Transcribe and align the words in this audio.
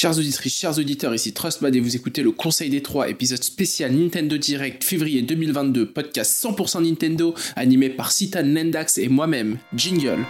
Chers 0.00 0.18
auditrices, 0.18 0.58
chers 0.58 0.78
auditeurs, 0.78 1.14
ici 1.14 1.34
Trustmad 1.34 1.76
et 1.76 1.80
vous 1.80 1.94
écoutez 1.94 2.22
le 2.22 2.30
Conseil 2.30 2.70
des 2.70 2.80
Trois, 2.80 3.10
épisode 3.10 3.44
spécial 3.44 3.92
Nintendo 3.92 4.38
Direct 4.38 4.82
février 4.82 5.20
2022, 5.20 5.90
podcast 5.90 6.42
100% 6.42 6.84
Nintendo, 6.84 7.34
animé 7.54 7.90
par 7.90 8.10
Citan 8.10 8.46
Lendax 8.46 8.96
et 8.96 9.08
moi-même, 9.08 9.58
Jingle. 9.76 10.24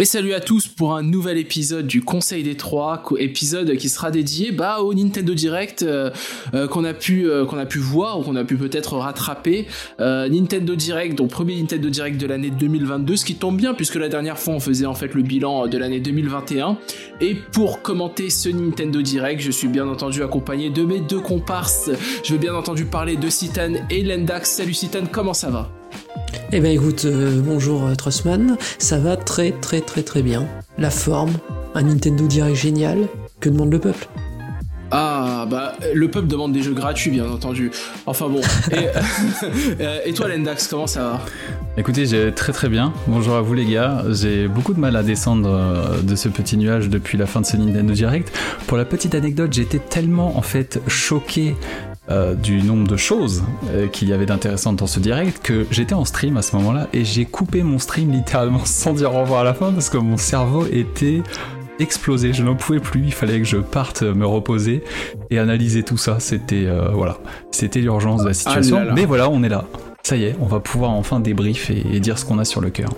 Et 0.00 0.06
salut 0.06 0.32
à 0.32 0.40
tous 0.40 0.66
pour 0.66 0.96
un 0.96 1.02
nouvel 1.02 1.36
épisode 1.36 1.86
du 1.86 2.00
Conseil 2.00 2.42
des 2.42 2.56
Trois, 2.56 3.02
épisode 3.18 3.76
qui 3.76 3.90
sera 3.90 4.10
dédié 4.10 4.50
bah, 4.50 4.80
au 4.80 4.94
Nintendo 4.94 5.34
Direct 5.34 5.82
euh, 5.82 6.08
euh, 6.54 6.66
qu'on 6.66 6.84
a 6.84 6.94
pu 6.94 7.28
euh, 7.28 7.44
qu'on 7.44 7.58
a 7.58 7.66
pu 7.66 7.80
voir 7.80 8.18
ou 8.18 8.22
qu'on 8.22 8.34
a 8.36 8.44
pu 8.44 8.56
peut-être 8.56 8.96
rattraper. 8.96 9.66
Euh, 10.00 10.26
Nintendo 10.30 10.74
Direct, 10.74 11.18
donc 11.18 11.28
premier 11.28 11.60
Nintendo 11.60 11.90
Direct 11.90 12.18
de 12.18 12.26
l'année 12.26 12.48
2022, 12.48 13.14
ce 13.14 13.26
qui 13.26 13.34
tombe 13.34 13.58
bien 13.58 13.74
puisque 13.74 13.96
la 13.96 14.08
dernière 14.08 14.38
fois 14.38 14.54
on 14.54 14.60
faisait 14.60 14.86
en 14.86 14.94
fait 14.94 15.12
le 15.12 15.20
bilan 15.20 15.66
de 15.66 15.76
l'année 15.76 16.00
2021. 16.00 16.78
Et 17.20 17.34
pour 17.34 17.82
commenter 17.82 18.30
ce 18.30 18.48
Nintendo 18.48 19.02
Direct, 19.02 19.42
je 19.42 19.50
suis 19.50 19.68
bien 19.68 19.86
entendu 19.86 20.22
accompagné 20.22 20.70
de 20.70 20.82
mes 20.82 21.00
deux 21.00 21.20
comparses. 21.20 21.90
Je 22.24 22.32
vais 22.32 22.38
bien 22.38 22.54
entendu 22.54 22.86
parler 22.86 23.16
de 23.16 23.28
Citan 23.28 23.74
et 23.90 24.02
Lendax. 24.02 24.50
Salut 24.50 24.72
Citan, 24.72 25.04
comment 25.12 25.34
ça 25.34 25.50
va? 25.50 25.79
Eh 26.52 26.60
ben 26.60 26.72
écoute, 26.72 27.04
euh, 27.04 27.40
bonjour 27.44 27.86
euh, 27.86 27.94
Trussman, 27.94 28.56
ça 28.78 28.98
va 28.98 29.16
très 29.16 29.52
très 29.52 29.80
très 29.80 30.02
très 30.02 30.22
bien. 30.22 30.46
La 30.78 30.90
forme, 30.90 31.32
un 31.74 31.82
Nintendo 31.82 32.26
Direct 32.26 32.56
génial, 32.56 33.08
que 33.38 33.48
demande 33.48 33.70
le 33.70 33.78
peuple? 33.78 34.08
Ah, 34.90 35.46
bah, 35.48 35.74
le 35.94 36.10
peuple 36.10 36.26
demande 36.26 36.52
des 36.52 36.62
jeux 36.62 36.74
gratuits, 36.74 37.12
bien 37.12 37.30
entendu. 37.30 37.70
Enfin 38.06 38.28
bon. 38.28 38.40
Et, 38.72 38.88
euh, 39.80 40.00
et 40.04 40.12
toi, 40.12 40.26
Lendax, 40.26 40.66
comment 40.66 40.88
ça 40.88 41.02
va? 41.02 41.20
Écoutez, 41.76 42.06
j'ai 42.06 42.32
très 42.32 42.52
très 42.52 42.68
bien. 42.68 42.92
Bonjour 43.06 43.36
à 43.36 43.40
vous 43.40 43.54
les 43.54 43.66
gars. 43.66 44.02
J'ai 44.10 44.48
beaucoup 44.48 44.74
de 44.74 44.80
mal 44.80 44.96
à 44.96 45.04
descendre 45.04 46.02
de 46.02 46.16
ce 46.16 46.28
petit 46.28 46.56
nuage 46.56 46.88
depuis 46.88 47.16
la 47.16 47.26
fin 47.26 47.40
de 47.40 47.46
ce 47.46 47.56
Nintendo 47.56 47.92
Direct. 47.92 48.36
Pour 48.66 48.76
la 48.76 48.84
petite 48.84 49.14
anecdote, 49.14 49.52
j'étais 49.52 49.78
tellement 49.78 50.36
en 50.36 50.42
fait 50.42 50.80
choqué 50.88 51.54
euh, 52.10 52.34
du 52.34 52.62
nombre 52.62 52.88
de 52.88 52.96
choses 52.96 53.44
euh, 53.68 53.86
qu'il 53.86 54.08
y 54.08 54.12
avait 54.12 54.26
d'intéressantes 54.26 54.76
dans 54.76 54.86
ce 54.86 54.98
direct 55.00 55.40
que 55.42 55.66
j'étais 55.70 55.94
en 55.94 56.04
stream 56.04 56.36
à 56.36 56.42
ce 56.42 56.56
moment-là 56.56 56.88
et 56.92 57.04
j'ai 57.04 57.24
coupé 57.24 57.62
mon 57.62 57.78
stream 57.78 58.10
littéralement 58.10 58.60
sans 58.64 58.92
dire 58.94 59.14
au 59.14 59.20
revoir 59.20 59.40
à 59.40 59.44
la 59.44 59.54
fin 59.54 59.72
parce 59.72 59.88
que 59.90 59.98
mon 59.98 60.16
cerveau 60.16 60.66
était 60.72 61.22
explosé, 61.78 62.32
je 62.32 62.42
n'en 62.42 62.56
pouvais 62.56 62.80
plus, 62.80 63.04
il 63.04 63.12
fallait 63.12 63.38
que 63.38 63.44
je 63.46 63.56
parte 63.56 64.02
me 64.02 64.26
reposer 64.26 64.82
et 65.30 65.38
analyser 65.38 65.82
tout 65.82 65.96
ça, 65.96 66.20
c'était 66.20 66.66
euh, 66.66 66.90
voilà, 66.92 67.18
c'était 67.50 67.80
l'urgence 67.80 68.22
de 68.22 68.28
la 68.28 68.34
situation, 68.34 68.76
Ah 68.76 68.80
là 68.80 68.86
là. 68.86 68.92
mais 68.94 69.06
voilà, 69.06 69.30
on 69.30 69.42
est 69.42 69.48
là. 69.48 69.64
Ça 70.02 70.16
y 70.16 70.24
est, 70.24 70.36
on 70.40 70.46
va 70.46 70.60
pouvoir 70.60 70.90
enfin 70.90 71.20
débrief 71.20 71.70
et, 71.70 71.84
et 71.92 72.00
dire 72.00 72.18
ce 72.18 72.24
qu'on 72.24 72.38
a 72.38 72.44
sur 72.44 72.60
le 72.60 72.70
cœur. 72.70 72.90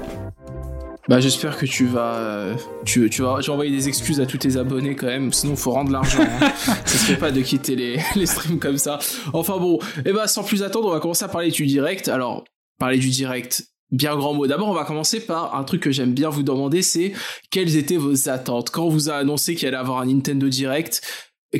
Bah, 1.08 1.19
j'espère 1.19 1.58
que 1.58 1.67
tu 1.67 1.86
vas, 1.86 2.14
euh, 2.14 2.55
tu, 2.84 3.11
tu 3.11 3.22
vas, 3.22 3.41
des 3.41 3.89
excuses 3.89 4.20
à 4.20 4.27
tous 4.27 4.39
tes 4.39 4.56
abonnés 4.56 4.95
quand 4.95 5.08
même, 5.08 5.33
sinon 5.33 5.56
faut 5.56 5.72
rendre 5.72 5.91
l'argent. 5.91 6.22
hein. 6.22 6.53
ça 6.84 6.86
se 6.86 7.05
fait 7.05 7.17
pas 7.17 7.33
de 7.33 7.41
quitter 7.41 7.75
les, 7.75 7.98
les 8.14 8.27
streams 8.27 8.61
comme 8.61 8.78
ça. 8.78 9.00
Enfin 9.33 9.58
bon, 9.58 9.80
et 10.05 10.12
bah, 10.12 10.28
sans 10.28 10.45
plus 10.45 10.62
attendre, 10.62 10.89
on 10.89 10.92
va 10.92 11.00
commencer 11.00 11.25
à 11.25 11.28
parler 11.28 11.50
du 11.50 11.67
direct. 11.67 12.06
Alors, 12.06 12.45
parler 12.78 12.98
du 12.98 13.11
direct. 13.11 13.64
Bien 13.91 14.17
grand 14.17 14.33
mot. 14.33 14.46
D'abord, 14.46 14.68
on 14.68 14.74
va 14.74 14.85
commencer 14.85 15.20
par 15.20 15.55
un 15.57 15.64
truc 15.64 15.83
que 15.83 15.91
j'aime 15.91 16.14
bien 16.14 16.30
vous 16.30 16.42
demander, 16.45 16.83
c'est 16.83 17.12
quelles 17.51 17.77
étaient 17.77 17.98
vos 17.98 18.29
attentes? 18.30 18.70
Quand 18.70 18.85
on 18.85 18.89
vous 18.89 19.11
a 19.11 19.14
annoncé 19.14 19.55
qu'il 19.55 19.68
allait 19.68 19.77
avoir 19.77 19.98
un 20.01 20.07
Nintendo 20.07 20.48
Direct. 20.48 21.02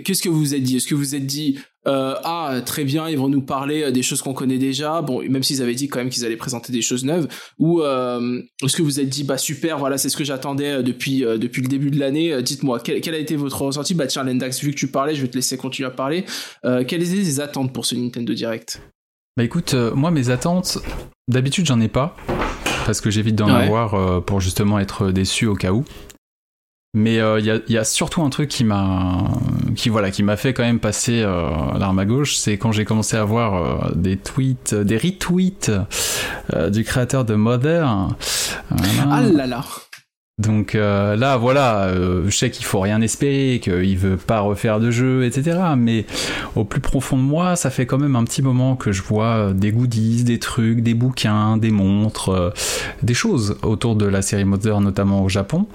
Qu'est-ce 0.05 0.23
que 0.23 0.29
vous 0.29 0.39
vous 0.39 0.55
êtes 0.55 0.63
dit? 0.63 0.77
Est-ce 0.77 0.87
que 0.87 0.95
vous 0.95 1.01
vous 1.03 1.15
êtes 1.15 1.27
dit 1.27 1.59
euh, 1.89 2.15
ah 2.23 2.61
très 2.65 2.85
bien 2.85 3.09
ils 3.09 3.19
vont 3.19 3.29
nous 3.29 3.43
parler 3.43 3.83
euh, 3.83 3.91
des 3.91 4.03
choses 4.03 4.23
qu'on 4.23 4.35
connaît 4.35 4.57
déjà. 4.59 5.03
Bon 5.03 5.21
même 5.29 5.43
s'ils 5.43 5.61
avaient 5.63 5.75
dit 5.75 5.89
quand 5.89 5.99
même 5.99 6.11
qu'ils 6.11 6.25
allaient 6.25 6.37
présenter 6.37 6.73
des 6.73 6.81
choses 6.81 7.05
neuves. 7.05 7.27
Ou 7.59 7.83
euh, 7.83 8.41
est-ce 8.65 8.77
que 8.77 8.83
vous 8.83 9.01
êtes 9.01 9.09
dit 9.09 9.25
bah 9.25 9.37
super 9.37 9.79
voilà 9.79 9.99
c'est 9.99 10.09
ce 10.09 10.17
que 10.17 10.23
j'attendais 10.23 10.83
depuis 10.85 11.25
euh, 11.25 11.39
depuis 11.39 11.61
le 11.61 11.67
début 11.69 11.91
de 11.91 11.99
l'année. 11.99 12.41
Dites-moi 12.41 12.79
quel, 12.79 13.01
quel 13.01 13.15
a 13.15 13.19
été 13.19 13.35
votre 13.35 13.61
ressenti? 13.63 13.95
Bah 13.95 14.07
tiens 14.07 14.23
Lendax 14.23 14.61
vu 14.63 14.71
que 14.71 14.77
tu 14.77 14.87
parlais 14.87 15.17
je 15.17 15.23
vais 15.23 15.29
te 15.29 15.35
laisser 15.35 15.57
continuer 15.57 15.89
à 15.89 15.91
parler. 15.91 16.25
Quelles 16.63 17.03
étaient 17.03 17.17
les 17.17 17.41
attentes 17.41 17.73
pour 17.73 17.85
ce 17.85 17.97
Nintendo 17.97 18.33
Direct? 18.33 18.81
Bah 19.37 19.43
écoute, 19.43 19.75
moi 19.75 20.11
mes 20.13 20.31
attentes, 20.31 20.79
d'habitude 21.27 21.67
j'en 21.67 21.81
ai 21.81 21.89
pas, 21.89 22.15
parce 22.87 23.01
que 23.01 23.11
j'évite 23.11 23.35
d'en 23.35 23.47
Ouais. 23.49 23.65
avoir 23.65 24.25
pour 24.25 24.41
justement 24.41 24.79
être 24.79 25.11
déçu 25.11 25.47
au 25.47 25.55
cas 25.57 25.73
où. 25.73 25.85
Mais 26.95 27.21
euh, 27.21 27.41
il 27.41 27.47
y, 27.47 27.51
a, 27.51 27.59
il 27.69 27.73
y 27.73 27.79
a 27.79 27.85
surtout 27.85 28.23
un 28.23 28.29
truc 28.29 28.51
qui 28.51 28.65
m'a, 28.65 29.25
qui 29.77 29.89
voilà, 29.89 30.11
qui 30.11 30.23
m'a 30.23 30.37
fait 30.37 30.53
quand 30.53 30.63
même 30.63 30.79
passer 30.79 31.23
euh, 31.23 31.49
l'arme 31.79 31.99
à 31.99 32.05
gauche, 32.05 32.37
c'est 32.37 32.59
quand 32.59 32.71
j'ai 32.71 32.85
commencé 32.85 33.17
à 33.17 33.25
voir 33.25 33.55
euh, 33.55 33.93
des 33.95 34.19
tweets, 34.19 34.75
des 34.75 34.99
retweets 34.99 35.71
euh, 36.53 36.69
du 36.69 36.85
créateur 36.85 37.25
de 37.25 37.35
Mother. 37.35 38.09
Ah 39.11 39.23
là 39.23 39.47
là 39.47 39.65
Donc 40.43 40.75
euh, 40.75 41.15
là, 41.17 41.37
voilà, 41.37 41.85
euh, 41.85 42.25
je 42.27 42.37
sais 42.37 42.51
qu'il 42.51 42.65
faut 42.67 42.81
rien 42.81 43.01
espérer, 43.01 43.61
qu'il 43.63 43.97
veut 43.97 44.17
pas 44.17 44.41
refaire 44.41 44.81
de 44.81 44.91
jeu, 44.91 45.25
etc. 45.25 45.59
Mais 45.77 46.05
au 46.57 46.65
plus 46.65 46.81
profond 46.81 47.17
de 47.17 47.23
moi, 47.23 47.55
ça 47.55 47.71
fait 47.71 47.87
quand 47.87 47.99
même 47.99 48.17
un 48.17 48.25
petit 48.25 48.43
moment 48.43 48.75
que 48.75 48.91
je 48.91 49.03
vois 49.03 49.53
des 49.55 49.71
goodies, 49.71 50.25
des 50.25 50.39
trucs, 50.41 50.81
des 50.81 50.95
bouquins, 50.95 51.57
des 51.57 51.71
montres, 51.71 52.31
euh, 52.31 52.51
des 53.03 53.15
choses 53.15 53.57
autour 53.63 53.95
de 53.95 54.05
la 54.05 54.21
série 54.21 54.45
Mother, 54.45 54.81
notamment 54.81 55.23
au 55.23 55.29
Japon. 55.29 55.67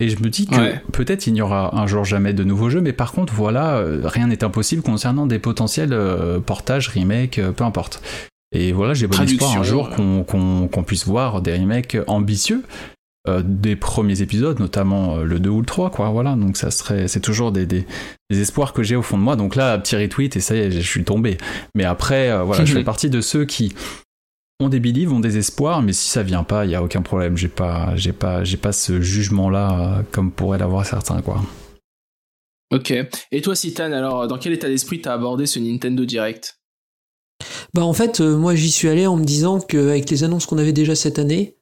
Et 0.00 0.08
je 0.08 0.22
me 0.22 0.28
dis 0.28 0.46
que 0.46 0.54
Ouais. 0.54 0.80
peut-être 0.92 1.26
il 1.26 1.32
n'y 1.32 1.42
aura 1.42 1.76
un 1.76 1.86
jour 1.86 2.04
jamais 2.04 2.32
de 2.32 2.44
nouveaux 2.44 2.70
jeux, 2.70 2.80
mais 2.80 2.92
par 2.92 3.12
contre, 3.12 3.32
voilà, 3.34 3.82
rien 4.04 4.28
n'est 4.28 4.44
impossible 4.44 4.82
concernant 4.82 5.26
des 5.26 5.38
potentiels 5.40 5.96
portages, 6.46 6.88
remakes, 6.88 7.40
peu 7.56 7.64
importe. 7.64 8.00
Et 8.52 8.70
voilà, 8.72 8.94
j'ai 8.94 9.08
bon 9.08 9.20
espoir 9.20 9.56
un 9.58 9.64
jour 9.64 9.90
qu'on 9.90 10.84
puisse 10.86 11.06
voir 11.06 11.42
des 11.42 11.54
remakes 11.56 11.96
ambitieux 12.06 12.62
euh, 13.26 13.42
des 13.42 13.74
premiers 13.74 14.20
épisodes, 14.20 14.60
notamment 14.60 15.16
euh, 15.16 15.24
le 15.24 15.40
2 15.40 15.48
ou 15.48 15.60
le 15.60 15.66
3, 15.66 15.90
quoi. 15.90 16.10
Voilà, 16.10 16.36
donc 16.36 16.58
ça 16.58 16.70
serait, 16.70 17.08
c'est 17.08 17.20
toujours 17.20 17.52
des, 17.52 17.64
des, 17.64 17.86
des 18.30 18.40
espoirs 18.40 18.72
que 18.74 18.82
j'ai 18.82 18.96
au 18.96 19.02
fond 19.02 19.16
de 19.16 19.22
moi. 19.22 19.34
Donc 19.34 19.56
là, 19.56 19.78
petit 19.78 19.96
retweet 19.96 20.36
et 20.36 20.40
ça 20.40 20.54
y 20.54 20.58
est, 20.58 20.70
je 20.70 20.80
suis 20.80 21.04
tombé. 21.04 21.38
Mais 21.74 21.84
après, 21.84 22.30
euh, 22.30 22.42
voilà, 22.42 22.64
je 22.64 22.74
fais 22.74 22.84
partie 22.84 23.08
de 23.08 23.22
ceux 23.22 23.46
qui 23.46 23.74
ont 24.60 24.68
des 24.68 24.78
beliefs, 24.78 25.10
ont 25.10 25.20
des 25.20 25.38
espoirs, 25.38 25.80
mais 25.80 25.92
si 25.92 26.08
ça 26.08 26.22
vient 26.22 26.44
pas, 26.44 26.66
il 26.66 26.70
y 26.70 26.74
a 26.74 26.82
aucun 26.82 27.02
problème. 27.02 27.36
J'ai 27.36 27.48
pas, 27.48 27.96
j'ai 27.96 28.12
pas, 28.12 28.44
j'ai 28.44 28.58
pas 28.58 28.72
ce 28.72 29.00
jugement-là 29.00 30.02
comme 30.12 30.30
pourraient 30.30 30.58
l'avoir 30.58 30.84
certains, 30.84 31.22
quoi. 31.22 31.42
ok 32.72 32.92
et 33.32 33.40
toi 33.40 33.54
Citan 33.54 33.92
alors 33.92 34.26
dans 34.28 34.38
quel 34.38 34.52
état 34.52 34.68
d'esprit 34.68 35.00
t'as 35.00 35.14
abordé 35.14 35.46
ce 35.46 35.58
Nintendo 35.58 36.04
Direct? 36.04 36.60
Bah 37.72 37.82
en 37.84 37.92
fait, 37.92 38.20
euh, 38.20 38.36
moi 38.36 38.54
j'y 38.54 38.70
suis 38.70 38.88
allé 38.88 39.06
en 39.06 39.16
me 39.16 39.24
disant 39.24 39.60
qu'avec 39.60 40.08
les 40.10 40.24
annonces 40.24 40.46
qu'on 40.46 40.58
avait 40.58 40.72
déjà 40.72 40.94
cette 40.94 41.18
année, 41.18 41.56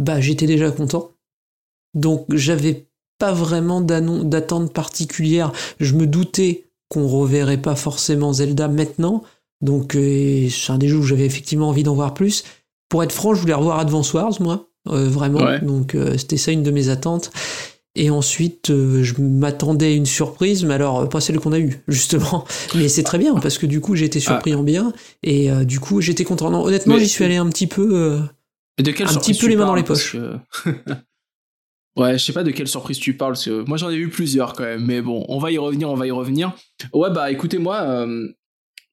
bah 0.00 0.20
j'étais 0.20 0.46
déjà 0.46 0.70
content. 0.70 1.12
Donc 1.94 2.26
j'avais 2.30 2.88
pas 3.18 3.32
vraiment 3.32 3.80
d'attente 3.80 4.72
particulière. 4.72 5.52
Je 5.78 5.94
me 5.94 6.06
doutais 6.06 6.64
qu'on 6.88 7.06
reverrait 7.06 7.62
pas 7.62 7.76
forcément 7.76 8.32
Zelda 8.32 8.66
maintenant. 8.66 9.22
Donc 9.60 9.94
euh, 9.94 10.48
c'est 10.48 10.72
un 10.72 10.78
des 10.78 10.88
jeux 10.88 10.96
où 10.96 11.02
j'avais 11.02 11.26
effectivement 11.26 11.68
envie 11.68 11.82
d'en 11.82 11.94
voir 11.94 12.14
plus. 12.14 12.44
Pour 12.88 13.04
être 13.04 13.12
franc, 13.12 13.34
je 13.34 13.42
voulais 13.42 13.54
revoir 13.54 13.78
Advance 13.78 14.12
Wars, 14.14 14.32
moi, 14.40 14.68
euh, 14.88 15.08
vraiment. 15.08 15.44
Ouais. 15.44 15.60
Donc 15.60 15.94
euh, 15.94 16.16
c'était 16.16 16.38
ça 16.38 16.50
une 16.50 16.62
de 16.64 16.70
mes 16.70 16.88
attentes. 16.88 17.30
Et 17.96 18.08
ensuite, 18.08 18.68
je 18.68 19.20
m'attendais 19.20 19.86
à 19.86 19.90
une 19.90 20.06
surprise, 20.06 20.64
mais 20.64 20.74
alors 20.74 21.08
pas 21.08 21.20
celle 21.20 21.40
qu'on 21.40 21.52
a 21.52 21.58
eue, 21.58 21.82
justement. 21.88 22.44
Mais 22.76 22.88
c'est 22.88 23.02
très 23.02 23.18
bien, 23.18 23.34
parce 23.34 23.58
que 23.58 23.66
du 23.66 23.80
coup, 23.80 23.96
j'ai 23.96 24.04
été 24.04 24.20
surpris 24.20 24.54
en 24.54 24.62
bien, 24.62 24.92
et 25.24 25.50
du 25.64 25.80
coup, 25.80 26.00
j'étais 26.00 26.22
content. 26.22 26.50
Non, 26.50 26.62
honnêtement, 26.62 26.98
j'y 26.98 27.08
suis 27.08 27.24
allé 27.24 27.36
un 27.36 27.48
petit 27.48 27.66
peu... 27.66 28.20
Et 28.80 28.82
de 28.82 28.92
quelle 28.92 29.08
Un 29.08 29.14
petit 29.14 29.34
peu 29.34 29.46
les 29.46 29.56
mains 29.56 29.66
dans 29.66 29.74
les 29.74 29.82
que- 29.82 30.38
ouais, 31.96 32.18
je 32.18 32.24
sais 32.24 32.32
pas 32.32 32.42
de 32.44 32.50
quelle 32.50 32.66
surprise 32.66 32.98
tu 32.98 33.14
parles, 33.14 33.32
parce 33.32 33.44
que 33.44 33.62
moi 33.68 33.76
j'en 33.76 33.90
ai 33.90 33.96
vu 33.98 34.08
plusieurs 34.08 34.54
quand 34.54 34.64
même, 34.64 34.86
mais 34.86 35.02
bon, 35.02 35.26
on 35.28 35.38
va 35.38 35.52
y 35.52 35.58
revenir, 35.58 35.90
on 35.90 35.96
va 35.96 36.06
y 36.06 36.10
revenir. 36.10 36.52
Ouais, 36.94 37.10
bah 37.10 37.30
écoutez, 37.30 37.58
moi, 37.58 37.82
euh, 37.82 38.26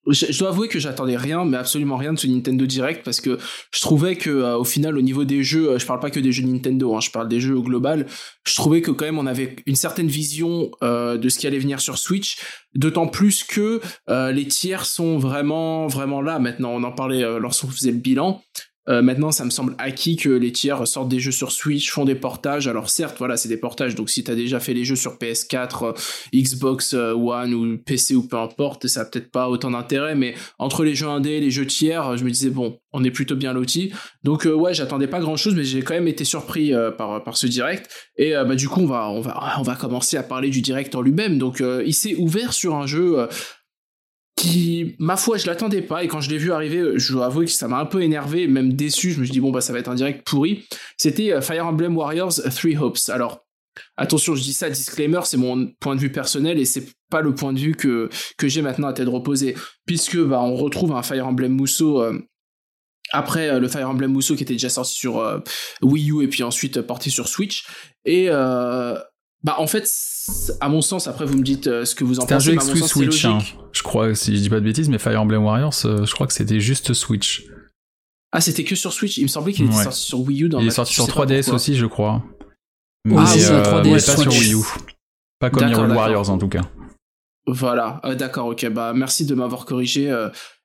je, 0.10 0.26
je 0.30 0.40
dois 0.40 0.50
avouer 0.50 0.68
que 0.68 0.78
j'attendais 0.78 1.16
rien, 1.16 1.46
mais 1.46 1.56
absolument 1.56 1.96
rien 1.96 2.12
de 2.12 2.20
ce 2.20 2.28
Nintendo 2.28 2.66
Direct, 2.66 3.06
parce 3.06 3.22
que 3.22 3.38
je 3.74 3.80
trouvais 3.80 4.18
que 4.18 4.30
euh, 4.30 4.58
au 4.58 4.66
final, 4.66 4.98
au 4.98 5.02
niveau 5.02 5.24
des 5.24 5.42
jeux, 5.42 5.70
euh, 5.72 5.80
je 5.80 5.86
parle 5.86 6.02
pas 6.02 6.10
que 6.10 6.20
des 6.20 6.34
jeux 6.34 6.44
Nintendo, 6.44 6.94
hein, 6.96 7.00
je 7.00 7.12
parle 7.12 7.30
des 7.30 7.40
jeux 7.40 7.56
au 7.56 7.64
global, 7.64 8.08
je 8.46 8.56
trouvais 8.56 8.82
que 8.82 8.92
quand 8.92 9.06
même 9.06 9.20
on 9.20 9.26
avait 9.26 9.56
une 9.68 9.78
certaine 9.78 10.08
vision 10.08 10.70
euh, 10.84 11.18
de 11.18 11.30
ce 11.30 11.40
qui 11.40 11.48
allait 11.48 11.60
venir 11.60 11.80
sur 11.80 11.98
Switch, 11.98 12.38
d'autant 12.76 13.08
plus 13.08 13.46
que 13.46 13.80
euh, 14.10 14.34
les 14.34 14.48
tiers 14.50 14.86
sont 14.86 15.18
vraiment, 15.18 15.88
vraiment 15.88 16.22
là 16.22 16.40
maintenant, 16.40 16.72
on 16.74 16.84
en 16.84 16.92
parlait 16.92 17.22
lorsqu'on 17.40 17.68
faisait 17.70 17.92
le 17.92 17.98
bilan. 18.00 18.42
Euh, 18.90 19.02
maintenant, 19.02 19.32
ça 19.32 19.44
me 19.46 19.50
semble 19.50 19.76
acquis 19.78 20.16
que 20.16 20.30
les 20.30 20.52
tiers 20.52 20.88
sortent 20.88 21.10
des 21.10 21.20
jeux 21.20 21.32
sur 21.32 21.52
Switch, 21.52 21.92
font 21.92 22.06
des 22.06 22.16
portages. 22.16 22.68
Alors 22.68 22.90
certes, 22.90 23.18
voilà, 23.18 23.38
c'est 23.38 23.50
des 23.50 23.58
portages. 23.58 23.96
Donc 23.96 24.10
si 24.10 24.24
t'as 24.24 24.36
déjà 24.36 24.60
fait 24.60 24.74
les 24.74 24.86
jeux 24.86 24.96
sur 24.96 25.18
PS4, 25.18 25.86
euh, 25.86 25.94
Xbox 26.34 26.94
euh, 26.94 27.14
One 27.14 27.54
ou 27.54 27.78
PC 27.78 28.16
ou 28.16 28.24
peu 28.28 28.38
importe, 28.38 28.88
ça 28.88 29.02
a 29.02 29.06
peut-être 29.06 29.32
pas 29.32 29.50
autant 29.50 29.72
d'intérêt. 29.72 30.16
Mais 30.16 30.36
entre 30.60 30.84
les 30.84 30.96
jeux 30.96 31.08
indés, 31.08 31.40
les 31.40 31.52
jeux 31.52 31.68
tiers, 31.68 32.18
je 32.18 32.24
me 32.24 32.32
disais 32.32 32.50
bon, 32.50 32.80
on 32.94 33.04
est 33.04 33.12
plutôt 33.12 33.36
bien 33.36 33.54
lotis. 33.54 33.92
Donc 34.24 34.46
ouais, 34.46 34.74
j'attendais 34.74 35.08
pas 35.08 35.20
grand-chose, 35.20 35.56
mais 35.56 35.64
j'ai 35.64 35.82
quand 35.82 35.94
même 35.94 36.08
été 36.08 36.24
surpris 36.24 36.74
par 36.98 37.24
par 37.24 37.38
ce 37.38 37.48
direct. 37.48 37.90
Et 38.18 38.34
bah 38.34 38.56
du 38.56 38.68
coup, 38.68 38.82
on 38.82 38.88
va 38.88 39.10
on 39.10 39.22
va 39.22 39.56
on 39.60 39.62
va 39.62 39.76
commencer 39.76 40.18
à 40.18 40.24
parler 40.24 40.50
du 40.50 40.62
direct 40.62 40.96
en 40.96 41.02
lui-même. 41.02 41.38
Donc 41.38 41.62
il 41.86 41.94
s'est 41.94 42.16
ouvert 42.16 42.54
sur 42.54 42.76
un 42.76 42.88
jeu 42.88 43.28
qui, 44.38 44.96
ma 45.00 45.18
foi, 45.18 45.38
je 45.38 45.48
l'attendais 45.48 45.82
pas, 45.82 46.04
et 46.04 46.08
quand 46.08 46.22
je 46.22 46.30
l'ai 46.30 46.38
vu 46.38 46.52
arriver, 46.52 46.98
je 46.98 47.12
dois 47.12 47.26
avouer 47.26 47.46
que 47.46 47.52
ça 47.52 47.68
m'a 47.68 47.80
un 47.80 47.86
peu 47.88 48.04
énervé, 48.04 48.48
même 48.48 48.74
déçu, 48.74 49.12
je 49.12 49.20
me 49.20 49.26
suis 49.26 49.34
dit, 49.34 49.40
bon, 49.40 49.52
bah, 49.52 49.62
ça 49.62 49.74
va 49.74 49.80
être 49.80 49.90
un 49.90 49.96
direct 49.96 50.26
pourri. 50.26 50.66
C'était 50.96 51.34
euh, 51.34 51.42
Fire 51.42 51.66
Emblem 51.66 51.98
Warriors 51.98 52.34
Three 52.56 52.78
Hopes. 52.78 53.00
Alors, 53.10 53.46
attention, 53.98 54.36
je 54.36 54.44
dis 54.44 54.54
ça, 54.54 54.70
disclaimer, 54.70 55.22
c'est 55.24 55.38
mon 55.38 55.74
point 55.80 55.96
de 55.96 56.00
vue 56.00 56.12
personnel, 56.12 56.60
et 56.60 56.66
c'est 56.66 56.86
pas 57.10 57.22
le 57.22 57.34
point 57.34 57.52
de 57.52 57.60
vue 57.60 57.74
que, 57.74 58.10
que 58.38 58.48
j'ai 58.48 58.62
maintenant 58.62 58.88
à 58.88 58.94
tête 58.94 59.08
reposée, 59.08 59.56
puisque, 59.88 60.20
bah, 60.20 60.40
on 60.44 60.56
retrouve 60.56 60.94
un 60.94 61.02
Fire 61.02 61.28
Emblem 61.28 61.60
Musso, 61.60 62.04
euh, 62.04 62.22
après 63.12 63.50
euh, 63.50 63.60
le 63.60 63.68
Fire 63.68 63.90
Emblem 63.90 64.14
Musso 64.14 64.36
qui 64.36 64.44
était 64.44 64.54
déjà 64.54 64.70
sorti 64.70 64.94
sur 64.94 65.42
Wii 65.82 66.12
U 66.12 66.24
et 66.24 66.28
puis 66.28 66.44
ensuite 66.44 66.82
porté 66.82 67.10
sur 67.10 67.28
Switch. 67.28 67.66
Et 68.04 68.28
bah 68.28 69.56
en 69.60 69.68
fait, 69.68 69.88
à 70.60 70.70
mon 70.70 70.82
sens, 70.82 71.08
après 71.08 71.26
vous 71.26 71.38
me 71.38 71.44
dites 71.44 71.68
euh, 71.68 71.86
ce 71.86 71.96
que 71.96 72.04
vous 72.04 72.20
en 72.20 72.24
pensez. 72.24 72.28
C'est 72.28 72.36
un 72.36 72.40
jeu 72.40 72.54
exclu 72.54 72.82
Switch, 72.82 73.26
hein. 73.26 73.40
je 73.72 73.84
crois, 73.84 74.14
si 74.16 74.36
je 74.36 74.42
dis 74.42 74.50
pas 74.50 74.60
de 74.60 74.66
bêtises, 74.66 74.90
mais 74.90 74.98
Fire 74.98 75.22
Emblem 75.22 75.44
Warriors, 75.44 75.74
euh, 75.86 76.06
je 76.06 76.14
crois 76.14 76.28
que 76.28 76.34
c'était 76.34 76.60
juste 76.60 76.94
Switch. 76.94 77.46
Ah, 78.32 78.42
c'était 78.42 78.64
que 78.64 78.76
sur 78.76 78.92
Switch. 78.92 79.18
Il 79.18 79.24
me 79.24 79.28
semblait 79.28 79.54
qu'il 79.54 79.66
était 79.66 79.84
sorti 79.84 80.02
sur 80.02 80.20
Wii 80.20 80.44
U. 80.44 80.50
Dans 80.50 80.60
il 80.60 80.68
est 80.68 80.72
sorti 80.72 80.94
sur 80.94 81.08
3DS 81.08 81.52
aussi, 81.52 81.76
je 81.76 81.86
crois. 81.86 82.24
Mais, 83.06 83.16
ah, 83.18 83.26
c'est 83.26 83.50
euh, 83.50 83.64
3DS, 83.64 84.06
pas 84.06 84.18
sur 84.18 84.32
Wii 84.32 84.54
U. 84.54 84.58
Pas 85.40 85.50
comme 85.50 85.68
Hero 85.70 85.86
Warriors 85.86 86.30
en 86.30 86.38
tout 86.38 86.50
cas. 86.50 86.64
Voilà, 87.50 88.02
d'accord, 88.18 88.48
ok. 88.48 88.68
Bah 88.70 88.92
merci 88.94 89.26
de 89.26 89.34
m'avoir 89.34 89.66
corrigé. 89.66 90.14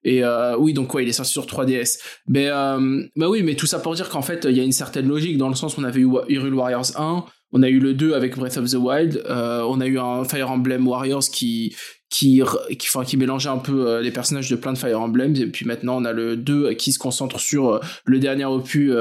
et 0.02 0.24
oui, 0.58 0.72
donc 0.72 0.92
ouais, 0.94 1.04
il 1.04 1.08
est 1.08 1.12
sorti 1.12 1.30
sur 1.30 1.46
3DS. 1.46 2.00
Mais 2.26 2.48
bah 2.48 3.28
oui, 3.28 3.44
mais 3.44 3.54
tout 3.54 3.66
ça 3.66 3.78
pour 3.78 3.94
dire 3.94 4.08
qu'en 4.08 4.22
fait, 4.22 4.44
il 4.50 4.56
y 4.56 4.60
a 4.60 4.64
une 4.64 4.72
certaine 4.72 5.06
logique 5.06 5.38
dans 5.38 5.48
le 5.48 5.54
sens 5.54 5.76
où 5.76 5.80
on 5.80 5.84
avait 5.84 6.00
eu 6.00 6.10
Hyrule 6.28 6.54
Warriors 6.54 6.98
1. 7.00 7.24
On 7.52 7.62
a 7.62 7.68
eu 7.68 7.78
le 7.78 7.94
2 7.94 8.14
avec 8.14 8.36
Breath 8.36 8.56
of 8.56 8.70
the 8.70 8.76
Wild. 8.76 9.22
Euh, 9.28 9.62
on 9.68 9.80
a 9.80 9.86
eu 9.86 9.98
un 9.98 10.24
Fire 10.24 10.50
Emblem 10.50 10.86
Warriors 10.86 11.24
qui 11.30 11.76
qui 12.08 12.42
qui, 12.78 12.88
enfin, 12.88 13.04
qui 13.04 13.16
mélangeait 13.16 13.50
un 13.50 13.58
peu 13.58 13.86
euh, 13.86 14.00
les 14.00 14.10
personnages 14.10 14.50
de 14.50 14.56
plein 14.56 14.72
de 14.72 14.78
Fire 14.78 15.00
Emblem. 15.00 15.36
Et 15.36 15.46
puis 15.46 15.66
maintenant, 15.66 16.00
on 16.00 16.04
a 16.04 16.12
le 16.12 16.36
2 16.36 16.72
qui 16.74 16.92
se 16.92 16.98
concentre 16.98 17.38
sur 17.38 17.68
euh, 17.68 17.80
le 18.04 18.18
dernier 18.18 18.46
opus 18.46 18.92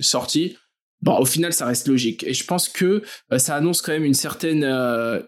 sorti. 0.00 0.56
Bon, 1.02 1.18
au 1.18 1.26
final, 1.26 1.52
ça 1.52 1.66
reste 1.66 1.86
logique. 1.86 2.24
Et 2.24 2.32
je 2.32 2.44
pense 2.46 2.68
que 2.68 3.02
ça 3.36 3.56
annonce 3.56 3.82
quand 3.82 3.92
même 3.92 4.04
une 4.04 4.14
certaine 4.14 4.66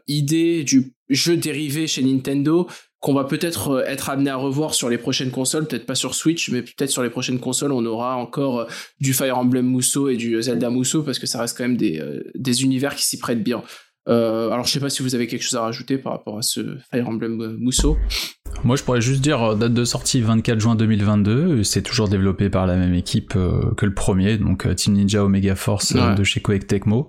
idée 0.09 0.65
du 0.65 0.95
jeu 1.11 1.37
dérivé 1.37 1.87
chez 1.87 2.03
Nintendo 2.03 2.67
qu'on 3.01 3.15
va 3.15 3.25
peut-être 3.25 3.71
euh, 3.71 3.85
être 3.87 4.11
amené 4.11 4.31
à 4.31 4.37
revoir 4.37 4.75
sur 4.75 4.89
les 4.89 4.99
prochaines 4.99 5.31
consoles, 5.31 5.67
peut-être 5.67 5.87
pas 5.87 5.95
sur 5.95 6.15
Switch, 6.15 6.51
mais 6.51 6.63
peut-être 6.63 6.91
sur 6.91 7.03
les 7.03 7.11
prochaines 7.11 7.39
consoles, 7.39 7.73
on 7.73 7.85
aura 7.85 8.17
encore 8.17 8.61
euh, 8.61 8.65
du 9.01 9.13
Fire 9.13 9.39
Emblem 9.39 9.67
Musso 9.67 10.09
et 10.09 10.17
du 10.17 10.41
Zelda 10.43 10.71
Musso, 10.71 11.03
parce 11.03 11.19
que 11.19 11.27
ça 11.27 11.41
reste 11.41 11.57
quand 11.57 11.65
même 11.65 11.77
des, 11.77 12.01
euh, 12.01 12.23
des 12.35 12.65
univers 12.65 12.95
qui 12.95 13.07
s'y 13.07 13.19
prêtent 13.19 13.43
bien. 13.43 13.63
alors 14.07 14.65
je 14.65 14.73
sais 14.73 14.81
pas 14.81 14.89
si 14.89 15.03
vous 15.03 15.15
avez 15.15 15.27
quelque 15.27 15.43
chose 15.43 15.57
à 15.57 15.63
rajouter 15.63 15.99
par 15.99 16.13
rapport 16.13 16.39
à 16.39 16.43
ce 16.43 16.79
Fire 16.91 17.09
Emblem 17.09 17.57
Musso. 17.59 17.97
Moi 18.65 18.77
je 18.77 18.83
pourrais 18.83 19.01
juste 19.01 19.21
dire 19.21 19.57
date 19.57 19.75
de 19.75 19.85
sortie 19.85 20.21
24 20.21 20.61
juin 20.61 20.75
2022, 20.77 21.65
c'est 21.65 21.83
toujours 21.83 22.09
développé 22.09 22.49
par 22.49 22.67
la 22.67 22.77
même 22.77 22.95
équipe 22.95 23.35
que 23.35 23.87
le 23.87 23.95
premier, 23.95 24.39
donc 24.39 24.73
Team 24.77 24.95
Ninja 24.95 25.25
Omega 25.25 25.57
Force 25.57 25.93
de 25.95 26.25
chez 26.25 26.41
Koei 26.41 26.61
Tecmo. 26.61 27.09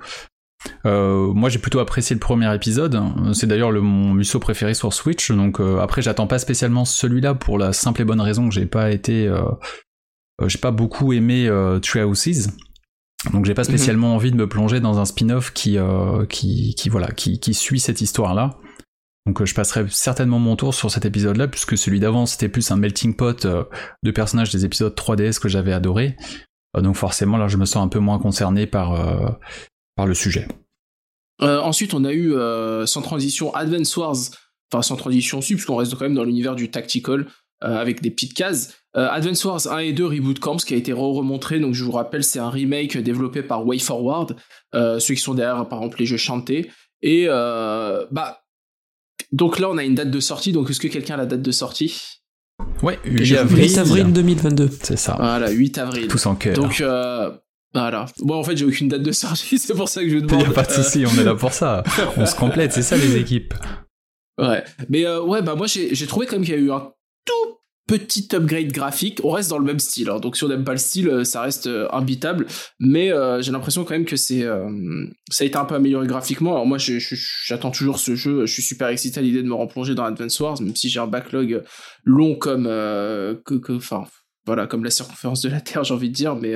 Euh, 0.85 1.33
moi 1.33 1.49
j'ai 1.49 1.59
plutôt 1.59 1.79
apprécié 1.79 2.13
le 2.13 2.19
premier 2.19 2.53
épisode, 2.53 3.01
c'est 3.33 3.47
d'ailleurs 3.47 3.71
mon 3.71 4.13
Musso 4.13 4.39
préféré 4.39 4.73
sur 4.73 4.93
Switch, 4.93 5.31
donc 5.31 5.59
euh, 5.59 5.79
après 5.79 6.01
j'attends 6.01 6.27
pas 6.27 6.39
spécialement 6.39 6.85
celui-là 6.85 7.35
pour 7.35 7.57
la 7.57 7.73
simple 7.73 8.01
et 8.01 8.05
bonne 8.05 8.21
raison 8.21 8.47
que 8.47 8.55
j'ai 8.55 8.65
pas 8.65 8.91
été... 8.91 9.27
Euh, 9.27 9.43
j'ai 10.45 10.59
pas 10.59 10.69
beaucoup 10.69 11.13
aimé 11.13 11.49
Tree 11.81 12.03
Houses, 12.03 12.49
donc 13.33 13.45
j'ai 13.45 13.55
pas 13.55 13.63
mhm. 13.63 13.69
spécialement 13.69 14.13
envie 14.13 14.31
de 14.31 14.35
me 14.35 14.47
plonger 14.47 14.79
dans 14.79 14.99
un 14.99 15.05
spin-off 15.05 15.51
qui, 15.51 15.79
qui, 16.29 16.75
qui, 16.75 16.89
voilà, 16.89 17.07
qui, 17.07 17.39
qui 17.39 17.55
suit 17.55 17.79
cette 17.79 18.01
histoire-là. 18.01 18.59
Donc 19.25 19.43
je 19.43 19.55
passerai 19.55 19.87
certainement 19.89 20.37
mon 20.37 20.55
tour 20.55 20.75
sur 20.75 20.91
cet 20.91 21.05
épisode-là, 21.05 21.47
puisque 21.47 21.75
celui 21.75 21.99
d'avant 21.99 22.27
c'était 22.27 22.49
plus 22.49 22.69
un 22.69 22.77
melting 22.77 23.15
pot 23.15 23.47
de 23.47 24.11
personnages 24.11 24.51
des 24.51 24.63
épisodes 24.63 24.93
3DS 24.95 25.39
que 25.39 25.49
j'avais 25.49 25.73
adoré. 25.73 26.15
donc 26.75 26.95
forcément 26.95 27.37
là 27.37 27.47
je 27.47 27.57
me 27.57 27.65
sens 27.65 27.83
un 27.83 27.87
peu 27.87 27.99
moins 27.99 28.19
concerné 28.19 28.67
par, 28.67 29.39
par 29.97 30.05
le 30.05 30.13
sujet. 30.13 30.47
Euh, 31.41 31.59
ensuite, 31.59 31.93
on 31.93 32.05
a 32.05 32.13
eu 32.13 32.33
euh, 32.33 32.85
sans 32.85 33.01
transition 33.01 33.53
Advance 33.53 33.95
Wars, 33.97 34.15
enfin 34.71 34.81
sans 34.81 34.95
transition 34.95 35.39
aussi, 35.39 35.55
puisqu'on 35.55 35.75
reste 35.75 35.93
quand 35.95 36.05
même 36.05 36.15
dans 36.15 36.23
l'univers 36.23 36.55
du 36.55 36.71
tactical 36.71 37.27
euh, 37.63 37.77
avec 37.77 38.01
des 38.01 38.11
petites 38.11 38.33
cases. 38.33 38.75
Advance 38.93 39.45
Wars 39.45 39.67
1 39.71 39.77
et 39.77 39.93
2 39.93 40.07
Reboot 40.07 40.39
Camps 40.39 40.57
qui 40.57 40.73
a 40.73 40.77
été 40.77 40.91
re-remontré, 40.91 41.59
donc 41.59 41.75
je 41.75 41.83
vous 41.83 41.91
rappelle, 41.91 42.23
c'est 42.23 42.39
un 42.39 42.49
remake 42.49 42.97
développé 42.97 43.43
par 43.43 43.63
WayForward, 43.63 44.35
ceux 44.73 45.13
qui 45.13 45.21
sont 45.21 45.35
derrière 45.35 45.69
par 45.69 45.77
exemple 45.79 45.99
les 45.99 46.07
jeux 46.07 46.17
chantés. 46.17 46.71
Et 47.03 47.27
bah, 47.27 48.41
donc 49.31 49.59
là, 49.59 49.69
on 49.69 49.77
a 49.77 49.83
une 49.83 49.93
date 49.93 50.09
de 50.09 50.19
sortie, 50.19 50.51
donc 50.51 50.71
est-ce 50.71 50.79
que 50.79 50.87
quelqu'un 50.87 51.13
a 51.13 51.17
la 51.17 51.25
date 51.27 51.43
de 51.43 51.51
sortie? 51.51 52.23
Ouais, 52.81 52.97
8 53.05 53.35
avril. 53.35 53.65
8 53.65 53.77
avril 53.77 54.13
2022. 54.13 54.69
C'est 54.81 54.97
ça. 54.97 55.15
Voilà, 55.19 55.51
8 55.51 55.77
avril. 55.77 56.07
Tous 56.07 56.25
en 56.25 56.33
cœur. 56.33 56.55
Donc, 56.55 56.81
voilà. 57.81 58.05
Bon, 58.19 58.35
en 58.35 58.43
fait, 58.43 58.57
j'ai 58.57 58.65
aucune 58.65 58.87
date 58.87 59.03
de 59.03 59.11
sortie, 59.11 59.57
c'est 59.59 59.75
pour 59.75 59.89
ça 59.89 60.01
que 60.01 60.09
je 60.09 60.17
demande. 60.17 60.41
Il 60.41 60.49
a 60.49 60.53
pas 60.53 60.63
de 60.63 60.71
souci, 60.71 61.05
on 61.05 61.19
est 61.19 61.23
là 61.23 61.35
pour 61.35 61.53
ça. 61.53 61.83
On 62.17 62.25
se 62.25 62.35
complète, 62.35 62.73
c'est 62.73 62.81
ça 62.81 62.97
les 62.97 63.15
équipes. 63.15 63.53
Ouais. 64.39 64.63
Mais 64.89 65.05
euh, 65.05 65.21
ouais, 65.21 65.41
bah 65.41 65.55
moi 65.55 65.67
j'ai 65.67 66.07
trouvé 66.07 66.27
quand 66.27 66.35
même 66.35 66.45
qu'il 66.45 66.53
y 66.53 66.57
a 66.57 66.61
eu 66.61 66.71
un 66.71 66.91
tout 67.25 67.57
petit 67.87 68.27
upgrade 68.33 68.71
graphique. 68.71 69.19
On 69.23 69.31
reste 69.31 69.49
dans 69.49 69.57
le 69.57 69.65
même 69.65 69.79
style, 69.79 70.09
hein. 70.09 70.19
donc 70.19 70.37
si 70.37 70.43
on 70.43 70.47
n'aime 70.47 70.63
pas 70.63 70.73
le 70.73 70.77
style, 70.77 71.09
euh, 71.09 71.23
ça 71.23 71.41
reste 71.41 71.67
euh, 71.67 71.87
imbitable. 71.91 72.45
Mais 72.79 73.11
j'ai 73.41 73.51
l'impression 73.51 73.83
quand 73.83 73.93
même 73.93 74.05
que 74.05 74.15
c'est 74.15 74.45
ça 75.29 75.43
a 75.43 75.47
été 75.47 75.57
un 75.57 75.65
peu 75.65 75.75
amélioré 75.75 76.07
graphiquement. 76.07 76.53
Alors 76.53 76.65
moi, 76.65 76.77
j'attends 76.77 77.71
toujours 77.71 77.99
ce 77.99 78.15
jeu. 78.15 78.45
Je 78.45 78.53
suis 78.53 78.63
super 78.63 78.89
excité 78.89 79.19
à 79.19 79.23
l'idée 79.23 79.41
de 79.41 79.47
me 79.47 79.55
replonger 79.55 79.95
dans 79.95 80.03
Advance 80.03 80.39
Wars, 80.39 80.61
même 80.61 80.75
si 80.75 80.89
j'ai 80.89 80.99
un 80.99 81.07
backlog 81.07 81.63
long 82.03 82.35
comme 82.35 82.65
que, 82.65 83.75
enfin 83.75 84.05
voilà, 84.45 84.65
comme 84.65 84.83
la 84.83 84.91
circonférence 84.91 85.41
de 85.41 85.49
la 85.49 85.61
Terre, 85.61 85.83
j'ai 85.83 85.93
envie 85.93 86.09
de 86.09 86.15
dire. 86.15 86.35
Mais 86.35 86.55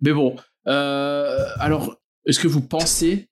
mais 0.00 0.12
bon, 0.12 0.36
euh, 0.66 1.46
alors, 1.58 1.96
est-ce 2.26 2.38
que 2.38 2.48
vous 2.48 2.62
pensez 2.62 3.28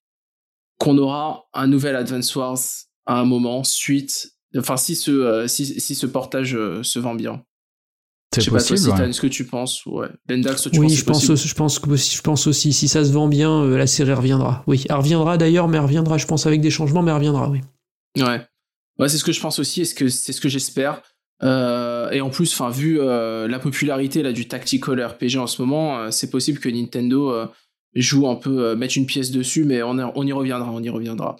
qu'on 0.78 0.98
aura 0.98 1.44
un 1.52 1.66
nouvel 1.66 1.96
Advance 1.96 2.34
Wars 2.34 2.58
à 3.06 3.18
un 3.18 3.24
moment 3.24 3.64
suite, 3.64 4.32
enfin 4.56 4.76
si 4.76 4.94
ce 4.94 5.10
euh, 5.10 5.48
si, 5.48 5.80
si, 5.80 5.94
ce 5.94 6.06
portage 6.06 6.54
euh, 6.54 6.82
se 6.82 6.98
vend 6.98 7.14
bien? 7.14 7.44
C'est 8.34 8.48
possible. 8.50 8.98
Est-ce 9.02 9.20
que 9.20 9.26
tu 9.26 9.44
penses, 9.44 9.84
ouais. 9.84 10.08
Bendax, 10.26 10.70
tu 10.70 10.78
oui, 10.78 10.88
je 10.88 11.04
pense, 11.04 11.28
aussi, 11.28 11.46
je 11.48 11.54
pense 11.54 11.78
que 11.78 11.94
je 11.94 12.20
pense 12.22 12.46
aussi, 12.46 12.72
si 12.72 12.88
ça 12.88 13.04
se 13.04 13.12
vend 13.12 13.28
bien, 13.28 13.66
la 13.66 13.86
série 13.86 14.14
reviendra. 14.14 14.64
Oui, 14.66 14.86
elle 14.88 14.96
reviendra 14.96 15.36
d'ailleurs, 15.36 15.68
mais 15.68 15.76
elle 15.76 15.82
reviendra, 15.82 16.16
je 16.16 16.26
pense, 16.26 16.46
avec 16.46 16.62
des 16.62 16.70
changements, 16.70 17.02
mais 17.02 17.10
elle 17.10 17.18
reviendra, 17.18 17.50
oui. 17.50 17.60
Ouais. 18.16 18.40
Ouais, 18.98 19.08
c'est 19.08 19.18
ce 19.18 19.24
que 19.24 19.32
je 19.32 19.40
pense 19.40 19.58
aussi, 19.58 19.82
et 19.82 19.84
ce 19.84 19.94
que 19.94 20.08
c'est 20.08 20.32
ce 20.32 20.40
que 20.40 20.48
j'espère. 20.48 21.02
Euh, 21.42 22.10
et 22.10 22.20
en 22.20 22.30
plus, 22.30 22.52
enfin, 22.52 22.70
vu 22.70 23.00
euh, 23.00 23.48
la 23.48 23.58
popularité 23.58 24.22
là 24.22 24.32
du 24.32 24.46
tactical 24.46 25.04
RPG 25.04 25.36
en 25.38 25.46
ce 25.46 25.60
moment, 25.60 25.98
euh, 25.98 26.10
c'est 26.10 26.30
possible 26.30 26.58
que 26.58 26.68
Nintendo 26.68 27.48
joue 27.94 28.28
un 28.28 28.36
peu, 28.36 28.74
mette 28.74 28.96
une 28.96 29.06
pièce 29.06 29.30
dessus, 29.30 29.64
mais 29.64 29.82
on, 29.82 29.98
on 30.14 30.26
y 30.26 30.32
reviendra, 30.32 30.70
on 30.70 30.82
y 30.82 30.88
reviendra. 30.88 31.36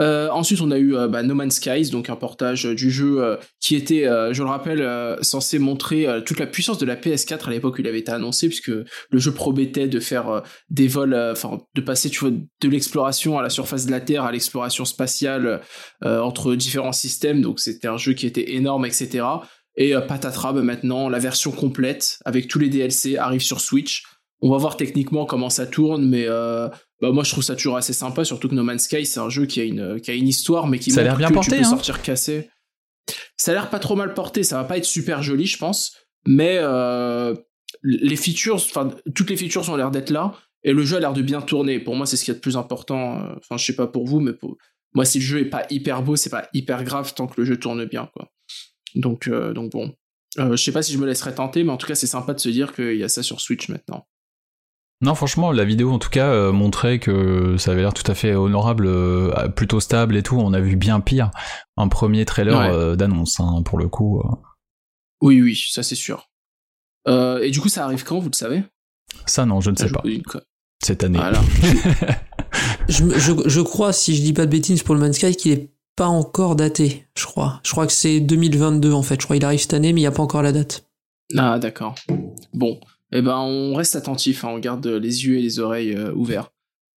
Euh, 0.00 0.30
ensuite, 0.30 0.60
on 0.60 0.70
a 0.70 0.78
eu 0.78 0.96
euh, 0.96 1.08
bah, 1.08 1.22
No 1.22 1.34
Man's 1.34 1.56
Skies, 1.56 1.90
donc 1.90 2.08
un 2.08 2.16
portage 2.16 2.64
du 2.64 2.90
jeu 2.90 3.22
euh, 3.22 3.36
qui 3.60 3.76
était, 3.76 4.04
je 4.32 4.42
le 4.42 4.48
rappelle, 4.48 5.18
censé 5.22 5.58
montrer 5.58 6.06
toute 6.24 6.38
la 6.38 6.46
puissance 6.46 6.78
de 6.78 6.86
la 6.86 6.96
PS4 6.96 7.46
à 7.46 7.50
l'époque 7.50 7.76
où 7.78 7.80
il 7.80 7.88
avait 7.88 7.98
été 7.98 8.12
annoncé, 8.12 8.48
puisque 8.48 8.68
le 8.68 9.18
jeu 9.18 9.32
promettait 9.32 9.88
de 9.88 10.00
faire 10.00 10.42
des 10.70 10.88
vols, 10.88 11.14
enfin, 11.14 11.58
de 11.74 11.80
passer, 11.80 12.10
de 12.10 12.68
l'exploration 12.68 13.38
à 13.38 13.42
la 13.42 13.50
surface 13.50 13.86
de 13.86 13.90
la 13.90 14.00
Terre 14.00 14.24
à 14.24 14.32
l'exploration 14.32 14.84
spatiale 14.84 15.60
entre 16.02 16.54
différents 16.54 16.92
systèmes. 16.92 17.42
Donc, 17.42 17.60
c'était 17.60 17.88
un 17.88 17.98
jeu 17.98 18.12
qui 18.14 18.26
était 18.26 18.54
énorme, 18.54 18.86
etc. 18.86 19.24
Et 19.76 19.94
patatras, 20.08 20.52
maintenant, 20.52 21.08
la 21.08 21.18
version 21.18 21.50
complète 21.50 22.18
avec 22.24 22.48
tous 22.48 22.58
les 22.58 22.68
DLC 22.68 23.16
arrive 23.16 23.42
sur 23.42 23.60
Switch. 23.60 24.04
On 24.42 24.50
va 24.50 24.56
voir 24.56 24.76
techniquement 24.76 25.26
comment 25.26 25.50
ça 25.50 25.66
tourne, 25.66 26.08
mais 26.08 26.26
bah 26.26 27.12
moi 27.12 27.24
je 27.24 27.30
trouve 27.30 27.44
ça 27.44 27.54
toujours 27.56 27.76
assez 27.76 27.92
sympa, 27.92 28.24
surtout 28.24 28.48
que 28.48 28.54
No 28.54 28.62
Man's 28.62 28.84
Sky 28.84 29.06
c'est 29.06 29.20
un 29.20 29.28
jeu 29.28 29.46
qui 29.46 29.60
a 29.60 29.64
une 29.64 30.00
qui 30.00 30.10
a 30.10 30.14
une 30.14 30.28
histoire, 30.28 30.66
mais 30.66 30.78
qui 30.78 30.90
ça 30.90 31.00
a 31.00 31.04
l'air 31.04 31.16
bien 31.16 31.30
porté, 31.30 31.56
tu 31.56 31.56
peux 31.56 31.66
hein. 31.66 31.70
sortir 31.70 32.02
cassé. 32.02 32.50
Ça 33.36 33.50
a 33.52 33.54
l'air 33.54 33.70
pas 33.70 33.78
trop 33.78 33.96
mal 33.96 34.14
porté, 34.14 34.42
ça 34.42 34.56
va 34.56 34.64
pas 34.64 34.78
être 34.78 34.84
super 34.84 35.22
joli 35.22 35.46
je 35.46 35.58
pense, 35.58 35.96
mais 36.26 36.58
euh, 36.58 37.34
les 37.82 38.16
features, 38.16 38.56
enfin 38.56 38.90
toutes 39.14 39.30
les 39.30 39.36
features 39.36 39.68
ont 39.68 39.76
l'air 39.76 39.90
d'être 39.90 40.10
là 40.10 40.34
et 40.62 40.72
le 40.72 40.84
jeu 40.84 40.96
a 40.96 41.00
l'air 41.00 41.12
de 41.12 41.22
bien 41.22 41.40
tourner. 41.40 41.80
Pour 41.80 41.96
moi 41.96 42.06
c'est 42.06 42.16
ce 42.16 42.24
qui 42.24 42.30
est 42.30 42.34
le 42.34 42.40
plus 42.40 42.56
important. 42.56 43.18
Euh, 43.18 43.34
enfin 43.38 43.56
je 43.56 43.64
sais 43.64 43.76
pas 43.76 43.86
pour 43.86 44.06
vous, 44.06 44.20
mais 44.20 44.32
pour 44.32 44.56
moi 44.94 45.04
si 45.04 45.18
le 45.18 45.24
jeu 45.24 45.40
est 45.40 45.50
pas 45.50 45.66
hyper 45.70 46.02
beau, 46.02 46.16
c'est 46.16 46.30
pas 46.30 46.48
hyper 46.52 46.84
grave 46.84 47.14
tant 47.14 47.26
que 47.26 47.40
le 47.40 47.44
jeu 47.46 47.58
tourne 47.58 47.84
bien 47.84 48.10
quoi. 48.14 48.30
Donc 48.94 49.28
euh, 49.28 49.52
donc 49.52 49.72
bon. 49.72 49.94
Euh, 50.38 50.56
je 50.56 50.62
sais 50.62 50.72
pas 50.72 50.82
si 50.82 50.92
je 50.92 50.98
me 50.98 51.06
laisserai 51.06 51.34
tenter, 51.34 51.64
mais 51.64 51.72
en 51.72 51.76
tout 51.76 51.88
cas, 51.88 51.96
c'est 51.96 52.06
sympa 52.06 52.34
de 52.34 52.38
se 52.38 52.48
dire 52.48 52.72
qu'il 52.72 52.96
y 52.96 53.02
a 53.02 53.08
ça 53.08 53.22
sur 53.22 53.40
Switch 53.40 53.68
maintenant. 53.68 54.06
Non, 55.02 55.14
franchement, 55.14 55.50
la 55.52 55.64
vidéo 55.64 55.92
en 55.92 55.98
tout 55.98 56.10
cas 56.10 56.28
euh, 56.28 56.52
montrait 56.52 56.98
que 56.98 57.56
ça 57.56 57.70
avait 57.72 57.80
l'air 57.80 57.94
tout 57.94 58.08
à 58.10 58.14
fait 58.14 58.34
honorable, 58.34 58.86
euh, 58.86 59.48
plutôt 59.48 59.80
stable 59.80 60.16
et 60.16 60.22
tout. 60.22 60.36
On 60.38 60.52
a 60.52 60.60
vu 60.60 60.76
bien 60.76 61.00
pire. 61.00 61.30
Un 61.78 61.88
premier 61.88 62.24
trailer 62.26 62.58
Ouais. 62.58 62.68
euh, 62.70 62.96
d'annonce, 62.96 63.40
hein, 63.40 63.62
pour 63.64 63.78
le 63.78 63.88
coup. 63.88 64.20
euh. 64.20 64.28
Oui, 65.22 65.40
oui, 65.40 65.58
ça 65.70 65.82
c'est 65.82 65.94
sûr. 65.94 66.28
Euh, 67.08 67.40
et 67.42 67.50
du 67.50 67.60
coup, 67.60 67.68
ça 67.70 67.84
arrive 67.84 68.04
quand, 68.04 68.18
vous 68.18 68.28
le 68.28 68.36
savez? 68.36 68.62
Ça, 69.26 69.46
non, 69.46 69.60
je 69.62 69.70
ne 69.70 69.76
sais 69.76 69.88
Je 69.88 69.92
pas. 69.94 70.02
Cette 70.82 71.02
année. 71.04 71.18
Voilà. 71.18 71.40
Je, 72.88 73.04
je, 73.18 73.32
je 73.46 73.60
crois, 73.60 73.92
si 73.92 74.16
je 74.16 74.22
dis 74.22 74.32
pas 74.32 74.44
de 74.46 74.50
bêtises 74.50 74.82
pour 74.82 74.94
le 74.96 75.00
Man's 75.00 75.16
Sky, 75.16 75.36
qu'il 75.36 75.52
est 75.52 75.70
pas 75.94 76.08
encore 76.08 76.56
daté, 76.56 77.06
je 77.16 77.24
crois. 77.24 77.60
Je 77.62 77.70
crois 77.70 77.86
que 77.86 77.92
c'est 77.92 78.18
2022 78.18 78.92
en 78.92 79.02
fait. 79.02 79.20
Je 79.20 79.24
crois 79.26 79.36
qu'il 79.36 79.44
arrive 79.44 79.60
cette 79.60 79.74
année, 79.74 79.92
mais 79.92 80.00
il 80.00 80.02
n'y 80.02 80.08
a 80.08 80.10
pas 80.12 80.22
encore 80.22 80.42
la 80.42 80.50
date. 80.50 80.84
Ah, 81.38 81.58
d'accord. 81.60 81.94
Bon, 82.52 82.80
eh 83.12 83.22
ben, 83.22 83.36
on 83.38 83.74
reste 83.74 83.96
attentif, 83.96 84.44
hein, 84.44 84.50
on 84.52 84.58
garde 84.58 84.86
les 84.86 85.26
yeux 85.26 85.38
et 85.38 85.42
les 85.42 85.58
oreilles 85.58 85.94
euh, 85.94 86.12
ouverts. 86.12 86.50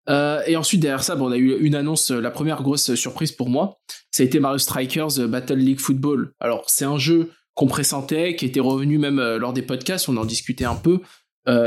Euh, 0.08 0.42
et 0.46 0.56
ensuite, 0.56 0.80
derrière 0.80 1.02
ça, 1.02 1.16
bon, 1.16 1.28
on 1.28 1.32
a 1.32 1.36
eu 1.36 1.58
une 1.60 1.74
annonce, 1.74 2.10
euh, 2.10 2.20
la 2.20 2.30
première 2.30 2.62
grosse 2.62 2.94
surprise 2.94 3.32
pour 3.32 3.48
moi, 3.48 3.78
ça 4.10 4.22
a 4.22 4.26
été 4.26 4.38
Mario 4.38 4.58
Strikers 4.58 5.26
Battle 5.28 5.54
League 5.54 5.80
Football. 5.80 6.32
Alors, 6.40 6.64
c'est 6.68 6.84
un 6.84 6.98
jeu 6.98 7.30
qu'on 7.54 7.66
pressentait, 7.66 8.36
qui 8.36 8.44
était 8.46 8.60
revenu 8.60 8.98
même 8.98 9.20
lors 9.36 9.52
des 9.52 9.62
podcasts, 9.62 10.08
on 10.08 10.16
en 10.16 10.24
discutait 10.24 10.64
un 10.64 10.74
peu. 10.74 11.00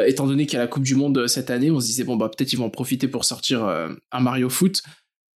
Étant 0.06 0.28
donné 0.28 0.46
qu'il 0.46 0.56
y 0.56 0.58
a 0.58 0.64
la 0.64 0.68
Coupe 0.68 0.84
du 0.84 0.96
Monde 0.96 1.28
cette 1.28 1.50
année, 1.50 1.72
on 1.72 1.80
se 1.80 1.86
disait, 1.86 2.04
bon, 2.04 2.18
bah, 2.18 2.30
peut-être 2.30 2.52
ils 2.52 2.58
vont 2.58 2.66
en 2.66 2.70
profiter 2.70 3.08
pour 3.08 3.24
sortir 3.24 3.64
un 3.64 4.20
Mario 4.20 4.50
Foot. 4.50 4.82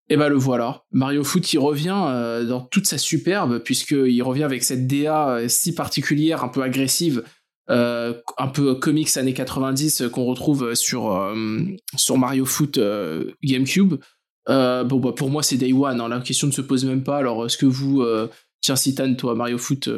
Et 0.10 0.18
ben 0.18 0.28
le 0.28 0.36
voilà. 0.36 0.84
Mario 0.92 1.24
Foot 1.24 1.44
qui 1.44 1.58
revient 1.58 2.44
dans 2.50 2.60
toute 2.60 2.86
sa 2.86 2.98
superbe, 2.98 3.60
puisqu'il 3.60 4.22
revient 4.24 4.44
avec 4.44 4.64
cette 4.64 4.88
DA 4.88 5.40
si 5.48 5.74
particulière, 5.74 6.44
un 6.44 6.50
peu 6.50 6.64
agressive, 6.64 7.24
euh, 7.70 8.14
un 8.38 8.48
peu 8.48 8.76
comics 8.76 9.16
années 9.18 9.34
90 9.34 10.02
euh, 10.02 10.10
qu'on 10.10 10.26
retrouve 10.26 10.74
sur, 10.74 11.14
euh, 11.14 11.36
sur 11.96 12.18
Mario 12.18 12.46
Foot 12.46 12.80
GameCube. 13.44 13.96
Bon, 14.48 15.00
bah, 15.00 15.14
pour 15.16 15.30
moi, 15.30 15.44
c'est 15.44 15.58
Day 15.58 15.74
One. 15.74 16.02
hein, 16.02 16.08
la 16.08 16.20
question 16.20 16.48
ne 16.48 16.52
se 16.52 16.62
pose 16.62 16.86
même 16.86 17.04
pas. 17.04 17.18
Alors, 17.18 17.46
est-ce 17.46 17.58
que 17.58 17.66
vous, 17.66 18.04
tiens, 18.62 18.76
Citan, 18.76 19.14
toi, 19.16 19.36
Mario 19.36 19.58
Foot, 19.58 19.90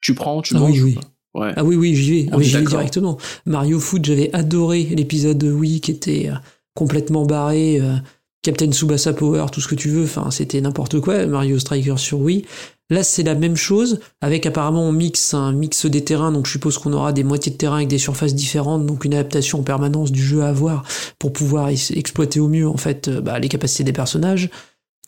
tu 0.00 0.14
prends, 0.14 0.40
tu 0.42 0.54
Ah 0.56 0.60
manges 0.60 0.82
oui, 0.82 0.96
oui. 0.96 0.98
Ouais. 1.32 1.52
Ah 1.56 1.62
oui, 1.64 1.76
oui, 1.76 1.94
j'y 1.94 2.24
vais. 2.24 2.28
Ah 2.32 2.36
oui, 2.38 2.44
j'y 2.44 2.56
vais 2.56 2.64
directement. 2.64 3.18
Mario 3.46 3.78
Foot, 3.78 4.04
j'avais 4.04 4.32
adoré 4.32 4.82
l'épisode 4.84 5.42
Wii 5.42 5.80
qui 5.80 5.90
était 5.92 6.30
complètement 6.74 7.26
barré. 7.26 7.80
euh, 7.80 7.96
Captain 8.42 8.72
Tsubasa 8.72 9.12
Power, 9.12 9.46
tout 9.52 9.60
ce 9.60 9.68
que 9.68 9.74
tu 9.74 9.88
veux. 9.88 10.04
Enfin, 10.04 10.30
c'était 10.30 10.60
n'importe 10.60 11.00
quoi. 11.00 11.26
Mario 11.26 11.58
Striker 11.58 11.96
sur 11.98 12.20
Wii. 12.20 12.44
Là, 12.90 13.04
c'est 13.04 13.22
la 13.22 13.36
même 13.36 13.54
chose, 13.54 14.00
avec 14.20 14.46
apparemment 14.46 14.82
on 14.82 14.92
mixe 14.92 15.32
un 15.32 15.52
mix 15.52 15.86
des 15.86 16.02
terrains, 16.02 16.32
donc 16.32 16.46
je 16.46 16.52
suppose 16.52 16.76
qu'on 16.76 16.92
aura 16.92 17.12
des 17.12 17.22
moitiés 17.22 17.52
de 17.52 17.56
terrain 17.56 17.76
avec 17.76 17.88
des 17.88 17.98
surfaces 17.98 18.34
différentes, 18.34 18.84
donc 18.84 19.04
une 19.04 19.14
adaptation 19.14 19.60
en 19.60 19.62
permanence 19.62 20.10
du 20.10 20.20
jeu 20.20 20.42
à 20.42 20.48
avoir 20.48 20.82
pour 21.20 21.32
pouvoir 21.32 21.68
ex- 21.68 21.92
exploiter 21.92 22.40
au 22.40 22.48
mieux 22.48 22.66
en 22.66 22.76
fait 22.76 23.06
euh, 23.06 23.20
bah, 23.20 23.38
les 23.38 23.48
capacités 23.48 23.84
des 23.84 23.92
personnages. 23.92 24.50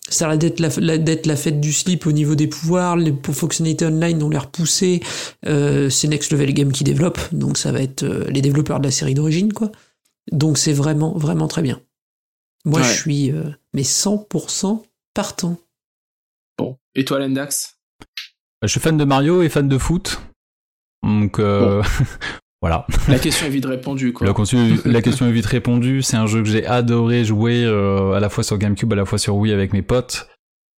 Ça 0.08 0.28
a 0.28 0.36
d'être 0.36 0.60
la, 0.60 1.36
fête 1.36 1.60
du 1.60 1.72
slip 1.72 2.06
au 2.06 2.12
niveau 2.12 2.36
des 2.36 2.46
pouvoirs, 2.46 2.96
les 2.96 3.14
fonctionnalités 3.32 3.86
online 3.86 4.22
ont 4.22 4.30
l'air 4.30 4.48
poussées, 4.48 5.00
euh, 5.46 5.90
c'est 5.90 6.06
Next 6.06 6.30
Level 6.32 6.54
Game 6.54 6.70
qui 6.70 6.84
développe, 6.84 7.18
donc 7.32 7.58
ça 7.58 7.72
va 7.72 7.82
être 7.82 8.04
euh, 8.04 8.28
les 8.28 8.42
développeurs 8.42 8.78
de 8.78 8.84
la 8.84 8.90
série 8.92 9.14
d'origine, 9.14 9.52
quoi. 9.52 9.72
Donc 10.30 10.56
c'est 10.56 10.72
vraiment, 10.72 11.18
vraiment 11.18 11.48
très 11.48 11.62
bien. 11.62 11.80
Moi, 12.64 12.80
Ouais. 12.80 12.86
je 12.86 12.92
suis 12.92 13.32
euh, 13.32 13.50
mais 13.72 13.82
100% 13.82 14.82
partant. 15.14 15.58
Bon. 16.58 16.78
Et 16.94 17.04
toi, 17.04 17.18
Lendax? 17.18 17.78
Je 18.62 18.68
suis 18.68 18.80
fan 18.80 18.96
de 18.96 19.04
Mario 19.04 19.42
et 19.42 19.48
fan 19.48 19.68
de 19.68 19.78
foot. 19.78 20.20
Donc, 21.02 21.38
euh, 21.40 21.82
voilà. 22.62 22.86
La 23.08 23.18
question 23.18 23.46
est 23.46 23.50
vite 23.50 23.64
répondue, 23.66 24.12
quoi. 24.12 24.26
La 24.84 25.02
question 25.02 25.26
est 25.26 25.32
vite 25.32 25.46
répondue. 25.46 26.02
C'est 26.02 26.16
un 26.16 26.26
jeu 26.26 26.42
que 26.42 26.48
j'ai 26.48 26.64
adoré 26.66 27.24
jouer 27.24 27.64
euh, 27.64 28.12
à 28.12 28.20
la 28.20 28.28
fois 28.28 28.44
sur 28.44 28.58
GameCube, 28.58 28.92
à 28.92 28.96
la 28.96 29.04
fois 29.04 29.18
sur 29.18 29.34
Wii 29.36 29.52
avec 29.52 29.72
mes 29.72 29.82
potes. 29.82 30.28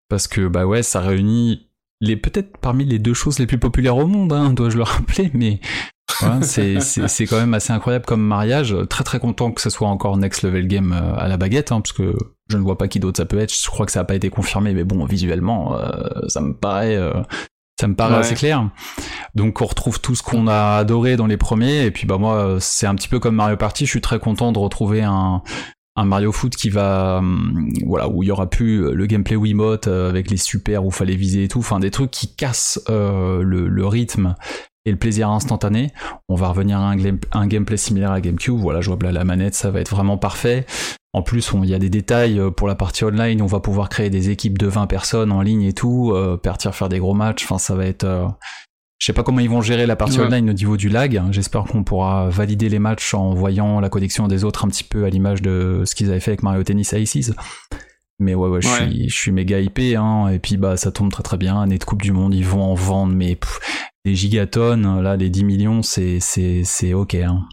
Parce 0.08 0.26
que, 0.28 0.48
bah 0.48 0.66
ouais, 0.66 0.82
ça 0.82 1.00
réunit 1.00 1.68
les 2.00 2.16
peut-être 2.16 2.56
parmi 2.58 2.84
les 2.84 2.98
deux 2.98 3.14
choses 3.14 3.38
les 3.38 3.46
plus 3.46 3.58
populaires 3.58 3.96
au 3.96 4.06
monde, 4.06 4.32
hein, 4.32 4.52
dois-je 4.52 4.76
le 4.76 4.82
rappeler, 4.82 5.30
mais 5.34 5.60
voilà, 6.20 6.42
c'est, 6.42 7.26
quand 7.26 7.38
même 7.38 7.54
assez 7.54 7.72
incroyable 7.72 8.04
comme 8.04 8.22
mariage. 8.22 8.76
Très 8.88 9.04
très 9.04 9.18
content 9.18 9.50
que 9.52 9.60
ce 9.60 9.70
soit 9.70 9.88
encore 9.88 10.16
Next 10.16 10.42
Level 10.42 10.66
Game 10.68 10.92
euh, 10.92 11.16
à 11.16 11.28
la 11.28 11.36
baguette, 11.36 11.72
hein, 11.72 11.80
parce 11.80 11.92
que 11.92 12.14
je 12.48 12.56
ne 12.56 12.62
vois 12.62 12.78
pas 12.78 12.88
qui 12.88 13.00
d'autre 13.00 13.16
ça 13.16 13.24
peut 13.24 13.38
être. 13.38 13.52
Je 13.54 13.66
crois 13.68 13.86
que 13.86 13.92
ça 13.92 14.00
n'a 14.00 14.04
pas 14.04 14.14
été 14.14 14.30
confirmé, 14.30 14.74
mais 14.74 14.84
bon, 14.84 15.04
visuellement, 15.06 15.76
euh, 15.76 15.90
ça 16.28 16.40
me 16.40 16.54
paraît... 16.54 16.96
euh, 16.96 17.12
ça 17.80 17.88
me 17.88 17.96
paraît 17.96 18.14
Ouais. 18.14 18.20
assez 18.20 18.36
clair. 18.36 18.70
Donc 19.34 19.60
on 19.60 19.66
retrouve 19.66 20.00
tout 20.00 20.14
ce 20.14 20.22
qu'on 20.22 20.46
a 20.46 20.76
adoré 20.76 21.16
dans 21.16 21.26
les 21.26 21.36
premiers. 21.36 21.84
Et 21.86 21.90
puis 21.90 22.06
bah 22.06 22.18
moi, 22.18 22.58
c'est 22.60 22.86
un 22.86 22.94
petit 22.94 23.08
peu 23.08 23.18
comme 23.18 23.34
Mario 23.34 23.56
Party. 23.56 23.84
Je 23.84 23.90
suis 23.90 24.00
très 24.00 24.20
content 24.20 24.52
de 24.52 24.60
retrouver 24.60 25.02
un, 25.02 25.42
un 25.96 26.04
Mario 26.04 26.30
Foot 26.30 26.54
qui 26.54 26.70
va, 26.70 27.16
hum, 27.18 27.68
voilà, 27.84 28.08
où 28.08 28.22
il 28.22 28.26
y 28.28 28.30
aura 28.30 28.48
plus 28.48 28.92
le 28.94 29.06
gameplay 29.06 29.34
Wiimote 29.34 29.88
euh, 29.88 30.08
avec 30.08 30.30
les 30.30 30.36
super 30.36 30.84
où 30.84 30.92
fallait 30.92 31.16
viser 31.16 31.44
et 31.44 31.48
tout. 31.48 31.58
Enfin 31.58 31.80
des 31.80 31.90
trucs 31.90 32.12
qui 32.12 32.36
cassent 32.36 32.80
euh, 32.90 33.42
le, 33.42 33.66
le 33.66 33.86
rythme 33.86 34.36
et 34.86 34.90
le 34.90 34.96
plaisir 34.96 35.30
instantané. 35.30 35.92
On 36.28 36.34
va 36.34 36.48
revenir 36.48 36.78
à 36.78 36.88
un, 36.90 36.96
game- 36.96 37.18
un 37.32 37.46
gameplay 37.46 37.76
similaire 37.76 38.12
à 38.12 38.20
GameCube. 38.20 38.56
Voilà, 38.56 38.80
vois 38.90 38.98
là 39.04 39.12
la 39.12 39.24
manette, 39.24 39.54
ça 39.54 39.70
va 39.70 39.80
être 39.80 39.90
vraiment 39.90 40.18
parfait. 40.18 40.66
En 41.12 41.22
plus, 41.22 41.52
il 41.62 41.70
y 41.70 41.74
a 41.74 41.78
des 41.78 41.90
détails 41.90 42.38
euh, 42.40 42.50
pour 42.50 42.66
la 42.68 42.74
partie 42.74 43.04
online. 43.04 43.40
On 43.40 43.46
va 43.46 43.60
pouvoir 43.60 43.88
créer 43.88 44.10
des 44.10 44.30
équipes 44.30 44.58
de 44.58 44.66
20 44.66 44.86
personnes 44.86 45.30
en 45.32 45.42
ligne 45.42 45.62
et 45.62 45.72
tout, 45.72 46.12
euh, 46.12 46.36
partir 46.36 46.74
faire 46.74 46.88
des 46.88 46.98
gros 46.98 47.14
matchs. 47.14 47.44
Enfin, 47.44 47.58
ça 47.58 47.74
va 47.74 47.86
être. 47.86 48.04
euh, 48.04 48.26
Je 48.98 49.06
sais 49.06 49.12
pas 49.12 49.22
comment 49.22 49.38
ils 49.40 49.48
vont 49.48 49.60
gérer 49.60 49.86
la 49.86 49.96
partie 49.96 50.18
Ouais. 50.18 50.26
online 50.26 50.50
au 50.50 50.54
niveau 50.54 50.76
du 50.76 50.88
lag. 50.88 51.22
J'espère 51.30 51.64
qu'on 51.64 51.84
pourra 51.84 52.28
valider 52.30 52.68
les 52.68 52.78
matchs 52.80 53.14
en 53.14 53.32
voyant 53.32 53.78
la 53.80 53.88
connexion 53.90 54.26
des 54.28 54.44
autres 54.44 54.64
un 54.64 54.68
petit 54.68 54.84
peu 54.84 55.04
à 55.04 55.08
l'image 55.10 55.40
de 55.40 55.82
ce 55.84 55.94
qu'ils 55.94 56.10
avaient 56.10 56.20
fait 56.20 56.32
avec 56.32 56.42
Mario 56.42 56.62
Tennis 56.64 56.92
Aces. 56.92 57.32
Mais 58.20 58.34
ouais, 58.34 58.48
ouais, 58.48 58.62
je 58.62 58.68
Ouais. 58.68 58.88
suis, 58.90 59.08
je 59.08 59.16
suis 59.16 59.32
méga 59.32 59.58
hypé, 59.60 59.96
hein. 59.96 60.28
Et 60.28 60.38
puis 60.38 60.56
bah, 60.56 60.76
ça 60.76 60.92
tombe 60.92 61.10
très 61.10 61.22
très 61.24 61.36
bien. 61.36 61.60
Année 61.60 61.78
de 61.78 61.84
Coupe 61.84 62.02
du 62.02 62.12
Monde, 62.12 62.34
ils 62.34 62.44
vont 62.46 62.62
en 62.62 62.74
vendre, 62.74 63.12
mais 63.12 63.34
pff, 63.36 63.58
des 64.04 64.14
gigatonnes. 64.14 65.00
Là, 65.02 65.16
les 65.16 65.30
10 65.30 65.44
millions, 65.44 65.82
c'est, 65.82 66.20
c'est, 66.20 66.62
c'est 66.64 66.94
ok. 66.94 67.14
Hein. 67.16 67.44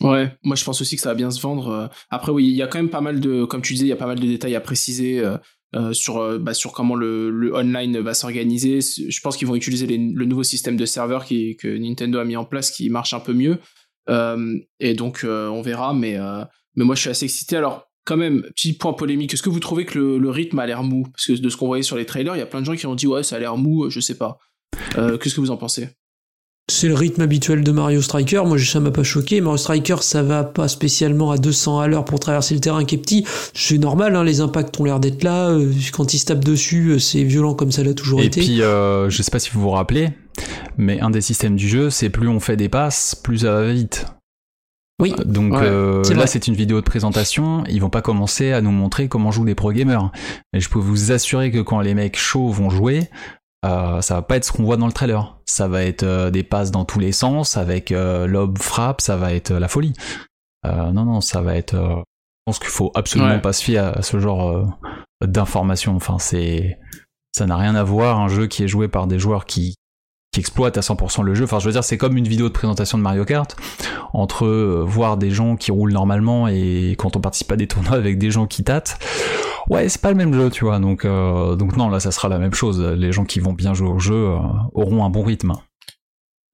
Ouais, 0.00 0.32
moi 0.44 0.56
je 0.56 0.64
pense 0.64 0.80
aussi 0.80 0.96
que 0.96 1.02
ça 1.02 1.10
va 1.10 1.14
bien 1.14 1.30
se 1.30 1.40
vendre. 1.42 1.68
euh. 1.68 1.86
Après 2.08 2.32
oui, 2.32 2.46
il 2.46 2.54
y 2.54 2.62
a 2.62 2.66
quand 2.66 2.78
même 2.78 2.88
pas 2.88 3.02
mal 3.02 3.20
de, 3.20 3.44
comme 3.44 3.60
tu 3.60 3.74
disais, 3.74 3.84
il 3.84 3.90
y 3.90 3.92
a 3.92 3.96
pas 3.96 4.06
mal 4.06 4.18
de 4.18 4.26
détails 4.26 4.54
à 4.54 4.60
préciser 4.60 5.20
euh, 5.20 5.36
euh, 5.74 5.92
sur, 5.92 6.38
bah, 6.40 6.54
sur 6.54 6.72
comment 6.72 6.94
le, 6.94 7.28
le 7.30 7.54
online 7.54 7.98
va 7.98 8.14
s'organiser. 8.14 8.80
Je 8.80 9.20
pense 9.20 9.36
qu'ils 9.36 9.46
vont 9.46 9.56
utiliser 9.56 9.86
les- 9.86 9.98
le 9.98 10.24
nouveau 10.24 10.42
système 10.42 10.76
de 10.78 10.86
serveur 10.86 11.26
qui, 11.26 11.56
que 11.56 11.68
Nintendo 11.76 12.18
a 12.18 12.24
mis 12.24 12.36
en 12.36 12.46
place 12.46 12.70
qui 12.70 12.88
marche 12.88 13.12
un 13.12 13.20
peu 13.20 13.34
mieux. 13.34 13.58
Euh, 14.08 14.56
et 14.78 14.94
donc 14.94 15.20
euh, 15.24 15.48
on 15.48 15.60
verra, 15.60 15.92
mais, 15.92 16.16
mais 16.76 16.84
moi 16.84 16.94
je 16.94 17.02
suis 17.02 17.10
assez 17.10 17.26
excité. 17.26 17.56
Alors 17.58 17.89
quand 18.04 18.16
même, 18.16 18.42
petit 18.56 18.72
point 18.72 18.92
polémique, 18.92 19.34
est-ce 19.34 19.42
que 19.42 19.50
vous 19.50 19.60
trouvez 19.60 19.84
que 19.84 19.98
le, 19.98 20.18
le 20.18 20.30
rythme 20.30 20.58
a 20.58 20.66
l'air 20.66 20.82
mou? 20.82 21.04
Parce 21.12 21.26
que 21.26 21.32
de 21.40 21.48
ce 21.48 21.56
qu'on 21.56 21.66
voyait 21.66 21.82
sur 21.82 21.96
les 21.96 22.06
trailers, 22.06 22.34
il 22.34 22.38
y 22.38 22.42
a 22.42 22.46
plein 22.46 22.60
de 22.60 22.66
gens 22.66 22.74
qui 22.76 22.86
ont 22.86 22.94
dit 22.94 23.06
ouais 23.06 23.22
ça 23.22 23.36
a 23.36 23.38
l'air 23.38 23.56
mou, 23.56 23.88
je 23.90 24.00
sais 24.00 24.16
pas. 24.16 24.38
Euh, 24.96 25.18
Qu'est-ce 25.18 25.34
que 25.34 25.40
vous 25.40 25.50
en 25.50 25.56
pensez? 25.56 25.88
C'est 26.70 26.86
le 26.86 26.94
rythme 26.94 27.22
habituel 27.22 27.64
de 27.64 27.72
Mario 27.72 28.00
Striker. 28.00 28.42
Moi, 28.46 28.56
ça 28.60 28.78
m'a 28.78 28.92
pas 28.92 29.02
choqué. 29.02 29.40
Mario 29.40 29.56
Striker, 29.56 29.96
ça 30.02 30.22
va 30.22 30.44
pas 30.44 30.68
spécialement 30.68 31.32
à 31.32 31.36
200 31.38 31.80
à 31.80 31.88
l'heure 31.88 32.04
pour 32.04 32.20
traverser 32.20 32.54
le 32.54 32.60
terrain 32.60 32.84
qui 32.84 32.94
est 32.94 32.98
petit. 32.98 33.24
C'est 33.54 33.76
normal, 33.78 34.14
hein, 34.14 34.22
les 34.22 34.40
impacts 34.40 34.78
ont 34.78 34.84
l'air 34.84 35.00
d'être 35.00 35.24
là. 35.24 35.48
Euh, 35.48 35.72
Quand 35.92 36.14
ils 36.14 36.18
se 36.20 36.26
tapent 36.26 36.44
dessus, 36.44 36.90
euh, 36.90 36.98
c'est 37.00 37.24
violent 37.24 37.54
comme 37.54 37.72
ça 37.72 37.82
l'a 37.82 37.92
toujours 37.92 38.20
Et 38.20 38.26
été. 38.26 38.40
puis, 38.40 38.62
euh, 38.62 39.10
je 39.10 39.20
sais 39.20 39.32
pas 39.32 39.40
si 39.40 39.50
vous 39.50 39.60
vous 39.60 39.70
rappelez, 39.70 40.10
mais 40.78 41.00
un 41.00 41.10
des 41.10 41.20
systèmes 41.20 41.56
du 41.56 41.68
jeu, 41.68 41.90
c'est 41.90 42.08
plus 42.08 42.28
on 42.28 42.38
fait 42.38 42.56
des 42.56 42.68
passes, 42.68 43.16
plus 43.16 43.38
ça 43.38 43.52
va 43.52 43.72
vite. 43.72 44.06
Oui. 45.00 45.14
Donc 45.24 45.54
Ouais, 45.54 45.62
euh, 45.62 46.04
c'est 46.04 46.14
là, 46.14 46.26
c'est 46.26 46.46
une 46.46 46.54
vidéo 46.54 46.76
de 46.80 46.84
présentation. 46.84 47.64
Ils 47.68 47.80
vont 47.80 47.90
pas 47.90 48.02
commencer 48.02 48.52
à 48.52 48.60
nous 48.60 48.70
montrer 48.70 49.08
comment 49.08 49.30
jouent 49.30 49.44
les 49.44 49.54
pro 49.54 49.72
gamers. 49.72 50.10
Mais 50.52 50.60
je 50.60 50.68
peux 50.68 50.78
vous 50.78 51.10
assurer 51.12 51.50
que 51.50 51.58
quand 51.60 51.80
les 51.80 51.94
mecs 51.94 52.16
chauds 52.18 52.50
vont 52.50 52.70
jouer, 52.70 53.08
euh, 53.64 54.00
ça 54.00 54.14
va 54.14 54.22
pas 54.22 54.36
être 54.36 54.44
ce 54.44 54.52
qu'on 54.52 54.64
voit 54.64 54.76
dans 54.76 54.86
le 54.86 54.92
trailer. 54.92 55.38
Ça 55.46 55.66
va 55.68 55.82
être 55.84 56.02
euh, 56.02 56.30
des 56.30 56.42
passes 56.42 56.70
dans 56.70 56.84
tous 56.84 56.98
les 56.98 57.12
sens 57.12 57.56
avec 57.56 57.90
euh, 57.92 58.26
lob 58.26 58.58
frappe. 58.58 59.00
Ça 59.00 59.16
va 59.16 59.32
être 59.34 59.52
euh, 59.52 59.58
la 59.60 59.68
folie. 59.68 59.94
Euh, 60.66 60.90
non, 60.92 61.04
non, 61.04 61.20
ça 61.20 61.40
va 61.40 61.56
être. 61.56 61.74
euh, 61.74 61.96
je 61.96 62.52
pense 62.52 62.58
qu'il 62.58 62.68
faut 62.68 62.90
absolument 62.94 63.30
Ouais. 63.30 63.40
pas 63.40 63.52
se 63.52 63.62
fier 63.62 63.78
à, 63.84 63.88
à 63.98 64.02
ce 64.02 64.18
genre 64.20 64.50
euh, 64.50 64.64
d'informations. 65.26 65.94
Enfin, 65.96 66.18
c'est 66.18 66.78
ça 67.36 67.46
n'a 67.46 67.56
rien 67.56 67.74
à 67.74 67.82
voir 67.84 68.18
un 68.18 68.28
jeu 68.28 68.46
qui 68.46 68.64
est 68.64 68.68
joué 68.68 68.88
par 68.88 69.06
des 69.06 69.18
joueurs 69.18 69.44
qui 69.46 69.74
qui 70.32 70.40
exploitent 70.40 70.78
à 70.78 70.80
100% 70.80 71.22
le 71.22 71.34
jeu. 71.34 71.44
Enfin, 71.44 71.58
je 71.58 71.66
veux 71.66 71.72
dire, 71.72 71.82
c'est 71.82 71.98
comme 71.98 72.16
une 72.16 72.28
vidéo 72.28 72.48
de 72.48 72.52
présentation 72.52 72.96
de 72.98 73.02
Mario 73.02 73.24
Kart 73.24 73.56
entre 74.12 74.46
euh, 74.46 74.84
voir 74.86 75.16
des 75.16 75.30
gens 75.30 75.56
qui 75.56 75.72
roulent 75.72 75.92
normalement 75.92 76.46
et 76.46 76.94
quand 76.98 77.16
on 77.16 77.20
participe 77.20 77.50
à 77.50 77.56
des 77.56 77.66
tournois 77.66 77.96
avec 77.96 78.18
des 78.18 78.30
gens 78.30 78.46
qui 78.46 78.62
tâtent. 78.62 78.98
Ouais, 79.68 79.88
c'est 79.88 80.00
pas 80.00 80.10
le 80.10 80.16
même 80.16 80.32
jeu, 80.32 80.50
tu 80.50 80.64
vois. 80.64 80.78
Donc, 80.78 81.04
euh, 81.04 81.56
donc 81.56 81.76
non, 81.76 81.88
là, 81.88 82.00
ça 82.00 82.12
sera 82.12 82.28
la 82.28 82.38
même 82.38 82.54
chose. 82.54 82.80
Les 82.80 83.12
gens 83.12 83.24
qui 83.24 83.40
vont 83.40 83.52
bien 83.52 83.74
jouer 83.74 83.88
au 83.88 83.98
jeu 83.98 84.14
euh, 84.14 84.38
auront 84.72 85.04
un 85.04 85.10
bon 85.10 85.22
rythme. 85.22 85.54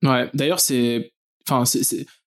Ouais, 0.03 0.31
d'ailleurs, 0.35 0.61
c'est. 0.61 1.13
Enfin, 1.49 1.63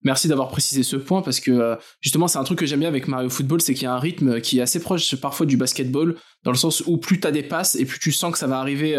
merci 0.06 0.29
d'avoir 0.29 0.48
précisé 0.48 0.82
ce 0.82 0.96
point 0.96 1.22
parce 1.22 1.41
que 1.41 1.77
justement, 2.00 2.29
c'est 2.29 2.38
un 2.38 2.46
truc 2.46 2.58
que 2.58 2.65
j'aime 2.65 2.79
bien 2.79 2.88
avec 2.88 3.10
Mario 3.10 3.29
Football, 3.29 3.60
c'est 3.60 3.74
qu'il 3.74 3.84
y 3.84 3.86
a 3.86 3.94
un 3.94 4.00
rythme 4.00 4.39
qui 4.39 4.60
est 4.60 4.62
assez 4.62 4.79
proche 4.79 5.18
parfois 5.18 5.46
du 5.46 5.58
basketball, 5.58 6.15
dans 6.46 6.51
le 6.51 6.58
sens 6.58 6.84
où 6.88 6.98
plus 6.98 7.20
t'as 7.20 7.32
des 7.32 7.44
passes 7.44 7.75
et 7.75 7.84
plus 7.84 8.00
tu 8.00 8.13
sens 8.13 8.32
que 8.32 8.38
ça 8.38 8.48
va 8.48 8.60
arriver 8.60 8.96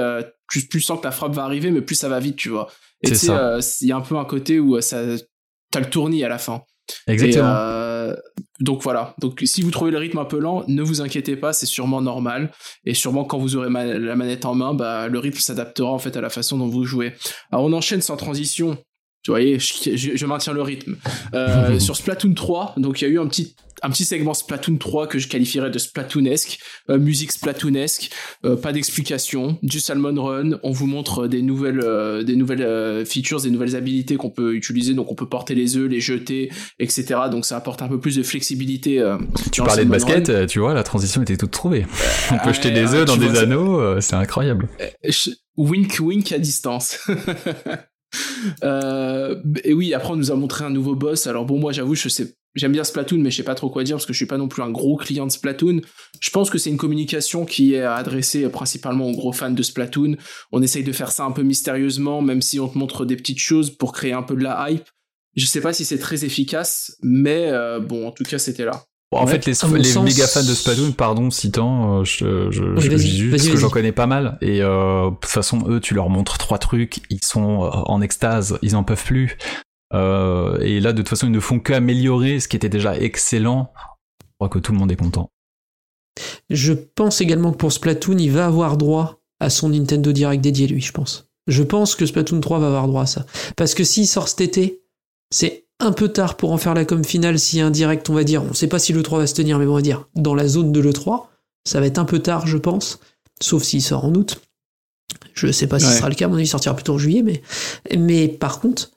plus, 0.50 0.66
plus 0.69 0.80
sens 0.83 0.99
que 1.00 1.04
la 1.04 1.12
frappe 1.12 1.33
va 1.33 1.45
arriver, 1.45 1.71
mais 1.71 1.80
plus 1.80 1.95
ça 1.95 2.09
va 2.11 2.21
vite, 2.21 2.37
tu 2.37 2.50
vois. 2.50 2.69
Et 3.02 3.09
C'est 3.09 3.14
tu 3.14 3.21
sais, 3.21 3.26
ça. 3.28 3.54
euh, 3.54 3.61
il 3.80 3.88
y 3.88 3.92
a 3.92 3.97
un 3.97 4.00
peu 4.02 4.16
un 4.16 4.25
côté 4.26 4.61
où 4.61 4.76
euh, 4.76 4.83
ça, 4.83 5.02
t'as 5.71 5.80
le 5.80 5.88
tournis 5.88 6.23
à 6.25 6.28
la 6.28 6.37
fin. 6.38 6.61
Exactement. 7.07 7.45
Et, 7.49 7.50
euh, 7.57 8.16
donc 8.59 8.83
voilà. 8.83 9.14
Donc 9.21 9.40
si 9.45 9.62
vous 9.62 9.71
trouvez 9.71 9.92
le 9.92 9.99
rythme 9.99 10.19
un 10.19 10.25
peu 10.25 10.38
lent, 10.40 10.64
ne 10.66 10.83
vous 10.83 11.00
inquiétez 11.00 11.37
pas, 11.37 11.52
c'est 11.52 11.64
sûrement 11.66 12.02
normal. 12.02 12.50
Et 12.85 12.95
sûrement 12.95 13.25
quand 13.25 13.38
vous 13.38 13.54
aurez 13.57 13.71
la 13.71 14.16
manette 14.16 14.45
en 14.45 14.54
main, 14.54 14.75
bah 14.75 15.07
le 15.09 15.19
rythme 15.21 15.38
s'adaptera 15.38 15.88
en 15.90 15.99
fait 16.00 16.16
à 16.16 16.21
la 16.21 16.30
façon 16.30 16.59
dont 16.59 16.66
vous 16.66 16.85
jouez. 16.85 17.12
Alors 17.52 17.64
on 17.64 17.73
enchaîne 17.73 18.02
sans 18.02 18.16
transition. 18.16 18.76
Tu 19.23 19.30
voyez, 19.30 19.59
je, 19.59 19.97
je- 19.97 20.16
je 20.16 20.26
maintiens 20.26 20.52
le 20.52 20.62
rythme. 20.62 20.97
Euh, 21.35 21.78
sur 21.78 21.95
Splatoon 21.95 22.35
3, 22.35 22.75
donc 22.78 23.00
il 23.00 23.04
y 23.04 23.07
a 23.07 23.11
eu 23.11 23.21
un 23.21 23.28
petit 23.28 23.54
un 23.82 23.90
petit 23.90 24.04
segment 24.04 24.34
Splatoon 24.34 24.76
3 24.76 25.06
que 25.06 25.18
je 25.18 25.28
qualifierais 25.28 25.70
de 25.70 25.78
Splatoonesque, 25.78 26.58
euh, 26.90 26.99
musique 26.99 27.32
Splatoonesque, 27.32 28.10
euh, 28.44 28.56
pas 28.56 28.72
d'explication, 28.72 29.58
du 29.62 29.80
Salmon 29.80 30.22
Run, 30.22 30.58
on 30.62 30.70
vous 30.70 30.87
montre 30.87 31.26
des 31.26 31.42
nouvelles 31.42 31.80
euh, 31.82 32.22
des 32.22 32.37
nouvelles 32.37 32.62
euh, 32.62 33.04
features, 33.04 33.40
des 33.40 33.50
nouvelles 33.50 33.76
habilités 33.76 34.16
qu'on 34.16 34.30
peut 34.30 34.54
utiliser, 34.54 34.94
donc 34.94 35.10
on 35.10 35.14
peut 35.14 35.28
porter 35.28 35.54
les 35.54 35.76
œufs, 35.76 35.88
les 35.90 36.00
jeter, 36.00 36.50
etc. 36.78 37.04
Donc 37.30 37.44
ça 37.46 37.56
apporte 37.56 37.82
un 37.82 37.88
peu 37.88 37.99
plus 38.00 38.16
de 38.16 38.22
flexibilité. 38.22 39.00
euh, 39.00 39.16
tu 39.52 39.62
parlais 39.62 39.84
de 39.84 39.90
basket, 39.90 40.28
Run. 40.28 40.34
euh, 40.34 40.46
tu 40.46 40.58
vois, 40.60 40.75
la 40.75 40.82
transition 40.82 41.22
était 41.22 41.37
toute 41.37 41.50
trouvée. 41.50 41.87
On 42.30 42.38
peut 42.38 42.52
jeter 42.52 42.70
des 42.70 42.94
œufs 42.94 43.04
dans 43.06 43.16
des 43.16 43.28
vois, 43.28 43.40
anneaux, 43.40 43.80
euh, 43.80 44.00
c'est 44.00 44.16
incroyable. 44.16 44.68
Je- 45.04 45.30
Wink 45.56 45.99
wink 46.00 46.32
à 46.32 46.38
distance. 46.38 46.99
Euh, 48.64 49.37
et 49.62 49.72
oui, 49.72 49.94
après 49.94 50.10
on 50.10 50.16
nous 50.16 50.32
a 50.32 50.34
montré 50.34 50.64
un 50.64 50.70
nouveau 50.70 50.96
boss. 50.96 51.28
Alors 51.28 51.44
bon, 51.44 51.58
moi 51.60 51.70
j'avoue, 51.72 51.94
je 51.94 52.08
sais, 52.08 52.34
j'aime 52.54 52.73
bien 52.73 52.85
Splatoon, 52.85 53.19
mais 53.19 53.30
je 53.30 53.37
sais 53.37 53.42
pas 53.42 53.54
trop 53.54 53.71
quoi 53.71 53.85
dire 53.85 53.97
parce 53.97 54.07
que 54.07 54.12
je 54.12 54.19
suis 54.19 54.26
pas 54.26 54.38
non 54.38 54.49
plus 54.49 54.62
un 54.62 54.71
gros 54.71 54.97
client 54.97 55.26
de 55.26 55.33
Splatoon. 55.33 55.80
Je 56.21 56.30
pense 56.30 56.50
que 56.50 56.59
c'est 56.59 56.71
une 56.71 56.76
communication 56.76 57.45
qui 57.45 57.75
est 57.75 57.83
adressée 57.83 58.49
principalement 58.49 59.07
aux 59.09 59.12
gros 59.14 59.33
fans 59.33 59.50
de 59.50 59.62
Splatoon. 59.62 60.16
On 60.52 60.62
essaye 60.62 60.85
de 60.85 60.92
faire 60.92 61.12
ça 61.12 61.25
un 61.25 61.33
peu 61.33 61.42
mystérieusement, 61.42 62.23
même 62.23 62.42
si 62.42 62.59
on 62.61 62.69
te 62.69 62.76
montre 62.78 63.04
des 63.04 63.16
petites 63.16 63.38
choses 63.38 63.71
pour 63.71 63.92
créer 63.92 64.12
un 64.12 64.23
peu 64.23 64.35
de 64.37 64.42
la 64.42 64.71
hype. 64.71 64.85
Je 65.37 65.47
sais 65.47 65.61
pas 65.61 65.73
si 65.73 65.85
c'est 65.85 65.99
très 65.99 66.25
efficace, 66.25 66.97
mais 67.02 67.47
euh, 67.50 67.78
bon, 67.78 68.09
en 68.09 68.11
tout 68.11 68.25
cas, 68.25 68.38
c'était 68.38 68.64
là. 68.64 68.83
Bon, 69.12 69.19
en 69.19 69.25
Ouais, 69.26 69.33
fait, 69.33 69.47
les, 69.47 69.50
les 69.78 69.85
sens- 69.85 70.04
méga 70.04 70.26
fans 70.26 70.42
de 70.42 70.54
Splatoon, 70.54 70.92
pardon, 70.92 71.30
citant, 71.30 72.00
euh, 72.00 72.04
je, 72.04 72.50
je, 72.50 72.62
Oui, 72.64 72.80
je, 72.83 72.88
dis 72.97 73.16
juste 73.16 73.37
parce 73.37 73.49
que 73.49 73.57
j'en 73.57 73.71
connais 73.71 73.92
pas 73.92 74.07
mal. 74.07 74.38
Et 74.40 74.61
euh, 74.62 75.07
de 75.11 75.14
toute 75.16 75.26
façon, 75.26 75.64
eux, 75.69 75.80
tu 75.80 75.95
leur 75.95 76.09
montres 76.09 76.38
trois 76.38 76.59
trucs, 76.59 77.00
ils 77.11 77.23
sont 77.25 77.64
euh, 77.64 77.69
en 77.71 78.00
extase, 78.02 78.59
ils 78.62 78.75
en 78.76 78.83
peuvent 78.85 79.04
plus. 79.04 79.37
Euh, 79.92 80.59
et 80.61 80.80
là, 80.80 80.92
de 80.92 80.99
toute 80.99 81.09
façon, 81.09 81.26
ils 81.26 81.32
ne 81.32 81.40
font 81.40 81.59
qu'améliorer 81.59 82.40
ce 82.40 82.49
qui 82.49 82.56
était 82.56 82.68
déjà 82.68 82.97
excellent. 82.97 83.73
Je 84.20 84.26
crois 84.38 84.49
que 84.49 84.59
tout 84.59 84.73
le 84.73 84.78
monde 84.78 84.92
est 84.92 84.97
content. 84.97 85.30
Je 86.49 86.73
pense 86.73 87.20
également 87.20 87.52
que 87.52 87.56
pour 87.56 87.73
Splatoon, 87.73 88.18
il 88.18 88.30
va 88.30 88.47
avoir 88.47 88.76
droit 88.76 89.20
à 89.40 89.50
son 89.50 89.70
Nintendo 89.70 90.12
Direct 90.12 90.42
dédié, 90.42 90.66
lui, 90.66 90.80
je 90.80 90.92
pense. 90.92 91.28
Je 91.47 91.62
pense 91.62 91.94
que 91.94 92.06
Splatoon 92.06 92.40
3 92.40 92.59
va 92.59 92.66
avoir 92.66 92.87
droit 92.88 93.02
à 93.02 93.06
ça. 93.06 93.26
Parce 93.56 93.75
que 93.75 93.85
s'il 93.85 94.06
sort 94.06 94.28
cet 94.28 94.40
été, 94.42 94.82
c'est 95.30 95.66
un 95.80 95.92
peu 95.92 96.09
tard 96.09 96.37
pour 96.37 96.52
en 96.52 96.59
faire 96.59 96.75
la 96.75 96.85
com 96.85 97.02
finale 97.04 97.38
s'il 97.38 97.59
y 97.59 97.62
a 97.62 97.66
un 97.66 97.70
direct, 97.70 98.09
on 98.11 98.14
va 98.14 98.25
dire. 98.25 98.42
On 98.44 98.52
sait 98.52 98.66
pas 98.68 98.78
si 98.78 98.92
le 98.92 99.02
3 99.02 99.20
va 99.20 99.26
se 99.26 99.35
tenir, 99.35 99.59
mais 99.59 99.66
on 99.66 99.75
va 99.75 99.80
dire 99.82 100.06
dans 100.14 100.35
la 100.35 100.47
zone 100.47 100.73
de 100.73 100.80
l'E3. 100.80 101.26
Ça 101.66 101.80
va 101.80 101.87
être 101.87 101.99
un 101.99 102.04
peu 102.04 102.18
tard, 102.18 102.47
je 102.47 102.59
pense. 102.59 103.00
Sauf 103.42 103.62
s'il 103.62 103.82
sort 103.82 104.04
en 104.04 104.14
août. 104.14 104.40
Je 105.32 105.50
sais 105.50 105.66
pas 105.66 105.78
si 105.78 105.87
Ouais. 105.87 105.92
ce 105.92 105.99
sera 105.99 106.09
le 106.11 106.14
cas, 106.14 106.26
à 106.26 106.28
mon 106.28 106.35
avis, 106.35 106.44
il 106.44 106.49
sortira 106.49 106.75
plutôt 106.75 106.94
en 106.94 106.99
juillet, 106.99 107.23
mais, 107.23 107.42
mais 107.97 108.28
par 108.28 108.61
contre, 108.61 108.90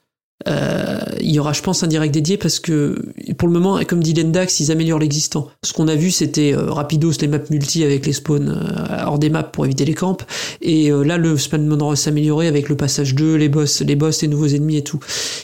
euh, 0.48 1.00
il 1.20 1.30
y 1.30 1.38
aura, 1.38 1.52
je 1.52 1.62
pense, 1.62 1.82
un 1.82 1.86
direct 1.86 2.12
dédié 2.12 2.36
parce 2.36 2.58
que 2.58 3.02
pour 3.38 3.48
le 3.48 3.54
moment, 3.54 3.80
comme 3.84 4.02
dit 4.02 4.14
Lendax, 4.14 4.60
ils 4.60 4.70
améliorent 4.70 4.98
l'existant. 4.98 5.48
Ce 5.62 5.72
qu'on 5.72 5.88
a 5.88 5.94
vu, 5.94 6.10
c'était 6.10 6.54
euh, 6.54 6.70
rapidos 6.70 7.12
les 7.20 7.28
maps 7.28 7.38
multi 7.50 7.82
avec 7.82 8.06
les 8.06 8.12
spawns 8.12 8.48
euh, 8.48 9.04
hors 9.06 9.18
des 9.18 9.30
maps 9.30 9.42
pour 9.42 9.64
éviter 9.64 9.84
les 9.84 9.94
camps. 9.94 10.16
Et 10.60 10.90
euh, 10.90 11.02
là, 11.02 11.16
le 11.16 11.36
spawn 11.36 11.66
mode 11.66 11.96
s'améliorer 11.96 12.46
avec 12.46 12.68
le 12.68 12.76
passage 12.76 13.14
2, 13.14 13.36
les 13.36 13.48
boss, 13.48 13.80
les 13.80 13.96
boss, 13.96 14.22
les 14.22 14.28
nouveaux 14.28 14.46
ennemis 14.46 14.76
et 14.76 14.84
tout. 14.84 15.00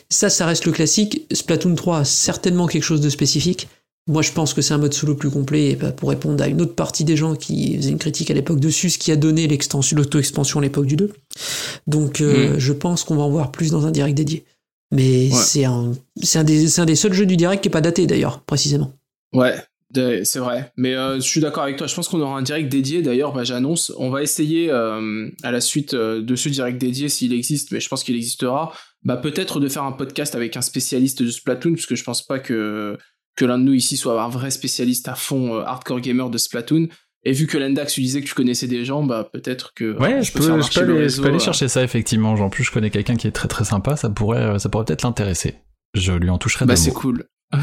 Ça, 0.09 0.29
ça 0.29 0.47
reste 0.47 0.67
le 0.67 0.73
classique. 0.73 1.27
Splatoon 1.33 1.75
3 1.75 1.99
a 1.99 2.05
certainement 2.05 2.67
quelque 2.67 2.85
chose 2.85 3.01
de 3.01 3.09
spécifique. 3.09 3.69
Moi, 4.07 4.23
je 4.23 4.33
pense 4.33 4.55
que 4.55 4.63
c'est 4.63 4.75
un 4.75 4.79
mode 4.79 4.95
solo 4.95 5.15
plus 5.15 5.31
complet 5.31 5.71
et 5.71 5.77
bah, 5.77 5.93
pour 5.93 6.09
répondre 6.09 6.43
à 6.43 6.49
une 6.49 6.61
autre 6.63 6.75
partie 6.75 7.05
des 7.05 7.17
gens 7.17 7.37
qui 7.37 7.77
faisaient 7.77 7.91
une 7.91 7.99
critique 7.99 8.31
à 8.31 8.35
l'époque 8.35 8.59
dessus, 8.59 8.91
ce 8.91 8.99
qui 8.99 9.13
a 9.13 9.17
donné 9.17 9.47
l'extension, 9.47 9.97
l'auto-expansion 9.97 10.59
à 10.59 10.63
l'époque 10.63 10.87
du 10.87 10.97
2. 10.97 11.13
Donc, 11.87 12.21
euh, 12.21 12.57
je 12.59 12.73
pense 12.73 13.05
qu'on 13.05 13.17
va 13.17 13.23
en 13.23 13.31
voir 13.31 13.53
plus 13.53 13.71
dans 13.71 13.87
un 13.87 13.91
direct 13.91 14.17
dédié. 14.17 14.45
Mais 14.91 15.29
Ouais. 15.31 15.37
c'est 15.37 15.65
un, 15.65 15.93
c'est 16.23 16.39
un 16.39 16.45
des, 16.45 16.81
un 16.81 16.85
des 16.85 16.97
seuls 16.97 17.13
jeux 17.13 17.27
du 17.27 17.37
direct 17.37 17.63
qui 17.63 17.69
est 17.69 17.73
pas 17.73 17.81
daté 17.81 18.07
d'ailleurs, 18.07 18.43
précisément. 18.43 18.93
Ouais, 19.33 19.55
c'est 19.95 20.39
vrai. 20.39 20.73
Mais 20.77 20.95
euh, 20.95 21.17
je 21.17 21.21
suis 21.21 21.41
d'accord 21.41 21.63
avec 21.63 21.77
toi. 21.77 21.87
Je 21.87 21.95
pense 21.95 22.09
qu'on 22.09 22.21
aura 22.21 22.37
un 22.37 22.43
direct 22.43 22.69
dédié. 22.71 23.03
D'ailleurs, 23.03 23.33
bah, 23.33 23.45
j'annonce, 23.45 23.93
on 23.99 24.11
va 24.11 24.23
essayer 24.23 24.71
euh, 24.71 25.29
à 25.43 25.51
la 25.53 25.61
suite 25.61 25.95
euh, 25.95 26.23
de 26.23 26.35
ce 26.37 26.49
direct 26.49 26.79
dédié, 26.81 27.09
s'il 27.09 27.33
existe, 27.33 27.71
mais 27.73 27.81
je 27.81 27.89
pense 27.89 28.03
qu'il 28.03 28.17
existera, 28.17 28.73
bah, 29.05 29.17
peut-être 29.17 29.61
de 29.61 29.69
faire 29.69 29.85
un 29.85 29.93
podcast 29.93 30.35
avec 30.35 30.57
un 30.57 30.63
spécialiste 30.63 31.23
de 31.23 31.31
Splatoon, 31.31 31.75
puisque 31.75 31.95
je 31.95 32.03
pense 32.05 32.27
pas 32.27 32.39
que, 32.41 32.99
que 33.37 33.45
l'un 33.45 33.59
de 33.59 33.65
nous 33.65 33.75
ici 33.75 33.97
soit 33.97 34.21
un 34.21 34.29
vrai 34.29 34.51
spécialiste 34.51 35.07
à 35.09 35.15
fond 35.15 35.59
hardcore 35.61 36.01
gamer 36.01 36.31
de 36.31 36.39
Splatoon. 36.39 36.89
Et 37.25 37.33
vu 37.33 37.47
que 37.47 37.59
Lendax, 37.59 37.93
tu 37.93 38.01
disais 38.01 38.21
que 38.23 38.27
tu 38.27 38.35
connaissais 38.35 38.67
des 38.67 38.85
gens, 38.85 39.03
bah 39.03 39.29
peut-être 39.31 39.75
que. 39.75 39.85
euh, 39.85 39.99
Ouais, 39.99 40.23
je 40.23 40.33
peux, 40.33 40.43
je 40.43 40.73
peux 40.73 40.85
le 40.87 40.93
aller, 40.93 40.99
je 41.01 41.03
réseau, 41.03 41.23
peux 41.23 41.29
aller 41.29 41.37
euh. 41.37 41.41
chercher 41.41 41.69
ça, 41.69 41.83
effectivement. 41.83 42.33
En 42.33 42.49
plus, 42.51 42.65
je 42.65 42.71
connais 42.71 42.91
quelqu'un 42.91 43.17
qui 43.17 43.27
est 43.27 43.33
très 43.33 43.49
très 43.49 43.65
sympa, 43.65 43.97
ça 43.97 44.09
pourrait, 44.09 44.39
euh, 44.41 44.59
ça 44.59 44.69
pourrait 44.69 44.85
peut-être 44.87 45.03
l'intéresser. 45.03 45.57
Je 45.95 46.13
lui 46.13 46.31
en 46.31 46.39
toucherai 46.39 46.67
Bah 46.67 46.77
c'est 46.77 46.93
cool. 46.93 47.25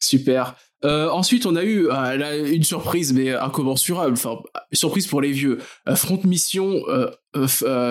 Super. 0.00 0.56
Euh, 0.84 1.08
ensuite, 1.10 1.46
on 1.46 1.56
a 1.56 1.64
eu 1.64 1.86
euh, 1.88 2.16
là, 2.16 2.36
une 2.36 2.62
surprise, 2.62 3.12
mais 3.12 3.32
incommensurable. 3.34 4.12
Enfin, 4.12 4.36
surprise 4.72 5.06
pour 5.06 5.20
les 5.20 5.32
vieux. 5.32 5.58
Euh, 5.88 5.96
Front 5.96 6.20
Mission 6.24 6.82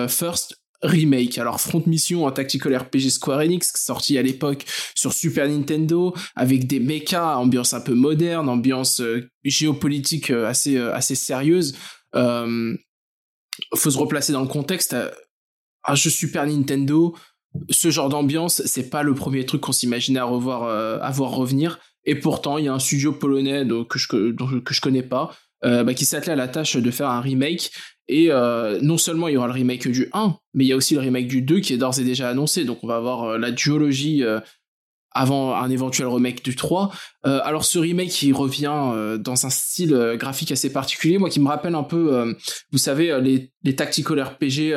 First 0.08 0.56
Remake. 0.82 1.38
Alors, 1.38 1.60
Front 1.60 1.82
Mission, 1.86 2.26
un 2.26 2.32
tactical 2.32 2.76
RPG 2.76 3.10
Square 3.10 3.40
Enix, 3.40 3.72
sorti 3.76 4.18
à 4.18 4.22
l'époque 4.22 4.64
sur 4.94 5.12
Super 5.12 5.48
Nintendo, 5.48 6.14
avec 6.34 6.66
des 6.66 6.80
mechas, 6.80 7.36
ambiance 7.36 7.74
un 7.74 7.80
peu 7.80 7.94
moderne, 7.94 8.48
ambiance 8.48 9.00
euh, 9.00 9.28
géopolitique 9.44 10.30
euh, 10.30 10.46
assez, 10.46 10.76
euh, 10.76 10.94
assez 10.94 11.14
sérieuse. 11.14 11.76
Euh, 12.14 12.76
faut 13.74 13.90
se 13.90 13.98
replacer 13.98 14.32
dans 14.32 14.42
le 14.42 14.48
contexte. 14.48 14.94
un 15.84 15.94
jeu 15.94 16.10
Super 16.10 16.46
Nintendo, 16.46 17.16
ce 17.70 17.90
genre 17.90 18.08
d'ambiance, 18.08 18.62
c'est 18.66 18.90
pas 18.90 19.02
le 19.02 19.14
premier 19.14 19.46
truc 19.46 19.62
qu'on 19.62 19.72
s'imaginait 19.72 20.18
à 20.20 20.24
revoir, 20.24 20.64
à 21.02 21.10
voir 21.10 21.30
revenir. 21.30 21.78
Et 22.04 22.14
pourtant, 22.14 22.58
il 22.58 22.66
y 22.66 22.68
a 22.68 22.72
un 22.74 22.78
studio 22.78 23.12
polonais 23.12 23.64
que, 23.88 23.98
je, 23.98 24.30
dont- 24.30 24.60
que 24.60 24.74
je 24.74 24.80
connais 24.80 25.02
pas, 25.02 25.34
euh, 25.64 25.82
bah, 25.84 25.94
qui 25.94 26.04
s'attelait 26.04 26.34
à 26.34 26.36
la 26.36 26.48
tâche 26.48 26.76
de 26.76 26.90
faire 26.90 27.08
un 27.08 27.20
remake. 27.20 27.72
Et 28.08 28.30
euh, 28.30 28.78
non 28.82 28.98
seulement 28.98 29.28
il 29.28 29.34
y 29.34 29.36
aura 29.36 29.48
le 29.48 29.52
remake 29.52 29.88
du 29.88 30.08
1, 30.12 30.36
mais 30.54 30.64
il 30.64 30.68
y 30.68 30.72
a 30.72 30.76
aussi 30.76 30.94
le 30.94 31.00
remake 31.00 31.26
du 31.26 31.42
2 31.42 31.60
qui 31.60 31.74
est 31.74 31.76
d'ores 31.76 31.98
et 31.98 32.04
déjà 32.04 32.28
annoncé. 32.28 32.64
Donc 32.64 32.78
on 32.82 32.86
va 32.86 32.96
avoir 32.96 33.24
euh, 33.24 33.38
la 33.38 33.50
duologie 33.50 34.22
euh, 34.22 34.40
avant 35.16 35.54
un 35.54 35.70
éventuel 35.70 36.06
remake 36.08 36.44
du 36.44 36.54
3. 36.54 36.92
Euh, 37.26 37.40
alors 37.42 37.64
ce 37.64 37.78
remake 37.78 38.22
il 38.22 38.32
revient 38.32 38.90
euh, 38.94 39.18
dans 39.18 39.46
un 39.46 39.50
style 39.50 40.14
graphique 40.16 40.52
assez 40.52 40.70
particulier, 40.70 41.18
moi 41.18 41.30
qui 41.30 41.40
me 41.40 41.48
rappelle 41.48 41.74
un 41.74 41.82
peu, 41.82 42.34
vous 42.70 42.78
savez, 42.78 43.18
les, 43.20 43.50
les 43.62 43.74
tactical 43.74 44.20
RPG 44.20 44.74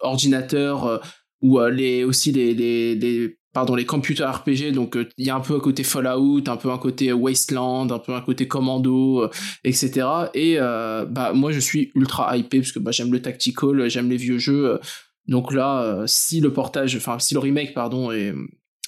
ordinateurs 0.00 0.86
euh, 0.86 0.98
ou 1.42 1.60
les 1.60 2.04
aussi 2.04 2.32
les, 2.32 2.54
les, 2.54 2.94
les 2.94 3.36
pardon 3.56 3.74
les 3.74 3.86
computer 3.86 4.22
RPG. 4.24 4.72
Donc 4.74 4.96
euh, 4.98 5.08
il 5.16 5.26
y 5.26 5.30
a 5.30 5.34
un 5.34 5.40
peu 5.40 5.54
un 5.56 5.60
côté 5.60 5.82
Fallout, 5.82 6.42
un 6.46 6.56
peu 6.58 6.70
un 6.70 6.76
côté 6.76 7.10
Wasteland, 7.14 7.90
un 7.90 7.98
peu 7.98 8.12
un 8.12 8.20
côté 8.20 8.46
Commando, 8.46 9.22
euh, 9.22 9.30
etc. 9.64 10.06
Et 10.34 10.56
euh, 10.58 11.06
bah 11.06 11.32
moi 11.32 11.52
je 11.52 11.58
suis 11.60 11.90
ultra 11.94 12.36
hypé 12.36 12.58
parce 12.60 12.72
que 12.72 12.78
bah, 12.78 12.90
j'aime 12.90 13.10
le 13.12 13.22
tactical, 13.22 13.88
j'aime 13.88 14.10
les 14.10 14.18
vieux 14.18 14.36
jeux. 14.38 14.66
euh, 14.72 14.78
donc 15.26 15.54
là, 15.54 15.82
euh, 15.82 16.04
si 16.06 16.40
le 16.40 16.52
portage, 16.52 16.94
enfin 16.96 17.18
si 17.18 17.32
le 17.32 17.40
remake 17.40 17.72
pardon 17.72 18.12
est, 18.12 18.34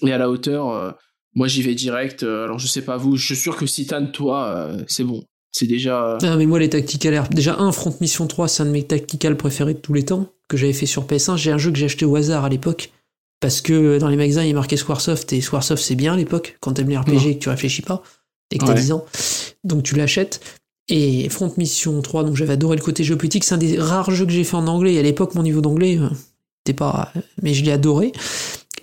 est 0.07 0.12
à 0.12 0.18
la 0.18 0.28
hauteur, 0.28 0.68
euh, 0.68 0.90
moi 1.35 1.48
j'y 1.48 1.62
vais 1.62 1.74
direct. 1.74 2.22
Euh, 2.22 2.44
alors 2.44 2.59
je 2.59 2.66
sais 2.66 2.83
pas 2.85 2.98
vous, 2.98 3.16
je 3.16 3.24
suis 3.24 3.37
sûr 3.37 3.57
que 3.57 3.64
Citan, 3.64 4.07
toi, 4.12 4.44
euh, 4.54 4.85
c'est 4.87 5.04
bon. 5.04 5.24
C'est 5.50 5.66
déjà. 5.66 6.12
euh, 6.12 6.18
Ah, 6.22 6.37
mais 6.37 6.44
moi, 6.44 6.59
les 6.59 6.68
Tactical 6.68 7.24
déjà, 7.33 7.57
un 7.59 7.72
Front 7.72 7.94
Mission 8.02 8.26
3, 8.26 8.48
c'est 8.48 8.62
un 8.62 8.66
de 8.66 8.70
mes 8.70 8.83
Tactical 8.87 9.35
préférés 9.37 9.72
de 9.72 9.78
tous 9.81 9.94
les 9.94 10.04
temps, 10.04 10.26
que 10.46 10.59
j'avais 10.59 10.74
fait 10.74 10.87
sur 10.87 11.07
PS1. 11.07 11.37
J'ai 11.38 11.50
un 11.50 11.59
jeu 11.59 11.72
que 11.72 11.78
j'ai 11.78 11.87
acheté 11.87 12.04
au 12.04 12.14
hasard 12.16 12.44
à 12.44 12.50
l'époque, 12.50 12.90
parce 13.40 13.61
que 13.61 13.98
dans 13.98 14.09
les 14.09 14.16
magasins, 14.16 14.42
il 14.44 14.51
est 14.51 14.55
marqué 14.55 14.77
Squaresoft, 14.77 15.33
et 15.33 15.40
Squaresoft, 15.40 15.83
c'est 15.83 15.94
bien 15.94 16.14
à 16.14 16.16
l'époque, 16.16 16.57
quand 16.61 16.72
t'aimes 16.72 16.88
les 16.88 16.96
RPG 16.96 17.27
et 17.27 17.35
que 17.38 17.42
tu 17.42 17.48
réfléchis 17.48 17.83
pas, 17.83 18.03
et 18.51 18.59
que 18.59 18.64
t'as 18.64 18.72
Ouais. 18.72 18.81
10 18.81 18.92
ans. 18.92 19.05
Donc 19.64 19.83
tu 19.83 19.94
l'achètes. 19.94 20.40
Et 20.90 21.29
Front 21.29 21.53
Mission 21.59 22.01
3, 22.01 22.24
donc 22.24 22.35
j'avais 22.35 22.55
adoré 22.55 22.74
le 22.77 22.83
côté 22.83 23.05
géopolitique, 23.05 23.44
c'est 23.44 23.55
un 23.55 23.59
des 23.59 23.79
rares 23.79 24.11
jeux 24.11 24.24
que 24.24 24.33
j'ai 24.33 24.42
fait 24.44 24.57
en 24.57 24.66
anglais, 24.66 24.94
et 24.94 24.98
à 24.98 25.03
l'époque, 25.03 25.35
mon 25.35 25.42
niveau 25.42 25.61
d'anglais, 25.61 25.98
euh, 25.98 26.09
c'était 26.64 26.77
pas. 26.77 27.12
Mais 27.42 27.53
je 27.53 27.62
l'ai 27.62 27.72
adoré. 27.72 28.12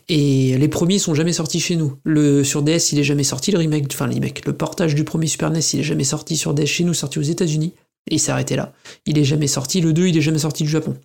Et 0.07 0.55
les 0.59 0.67
premiers 0.67 0.99
sont 0.99 1.15
jamais 1.15 1.33
sortis 1.33 1.59
chez 1.59 1.75
nous. 1.75 1.95
Le 2.03 2.43
sur 2.43 2.61
DS, 2.61 2.91
il 2.91 2.99
est 2.99 3.03
jamais 3.03 3.23
sorti 3.23 3.51
le 3.51 3.57
remake, 3.57 3.87
enfin 3.91 4.05
le 4.05 4.13
remake, 4.13 4.45
le 4.45 4.53
portage 4.53 4.93
du 4.93 5.03
premier 5.03 5.25
Super 5.25 5.49
NES, 5.49 5.61
il 5.73 5.79
est 5.79 5.83
jamais 5.83 6.03
sorti 6.03 6.37
sur 6.37 6.53
DS 6.53 6.67
chez 6.67 6.83
nous, 6.83 6.93
sorti 6.93 7.17
aux 7.17 7.23
États-Unis 7.23 7.73
et 8.09 8.15
il 8.15 8.19
s'est 8.19 8.31
arrêté 8.31 8.55
là. 8.55 8.73
Il 9.05 9.17
est 9.17 9.23
jamais 9.23 9.47
sorti. 9.47 9.81
Le 9.81 9.93
2, 9.93 10.07
il 10.07 10.17
est 10.17 10.21
jamais 10.21 10.39
sorti 10.39 10.63
du 10.63 10.69
Japon. 10.69 10.95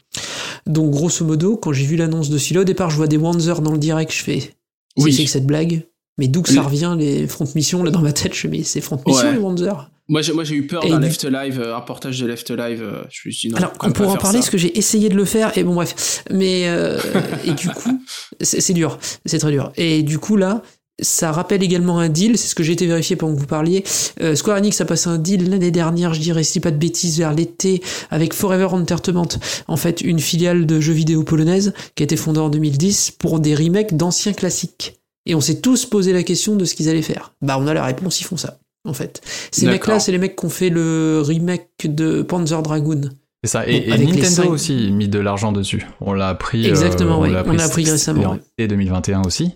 Donc 0.66 0.90
grosso 0.90 1.24
modo, 1.24 1.56
quand 1.56 1.72
j'ai 1.72 1.84
vu 1.84 1.96
l'annonce 1.96 2.28
de 2.30 2.38
celui-là, 2.38 2.60
au 2.62 2.64
départ, 2.64 2.90
je 2.90 2.96
vois 2.96 3.06
des 3.06 3.16
Wanzer 3.16 3.60
dans 3.62 3.72
le 3.72 3.78
direct, 3.78 4.12
je 4.12 4.22
fais 4.22 4.54
Oui. 4.98 5.12
c'est 5.12 5.24
que 5.24 5.30
cette 5.30 5.46
blague? 5.46 5.86
Mais 6.18 6.28
d'où 6.28 6.42
que 6.42 6.52
ça 6.52 6.60
revient 6.62 6.94
les 6.98 7.26
front 7.26 7.48
mission 7.54 7.82
là 7.82 7.90
dans 7.90 8.02
ma 8.02 8.12
tête, 8.12 8.34
je 8.34 8.40
fais 8.40 8.48
mais 8.48 8.62
c'est 8.62 8.80
front 8.82 9.00
mission 9.06 9.28
Ouais. 9.28 9.38
les. 9.38 9.90
Moi, 10.08 10.22
j'ai, 10.22 10.32
moi, 10.32 10.42
j'ai 10.42 10.56
eu 10.56 10.66
peur 10.66 10.84
Et 10.84 10.90
d'un 10.90 10.98
du- 10.98 11.06
Left 11.06 11.24
Live, 11.24 11.60
euh, 11.64 11.76
un 11.76 11.80
portage 11.82 12.18
de 12.18 12.26
Left 12.26 12.50
Live. 12.50 12.82
euh, 12.82 13.04
je 13.10 13.28
me 13.28 13.32
suis 13.32 13.48
dit 13.48 13.54
non. 13.54 13.58
Alors, 13.58 13.72
on 13.80 13.92
pourra 13.92 14.08
en 14.14 14.16
parler 14.16 14.38
ça. 14.38 14.40
parce 14.40 14.50
que 14.50 14.58
j'ai 14.58 14.76
essayé 14.76 15.08
de 15.08 15.14
le 15.14 15.24
faire 15.24 15.56
et 15.56 15.62
bon 15.62 15.72
bref. 15.74 16.24
Mais 16.32 16.64
euh, 16.68 16.98
et 17.44 17.52
du 17.52 17.68
coup, 17.68 18.02
c'est 18.40 18.72
dur, 18.74 18.98
c'est 19.24 19.38
très 19.38 19.52
dur. 19.52 19.72
Et 19.76 20.02
du 20.02 20.18
coup 20.18 20.36
là, 20.36 20.62
ça 21.02 21.32
rappelle 21.32 21.62
également 21.62 21.98
un 21.98 22.08
deal. 22.08 22.36
C'est 22.38 22.48
ce 22.48 22.54
que 22.54 22.62
j'ai 22.62 22.72
été 22.72 22.86
vérifié 22.86 23.16
pendant 23.16 23.34
que 23.34 23.40
vous 23.40 23.46
parliez. 23.46 23.84
Euh, 24.20 24.34
Square 24.34 24.58
Enix 24.58 24.80
a 24.80 24.84
passé 24.84 25.08
un 25.08 25.18
deal 25.18 25.48
l'année 25.50 25.70
dernière, 25.70 26.14
je 26.14 26.20
dirais, 26.20 26.42
si 26.42 26.60
pas 26.60 26.70
de 26.70 26.76
bêtises, 26.76 27.18
vers 27.18 27.32
l'été 27.34 27.82
avec 28.10 28.34
Forever 28.34 28.66
Entertainment, 28.72 29.28
en 29.68 29.76
fait 29.76 30.00
une 30.00 30.18
filiale 30.20 30.66
de 30.66 30.80
jeux 30.80 30.92
vidéo 30.92 31.22
polonaise 31.22 31.72
qui 31.94 32.02
a 32.02 32.04
été 32.04 32.16
fondée 32.16 32.40
en 32.40 32.48
2010 32.50 33.12
pour 33.18 33.40
des 33.40 33.54
remakes 33.54 33.96
d'anciens 33.96 34.32
classiques. 34.32 34.96
Et 35.26 35.34
on 35.34 35.40
s'est 35.40 35.60
tous 35.60 35.84
posé 35.86 36.12
la 36.12 36.22
question 36.22 36.56
de 36.56 36.64
ce 36.64 36.74
qu'ils 36.74 36.88
allaient 36.88 37.02
faire. 37.02 37.34
Bah 37.42 37.56
on 37.60 37.66
a 37.66 37.74
la 37.74 37.84
réponse, 37.84 38.20
ils 38.20 38.24
font 38.24 38.36
ça. 38.36 38.58
En 38.86 38.94
fait, 38.94 39.20
ces 39.50 39.66
mecs-là, 39.66 40.00
c'est 40.00 40.10
les 40.10 40.16
mecs 40.18 40.36
qui 40.36 40.46
ont 40.46 40.50
fait 40.50 40.70
le 40.70 41.20
remake 41.22 41.68
de 41.84 42.22
Panzer 42.22 42.62
Dragoon. 42.62 43.10
C'est 43.44 43.50
ça. 43.50 43.60
Bon, 43.60 43.66
Et, 43.70 43.86
Nintendo 43.90 44.24
cinq- 44.26 44.50
aussi 44.50 44.90
mis 44.90 45.08
de 45.08 45.18
l'argent 45.18 45.52
dessus. 45.52 45.86
On 46.00 46.14
l'a 46.14 46.28
appris. 46.28 46.64
euh, 46.66 46.70
Exactement, 46.70 47.18
on 47.18 47.22
ouais. 47.22 47.30
l'a 47.30 47.42
On 47.46 47.52
l'a 47.52 47.64
appris 47.64 47.84
récemment, 47.84 48.22
en 48.24 48.32
ouais. 48.34 48.40
été 48.58 48.68
2021 48.68 49.22
aussi. 49.22 49.52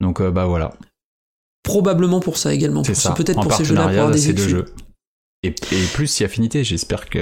Donc 0.00 0.20
euh, 0.20 0.30
bah 0.30 0.46
voilà, 0.46 0.74
Probablement 1.62 2.20
pour 2.20 2.36
ça 2.36 2.52
également. 2.52 2.84
c'est 2.84 2.94
ça. 2.94 3.12
Peut-être 3.12 3.40
pour 3.40 3.52
ces 3.54 3.64
jeux-là, 3.64 3.82
pour 3.82 3.90
avoir 3.90 4.08
de 4.08 4.12
des 4.14 4.18
ces 4.20 4.32
deux 4.34 4.48
jeux. 4.48 4.64
Et, 5.42 5.48
et 5.48 5.84
plus 5.94 6.06
si 6.06 6.24
affinité, 6.24 6.62
j'espère 6.64 7.08
que 7.08 7.20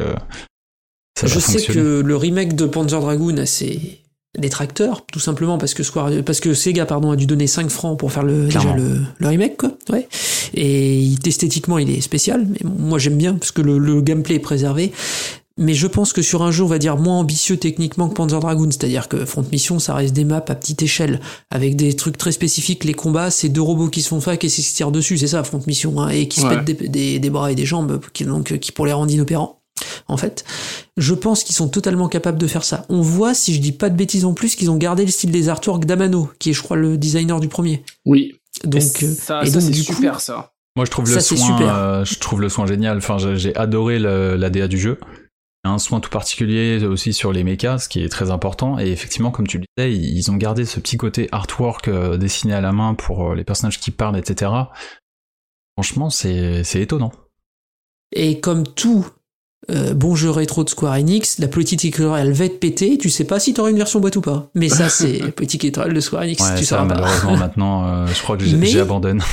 ça 1.18 1.26
Je 1.26 1.34
va 1.34 1.40
sais 1.40 1.52
fonctionner. 1.52 1.80
que 1.80 2.00
le 2.00 2.16
remake 2.16 2.54
de 2.56 2.66
Panzer 2.66 3.00
Dragoon 3.00 3.36
a 3.38 3.46
ses 3.46 4.00
détracteurs, 4.38 5.04
tout 5.06 5.20
simplement 5.20 5.58
parce 5.58 5.74
que 5.74 5.82
Square, 5.82 6.10
parce 6.24 6.40
que 6.40 6.54
Sega 6.54 6.86
pardon 6.86 7.10
a 7.10 7.16
dû 7.16 7.26
donner 7.26 7.46
5 7.46 7.68
francs 7.68 7.98
pour 7.98 8.10
faire 8.12 8.22
le 8.22 8.46
déjà 8.46 8.60
Clairement. 8.60 8.76
le, 8.82 9.00
le 9.18 9.28
remake 9.28 9.56
quoi. 9.58 9.76
Ouais. 9.90 10.08
Et 10.54 11.12
esthétiquement 11.26 11.78
il 11.78 11.90
est 11.90 12.00
spécial, 12.00 12.46
mais 12.48 12.58
moi 12.64 12.98
j'aime 12.98 13.16
bien 13.18 13.34
parce 13.34 13.52
que 13.52 13.60
le, 13.62 13.78
le 13.78 14.00
gameplay 14.00 14.36
est 14.36 14.40
préservé. 14.40 14.92
Mais 15.58 15.74
je 15.74 15.86
pense 15.86 16.12
que 16.12 16.22
sur 16.22 16.42
un 16.42 16.50
jeu, 16.50 16.64
on 16.64 16.66
va 16.68 16.78
dire, 16.78 16.96
moins 16.96 17.18
ambitieux 17.18 17.56
techniquement 17.58 18.08
que 18.08 18.14
Panzer 18.14 18.40
Dragoon, 18.40 18.70
c'est-à-dire 18.70 19.08
que 19.08 19.24
Front 19.26 19.44
Mission, 19.52 19.78
ça 19.78 19.94
reste 19.94 20.14
des 20.14 20.24
maps 20.24 20.36
à 20.48 20.54
petite 20.54 20.82
échelle, 20.82 21.20
avec 21.50 21.76
des 21.76 21.94
trucs 21.94 22.16
très 22.16 22.32
spécifiques. 22.32 22.84
Les 22.84 22.94
combats, 22.94 23.30
c'est 23.30 23.48
deux 23.50 23.60
robots 23.62 23.88
qui 23.88 24.00
se 24.02 24.08
font 24.08 24.20
fac 24.20 24.42
et 24.44 24.48
qui 24.48 24.62
se 24.62 24.74
tirent 24.74 24.90
dessus, 24.92 25.18
c'est 25.18 25.26
ça, 25.26 25.44
Front 25.44 25.60
Mission, 25.66 26.00
hein, 26.00 26.08
et 26.08 26.26
qui 26.28 26.40
se 26.40 26.46
Ouais. 26.46 26.62
pètent 26.62 26.78
des, 26.80 26.88
des- 26.88 27.18
des 27.18 27.30
bras 27.30 27.52
et 27.52 27.54
des 27.54 27.66
jambes, 27.66 28.00
qui, 28.12 28.24
donc, 28.24 28.58
qui 28.58 28.72
pour 28.72 28.86
les 28.86 28.92
rendre 28.92 29.12
inopérants. 29.12 29.58
En 30.08 30.16
fait, 30.16 30.44
je 30.96 31.12
pense 31.14 31.44
qu'ils 31.44 31.54
sont 31.56 31.68
totalement 31.68 32.08
capables 32.08 32.38
de 32.38 32.46
faire 32.46 32.64
ça. 32.64 32.86
On 32.88 33.00
voit, 33.00 33.34
si 33.34 33.54
je 33.54 33.60
dis 33.60 33.72
pas 33.72 33.90
de 33.90 33.96
bêtises 33.96 34.24
en 34.24 34.32
plus, 34.32 34.54
qu'ils 34.54 34.70
ont 34.70 34.76
gardé 34.76 35.04
le 35.04 35.10
style 35.10 35.30
des 35.32 35.48
artworks 35.48 35.84
d'Amano, 35.86 36.30
qui 36.38 36.50
est, 36.50 36.52
je 36.52 36.62
crois, 36.62 36.76
le 36.76 36.96
designer 36.96 37.40
du 37.40 37.48
premier. 37.48 37.82
Oui. 38.06 38.32
Donc, 38.64 38.82
et 39.02 39.06
euh, 39.06 39.14
ça, 39.14 39.42
donc, 39.44 39.62
c'est 39.62 39.70
du 39.70 39.84
coup, 39.84 39.92
super 39.94 40.20
ça. 40.20 40.52
Moi, 40.76 40.84
je 40.86 40.90
trouve 40.90 41.06
Ça, 41.06 41.16
le 41.16 41.20
soin, 41.20 41.36
super. 41.36 41.74
euh, 41.74 42.04
je 42.04 42.18
trouve 42.18 42.40
le 42.40 42.48
soin 42.48 42.66
génial. 42.66 42.98
Enfin, 42.98 43.16
j'ai 43.36 43.54
adoré 43.56 43.98
le- 43.98 44.36
la 44.36 44.50
DA 44.50 44.68
du 44.68 44.78
jeu. 44.78 44.98
Il 45.64 45.68
y 45.68 45.70
a 45.70 45.74
Un 45.74 45.78
soin 45.78 46.00
tout 46.00 46.10
particulier 46.10 46.84
aussi 46.84 47.12
sur 47.12 47.32
les 47.32 47.44
mechas, 47.44 47.78
ce 47.78 47.88
qui 47.88 48.02
est 48.02 48.08
très 48.08 48.30
important. 48.30 48.78
Et 48.78 48.88
effectivement, 48.90 49.30
comme 49.30 49.46
tu 49.46 49.58
le 49.58 49.64
disais, 49.76 49.92
ils 49.94 50.30
ont 50.30 50.36
gardé 50.36 50.64
ce 50.64 50.80
petit 50.80 50.96
côté 50.96 51.28
artwork 51.30 51.86
euh, 51.88 52.16
dessiné 52.16 52.52
à 52.54 52.60
la 52.60 52.72
main 52.72 52.94
pour 52.94 53.30
euh, 53.30 53.34
les 53.34 53.44
personnages 53.44 53.78
qui 53.78 53.90
parlent, 53.92 54.16
etc. 54.18 54.50
Franchement, 55.76 56.10
c'est 56.10 56.64
c'est 56.64 56.80
étonnant. 56.82 57.12
Et 58.14 58.40
comme 58.40 58.66
tout 58.66 59.06
euh, 59.70 59.94
bon 59.94 60.16
jeu 60.16 60.30
rétro 60.30 60.64
de 60.64 60.68
Square 60.68 60.94
Enix, 60.94 61.38
la 61.38 61.46
politique 61.48 61.84
éditoriale 61.84 62.32
va 62.32 62.44
être 62.46 62.58
pétée, 62.58 62.98
tu 62.98 63.08
sais 63.08 63.24
pas 63.24 63.38
si 63.38 63.54
t'auras 63.54 63.70
une 63.70 63.76
version 63.76 64.00
boîte 64.00 64.16
ou 64.16 64.20
pas. 64.20 64.50
Mais 64.54 64.68
ça, 64.68 64.88
c'est 64.90 65.18
la 65.18 65.30
politique 65.30 65.64
éditoriale 65.64 65.94
de 65.94 66.00
Square 66.00 66.22
Enix, 66.24 66.42
Ouais, 66.42 66.58
tu 66.58 66.64
ça, 66.64 66.76
sauras 66.76 66.88
pas. 66.88 66.94
malheureusement, 66.96 67.36
maintenant, 67.38 67.86
euh, 67.86 68.06
je 68.08 68.20
crois 68.22 68.36
que 68.36 68.44
j'abandonne. 68.44 69.22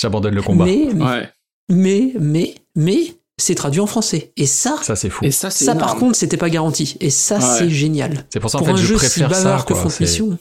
J'abandonne 0.00 0.34
le 0.34 0.42
combat. 0.42 0.64
Mais, 0.64 0.88
Ouais. 0.92 1.28
mais, 1.70 2.12
mais, 2.18 2.54
mais, 2.74 3.14
c'est 3.42 3.54
traduit 3.54 3.80
en 3.80 3.86
français. 3.86 4.32
Et 4.36 4.46
ça, 4.46 4.76
Ça, 4.82 4.96
c'est 4.96 5.10
fou. 5.10 5.24
Et 5.24 5.30
ça, 5.30 5.50
par 5.74 5.96
contre, 5.96 6.16
c'était 6.16 6.36
pas 6.36 6.50
garanti. 6.50 6.96
Et 7.00 7.10
ça, 7.10 7.36
Ouais. 7.36 7.58
c'est 7.58 7.70
génial. 7.70 8.24
C'est 8.30 8.40
pour 8.40 8.50
ça, 8.50 8.58
en 8.58 8.60
Pour 8.60 8.68
fait, 8.68 8.72
un 8.74 8.76
je 8.76 8.86
jeu 8.86 8.94
si 8.98 9.00
préfère 9.00 9.28
bavard 9.30 9.60
ça. 9.60 9.66
que. 9.66 9.74
Front 9.74 9.90
Mission. 10.00 10.38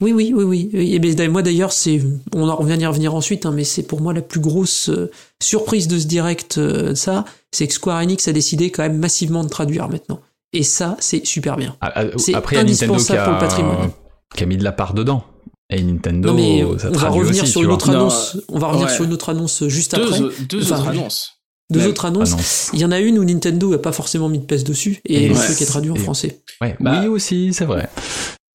Oui, 0.00 0.12
oui, 0.12 0.32
oui, 0.34 0.44
oui. 0.72 0.94
Et 0.94 0.98
ben, 1.00 1.30
moi 1.30 1.42
d'ailleurs, 1.42 1.72
c'est, 1.72 2.00
on, 2.32 2.48
en- 2.48 2.64
d'y 2.64 2.86
revenir 2.86 3.14
ensuite, 3.16 3.46
hein, 3.46 3.52
mais 3.52 3.64
c'est 3.64 3.82
pour 3.82 4.00
moi 4.00 4.12
la 4.12 4.22
plus 4.22 4.38
grosse 4.38 4.90
euh, 4.90 5.10
surprise 5.42 5.88
de 5.88 5.98
ce 5.98 6.06
direct, 6.06 6.58
euh, 6.58 6.94
ça, 6.94 7.24
c'est 7.50 7.66
que 7.66 7.74
Square 7.74 8.00
Enix 8.02 8.28
a 8.28 8.32
décidé 8.32 8.70
quand 8.70 8.84
même 8.84 8.98
massivement 8.98 9.42
de 9.42 9.48
traduire 9.48 9.88
maintenant. 9.88 10.20
Et 10.52 10.62
ça, 10.62 10.96
c'est 11.00 11.26
super 11.26 11.56
bien. 11.56 11.76
Ah, 11.80 11.92
ah, 11.96 12.04
C'est 12.16 12.30
y 12.30 12.34
a 12.36 12.42
indispensable 12.60 13.24
pour 13.24 13.32
le 13.34 13.38
patrimoine. 13.40 13.90
qui 14.36 14.44
a 14.44 14.46
mis 14.46 14.56
de 14.56 14.62
la 14.64 14.72
part 14.72 14.94
dedans. 14.94 15.24
Et 15.70 15.82
Nintendo, 15.82 16.28
non 16.30 16.34
mais 16.34 16.64
ça 16.78 16.88
on 16.90 16.96
va 16.96 17.08
revenir 17.10 17.42
aussi, 17.42 17.52
sur 17.52 17.62
une 17.62 17.70
autre 17.72 17.88
Non, 17.90 17.94
annonce. 17.98 18.38
On 18.48 18.58
va 18.58 18.68
revenir 18.68 18.86
ouais. 18.86 18.94
sur 18.94 19.04
une 19.04 19.12
autre 19.12 19.28
annonce 19.30 19.66
juste 19.66 19.94
Deux, 19.96 20.02
après. 20.06 20.20
deux 20.48 20.62
Enfin, 20.62 20.78
autres 20.80 20.88
annonces. 20.88 21.37
Deux 21.70 21.80
même. 21.80 21.88
autres 21.90 22.04
annonces. 22.06 22.32
Annonce. 22.32 22.70
Il 22.72 22.78
y 22.80 22.84
en 22.84 22.90
a 22.92 22.98
une 23.00 23.18
où 23.18 23.24
Nintendo 23.24 23.72
a 23.74 23.82
pas 23.82 23.92
forcément 23.92 24.28
mis 24.28 24.38
de 24.38 24.44
pèse 24.44 24.64
dessus 24.64 25.00
et 25.04 25.30
ouais. 25.30 25.34
truc 25.34 25.60
est 25.60 25.66
traduit 25.66 25.90
en 25.90 25.96
Et- 25.96 25.98
français. 26.00 26.40
Ouais, 26.60 26.76
Bah- 26.80 27.00
oui 27.02 27.08
aussi, 27.08 27.52
c'est 27.52 27.64
vrai. 27.66 27.88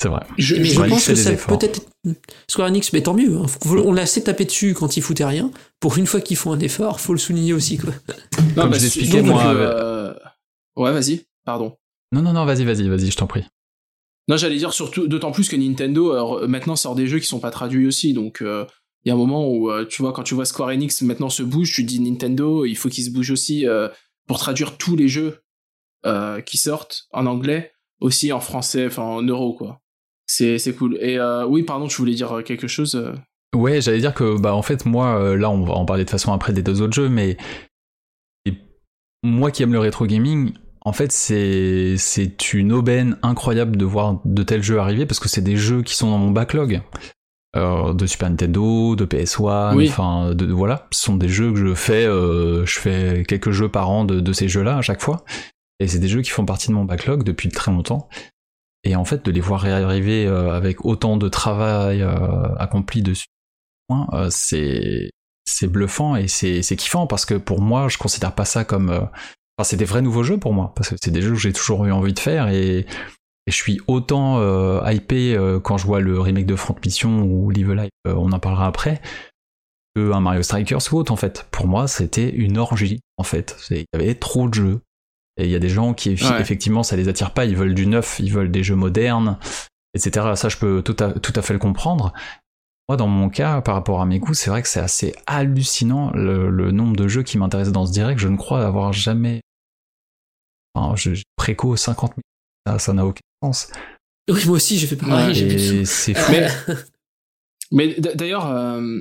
C'est 0.01 0.09
vrai. 0.09 0.21
Je, 0.37 0.55
Mais 0.55 0.89
pense 0.89 1.05
que 1.07 1.15
ça 1.15 1.31
peut-être 1.33 1.81
Square 2.49 2.67
Enix, 2.67 2.91
mais 2.91 3.01
tant 3.01 3.13
mieux. 3.13 3.37
hein. 3.37 3.45
On 3.65 3.93
l'a 3.93 4.01
assez 4.01 4.21
tapé 4.23 4.43
dessus 4.43 4.73
quand 4.73 4.97
ils 4.97 5.01
foutaient 5.01 5.23
rien. 5.25 5.49
Pour 5.79 5.97
une 5.97 6.07
fois 6.07 6.19
qu'ils 6.19 6.35
font 6.35 6.51
un 6.51 6.59
effort, 6.59 6.99
faut 6.99 7.13
le 7.13 7.19
souligner 7.19 7.53
aussi 7.53 7.77
quoi. 7.77 7.91
non, 7.91 8.63
Comme 8.63 8.71
bah, 8.71 8.77
je 8.77 8.83
l'expliquais, 8.83 9.21
moi, 9.21 9.45
euh, 9.53 10.13
Ouais, 10.75 10.91
vas-y. 10.91 11.21
Pardon. 11.45 11.77
Non, 12.11 12.21
non, 12.21 12.33
non, 12.33 12.43
vas-y, 12.45 12.65
vas-y, 12.65 12.89
vas-y, 12.89 13.11
je 13.11 13.15
t'en 13.17 13.27
prie. 13.27 13.45
Non, 14.27 14.35
j'allais 14.37 14.57
dire 14.57 14.73
surtout, 14.73 15.07
d'autant 15.07 15.31
plus 15.31 15.47
que 15.49 15.55
Nintendo 15.55 16.13
euh, 16.41 16.47
maintenant 16.47 16.75
sort 16.75 16.95
des 16.95 17.07
jeux 17.07 17.19
qui 17.19 17.27
sont 17.27 17.39
pas 17.39 17.51
traduits 17.51 17.87
aussi, 17.87 18.13
donc 18.13 18.41
euh, 18.41 18.65
il 19.05 19.09
y 19.09 19.11
a 19.11 19.15
un 19.15 19.17
moment 19.17 19.47
où 19.47 19.69
euh, 19.69 19.85
tu 19.85 20.01
vois 20.01 20.13
quand 20.13 20.23
tu 20.23 20.33
vois 20.33 20.45
Square 20.45 20.69
Enix 20.69 21.01
maintenant 21.01 21.29
se 21.29 21.43
bouge, 21.43 21.73
tu 21.73 21.83
dis 21.83 21.99
Nintendo, 21.99 22.65
il 22.65 22.75
faut 22.75 22.89
qu'il 22.89 23.03
se 23.03 23.09
bouge 23.09 23.31
aussi 23.31 23.67
euh, 23.67 23.89
pour 24.27 24.39
traduire 24.39 24.77
tous 24.77 24.95
les 24.95 25.07
jeux 25.07 25.41
euh, 26.05 26.41
qui 26.41 26.57
sortent 26.57 27.07
en 27.11 27.25
anglais, 27.25 27.73
aussi 27.99 28.31
en 28.31 28.39
français, 28.39 28.87
enfin 28.87 29.03
en 29.03 29.21
euro 29.21 29.53
quoi. 29.53 29.81
C'est 30.25 30.75
cool. 30.77 30.97
Et 30.99 31.19
oui, 31.47 31.63
pardon, 31.63 31.87
tu 31.87 31.97
voulais 31.97 32.15
dire 32.15 32.43
quelque 32.43 32.67
chose. 32.67 33.13
Ouais, 33.53 33.81
j'allais 33.81 33.99
dire 33.99 34.15
que, 34.15 34.39
bah, 34.39 34.55
en 34.55 34.63
fait, 34.63 34.85
moi, 34.85 35.35
là, 35.35 35.51
on 35.51 35.63
va 35.63 35.73
en 35.73 35.85
parler 35.85 36.05
de 36.05 36.09
façon 36.09 36.33
après 36.33 36.53
des 36.53 36.63
deux 36.63 36.81
autres 36.81 36.93
jeux, 36.93 37.09
mais 37.09 37.37
moi 39.21 39.51
qui 39.51 39.61
aime 39.61 39.73
le 39.73 39.79
rétro 39.79 40.07
gaming, 40.07 40.53
en 40.81 40.93
fait, 40.93 41.11
c'est 41.11 41.97
c'est 41.97 42.53
une 42.53 42.71
aubaine 42.71 43.17
incroyable 43.21 43.77
de 43.77 43.85
voir 43.85 44.21
de 44.25 44.43
tels 44.43 44.63
jeux 44.63 44.79
arriver 44.79 45.05
parce 45.05 45.19
que 45.19 45.29
c'est 45.29 45.41
des 45.41 45.57
jeux 45.57 45.83
qui 45.83 45.95
sont 45.95 46.09
dans 46.09 46.17
mon 46.17 46.31
backlog. 46.31 46.81
Euh, 47.55 47.93
de 47.93 48.07
Super 48.07 48.31
Nintendo, 48.31 48.95
de 48.95 49.05
PS1, 49.05 49.75
Oui. 49.75 49.87
enfin, 49.87 50.33
de, 50.33 50.51
voilà, 50.51 50.87
ce 50.91 51.03
sont 51.03 51.17
des 51.17 51.29
jeux 51.29 51.51
que 51.53 51.59
je 51.59 51.75
fais, 51.75 52.05
euh, 52.05 52.65
je 52.65 52.79
fais 52.79 53.23
quelques 53.27 53.51
jeux 53.51 53.69
par 53.69 53.91
an 53.91 54.05
de, 54.05 54.19
de 54.19 54.33
ces 54.33 54.47
jeux-là 54.47 54.77
à 54.77 54.81
chaque 54.81 55.01
fois, 55.01 55.23
et 55.79 55.87
c'est 55.87 55.99
des 55.99 56.07
jeux 56.07 56.21
qui 56.21 56.31
font 56.31 56.45
partie 56.45 56.69
de 56.69 56.73
mon 56.73 56.83
backlog 56.85 57.23
depuis 57.23 57.49
très 57.49 57.71
longtemps. 57.71 58.09
Et 58.83 58.95
en 58.95 59.05
fait, 59.05 59.23
de 59.23 59.31
les 59.31 59.39
voir 59.39 59.65
arriver 59.65 60.25
euh, 60.25 60.51
avec 60.53 60.83
autant 60.83 61.15
de 61.15 61.29
travail 61.29 62.01
euh, 62.01 62.53
accompli 62.57 63.01
dessus, 63.01 63.27
euh, 63.91 64.27
c'est 64.29 65.09
c'est 65.45 65.67
bluffant 65.67 66.15
et 66.15 66.27
c'est 66.27 66.61
c'est 66.61 66.75
kiffant 66.75 67.05
parce 67.05 67.25
que 67.25 67.35
pour 67.35 67.61
moi, 67.61 67.87
je 67.87 67.97
considère 67.97 68.33
pas 68.33 68.45
ça 68.45 68.65
comme 68.65 68.89
euh, 68.89 68.99
enfin, 69.57 69.63
c'est 69.63 69.77
des 69.77 69.85
vrais 69.85 70.01
nouveaux 70.01 70.23
jeux 70.23 70.37
pour 70.37 70.53
moi 70.53 70.73
parce 70.75 70.89
que 70.89 70.95
c'est 71.01 71.11
des 71.11 71.21
jeux 71.21 71.33
que 71.33 71.39
j'ai 71.39 71.53
toujours 71.53 71.85
eu 71.85 71.91
envie 71.91 72.13
de 72.13 72.19
faire 72.19 72.49
et, 72.49 72.85
et 73.45 73.51
je 73.51 73.55
suis 73.55 73.79
autant 73.87 74.39
euh, 74.39 74.81
hypé 74.89 75.35
euh, 75.35 75.59
quand 75.59 75.77
je 75.77 75.85
vois 75.85 75.99
le 75.99 76.19
remake 76.19 76.45
de 76.45 76.55
Front 76.55 76.75
Mission 76.83 77.23
ou 77.23 77.49
Live 77.49 77.73
Life, 77.73 77.89
euh, 78.07 78.15
on 78.15 78.31
en 78.31 78.39
parlera 78.39 78.67
après, 78.67 79.01
que 79.95 80.11
un 80.13 80.21
Mario 80.21 80.43
Strikers 80.43 80.81
ou 80.91 80.97
autre 80.97 81.11
en 81.11 81.17
fait. 81.17 81.45
Pour 81.51 81.67
moi, 81.67 81.87
c'était 81.87 82.29
une 82.29 82.57
orgie 82.57 83.01
en 83.17 83.23
fait. 83.23 83.57
Il 83.69 83.79
y 83.79 83.85
avait 83.93 84.15
trop 84.15 84.47
de 84.47 84.53
jeux. 84.53 84.81
Et 85.37 85.45
il 85.45 85.49
y 85.49 85.55
a 85.55 85.59
des 85.59 85.69
gens 85.69 85.93
qui 85.93 86.09
Ouais. 86.09 86.41
effectivement 86.41 86.83
ça 86.83 86.95
les 86.95 87.09
attire 87.09 87.33
pas, 87.33 87.45
ils 87.45 87.55
veulent 87.55 87.73
du 87.73 87.87
neuf, 87.87 88.19
ils 88.19 88.31
veulent 88.31 88.51
des 88.51 88.63
jeux 88.63 88.75
modernes, 88.75 89.39
etc. 89.95 90.33
Ça 90.35 90.47
je 90.47 90.57
peux 90.57 90.83
tout 90.83 90.95
à, 90.99 91.11
tout 91.11 91.33
à 91.35 91.41
fait 91.41 91.53
le 91.53 91.59
comprendre. 91.59 92.13
Moi, 92.87 92.97
dans 92.97 93.07
mon 93.07 93.29
cas, 93.29 93.61
par 93.61 93.75
rapport 93.75 94.01
à 94.01 94.05
mes 94.05 94.19
goûts, 94.19 94.33
c'est 94.33 94.49
vrai 94.49 94.61
que 94.61 94.67
c'est 94.67 94.81
assez 94.81 95.15
hallucinant 95.25 96.11
le, 96.11 96.49
le 96.49 96.71
nombre 96.71 96.97
de 96.97 97.07
jeux 97.07 97.23
qui 97.23 97.37
m'intéressent 97.37 97.73
dans 97.73 97.85
ce 97.85 97.93
direct. 97.93 98.19
Je 98.19 98.27
ne 98.27 98.35
crois 98.35 98.65
avoir 98.65 98.91
jamais. 98.91 99.41
Enfin, 100.75 100.95
je, 100.95 101.11
préco 101.37 101.75
50 101.75 102.11
000. 102.11 102.21
Ça, 102.67 102.79
ça 102.79 102.93
n'a 102.93 103.05
aucun 103.05 103.21
sens. 103.51 103.67
Oui, 104.29 104.39
moi 104.45 104.55
aussi, 104.55 104.77
j'ai 104.77 104.87
fait 104.87 104.95
pareil. 104.95 105.43
Ouais, 105.43 105.85
c'est 105.85 106.13
fou. 106.13 106.31
Mais, 107.71 107.95
d'ailleurs, 108.15 108.47
euh, 108.49 108.99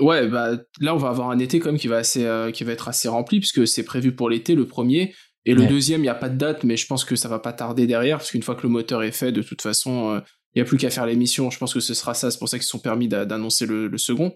ouais, 0.00 0.26
bah 0.28 0.52
là 0.80 0.94
on 0.94 0.98
va 0.98 1.08
avoir 1.08 1.30
un 1.30 1.38
été 1.38 1.60
quand 1.60 1.70
même 1.70 1.78
qui 1.78 1.88
va 1.88 1.96
assez, 1.98 2.24
euh, 2.24 2.50
qui 2.50 2.64
va 2.64 2.72
être 2.72 2.88
assez 2.88 3.08
rempli 3.08 3.38
puisque 3.40 3.66
c'est 3.66 3.84
prévu 3.84 4.12
pour 4.12 4.28
l'été 4.28 4.54
le 4.54 4.66
premier 4.66 5.14
et 5.46 5.54
le 5.54 5.62
Ouais. 5.62 5.66
deuxième 5.68 6.02
il 6.02 6.06
y 6.06 6.10
a 6.10 6.14
pas 6.14 6.28
de 6.28 6.36
date, 6.36 6.64
mais 6.64 6.76
je 6.76 6.86
pense 6.86 7.04
que 7.04 7.16
ça 7.16 7.28
va 7.28 7.38
pas 7.38 7.52
tarder 7.52 7.86
derrière 7.86 8.18
parce 8.18 8.30
qu'une 8.30 8.42
fois 8.42 8.54
que 8.54 8.62
le 8.62 8.68
moteur 8.68 9.02
est 9.02 9.12
fait, 9.12 9.32
de 9.32 9.42
toute 9.42 9.62
façon, 9.62 10.10
euh, 10.16 10.20
il 10.54 10.58
y 10.58 10.62
a 10.62 10.64
plus 10.64 10.76
qu'à 10.78 10.90
faire 10.90 11.06
l'émission. 11.06 11.48
Je 11.50 11.58
pense 11.58 11.72
que 11.72 11.80
ce 11.80 11.94
sera 11.94 12.12
ça. 12.12 12.30
C'est 12.30 12.38
pour 12.38 12.48
ça 12.48 12.58
qu'ils 12.58 12.64
se 12.64 12.70
sont 12.70 12.80
permis 12.80 13.06
d'a- 13.08 13.24
d'annoncer 13.24 13.66
le, 13.66 13.86
le 13.86 13.98
second. 13.98 14.34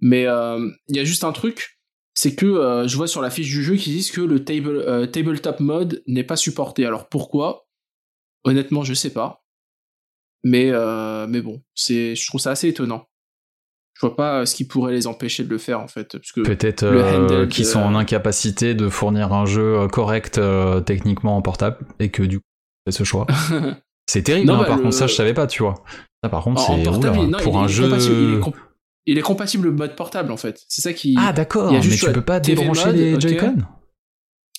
Mais 0.00 0.26
euh, 0.26 0.68
il 0.88 0.96
y 0.96 1.00
a 1.00 1.04
juste 1.04 1.24
un 1.24 1.32
truc, 1.32 1.78
c'est 2.12 2.34
que 2.34 2.44
euh, 2.46 2.86
je 2.86 2.96
vois 2.96 3.08
sur 3.08 3.22
la 3.22 3.30
fiche 3.30 3.48
du 3.48 3.64
jeu 3.64 3.74
qu'ils 3.76 3.94
disent 3.94 4.10
que 4.10 4.20
le 4.20 4.44
table, 4.44 4.76
euh, 4.76 5.06
tabletop 5.06 5.58
mode 5.60 6.02
n'est 6.06 6.22
pas 6.24 6.36
supporté. 6.36 6.84
Alors 6.84 7.08
pourquoi? 7.08 7.63
Honnêtement, 8.44 8.84
je 8.84 8.94
sais 8.94 9.10
pas. 9.12 9.44
Mais 10.42 10.70
euh, 10.70 11.26
mais 11.26 11.40
bon, 11.40 11.62
c'est, 11.74 12.14
je 12.14 12.26
trouve 12.26 12.40
ça 12.40 12.50
assez 12.50 12.68
étonnant. 12.68 13.06
Je 13.94 14.00
vois 14.06 14.16
pas 14.16 14.40
euh, 14.40 14.44
ce 14.46 14.54
qui 14.54 14.66
pourrait 14.66 14.92
les 14.92 15.06
empêcher 15.06 15.44
de 15.44 15.48
le 15.48 15.56
faire 15.58 15.80
en 15.80 15.88
fait, 15.88 16.12
parce 16.18 16.32
que 16.32 16.40
Peut-être 16.42 16.82
euh, 16.82 17.46
qu'ils 17.46 17.64
sont 17.64 17.80
en 17.80 17.94
euh, 17.94 17.98
incapacité 17.98 18.74
de 18.74 18.88
fournir 18.88 19.32
un 19.32 19.46
jeu 19.46 19.86
correct 19.88 20.38
euh, 20.38 20.80
techniquement 20.80 21.36
en 21.36 21.42
portable 21.42 21.78
et 22.00 22.10
que 22.10 22.22
du 22.22 22.40
coup, 22.40 22.44
fait 22.86 22.92
ce 22.92 23.04
choix. 23.04 23.26
C'est 24.06 24.22
terrible, 24.22 24.48
Non, 24.48 24.54
hein, 24.56 24.58
bah, 24.58 24.64
par 24.66 24.76
le- 24.76 24.82
contre, 24.82 24.96
ça 24.96 25.06
je 25.06 25.14
savais 25.14 25.32
pas, 25.32 25.46
tu 25.46 25.62
vois. 25.62 25.76
Ça 26.22 26.28
par 26.28 26.44
contre, 26.44 26.60
c'est 26.60 26.82
pour 27.42 27.54
il 27.56 27.56
un 27.56 27.64
est 27.64 27.68
jeu. 27.68 27.88
il 27.88 28.34
est 28.36 28.40
comp- 28.40 28.56
il 29.06 29.18
est 29.18 29.22
compatible 29.22 29.70
mode 29.70 29.96
portable 29.96 30.30
en 30.32 30.36
fait. 30.36 30.62
C'est 30.68 30.82
ça 30.82 30.92
qui. 30.92 31.16
Ah 31.18 31.32
d'accord, 31.32 31.72
mais 31.72 31.80
tu 31.80 32.12
peux 32.12 32.20
pas 32.20 32.40
débrancher 32.40 32.92
les. 32.92 33.18
Joy-Con? 33.18 33.56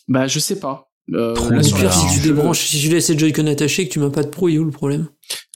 Bah 0.07 0.25
je 0.27 0.39
sais 0.39 0.59
pas. 0.59 0.89
Euh, 1.13 1.35
là, 1.51 1.61
sur 1.61 1.77
la 1.77 1.91
si 1.91 2.15
tu 2.15 2.19
débranches, 2.27 2.61
si 2.65 2.79
tu 2.81 2.89
laisses 2.89 3.09
les 3.09 3.17
Joy-Con 3.19 3.45
attachés 3.45 3.83
et 3.83 3.87
que 3.87 3.93
tu 3.93 3.99
m'as 3.99 4.09
pas 4.09 4.23
de 4.23 4.29
pro, 4.29 4.49
il 4.49 4.55
est 4.55 4.57
où 4.59 4.65
le 4.65 4.71
problème 4.71 5.07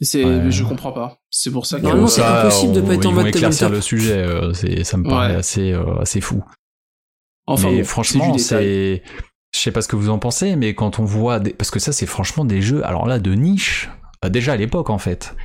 c'est, 0.01 0.23
Ouais. 0.23 0.51
je 0.51 0.63
comprends 0.63 0.91
pas. 0.91 1.17
C'est 1.31 1.49
pour 1.51 1.65
ça 1.65 1.77
que. 1.77 1.83
Normalement, 1.83 2.07
c'est 2.07 2.21
impossible 2.21 2.73
de 2.73 2.81
pas 2.81 2.93
être 2.93 3.05
en 3.07 3.11
mode 3.13 3.27
éclaircir 3.27 3.67
tabletop. 3.67 3.75
le 3.77 3.81
sujet, 3.81 4.17
euh, 4.17 4.53
c'est, 4.53 4.83
ça 4.83 4.97
me 4.97 5.03
paraît 5.03 5.31
Ouais. 5.31 5.35
assez, 5.39 5.71
euh, 5.73 5.95
assez 5.99 6.21
fou. 6.21 6.43
Enfin, 7.47 7.71
mais 7.71 7.79
bon, 7.79 7.83
franchement, 7.85 8.37
c'est. 8.37 9.01
Je 9.51 9.59
sais 9.59 9.71
pas 9.71 9.81
ce 9.81 9.87
que 9.87 9.95
vous 9.95 10.09
en 10.09 10.19
pensez, 10.19 10.55
mais 10.55 10.75
quand 10.75 10.99
on 10.99 11.05
voit. 11.05 11.39
Des... 11.39 11.49
Parce 11.51 11.71
que 11.71 11.79
ça, 11.79 11.91
c'est 11.93 12.05
franchement 12.05 12.45
des 12.45 12.61
jeux, 12.61 12.85
alors 12.85 13.07
là, 13.07 13.17
de 13.19 13.33
niche, 13.33 13.89
déjà 14.29 14.53
à 14.53 14.55
l'époque 14.57 14.91
en 14.91 14.99
fait. 14.99 15.35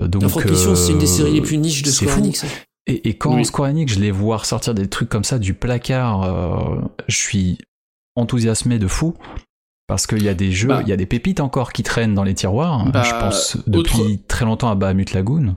Donc, 0.00 0.22
c'est 0.30 0.92
une 0.92 0.98
des 0.98 1.06
séries 1.06 1.32
les 1.32 1.40
plus 1.40 1.56
niches 1.58 1.82
de 1.82 1.88
c'est 1.88 2.04
Square 2.04 2.16
fou. 2.16 2.20
Enix. 2.20 2.44
hein. 2.44 2.48
Et, 2.86 3.08
et 3.08 3.14
quand 3.18 3.34
Oui. 3.34 3.44
Square 3.44 3.70
Enix, 3.70 3.92
je 3.94 3.98
les 4.00 4.10
vois 4.10 4.36
ressortir 4.36 4.74
des 4.74 4.86
trucs 4.88 5.08
comme 5.08 5.24
ça 5.24 5.38
du 5.38 5.54
placard, 5.54 6.22
euh, 6.22 6.80
je 7.08 7.16
suis 7.16 7.58
enthousiasmé 8.18 8.78
de 8.78 8.86
fou. 8.86 9.14
Parce 9.86 10.06
qu'il 10.06 10.22
y 10.22 10.28
a 10.28 10.34
des 10.34 10.52
jeux, 10.52 10.68
Bah. 10.68 10.80
il 10.82 10.88
y 10.88 10.92
a 10.92 10.96
des 10.96 11.06
pépites 11.06 11.40
encore 11.40 11.72
qui 11.72 11.82
traînent 11.82 12.14
dans 12.14 12.22
les 12.24 12.34
tiroirs. 12.34 12.84
Bah, 12.92 13.02
je 13.04 13.10
pense 13.12 13.56
depuis 13.66 14.00
autre- 14.00 14.26
très 14.28 14.44
longtemps 14.44 14.70
à 14.70 14.74
Bahamut 14.74 15.10
Lagoon. 15.14 15.56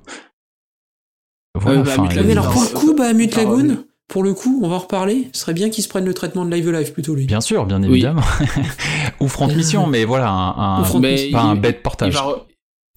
Voilà, 1.55 1.79
Euh, 1.79 1.83
Bahamut 1.83 2.07
Lagoon, 2.09 2.21
Mais 2.21 2.23
des- 2.27 2.31
alors, 2.31 2.49
pour 2.51 2.61
le 2.63 2.67
coup, 2.69 2.95
bah, 2.95 3.09
revient. 3.09 3.27
Lagoon, 3.35 3.85
pour 4.07 4.23
le 4.23 4.33
coup, 4.33 4.61
on 4.63 4.69
va 4.69 4.75
en 4.75 4.79
reparler. 4.79 5.27
Ce 5.33 5.41
serait 5.41 5.53
bien 5.53 5.69
qu'il 5.69 5.83
se 5.83 5.89
prenne 5.89 6.05
le 6.05 6.13
traitement 6.13 6.45
de 6.45 6.53
Live 6.55 6.69
Live 6.71 6.93
plutôt, 6.93 7.13
lui. 7.13 7.25
Bien 7.25 7.41
sûr, 7.41 7.65
bien 7.65 7.81
Oui. 7.83 7.89
évidemment. 7.89 8.21
Ou 9.19 9.27
Front 9.27 9.47
Mission, 9.47 9.85
mais 9.87 10.05
voilà, 10.05 10.29
un, 10.31 10.99
Mais 10.99 11.29
pas 11.31 11.41
un 11.41 11.55
bête 11.55 11.77
Il 11.79 11.83
portage. 11.83 12.13
va, 12.13 12.21
re- 12.21 12.39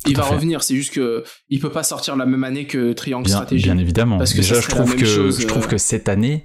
Tout 0.05 0.11
il 0.11 0.17
va 0.17 0.23
revenir. 0.25 0.63
C'est 0.63 0.77
juste 0.77 0.93
que 0.95 1.25
il 1.49 1.59
peut 1.61 1.71
pas 1.73 1.83
sortir 1.83 2.15
la 2.15 2.27
même 2.27 2.45
année 2.45 2.67
que 2.67 2.93
Triangle 2.93 3.27
Bien, 3.27 3.37
Stratégie. 3.37 3.65
bien 3.65 3.79
évidemment. 3.79 4.19
Parce 4.19 4.33
que 4.33 4.39
Déjà, 4.39 4.57
ça 4.57 4.61
je 4.61 4.69
trouve 4.69 4.95
que 4.97 5.05
chose, 5.05 5.41
je 5.41 5.47
trouve 5.49 5.65
euh, 5.65 5.69
que 5.69 5.79
cette 5.79 6.09
année, 6.09 6.45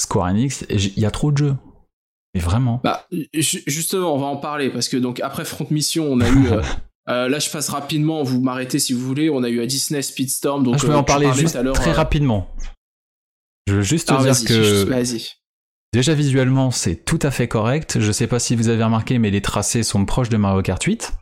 Square 0.00 0.26
Enix, 0.28 0.64
il 0.68 0.98
y 0.98 1.06
a 1.06 1.10
trop 1.10 1.32
de 1.32 1.38
jeux. 1.38 1.54
Mais 2.34 2.40
vraiment. 2.40 2.80
Bah, 2.82 3.06
ju- 3.34 3.62
justement, 3.66 4.14
on 4.14 4.18
va 4.18 4.26
en 4.26 4.36
parler 4.38 4.70
parce 4.70 4.88
que 4.88 4.96
donc 4.96 5.20
après 5.20 5.44
Front 5.44 5.66
Mission, 5.70 6.06
on 6.10 6.20
a 6.20 6.28
eu. 6.28 6.48
euh, 6.48 6.62
euh, 7.08 7.28
là, 7.28 7.38
je 7.38 7.50
passe 7.50 7.68
rapidement. 7.68 8.22
Vous 8.22 8.40
m'arrêtez 8.40 8.78
si 8.78 8.92
vous 8.94 9.00
voulez. 9.04 9.28
On 9.30 9.42
a 9.42 9.48
eu 9.50 9.60
à 9.60 9.66
Disney 9.66 10.00
Speedstorm. 10.02 10.64
Donc 10.64 10.74
Ah, 10.76 10.78
je 10.80 10.86
vais 10.86 10.92
euh, 10.94 10.96
en 10.98 11.04
parler 11.04 11.30
juste 11.34 11.56
à 11.56 11.62
très 11.72 11.92
rapidement. 11.92 12.48
Je 13.68 13.74
veux 13.74 13.82
juste 13.82 14.08
te 14.08 14.14
ah, 14.14 14.22
dire 14.22 14.44
que 14.44 14.84
vas-y. 14.84 15.30
déjà 15.92 16.14
visuellement 16.14 16.70
c'est 16.72 16.96
tout 17.04 17.18
à 17.22 17.30
fait 17.30 17.48
correct. 17.48 17.98
Je 18.00 18.10
sais 18.10 18.26
pas 18.26 18.38
si 18.38 18.56
vous 18.56 18.68
avez 18.68 18.82
remarqué, 18.82 19.18
mais 19.18 19.30
les 19.30 19.40
tracés 19.42 19.82
sont 19.82 20.04
proches 20.04 20.30
de 20.30 20.36
Mario 20.36 20.62
Kart 20.62 20.82
8. 20.82 21.12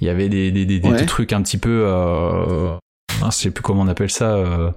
Il 0.00 0.06
y 0.06 0.10
avait 0.10 0.28
des, 0.30 0.50
des, 0.50 0.64
des, 0.64 0.80
des 0.80 0.88
Ouais. 0.88 1.06
trucs 1.06 1.32
un 1.34 1.42
petit 1.42 1.58
peu, 1.58 1.84
euh, 1.86 2.74
ah, 3.22 3.28
je 3.30 3.36
sais 3.36 3.50
plus 3.50 3.62
comment 3.62 3.82
on 3.82 3.88
appelle 3.88 4.10
ça. 4.10 4.34
euh, 4.34 4.70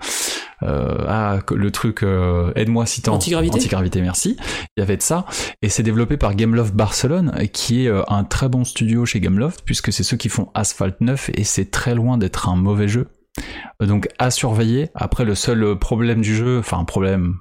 euh, 0.64 1.06
ah, 1.08 1.40
le 1.52 1.72
truc, 1.72 2.04
euh, 2.04 2.52
aide-moi 2.56 2.86
si 2.86 3.02
t'en. 3.02 3.16
Antigravité 3.16 3.56
Antigravité, 3.56 4.02
merci. 4.02 4.38
Il 4.78 4.82
y 4.82 4.84
avait 4.84 4.98
de 4.98 5.02
ça. 5.02 5.26
Et 5.62 5.70
c'est 5.70 5.84
développé 5.84 6.18
par 6.18 6.36
Gameloft 6.36 6.74
Barcelone, 6.74 7.34
qui 7.54 7.86
est 7.86 7.92
un 8.08 8.24
très 8.24 8.50
bon 8.50 8.64
studio 8.64 9.06
chez 9.06 9.20
Gameloft, 9.20 9.62
puisque 9.66 9.92
c'est 9.92 10.04
ceux 10.04 10.18
qui 10.18 10.30
font 10.30 10.50
Asphalt 10.54 11.02
9, 11.02 11.32
et 11.34 11.44
c'est 11.44 11.72
très 11.72 11.96
loin 11.96 12.18
d'être 12.18 12.50
un 12.50 12.56
mauvais 12.56 12.88
jeu. 12.88 13.08
Donc 13.80 14.08
à 14.20 14.32
surveiller. 14.32 14.90
Après, 14.96 15.26
le 15.26 15.36
seul 15.36 15.78
problème 15.78 16.22
du 16.22 16.36
jeu, 16.36 16.60
enfin 16.60 16.78
un 16.80 16.86
problème, 16.86 17.38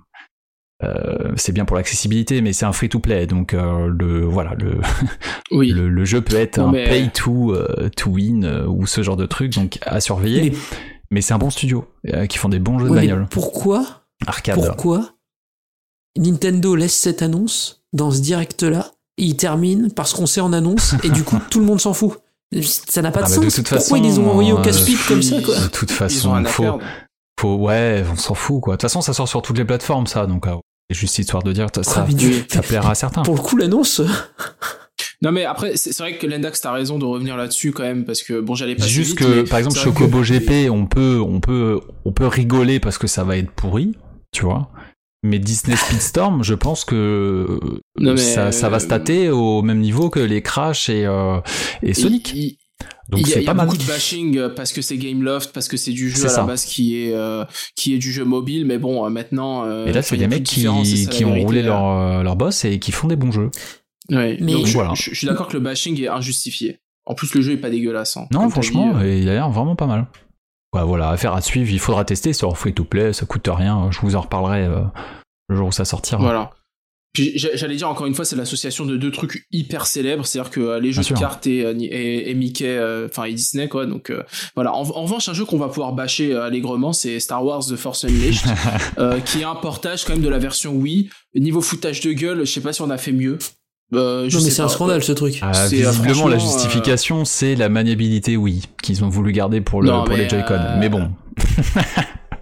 euh, 0.85 1.33
c'est 1.37 1.53
bien 1.53 1.65
pour 1.65 1.77
l'accessibilité, 1.77 2.41
mais 2.43 2.53
c'est 2.53 2.65
un 2.67 2.73
free-to-play, 2.73 3.27
donc 3.27 3.55
euh, 3.55 3.87
le 3.89 4.25
voilà, 4.25 4.55
le, 4.55 4.81
Oui. 5.51 5.71
le, 5.71 5.89
le 5.89 6.05
jeu 6.05 6.21
peut 6.21 6.37
être 6.37 6.59
un 6.59 6.71
mais- 6.73 6.89
pay 6.89 7.11
to, 7.11 7.53
euh, 7.55 7.89
to 7.97 8.11
win 8.11 8.45
euh, 8.45 8.67
ou 8.67 8.87
ce 8.87 9.03
genre 9.03 9.17
de 9.17 9.27
truc, 9.27 9.53
donc 9.55 9.79
à 9.83 10.01
surveiller. 10.01 10.51
Mais, 10.51 10.57
Mais 11.11 11.21
c'est 11.21 11.35
un 11.35 11.39
bon 11.39 11.51
studio 11.51 11.87
euh, 12.13 12.27
qui 12.27 12.39
font 12.39 12.49
des 12.49 12.59
bons 12.59 12.79
jeux 12.79 12.87
de 12.87 12.91
ouais, 12.93 13.01
mais 13.03 13.07
bagnole, 13.09 13.27
pourquoi, 13.31 14.05
arcade. 14.27 14.55
pourquoi 14.57 15.11
Nintendo 16.17 16.77
laisse 16.77 16.95
cette 16.95 17.23
annonce 17.23 17.83
dans 17.93 18.11
ce 18.11 18.21
direct-là 18.21 18.93
et 19.19 19.25
il 19.25 19.37
termine 19.37 19.93
parce 19.93 20.13
qu'on 20.13 20.27
sait 20.27 20.41
en 20.41 20.53
annonce 20.53 20.95
et 21.03 21.11
du 21.11 21.23
coup 21.25 21.39
tout 21.51 21.61
le 21.61 21.67
monde 21.67 21.81
s'en 21.81 21.93
fout. 21.95 22.19
Ça 22.63 23.03
n'a 23.03 23.11
pas 23.11 23.21
de 23.23 23.25
Ah 23.27 23.29
de 23.29 23.35
sens. 23.35 23.55
toute 23.55 23.65
Pourquoi 23.69 23.79
façon, 23.81 23.97
ils 23.97 24.03
les 24.05 24.19
ont 24.21 24.31
envoyés 24.31 24.53
au 24.53 24.59
euh, 24.59 24.63
casse-pipe 24.63 24.99
comme 25.09 25.23
ça 25.23 25.41
quoi 25.43 25.59
De 25.59 25.67
toute 25.67 25.91
façon, 25.91 26.45
faut, 26.45 26.79
faut, 27.41 27.57
ouais, 27.57 28.05
on 28.13 28.17
s'en 28.17 28.35
fout 28.35 28.61
quoi. 28.61 28.75
De 28.75 28.77
toute 28.77 28.83
façon, 28.83 29.01
ça 29.01 29.13
sort 29.13 29.27
sur 29.29 29.43
toutes 29.43 29.59
les 29.59 29.65
plateformes, 29.65 30.07
ça, 30.07 30.27
donc 30.27 30.47
euh, 30.47 30.55
c'est 30.91 30.97
juste 30.99 31.19
histoire 31.19 31.43
de 31.43 31.53
dire, 31.53 31.67
ça, 31.83 32.07
Ah, 32.07 32.07
ça 32.49 32.63
plaira 32.63 32.91
à 32.91 32.95
certains. 32.95 33.23
Pour 33.23 33.35
le 33.37 33.41
coup, 33.41 33.57
l'annonce, 33.57 34.01
Non 35.23 35.33
mais 35.33 35.45
après, 35.45 35.77
c'est 35.77 35.97
vrai 35.99 36.19
que 36.19 36.27
Lendax 36.27 36.61
t'as 36.61 36.73
raison 36.73 36.99
de 36.99 37.05
revenir 37.05 37.37
là-dessus 37.37 37.73
quand 37.73 37.83
même 37.83 38.05
parce 38.05 38.23
que 38.23 38.41
bon, 38.41 38.55
j'allais 38.55 38.77
pas 38.77 38.87
juste 38.87 39.11
vite, 39.19 39.19
que, 39.19 39.49
par 39.49 39.59
exemple, 39.59 39.77
Chocobo 39.79 40.19
que- 40.19 40.25
GP, 40.25 40.71
on 40.71 40.87
peut, 40.87 41.21
on 41.27 41.41
peut, 41.41 41.81
on 42.05 42.13
peut 42.13 42.27
rigoler 42.27 42.79
parce 42.79 42.99
que 42.99 43.07
ça 43.07 43.25
va 43.25 43.37
être 43.39 43.51
pourri, 43.51 43.95
tu 44.33 44.43
vois. 44.45 44.71
Mais 45.23 45.39
Disney 45.39 45.77
Speedstorm, 45.77 46.45
je 46.45 46.53
pense 46.55 46.85
que 46.85 47.59
Non, 47.99 48.13
mais, 48.13 48.17
ça, 48.19 48.53
ça 48.53 48.69
va 48.69 48.77
euh, 48.77 48.81
se 48.81 48.87
tâter 48.87 49.31
au 49.31 49.63
même 49.63 49.81
niveau 49.81 50.11
que 50.11 50.21
les 50.21 50.43
Crash 50.43 50.91
et, 50.91 51.07
euh, 51.07 51.41
et 51.83 51.95
Sonic. 51.95 52.33
Il, 52.35 52.39
il- 52.43 52.59
Donc 53.11 53.21
il 53.21 53.29
y 53.29 53.33
a, 53.33 53.35
c'est 53.35 53.41
il 53.41 53.45
y 53.45 53.47
a 53.47 53.51
pas 53.51 53.55
mal. 53.55 53.67
beaucoup 53.67 53.79
de 53.79 53.87
bashing 53.87 54.39
euh, 54.39 54.49
parce 54.49 54.73
que 54.73 54.81
c'est 54.83 54.97
Gameloft, 54.97 55.53
parce 55.53 55.69
que 55.69 55.77
c'est 55.77 55.93
du 55.93 56.09
jeu 56.11 56.17
C'est 56.17 56.27
à 56.27 56.31
ça. 56.31 56.41
la 56.41 56.47
base 56.47 56.65
qui 56.65 57.03
est 57.03 57.13
euh, 57.15 57.45
qui 57.77 57.95
est 57.95 57.99
du 57.99 58.11
jeu 58.13 58.25
mobile, 58.25 58.65
mais 58.67 58.79
bon 58.79 59.05
euh, 59.05 59.11
maintenant. 59.11 59.65
euh, 59.65 59.87
Et 59.87 59.93
là, 59.93 60.01
c'est 60.03 60.17
il 60.17 60.21
y 60.23 60.25
a 60.25 60.27
des 60.29 60.37
mecs 60.37 60.45
qui, 60.45 60.61
c'est 60.63 61.11
qui 61.11 61.25
ont 61.25 61.29
vérité, 61.31 61.47
roulé 61.47 61.63
leur, 61.63 62.23
leur 62.23 62.37
boss 62.37 62.65
et 62.65 62.79
qui 62.79 62.93
font 62.93 63.09
des 63.09 63.17
bons 63.17 63.31
jeux. 63.33 63.51
Ouais, 64.11 64.37
Mais- 64.41 64.53
donc 64.53 64.67
je, 64.67 64.73
Voilà. 64.73 64.93
je- 64.95 65.11
je 65.11 65.15
suis 65.15 65.27
d'accord 65.27 65.49
que 65.49 65.55
le 65.55 65.61
bashing 65.61 66.01
est 66.03 66.09
injustifié. 66.09 66.79
En 67.07 67.15
plus, 67.15 67.35
le 67.35 67.43
jeu 67.43 67.53
est 67.53 67.57
pas 67.59 67.69
dégueulasse. 67.71 68.17
hein, 68.17 68.27
Non, 68.33 68.49
franchement, 68.49 68.93
dit, 68.95 69.05
euh. 69.05 69.17
il 69.19 69.29
a 69.29 69.35
l'air 69.35 69.51
vraiment 69.51 69.77
pas 69.77 69.87
mal. 69.87 70.07
Ouais, 70.75 70.83
voilà, 70.83 71.11
affaire 71.11 71.35
à 71.35 71.41
suivre, 71.43 71.71
il 71.71 71.79
faudra 71.79 72.05
tester 72.05 72.33
sur 72.33 72.57
free 72.59 72.73
to 72.75 72.85
play, 72.85 73.13
ça 73.13 73.27
coûte 73.27 73.47
rien, 73.53 73.91
je 73.93 74.01
vous 74.01 74.17
en 74.17 74.23
reparlerai 74.23 74.65
euh, 74.65 74.81
le 75.49 75.57
jour 75.57 75.69
où 75.69 75.73
ça 75.73 75.85
sortira. 75.85 76.21
Voilà. 76.21 76.51
Puis 77.15 77.33
j'allais 77.37 77.77
dire 77.77 77.89
encore 77.89 78.07
une 78.07 78.15
fois, 78.15 78.25
c'est 78.25 78.35
l'association 78.35 78.85
de 78.85 78.97
deux 78.97 79.13
trucs 79.13 79.47
hyper 79.53 79.87
célèbres, 79.87 80.27
c'est-à-dire 80.27 80.51
que 80.51 80.61
euh, 80.61 80.81
les 80.81 80.91
jeux 80.91 81.01
Bien 81.01 81.03
sûr. 81.05 81.15
de 81.15 81.21
cartes 81.21 81.47
et, 81.47 81.65
euh, 81.65 81.73
et, 81.81 82.31
et 82.31 82.35
Mickey, 82.35 82.67
euh, 82.67 83.07
enfin 83.09 83.25
et 83.25 83.33
Disney 83.33 83.69
quoi. 83.69 83.87
Donc 83.87 84.11
euh, 84.11 84.23
voilà. 84.57 84.75
En, 84.75 84.81
en 84.81 85.03
revanche, 85.05 85.29
un 85.29 85.33
jeu 85.33 85.45
qu'on 85.45 85.57
va 85.59 85.69
pouvoir 85.69 85.93
bâcher 85.93 86.35
allègrement, 86.35 86.93
c'est 86.93 87.21
Star 87.21 87.45
Wars 87.45 87.65
The 87.65 87.77
Force 87.77 88.05
Unleashed, 88.05 88.47
euh, 88.99 89.21
qui 89.21 89.41
est 89.43 89.45
un 89.45 89.55
portage 89.55 90.05
quand 90.05 90.13
même 90.15 90.23
de 90.23 90.29
la 90.29 90.39
version 90.41 90.73
Wii. 90.75 91.09
Niveau 91.37 91.61
foutage 91.61 92.01
de 92.01 92.13
gueule, 92.13 92.41
je 92.45 92.53
sais 92.53 92.61
pas 92.61 92.73
si 92.73 92.83
on 92.83 92.91
a 92.91 92.99
fait 92.99 93.13
mieux. 93.13 93.39
Euh, 93.93 94.29
je 94.29 94.37
non 94.39 94.43
mais 94.43 94.51
c'est 94.51 94.63
un 94.63 94.69
scandale 94.69 95.05
ce 95.05 95.13
truc. 95.13 95.39
Ah, 95.41 95.53
C'est, 95.53 95.85
euh, 95.87 95.91
visiblement, 95.91 96.27
la 96.27 96.39
justification, 96.39 97.25
c'est 97.25 97.55
la 97.55 97.69
maniabilité, 97.69 98.37
oui, 98.37 98.63
qu'ils 98.83 99.05
ont 99.05 99.09
voulu 99.09 99.31
garder 99.31 99.61
pour, 99.61 99.83
le, 99.83 99.89
Non, 99.91 100.03
pour 100.03 100.17
les 100.17 100.29
Joy-Con. 100.29 100.55
euh, 100.55 100.77
Mais 100.81 100.89
bon. 100.89 101.13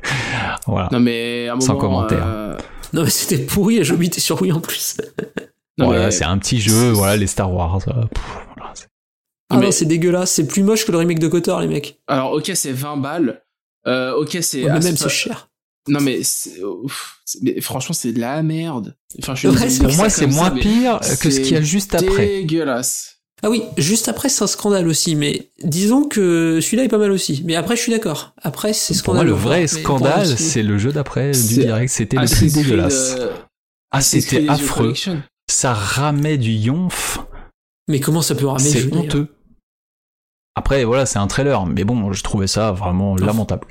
voilà. 0.66 0.88
Non 0.92 1.00
mais 1.00 1.48
à 1.48 1.52
un 1.52 1.54
moment. 1.56 1.66
Sans 1.66 1.76
commentaire. 1.76 2.56
Non 2.92 3.04
mais 3.04 3.10
c'était 3.10 3.38
pourri 3.38 3.78
et 3.78 3.84
j'habitais 3.84 4.20
sur 4.20 4.40
Wii 4.42 4.52
en 4.52 4.60
plus. 4.60 4.96
non, 5.78 5.86
Voilà, 5.86 6.06
mais- 6.06 6.10
c'est 6.10 6.24
un 6.24 6.38
petit 6.38 6.60
jeu, 6.60 6.90
voilà, 6.90 7.16
les 7.16 7.26
Star 7.26 7.52
Wars. 7.52 7.76
euh, 7.88 8.06
pff, 8.06 8.22
voilà, 8.56 8.72
c'est- 8.74 8.88
Ah 9.50 9.56
Mais- 9.56 9.64
non, 9.66 9.70
c'est 9.72 9.84
dégueulasse, 9.86 10.32
c'est 10.32 10.46
plus 10.46 10.62
moche 10.62 10.84
que 10.86 10.92
le 10.92 10.98
remake 10.98 11.18
de 11.18 11.28
Kotor 11.28 11.60
les 11.60 11.68
mecs. 11.68 12.00
Alors 12.06 12.32
ok, 12.32 12.50
c'est 12.54 12.72
20 12.72 12.96
balles. 12.98 13.42
Euh, 13.86 14.14
ok, 14.14 14.38
c'est. 14.42 14.64
Ouais, 14.64 14.70
ah, 14.70 14.78
même 14.80 14.96
c'est 14.96 15.08
cher. 15.08 15.48
Non 15.88 16.00
mais, 16.00 16.20
ouf, 16.64 17.20
franchement 17.60 17.92
c'est 17.94 18.12
de 18.12 18.20
la 18.20 18.40
merde. 18.42 18.94
Enfin, 19.18 19.34
je 19.34 19.40
suis 19.40 19.48
Ouais, 19.48 19.78
Pour 19.88 19.96
moi, 19.96 20.08
c'est 20.08 20.20
ça, 20.22 20.26
moins 20.28 20.50
pire 20.50 21.00
que 21.00 21.28
ce 21.30 21.40
qu'il 21.40 21.52
y 21.52 21.56
a 21.56 21.60
juste 21.62 21.94
après. 21.94 22.26
Dégueulasse. 22.26 23.11
Ah 23.44 23.50
oui, 23.50 23.64
juste 23.76 24.08
après 24.08 24.28
c'est 24.28 24.44
un 24.44 24.46
scandale 24.46 24.86
aussi, 24.86 25.16
mais 25.16 25.50
disons 25.64 26.04
que 26.08 26.60
celui-là 26.62 26.84
est 26.84 26.88
pas 26.88 26.98
mal 26.98 27.10
aussi. 27.10 27.42
Mais 27.44 27.56
après 27.56 27.74
je 27.76 27.82
suis 27.82 27.90
d'accord. 27.92 28.34
Après 28.40 28.72
c'est 28.72 28.94
Pour 29.02 29.14
moi, 29.14 29.22
scandaleux. 29.24 29.30
le 29.30 29.36
vrai 29.36 29.66
scandale, 29.66 30.26
c'est- 30.26 30.62
le 30.62 30.78
jeu 30.78 30.92
d'après 30.92 31.32
du 31.32 31.54
direct. 31.54 31.90
C'était 31.92 32.16
le 32.18 32.26
plus 32.28 32.52
dégueulasse. 32.54 33.16
euh, 33.18 33.32
Ah, 33.90 34.00
c'était 34.00 34.48
affreux. 34.48 34.94
Ça 35.50 35.74
ramait 35.74 36.38
du 36.38 36.52
yonf. 36.52 37.18
Mais 37.88 37.98
comment 38.00 38.22
ça 38.22 38.34
peut 38.36 38.46
ramer 38.46 38.60
C'est 38.64 38.92
honteux. 38.94 39.26
Après, 40.54 40.84
voilà, 40.84 41.04
c'est 41.06 41.18
un 41.18 41.26
trailer, 41.26 41.66
mais 41.66 41.82
bon, 41.84 42.12
je 42.12 42.22
trouvais 42.22 42.46
ça 42.46 42.72
vraiment 42.72 43.16
lamentable. 43.16 43.66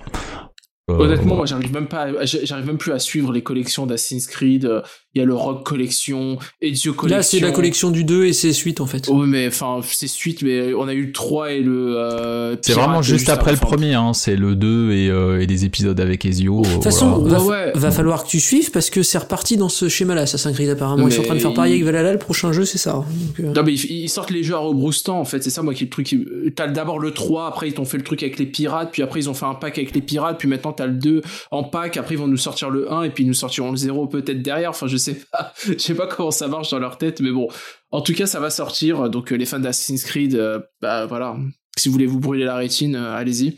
Euh, 0.90 0.96
Honnêtement, 0.98 1.36
moi, 1.36 1.46
j'arrive 1.46 1.72
même 1.72 1.88
pas, 1.88 2.02
à- 2.06 2.26
j'arrive 2.26 2.66
même 2.66 2.78
plus 2.80 2.92
à 2.92 3.00
suivre 3.00 3.32
les 3.32 3.44
collections 3.44 3.86
d'Assassin's 3.86 4.28
Creed. 4.28 4.66
Euh, 5.12 5.16
Il 5.16 5.20
y 5.20 5.22
a 5.22 5.26
le 5.26 5.34
Rock 5.34 5.66
Collection, 5.66 6.38
Ezio 6.62 6.94
Collection. 6.94 7.18
Là 7.18 7.24
c'est 7.24 7.40
la 7.42 7.52
collection 7.52 7.92
du 7.92 8.04
2 8.06 8.26
et 8.28 8.34
ses 8.34 8.54
suites 8.54 8.80
en 8.80 8.86
fait. 8.86 9.10
Oui, 9.12 9.28
mais 9.28 9.48
enfin, 9.48 9.80
c'est 9.84 10.08
suite, 10.08 10.42
mais 10.42 10.74
on 10.74 10.88
a 10.88 10.94
eu 10.94 11.08
le 11.08 11.12
3 11.12 11.52
et 11.52 11.60
le. 11.60 11.98
euh, 11.98 12.56
C'est 12.62 12.74
vraiment 12.74 13.02
juste 13.02 13.28
après 13.30 13.52
le 13.52 13.58
premier, 13.58 13.94
hein. 13.94 14.14
c'est 14.14 14.36
le 14.38 14.56
2 14.56 14.92
et, 14.94 15.10
euh, 15.10 15.42
et 15.42 15.48
des 15.48 15.66
épisodes 15.66 16.00
avec 16.00 16.26
Ezio. 16.26 16.62
De 16.62 16.74
toute 16.76 16.84
façon, 16.84 17.22
Ouais, 17.24 17.30
va, 17.30 17.42
ouais. 17.44 17.72
va 17.76 17.92
falloir 17.92 18.24
que 18.24 18.30
tu 18.30 18.40
suives 18.40 18.72
parce 18.72 18.90
que 18.90 19.04
c'est 19.04 19.18
reparti 19.18 19.58
dans 19.58 19.68
ce 19.70 19.90
schéma-là, 19.90 20.22
Assassin's 20.22 20.54
Creed 20.56 20.70
apparemment. 20.70 21.08
Ils 21.08 21.12
sont 21.14 21.22
en 21.22 21.26
train 21.26 21.36
de 21.36 21.40
faire 21.40 21.54
pareil 21.54 21.72
il- 21.74 21.76
avec 21.82 21.86
Valhalla, 21.86 22.14
le 22.14 22.20
prochain 22.20 22.54
jeu 22.54 22.64
c'est 22.66 22.78
ça. 22.78 22.94
Donc, 22.94 23.06
euh, 23.42 23.54
Non 23.54 23.64
mais 23.64 23.74
ils 23.74 24.04
ils 24.04 24.10
sortent 24.10 24.32
les 24.32 24.44
jeux 24.44 24.56
à 24.56 24.60
rebroustant 24.60 25.20
en 25.20 25.26
fait, 25.26 25.44
c'est 25.44 25.50
ça 25.50 25.62
moi 25.62 25.74
qui 25.74 25.84
est 25.84 25.88
le 25.88 25.92
truc. 25.92 26.06
qui- 26.08 26.26
T'as 26.56 26.68
d'abord 26.68 27.00
le 27.00 27.12
3, 27.12 27.48
après 27.48 27.68
ils 27.68 27.74
t'ont 27.74 27.86
fait 27.86 27.98
le 27.98 28.04
truc 28.04 28.24
avec 28.24 28.40
les 28.40 28.46
pirates, 28.46 28.90
puis 28.94 29.02
après 29.04 29.20
ils 29.20 29.30
ont 29.30 29.34
fait 29.34 29.46
un 29.46 29.56
pack 29.56 29.78
avec 29.78 29.94
les 29.94 30.02
pirates, 30.02 30.38
puis 30.40 30.48
maintenant 30.48 30.72
t'as 30.72 30.86
le 30.88 30.94
2 30.94 31.22
en 31.52 31.64
pack, 31.66 31.98
après 31.98 32.16
ils 32.16 32.18
vont 32.18 32.28
nous 32.28 32.38
sortir 32.38 32.70
le 32.70 32.92
1 32.92 33.04
et 33.04 33.10
puis 33.10 33.24
ils 33.26 33.28
nous 33.28 33.34
sortiront 33.34 33.72
le 33.72 33.78
0 33.78 34.08
peut-être 34.08 34.42
derrière. 34.42 34.70
Enfin, 34.70 34.88
je 34.88 35.01
sais 35.02 35.16
pas, 35.32 35.54
je 35.66 35.78
sais 35.78 35.96
pas 35.96 36.08
comment 36.08 36.32
ça 36.32 36.48
marche 36.48 36.70
dans 36.72 36.80
leur 36.80 36.98
tête, 36.98 37.20
mais 37.22 37.32
bon. 37.32 37.48
En 37.92 38.02
tout 38.02 38.14
cas, 38.14 38.26
ça 38.26 38.40
va 38.40 38.50
sortir. 38.50 39.10
Donc, 39.10 39.32
euh, 39.32 39.36
les 39.36 39.46
fans 39.46 39.60
d'Assassin's 39.60 40.04
Creed, 40.04 40.36
euh, 40.36 40.60
bah 40.82 41.06
voilà. 41.06 41.36
Si 41.78 41.88
vous 41.90 41.94
voulez 41.94 42.06
vous 42.06 42.20
brûler 42.20 42.44
la 42.46 42.56
rétine, 42.56 42.96
euh, 42.96 43.16
allez-y. 43.16 43.56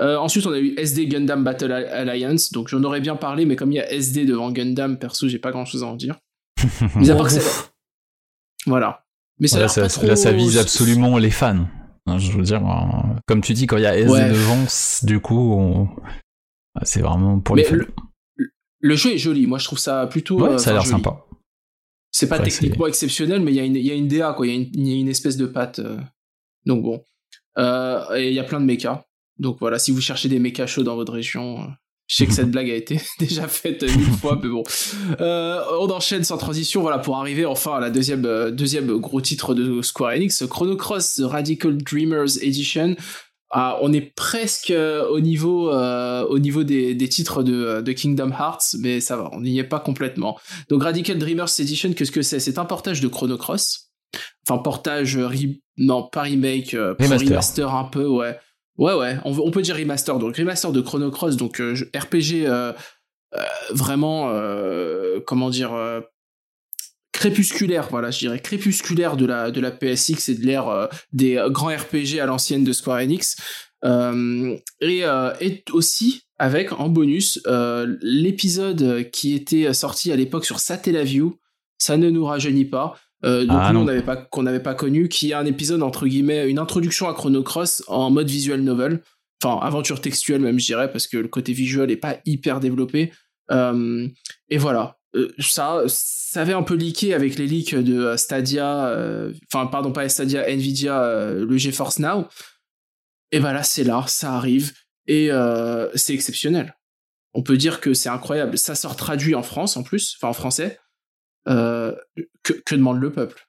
Euh, 0.00 0.16
ensuite, 0.16 0.46
on 0.46 0.52
a 0.52 0.58
eu 0.58 0.74
SD 0.78 1.06
Gundam 1.08 1.42
Battle 1.44 1.72
Alliance. 1.72 2.52
Donc, 2.52 2.68
j'en 2.68 2.82
aurais 2.84 3.00
bien 3.00 3.16
parlé, 3.16 3.44
mais 3.44 3.56
comme 3.56 3.72
il 3.72 3.76
y 3.76 3.80
a 3.80 3.90
SD 3.92 4.24
devant 4.24 4.50
Gundam, 4.52 4.98
perso, 4.98 5.28
j'ai 5.28 5.38
pas 5.38 5.50
grand 5.50 5.64
chose 5.64 5.82
à 5.82 5.86
en 5.86 5.96
dire. 5.96 6.16
Mais 6.96 7.10
à 7.10 7.16
part 7.16 7.26
que 7.26 7.32
c'est. 7.32 7.70
Voilà. 8.66 9.04
Mais 9.38 9.48
ça, 9.48 9.58
là, 9.60 9.68
ça, 9.68 9.82
pas 9.82 9.88
trop- 9.88 10.06
là, 10.06 10.16
ça 10.16 10.32
vise 10.32 10.58
absolument 10.58 11.16
les 11.18 11.30
fans. 11.30 11.66
Hein, 12.06 12.18
Je 12.18 12.30
veux 12.32 12.42
dire, 12.42 12.62
comme 13.26 13.40
tu 13.40 13.52
dis, 13.54 13.66
quand 13.66 13.76
il 13.78 13.82
y 13.82 13.86
a 13.86 13.96
SD 13.96 14.10
Ouais. 14.12 14.28
devant, 14.30 14.64
du 15.02 15.20
coup, 15.20 15.52
on- 15.54 15.88
c'est 16.82 17.00
vraiment 17.00 17.40
pour 17.40 17.56
les 17.56 17.64
fans. 17.64 17.76
le, 17.76 17.88
le 18.80 18.96
jeu 18.96 19.12
est 19.12 19.18
joli. 19.18 19.46
Moi, 19.46 19.58
je 19.58 19.64
trouve 19.64 19.78
ça 19.78 20.06
plutôt. 20.06 20.40
Ouais, 20.40 20.50
euh, 20.50 20.58
ça 20.58 20.70
a 20.70 20.72
l'air 20.74 20.86
sympa. 20.86 21.24
C'est 22.10 22.28
pas 22.28 22.38
Ouais, 22.38 22.44
techniquement 22.44 22.86
exceptionnel, 22.88 23.40
mais 23.40 23.52
il 23.52 23.56
y, 23.56 23.60
a 23.60 23.64
une- 23.64 23.76
il 23.76 23.86
y 23.86 23.90
a 23.90 23.94
une 23.94 24.08
DA, 24.08 24.32
quoi. 24.32 24.46
Il 24.46 24.50
y, 24.50 24.52
a 24.52 24.56
une- 24.56 24.70
il 24.74 24.88
y 24.88 24.92
a 24.92 24.96
une 25.00 25.08
espèce 25.08 25.36
de 25.36 25.46
patte. 25.46 25.78
euh. 25.78 25.98
Donc 26.66 26.82
bon. 26.82 27.02
Euh, 27.58 28.02
et 28.16 28.28
il 28.28 28.34
y 28.34 28.38
a 28.40 28.44
plein 28.44 28.60
de 28.60 28.64
mechas. 28.64 29.04
Donc 29.38 29.58
voilà, 29.60 29.78
si 29.78 29.90
vous 29.92 30.00
cherchez 30.00 30.28
des 30.28 30.38
mechas 30.38 30.66
chauds 30.66 30.82
dans 30.82 30.96
votre 30.96 31.12
région, 31.12 31.66
je 32.08 32.16
sais 32.16 32.26
que 32.26 32.32
cette 32.32 32.50
blague 32.50 32.68
a 32.70 32.74
été 32.74 33.00
déjà 33.18 33.46
faite 33.48 33.82
mille 33.82 34.10
fois, 34.20 34.38
mais 34.42 34.48
bon. 34.48 34.62
Euh, 35.20 35.62
on 35.78 35.88
enchaîne 35.90 36.24
sans 36.24 36.36
transition, 36.36 36.80
voilà, 36.82 36.98
pour 36.98 37.16
arriver 37.16 37.46
enfin 37.46 37.76
à 37.76 37.80
la 37.80 37.90
deuxième, 37.90 38.24
euh, 38.26 38.50
deuxième 38.50 38.98
gros 38.98 39.20
titre 39.20 39.54
de 39.54 39.80
Square 39.82 40.10
Enix, 40.16 40.44
Chrono 40.48 40.76
Cross 40.76 41.14
The 41.16 41.22
Radical 41.24 41.76
Dreamers 41.78 42.42
Edition. 42.42 42.96
Ah, 43.52 43.78
on 43.82 43.92
est 43.92 44.14
presque 44.14 44.70
euh, 44.70 45.06
au 45.08 45.18
niveau, 45.20 45.70
euh, 45.72 46.24
au 46.26 46.38
niveau 46.38 46.62
des, 46.62 46.94
des 46.94 47.08
titres 47.08 47.42
de, 47.42 47.80
de 47.80 47.92
Kingdom 47.92 48.30
Hearts, 48.30 48.76
mais 48.78 49.00
ça 49.00 49.16
va, 49.16 49.28
on 49.32 49.40
n'y 49.40 49.58
est 49.58 49.64
pas 49.64 49.80
complètement. 49.80 50.38
Donc 50.68 50.84
Radical 50.84 51.18
Dreamers 51.18 51.48
Edition, 51.58 51.92
qu'est-ce 51.92 52.12
que 52.12 52.22
c'est? 52.22 52.38
C'est 52.38 52.58
un 52.58 52.64
portage 52.64 53.00
de 53.00 53.08
Chrono 53.08 53.36
Cross. 53.36 53.90
Enfin, 54.48 54.58
portage, 54.62 55.16
euh, 55.16 55.26
re- 55.28 55.60
non, 55.78 56.08
pas 56.08 56.22
remake, 56.22 56.74
euh, 56.74 56.94
Remaster. 57.00 57.28
remaster 57.28 57.74
un 57.74 57.84
peu, 57.84 58.06
ouais. 58.06 58.38
Ouais, 58.78 58.94
ouais, 58.94 59.16
on, 59.24 59.36
on 59.38 59.50
peut 59.50 59.62
dire 59.62 59.76
remaster. 59.76 60.18
Donc 60.18 60.36
remaster 60.36 60.70
de 60.72 60.80
Chrono 60.80 61.10
Cross, 61.10 61.36
donc 61.36 61.60
euh, 61.60 61.74
RPG 61.94 62.46
euh, 62.46 62.72
euh, 63.36 63.42
vraiment, 63.70 64.30
euh, 64.30 65.18
comment 65.26 65.50
dire, 65.50 65.74
euh, 65.74 66.00
crépusculaire, 67.20 67.88
voilà, 67.90 68.10
je 68.10 68.18
dirais 68.18 68.40
crépusculaire 68.40 69.18
de 69.18 69.26
la, 69.26 69.50
de 69.50 69.60
la 69.60 69.70
PSX 69.70 70.30
et 70.30 70.34
de 70.36 70.46
l'ère 70.46 70.68
euh, 70.68 70.86
des 71.12 71.36
euh, 71.36 71.50
grands 71.50 71.68
RPG 71.68 72.18
à 72.18 72.24
l'ancienne 72.24 72.64
de 72.64 72.72
Square 72.72 73.00
Enix. 73.00 73.36
Euh, 73.84 74.56
et, 74.80 75.04
euh, 75.04 75.32
et 75.38 75.62
aussi 75.72 76.22
avec 76.38 76.72
en 76.72 76.88
bonus 76.88 77.38
l'épisode 78.00 79.10
qui 79.10 79.34
était 79.34 79.74
sorti 79.74 80.10
à 80.10 80.16
l'époque 80.16 80.46
sur 80.46 80.60
Satellaview, 80.60 81.38
ça 81.76 81.98
ne 81.98 82.08
nous 82.08 82.24
rajeunit 82.24 82.64
pas. 82.64 82.96
Euh, 83.26 83.44
donc 83.44 83.58
Ah, 83.60 83.72
nous, 83.74 83.80
on 83.80 83.84
n'avait 83.84 84.02
pas 84.02 84.16
qu'on 84.16 84.42
n'avait 84.42 84.62
pas 84.62 84.74
connu, 84.74 85.08
qui 85.10 85.32
est 85.32 85.34
un 85.34 85.44
épisode 85.44 85.82
entre 85.82 86.06
guillemets 86.06 86.48
une 86.48 86.58
introduction 86.58 87.06
à 87.06 87.12
Chrono 87.12 87.42
Cross 87.42 87.82
en 87.86 88.10
mode 88.10 88.30
visual 88.30 88.62
novel, 88.62 89.02
enfin 89.42 89.60
aventure 89.62 90.00
textuelle 90.00 90.40
même 90.40 90.58
je 90.58 90.64
dirais 90.64 90.90
parce 90.90 91.06
que 91.06 91.18
le 91.18 91.28
côté 91.28 91.52
visuel 91.52 91.90
est 91.90 91.96
pas 91.96 92.16
hyper 92.24 92.60
développé. 92.60 93.12
Euh, 93.50 94.08
et 94.48 94.56
voilà, 94.56 94.96
ça 95.38 95.82
ça 95.86 96.42
avait 96.42 96.52
un 96.52 96.62
peu 96.62 96.74
leaké 96.74 97.14
avec 97.14 97.36
les 97.36 97.46
leaks 97.46 97.74
de 97.74 97.98
euh, 97.98 98.16
Stadia, 98.16 98.86
euh, 98.88 99.32
enfin 99.52 99.66
pardon 99.66 99.92
pas 99.92 100.08
Stadia, 100.08 100.48
Nvidia, 100.48 101.02
euh, 101.02 101.44
le 101.44 101.58
GeForce 101.58 101.98
Now. 101.98 102.28
Et 103.32 103.40
ben 103.40 103.52
là 103.52 103.62
c'est 103.62 103.84
là, 103.84 104.04
ça 104.06 104.34
arrive 104.34 104.72
et 105.06 105.30
euh, 105.32 105.88
c'est 105.96 106.14
exceptionnel. 106.14 106.76
On 107.34 107.42
peut 107.42 107.56
dire 107.56 107.80
que 107.80 107.94
c'est 107.94 108.08
incroyable. 108.08 108.58
Ça 108.58 108.74
sort 108.74 108.96
traduit 108.96 109.34
en 109.34 109.42
France 109.42 109.76
en 109.76 109.82
plus, 109.82 110.16
enfin 110.16 110.28
en 110.28 110.32
français. 110.32 110.78
Euh, 111.48 111.94
que, 112.42 112.74
demande 112.74 113.00
le 113.00 113.10
peuple 113.10 113.48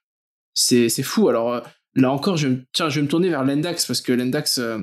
C'est 0.54 0.88
fou. 1.02 1.28
Alors 1.28 1.52
euh, 1.52 1.60
là 1.94 2.10
encore, 2.10 2.36
je, 2.36 2.48
tiens, 2.72 2.88
je 2.88 2.96
vais 2.96 3.02
me 3.02 3.08
tourner 3.08 3.28
vers 3.28 3.44
l'Endax 3.44 3.86
parce 3.86 4.00
que 4.00 4.12
l'Endax, 4.12 4.58
euh, 4.58 4.78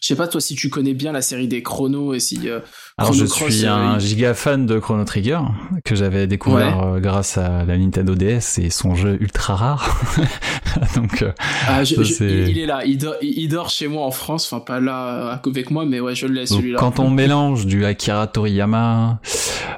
je 0.00 0.06
sais 0.08 0.16
pas 0.16 0.26
toi 0.28 0.40
si 0.40 0.54
tu 0.54 0.70
connais 0.70 0.94
bien 0.94 1.12
la 1.12 1.20
série 1.22 1.46
des 1.48 1.62
chronos 1.62 2.14
et 2.14 2.20
si 2.20 2.48
euh, 2.48 2.60
Alors, 2.96 3.10
Chrono 3.12 3.26
je 3.26 3.30
Cross, 3.30 3.52
suis 3.54 3.66
euh, 3.66 3.72
un 3.74 3.94
il- 3.98 4.00
giga 4.00 4.34
fan 4.34 4.64
de 4.66 4.78
Chrono 4.78 5.04
Trigger, 5.04 5.40
que 5.84 5.94
j'avais 5.94 6.26
découvert 6.26 6.82
euh, 6.82 7.00
grâce 7.00 7.36
à 7.38 7.64
la 7.64 7.76
Nintendo 7.76 8.14
DS 8.14 8.58
et 8.58 8.70
son 8.70 8.94
jeu 8.94 9.18
ultra 9.20 9.54
rare. 9.56 10.00
Donc, 10.96 11.22
euh, 11.22 11.32
ah, 11.68 11.84
je- 11.84 11.96
ça, 11.96 12.02
je- 12.02 12.12
c'est- 12.14 12.50
il, 12.50 12.58
est 12.58 12.66
là, 12.66 12.84
il 12.84 12.96
dort, 12.98 13.14
il, 13.20 13.48
dort 13.48 13.68
chez 13.70 13.88
moi 13.88 14.04
en 14.06 14.10
France, 14.10 14.50
enfin 14.50 14.62
pas 14.64 14.80
là 14.80 15.34
euh, 15.34 15.48
avec 15.50 15.70
moi, 15.70 15.84
mais 15.84 16.00
ouais, 16.00 16.14
je 16.14 16.26
l'ai 16.26 16.46
celui-là. 16.46 16.78
quand 16.78 16.98
on 16.98 17.10
mélange 17.10 17.66
du 17.66 17.84
Akira 17.84 18.26
Toriyama, 18.26 19.20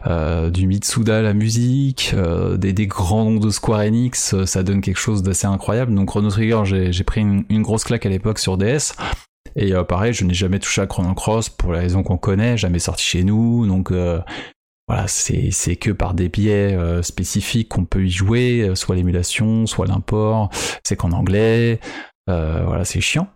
euh, 0.06 0.50
du 0.50 0.66
Mitsuda 0.66 1.22
la 1.22 1.32
musique, 1.34 2.12
euh, 2.14 2.56
des, 2.56 2.72
des 2.72 2.86
grands 2.86 3.24
noms 3.24 3.40
de 3.40 3.50
Square 3.50 3.80
Enix, 3.80 4.34
euh, 4.34 4.46
ça 4.46 4.62
donne 4.62 4.80
quelque 4.80 4.98
chose 5.00 5.22
d'assez 5.22 5.46
incroyable. 5.46 5.94
Donc 5.94 6.08
Chrono 6.08 6.28
Trigger, 6.30 6.60
j'ai 6.64 6.92
j'ai 6.92 7.04
pris 7.04 7.20
une, 7.22 7.44
une 7.48 7.62
grosse 7.62 7.84
claque 7.84 8.06
à 8.06 8.08
l'époque 8.08 8.38
sur 8.38 8.56
DS. 8.56 8.94
Et 9.56 9.74
euh, 9.74 9.84
pareil, 9.84 10.12
je 10.12 10.24
n'ai 10.24 10.34
jamais 10.34 10.58
touché 10.58 10.80
à 10.80 10.86
Chrono 10.86 11.14
Cross 11.14 11.48
pour 11.48 11.72
la 11.72 11.80
raison 11.80 12.02
qu'on 12.02 12.18
connaît, 12.18 12.56
jamais 12.56 12.78
sorti 12.78 13.04
chez 13.04 13.24
nous. 13.24 13.66
Donc 13.66 13.90
euh, 13.90 14.20
voilà, 14.88 15.06
c'est 15.08 15.76
que 15.76 15.90
par 15.90 16.14
des 16.14 16.28
biais 16.28 16.74
euh, 16.74 17.02
spécifiques 17.02 17.68
qu'on 17.68 17.84
peut 17.84 18.04
y 18.04 18.10
jouer, 18.10 18.62
euh, 18.62 18.74
soit 18.74 18.96
l'émulation, 18.96 19.66
soit 19.66 19.86
l'import. 19.86 20.50
C'est 20.84 20.96
qu'en 20.96 21.12
anglais. 21.12 21.80
Euh, 22.30 22.62
voilà, 22.64 22.84
c'est 22.84 23.00
chiant. 23.00 23.28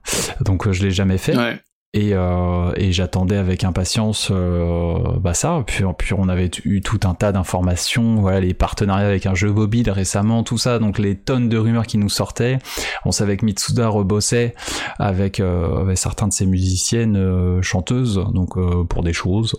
Donc 0.44 0.66
euh, 0.66 0.72
je 0.72 0.84
l'ai 0.84 0.90
jamais 0.92 1.18
fait 1.18 1.36
Ouais. 1.36 1.58
Et, 1.92 2.10
euh, 2.12 2.72
et 2.76 2.92
j'attendais 2.92 3.36
avec 3.36 3.64
impatience 3.64 4.28
euh, 4.30 4.98
bah 5.18 5.32
ça. 5.32 5.64
Puis, 5.66 5.82
on 6.14 6.28
avait 6.28 6.50
eu 6.64 6.82
tout 6.82 7.00
un 7.04 7.14
tas 7.14 7.32
d'informations 7.32 8.16
voilà 8.16 8.40
les 8.40 8.52
partenariats 8.52 9.06
avec 9.06 9.24
un 9.24 9.34
jeu 9.34 9.50
mobile 9.50 9.90
récemment 9.90 10.42
tout 10.42 10.58
ça. 10.58 10.78
Donc 10.78 10.98
les 10.98 11.16
tonnes 11.16 11.48
de 11.48 11.56
rumeurs 11.56 11.86
qui 11.86 11.96
nous 11.96 12.10
sortaient. 12.10 12.58
On 13.04 13.12
savait 13.12 13.36
que 13.36 13.46
Mitsuda 13.46 13.88
rebossait 13.88 14.54
avec, 14.98 15.40
euh, 15.40 15.80
avec 15.80 15.96
certains 15.96 16.28
de 16.28 16.32
ses 16.32 16.44
musiciennes 16.44 17.16
euh, 17.16 17.62
chanteuses. 17.62 18.22
Donc 18.34 18.58
euh, 18.58 18.84
pour 18.84 19.02
des 19.02 19.14
choses. 19.14 19.56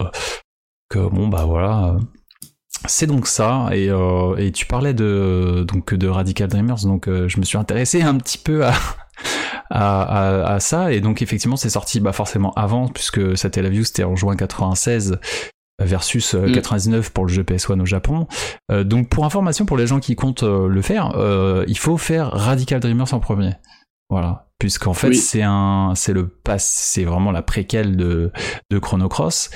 Que 0.90 1.00
bon 1.00 1.28
bah 1.28 1.46
voilà. 1.46 1.98
C'est 2.86 3.08
donc 3.08 3.26
ça. 3.26 3.70
Et, 3.72 3.90
euh, 3.90 4.36
et 4.38 4.52
tu 4.52 4.68
parlais 4.68 4.94
de 4.94 5.66
donc 5.68 5.94
de 5.96 6.08
Radical 6.08 6.50
Dreamers. 6.50 6.84
Donc 6.84 7.10
je 7.10 7.40
me 7.40 7.44
suis 7.44 7.58
intéressé 7.58 8.04
un 8.04 8.16
petit 8.16 8.38
peu 8.38 8.63
à 8.66 8.74
à, 9.69 10.01
à, 10.01 10.53
à 10.56 10.60
ça 10.60 10.91
et 10.93 11.01
donc 11.01 11.21
effectivement 11.21 11.56
c'est 11.58 11.69
sorti 11.69 11.99
bah 11.99 12.13
forcément 12.13 12.53
avant 12.53 12.88
puisque 12.88 13.38
Satellaview 13.38 13.84
c'était 13.84 14.03
en 14.03 14.15
juin 14.15 14.36
96 14.36 15.19
versus 15.80 16.34
euh, 16.34 16.47
Mm. 16.47 16.51
99 16.53 17.12
pour 17.12 17.25
le 17.25 17.32
jeu 17.32 17.43
PS1 17.43 17.80
au 17.82 17.86
Japon. 17.86 18.27
Euh, 18.71 18.84
donc 18.84 19.10
pour 19.10 19.25
information 19.25 19.65
pour 19.65 19.77
les 19.77 19.86
gens 19.86 19.99
qui 19.99 20.15
comptent 20.15 20.43
euh, 20.43 20.67
le 20.67 20.82
faire, 20.82 21.12
euh, 21.15 21.63
il 21.67 21.77
faut 21.77 21.97
faire 21.97 22.32
Radical 22.32 22.80
Dreamers 22.80 23.13
en 23.13 23.19
premier. 23.19 23.51
Voilà, 24.10 24.47
puisqu'en 24.58 24.93
fait 24.93 25.10
Oui. 25.10 25.15
c'est 25.15 25.43
un 25.43 25.93
c'est 25.95 26.13
le 26.13 26.27
pass 26.27 26.65
c'est 26.65 27.03
vraiment 27.03 27.32
la 27.32 27.43
préquelle 27.43 27.95
de 27.97 28.32
de 28.71 28.80
Chrono 28.80 29.08
Cross 29.10 29.49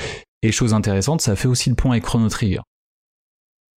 et 0.44 0.52
chose 0.52 0.74
intéressante, 0.74 1.22
ça 1.22 1.36
fait 1.36 1.48
aussi 1.48 1.70
le 1.70 1.76
point 1.76 1.92
avec 1.92 2.04
Chrono 2.04 2.28
Trigger. 2.30 2.62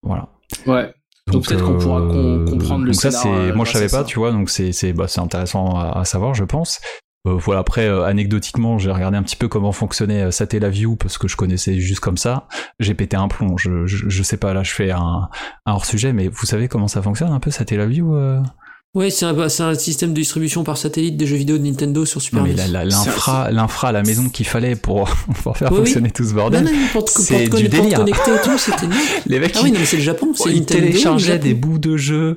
Voilà. 0.02 0.30
Ouais. 0.66 0.94
Donc 1.32 1.48
peut-être 1.48 1.64
qu'on 1.64 1.78
pourra 1.78 2.02
com- 2.02 2.46
comprendre 2.50 2.84
le 2.86 2.92
donc 2.92 3.02
ça 3.02 3.12
scénar, 3.12 3.24
c'est 3.24 3.30
euh, 3.52 3.56
moi 3.56 3.66
je 3.66 3.72
savais 3.72 3.86
pas 3.86 4.00
ça. 4.00 4.04
tu 4.04 4.20
vois 4.20 4.32
donc 4.32 4.50
c'est 4.50 4.72
c'est 4.74 4.92
bah, 4.94 5.08
c'est 5.08 5.22
intéressant 5.22 5.76
à, 5.80 6.00
à 6.00 6.06
savoir 6.06 6.34
je 6.34 6.44
pense. 6.44 6.80
Euh, 7.26 7.36
voilà 7.36 7.62
après 7.62 7.88
euh, 7.88 8.04
anecdotiquement 8.04 8.78
j'ai 8.78 8.92
regardé 8.92 9.18
un 9.18 9.24
petit 9.24 9.38
peu 9.38 9.48
comment 9.48 9.72
fonctionnait 9.72 10.24
euh, 10.24 10.32
Satellaview 10.32 10.98
parce 10.98 11.18
que 11.18 11.30
je 11.30 11.38
connaissais 11.38 11.80
juste 11.80 12.02
comme 12.02 12.18
ça. 12.18 12.48
J'ai 12.82 12.94
pété 12.94 13.16
un 13.16 13.30
plomb 13.30 13.56
je, 13.58 13.86
je 13.86 14.10
je 14.10 14.24
sais 14.24 14.36
pas 14.36 14.54
là 14.54 14.64
je 14.64 14.72
fais 14.74 14.92
un, 14.92 15.30
un 15.66 15.72
hors 15.72 15.86
sujet 15.86 16.12
mais 16.12 16.28
vous 16.28 16.46
savez 16.46 16.68
comment 16.68 16.90
ça 16.90 17.02
fonctionne 17.02 17.32
un 17.32 17.40
peu 17.40 17.50
Satellaview 17.52 18.14
euh? 18.16 18.42
Ouais, 18.96 19.10
c'est 19.10 19.26
un, 19.26 19.50
c'est 19.50 19.64
un 19.64 19.74
système 19.74 20.12
de 20.12 20.16
distribution 20.20 20.64
par 20.64 20.78
satellite 20.78 21.18
des 21.18 21.26
jeux 21.26 21.36
vidéo 21.36 21.58
de 21.58 21.64
Nintendo 21.64 22.06
sur 22.06 22.22
Super 22.22 22.44
non 22.44 22.48
mais 22.48 22.68
la- 22.68 22.86
l'infra 22.86 23.50
l'infra 23.50 23.92
la 23.92 24.04
maison 24.04 24.30
qu'il 24.30 24.46
fallait 24.46 24.76
pour 24.76 25.10
pour 25.44 25.58
faire 25.58 25.72
Oui, 25.72 25.80
oui. 25.80 25.86
fonctionner 25.86 26.12
tout 26.12 26.24
ce 26.24 26.34
bordel 26.36 26.64
non, 26.64 26.72
pour 26.92 27.06
te, 27.06 27.12
pour 27.14 27.24
c'est 27.24 27.50
du 27.50 27.68
délire. 27.70 27.98
connecter 27.98 28.32
et 28.36 28.42
tout, 28.44 28.58
c'était 28.60 28.86
nul. 28.88 28.96
les 29.26 29.40
mecs 29.40 29.54
Ah 29.56 29.60
ils- 29.62 29.64
oui, 29.66 29.72
non, 29.72 29.80
mais 29.80 29.86
c'est 29.88 29.98
le 29.98 30.04
Japon, 30.04 30.34
c'est 30.36 30.52
ils 30.52 30.60
Nintendo. 30.60 30.86
téléchargeaient 30.86 31.34
le 31.34 31.40
des 31.40 31.54
bouts 31.56 31.80
de 31.80 31.98
jeu 31.98 32.36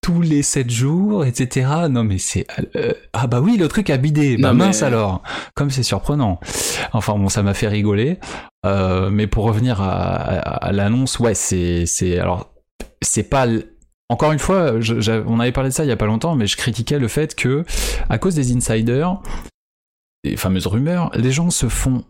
tous 0.00 0.22
les 0.22 0.42
7 0.42 0.70
jours, 0.70 1.26
etc. 1.26 1.66
Non 1.90 2.04
mais 2.04 2.16
c'est... 2.16 2.46
euh, 2.76 2.94
ah 3.12 3.26
bah 3.26 3.40
oui, 3.42 3.58
le 3.58 3.68
truc 3.68 3.90
a 3.90 3.98
bidé. 3.98 4.38
Bah 4.38 4.48
Non, 4.48 4.54
mais- 4.54 4.64
mince 4.66 4.82
alors. 4.82 5.22
Comme 5.54 5.70
c'est 5.70 5.82
surprenant. 5.82 6.40
Enfin 6.94 7.18
bon, 7.18 7.28
ça 7.28 7.42
m'a 7.42 7.52
fait 7.52 7.68
rigoler. 7.68 8.18
Euh, 8.64 9.10
mais 9.10 9.26
pour 9.26 9.44
revenir 9.44 9.82
à, 9.82 10.14
à- 10.14 10.66
à 10.68 10.72
l'annonce, 10.72 11.18
ouais, 11.18 11.34
c'est... 11.34 11.84
c'est 11.84 12.18
alors, 12.18 12.54
c'est 13.02 13.24
pas... 13.24 13.46
Encore 14.10 14.32
une 14.32 14.38
fois, 14.38 14.80
je- 14.80 15.22
on 15.26 15.38
avait 15.38 15.52
parlé 15.52 15.68
de 15.70 15.74
ça 15.74 15.84
il 15.84 15.88
y 15.88 15.92
a 15.92 15.96
pas 15.96 16.06
longtemps, 16.06 16.34
mais 16.34 16.46
je 16.46 16.56
critiquais 16.56 16.98
le 16.98 17.08
fait 17.08 17.34
que, 17.34 17.64
à 18.08 18.18
cause 18.18 18.34
des 18.34 18.54
insiders, 18.56 19.20
des 20.24 20.36
fameuses 20.36 20.66
rumeurs, 20.66 21.10
les 21.14 21.30
gens 21.30 21.50
se 21.50 21.68
font 21.68 22.04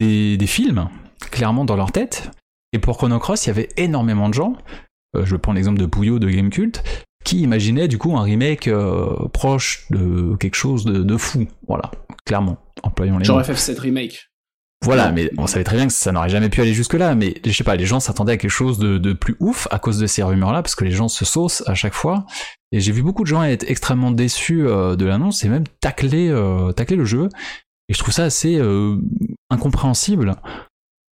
des, 0.00 0.36
des 0.38 0.46
films, 0.46 0.88
clairement 1.30 1.64
dans 1.64 1.76
leur 1.76 1.92
tête. 1.92 2.30
Et 2.72 2.78
pour 2.78 2.96
Chrono 2.96 3.18
Cross, 3.18 3.44
il 3.44 3.48
y 3.48 3.50
avait 3.50 3.68
énormément 3.76 4.28
de 4.28 4.34
gens, 4.34 4.54
euh, 5.16 5.24
je 5.26 5.36
prends 5.36 5.52
l'exemple 5.52 5.78
de 5.78 5.86
Bouillot 5.86 6.18
de 6.18 6.30
Gamecult, 6.30 6.82
qui 7.24 7.40
imaginaient 7.42 7.88
du 7.88 7.98
coup 7.98 8.16
un 8.16 8.22
remake 8.22 8.68
euh, 8.68 9.28
proche 9.32 9.86
de 9.90 10.36
quelque 10.36 10.54
chose 10.54 10.84
de, 10.86 11.02
de 11.02 11.16
fou. 11.18 11.46
Voilà, 11.68 11.90
clairement, 12.24 12.56
employons 12.82 13.18
les 13.18 13.24
Genre 13.26 13.36
mots. 13.38 13.44
FF7 13.44 13.78
Remake. 13.78 14.29
Voilà, 14.82 15.12
mais 15.12 15.30
on 15.36 15.46
savait 15.46 15.64
très 15.64 15.76
bien 15.76 15.86
que 15.86 15.92
ça 15.92 16.10
n'aurait 16.10 16.30
jamais 16.30 16.48
pu 16.48 16.62
aller 16.62 16.72
jusque 16.72 16.94
là, 16.94 17.14
mais 17.14 17.34
je 17.44 17.52
sais 17.52 17.64
pas, 17.64 17.76
les 17.76 17.84
gens 17.84 18.00
s'attendaient 18.00 18.32
à 18.32 18.36
quelque 18.38 18.50
chose 18.50 18.78
de, 18.78 18.96
de 18.96 19.12
plus 19.12 19.36
ouf 19.38 19.68
à 19.70 19.78
cause 19.78 19.98
de 19.98 20.06
ces 20.06 20.22
rumeurs 20.22 20.52
là, 20.52 20.62
parce 20.62 20.74
que 20.74 20.84
les 20.84 20.90
gens 20.90 21.08
se 21.08 21.26
saucent 21.26 21.62
à 21.66 21.74
chaque 21.74 21.92
fois. 21.92 22.24
Et 22.72 22.80
j'ai 22.80 22.90
vu 22.92 23.02
beaucoup 23.02 23.22
de 23.22 23.28
gens 23.28 23.42
être 23.42 23.68
extrêmement 23.68 24.10
déçus 24.10 24.66
euh, 24.66 24.96
de 24.96 25.04
l'annonce 25.04 25.44
et 25.44 25.48
même 25.50 25.64
tacler, 25.80 26.28
euh, 26.30 26.72
tacler 26.72 26.96
le 26.96 27.04
jeu. 27.04 27.28
Et 27.90 27.94
je 27.94 27.98
trouve 27.98 28.14
ça 28.14 28.24
assez 28.24 28.56
euh, 28.58 28.96
incompréhensible. 29.50 30.36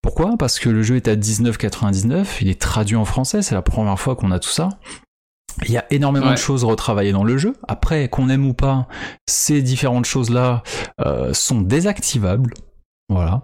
Pourquoi? 0.02 0.38
Parce 0.38 0.60
que 0.60 0.70
le 0.70 0.82
jeu 0.82 0.96
est 0.96 1.10
à 1.10 1.16
19,99, 1.18 2.38
il 2.42 2.48
est 2.48 2.62
traduit 2.62 2.96
en 2.96 3.04
français, 3.04 3.42
c'est 3.42 3.56
la 3.56 3.62
première 3.64 4.00
fois 4.00 4.16
qu'on 4.16 4.32
a 4.32 4.40
tout 4.40 4.50
ça. 4.50 4.70
Il 5.66 5.72
y 5.72 5.78
a 5.78 5.86
énormément 5.90 6.28
Ouais. 6.28 6.34
de 6.34 6.38
choses 6.38 6.64
retravaillées 6.64 7.12
dans 7.12 7.24
le 7.26 7.38
jeu. 7.38 7.54
Après, 7.68 8.08
qu'on 8.08 8.30
aime 8.30 8.46
ou 8.46 8.54
pas, 8.54 8.88
ces 9.28 9.62
différentes 9.62 10.06
choses-là 10.06 10.62
sont 11.34 11.60
désactivables. 11.62 12.54
Voilà. 13.10 13.44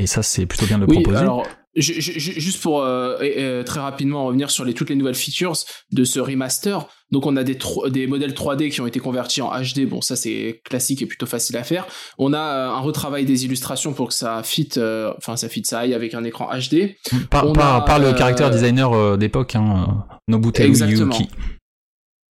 Et 0.00 0.06
ça, 0.06 0.22
c'est 0.22 0.46
plutôt 0.46 0.66
bien 0.66 0.78
de 0.78 0.84
le 0.86 0.88
Oui, 0.90 1.02
proposer. 1.02 1.18
alors 1.22 1.46
ju- 1.76 2.00
ju- 2.00 2.18
ju- 2.18 2.40
juste 2.40 2.60
pour 2.62 2.82
euh, 2.82 3.62
très 3.62 3.80
rapidement 3.80 4.24
revenir 4.24 4.50
sur 4.50 4.64
les, 4.64 4.72
toutes 4.74 4.88
les 4.88 4.96
nouvelles 4.96 5.14
features 5.14 5.52
de 5.92 6.04
ce 6.04 6.18
remaster. 6.18 6.88
Donc 7.12 7.26
on 7.26 7.36
a 7.36 7.44
des, 7.44 7.58
modèles 8.06 8.32
3D 8.32 8.70
qui 8.70 8.80
ont 8.80 8.86
été 8.86 8.98
convertis 8.98 9.42
en 9.42 9.50
HD. 9.50 9.86
Bon, 9.86 10.00
ça 10.00 10.16
c'est 10.16 10.62
classique 10.64 11.02
et 11.02 11.06
plutôt 11.06 11.26
facile 11.26 11.56
à 11.58 11.64
faire. 11.64 11.86
On 12.18 12.32
a 12.32 12.38
euh, 12.38 12.68
un 12.70 12.80
retravail 12.80 13.24
des 13.26 13.44
illustrations 13.44 13.92
pour 13.92 14.08
que 14.08 14.14
ça 14.14 14.42
fit, 14.42 14.70
euh, 14.78 15.12
enfin 15.18 15.36
ça 15.36 15.48
fit, 15.50 15.62
ça 15.64 15.80
aille 15.80 15.92
avec 15.92 16.14
un 16.14 16.24
écran 16.24 16.48
HD. 16.56 16.96
par, 17.28 17.46
on 17.46 17.52
par- 17.52 17.74
a, 17.76 17.84
par 17.84 17.98
le 17.98 18.16
character 18.16 18.48
designer 18.50 19.18
d'époque, 19.18 19.54
hein, 19.54 20.06
Nobuteru. 20.28 20.68
Yuki. 20.70 21.28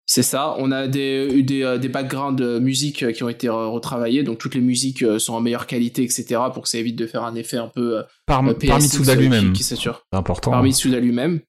C'est 0.08 0.22
ça. 0.22 0.54
On 0.58 0.70
a 0.70 0.86
des, 0.86 1.42
des, 1.42 1.62
euh, 1.64 1.78
des 1.78 1.88
backgrounds 1.88 2.40
de 2.40 2.60
musique 2.60 3.02
euh, 3.02 3.10
qui 3.12 3.24
ont 3.24 3.28
été 3.28 3.48
euh, 3.48 3.66
retravaillés. 3.66 4.22
Donc 4.22 4.38
toutes 4.38 4.54
les 4.54 4.60
musiques 4.60 5.04
sont 5.18 5.34
en 5.34 5.40
meilleure 5.40 5.66
qualité, 5.66 6.04
etc. 6.04 6.40
Pour 6.54 6.62
que 6.62 6.68
ça 6.68 6.78
évite 6.78 6.94
de 6.96 7.06
faire 7.08 7.24
un 7.24 7.34
effet 7.34 7.56
un 7.56 7.66
peu 7.68 8.02
Par, 8.24 8.42
PSX, 8.44 8.66
par 8.68 8.78
Mitsuda 8.80 9.14
qui- 9.16 9.20
lui-même. 9.20 9.52
qui. 9.52 9.64
C'est 9.64 9.76
important. 10.12 10.52
par 10.52 10.62
Mitsuda 10.62 11.00
lui-même. 11.00 11.40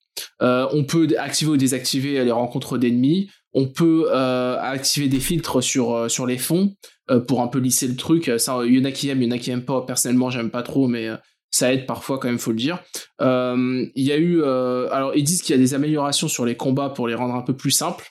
Euh, 0.42 0.66
on 0.72 0.82
peut 0.84 1.06
activer 1.18 1.52
ou 1.52 1.56
désactiver 1.56 2.24
les 2.24 2.32
rencontres 2.32 2.78
d'ennemis. 2.78 3.30
On 3.54 3.68
peut 3.68 4.06
euh, 4.12 4.58
activer 4.60 5.06
des 5.08 5.20
filtres 5.20 5.62
sur, 5.62 6.10
sur 6.10 6.26
les 6.26 6.36
fonds 6.38 6.74
euh, 7.10 7.20
pour 7.20 7.40
un 7.42 7.46
peu 7.46 7.60
lisser 7.60 7.86
le 7.86 7.94
truc. 7.96 8.30
Ça, 8.38 8.58
il 8.66 8.76
y 8.76 8.80
en 8.80 8.84
a 8.84 8.90
qui 8.90 9.08
aiment, 9.08 9.22
il 9.22 9.28
y 9.28 9.32
en 9.32 9.36
a 9.36 9.38
qui 9.38 9.50
aiment 9.52 9.64
pas. 9.64 9.82
Personnellement, 9.86 10.30
j'aime 10.30 10.50
pas 10.50 10.62
trop, 10.64 10.88
mais 10.88 11.08
ça 11.50 11.72
aide 11.72 11.86
parfois 11.86 12.18
quand 12.18 12.26
même, 12.28 12.38
faut 12.40 12.50
le 12.50 12.56
dire. 12.58 12.80
Euh, 13.22 13.86
Il 13.94 14.04
y 14.04 14.10
a 14.12 14.16
eu, 14.16 14.42
euh, 14.42 14.88
alors 14.92 15.14
ils 15.14 15.22
disent 15.24 15.42
qu'il 15.42 15.54
y 15.54 15.58
a 15.58 15.62
des 15.62 15.74
améliorations 15.74 16.26
sur 16.28 16.44
les 16.44 16.56
combats 16.56 16.90
pour 16.90 17.06
les 17.08 17.14
rendre 17.14 17.34
un 17.36 17.42
peu 17.42 17.54
plus 17.56 17.70
simples. 17.70 18.04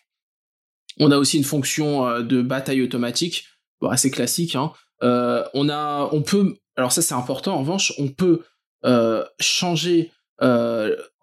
On 1.00 1.12
a 1.12 1.18
aussi 1.18 1.38
une 1.38 1.44
fonction 1.44 2.08
euh, 2.08 2.22
de 2.22 2.42
bataille 2.42 2.82
automatique, 2.82 3.46
assez 3.88 4.12
classique. 4.12 4.56
Hein. 4.56 4.72
Euh, 5.04 5.44
on 5.54 5.70
a, 5.70 6.10
on 6.12 6.22
peut, 6.22 6.56
alors 6.76 6.92
ça 6.92 7.02
c'est 7.02 7.14
important. 7.14 7.56
En 7.56 7.60
revanche, 7.60 7.94
on 7.98 8.08
peut 8.08 8.42
euh, 8.86 9.24
changer 9.40 10.12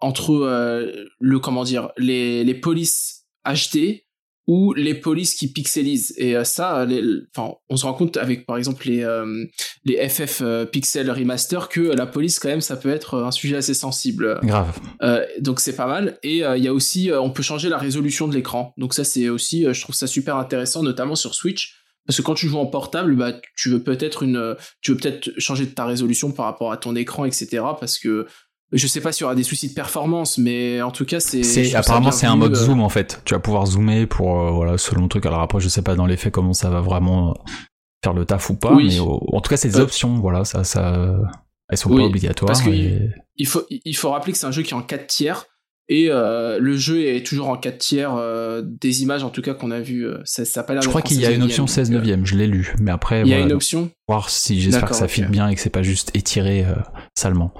entre 0.01 0.93
le 1.19 1.39
comment 1.39 1.63
dire 1.63 1.89
les, 1.95 2.43
les 2.43 2.53
polices 2.53 3.27
HD 3.45 4.04
ou 4.47 4.73
les 4.73 4.93
polices 4.93 5.33
qui 5.33 5.51
pixelisent 5.51 6.13
et 6.17 6.35
euh, 6.35 6.43
ça 6.43 6.85
les, 6.85 7.01
enfin 7.35 7.55
on 7.69 7.77
se 7.77 7.85
rend 7.85 7.93
compte 7.93 8.17
avec 8.17 8.45
par 8.45 8.57
exemple 8.57 8.87
les 8.87 9.03
euh, 9.03 9.45
les 9.85 10.07
FF 10.07 10.41
euh, 10.41 10.65
pixel 10.65 11.09
remaster 11.09 11.67
que 11.67 11.81
la 11.81 12.05
police 12.05 12.37
quand 12.39 12.49
même 12.49 12.61
ça 12.61 12.75
peut 12.75 12.89
être 12.89 13.23
un 13.23 13.31
sujet 13.31 13.55
assez 13.57 13.73
sensible 13.73 14.39
Grave. 14.43 14.77
euh, 15.01 15.25
donc 15.39 15.59
c'est 15.59 15.75
pas 15.75 15.87
mal. 15.87 16.19
Et 16.23 16.43
euh, 16.45 16.57
il 16.57 16.63
y 16.63 16.67
a 16.67 16.73
aussi, 16.73 17.09
euh, 17.11 17.19
on 17.21 17.29
peut 17.31 17.43
changer 17.43 17.69
la 17.69 17.77
résolution 17.77 18.27
de 18.27 18.33
l'écran. 18.35 18.73
Donc 18.77 18.93
ça 18.93 19.03
c'est 19.03 19.29
aussi, 19.29 19.65
euh, 19.65 19.73
je 19.73 19.81
trouve 19.81 19.95
ça 19.95 20.07
super 20.07 20.37
intéressant, 20.37 20.83
notamment 20.83 21.15
sur 21.15 21.33
Switch, 21.35 21.75
parce 22.05 22.17
que 22.17 22.21
quand 22.21 22.35
tu 22.35 22.47
joues 22.47 22.59
en 22.59 22.67
portable, 22.67 23.15
bah 23.15 23.33
tu 23.57 23.69
veux 23.69 23.81
peut-être 23.81 24.21
une, 24.23 24.37
euh, 24.37 24.53
tu 24.81 24.91
veux 24.91 24.97
peut-être 24.97 25.31
changer 25.39 25.67
ta 25.67 25.85
résolution 25.85 26.31
par 26.31 26.45
rapport 26.45 26.71
à 26.71 26.77
ton 26.77 26.95
écran, 26.95 27.25
etc. 27.25 27.63
Parce 27.79 27.97
que 27.97 28.27
je 28.75 28.87
sais 28.87 29.01
pas 29.01 29.11
s'il 29.11 29.21
y 29.21 29.25
aura 29.25 29.35
des 29.35 29.43
soucis 29.43 29.69
de 29.69 29.73
performance, 29.73 30.37
mais 30.37 30.81
en 30.81 30.91
tout 30.91 31.05
cas 31.05 31.19
c'est. 31.19 31.73
apparemment 31.75 32.11
c'est 32.11 32.27
un 32.27 32.35
mode 32.35 32.51
euh, 32.53 32.55
zoom 32.65 32.81
en 32.81 32.89
fait. 32.89 33.21
Tu 33.25 33.33
vas 33.33 33.39
pouvoir 33.39 33.65
zoomer 33.65 34.05
pour 34.05 34.39
euh, 34.41 34.51
voilà 34.51 34.77
selon 34.77 35.03
le 35.03 35.07
truc. 35.09 35.25
Alors 35.25 35.41
après 35.41 35.59
je 35.59 35.69
sais 35.69 35.81
pas 35.81 35.95
dans 35.95 36.05
les 36.05 36.17
faits 36.17 36.33
comment 36.33 36.53
ça 36.53 36.69
va 36.69 36.81
vraiment 36.81 37.33
faire 38.03 38.13
le 38.13 38.25
taf 38.25 38.49
ou 38.49 38.55
pas, 38.55 38.73
Oui. 38.73 38.87
mais 38.89 38.99
au- 38.99 39.23
en 39.33 39.41
tout 39.41 39.49
cas 39.49 39.57
c'est 39.57 39.69
des 39.69 39.79
Euh, 39.79 39.83
options. 39.83 40.15
Voilà 40.19 40.45
ça 40.45 40.63
ça 40.63 41.15
elles 41.69 41.77
sont 41.77 41.89
Oui, 41.89 41.97
pas 42.01 42.03
obligatoires. 42.07 42.47
parce 42.47 42.61
que- 42.61 42.69
et- 42.69 43.09
il 43.37 43.47
faut, 43.47 43.63
il 43.69 43.95
faut 43.97 44.11
rappeler 44.11 44.31
que 44.33 44.37
c'est 44.39 44.45
un 44.45 44.51
jeu 44.51 44.61
qui 44.61 44.71
est 44.73 44.77
en 44.77 44.81
4 44.83 45.07
tiers. 45.07 45.45
Et 45.87 46.07
euh, 46.09 46.57
le 46.59 46.77
jeu 46.77 47.05
est 47.05 47.23
toujours 47.23 47.47
en 47.49 47.57
4 47.57 47.77
tiers 47.77 48.11
des 48.63 49.03
images 49.03 49.23
en 49.23 49.29
tout 49.29 49.41
cas 49.43 49.53
qu'on 49.53 49.69
a 49.71 49.79
vu 49.79 50.07
ça, 50.23 50.43
ça 50.43 50.61
a 50.61 50.63
pas 50.63 50.79
Je 50.81 50.87
crois 50.89 51.01
qu'il 51.03 51.19
y 51.21 51.25
a 51.27 51.29
une 51.31 51.41
16e, 51.41 51.45
option 51.45 51.63
donc, 51.63 51.69
16 51.69 51.89
euh, 51.89 51.93
neuvième. 51.93 52.25
Je 52.25 52.35
l'ai 52.35 52.47
lu, 52.47 52.73
mais 52.79 52.89
après 52.91 53.21
Il 53.21 53.27
y 53.27 53.33
a 53.33 53.35
voilà, 53.37 53.45
une 53.45 53.53
option 53.55 53.91
voir 54.07 54.29
si 54.31 54.59
j'espère 54.59 54.89
que 54.89 54.95
ça 54.95 55.07
fit 55.07 55.23
ok. 55.23 55.29
bien 55.29 55.47
et 55.47 55.53
que 55.55 55.61
c'est 55.61 55.69
pas 55.69 55.83
juste 55.83 56.09
étiré 56.15 56.65
salement. 57.15 57.53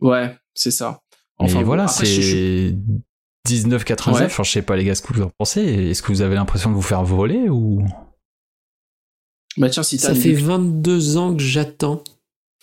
Ouais, 0.00 0.34
c'est 0.54 0.70
ça. 0.70 1.00
Mais 1.40 1.52
bon, 1.54 1.62
voilà, 1.62 1.84
après, 1.84 2.04
je- 2.06 2.20
je- 2.20 2.68
c'est 2.68 2.74
19,99. 3.48 4.18
Ouais. 4.20 4.26
Enfin, 4.26 4.42
je 4.42 4.50
sais 4.50 4.62
pas 4.62 4.76
les 4.76 4.84
gars 4.84 4.94
ce 4.94 5.02
que 5.02 5.12
vous 5.14 5.22
en 5.22 5.30
pensez. 5.38 5.62
Est-ce 5.62 6.02
que 6.02 6.08
vous 6.08 6.20
avez 6.22 6.34
l'impression 6.34 6.70
de 6.70 6.74
vous 6.74 6.82
faire 6.82 7.02
voler 7.02 7.48
ou? 7.48 7.82
Bah 9.56 9.68
tiens, 9.70 9.82
si 9.82 9.96
t'as 9.98 10.08
Ça 10.08 10.14
fait 10.14 10.32
22 10.32 11.16
ans 11.16 11.34
que 11.34 11.42
j'attends 11.42 12.04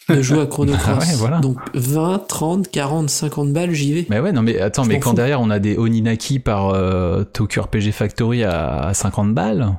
de 0.09 0.21
jouer 0.21 0.41
à 0.41 0.45
Chrono 0.47 0.73
Cross. 0.73 0.85
Ah 0.87 0.99
ouais, 1.11 1.15
voilà. 1.15 1.39
Donc 1.39 1.57
20, 1.73 2.19
30, 2.27 2.69
40, 2.69 3.09
50 3.09 3.51
balles, 3.51 3.71
j'y 3.73 3.93
vais. 3.93 4.05
Mais 4.09 4.19
ouais, 4.19 4.31
non 4.31 4.41
mais 4.41 4.59
attends, 4.59 4.83
Je 4.83 4.89
mais 4.89 4.99
quand 4.99 5.09
fous. 5.09 5.15
derrière 5.17 5.41
on 5.41 5.49
a 5.49 5.59
des 5.59 5.75
Oninaki 5.77 6.39
par 6.39 6.69
euh, 6.69 7.23
Tokyo 7.23 7.63
RPG 7.63 7.91
Factory 7.91 8.43
à, 8.43 8.79
à 8.83 8.93
50 8.93 9.33
balles. 9.33 9.77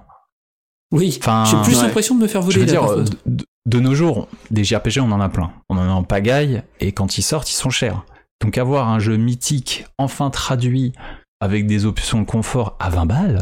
Oui, 0.90 1.18
Enfin, 1.20 1.44
j'ai 1.44 1.60
plus 1.62 1.76
ouais. 1.76 1.86
l'impression 1.86 2.14
de 2.14 2.22
me 2.22 2.26
faire 2.28 2.40
Je 2.42 2.46
voler 2.46 2.60
veux 2.60 2.66
là, 2.66 2.80
dire, 3.04 3.04
de, 3.26 3.44
de 3.66 3.80
nos 3.80 3.94
jours, 3.94 4.28
des 4.50 4.64
JRPG 4.64 5.00
on 5.00 5.12
en 5.12 5.20
a 5.20 5.28
plein. 5.28 5.52
On 5.68 5.76
en 5.76 5.82
a 5.82 5.92
en 5.92 6.02
pagaille 6.02 6.62
et 6.80 6.92
quand 6.92 7.18
ils 7.18 7.22
sortent, 7.22 7.50
ils 7.50 7.54
sont 7.54 7.70
chers. 7.70 8.04
Donc 8.40 8.56
avoir 8.56 8.88
un 8.88 8.98
jeu 8.98 9.16
mythique 9.16 9.84
enfin 9.98 10.30
traduit 10.30 10.92
avec 11.40 11.66
des 11.66 11.84
options 11.84 12.20
de 12.20 12.26
confort 12.26 12.76
à 12.80 12.88
20 12.90 13.06
balles, 13.06 13.40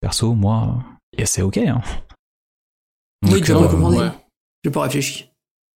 perso, 0.00 0.34
moi, 0.34 0.82
c'est 1.24 1.42
ok. 1.42 1.58
Hein. 1.58 1.80
Oui, 3.30 3.40
tu 3.42 3.52
euh, 3.52 3.58
recommander. 3.58 3.98
ouais. 3.98 4.10
J'ai 4.64 4.70
pas 4.70 4.82
réfléchi. 4.82 5.26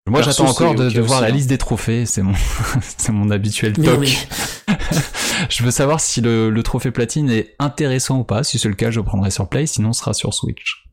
Moi, 0.06 0.20
j'attends 0.22 0.48
encore 0.48 0.74
de, 0.74 0.88
voir 1.00 1.20
aussi, 1.20 1.20
la 1.22 1.26
hein. 1.28 1.30
liste 1.30 1.48
des 1.48 1.58
trophées. 1.58 2.04
C'est 2.06 2.22
mon, 2.22 2.34
c'est 2.98 3.12
mon 3.12 3.30
habituel 3.30 3.72
toc. 3.74 3.98
mais- 4.00 4.74
je 5.50 5.62
veux 5.64 5.70
savoir 5.70 6.00
si 6.00 6.20
le, 6.20 6.50
le 6.50 6.62
trophée 6.62 6.90
platine 6.90 7.30
est 7.30 7.54
intéressant 7.58 8.20
ou 8.20 8.24
pas. 8.24 8.44
Si 8.44 8.58
c'est 8.58 8.68
le 8.68 8.74
cas, 8.74 8.90
je 8.90 9.00
le 9.00 9.04
prendrai 9.04 9.30
sur 9.30 9.48
Play. 9.48 9.66
Sinon, 9.66 9.92
ce 9.92 10.00
sera 10.00 10.14
sur 10.14 10.32
Switch. 10.34 10.84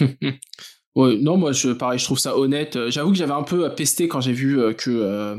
Ouais, 0.96 1.16
non, 1.20 1.36
moi, 1.36 1.50
je, 1.50 1.70
pareil, 1.70 1.98
je 1.98 2.04
trouve 2.04 2.20
ça 2.20 2.38
honnête. 2.38 2.76
Euh, 2.76 2.88
J'avoue 2.88 3.10
que 3.10 3.16
j'avais 3.16 3.32
un 3.32 3.42
peu 3.42 3.68
pesté 3.74 4.06
quand 4.06 4.20
j'ai 4.20 4.32
vu 4.32 4.60
euh, 4.60 4.72
que, 4.74 4.90
euh, 4.90 5.36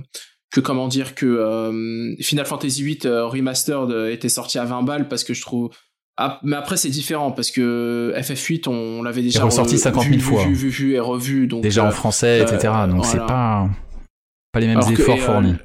que, 0.51 0.59
comment 0.59 0.89
dire, 0.89 1.15
que 1.15 1.25
euh, 1.25 2.13
Final 2.19 2.45
Fantasy 2.45 2.83
VIII 2.83 2.99
Remastered 3.07 4.11
était 4.11 4.27
sorti 4.27 4.59
à 4.59 4.65
20 4.65 4.83
balles 4.83 5.07
parce 5.07 5.23
que 5.23 5.33
je 5.33 5.41
trouve. 5.41 5.69
Ah, 6.17 6.41
mais 6.43 6.57
après, 6.57 6.75
c'est 6.75 6.89
différent 6.89 7.31
parce 7.31 7.51
que 7.51 8.13
FF8, 8.17 8.67
on, 8.67 9.01
l'avait 9.01 9.21
déjà 9.21 9.45
ressorti 9.45 9.75
re- 9.75 9.79
50 9.79 10.03
000 10.03 10.15
vu, 10.15 10.19
fois. 10.19 10.43
Vu, 10.45 10.53
vu, 10.55 10.67
vu 10.67 10.93
et 10.95 10.99
revu. 10.99 11.47
Donc, 11.47 11.63
Déjà 11.63 11.85
euh, 11.85 11.87
en 11.87 11.91
français, 11.91 12.41
euh, 12.41 12.43
etc. 12.43 12.73
Donc 12.89 13.05
c'est 13.05 13.11
voilà. 13.15 13.25
pas 13.25 13.69
pas 14.51 14.59
les 14.59 14.67
mêmes 14.67 14.77
Alors 14.79 14.91
efforts 14.91 15.19
fournis. 15.19 15.55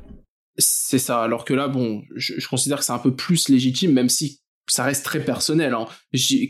C'est 0.60 0.98
ça. 0.98 1.22
Alors 1.22 1.44
que 1.44 1.54
là, 1.54 1.68
bon, 1.68 2.02
je, 2.14 2.34
je 2.38 2.48
considère 2.48 2.78
que 2.78 2.84
c'est 2.84 2.92
un 2.92 2.98
peu 2.98 3.14
plus 3.14 3.48
légitime, 3.48 3.92
même 3.92 4.08
si 4.08 4.40
ça 4.68 4.84
reste 4.84 5.04
très 5.04 5.24
personnel. 5.24 5.74
Hein. 5.74 5.86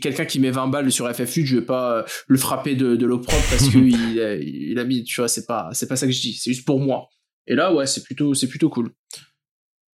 Quelqu'un 0.01 0.25
qui 0.25 0.39
met 0.39 0.51
20 0.51 0.67
balles 0.67 0.91
sur 0.91 1.07
FF8, 1.09 1.45
je 1.45 1.55
vais 1.57 1.65
pas 1.65 1.97
euh, 1.99 2.03
le 2.27 2.37
frapper 2.37 2.75
de, 2.75 2.95
de 2.95 3.05
l'opprobre 3.07 3.43
parce 3.49 3.67
que 3.69 3.77
il, 3.79 4.19
a- 4.21 4.35
il 4.35 4.77
a 4.77 4.83
mis, 4.83 5.03
tu 5.03 5.21
vois, 5.21 5.27
c'est 5.27 5.45
pas, 5.47 5.69
c'est 5.73 5.87
pas 5.87 5.95
ça 5.95 6.05
que 6.05 6.11
je 6.11 6.21
dis. 6.21 6.33
C'est 6.33 6.53
juste 6.53 6.65
pour 6.65 6.79
moi. 6.79 7.07
Et 7.47 7.55
là, 7.55 7.73
ouais, 7.73 7.87
c'est 7.87 8.03
plutôt, 8.03 8.33
c'est 8.35 8.47
plutôt 8.47 8.69
cool. 8.69 8.91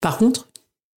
Par 0.02 0.18
contre, 0.18 0.50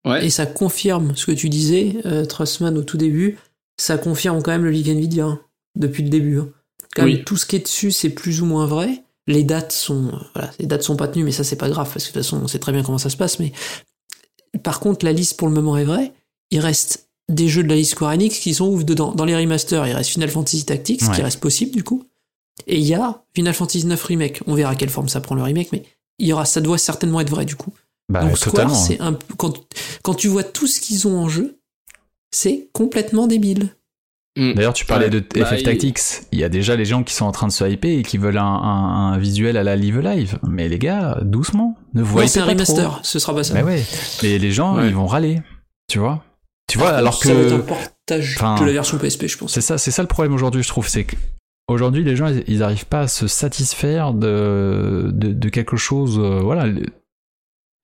Ouais. 0.06 0.24
et 0.24 0.30
ça 0.30 0.46
confirme 0.46 1.14
ce 1.16 1.26
que 1.26 1.32
tu 1.32 1.48
disais, 1.48 1.96
euh, 2.06 2.24
Trussman, 2.24 2.78
au 2.78 2.82
tout 2.84 2.96
début, 2.96 3.36
ça 3.76 3.98
confirme 3.98 4.40
quand 4.42 4.52
même 4.52 4.64
le 4.64 4.70
leak 4.70 4.88
Nvidia 4.88 5.24
hein, 5.26 5.40
depuis 5.74 6.02
le 6.04 6.08
début. 6.08 6.38
hein. 6.38 6.50
Quand 6.94 7.04
Oui. 7.04 7.16
même, 7.16 7.24
tout 7.24 7.36
ce 7.36 7.44
qui 7.44 7.56
est 7.56 7.60
dessus, 7.60 7.90
c'est 7.90 8.10
plus 8.10 8.40
ou 8.40 8.46
moins 8.46 8.64
vrai. 8.66 9.02
Les 9.28 9.44
dates 9.44 9.70
sont, 9.72 10.06
euh, 10.08 10.16
voilà, 10.34 10.50
les 10.58 10.66
dates 10.66 10.82
sont 10.82 10.96
pas 10.96 11.06
tenues, 11.06 11.22
mais 11.24 11.32
ça 11.32 11.44
c'est 11.44 11.56
pas 11.56 11.68
grave 11.68 11.88
parce 11.92 12.06
que 12.06 12.10
de 12.10 12.14
toute 12.14 12.22
façon 12.24 12.40
on 12.42 12.48
sait 12.48 12.58
très 12.58 12.72
bien 12.72 12.82
comment 12.82 12.98
ça 12.98 13.10
se 13.10 13.16
passe. 13.16 13.38
Mais 13.38 13.52
par 14.62 14.80
contre, 14.80 15.04
la 15.04 15.12
liste 15.12 15.36
pour 15.36 15.48
le 15.48 15.54
moment 15.54 15.76
est 15.76 15.84
vraie. 15.84 16.12
Il 16.50 16.60
reste 16.60 17.08
des 17.28 17.46
jeux 17.48 17.62
de 17.62 17.68
la 17.68 17.74
liste 17.76 17.90
Square 17.92 18.12
Enix 18.12 18.38
qui 18.38 18.54
sont 18.54 18.66
ouf 18.66 18.84
dedans. 18.84 19.12
Dans 19.12 19.26
les 19.26 19.36
remasters, 19.36 19.86
il 19.86 19.92
reste 19.92 20.10
Final 20.10 20.30
Fantasy 20.30 20.64
Tactics, 20.64 21.02
Ouais. 21.02 21.14
qui 21.14 21.22
reste 21.22 21.40
possible 21.40 21.72
du 21.72 21.84
coup. 21.84 22.04
Et 22.66 22.78
il 22.78 22.84
y 22.86 22.94
a 22.94 23.22
Final 23.34 23.54
Fantasy 23.54 23.84
9 23.86 24.02
Remake. 24.02 24.40
On 24.46 24.54
verra 24.54 24.74
quelle 24.74 24.88
forme 24.88 25.08
ça 25.08 25.20
prend 25.20 25.34
le 25.34 25.42
remake, 25.42 25.70
mais 25.72 25.82
il 26.18 26.26
y 26.26 26.32
aura, 26.32 26.44
ça 26.46 26.60
doit 26.60 26.78
certainement 26.78 27.20
être 27.20 27.30
vrai 27.30 27.44
du 27.44 27.54
coup. 27.54 27.72
Bah, 28.08 28.22
Donc 28.24 28.38
Square, 28.38 28.52
totalement. 28.52 28.74
c'est 28.74 28.98
un 29.00 29.12
peu- 29.12 29.34
quand, 29.36 29.52
quand 30.02 30.14
tu 30.14 30.28
vois 30.28 30.42
tout 30.42 30.66
ce 30.66 30.80
qu'ils 30.80 31.06
ont 31.06 31.18
en 31.18 31.28
jeu, 31.28 31.58
c'est 32.30 32.68
complètement 32.72 33.26
débile. 33.26 33.74
Mm. 34.39 34.55
D'ailleurs, 34.55 34.72
tu 34.72 34.84
parlais 34.86 35.11
de 35.11 35.18
Bah, 35.18 35.45
FF 35.45 35.61
il- 35.61 35.62
Tactics. 35.64 35.99
Il 36.32 36.39
y 36.39 36.45
a 36.45 36.49
déjà 36.49 36.76
les 36.76 36.84
gens 36.84 37.03
qui 37.03 37.12
sont 37.12 37.26
en 37.26 37.32
train 37.32 37.49
de 37.49 37.53
se 37.53 37.64
hyper 37.68 37.99
et 37.99 38.03
qui 38.03 38.16
veulent 38.18 38.39
un, 38.39 38.45
un- 38.45 39.12
un 39.12 39.18
visuel 39.18 39.57
à 39.57 39.64
la 39.64 39.76
Live 39.76 39.99
Live. 40.01 40.39
Mais 40.49 40.68
les 40.68 40.78
gars, 40.78 41.18
doucement. 41.22 41.76
Ne 41.95 42.03
Non, 42.03 42.09
hypez 42.18 42.28
c'est 42.28 42.41
un 42.41 42.45
pas 42.47 42.53
remaster, 42.53 42.91
trop. 42.91 42.99
ce 43.03 43.18
sera 43.18 43.34
pas 43.34 43.43
ça. 43.45 43.55
Bah 43.55 43.62
ouais. 43.64 43.82
Mais 44.22 44.39
les 44.39 44.51
gens, 44.53 44.76
Ouais. 44.76 44.86
ils 44.86 44.95
vont 44.95 45.07
râler. 45.07 45.43
Tu 45.91 45.99
vois? 45.99 46.22
Tu 46.70 46.78
vois, 46.78 46.89
Par 46.91 46.99
alors 46.99 47.14
contre, 47.14 47.26
ça 47.26 47.34
va 47.34 47.41
être 47.41 47.53
un 47.53 47.57
que 47.59 47.62
portage 47.62 48.34
Enfin, 48.36 48.55
de 48.61 48.64
la 48.66 48.72
version 48.72 48.99
PSP, 48.99 49.26
je 49.26 49.39
pense. 49.39 49.53
c'est 49.53 49.61
ça, 49.62 49.76
c'est 49.78 49.91
ça 49.91 50.03
le 50.03 50.09
problème 50.09 50.34
aujourd'hui, 50.34 50.62
je 50.62 50.68
trouve, 50.68 50.86
c'est 50.86 51.05
que 51.05 51.16
aujourd'hui, 51.66 52.05
les 52.05 52.14
gens, 52.14 52.28
ils, 52.28 52.45
ils 52.47 52.62
arrivent 52.62 52.86
pas 52.86 53.01
à 53.01 53.09
se 53.09 53.26
satisfaire 53.26 54.12
de, 54.12 55.11
de, 55.12 55.32
de 55.32 55.49
quelque 55.49 55.76
chose. 55.76 56.18
euh, 56.18 56.41
voilà. 56.43 56.66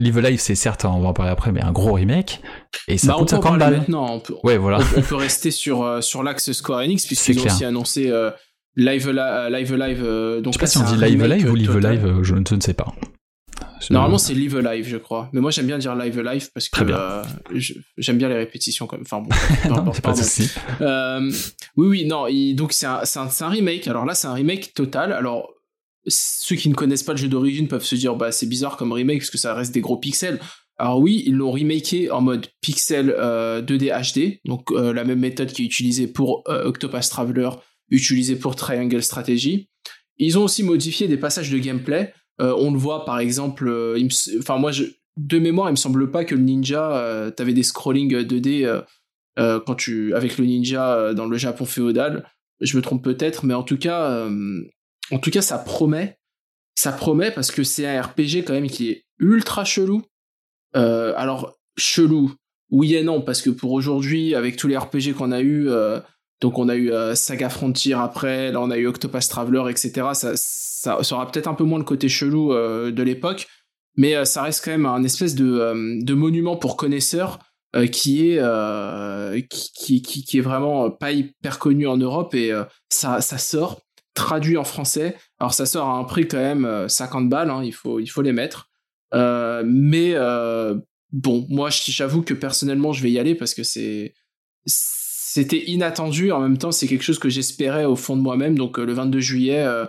Live 0.01 0.19
Alive, 0.19 0.41
c'est 0.41 0.55
certes, 0.57 0.85
on 0.85 1.01
va 1.01 1.09
en 1.09 1.13
parler 1.13 1.31
après, 1.31 1.53
mais 1.53 1.63
un 1.63 1.71
gros 1.73 1.93
remake. 1.93 2.41
Et 2.89 2.99
ça 2.99 3.09
Bah, 3.09 3.15
on 3.17 3.21
coûte 3.21 3.31
peut 3.31 3.37
en 3.37 3.43
50 3.43 3.59
parler 3.59 3.65
balles. 3.77 3.81
maintenant. 3.81 4.15
On 4.15 4.21
peut, 4.21 4.35
Ouais, 4.43 4.59
voilà. 4.59 4.79
on, 4.97 4.99
on 4.99 5.03
peut 5.03 5.15
rester 5.15 5.51
sur, 5.53 5.83
euh, 5.83 6.01
sur 6.01 6.23
l'axe 6.23 6.51
Square 6.53 6.81
Enix, 6.81 7.07
puisqu'ils 7.07 7.39
ont 7.41 7.45
aussi 7.47 7.65
annoncé 7.65 8.11
euh, 8.11 8.31
Live, 8.77 9.09
Li- 9.09 9.53
Live 9.53 9.75
Live. 9.77 10.03
euh, 10.05 10.41
donc 10.41 10.55
Je 10.55 10.59
sais 10.59 10.63
pas 10.63 10.67
si 10.67 10.79
on 10.79 10.83
dit 10.85 10.97
Live 10.97 11.23
Alive 11.23 11.51
ou 11.53 11.55
euh, 11.55 11.59
Live. 11.79 11.79
Live, 12.07 12.19
je, 12.23 12.35
ne- 12.35 12.43
je 12.49 12.55
ne 12.57 12.61
sais 12.61 12.75
pas. 12.75 12.93
Normalement, 13.91 14.19
c'est 14.19 14.33
Live 14.35 14.57
Alive, 14.67 14.89
je 14.89 14.97
crois. 14.97 15.29
Mais 15.33 15.41
moi, 15.41 15.51
j'aime 15.51 15.67
bien 15.67 15.77
dire 15.79 15.95
Live 15.95 16.19
Alive 16.19 16.49
parce 16.55 16.69
que 16.71 16.83
euh, 16.89 17.23
j'aime 17.99 18.17
bien 18.19 18.29
les 18.29 18.35
répétitions. 18.37 18.87
Comme... 18.87 19.03
Enfin 19.03 19.21
bon, 19.21 19.29
Non, 19.85 19.93
c'est 19.93 20.03
pas 20.03 20.13
de 20.13 20.17
souci. 20.17 20.51
Euh, 20.81 21.31
oui, 21.77 21.87
oui, 21.87 22.05
non. 22.07 22.27
il- 22.27 22.55
donc 22.55 22.73
c'est 22.73 22.87
un, 22.87 23.03
un 23.41 23.49
remake. 23.49 23.87
Alors 23.87 24.07
là, 24.07 24.15
c'est 24.15 24.27
un 24.27 24.33
remake 24.33 24.73
total. 24.75 25.13
Alors 25.13 25.51
ceux 26.07 26.57
qui 26.57 26.69
ne 26.69 26.75
connaissent 26.75 27.03
pas 27.03 27.13
le 27.13 27.19
jeu 27.19 27.29
d'origine 27.29 27.69
peuvent 27.69 27.85
se 27.85 27.95
dire, 27.95 28.17
bah 28.17 28.33
c'est 28.33 28.47
bizarre 28.47 28.77
comme 28.77 28.93
remake 28.93 29.19
parce 29.19 29.31
que 29.31 29.39
ça 29.39 29.55
reste 29.55 29.73
des 29.73 29.81
gros 29.81 29.97
pixels. 29.97 30.41
Alors 30.77 30.99
oui, 30.99 31.23
ils 31.27 31.35
l'ont 31.35 31.53
remaké 31.53 32.11
en 32.11 32.21
mode 32.21 32.49
pixel 32.61 33.15
euh, 33.17 33.63
2D 33.63 33.93
HD, 34.13 34.41
donc 34.45 34.73
euh, 34.73 34.93
la 34.93 35.05
même 35.05 35.21
méthode 35.21 35.53
qui 35.53 35.63
est 35.63 35.67
utilisée 35.67 36.09
pour 36.09 36.43
euh, 36.49 36.65
Octopath 36.65 37.09
Traveler, 37.09 37.51
utilisée 37.91 38.37
pour 38.37 38.57
Triangle 38.57 39.03
Strategy. 39.03 39.69
Ils 40.19 40.39
ont 40.39 40.45
aussi 40.45 40.63
modifié 40.63 41.09
des 41.09 41.17
passages 41.17 41.51
de 41.51 41.59
gameplay. 41.59 42.13
Euh, 42.41 42.55
on 42.59 42.73
le 42.73 42.79
voit 42.79 43.05
par 43.05 43.21
exemple, 43.21 43.69
euh, 43.69 44.09
enfin 44.41 44.59
moi 44.59 44.73
de 45.17 45.39
mémoire, 45.39 45.69
il 45.69 45.73
me 45.73 45.77
semble 45.77 46.11
pas 46.11 46.25
que 46.25 46.35
le 46.35 46.41
ninja, 46.41 46.97
euh, 46.97 47.31
t'avais 47.31 47.53
des 47.53 47.63
scrolling 47.63 48.13
2D 48.13 48.65
euh, 48.65 48.83
euh, 49.39 49.61
quand 49.65 49.77
tu 49.77 50.15
avec 50.15 50.39
le 50.39 50.45
ninja 50.45 50.95
euh, 50.95 51.15
dans 51.15 51.27
le 51.27 51.37
Japon 51.37 51.65
féodal. 51.65 52.29
Je 52.61 52.77
me 52.77 52.83
trompe 52.83 53.03
peut-être, 53.03 53.45
mais 53.45 53.55
en 53.55 53.63
tout 53.63 53.79
cas, 53.79 54.11
euh, 54.11 54.63
en 55.11 55.19
tout 55.19 55.31
cas, 55.31 55.43
ça 55.43 55.59
promet. 55.59 56.19
Ça 56.75 56.93
promet 56.93 57.31
parce 57.31 57.51
que 57.51 57.63
c'est 57.63 57.87
un 57.87 58.01
RPG 58.01 58.45
quand 58.47 58.53
même 58.53 58.69
qui 58.69 58.91
est 58.91 59.05
ultra 59.19 59.65
chelou. 59.65 60.03
Euh, 60.77 61.15
alors 61.17 61.57
chelou, 61.77 62.33
oui 62.71 62.95
et 62.95 63.03
non, 63.03 63.21
parce 63.21 63.43
que 63.43 63.51
pour 63.51 63.73
aujourd'hui, 63.73 64.35
avec 64.35 64.57
tous 64.57 64.67
les 64.67 64.77
RPG 64.77 65.15
qu'on 65.17 65.31
a 65.31 65.41
eu, 65.41 65.69
euh, 65.69 66.01
donc 66.41 66.59
on 66.59 66.69
a 66.69 66.75
eu 66.75 66.91
euh, 66.91 67.15
Saga 67.15 67.49
Frontier 67.49 67.95
après, 67.95 68.51
là 68.51 68.61
on 68.61 68.71
a 68.71 68.77
eu 68.77 68.87
Octopath 68.87 69.29
Traveler, 69.29 69.71
etc. 69.71 70.09
Ça, 70.15 70.33
ça, 70.37 70.99
aura 71.13 71.31
peut-être 71.31 71.47
un 71.47 71.55
peu 71.55 71.65
moins 71.65 71.79
le 71.79 71.85
côté 71.85 72.09
chelou 72.09 72.53
de 72.53 73.03
l'époque, 73.03 73.47
mais 73.97 74.25
ça 74.25 74.43
reste 74.43 74.65
quand 74.65 74.73
même 74.73 74.87
un 74.87 75.05
espèce 75.05 75.35
de, 75.37 76.13
monument 76.13 76.57
pour 76.57 76.77
connaisseurs 76.77 77.39
qui 77.93 78.31
est 78.31 79.49
qui, 79.49 80.39
est 80.39 80.41
vraiment 80.41 80.91
pas 80.91 81.13
hyper 81.13 81.59
connu 81.59 81.87
en 81.87 81.97
Europe 81.97 82.35
et 82.35 82.53
ça 82.89 83.21
sort 83.21 83.84
traduit 84.15 84.57
en 84.57 84.65
français. 84.65 85.17
Alors 85.39 85.55
ça 85.55 85.67
sort 85.67 85.89
à 85.89 85.99
un 85.99 86.05
prix 86.05 86.27
quand 86.27 86.39
même 86.39 86.65
euh, 86.65 86.89
50 86.89 87.29
balles, 87.29 87.51
hein, 87.51 87.63
il 87.65 87.73
faut 87.75 88.01
il 88.01 88.07
faut 88.07 88.23
les 88.23 88.33
mettre. 88.33 88.71
Euh, 89.13 89.63
mais 89.67 90.13
euh, 90.15 90.77
bon, 91.13 91.47
moi 91.49 91.69
j'avoue 91.71 92.23
que 92.23 92.35
personnellement 92.35 92.93
je 92.93 93.03
vais 93.03 93.11
y 93.11 93.19
aller 93.19 93.35
parce 93.35 93.55
que 93.55 93.63
c'est 93.63 94.15
c'était 95.35 95.65
inattendu. 95.69 96.31
En 96.31 96.41
même 96.41 96.59
temps, 96.59 96.71
c'est 96.71 96.87
quelque 96.87 97.03
chose 97.03 97.19
que 97.19 97.29
j'espérais 97.29 97.85
au 97.85 97.97
fond 97.97 98.17
de 98.17 98.23
moi-même. 98.23 98.57
Donc 98.57 98.79
euh, 98.79 98.85
le 98.85 98.93
22 98.93 99.19
juillet, 99.19 99.65
euh, 99.65 99.85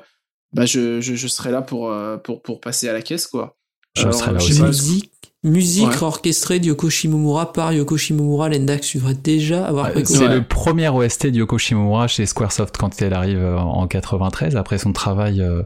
bah 0.53 0.65
je, 0.65 1.01
je, 1.01 1.13
je 1.13 1.28
serai 1.28 1.51
là 1.51 1.61
pour, 1.61 1.91
euh, 1.91 2.17
pour 2.17 2.41
pour 2.41 2.59
passer 2.59 2.89
à 2.89 2.93
la 2.93 3.03
caisse 3.03 3.28
quoi. 3.28 3.55
Je 3.95 4.09
serai 4.09 4.32
là 4.32 4.38
aussi. 4.38 4.61
Musique, 4.61 5.11
musique 5.45 5.87
Ouais. 5.87 6.03
orchestrée 6.03 6.59
de 6.59 6.65
Yoko 6.65 6.89
Shimomura 6.89 7.53
par 7.53 7.71
Yoko 7.71 7.95
Shimomura. 7.95 8.49
Lendax, 8.49 8.87
tu 8.87 8.97
devrais 8.97 9.13
déjà 9.13 9.65
avoir 9.65 9.95
Ouais. 9.95 10.03
C'est 10.03 10.27
le 10.27 10.43
premier 10.43 10.89
OST 10.89 11.27
de 11.27 11.37
Yoko 11.37 11.57
Shimomura 11.57 12.07
chez 12.07 12.25
Squaresoft 12.25 12.75
quand 12.77 13.01
elle 13.01 13.13
arrive 13.13 13.37
euh, 13.37 13.57
en 13.57 13.87
93 13.87 14.55
après 14.57 14.77
son 14.77 14.91
travail, 14.91 15.39
euh, 15.41 15.63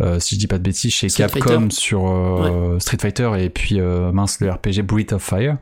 euh, 0.00 0.18
si 0.20 0.36
je 0.36 0.40
dis 0.40 0.46
pas 0.46 0.58
de 0.58 0.62
bêtises, 0.62 0.92
chez 0.94 1.08
Street 1.10 1.24
Capcom 1.28 1.40
Fighter. 1.62 1.74
sur 1.74 2.08
euh, 2.08 2.78
Street 2.78 2.98
Fighter 3.00 3.30
et 3.38 3.50
puis 3.50 3.80
euh, 3.80 4.12
mince 4.12 4.40
le 4.40 4.50
RPG 4.50 4.82
Breath 4.82 5.12
of 5.12 5.22
Fire. 5.22 5.58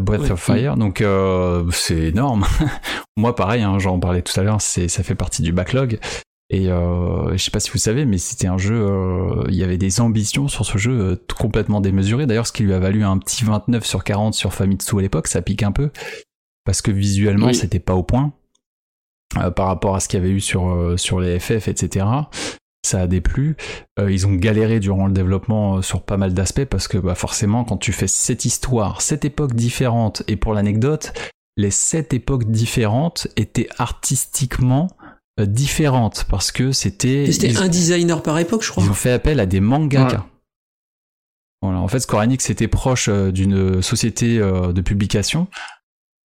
Breath 0.00 0.20
Ouais. 0.22 0.30
of 0.32 0.40
Fire, 0.40 0.76
donc 0.78 1.02
euh, 1.02 1.64
c'est 1.70 1.98
énorme. 1.98 2.46
Moi, 3.18 3.34
pareil, 3.36 3.60
hein, 3.62 3.78
j'en 3.78 3.98
parlais 3.98 4.22
tout 4.22 4.38
à 4.40 4.42
l'heure, 4.42 4.62
c'est 4.62 4.88
ça 4.88 5.02
fait 5.02 5.14
partie 5.14 5.42
du 5.42 5.52
backlog. 5.52 5.98
Et 6.54 6.68
euh, 6.68 7.32
je 7.32 7.38
sais 7.42 7.50
pas 7.50 7.60
si 7.60 7.70
vous 7.70 7.78
savez, 7.78 8.04
mais 8.04 8.18
c'était 8.18 8.46
un 8.46 8.58
jeu. 8.58 8.74
euh, 8.76 9.44
Il 9.48 9.54
y 9.54 9.64
avait 9.64 9.78
des 9.78 10.02
ambitions 10.02 10.48
sur 10.48 10.66
ce 10.66 10.76
jeu 10.76 10.92
euh, 10.92 11.16
complètement 11.38 11.80
démesurées. 11.80 12.26
D'ailleurs, 12.26 12.46
ce 12.46 12.52
qui 12.52 12.62
lui 12.62 12.74
a 12.74 12.78
valu 12.78 13.04
un 13.04 13.16
petit 13.16 13.42
29 13.44 13.84
sur 13.86 14.04
40 14.04 14.34
sur 14.34 14.52
Famitsu 14.52 14.98
à 14.98 15.02
l'époque, 15.02 15.28
ça 15.28 15.40
pique 15.40 15.62
un 15.62 15.72
peu 15.72 15.90
parce 16.64 16.82
que 16.82 16.90
visuellement, 16.90 17.46
Oui. 17.46 17.54
c'était 17.54 17.78
pas 17.80 17.94
au 17.94 18.02
point 18.02 18.32
euh, 19.38 19.50
par 19.50 19.66
rapport 19.66 19.96
à 19.96 20.00
ce 20.00 20.08
qu'il 20.08 20.20
y 20.20 20.22
avait 20.22 20.30
eu 20.32 20.40
sur 20.40 20.68
euh, 20.68 20.98
sur 20.98 21.20
les 21.20 21.40
FF, 21.40 21.68
etc. 21.68 22.04
Ça 22.84 23.00
a 23.00 23.06
déplu. 23.06 23.56
Euh, 23.98 24.12
ils 24.12 24.26
ont 24.26 24.34
galéré 24.34 24.78
durant 24.78 25.06
le 25.06 25.12
développement 25.14 25.76
euh, 25.78 25.82
sur 25.82 26.02
pas 26.02 26.18
mal 26.18 26.34
d'aspects 26.34 26.66
parce 26.66 26.86
que 26.86 26.98
bah, 26.98 27.14
forcément, 27.14 27.64
quand 27.64 27.78
tu 27.78 27.92
fais 27.92 28.08
cette 28.08 28.44
histoire, 28.44 29.00
cette 29.00 29.24
époque 29.24 29.54
différente, 29.54 30.22
et 30.28 30.36
pour 30.36 30.52
l'anecdote, 30.52 31.14
les 31.56 31.70
sept 31.70 32.12
époques 32.12 32.50
différentes 32.50 33.28
étaient 33.36 33.68
artistiquement 33.78 34.88
euh, 35.40 35.46
différentes 35.46 36.24
parce 36.28 36.52
que 36.52 36.72
c'était 36.72 37.30
C'était 37.32 37.56
un 37.56 37.68
designer 37.68 38.22
par 38.22 38.38
époque, 38.38 38.62
je 38.62 38.70
crois. 38.70 38.84
ils 38.84 38.90
ont 38.90 38.94
fait 38.94 39.12
appel 39.12 39.40
à 39.40 39.46
des 39.46 39.60
mangaka. 39.60 40.26
Voilà, 41.62 41.78
en 41.78 41.88
fait, 41.88 42.00
Square 42.00 42.22
Enix 42.24 42.50
était 42.50 42.66
proche 42.68 43.08
euh, 43.08 43.30
d'une 43.30 43.80
société 43.82 44.38
euh, 44.38 44.72
de 44.72 44.80
publication 44.80 45.46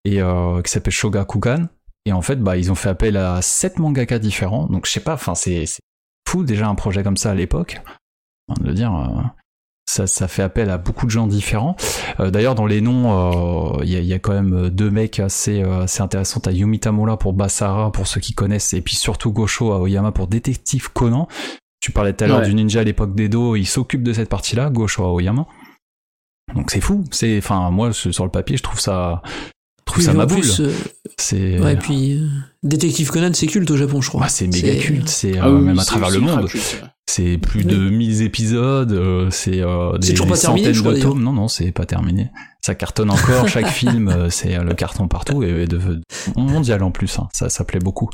et 0.04 0.22
euh, 0.22 0.62
qui 0.64 0.72
s'appelle 0.72 0.94
Shogakukan. 0.94 1.68
Et 2.06 2.12
en 2.14 2.22
fait, 2.22 2.38
bah, 2.38 2.58
ils 2.58 2.72
ont 2.72 2.76
fait 2.76 2.90
appel 2.90 3.18
à 3.18 3.42
sept 3.42 3.78
mangaka 3.80 4.18
différents. 4.18 4.66
Donc, 4.68 4.88
je 4.88 4.92
sais 4.92 5.00
pas, 5.00 5.14
enfin, 5.14 5.36
c'est 5.36 5.66
fou 6.28 6.44
déjà 6.44 6.68
un 6.68 6.76
projet 6.76 7.04
comme 7.04 7.18
ça 7.18 7.32
à 7.32 7.36
l'époque. 7.36 7.82
De 8.62 8.68
le 8.68 8.74
dire, 8.74 8.96
euh, 8.96 9.22
ça, 9.90 10.06
ça 10.06 10.28
fait 10.28 10.44
appel 10.44 10.70
à 10.70 10.78
beaucoup 10.78 11.06
de 11.06 11.12
gens 11.12 11.28
différents. 11.28 11.76
Euh, 12.20 12.30
D'ailleurs, 12.30 12.56
dans 12.56 12.66
les 12.66 12.82
noms, 12.82 13.78
euh, 13.80 13.84
il 13.84 13.90
y, 13.90 13.96
a- 13.96 14.00
il 14.00 14.06
y 14.06 14.14
a 14.14 14.20
quand 14.20 14.34
même 14.34 14.70
deux 14.70 14.92
mecs 14.92 15.20
assez, 15.20 15.62
euh, 15.64 15.84
assez 15.84 16.02
intéressants. 16.02 16.42
T'as 16.42 16.52
Yumi 16.52 16.80
Tamura 16.80 17.18
pour 17.18 17.34
Basara, 17.34 17.92
pour 17.92 18.06
ceux 18.06 18.20
qui 18.20 18.34
connaissent, 18.34 18.74
et 18.74 18.82
puis 18.82 18.96
surtout 18.96 19.32
Gosho 19.32 19.72
Aoyama 19.72 20.12
pour 20.12 20.28
Détective 20.28 20.92
Conan. 20.92 21.28
Tu 21.80 21.92
parlais 21.92 22.14
tout 22.14 22.24
à 22.26 22.28
l'heure 22.28 22.40
Ouais. 22.40 22.46
du 22.48 22.54
ninja 22.54 22.82
à 22.82 22.84
l'époque 22.84 23.16
d'Edo, 23.16 23.56
il 23.56 23.66
s'occupe 23.66 24.04
de 24.04 24.12
cette 24.14 24.30
partie-là, 24.30 24.70
Gosho 24.70 25.04
Aoyama. 25.06 25.46
Donc 26.56 26.72
c'est 26.72 26.82
fou. 26.82 27.04
C'est, 27.12 27.38
enfin, 27.38 27.70
moi, 27.72 27.94
sur 27.94 28.24
le 28.26 28.32
papier, 28.32 28.58
je 28.58 28.64
trouve 28.64 28.80
ça, 28.80 29.22
je 29.88 29.92
trouve 29.94 30.04
ça 30.04 30.14
ma 30.14 30.26
boule. 30.26 30.40
plus, 30.42 30.60
euh, 30.60 30.72
C'est, 31.18 31.60
ouais, 31.60 31.76
puis 31.78 32.14
euh, 32.20 32.28
Détective 32.64 33.10
Conan, 33.10 33.32
c'est 33.34 33.48
culte 33.48 33.72
au 33.72 33.78
Japon, 33.78 34.02
je 34.02 34.10
crois. 34.10 34.22
bah, 34.22 34.28
c'est 34.30 34.48
méga 34.48 34.76
culte. 34.76 35.08
C'est 35.10 35.38
Ah 35.40 35.48
euh, 35.48 35.56
oui, 35.58 35.62
même 35.66 35.80
à 35.80 35.86
travers 35.86 36.10
c'est 36.10 36.16
le 36.16 36.22
monde. 36.22 36.48
culte. 36.48 36.84
C'est 37.10 37.38
plus 37.38 37.64
de 37.64 37.78
1000 37.90 38.22
épisodes, 38.22 38.92
euh, 38.92 39.30
c'est 39.32 39.62
euh, 39.62 39.98
des, 39.98 40.08
C'est 40.08 40.14
toujours 40.14 40.26
des 40.28 40.32
pas 40.34 40.38
terminé, 40.38 40.62
centaines 40.66 40.74
je 40.76 40.82
crois, 40.82 40.94
de 40.94 41.00
tomes. 41.02 41.24
Non, 41.24 41.32
non, 41.34 41.48
c'est 41.48 41.72
pas 41.72 41.86
terminé. 41.86 42.30
Ça 42.62 42.76
cartonne 42.76 43.10
encore, 43.10 43.48
chaque 43.48 43.68
film, 43.72 44.28
c'est 44.30 44.56
euh, 44.58 44.64
le 44.64 44.74
carton 44.74 45.08
partout, 45.08 45.42
et 45.42 45.66
de, 45.68 45.78
de- 45.78 46.02
mondial 46.36 46.84
en 46.84 46.92
plus, 46.92 47.18
hein, 47.18 47.30
ça, 47.34 47.48
ça 47.50 47.64
plaît 47.64 47.80
beaucoup. 47.80 48.10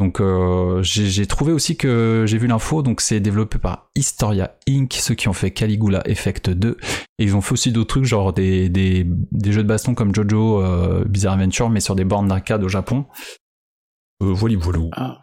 Donc 0.00 0.20
euh, 0.20 0.82
j'ai 0.82 1.26
trouvé 1.26 1.52
aussi 1.52 1.76
que 1.76 2.24
j'ai 2.26 2.38
vu 2.38 2.46
l'info, 2.48 2.82
donc 2.82 3.00
c'est 3.00 3.20
développé 3.20 3.58
par 3.58 3.90
Historia 3.94 4.56
Inc., 4.68 4.92
ceux 4.94 5.14
qui 5.14 5.28
ont 5.28 5.32
fait 5.32 5.50
Caligula 5.52 6.02
Effect 6.06 6.50
2, 6.50 6.76
et 7.18 7.24
ils 7.24 7.36
ont 7.36 7.40
fait 7.40 7.52
aussi 7.52 7.70
d'autres 7.70 7.88
trucs, 7.88 8.04
genre 8.04 8.32
des, 8.32 8.68
des, 8.68 9.06
des 9.06 9.52
jeux 9.52 9.62
de 9.62 9.68
baston 9.68 9.94
comme 9.94 10.12
Jojo 10.14 10.60
euh, 10.60 11.04
Bizarre 11.04 11.34
Adventure, 11.34 11.70
mais 11.70 11.80
sur 11.80 11.94
des 11.94 12.04
bornes 12.04 12.26
d'arcade 12.26 12.64
au 12.64 12.68
Japon. 12.68 13.04
Euh, 14.22 14.32
voilà, 14.32 14.56
voilà. 14.58 14.80
Ah. 14.92 15.18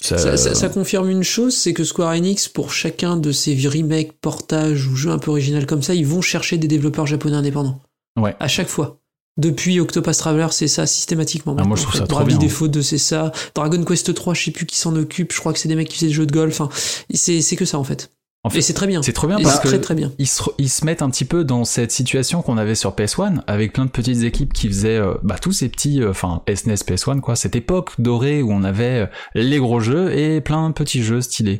Ça, 0.00 0.16
ça- 0.36 0.54
ça 0.54 0.68
confirme 0.70 1.10
une 1.10 1.22
chose, 1.22 1.54
c'est 1.56 1.72
que 1.74 1.84
Square 1.84 2.12
Enix, 2.14 2.48
pour 2.48 2.72
chacun 2.72 3.16
de 3.18 3.32
ces 3.32 3.54
remakes, 3.68 4.12
portages 4.20 4.86
ou 4.86 4.96
jeux 4.96 5.10
un 5.10 5.18
peu 5.18 5.30
originaux 5.30 5.64
comme 5.66 5.82
ça, 5.82 5.94
ils 5.94 6.06
vont 6.06 6.22
chercher 6.22 6.56
des 6.58 6.68
développeurs 6.68 7.06
japonais 7.06 7.36
indépendants. 7.36 7.80
Ouais. 8.18 8.34
À 8.40 8.48
chaque 8.48 8.68
fois. 8.68 8.98
Depuis 9.38 9.78
Octopath 9.80 10.18
Traveler, 10.18 10.48
c'est 10.50 10.68
ça 10.68 10.86
systématiquement. 10.86 11.54
Ah, 11.58 11.64
moi, 11.64 11.76
je 11.76 11.82
trouve 11.82 11.94
en 11.94 11.98
ça 12.00 12.06
trop 12.06 12.24
bien. 12.24 12.36
Default 12.38 12.68
2, 12.68 12.82
c'est 12.82 12.98
ça. 12.98 13.32
Dragon 13.54 13.82
Quest 13.84 14.12
3, 14.12 14.34
je 14.34 14.42
sais 14.44 14.50
plus 14.50 14.66
qui 14.66 14.76
s'en 14.76 14.94
occupe. 14.96 15.32
Je 15.32 15.38
crois 15.40 15.52
que 15.52 15.58
c'est 15.58 15.68
des 15.68 15.76
mecs 15.76 15.88
qui 15.88 15.94
faisaient 15.94 16.08
des 16.08 16.12
jeux 16.12 16.26
de 16.26 16.32
golf. 16.32 16.60
Enfin, 16.60 16.68
c'est 17.14 17.40
c'est 17.40 17.56
que 17.56 17.64
ça 17.64 17.78
en 17.78 17.84
fait. 17.84 18.10
En 18.44 18.50
fait, 18.50 18.58
Et 18.58 18.62
c'est 18.62 18.72
très 18.72 18.86
bien. 18.86 19.02
c'est 19.02 19.12
trop 19.12 19.26
bien 19.26 19.36
Et 19.38 19.42
parce 19.42 19.58
que 19.60 19.66
très 19.68 19.80
très 19.80 19.94
bien. 19.96 20.12
ils 20.18 20.26
se, 20.28 20.42
ils 20.58 20.68
se 20.70 20.84
mettent 20.84 21.02
un 21.02 21.10
petit 21.10 21.24
peu 21.24 21.42
dans 21.44 21.64
cette 21.64 21.90
situation 21.90 22.40
qu'on 22.40 22.56
avait 22.56 22.76
sur 22.76 22.94
PS1 22.94 23.40
avec 23.48 23.72
plein 23.72 23.84
de 23.84 23.90
petites 23.90 24.22
équipes 24.22 24.52
qui 24.52 24.68
faisaient 24.68 24.96
euh, 24.96 25.14
bah, 25.24 25.38
tous 25.40 25.50
ces 25.52 25.68
petits 25.68 26.00
euh, 26.02 26.10
enfin 26.10 26.42
SNES 26.48 26.74
PS1 26.86 27.18
quoi 27.20 27.34
cette 27.34 27.56
époque 27.56 27.92
dorée 28.00 28.40
où 28.42 28.52
on 28.52 28.62
avait 28.62 29.00
euh, 29.00 29.06
les 29.34 29.58
gros 29.58 29.80
jeux 29.80 30.16
et 30.16 30.40
plein 30.40 30.68
de 30.68 30.72
petits 30.74 31.02
jeux 31.02 31.20
stylés 31.20 31.58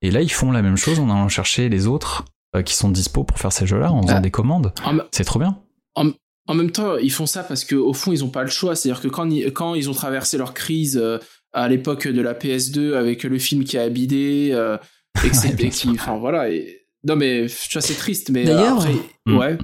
et 0.00 0.10
là 0.10 0.22
ils 0.22 0.32
font 0.32 0.50
la 0.50 0.62
même 0.62 0.78
chose 0.78 0.98
en 0.98 1.10
allant 1.10 1.28
chercher 1.28 1.68
les 1.68 1.86
autres 1.86 2.24
euh, 2.56 2.62
qui 2.62 2.74
sont 2.74 2.88
dispo 2.88 3.22
pour 3.22 3.38
faire 3.38 3.52
ces 3.52 3.66
jeux 3.66 3.78
là 3.78 3.92
en 3.92 4.00
faisant 4.02 4.14
Ah. 4.16 4.20
des 4.20 4.30
commandes 4.30 4.72
m- 4.86 5.02
c'est 5.12 5.24
trop 5.24 5.38
bien 5.38 5.58
en 5.94 6.10
même 6.54 6.70
temps, 6.70 6.96
ils 6.96 7.12
font 7.12 7.26
ça 7.26 7.42
parce 7.42 7.64
qu'au 7.64 7.92
fond, 7.92 8.12
ils 8.12 8.24
ont 8.24 8.30
pas 8.30 8.42
le 8.42 8.50
choix. 8.50 8.74
C'est-à-dire 8.74 9.00
que 9.02 9.08
quand, 9.08 9.28
ils- 9.30 9.52
quand 9.52 9.74
ils 9.74 9.88
ont 9.90 9.94
traversé 9.94 10.38
leur 10.38 10.54
crise 10.54 10.98
euh, 11.02 11.18
à 11.52 11.68
l'époque 11.68 12.06
de 12.08 12.20
la 12.20 12.34
PS2 12.34 12.94
avec 12.94 13.22
le 13.24 13.38
film 13.38 13.64
qui 13.64 13.76
a 13.78 13.88
bidé, 13.88 14.50
euh, 14.52 14.76
et 15.24 15.30
que 15.30 15.36
c'est- 15.36 15.48
Ouais, 15.50 15.54
bien 15.54 15.66
et 15.68 15.70
qui, 15.70 15.88
enfin 15.90 16.16
voilà. 16.18 16.50
et- 16.50 16.74
non 17.04 17.16
mais 17.16 17.46
tu 17.46 17.72
vois, 17.72 17.80
c'est 17.82 17.94
triste, 17.94 18.30
mais 18.30 18.44
D'ailleurs- 18.44 18.78
après, 18.78 18.92
Mm. 19.26 19.36
ouais. 19.38 19.58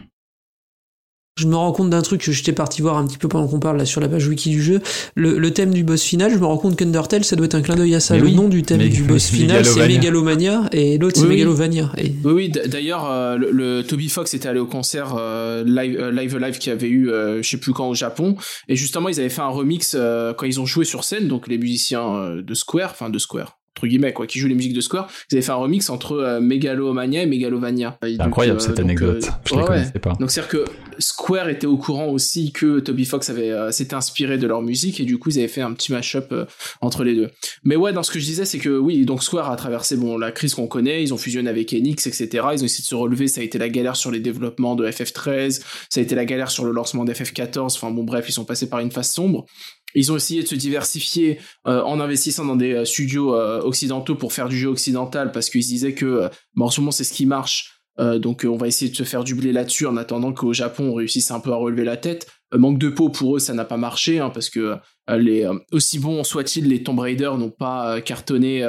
Je 1.36 1.48
me 1.48 1.56
rends 1.56 1.72
compte 1.72 1.90
d'un 1.90 2.02
truc 2.02 2.20
que 2.22 2.30
j'étais 2.30 2.52
parti 2.52 2.80
voir 2.80 2.96
un 2.96 3.04
petit 3.06 3.18
peu 3.18 3.26
pendant 3.26 3.48
qu'on 3.48 3.58
parle 3.58 3.76
là 3.76 3.84
sur 3.84 4.00
la 4.00 4.08
page 4.08 4.28
wiki 4.28 4.50
du 4.50 4.62
jeu. 4.62 4.80
Le, 5.16 5.36
le 5.38 5.50
thème 5.52 5.74
du 5.74 5.82
boss 5.82 6.00
final, 6.02 6.30
je 6.32 6.38
me 6.38 6.44
rends 6.46 6.58
compte 6.58 6.76
qu'Undertale, 6.76 7.24
ça 7.24 7.34
doit 7.34 7.46
être 7.46 7.56
un 7.56 7.62
clin 7.62 7.74
d'œil 7.74 7.94
à 7.96 8.00
ça. 8.00 8.14
Mais 8.14 8.20
le 8.20 8.26
oui, 8.26 8.34
nom 8.36 8.48
du 8.48 8.62
thème 8.62 8.78
mais- 8.78 8.88
du 8.88 9.02
boss 9.02 9.26
final, 9.26 9.64
c'est 9.64 9.80
Megalovania. 9.88 10.60
Megalomania 10.60 10.68
et 10.72 10.96
l'autre 10.98 11.16
c'est 11.16 11.22
Oui, 11.22 11.28
oui. 11.30 11.34
Megalovania. 11.34 11.90
Et 11.98 12.12
Oui, 12.24 12.32
oui. 12.32 12.52
D'ailleurs, 12.68 13.10
euh, 13.10 13.36
le, 13.36 13.50
le 13.50 13.82
Toby 13.82 14.08
Fox 14.08 14.32
était 14.34 14.48
allé 14.48 14.60
au 14.60 14.66
concert 14.66 15.16
euh, 15.18 15.64
live, 15.66 15.98
euh, 16.00 16.12
live 16.12 16.38
live 16.38 16.58
qui 16.58 16.70
avait 16.70 16.88
eu, 16.88 17.10
euh, 17.10 17.42
je 17.42 17.48
sais 17.50 17.56
plus 17.56 17.72
quand 17.72 17.88
au 17.88 17.94
Japon, 17.94 18.36
et 18.68 18.76
justement 18.76 19.08
ils 19.08 19.18
avaient 19.18 19.28
fait 19.28 19.40
un 19.42 19.48
remix 19.48 19.96
euh, 19.98 20.34
quand 20.34 20.46
ils 20.46 20.60
ont 20.60 20.66
joué 20.66 20.84
sur 20.84 21.02
scène, 21.02 21.26
donc 21.26 21.48
les 21.48 21.58
musiciens 21.58 22.14
euh, 22.14 22.42
de 22.42 22.54
Square, 22.54 22.90
enfin 22.92 23.10
de 23.10 23.18
Square 23.18 23.58
entre 23.76 23.88
guillemets 23.88 24.12
quoi, 24.12 24.26
qui 24.26 24.38
jouent 24.38 24.48
les 24.48 24.54
musiques 24.54 24.72
de 24.72 24.80
Square, 24.80 25.10
ils 25.30 25.34
avaient 25.34 25.42
fait 25.42 25.50
un 25.50 25.56
remix 25.56 25.90
entre 25.90 26.12
euh, 26.12 26.40
Megalomania 26.40 27.22
et 27.22 27.26
Megalovania. 27.26 27.98
Et 28.06 28.16
donc, 28.16 28.28
incroyable 28.28 28.60
euh, 28.60 28.62
cette 28.62 28.78
anecdote. 28.78 29.24
euh, 29.24 29.30
je 29.44 29.54
les 29.54 29.60
ouais, 29.60 29.66
connaissais 29.66 29.98
pas. 29.98 30.12
Donc 30.20 30.30
c'est-à-dire 30.30 30.48
que 30.48 30.64
Square 31.00 31.48
était 31.48 31.66
au 31.66 31.76
courant 31.76 32.06
aussi 32.06 32.52
que 32.52 32.78
Toby 32.78 33.04
Fox 33.04 33.30
avait 33.30 33.50
euh, 33.50 33.72
s'était 33.72 33.94
inspiré 33.94 34.38
de 34.38 34.46
leur 34.46 34.62
musique 34.62 35.00
et 35.00 35.04
du 35.04 35.18
coup 35.18 35.30
ils 35.30 35.38
avaient 35.38 35.48
fait 35.48 35.60
un 35.60 35.72
petit 35.72 35.90
mashup 35.90 36.32
entre 36.80 37.02
les 37.02 37.16
deux. 37.16 37.30
Mais 37.64 37.74
ouais, 37.74 37.92
dans 37.92 38.04
ce 38.04 38.12
que 38.12 38.20
je 38.20 38.24
disais, 38.24 38.44
c'est 38.44 38.58
que 38.58 38.78
oui, 38.78 39.04
donc 39.04 39.24
Square 39.24 39.50
a 39.50 39.56
traversé 39.56 39.96
bon 39.96 40.18
la 40.18 40.30
crise 40.30 40.54
qu'on 40.54 40.68
connaît, 40.68 41.02
ils 41.02 41.12
ont 41.12 41.18
fusionné 41.18 41.50
avec 41.50 41.72
Enix, 41.72 42.06
etc. 42.06 42.28
Ils 42.52 42.62
ont 42.62 42.66
essayé 42.66 42.82
de 42.82 42.86
se 42.86 42.94
relever, 42.94 43.26
ça 43.26 43.40
a 43.40 43.44
été 43.44 43.58
la 43.58 43.68
galère 43.68 43.96
sur 43.96 44.12
les 44.12 44.20
développements 44.20 44.76
de 44.76 44.86
FF13, 44.88 45.62
ça 45.88 46.00
a 46.00 46.02
été 46.02 46.14
la 46.14 46.24
galère 46.24 46.50
sur 46.50 46.64
le 46.64 46.70
lancement 46.70 47.04
d'FF14. 47.04 47.74
Enfin 47.74 47.90
bon 47.90 48.04
bref, 48.04 48.26
ils 48.28 48.32
sont 48.32 48.44
passés 48.44 48.68
par 48.68 48.78
une 48.78 48.92
phase 48.92 49.10
sombre. 49.10 49.46
Ils 49.94 50.12
ont 50.12 50.16
essayé 50.16 50.42
de 50.42 50.48
se 50.48 50.54
diversifier 50.54 51.38
euh, 51.66 51.82
en 51.82 52.00
investissant 52.00 52.44
dans 52.44 52.56
des 52.56 52.72
euh, 52.72 52.84
studios 52.84 53.34
euh, 53.34 53.60
occidentaux 53.60 54.14
pour 54.14 54.32
faire 54.32 54.48
du 54.48 54.58
jeu 54.58 54.68
occidental 54.68 55.32
parce 55.32 55.50
qu'ils 55.50 55.62
se 55.62 55.68
disaient 55.68 55.94
que 55.94 56.28
bah, 56.54 56.66
en 56.66 56.70
ce 56.70 56.80
moment 56.80 56.90
c'est 56.90 57.04
ce 57.04 57.12
qui 57.12 57.26
marche. 57.26 57.70
Donc 57.96 58.44
on 58.44 58.56
va 58.56 58.66
essayer 58.66 58.90
de 58.90 58.96
se 58.96 59.04
faire 59.04 59.22
du 59.22 59.36
blé 59.36 59.52
là-dessus 59.52 59.86
en 59.86 59.96
attendant 59.96 60.32
qu'au 60.32 60.52
Japon 60.52 60.90
on 60.90 60.94
réussisse 60.94 61.30
un 61.30 61.38
peu 61.38 61.52
à 61.52 61.56
relever 61.56 61.84
la 61.84 61.96
tête. 61.96 62.26
Manque 62.52 62.78
de 62.80 62.88
peau 62.88 63.08
pour 63.08 63.36
eux 63.36 63.38
ça 63.38 63.54
n'a 63.54 63.64
pas 63.64 63.76
marché 63.76 64.18
hein, 64.18 64.30
parce 64.30 64.50
que 64.50 64.74
les 65.08 65.48
aussi 65.70 66.00
bons 66.00 66.24
soient-ils 66.24 66.66
les 66.66 66.82
Tomb 66.82 66.98
Raider 66.98 67.30
n'ont 67.38 67.52
pas 67.52 68.00
cartonné 68.00 68.66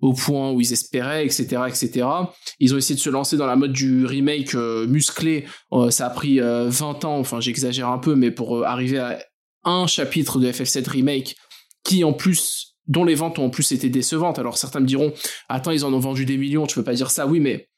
au 0.00 0.12
point 0.12 0.52
où 0.52 0.60
ils 0.60 0.72
espéraient 0.72 1.24
etc 1.24 1.62
etc. 1.68 2.06
Ils 2.60 2.74
ont 2.74 2.78
essayé 2.78 2.94
de 2.94 3.00
se 3.00 3.10
lancer 3.10 3.36
dans 3.36 3.46
la 3.46 3.56
mode 3.56 3.72
du 3.72 4.04
remake 4.04 4.54
euh, 4.54 4.86
musclé. 4.86 5.46
Euh, 5.72 5.90
ça 5.90 6.06
a 6.06 6.10
pris 6.10 6.40
euh, 6.40 6.68
20 6.68 7.04
ans 7.04 7.18
enfin 7.18 7.40
j'exagère 7.40 7.88
un 7.88 7.98
peu 7.98 8.14
mais 8.14 8.30
pour 8.30 8.64
arriver 8.64 8.98
à 8.98 9.18
un 9.66 9.86
chapitre 9.86 10.38
de 10.40 10.50
FF7 10.50 10.88
remake 10.88 11.36
qui 11.84 12.02
en 12.04 12.12
plus 12.14 12.74
dont 12.86 13.04
les 13.04 13.14
ventes 13.16 13.38
ont 13.38 13.46
en 13.46 13.50
plus 13.50 13.72
été 13.72 13.88
décevantes. 13.90 14.38
Alors 14.38 14.56
certains 14.56 14.80
me 14.80 14.86
diront 14.86 15.12
attends 15.48 15.72
ils 15.72 15.84
en 15.84 15.92
ont 15.92 15.98
vendu 15.98 16.24
des 16.24 16.36
millions 16.38 16.66
tu 16.66 16.76
peux 16.76 16.84
pas 16.84 16.94
dire 16.94 17.10
ça 17.10 17.26
oui 17.26 17.40
mais 17.40 17.68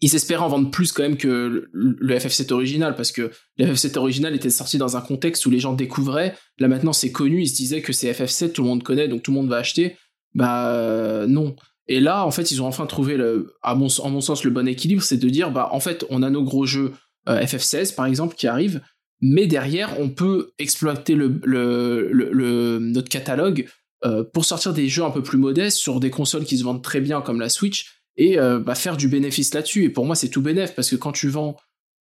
ils 0.00 0.14
espéraient 0.14 0.44
en 0.44 0.48
vendre 0.48 0.70
plus 0.70 0.92
quand 0.92 1.02
même 1.02 1.16
que 1.16 1.26
le- 1.28 1.68
le 1.98 2.14
FF7 2.18 2.52
original 2.52 2.94
parce 2.94 3.10
que 3.10 3.32
le 3.56 3.66
FF7 3.66 3.98
original 3.98 4.34
était 4.36 4.50
sorti 4.50 4.78
dans 4.78 4.96
un 4.96 5.00
contexte 5.00 5.44
où 5.46 5.50
les 5.50 5.58
gens 5.58 5.72
découvraient. 5.72 6.36
Là 6.58 6.68
maintenant 6.68 6.92
c'est 6.92 7.10
connu, 7.10 7.42
ils 7.42 7.48
se 7.48 7.56
disaient 7.56 7.82
que 7.82 7.92
c'est 7.92 8.12
FF7, 8.12 8.52
tout 8.52 8.62
le 8.62 8.68
monde 8.68 8.82
connaît 8.84 9.08
donc 9.08 9.22
tout 9.22 9.32
le 9.32 9.36
monde 9.38 9.48
va 9.48 9.56
acheter. 9.56 9.96
Bah 10.34 10.72
euh, 10.74 11.26
non. 11.26 11.56
Et 11.88 12.00
là 12.00 12.24
en 12.24 12.30
fait 12.30 12.50
ils 12.52 12.62
ont 12.62 12.66
enfin 12.66 12.86
trouvé 12.86 13.16
le, 13.16 13.54
à 13.62 13.74
mon, 13.74 13.88
en 14.00 14.10
mon 14.10 14.20
sens 14.20 14.44
le 14.44 14.50
bon 14.50 14.68
équilibre, 14.68 15.02
c'est 15.02 15.16
de 15.16 15.28
dire 15.30 15.50
bah 15.50 15.70
en 15.72 15.80
fait 15.80 16.04
on 16.10 16.22
a 16.22 16.30
nos 16.30 16.44
gros 16.44 16.66
jeux 16.66 16.92
euh, 17.28 17.40
FF16 17.40 17.94
par 17.94 18.06
exemple 18.06 18.36
qui 18.36 18.46
arrivent, 18.46 18.80
mais 19.20 19.46
derrière 19.46 19.98
on 20.00 20.08
peut 20.10 20.50
exploiter 20.58 21.14
le, 21.14 21.40
le, 21.44 22.08
le- 22.12 22.30
le- 22.32 22.78
notre 22.78 23.08
catalogue 23.08 23.66
euh, 24.04 24.22
pour 24.24 24.44
sortir 24.44 24.72
des 24.72 24.88
jeux 24.88 25.02
un 25.04 25.10
peu 25.10 25.22
plus 25.22 25.38
modestes 25.38 25.78
sur 25.78 25.98
des 26.00 26.10
consoles 26.10 26.44
qui 26.44 26.56
se 26.58 26.64
vendent 26.64 26.82
très 26.82 27.00
bien 27.00 27.20
comme 27.20 27.40
la 27.40 27.48
Switch 27.48 28.00
et 28.16 28.38
euh, 28.38 28.58
bah, 28.60 28.74
faire 28.76 28.96
du 28.96 29.08
bénéfice 29.08 29.52
là-dessus. 29.54 29.84
Et 29.84 29.88
pour 29.90 30.06
moi, 30.06 30.14
c'est 30.14 30.28
tout 30.28 30.42
bénéf 30.42 30.74
parce 30.74 30.90
que 30.90 30.96
quand 30.96 31.12
tu 31.12 31.28
vends, 31.28 31.56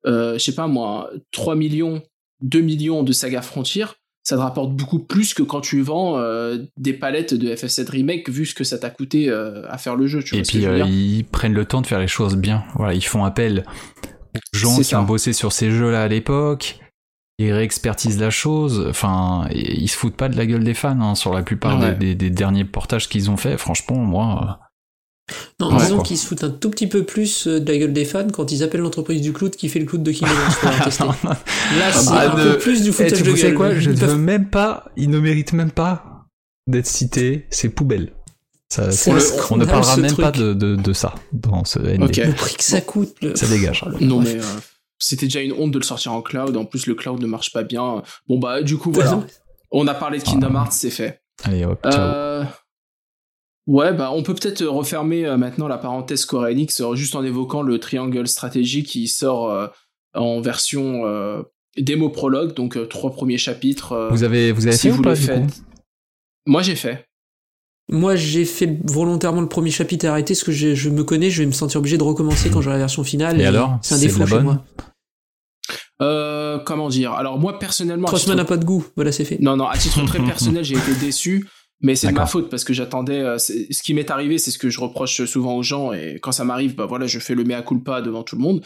euh, 0.06 0.34
je 0.34 0.40
sais 0.44 0.54
pas 0.56 0.68
moi, 0.68 1.10
3 1.32 1.56
millions, 1.56 2.02
2 2.42 2.60
millions 2.62 3.02
de 3.04 3.12
Saga 3.14 3.42
Frontier, 3.42 3.86
ça 4.24 4.36
te 4.36 4.42
rapporte 4.42 4.76
beaucoup 4.76 5.00
plus 5.00 5.34
que 5.34 5.42
quand 5.42 5.62
tu 5.62 5.82
vends 5.82 6.18
euh, 6.20 6.58
des 6.78 6.94
palettes 6.94 7.34
de 7.34 7.48
FF7 7.56 7.90
Remake 7.90 8.30
vu 8.30 8.46
ce 8.46 8.54
que 8.54 8.64
ça 8.64 8.78
t'a 8.78 8.90
coûté 8.92 9.32
à 9.32 9.78
faire 9.80 9.96
le 9.96 10.06
jeu. 10.06 10.22
Tu 10.22 10.36
Et 10.36 10.40
vois 10.40 10.48
puis 10.48 10.62
je 10.62 10.86
ils 10.88 11.24
prennent 11.26 11.54
le 11.54 11.66
temps 11.66 11.82
de 11.82 11.88
faire 11.88 12.00
les 12.00 12.08
choses 12.08 12.36
bien. 12.36 12.64
Voilà, 12.76 12.94
ils 12.94 13.04
font 13.06 13.24
appel 13.24 13.64
aux 14.36 14.58
gens 14.58 14.78
qui 14.78 14.84
ça. 14.84 15.00
ont 15.02 15.04
bossé 15.06 15.34
sur 15.34 15.52
ces 15.52 15.72
jeux-là 15.72 16.04
à 16.04 16.08
l'époque. 16.08 16.78
Ils 17.40 17.54
réexpertisent 17.54 18.20
la 18.20 18.30
chose. 18.32 18.86
Enfin, 18.90 19.48
ils 19.52 19.88
se 19.88 19.96
foutent 19.96 20.16
pas 20.16 20.28
de 20.30 20.36
la 20.38 20.46
gueule 20.46 20.64
des 20.64 20.74
fans 20.74 21.00
hein, 21.02 21.14
sur 21.16 21.34
la 21.34 21.44
plupart 21.44 21.80
Ouais. 21.80 21.94
des, 21.94 22.08
des- 22.08 22.16
des 22.16 22.30
derniers 22.32 22.66
portages 22.66 23.08
qu'ils 23.10 23.30
ont 23.30 23.38
fait. 23.38 23.58
Franchement, 23.58 23.98
moi, 23.98 24.60
non, 25.60 25.72
Ouais, 25.76 25.84
disons 25.84 26.02
qu'ils 26.02 26.18
se 26.18 26.26
foutent 26.26 26.44
un 26.46 26.50
tout 26.50 26.70
petit 26.72 26.88
peu 26.88 27.04
plus 27.04 27.48
euh, 27.48 27.60
de 27.60 27.72
la 27.72 27.78
gueule 27.78 27.94
des 27.94 28.06
fans 28.06 28.28
quand 28.32 28.52
ils 28.52 28.64
appellent 28.64 28.82
l'entreprise 28.82 29.22
du 29.22 29.34
cloud 29.34 29.56
qui 29.56 29.68
fait 29.70 29.80
le 29.80 29.86
cloud 29.86 30.02
de 30.02 30.12
Kingdom 30.12 30.34
Hearts. 30.64 31.00
Là, 31.78 31.92
c'est 31.92 32.10
Ah, 32.12 32.32
un 32.32 32.38
ne- 32.38 32.52
peu 32.54 32.58
plus 32.58 32.82
du 32.82 32.90
Eh, 32.90 32.92
foutage 32.94 33.14
tu 33.22 33.24
de 33.24 33.36
sais 33.36 33.44
gueule. 33.48 33.54
quoi? 33.56 33.76
Je 33.76 33.90
Ils 33.92 33.96
ne 33.96 34.00
peuvent- 34.00 34.12
veux 34.12 34.18
même 34.18 34.50
pas. 34.50 34.86
Ils 34.96 35.10
ne 35.10 35.20
méritent 35.20 35.54
même 35.54 35.72
pas 35.72 36.26
d'être 36.66 36.88
cités. 36.88 37.46
C'est 37.52 37.70
poubelle. 37.70 38.14
Ça, 38.70 38.90
on 39.52 39.58
ne 39.58 39.66
parlera 39.66 39.96
même 39.98 40.08
truc. 40.12 40.26
pas 40.26 40.32
de, 40.32 40.54
de, 40.54 40.76
de 40.76 40.94
ça 40.94 41.14
dans 41.34 41.64
ce 41.66 41.80
ND. 41.80 42.04
Ok. 42.04 42.18
Le 42.18 42.34
prix 42.34 42.56
que 42.56 42.64
ça 42.64 42.82
coûte. 42.82 43.16
le- 43.22 43.36
Ça 43.36 43.48
dégage. 43.48 43.84
Oh, 43.86 43.92
Non 44.02 44.22
mais 44.22 44.36
euh, 44.38 44.42
c'était 45.00 45.26
déjà 45.28 45.42
une 45.42 45.54
honte 45.54 45.72
de 45.72 45.80
le 45.80 45.84
sortir 45.84 46.14
en 46.14 46.22
cloud. 46.22 46.56
En 46.58 46.66
plus, 46.66 46.86
le 46.88 46.96
cloud 46.96 47.22
ne 47.22 47.28
marche 47.28 47.52
pas 47.52 47.64
bien. 47.64 48.04
Bon 48.28 48.40
bah 48.40 48.62
du 48.62 48.78
coup 48.78 48.92
voilà. 48.92 49.20
On 49.72 49.86
a 49.88 49.94
parlé 49.94 50.20
de 50.20 50.24
Kingdom 50.24 50.54
Ah. 50.56 50.60
Hearts, 50.60 50.72
c'est 50.74 50.90
fait. 50.90 51.22
Allez, 51.44 51.66
hop, 51.66 51.80
ciao. 51.84 51.94
Euh, 52.02 52.44
Ouais, 53.68 53.92
bah 53.94 54.12
on 54.14 54.24
peut 54.24 54.34
peut-être 54.34 54.64
refermer 54.66 55.26
euh, 55.26 55.36
maintenant 55.36 55.68
la 55.68 55.78
parenthèse 55.78 56.22
Square 56.22 56.44
Enix 56.46 56.80
euh, 56.80 56.96
juste 56.96 57.16
en 57.16 57.24
évoquant 57.26 57.62
le 57.64 57.80
Triangle 57.80 58.26
Strategy 58.26 58.84
qui 58.84 59.10
sort 59.10 59.52
euh, 59.52 59.68
en 60.14 60.40
version 60.40 61.06
euh, 61.06 61.42
démo 61.78 62.08
prologue, 62.10 62.54
donc 62.54 62.78
euh, 62.78 62.86
trois 62.86 63.12
premiers 63.12 63.38
chapitres. 63.38 63.92
euh, 63.92 64.08
vous 64.10 64.24
avez, 64.24 64.54
vous 64.54 64.68
avez 64.68 64.76
si 64.78 64.84
fait 64.84 64.90
vous 64.94 65.00
ou 65.00 65.04
pas 65.04 65.10
le 65.10 65.16
faites. 65.18 65.64
Moi 66.46 66.62
j'ai 66.62 66.78
fait. 66.78 67.07
Moi, 67.90 68.16
j'ai 68.18 68.44
fait 68.46 68.80
volontairement 68.86 69.40
le 69.42 69.48
premier 69.48 69.72
chapitre 69.72 70.06
et 70.06 70.08
arrêté 70.10 70.34
parce 70.34 70.44
que 70.44 70.52
je, 70.52 70.76
je 70.76 70.90
me 70.90 71.04
connais, 71.04 71.30
je 71.30 71.42
vais 71.42 71.46
me 71.46 71.54
sentir 71.54 71.80
obligé 71.80 71.98
de 71.98 72.04
recommencer 72.04 72.50
quand 72.50 72.62
j'aurai 72.62 72.76
la 72.76 72.80
version 72.82 73.04
finale. 73.04 73.40
Et 73.40 73.46
alors, 73.46 73.80
C'est 73.82 73.96
un 73.96 74.00
défaut 74.00 74.26
chez 74.28 74.40
moi. 74.44 74.64
Euh, 76.02 76.60
comment 76.60 76.90
dire? 76.90 77.14
Alors 77.14 77.40
moi 77.40 77.58
personnellement, 77.60 78.08
Crossman 78.08 78.36
titre- 78.36 78.44
n'a 78.44 78.46
pas 78.46 78.58
de 78.58 78.66
goût. 78.66 78.86
Voilà, 78.96 79.12
c'est 79.12 79.26
fait. 79.26 79.40
Non, 79.42 79.56
non, 79.58 79.66
à 79.68 79.78
titre 79.78 80.04
très 80.06 80.20
personnel, 80.26 80.64
j'ai 80.64 80.76
été 80.76 80.94
déçu, 81.00 81.48
mais 81.82 81.96
c'est 81.96 82.08
de 82.08 82.14
ma 82.14 82.26
faute 82.28 82.50
parce 82.50 82.64
que 82.64 82.74
j'attendais. 82.74 83.20
euh, 83.20 83.38
ce 83.40 83.82
qui 83.84 83.94
m'est 83.94 84.12
arrivé, 84.12 84.38
c'est 84.38 84.52
ce 84.52 84.60
que 84.60 84.70
je 84.70 84.80
reproche 84.80 85.24
souvent 85.26 85.56
aux 85.56 85.64
gens, 85.64 85.94
et 85.94 86.20
quand 86.22 86.32
ça 86.32 86.44
m'arrive, 86.44 86.76
bah 86.76 86.86
voilà, 86.86 87.08
je 87.08 87.18
fais 87.20 87.34
le 87.36 87.44
mea 87.46 87.62
culpa 87.64 88.02
devant 88.02 88.24
tout 88.24 88.36
le 88.36 88.42
monde. 88.42 88.64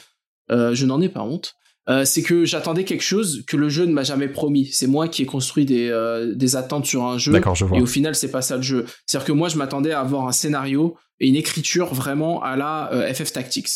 Euh, 0.52 0.76
je 0.76 0.86
n'en 0.86 1.00
ai 1.00 1.08
pas 1.10 1.22
honte. 1.22 1.56
Euh, 1.90 2.06
c'est 2.06 2.22
que 2.22 2.46
j'attendais 2.46 2.84
quelque 2.84 3.04
chose 3.04 3.44
que 3.48 3.58
le 3.58 3.68
jeu 3.68 3.86
ne 3.86 3.94
m'a 3.94 4.04
jamais 4.04 4.28
promis. 4.28 4.70
C'est 4.72 4.88
moi 4.88 5.08
qui 5.08 5.24
ai 5.24 5.26
construit 5.26 5.66
des, 5.66 5.90
euh, 5.90 6.36
des 6.36 6.56
attentes 6.56 6.86
sur 6.86 7.04
un 7.04 7.18
jeu. 7.18 7.32
D'accord, 7.32 7.56
je 7.56 7.66
vois. 7.66 7.78
Et 7.78 7.82
au 7.82 7.88
final, 7.88 8.14
c'est 8.16 8.30
pas 8.30 8.44
ça 8.44 8.56
le 8.56 8.62
jeu. 8.62 8.86
C'est-à-dire 9.06 9.26
que 9.26 9.32
moi, 9.32 9.50
je 9.50 9.58
m'attendais 9.58 9.92
à 9.92 10.02
avoir 10.02 10.28
un 10.28 10.32
scénario 10.32 10.96
et 11.20 11.28
une 11.28 11.36
écriture 11.36 11.94
vraiment 11.94 12.44
à 12.44 12.58
la 12.58 12.92
euh, 12.94 13.14
FF 13.14 13.32
Tactics. 13.32 13.70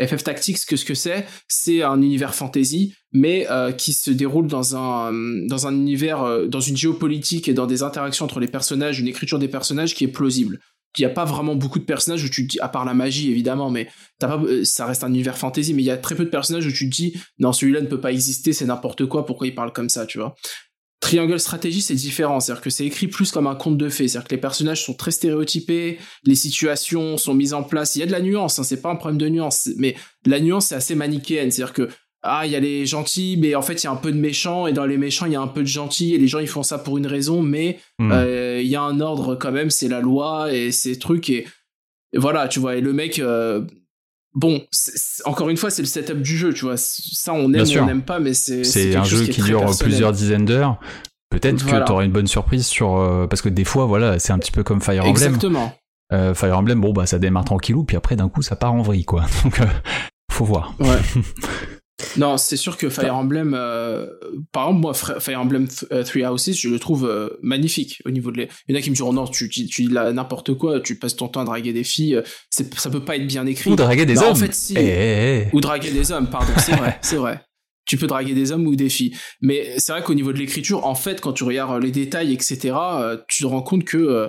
FF 0.00 0.22
Tactics, 0.22 0.64
que 0.66 0.76
ce 0.76 0.84
que 0.84 0.94
c'est, 0.94 1.26
c'est 1.48 1.82
un 1.82 2.00
univers 2.02 2.34
fantasy, 2.34 2.94
mais 3.12 3.46
euh, 3.50 3.72
qui 3.72 3.92
se 3.92 4.10
déroule 4.10 4.46
dans 4.46 4.76
un 4.76 5.12
dans 5.46 5.66
un 5.66 5.74
univers, 5.74 6.22
euh, 6.22 6.46
dans 6.46 6.60
une 6.60 6.76
géopolitique 6.76 7.48
et 7.48 7.54
dans 7.54 7.66
des 7.66 7.82
interactions 7.82 8.24
entre 8.24 8.38
les 8.38 8.46
personnages, 8.46 9.00
une 9.00 9.08
écriture 9.08 9.38
des 9.38 9.48
personnages 9.48 9.94
qui 9.94 10.04
est 10.04 10.08
plausible. 10.08 10.60
Il 10.98 11.02
n'y 11.02 11.10
a 11.10 11.14
pas 11.14 11.24
vraiment 11.24 11.54
beaucoup 11.54 11.78
de 11.78 11.84
personnages 11.84 12.24
où 12.24 12.28
tu 12.28 12.46
te 12.46 12.52
dis, 12.52 12.60
à 12.60 12.68
part 12.68 12.84
la 12.84 12.94
magie 12.94 13.30
évidemment, 13.30 13.70
mais 13.70 13.88
t'as 14.18 14.28
pas, 14.28 14.42
euh, 14.42 14.64
ça 14.64 14.86
reste 14.86 15.04
un 15.04 15.08
univers 15.08 15.38
fantasy, 15.38 15.74
mais 15.74 15.82
il 15.82 15.86
y 15.86 15.90
a 15.90 15.96
très 15.96 16.14
peu 16.14 16.24
de 16.24 16.30
personnages 16.30 16.66
où 16.66 16.72
tu 16.72 16.88
te 16.88 16.94
dis, 16.94 17.14
non, 17.38 17.52
celui-là 17.52 17.80
ne 17.80 17.86
peut 17.86 18.00
pas 18.00 18.12
exister, 18.12 18.52
c'est 18.52 18.66
n'importe 18.66 19.06
quoi, 19.06 19.26
pourquoi 19.26 19.46
il 19.46 19.54
parle 19.54 19.72
comme 19.72 19.88
ça, 19.88 20.06
tu 20.06 20.18
vois. 20.18 20.34
Triangle 21.00 21.38
Strategy, 21.38 21.80
c'est 21.80 21.94
différent, 21.94 22.40
c'est-à-dire 22.40 22.62
que 22.62 22.70
c'est 22.70 22.84
écrit 22.84 23.06
plus 23.06 23.30
comme 23.30 23.46
un 23.46 23.54
conte 23.54 23.78
de 23.78 23.88
fées, 23.88 24.08
c'est-à-dire 24.08 24.28
que 24.28 24.34
les 24.34 24.40
personnages 24.40 24.84
sont 24.84 24.94
très 24.94 25.12
stéréotypés, 25.12 25.98
les 26.24 26.34
situations 26.34 27.16
sont 27.16 27.34
mises 27.34 27.54
en 27.54 27.62
place, 27.62 27.94
il 27.94 28.00
y 28.00 28.02
a 28.02 28.06
de 28.06 28.12
la 28.12 28.20
nuance, 28.20 28.58
hein, 28.58 28.64
c'est 28.64 28.82
pas 28.82 28.90
un 28.90 28.96
problème 28.96 29.18
de 29.18 29.28
nuance, 29.28 29.68
mais 29.76 29.94
la 30.26 30.40
nuance 30.40 30.66
c'est 30.66 30.74
assez 30.74 30.96
manichéenne, 30.96 31.52
c'est-à-dire 31.52 31.72
que 31.72 31.88
ah 32.22 32.46
il 32.46 32.52
y 32.52 32.56
a 32.56 32.60
les 32.60 32.84
gentils, 32.86 33.36
mais 33.40 33.54
en 33.54 33.62
fait 33.62 33.82
il 33.82 33.84
y 33.84 33.86
a 33.88 33.92
un 33.92 33.96
peu 33.96 34.10
de 34.12 34.18
méchants, 34.18 34.66
et 34.66 34.72
dans 34.72 34.86
les 34.86 34.98
méchants 34.98 35.26
il 35.26 35.32
y 35.32 35.36
a 35.36 35.40
un 35.40 35.46
peu 35.48 35.60
de 35.62 35.66
gentils, 35.68 36.14
et 36.14 36.18
les 36.18 36.26
gens 36.28 36.38
ils 36.40 36.48
font 36.48 36.62
ça 36.62 36.78
pour 36.78 36.98
une 36.98 37.06
raison, 37.06 37.42
mais 37.42 37.78
Hmm. 37.98 38.10
euh, 38.12 38.60
il 38.62 38.68
y 38.68 38.76
a 38.76 38.82
un 38.82 39.00
ordre 39.00 39.34
quand 39.36 39.52
même, 39.52 39.70
c'est 39.70 39.88
la 39.88 40.00
loi 40.00 40.52
et 40.52 40.70
ces 40.72 40.98
trucs 40.98 41.30
et, 41.30 41.46
et 42.12 42.18
voilà, 42.18 42.48
tu 42.48 42.58
vois. 42.60 42.76
Et 42.76 42.80
le 42.80 42.92
mec, 42.92 43.18
euh, 43.18 43.64
bon, 44.34 44.62
encore 45.24 45.48
une 45.48 45.56
fois, 45.56 45.70
c'est 45.70 45.82
le 45.82 45.86
setup 45.88 46.22
du 46.22 46.36
jeu, 46.36 46.52
tu 46.54 46.64
vois. 46.64 46.76
Ça, 46.76 47.32
on 47.34 47.52
aime 47.52 47.66
ou 47.66 47.78
on 47.82 47.86
n'aime 47.86 48.02
pas, 48.02 48.18
mais 48.20 48.34
c'est 48.34 48.64
C'est 48.64 48.94
un 48.96 49.04
jeu 49.04 49.24
qui 49.26 49.42
dure 49.42 49.60
personnel. 49.60 49.90
plusieurs 49.92 50.12
dizaines 50.12 50.44
d'heures. 50.44 50.78
Peut-être 51.30 51.62
Voilà. 51.62 51.80
que 51.80 51.86
tu 51.86 51.92
auras 51.92 52.04
une 52.04 52.12
bonne 52.12 52.26
surprise 52.26 52.66
sur 52.66 52.96
euh, 52.96 53.26
parce 53.26 53.42
que 53.42 53.50
des 53.50 53.64
fois 53.64 53.84
voilà 53.84 54.18
c'est 54.18 54.32
un 54.32 54.38
petit 54.38 54.50
peu 54.52 54.62
comme 54.62 54.80
Fire 54.80 55.04
Emblem. 55.04 55.10
Exactement. 55.10 55.74
Fire 56.34 56.56
Emblem 56.58 56.80
bon 56.80 56.94
bah 56.94 57.04
ça 57.04 57.18
démarre 57.18 57.44
tranquillou 57.44 57.84
puis 57.84 57.98
après 57.98 58.16
d'un 58.16 58.30
coup 58.30 58.40
ça 58.40 58.56
part 58.56 58.72
en 58.72 58.80
vrille 58.80 59.04
quoi. 59.04 59.26
Donc 59.44 59.58
faut 60.32 60.46
voir. 60.46 60.74
Ouais. 60.80 60.96
non, 62.16 62.36
c'est 62.36 62.56
sûr 62.56 62.76
que 62.76 62.88
Fire 62.88 63.14
Emblem, 63.14 63.54
euh, 63.56 64.06
par 64.52 64.68
exemple, 64.68 64.80
moi, 64.82 64.94
Fire 64.94 65.40
Emblem 65.40 65.66
euh, 65.90 66.04
Three 66.04 66.24
Houses, 66.24 66.56
je 66.56 66.68
le 66.68 66.78
trouve 66.78 67.06
euh, 67.06 67.30
magnifique 67.42 68.00
au 68.04 68.10
niveau 68.10 68.30
de 68.30 68.38
les. 68.38 68.48
Il 68.68 68.74
y 68.74 68.76
en 68.76 68.78
a 68.78 68.82
qui 68.82 68.90
me 68.90 68.94
diront 68.94 69.12
non, 69.12 69.26
tu, 69.26 69.48
tu, 69.48 69.66
tu 69.66 69.82
dis 69.84 69.92
n'importe 69.92 70.54
quoi, 70.54 70.80
tu 70.80 70.96
passes 70.98 71.16
ton 71.16 71.28
temps 71.28 71.40
à 71.40 71.44
draguer 71.44 71.72
des 71.72 71.84
filles, 71.84 72.16
euh, 72.16 72.22
ça 72.50 72.90
peut 72.90 73.04
pas 73.04 73.16
être 73.16 73.26
bien 73.26 73.46
écrit. 73.46 73.70
Ou 73.70 73.76
draguer 73.76 74.06
des 74.06 74.14
Non, 74.14 74.22
hommes. 74.22 74.30
en 74.32 74.34
fait, 74.36 74.54
si. 74.54 74.74
Eh, 74.76 74.80
eh, 74.80 75.38
eh. 75.42 75.56
Ou 75.56 75.60
draguer 75.60 75.90
des 75.90 76.12
hommes, 76.12 76.28
pardon, 76.30 76.52
c'est 76.58 76.76
vrai, 76.76 76.98
c'est 77.02 77.16
vrai. 77.16 77.40
tu 77.84 77.96
peux 77.96 78.06
draguer 78.06 78.34
des 78.34 78.52
hommes 78.52 78.66
ou 78.66 78.76
des 78.76 78.90
filles. 78.90 79.16
Mais 79.40 79.74
c'est 79.78 79.90
vrai 79.92 80.02
qu'au 80.02 80.14
niveau 80.14 80.32
de 80.32 80.38
l'écriture, 80.38 80.86
en 80.86 80.94
fait, 80.94 81.20
quand 81.20 81.32
tu 81.32 81.42
regardes 81.42 81.82
les 81.82 81.90
détails, 81.90 82.32
etc., 82.32 82.76
tu 83.28 83.42
te 83.42 83.46
rends 83.46 83.62
compte 83.62 83.84
que 83.84 83.96
euh, 83.96 84.28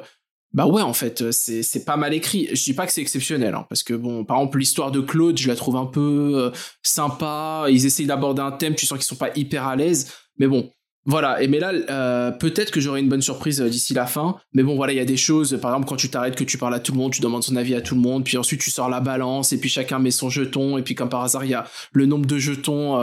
bah 0.53 0.65
ouais, 0.65 0.81
en 0.81 0.93
fait, 0.93 1.31
c'est 1.31 1.61
c'est 1.61 1.85
pas 1.85 1.95
mal 1.95 2.13
écrit. 2.13 2.47
Je 2.51 2.63
dis 2.63 2.73
pas 2.73 2.87
que 2.87 2.91
c'est 2.91 3.01
exceptionnel, 3.01 3.53
hein, 3.53 3.65
parce 3.69 3.83
que 3.83 3.93
bon, 3.93 4.25
par 4.25 4.37
exemple, 4.37 4.57
l'histoire 4.57 4.91
de 4.91 4.99
Claude, 4.99 5.37
je 5.37 5.47
la 5.47 5.55
trouve 5.55 5.75
un 5.75 5.85
peu 5.85 6.31
euh, 6.35 6.51
sympa. 6.81 7.65
Ils 7.69 7.85
essayent 7.85 8.07
d'aborder 8.07 8.41
un 8.41 8.51
thème, 8.51 8.73
tu 8.73 8.87
sens 8.87 8.97
qu'ils 8.97 9.05
sont 9.05 9.15
pas 9.15 9.29
hyper 9.35 9.67
à 9.67 9.75
l'aise, 9.75 10.11
mais 10.37 10.47
bon. 10.47 10.71
Voilà, 11.05 11.41
et 11.41 11.47
mais 11.47 11.59
là, 11.59 11.71
euh, 11.71 12.31
peut-être 12.31 12.71
que 12.71 12.79
j'aurai 12.79 12.99
une 12.99 13.09
bonne 13.09 13.21
surprise 13.21 13.61
euh, 13.61 13.69
d'ici 13.69 13.93
la 13.93 14.05
fin. 14.05 14.35
Mais 14.53 14.63
bon, 14.63 14.75
voilà, 14.75 14.93
il 14.93 14.97
y 14.97 14.99
a 14.99 15.05
des 15.05 15.17
choses, 15.17 15.57
par 15.61 15.71
exemple, 15.71 15.87
quand 15.87 15.95
tu 15.95 16.09
t'arrêtes, 16.09 16.35
que 16.35 16.43
tu 16.43 16.57
parles 16.57 16.73
à 16.73 16.79
tout 16.79 16.91
le 16.91 16.97
monde, 16.97 17.13
tu 17.13 17.21
demandes 17.21 17.43
son 17.43 17.55
avis 17.55 17.73
à 17.73 17.81
tout 17.81 17.95
le 17.95 18.01
monde, 18.01 18.25
puis 18.25 18.37
ensuite 18.37 18.59
tu 18.59 18.69
sors 18.69 18.89
la 18.89 18.99
balance, 18.99 19.53
et 19.53 19.59
puis 19.59 19.69
chacun 19.69 19.97
met 19.99 20.11
son 20.11 20.29
jeton, 20.29 20.77
et 20.77 20.83
puis 20.83 20.95
comme 20.95 21.09
par 21.09 21.23
hasard, 21.23 21.45
il 21.45 21.51
y 21.51 21.55
a 21.55 21.65
le 21.93 22.05
nombre 22.05 22.25
de 22.25 22.37
jetons 22.37 22.99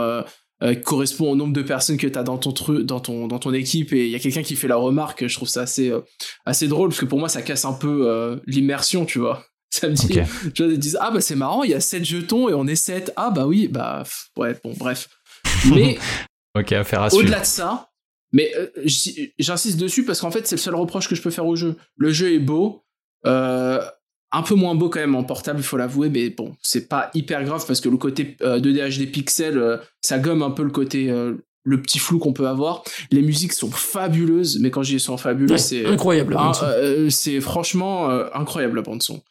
euh, 0.63 0.73
qui 0.75 0.81
correspond 0.81 1.31
au 1.31 1.35
nombre 1.35 1.53
de 1.53 1.61
personnes 1.61 1.97
que 1.97 2.07
tu 2.07 2.17
as 2.17 2.23
dans 2.23 2.37
ton, 2.37 2.51
tru- 2.51 2.83
dans, 2.83 2.99
ton, 2.99 3.27
dans 3.27 3.39
ton 3.39 3.53
équipe, 3.53 3.93
et 3.93 4.05
il 4.05 4.11
y 4.11 4.15
a 4.15 4.19
quelqu'un 4.19 4.43
qui 4.43 4.55
fait 4.55 4.67
la 4.67 4.75
remarque, 4.77 5.27
je 5.27 5.35
trouve 5.35 5.47
ça 5.49 5.61
assez, 5.61 5.89
euh, 5.89 6.01
assez 6.45 6.67
drôle, 6.67 6.89
parce 6.89 6.99
que 7.01 7.05
pour 7.05 7.19
moi, 7.19 7.29
ça 7.29 7.41
casse 7.41 7.65
un 7.65 7.73
peu 7.73 8.07
euh, 8.09 8.37
l'immersion, 8.45 9.05
tu 9.05 9.19
vois. 9.19 9.45
Ça 9.69 9.89
me 9.89 9.93
dit, 9.93 10.19
Ok. 10.19 10.53
tu 10.53 10.63
vois, 10.63 10.71
ils 10.71 10.79
disent, 10.79 10.97
ah 11.01 11.11
bah 11.11 11.19
c'est 11.21 11.35
marrant, 11.35 11.63
il 11.63 11.71
y 11.71 11.73
a 11.73 11.79
7 11.81 12.03
jetons, 12.05 12.47
et 12.49 12.53
on 12.53 12.65
est 12.67 12.75
7. 12.77 13.11
Ah 13.17 13.31
bah 13.31 13.45
oui, 13.45 13.67
bah, 13.67 14.03
ouais, 14.37 14.55
bon, 14.63 14.73
bref. 14.77 15.09
Mais 15.75 15.97
Ok, 16.57 16.71
à 16.71 16.83
au-delà 17.13 17.41
de 17.41 17.45
ça, 17.45 17.89
mais 18.33 18.51
j'insiste 19.37 19.77
dessus 19.77 20.03
parce 20.05 20.21
qu'en 20.21 20.31
fait, 20.31 20.47
c'est 20.47 20.55
le 20.55 20.61
seul 20.61 20.75
reproche 20.75 21.07
que 21.07 21.15
je 21.15 21.21
peux 21.21 21.29
faire 21.29 21.45
au 21.45 21.55
jeu. 21.55 21.75
Le 21.97 22.11
jeu 22.11 22.33
est 22.33 22.39
beau, 22.39 22.83
euh, 23.25 23.81
un 24.31 24.41
peu 24.43 24.55
moins 24.55 24.75
beau 24.75 24.89
quand 24.89 24.99
même 24.99 25.15
en 25.15 25.23
portable, 25.23 25.59
il 25.59 25.63
faut 25.63 25.77
l'avouer, 25.77 26.09
mais 26.09 26.29
bon, 26.29 26.55
c'est 26.61 26.87
pas 26.89 27.09
hyper 27.13 27.43
grave 27.45 27.65
parce 27.65 27.79
que 27.81 27.89
le 27.89 27.97
côté 27.97 28.35
euh, 28.41 28.59
2D 28.59 28.97
HD 28.99 29.09
pixels, 29.11 29.57
euh, 29.57 29.77
ça 30.01 30.19
gomme 30.19 30.41
un 30.43 30.51
peu 30.51 30.63
le 30.63 30.69
côté, 30.71 31.09
euh, 31.09 31.33
le 31.63 31.81
petit 31.81 31.99
flou 31.99 32.19
qu'on 32.19 32.33
peut 32.33 32.47
avoir. 32.47 32.83
Les 33.11 33.21
musiques 33.21 33.53
sont 33.53 33.71
fabuleuses, 33.71 34.59
mais 34.59 34.69
quand 34.71 34.83
je 34.83 34.93
dis 34.95 34.99
sont 34.99 35.17
fabuleuses, 35.17 35.51
Ouais, 35.51 35.57
c'est 35.57 35.85
incroyable. 35.85 36.33
la 36.33 36.39
ah, 36.41 36.63
euh, 36.65 37.09
c'est 37.09 37.39
franchement 37.41 38.09
euh, 38.09 38.25
incroyable 38.33 38.75
la 38.77 38.81
bande 38.81 39.01
son. 39.01 39.21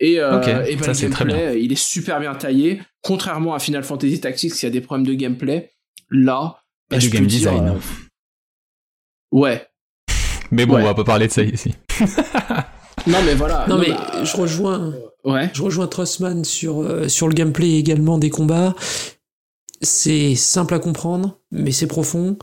Et, 0.00 0.18
euh, 0.20 0.38
ben, 0.40 0.78
ça, 0.80 0.88
le 0.88 0.94
c'est 0.94 1.10
très 1.10 1.24
gameplay, 1.24 1.62
il 1.62 1.70
est 1.72 1.76
super 1.80 2.18
bien 2.20 2.34
taillé. 2.34 2.80
Contrairement 3.02 3.54
à 3.54 3.58
Final 3.58 3.84
Fantasy 3.84 4.20
Tactics, 4.20 4.52
qui 4.54 4.66
a 4.66 4.70
des 4.70 4.80
problèmes 4.80 5.06
de 5.06 5.14
gameplay, 5.14 5.70
là, 6.10 6.58
Et 6.90 6.94
bah, 6.94 6.98
je 6.98 7.08
du 7.08 7.16
game 7.16 7.26
dire, 7.26 7.38
design. 7.52 7.68
euh, 7.68 7.78
ouais. 9.30 9.66
Mais 10.50 10.66
bon, 10.66 10.74
Ouais. 10.74 10.82
on 10.82 10.86
va 10.86 10.94
pas 10.94 11.04
parler 11.04 11.26
de 11.28 11.32
ça 11.32 11.42
ici. 11.42 11.72
Non 13.06 13.18
mais 13.24 13.34
voilà. 13.34 13.66
Non, 13.68 13.78
mais 13.78 13.90
bah, 13.90 14.24
je 14.24 14.36
rejoins, 14.36 14.94
ouais. 15.24 15.50
je 15.52 15.62
rejoins 15.62 15.86
Trossman 15.86 16.44
sur, 16.44 16.82
euh, 16.82 17.08
sur 17.08 17.28
le 17.28 17.34
gameplay 17.34 17.72
également 17.72 18.18
des 18.18 18.30
combats. 18.30 18.74
C'est 19.80 20.36
simple 20.36 20.74
à 20.74 20.78
comprendre, 20.78 21.38
mais 21.50 21.72
c'est 21.72 21.88
profond. 21.88 22.36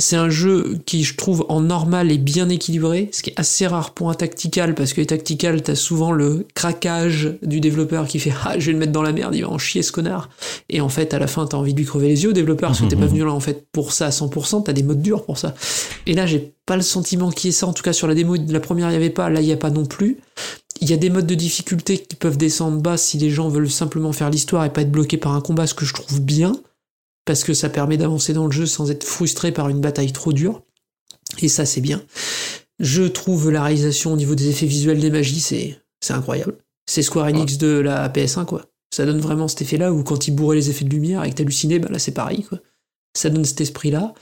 C'est 0.00 0.16
un 0.16 0.30
jeu 0.30 0.78
qui, 0.86 1.02
je 1.02 1.16
trouve, 1.16 1.44
en 1.48 1.60
normal 1.60 2.12
est 2.12 2.18
bien 2.18 2.48
équilibré, 2.48 3.10
ce 3.12 3.22
qui 3.22 3.30
est 3.30 3.38
assez 3.38 3.66
rare 3.66 3.94
pour 3.94 4.10
un 4.10 4.14
tactical, 4.14 4.76
parce 4.76 4.92
que 4.92 5.00
les 5.00 5.06
tactical, 5.06 5.60
t'as 5.60 5.74
souvent 5.74 6.12
le 6.12 6.46
craquage 6.54 7.34
du 7.42 7.60
développeur 7.60 8.06
qui 8.06 8.20
fait 8.20 8.32
Ah, 8.44 8.58
je 8.58 8.66
vais 8.66 8.72
le 8.72 8.78
mettre 8.78 8.92
dans 8.92 9.02
la 9.02 9.12
merde, 9.12 9.34
il 9.34 9.42
va 9.42 9.50
en 9.50 9.58
chier 9.58 9.82
ce 9.82 9.90
connard. 9.90 10.30
Et 10.68 10.80
en 10.80 10.88
fait, 10.88 11.14
à 11.14 11.18
la 11.18 11.26
fin, 11.26 11.46
t'as 11.46 11.56
envie 11.56 11.72
de 11.74 11.78
lui 11.78 11.86
crever 11.86 12.08
les 12.08 12.22
yeux, 12.22 12.32
développeur, 12.32 12.70
parce 12.70 12.80
que 12.80 12.86
t'es 12.86 12.96
pas 12.96 13.06
venu 13.06 13.24
là, 13.24 13.32
en 13.32 13.40
fait, 13.40 13.66
pour 13.72 13.92
ça 13.92 14.06
à 14.06 14.10
100%, 14.10 14.64
t'as 14.64 14.72
des 14.72 14.84
modes 14.84 15.02
durs 15.02 15.24
pour 15.24 15.36
ça. 15.36 15.54
Et 16.06 16.14
là, 16.14 16.26
j'ai 16.26 16.52
pas 16.64 16.76
le 16.76 16.82
sentiment 16.82 17.30
qu'il 17.30 17.48
y 17.48 17.50
ait 17.50 17.52
ça, 17.52 17.66
en 17.66 17.72
tout 17.72 17.82
cas 17.82 17.92
sur 17.92 18.06
la 18.06 18.14
démo, 18.14 18.38
de 18.38 18.52
la 18.52 18.60
première, 18.60 18.90
il 18.90 18.92
y 18.92 18.96
avait 18.96 19.10
pas, 19.10 19.28
là, 19.30 19.40
il 19.40 19.48
y 19.48 19.52
a 19.52 19.56
pas 19.56 19.70
non 19.70 19.84
plus. 19.84 20.18
Il 20.80 20.88
y 20.88 20.92
a 20.92 20.96
des 20.96 21.10
modes 21.10 21.26
de 21.26 21.34
difficulté 21.34 21.98
qui 21.98 22.14
peuvent 22.14 22.36
descendre 22.36 22.80
bas 22.80 22.96
si 22.96 23.18
les 23.18 23.30
gens 23.30 23.48
veulent 23.48 23.70
simplement 23.70 24.12
faire 24.12 24.30
l'histoire 24.30 24.64
et 24.64 24.72
pas 24.72 24.82
être 24.82 24.92
bloqués 24.92 25.16
par 25.16 25.34
un 25.34 25.40
combat, 25.40 25.66
ce 25.66 25.74
que 25.74 25.84
je 25.84 25.92
trouve 25.92 26.20
bien, 26.20 26.52
parce 27.28 27.44
que 27.44 27.52
ça 27.52 27.68
permet 27.68 27.98
d'avancer 27.98 28.32
dans 28.32 28.46
le 28.46 28.52
jeu 28.52 28.64
sans 28.64 28.90
être 28.90 29.04
frustré 29.04 29.52
par 29.52 29.68
une 29.68 29.82
bataille 29.82 30.12
trop 30.12 30.32
dure. 30.32 30.62
Et 31.42 31.48
ça, 31.48 31.66
c'est 31.66 31.82
bien. 31.82 32.02
Je 32.78 33.02
trouve 33.02 33.50
la 33.50 33.62
réalisation 33.62 34.14
au 34.14 34.16
niveau 34.16 34.34
des 34.34 34.48
effets 34.48 34.64
visuels 34.64 34.98
des 34.98 35.10
magies, 35.10 35.40
c'est, 35.40 35.78
c'est 36.00 36.14
incroyable. 36.14 36.56
C'est 36.86 37.02
Square 37.02 37.26
Enix 37.26 37.58
de 37.58 37.68
la 37.68 38.08
PS1, 38.08 38.46
quoi. 38.46 38.64
Ça 38.90 39.04
donne 39.04 39.20
vraiment 39.20 39.46
cet 39.46 39.60
effet-là 39.60 39.92
où 39.92 40.04
quand 40.04 40.26
ils 40.26 40.30
bourraient 40.30 40.56
les 40.56 40.70
effets 40.70 40.86
de 40.86 40.90
lumière 40.90 41.22
et 41.24 41.30
que 41.30 41.34
t'hallucinais, 41.34 41.78
bah 41.78 41.90
là, 41.90 41.98
c'est 41.98 42.12
pareil, 42.12 42.44
quoi. 42.44 42.60
Ça 43.14 43.28
donne 43.28 43.44
cet 43.44 43.60
esprit-là. 43.60 44.14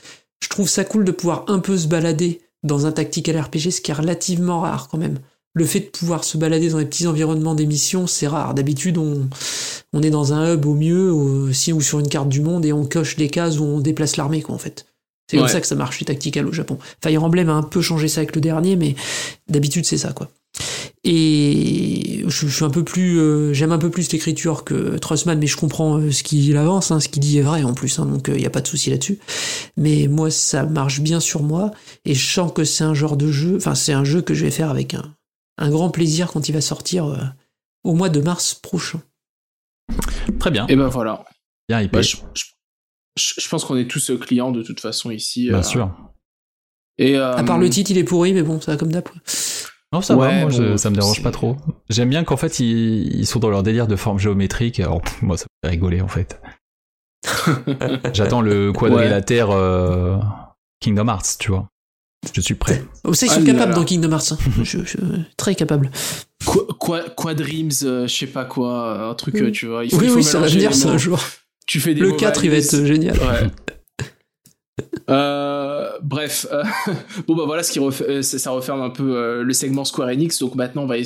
Je 0.43 0.49
trouve 0.49 0.69
ça 0.69 0.83
cool 0.85 1.05
de 1.05 1.13
pouvoir 1.13 1.45
un 1.47 1.61
peu 1.61 1.79
se 1.79 1.87
balader 1.87 2.41
dans 2.65 2.87
un 2.87 2.93
tactical 2.93 3.39
RPG, 3.39 3.71
ce 3.71 3.81
qui 3.81 3.93
est 3.93 3.95
relativement 3.95 4.63
rare 4.63 4.89
quand 4.89 4.99
même. 4.99 5.21
Le 5.57 5.65
fait 5.65 5.81
de 5.81 5.87
pouvoir 5.87 6.23
se 6.23 6.37
balader 6.37 6.69
dans 6.69 6.77
les 6.77 6.85
petits 6.85 7.07
environnements 7.07 7.55
d'émissions, 7.55 8.07
c'est 8.07 8.27
rare. 8.27 8.53
D'habitude, 8.53 8.99
on, 8.99 9.27
on 9.95 10.03
est 10.03 10.11
dans 10.11 10.35
un 10.35 10.53
hub 10.53 10.67
au 10.67 10.75
mieux, 10.75 11.11
aussi 11.11 11.73
ou 11.73 11.81
sur 11.81 11.99
une 11.99 12.09
carte 12.09 12.29
du 12.29 12.43
monde, 12.43 12.67
et 12.67 12.75
on 12.75 12.85
coche 12.85 13.17
des 13.17 13.31
cases 13.31 13.59
où 13.59 13.65
on 13.65 13.81
déplace 13.81 14.19
l'armée, 14.19 14.43
quoi, 14.43 14.55
en 14.55 14.59
fait. 14.59 14.85
C'est 15.31 15.39
comme 15.39 15.49
ça 15.49 15.63
que 15.63 15.67
ça 15.67 15.75
marche, 15.75 15.99
les 15.99 16.05
tactical 16.05 16.47
au 16.47 16.53
Japon. 16.53 16.77
Fire 17.03 17.25
Emblem 17.25 17.49
a 17.49 17.55
un 17.55 17.63
peu 17.63 17.81
changé 17.81 18.07
ça 18.07 18.21
avec 18.21 18.35
le 18.35 18.43
dernier, 18.43 18.77
mais 18.77 18.97
d'habitude, 19.49 19.87
c'est 19.87 19.97
ça, 19.97 20.13
quoi. 20.13 20.29
Et 21.05 22.23
je, 22.27 22.47
je 22.49 22.55
suis 22.55 22.65
un 22.65 22.71
peu 22.71 22.85
plus, 22.85 23.19
euh, 23.19 23.55
j'aime 23.55 23.73
un 23.73 23.79
peu 23.79 23.91
plus 23.91 24.13
l'écriture 24.13 24.63
que 24.63 24.99
Trussman, 24.99 25.39
mais 25.39 25.47
je 25.47 25.57
comprends 25.57 25.99
euh, 25.99 26.11
ce 26.11 26.23
qu'il 26.23 26.55
avance, 26.59 26.91
hein, 26.91 27.01
ce 27.01 27.09
qu'il 27.09 27.23
dit 27.23 27.39
est 27.39 27.43
vrai 27.43 27.63
en 27.63 27.73
plus, 27.73 27.99
hein, 27.99 28.05
donc 28.05 28.29
il 28.29 28.37
n'y 28.37 28.47
a 28.47 28.51
pas 28.51 28.61
de 28.61 28.67
souci 28.67 28.91
là-dessus. 28.91 29.19
Mais 29.79 30.07
moi, 30.07 30.31
ça 30.31 30.65
marche 30.65 31.01
bien 31.01 31.19
sur 31.19 31.43
moi, 31.43 31.71
et 32.05 32.15
je 32.15 32.31
sens 32.31 32.53
que 32.53 32.65
c'est 32.65 32.85
un 32.85 32.95
genre 32.95 33.17
de 33.17 33.33
jeu, 33.33 33.57
enfin, 33.57 33.75
c'est 33.75 33.95
un 33.95 34.05
jeu 34.05 34.21
que 34.21 34.35
je 34.35 34.45
vais 34.45 34.51
faire 34.51 34.69
avec 34.69 34.95
un, 34.95 35.16
un 35.59 35.71
grand 35.71 35.91
plaisir 35.91 36.31
quand 36.33 36.49
il 36.49 36.53
va 36.53 36.61
sortir 36.61 37.07
euh, 37.07 37.17
au 37.85 37.95
mois 37.95 38.09
de 38.09 38.21
mars 38.21 38.55
prochain. 38.55 39.01
Très 40.39 40.51
bien. 40.51 40.67
Et 40.69 40.77
ben 40.77 40.89
voilà. 40.89 41.25
Bien 41.69 41.81
hypé. 41.81 41.99
Bah, 41.99 42.03
je, 42.03 42.17
je- 42.35 42.45
je- 43.19 43.41
je 43.41 43.49
pense 43.49 43.65
qu'on 43.65 43.77
est 43.77 43.91
tous 43.91 44.11
euh, 44.11 44.19
clients 44.19 44.51
de 44.53 44.63
toute 44.63 44.81
façon 44.81 45.11
ici. 45.11 45.49
Bien 45.49 45.59
euh, 45.59 45.63
sûr. 45.63 45.91
Et 46.99 47.17
euh, 47.17 47.35
À 47.37 47.45
part 47.45 47.59
le 47.59 47.69
titre, 47.71 47.91
il 47.91 47.99
est 47.99 48.05
pourri, 48.05 48.33
mais 48.33 48.43
bon, 48.43 48.61
ça 48.61 48.73
va 48.73 48.79
comme 48.79 48.91
d'hab. 48.93 49.05
quoi. 49.09 49.21
Non, 49.93 50.01
ça 50.03 50.17
Ouais, 50.17 50.27
va, 50.35 50.41
moi, 50.43 50.51
je- 50.51 50.77
ça 50.77 50.91
me 50.91 50.97
dérange 50.97 51.23
pas 51.23 51.31
trop. 51.31 51.57
J'aime 51.89 52.11
bien 52.11 52.25
qu'en 52.25 52.37
fait, 52.37 52.59
ils, 52.61 53.15
ils 53.21 53.27
sont 53.27 53.39
dans 53.39 53.51
leur 53.51 53.63
délire 53.63 53.87
de 53.87 53.97
forme 53.97 54.19
géométrique. 54.19 54.81
Alors, 54.81 55.01
pff, 55.01 55.23
moi, 55.23 55.37
ça 55.39 55.45
me 55.45 55.69
fait 55.69 55.71
rigoler, 55.75 56.01
en 56.01 56.09
fait. 56.09 56.41
J'attends 58.13 58.41
le 58.41 58.73
quadrilatère 58.73 59.51
euh, 59.51 60.19
Kingdom 60.81 61.09
Hearts, 61.09 61.39
tu 61.39 61.51
vois. 61.51 61.69
Je 62.33 62.41
suis 62.41 62.55
prêt. 62.55 62.83
Oh, 63.05 63.15
ça, 63.15 63.27
ils 63.27 63.31
sont 63.31 63.41
Ah 63.43 63.47
capables 63.47 63.71
là. 63.73 63.77
dans 63.77 63.85
Kingdom 63.85 64.11
Hearts. 64.13 64.33
hein. 64.33 64.39
Je- 64.63 64.85
je- 64.85 64.97
très 65.37 65.55
capables. 65.55 65.91
Quoi, 66.45 66.67
quoi, 66.79 67.03
Quadreams, 67.11 67.71
euh, 67.85 68.07
je 68.07 68.15
sais 68.15 68.27
pas 68.27 68.45
quoi, 68.45 69.09
un 69.09 69.15
truc, 69.15 69.37
euh, 69.37 69.51
tu 69.51 69.67
vois. 69.67 69.85
Il 69.85 69.91
faut, 69.91 69.97
Oui, 69.99 70.05
il 70.05 70.11
faut 70.11 70.17
oui, 70.17 70.23
ça 70.25 70.39
va 70.39 70.47
venir 70.47 70.75
ça 70.75 70.91
un 70.91 70.99
jour. 70.99 71.19
Tu 71.67 71.81
fais 71.81 71.95
des 71.95 72.01
Le 72.01 72.11
mots 72.11 72.17
4, 72.17 72.45
il 72.45 72.51
va 72.51 72.57
être 72.57 72.85
génial. 72.85 73.17
Ouais. 73.19 73.51
Euh, 75.09 75.89
bref, 76.03 76.47
euh, 76.53 76.63
bon 77.29 77.37
bah 77.37 77.45
voilà 77.47 77.63
ce 77.63 77.71
qui 77.71 77.79
refait, 77.79 78.05
euh, 78.09 78.23
ça, 78.23 78.39
ça 78.41 78.51
referme 78.51 78.83
un 78.83 78.91
peu 78.91 79.17
euh, 79.17 79.43
le 79.45 79.53
segment 79.53 79.85
Square 79.85 80.09
Enix. 80.09 80.39
Donc 80.41 80.55
maintenant 80.57 80.83
on 80.83 80.87
va, 80.87 80.97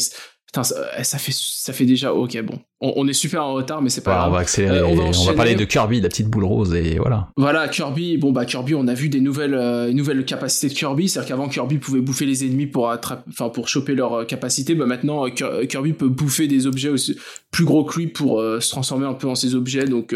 putain 0.53 0.64
ça, 0.64 1.05
ça 1.05 1.18
fait 1.18 1.32
ça 1.32 1.72
fait 1.72 1.84
déjà 1.86 2.12
ok 2.12 2.42
bon, 2.42 2.59
on, 2.80 2.92
on 2.96 3.07
est 3.09 3.12
super 3.12 3.44
en 3.44 3.53
retard 3.55 3.82
mais 3.82 3.88
c'est 3.88 4.01
pas 4.01 4.11
Voilà, 4.12 4.24
on 4.26 4.30
grave. 4.30 4.34
va 4.38 4.42
accélérer. 4.42 4.78
Euh, 4.78 4.86
on 4.86 4.96
va 4.96 5.05
on 5.05 5.24
va 5.24 5.32
parler 5.34 5.55
de 5.55 5.64
Kirby, 5.64 6.01
la 6.01 6.09
petite 6.09 6.26
boule 6.28 6.44
rose, 6.44 6.74
et 6.74 6.96
voilà. 6.98 7.28
Voilà 7.36 7.68
Kirby, 7.68 8.18
bon 8.18 8.32
bah 8.32 8.44
Kirby 8.44 8.74
on 8.74 8.88
a 8.88 8.94
vu 8.94 9.09
des 9.09 9.20
nouvelles 9.20 9.55
euh, 9.55 9.92
nouvelles 9.92 10.24
capacités 10.24 10.68
de 10.68 10.74
Kirby, 10.76 11.09
c'est-à-dire 11.09 11.28
qu'avant 11.28 11.48
Kirby 11.48 11.78
pouvait 11.78 12.01
bouffer 12.01 12.26
les 12.26 12.44
ennemis 12.44 12.66
pour 12.66 12.90
attraper, 12.90 13.22
enfin 13.30 13.48
pour 13.48 13.68
choper 13.68 13.94
leur 13.94 14.12
euh, 14.14 14.24
capacité, 14.24 14.74
bah 14.74 14.86
maintenant 14.86 15.26
Kir- 15.28 15.66
Kirby 15.68 15.92
peut 15.92 16.09
bouffer 16.09 16.48
des 16.48 16.66
objets 16.66 16.88
aussi 16.88 17.16
plus 17.53 17.64
gros 17.64 17.84
que 17.84 17.98
lui 18.01 18.07
pour 18.09 18.40
euh, 18.40 18.59
se 18.59 18.70
transformer 18.70 19.07
un 19.07 19.14
peu 19.14 19.28
en 19.28 19.34
ces 19.36 19.55
objets 19.55 19.84
donc. 19.84 20.14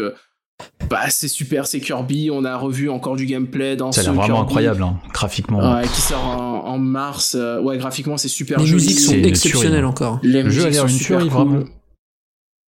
Bah 0.89 1.09
c'est 1.09 1.27
super, 1.27 1.67
c'est 1.67 1.79
Kirby. 1.79 2.29
On 2.31 2.45
a 2.45 2.55
revu 2.57 2.89
encore 2.89 3.15
du 3.15 3.25
gameplay 3.25 3.75
dans 3.75 3.91
Ça 3.91 4.01
a 4.01 4.03
ce 4.03 4.09
l'air 4.09 4.15
vraiment 4.15 4.35
Kirby. 4.37 4.45
incroyable, 4.45 4.83
hein, 4.83 4.99
graphiquement. 5.13 5.75
Ouais, 5.77 5.83
qui 5.87 6.01
sort 6.01 6.23
en, 6.23 6.65
en 6.67 6.77
mars. 6.77 7.35
euh, 7.37 7.61
ouais, 7.61 7.77
graphiquement, 7.77 8.17
c'est 8.17 8.27
super 8.27 8.59
Les 8.59 8.65
joli. 8.65 8.83
musiques 8.83 8.99
sont 8.99 9.13
exceptionnelles 9.13 9.71
tuerie. 9.79 9.83
encore. 9.85 10.19
Les 10.23 10.43
Le 10.43 10.49
jeu 10.49 10.65
a 10.65 10.69
l'air 10.69 10.81
sont 10.83 10.87
une 10.87 10.93
super 10.97 11.17
tuerie, 11.19 11.29
cool. 11.29 11.47
vraiment. 11.49 11.65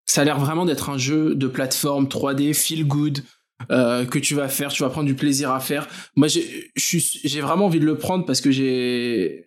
Ça 0.08 0.22
a 0.22 0.24
l'air 0.24 0.38
vraiment 0.38 0.64
d'être 0.64 0.88
un 0.90 0.98
jeu 0.98 1.34
de 1.34 1.46
plateforme 1.46 2.06
3D, 2.06 2.54
feel 2.54 2.86
good, 2.86 3.22
euh, 3.70 4.04
que 4.06 4.18
tu 4.18 4.34
vas 4.34 4.48
faire, 4.48 4.70
tu 4.72 4.82
vas 4.82 4.88
prendre 4.88 5.06
du 5.06 5.14
plaisir 5.14 5.50
à 5.50 5.60
faire. 5.60 5.86
Moi, 6.14 6.28
j'ai 6.28 7.40
vraiment 7.40 7.66
envie 7.66 7.80
de 7.80 7.86
le 7.86 7.96
prendre 7.98 8.24
parce 8.24 8.40
que 8.40 8.50
j'ai. 8.50 9.44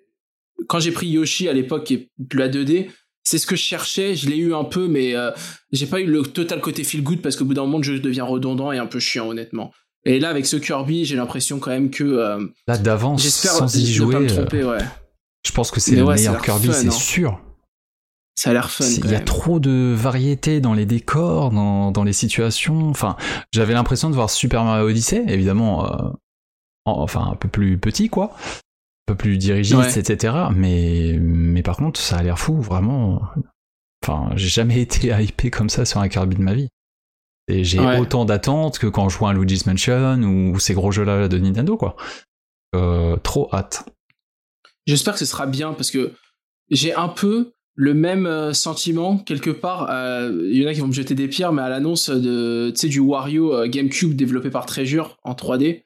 Quand 0.68 0.80
j'ai 0.80 0.92
pris 0.92 1.08
Yoshi 1.08 1.48
à 1.48 1.54
l'époque, 1.54 1.86
qui 1.86 1.94
est 1.94 2.10
de 2.20 2.38
la 2.38 2.50
2D, 2.50 2.90
c'est 3.30 3.38
ce 3.38 3.46
que 3.46 3.56
je 3.56 3.62
cherchais, 3.62 4.16
je 4.16 4.28
l'ai 4.30 4.38
eu 4.38 4.56
un 4.56 4.64
peu, 4.64 4.88
mais 4.88 5.16
euh, 5.16 5.30
j'ai 5.72 5.86
pas 5.86 6.00
eu 6.00 6.06
le 6.06 6.24
total 6.24 6.62
côté 6.62 6.84
feel 6.84 7.04
good 7.04 7.22
parce 7.22 7.36
qu'au 7.36 7.46
bout 7.46 7.54
d'un 7.54 7.62
moment, 7.62 7.78
le 7.78 7.84
jeu 7.84 8.00
devient 8.00 8.22
redondant 8.22 8.72
et 8.72 8.78
un 8.80 8.88
peu 8.88 9.00
chiant, 9.00 9.28
honnêtement. 9.30 9.72
Et 10.06 10.20
là, 10.20 10.30
avec 10.30 10.46
ce 10.48 10.56
Kirby, 10.58 11.06
j'ai 11.06 11.16
l'impression 11.16 11.60
quand 11.60 11.72
même 11.72 11.92
que. 11.92 12.04
euh, 12.04 12.48
Là, 12.68 12.78
d'avance, 12.78 13.22
J'espère 13.22 13.52
sans 13.52 13.76
y 13.76 13.86
jouer, 13.86 14.14
pas 14.14 14.20
me 14.22 14.26
euh, 14.32 14.36
tromper, 14.36 14.64
ouais. 14.64 14.80
je 15.46 15.52
pense 15.52 15.70
que 15.72 15.80
c'est 15.80 15.96
le 15.96 16.04
ouais, 16.04 16.16
meilleur 16.16 16.42
Kirby, 16.42 16.70
c'est 16.74 16.88
hein. 16.88 16.92
sûr. 16.92 17.40
Ça 18.36 18.52
a 18.52 18.54
l'air 18.54 18.72
fun. 18.72 18.86
Il 18.86 19.12
y 19.12 19.16
a 19.16 19.20
trop 19.20 19.60
de 19.60 19.94
variété 19.96 20.62
dans 20.62 20.74
les 20.74 20.86
décors, 20.86 21.52
dans, 21.52 21.92
dans 21.92 22.04
les 22.06 22.14
situations. 22.14 22.90
Enfin, 22.90 23.18
j'avais 23.54 23.74
l'impression 23.74 24.10
de 24.10 24.16
voir 24.16 24.30
Super 24.30 24.64
Mario 24.64 24.88
Odyssey, 24.88 25.26
évidemment, 25.28 25.86
euh, 25.86 26.08
en- 26.86 27.02
enfin 27.02 27.28
un 27.32 27.36
peu 27.36 27.50
plus 27.50 27.78
petit, 27.78 28.08
quoi, 28.10 28.34
peu 29.10 29.16
plus 29.16 29.38
dirigiste, 29.38 29.78
Ouais. 29.96 30.00
etc. 30.00 30.36
Mais, 30.56 31.18
mais 31.20 31.64
par 31.64 31.78
contre, 31.78 32.00
ça 32.00 32.18
a 32.18 32.24
l'air 32.24 32.38
fou, 32.40 32.62
vraiment. 32.62 33.22
Enfin, 34.04 34.30
j'ai 34.36 34.48
jamais 34.50 34.80
été 34.82 35.08
hypé 35.22 35.50
comme 35.52 35.70
ça 35.70 35.86
sur 35.86 36.00
un 36.00 36.08
Kirby 36.10 36.36
de 36.36 36.42
ma 36.42 36.54
vie. 36.54 36.70
Et 37.48 37.64
j'ai 37.64 37.80
Ouais. 37.80 37.98
autant 38.00 38.26
d'attentes 38.26 38.78
que 38.80 38.88
quand 38.88 39.10
je 39.10 39.18
joue 39.18 39.26
à 39.26 39.32
un 39.32 39.34
Luigi's 39.34 39.66
Mansion 39.66 40.22
ou 40.22 40.60
ces 40.60 40.74
gros 40.76 40.92
jeux-là 40.92 41.28
de 41.28 41.38
Nintendo, 41.38 41.78
quoi. 41.78 41.96
Euh, 42.76 43.16
trop 43.18 43.50
hâte. 43.54 43.86
J'espère 44.86 45.14
que 45.14 45.20
ce 45.20 45.26
sera 45.26 45.48
bien 45.48 45.74
parce 45.74 45.90
que 45.92 46.14
j'ai 46.70 46.94
un 46.94 47.08
peu 47.10 47.52
le 47.76 47.94
même 47.96 48.28
euh, 48.28 48.54
sentiment 48.54 49.18
quelque 49.18 49.50
part. 49.50 49.90
euh, 49.90 50.32
Il 50.52 50.62
y 50.62 50.66
en 50.66 50.70
a 50.70 50.74
qui 50.74 50.80
vont 50.82 50.88
me 50.88 50.94
jeter 50.94 51.16
des 51.16 51.28
pierres, 51.28 51.52
mais 51.54 51.62
à 51.64 51.70
l'annonce 51.70 52.10
de, 52.12 52.70
tu 52.76 52.82
sais, 52.82 52.88
du 52.88 53.00
Wario 53.00 53.68
GameCube 53.68 54.16
développé 54.16 54.50
par 54.52 54.66
Treasure 54.68 55.18
en 55.24 55.34
3D, 55.34 55.82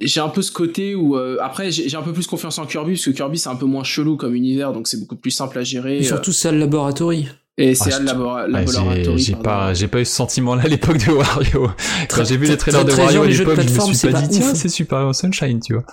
j'ai 0.00 0.20
un 0.20 0.28
peu 0.28 0.42
ce 0.42 0.50
côté 0.52 0.94
où 0.94 1.16
euh, 1.16 1.38
après 1.40 1.70
j'ai 1.70 1.96
un 1.96 2.02
peu 2.02 2.12
plus 2.12 2.26
confiance 2.26 2.58
en 2.58 2.66
Kirby 2.66 2.92
parce 2.94 3.04
que 3.04 3.10
Kirby 3.10 3.38
c'est 3.38 3.48
un 3.48 3.56
peu 3.56 3.66
moins 3.66 3.84
chelou 3.84 4.16
comme 4.16 4.34
univers, 4.34 4.72
donc 4.72 4.88
c'est 4.88 4.98
beaucoup 4.98 5.16
plus 5.16 5.30
simple 5.30 5.58
à 5.58 5.62
gérer. 5.64 5.98
Et 5.98 6.02
surtout, 6.04 6.32
c'est 6.32 6.50
le 6.52 6.58
laboratory. 6.58 7.28
et 7.56 7.74
c'est 7.76 7.92
Ah, 7.92 7.96
à 7.96 8.00
je- 8.00 8.04
Labora- 8.06 8.46
Laboratory. 8.48 9.18
j'ai 9.18 9.36
pas, 9.36 9.72
j'ai 9.74 9.86
pas 9.88 10.00
eu 10.00 10.04
ce 10.04 10.12
sentiment-là 10.16 10.64
à 10.64 10.68
l'époque 10.68 10.98
de 11.06 11.12
Wario. 11.12 11.70
Quand 12.10 12.24
j'ai 12.24 12.36
vu 12.36 12.46
les 12.46 12.56
trailers 12.56 12.84
de 12.84 12.90
Wario 12.92 13.22
à 13.22 13.26
les 13.26 13.32
jeux 13.32 13.44
de 13.44 13.50
l'époque, 13.50 13.64
je 13.64 13.68
me 13.70 13.74
plateforme, 13.74 13.88
suis 13.90 13.98
c'est 13.98 14.10
pas 14.10 14.20
pas 14.20 14.26
dit, 14.26 14.38
tiens, 14.40 14.54
c'est 14.54 14.68
Super 14.68 15.14
Sunshine, 15.14 15.60
tu 15.60 15.74
vois. 15.74 15.84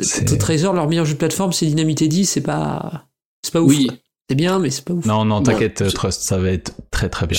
C'est- 0.00 0.36
Tracer, 0.38 0.62
leur 0.74 0.88
meilleur 0.88 1.04
jeu 1.04 1.14
de 1.14 1.18
plateforme, 1.18 1.52
c'est 1.52 1.66
Dynamite 1.66 2.02
Eddy, 2.02 2.24
c'est 2.24 2.40
pas. 2.40 3.06
C'est 3.44 3.52
pas 3.52 3.60
ouf. 3.60 3.68
Oui. 3.70 3.88
C'est 4.28 4.34
bien, 4.36 4.58
mais 4.58 4.70
c'est 4.70 4.84
pas 4.84 4.92
ouf. 4.94 5.04
Non, 5.06 5.24
non, 5.24 5.42
t'inquiète, 5.42 5.92
Trust, 5.94 6.22
ça 6.22 6.38
va 6.38 6.50
être 6.50 6.72
très 6.90 7.08
très 7.08 7.26
bien. 7.26 7.38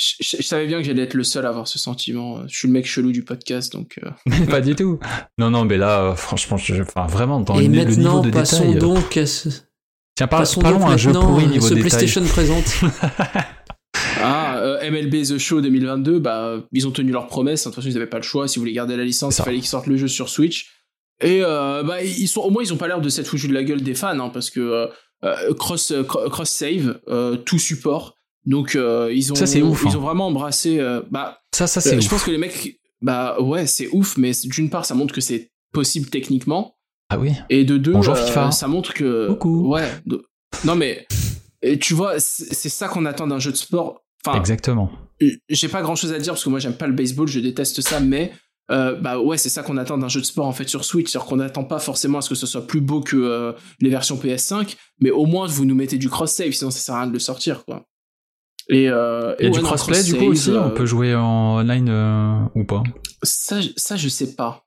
Je, 0.00 0.14
je- 0.20 0.36
je 0.38 0.42
savais 0.46 0.66
bien 0.66 0.78
que 0.78 0.84
j'allais 0.84 1.02
être 1.02 1.14
le 1.14 1.24
seul 1.24 1.44
à 1.46 1.50
avoir 1.50 1.68
ce 1.68 1.78
sentiment. 1.78 2.46
Je 2.48 2.56
suis 2.56 2.68
le 2.68 2.72
mec 2.74 2.86
chelou 2.86 3.12
du 3.12 3.22
podcast, 3.24 3.72
donc. 3.72 3.98
euh, 4.04 4.44
pas 4.50 4.60
du 4.60 4.74
tout. 4.74 4.98
Non, 5.38 5.50
non, 5.50 5.64
mais 5.64 5.76
là, 5.76 6.02
euh, 6.02 6.14
franchement, 6.14 6.56
je, 6.56 6.82
enfin, 6.82 7.06
vraiment, 7.06 7.40
dans 7.40 7.58
Et 7.58 7.68
le, 7.68 7.72
le 7.74 7.84
niveau 7.84 7.86
maintenant, 8.16 8.20
de 8.22 8.30
passons 8.30 8.60
détail. 8.60 8.76
euh, 8.76 8.80
donc 8.80 9.16
à 9.16 9.26
ce. 9.26 9.48
Tiens, 10.16 10.26
par- 10.26 10.40
Passons 10.40 10.60
parlons 10.60 10.78
donc 10.80 10.88
à 10.88 10.92
un 10.92 10.96
jeu 10.96 11.12
pourri 11.12 11.46
niveau 11.46 11.66
ce 11.68 11.74
détail. 11.74 11.90
PlayStation 11.90 12.22
présente. 12.24 12.80
Ah, 14.22 14.58
euh, 14.58 14.90
MLB 14.90 15.22
The 15.24 15.38
Show 15.38 15.60
2022, 15.62 16.18
bah, 16.18 16.62
ils 16.72 16.86
ont 16.86 16.90
tenu 16.90 17.10
leur 17.10 17.26
promesse. 17.26 17.60
De 17.60 17.64
toute 17.64 17.76
façon, 17.76 17.88
ils 17.88 17.94
n'avaient 17.94 18.06
pas 18.06 18.18
le 18.18 18.22
choix. 18.22 18.48
Si 18.48 18.56
vous 18.58 18.62
voulez 18.62 18.72
garder 18.72 18.96
la 18.96 19.04
licence, 19.04 19.38
il 19.38 19.42
fallait 19.42 19.58
qu'ils 19.58 19.66
sortent 19.68 19.86
le 19.86 19.96
jeu 19.96 20.08
sur 20.08 20.28
Switch. 20.28 20.70
Et 21.22 21.40
euh, 21.42 21.82
bah, 21.82 22.02
ils 22.02 22.28
sont, 22.28 22.40
au 22.42 22.50
moins, 22.50 22.62
ils 22.62 22.72
ont 22.72 22.76
pas 22.76 22.86
l'air 22.88 23.00
de 23.00 23.08
s'être 23.08 23.26
foutus 23.26 23.48
de 23.48 23.54
la 23.54 23.64
gueule 23.64 23.82
des 23.82 23.94
fans, 23.94 24.18
hein, 24.18 24.30
parce 24.32 24.50
que 24.50 24.88
cross, 25.58 25.92
cro- 26.06 26.28
cross 26.30 26.50
save, 26.50 27.00
euh, 27.08 27.36
tout 27.36 27.58
support. 27.58 28.16
Donc, 28.46 28.74
euh, 28.76 29.12
ils 29.14 29.32
ont, 29.32 29.34
Ça, 29.34 29.46
c'est 29.46 29.62
ouf, 29.62 29.82
ils 29.84 29.92
hein. 29.92 29.96
ont 29.96 30.00
vraiment 30.00 30.26
embrassé. 30.28 30.78
euh, 30.80 31.02
bah, 31.10 31.40
Ça, 31.54 31.66
ça, 31.66 31.80
euh, 31.80 31.82
c'est 31.82 32.00
je 32.00 32.08
pense 32.08 32.22
que 32.24 32.30
les 32.30 32.38
mecs, 32.38 32.78
bah 33.02 33.40
ouais, 33.40 33.66
c'est 33.66 33.88
ouf, 33.92 34.16
mais 34.16 34.32
d'une 34.44 34.70
part, 34.70 34.84
ça 34.86 34.94
montre 34.94 35.14
que 35.14 35.20
c'est 35.20 35.50
possible 35.72 36.08
techniquement. 36.08 36.76
Ah 37.10 37.18
oui. 37.18 37.32
Et 37.50 37.64
de 37.64 37.76
deux, 37.76 37.92
Bonjour, 37.92 38.16
FIFA. 38.16 38.50
ça 38.50 38.68
montre 38.68 38.94
que. 38.94 39.28
Coucou. 39.28 39.68
Ouais. 39.72 39.88
de- 40.06 40.24
Non, 40.64 40.74
mais. 40.76 41.06
Et 41.62 41.78
tu 41.78 41.92
vois, 41.94 42.18
c'est 42.18 42.68
ça 42.70 42.88
qu'on 42.88 43.04
attend 43.04 43.26
d'un 43.26 43.38
jeu 43.38 43.50
de 43.52 43.56
sport. 43.56 44.02
Enfin, 44.24 44.38
Exactement. 44.38 44.90
j'ai 45.48 45.68
pas 45.68 45.82
grand 45.82 45.94
chose 45.96 46.12
à 46.12 46.18
dire 46.18 46.32
parce 46.34 46.44
que 46.44 46.50
moi 46.50 46.58
j'aime 46.58 46.74
pas 46.76 46.86
le 46.86 46.92
baseball, 46.94 47.26
je 47.28 47.40
déteste 47.40 47.80
ça, 47.82 48.00
mais 48.00 48.32
euh, 48.70 48.94
bah 48.94 49.18
ouais, 49.18 49.36
c'est 49.38 49.48
ça 49.48 49.62
qu'on 49.62 49.76
attend 49.78 49.96
d'un 49.98 50.08
jeu 50.08 50.20
de 50.20 50.26
sport 50.26 50.46
en 50.46 50.52
fait 50.52 50.68
sur 50.68 50.84
Switch, 50.84 51.10
c'est-à-dire 51.10 51.26
qu'on 51.28 51.36
n'attend 51.36 51.64
pas 51.64 51.78
forcément 51.78 52.18
à 52.18 52.20
ce 52.22 52.28
que 52.30 52.34
ce 52.34 52.46
soit 52.46 52.66
plus 52.66 52.80
beau 52.82 53.00
que 53.00 53.16
euh, 53.16 53.52
les 53.80 53.88
versions 53.90 54.16
PS5, 54.16 54.76
mais 55.00 55.10
au 55.10 55.24
moins 55.26 55.46
vous 55.46 55.64
nous 55.64 55.74
mettez 55.74 55.96
du 55.98 56.08
cross-save, 56.10 56.52
sinon 56.52 56.70
ça 56.70 56.80
sert 56.80 56.94
à 56.94 56.98
rien 57.00 57.06
de 57.08 57.12
le 57.14 57.18
sortir 57.18 57.64
quoi. 57.64 57.86
Et, 58.72 58.88
euh, 58.88 59.34
et 59.38 59.50
du 59.50 59.58
non, 59.58 59.64
crossplay 59.64 60.02
du 60.04 60.14
coup 60.16 60.26
aussi 60.26 60.50
On 60.50 60.66
euh, 60.66 60.68
peut 60.70 60.86
jouer 60.86 61.14
en 61.14 61.58
online 61.58 61.88
euh, 61.88 62.38
ou 62.54 62.64
pas? 62.64 62.82
Ça, 63.22 63.56
ça 63.76 63.96
je 63.96 64.08
sais 64.08 64.34
pas. 64.34 64.64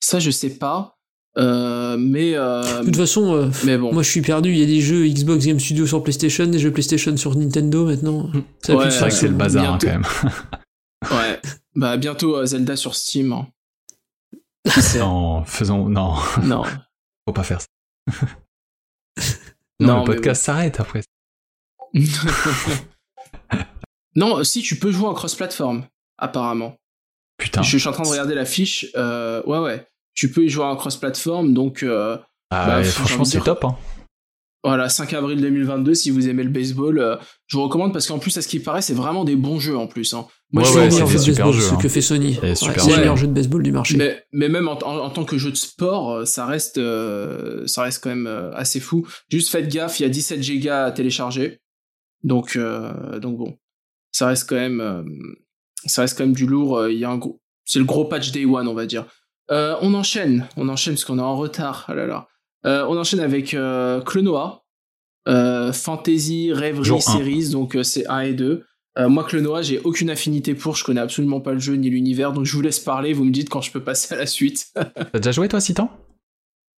Ça 0.00 0.18
je 0.20 0.30
sais 0.30 0.50
pas. 0.50 0.96
Euh, 1.36 1.96
mais 1.98 2.34
euh, 2.36 2.80
De 2.80 2.84
toute 2.86 2.96
façon, 2.96 3.34
euh, 3.34 3.50
mais 3.64 3.76
bon. 3.76 3.92
moi 3.92 4.04
je 4.04 4.10
suis 4.10 4.22
perdu. 4.22 4.50
Il 4.52 4.58
y 4.58 4.62
a 4.62 4.66
des 4.66 4.80
jeux 4.80 5.08
Xbox 5.08 5.44
Game 5.44 5.58
Studio 5.58 5.86
sur 5.86 6.02
PlayStation, 6.04 6.46
des 6.46 6.60
jeux 6.60 6.70
PlayStation 6.70 7.16
sur 7.16 7.34
Nintendo 7.36 7.84
maintenant. 7.86 8.30
Ça 8.64 8.76
Ouais, 8.76 8.84
de 8.86 8.90
C'est 8.90 8.98
vrai 9.00 9.08
que 9.08 9.14
c'est 9.16 9.28
le 9.28 9.34
bazar 9.34 9.74
hein, 9.74 9.78
quand 9.80 9.88
même. 9.88 10.04
Ouais. 11.10 11.38
Bah 11.74 11.96
bientôt 11.98 12.36
euh, 12.36 12.46
Zelda 12.46 12.76
sur 12.76 12.94
Steam. 12.94 13.32
hein. 13.32 13.46
Non, 14.96 15.44
faisons. 15.44 15.88
Non, 15.88 16.14
non. 16.44 16.62
faut 17.28 17.32
pas 17.34 17.42
faire 17.42 17.60
ça. 17.60 17.66
Non, 19.80 19.86
Non, 19.88 19.98
le 20.00 20.04
podcast 20.06 20.44
s'arrête 20.44 20.78
après. 20.78 21.02
non, 24.16 24.44
si 24.44 24.62
tu 24.62 24.76
peux 24.76 24.92
jouer 24.92 25.06
en 25.06 25.14
cross-platform, 25.14 25.84
apparemment. 26.18 26.76
Putain. 27.38 27.62
Je 27.62 27.78
suis 27.78 27.88
en 27.88 27.92
train 27.92 28.04
de 28.04 28.08
regarder 28.08 28.34
la 28.34 28.44
fiche. 28.44 28.86
euh, 28.96 29.42
ouais, 29.46 29.58
ouais. 29.58 29.86
Tu 30.14 30.30
peux 30.30 30.44
y 30.44 30.48
jouer 30.48 30.64
en 30.64 30.76
cross-platform, 30.76 31.52
donc 31.54 31.82
euh, 31.82 32.16
Ah, 32.50 32.66
bah, 32.66 32.84
franchement, 32.84 33.24
c'est 33.24 33.40
top. 33.40 33.64
Hein. 33.64 33.76
voilà, 34.62 34.88
5 34.88 35.12
avril 35.14 35.40
2022, 35.40 35.94
si 35.94 36.10
vous 36.10 36.28
aimez 36.28 36.44
le 36.44 36.50
baseball, 36.50 37.00
euh, 37.00 37.16
je 37.48 37.56
vous 37.56 37.64
recommande 37.64 37.92
parce 37.92 38.06
qu'en 38.06 38.20
plus, 38.20 38.36
à 38.38 38.42
ce 38.42 38.46
qui 38.46 38.60
paraît, 38.60 38.82
c'est 38.82 38.94
vraiment 38.94 39.24
des 39.24 39.34
bons 39.34 39.58
jeux 39.58 39.76
en 39.76 39.88
plus. 39.88 40.14
Hein. 40.14 40.26
Moi, 40.52 40.62
Ouais, 40.62 40.68
je 40.68 40.74
ouais, 40.78 40.88
meilleur 40.88 41.08
jeu 41.08 41.14
de 41.18 41.22
super 41.24 41.46
baseball, 41.46 41.60
jeux, 41.60 41.68
ce 41.68 41.74
hein. 41.74 41.78
que 41.82 41.88
fait 41.88 42.00
Sony. 42.00 42.34
C'est 42.34 42.40
Ouais, 42.42 42.54
super 42.54 42.80
c'est 42.84 42.90
le 42.92 42.96
meilleur 42.98 43.16
jeu 43.16 43.26
de 43.26 43.32
baseball 43.32 43.62
du 43.64 43.72
marché. 43.72 43.96
Mais, 43.96 44.24
mais 44.32 44.48
même 44.48 44.68
en, 44.68 44.78
en- 44.84 44.98
en 44.98 45.10
tant 45.10 45.24
que 45.24 45.36
jeu 45.38 45.50
de 45.50 45.56
sport, 45.56 46.24
ça 46.24 46.46
reste, 46.46 46.78
euh, 46.78 47.66
ça 47.66 47.82
reste 47.82 48.04
quand 48.04 48.10
même 48.10 48.28
euh, 48.28 48.52
assez 48.54 48.78
fou. 48.78 49.04
Juste 49.28 49.50
faites 49.50 49.66
gaffe, 49.68 49.98
il 49.98 50.04
y 50.04 50.06
a 50.06 50.08
17 50.10 50.40
gigas 50.40 50.84
à 50.84 50.92
télécharger. 50.92 51.58
Donc, 52.24 52.56
euh, 52.56 53.18
donc 53.20 53.38
bon, 53.38 53.56
ça 54.10 54.26
reste 54.26 54.48
quand 54.48 54.56
même, 54.56 54.80
euh, 54.80 55.02
ça 55.86 56.02
reste 56.02 56.18
quand 56.18 56.24
même 56.24 56.34
du 56.34 56.46
lourd. 56.46 56.78
euh, 56.78 56.92
Il 56.92 56.98
y 56.98 57.04
a 57.04 57.10
un 57.10 57.18
gros, 57.18 57.40
c'est 57.64 57.78
le 57.78 57.84
gros 57.84 58.06
patch 58.06 58.32
day 58.32 58.44
one, 58.44 58.66
on 58.66 58.74
va 58.74 58.86
dire. 58.86 59.06
On 59.50 59.94
enchaîne, 59.94 60.48
on 60.56 60.68
enchaîne 60.68 60.94
parce 60.94 61.04
qu'on 61.04 61.18
est 61.18 61.22
en 61.22 61.36
retard. 61.36 61.84
Ah 61.88 61.94
là 61.94 62.06
là. 62.06 62.28
Euh, 62.66 62.86
on 62.88 62.96
enchaîne 62.96 63.20
avec 63.20 63.50
Clonoa, 63.50 64.64
Fantasy 65.72 66.52
Rêverie. 66.52 67.00
Series, 67.00 67.50
donc 67.50 67.76
c'est 67.82 68.06
1 68.08 68.20
et 68.20 68.32
2. 68.32 68.64
Euh, 68.96 69.08
moi, 69.08 69.24
Clonoa, 69.24 69.60
j'ai 69.62 69.80
aucune 69.80 70.08
affinité 70.08 70.54
pour, 70.54 70.76
je 70.76 70.84
connais 70.84 71.00
absolument 71.00 71.40
pas 71.40 71.52
le 71.52 71.58
jeu 71.58 71.74
ni 71.74 71.90
l'univers, 71.90 72.32
donc 72.32 72.44
je 72.44 72.54
vous 72.54 72.62
laisse 72.62 72.78
parler, 72.78 73.12
vous 73.12 73.24
me 73.24 73.32
dites 73.32 73.48
quand 73.50 73.60
je 73.60 73.72
peux 73.72 73.82
passer 73.82 74.14
à 74.14 74.18
la 74.18 74.26
suite. 74.26 74.72
T'as 74.74 75.18
déjà 75.18 75.32
joué 75.32 75.48
toi, 75.48 75.60
Citan 75.60 75.90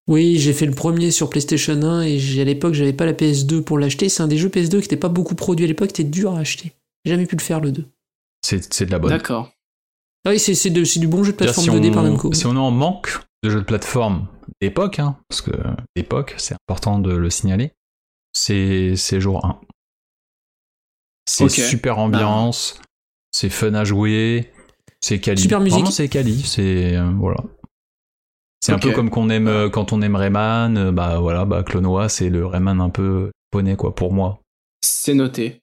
Oui, 0.09 0.39
j'ai 0.39 0.53
fait 0.53 0.67
le 0.67 0.73
premier 0.75 1.11
sur 1.11 1.29
PlayStation 1.31 1.81
1 1.83 2.03
et 2.03 2.19
j'ai- 2.19 2.43
à 2.43 2.45
l'époque 2.45 2.75
j'avais 2.75 2.93
pas 2.93 3.07
la 3.07 3.13
PS2 3.13 3.61
pour 3.63 3.79
l'acheter. 3.79 4.09
C'est 4.09 4.23
un 4.23 4.29
des 4.29 4.39
jeux 4.39 4.49
PS2 4.49 4.79
qui 4.81 4.87
était 4.87 4.97
pas 4.97 5.09
beaucoup 5.09 5.35
produit 5.35 5.65
à 5.65 5.69
l'époque, 5.69 5.89
c'était 5.89 6.05
dur 6.05 6.35
à 6.35 6.39
acheter. 6.41 6.73
J'ai 7.05 7.13
jamais 7.13 7.27
pu 7.27 7.35
le 7.37 7.43
faire 7.43 7.61
le 7.61 7.73
2. 7.73 7.85
C'est 8.43 8.73
c'est 8.73 8.87
de 8.87 8.93
la 8.93 8.99
bonne. 9.01 9.11
D'accord. 9.11 9.51
Ah 10.25 10.31
oui, 10.31 10.39
c'est 10.39 10.71
du 10.71 11.09
bon 11.09 11.23
jeu 11.25 11.33
de 11.33 11.37
plateforme 11.37 11.65
si 11.65 11.71
2D 11.71 11.93
par 11.93 12.03
Namco. 12.03 12.33
si 12.33 12.47
on 12.47 12.55
est 12.55 12.59
en 12.59 12.71
manque 12.71 13.19
de 13.43 13.51
jeux 13.51 13.61
de 13.61 13.65
plateforme 13.65 14.27
d'époque, 14.61 14.99
hein, 14.99 15.17
parce 15.29 15.41
que 15.41 15.51
d'époque, 15.95 16.35
c'est 16.39 16.55
important 16.55 16.99
de 16.99 17.13
le 17.15 17.31
signaler, 17.31 17.73
c'est 18.33 18.95
c'est 18.97 19.21
jour 19.21 19.45
1. 19.45 19.61
C'est 21.29 21.45
super 21.49 21.99
ambiance, 21.99 22.81
c'est 23.33 23.51
fun 23.51 23.75
à 23.75 23.85
jouer, 23.85 24.53
c'est 25.01 25.21
quali. 25.21 25.43
Super 25.43 25.61
musique. 25.61 25.87
C'est 25.91 26.09
quali, 26.09 26.43
c'est 26.43 26.97
euh, 26.97 27.11
voilà. 27.19 27.39
C'est 28.67 28.73
un 28.73 28.79
peu 28.79 28.89
comme 28.95 29.11
qu'on 29.11 29.29
aime 29.31 29.49
euh, 29.49 29.69
quand 29.71 29.93
on 29.93 30.03
aime 30.03 30.17
Rayman, 30.17 30.77
euh, 30.77 30.93
bah 30.93 31.19
voilà, 31.21 31.45
bah 31.45 31.63
Clonoa, 31.63 32.09
c'est 32.09 32.29
le 32.31 32.45
Rayman 32.47 32.81
un 32.81 32.91
peu 32.91 33.31
poney 33.51 33.77
quoi 33.77 33.95
pour 33.95 34.13
moi. 34.13 34.41
C'est 34.83 35.15
noté. 35.15 35.61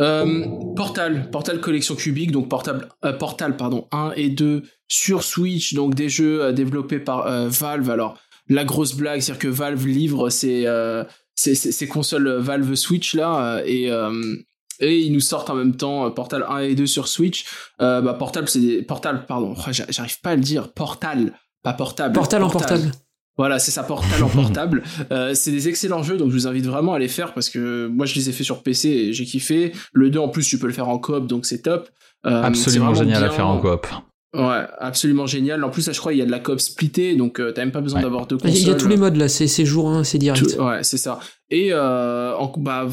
Euh, 0.00 0.46
Portal, 0.76 1.30
Portal 1.30 1.60
Collection 1.60 1.94
Cubique, 1.94 2.30
donc 2.32 2.48
Portable, 2.48 2.88
euh, 3.04 3.12
Portal 3.12 3.56
pardon, 3.56 3.86
1 3.92 4.12
et 4.16 4.30
2 4.30 4.62
sur 4.88 5.22
Switch, 5.22 5.74
donc 5.74 5.94
des 5.94 6.08
jeux 6.08 6.42
euh, 6.42 6.52
développés 6.52 6.98
par 7.00 7.26
euh, 7.26 7.48
Valve. 7.48 7.90
Alors, 7.90 8.16
la 8.48 8.64
grosse 8.64 8.94
blague, 8.94 9.20
c'est-à-dire 9.20 9.40
que 9.40 9.48
Valve 9.48 9.86
livre 9.86 10.30
ses, 10.30 10.66
euh, 10.66 11.04
ses, 11.34 11.54
ses- 11.54 11.72
ses 11.72 11.86
consoles 11.86 12.28
Valve 12.30 12.74
Switch 12.76 13.14
là, 13.14 13.60
et, 13.66 13.90
euh, 13.92 14.36
et 14.80 14.98
ils 15.00 15.12
nous 15.12 15.20
sortent 15.20 15.50
en 15.50 15.54
même 15.54 15.76
temps 15.76 16.06
euh, 16.06 16.10
Portal 16.10 16.46
1 16.48 16.58
et 16.60 16.74
2 16.74 16.86
sur 16.86 17.06
Switch. 17.06 17.44
Euh, 17.82 18.00
bah, 18.00 18.14
Portal, 18.14 18.48
c'est 18.48 18.60
des- 18.60 18.82
Portal, 18.82 19.26
pardon, 19.26 19.54
oh, 19.54 19.70
j'a- 19.70 19.86
j'arrive 19.90 20.18
pas 20.22 20.30
à 20.30 20.36
le 20.36 20.40
dire, 20.42 20.72
Portal, 20.72 21.34
pas 21.62 21.72
portable. 21.72 22.14
Portal 22.14 22.42
en 22.42 22.50
portable. 22.50 22.90
Voilà, 23.36 23.58
c'est 23.58 23.70
ça, 23.70 23.82
Portal 23.84 24.22
en 24.22 24.28
portable. 24.42 24.82
Euh, 25.12 25.32
c'est 25.34 25.50
des 25.50 25.68
excellents 25.68 26.02
jeux, 26.02 26.16
donc 26.18 26.28
je 26.30 26.34
vous 26.34 26.46
invite 26.46 26.66
vraiment 26.66 26.92
à 26.94 26.98
les 26.98 27.08
faire 27.08 27.32
parce 27.32 27.48
que 27.48 27.86
moi 27.86 28.04
je 28.04 28.14
les 28.16 28.28
ai 28.28 28.32
fait 28.32 28.44
sur 28.44 28.62
PC 28.62 28.88
et 28.88 29.12
j'ai 29.12 29.24
kiffé. 29.24 29.72
Le 29.92 30.10
2 30.10 30.18
en 30.18 30.28
plus, 30.28 30.46
tu 30.46 30.58
peux 30.58 30.66
le 30.66 30.72
faire 30.72 30.88
en 30.88 30.98
coop, 30.98 31.26
donc 31.26 31.46
c'est 31.46 31.62
top. 31.62 31.88
Euh, 32.26 32.42
Absolument 32.42 32.92
génial 32.94 33.24
à 33.24 33.30
faire 33.30 33.46
en 33.48 33.58
coop. 33.58 33.86
Ouais, 34.32 34.64
absolument 34.78 35.26
génial. 35.26 35.64
En 35.64 35.70
plus, 35.70 35.86
là, 35.88 35.92
je 35.92 35.98
crois 35.98 36.12
il 36.12 36.18
y 36.18 36.22
a 36.22 36.26
de 36.26 36.30
la 36.30 36.38
coop 36.38 36.60
splittée, 36.60 37.16
donc 37.16 37.40
euh, 37.40 37.50
t'as 37.52 37.62
même 37.62 37.72
pas 37.72 37.80
besoin 37.80 37.98
Ouais. 38.00 38.04
d'avoir 38.04 38.26
deux 38.26 38.36
Il 38.36 38.44
y 38.44 38.46
a- 38.46 38.50
consoles. 38.50 38.62
il 38.62 38.68
y 38.68 38.70
a 38.70 38.74
tous 38.76 38.88
les 38.88 38.96
modes 38.96 39.16
là, 39.16 39.28
c'est 39.28 39.64
jour 39.64 39.88
1, 39.90 40.04
c'est 40.04 40.18
direct. 40.18 40.54
Tout- 40.54 40.62
ouais, 40.62 40.82
c'est 40.84 40.98
ça. 40.98 41.18
Et 41.48 41.70
euh, 41.72 42.36
en- 42.36 42.52
bah, 42.58 42.86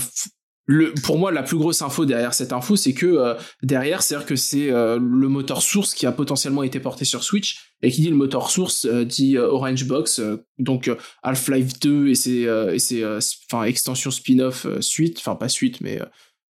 le, 0.67 0.93
pour 0.93 1.17
moi, 1.17 1.31
la 1.31 1.43
plus 1.43 1.57
grosse 1.57 1.81
info 1.81 2.05
derrière 2.05 2.33
cette 2.33 2.53
info, 2.53 2.75
c'est 2.75 2.93
que 2.93 3.05
euh, 3.05 3.33
derrière, 3.63 4.03
c'est-à-dire 4.03 4.27
que 4.27 4.35
c'est 4.35 4.69
euh, 4.69 4.99
le 5.01 5.27
moteur 5.29 5.61
source 5.61 5.93
qui 5.93 6.05
a 6.05 6.11
potentiellement 6.11 6.61
été 6.61 6.79
porté 6.79 7.05
sur 7.05 7.23
Switch. 7.23 7.73
Et 7.81 7.91
qui 7.91 8.01
dit 8.01 8.09
le 8.09 8.15
moteur 8.15 8.49
source 8.49 8.85
euh, 8.85 9.05
dit 9.05 9.37
euh, 9.37 9.49
Orange 9.49 9.85
Box, 9.85 10.19
euh, 10.19 10.43
donc 10.57 10.87
euh, 10.87 10.95
Half-Life 11.21 11.79
2 11.79 12.09
et 12.09 12.15
ses, 12.15 12.41
et 12.73 12.79
ses 12.79 13.05
enfin, 13.05 13.63
extensions 13.63 14.11
spin-off 14.11 14.65
suite, 14.81 15.17
enfin 15.19 15.35
pas 15.35 15.47
suite, 15.47 15.79
mais 15.81 16.01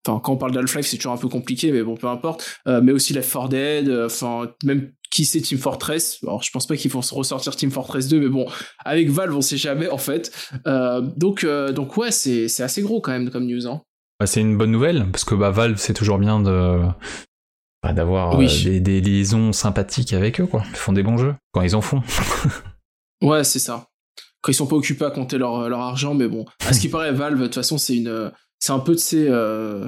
enfin 0.07 0.21
quand 0.23 0.35
on 0.35 0.37
parle 0.37 0.53
d'Half-Life, 0.53 0.87
c'est 0.87 0.97
toujours 0.97 1.13
un 1.13 1.17
peu 1.19 1.29
compliqué, 1.29 1.73
mais 1.73 1.83
bon, 1.83 1.97
peu 1.97 2.07
importe. 2.07 2.61
Mais 2.67 2.93
aussi 2.93 3.13
Left 3.13 3.33
4 3.33 3.49
Dead, 3.49 3.91
enfin 3.91 4.53
même 4.63 4.93
qui 5.11 5.25
c'est 5.25 5.41
Team 5.41 5.59
Fortress. 5.59 6.19
Alors 6.23 6.43
je 6.43 6.51
pense 6.51 6.67
pas 6.67 6.77
qu'ils 6.77 6.91
vont 6.91 7.01
ressortir 7.01 7.57
Team 7.57 7.71
Fortress 7.71 8.09
2, 8.09 8.21
mais 8.21 8.29
bon, 8.29 8.47
avec 8.85 9.11
Valve, 9.11 9.35
on 9.35 9.41
sait 9.41 9.57
jamais 9.57 9.89
en 9.89 9.99
fait. 9.99 10.31
Euh, 10.67 11.01
donc, 11.01 11.45
euh, 11.45 11.73
donc 11.73 11.97
ouais, 11.97 12.11
c'est 12.11 12.47
assez 12.61 12.83
gros 12.83 13.01
quand 13.01 13.13
même 13.13 13.31
comme 13.31 13.47
news. 13.47 13.67
Hein. 13.67 13.81
Bah, 14.19 14.27
c'est 14.27 14.41
une 14.41 14.57
bonne 14.57 14.71
nouvelle 14.71 15.11
parce 15.11 15.25
que 15.25 15.35
bah, 15.35 15.51
Valve 15.51 15.77
c'est 15.77 15.93
toujours 15.95 16.19
bien 16.19 16.41
de 16.41 16.81
bah, 17.83 17.93
d'avoir 17.93 18.39
Oui. 18.39 18.47
euh, 18.67 18.71
des, 18.71 18.81
des 18.81 19.01
liaisons 19.01 19.53
sympathiques 19.53 20.13
avec 20.13 20.41
eux 20.41 20.47
quoi. 20.47 20.63
Ils 20.71 20.77
font 20.77 20.93
des 20.93 21.03
bons 21.03 21.19
jeux 21.19 21.35
quand 21.53 21.63
ils 21.63 21.77
en 21.77 21.81
font. 21.83 22.03
Ouais, 23.23 23.45
c'est 23.45 23.59
ça. 23.59 23.89
Quand 24.43 24.53
ils 24.53 24.55
sont 24.55 24.67
pas 24.67 24.77
occupés 24.77 25.07
à 25.07 25.11
compter 25.11 25.39
leur, 25.39 25.71
leur 25.71 25.81
argent, 25.81 26.13
mais 26.13 26.29
bon. 26.29 26.45
À 26.67 26.75
ce 26.75 26.81
qui 26.81 26.91
paraît, 26.91 27.13
Valve, 27.13 27.39
de 27.41 27.45
toute 27.47 27.55
façon, 27.55 27.79
c'est 27.79 27.97
une, 27.97 28.31
c'est 28.59 28.73
un 28.73 28.79
peu 28.79 28.93
de 28.93 28.99
ces, 28.99 29.27
euh, 29.27 29.87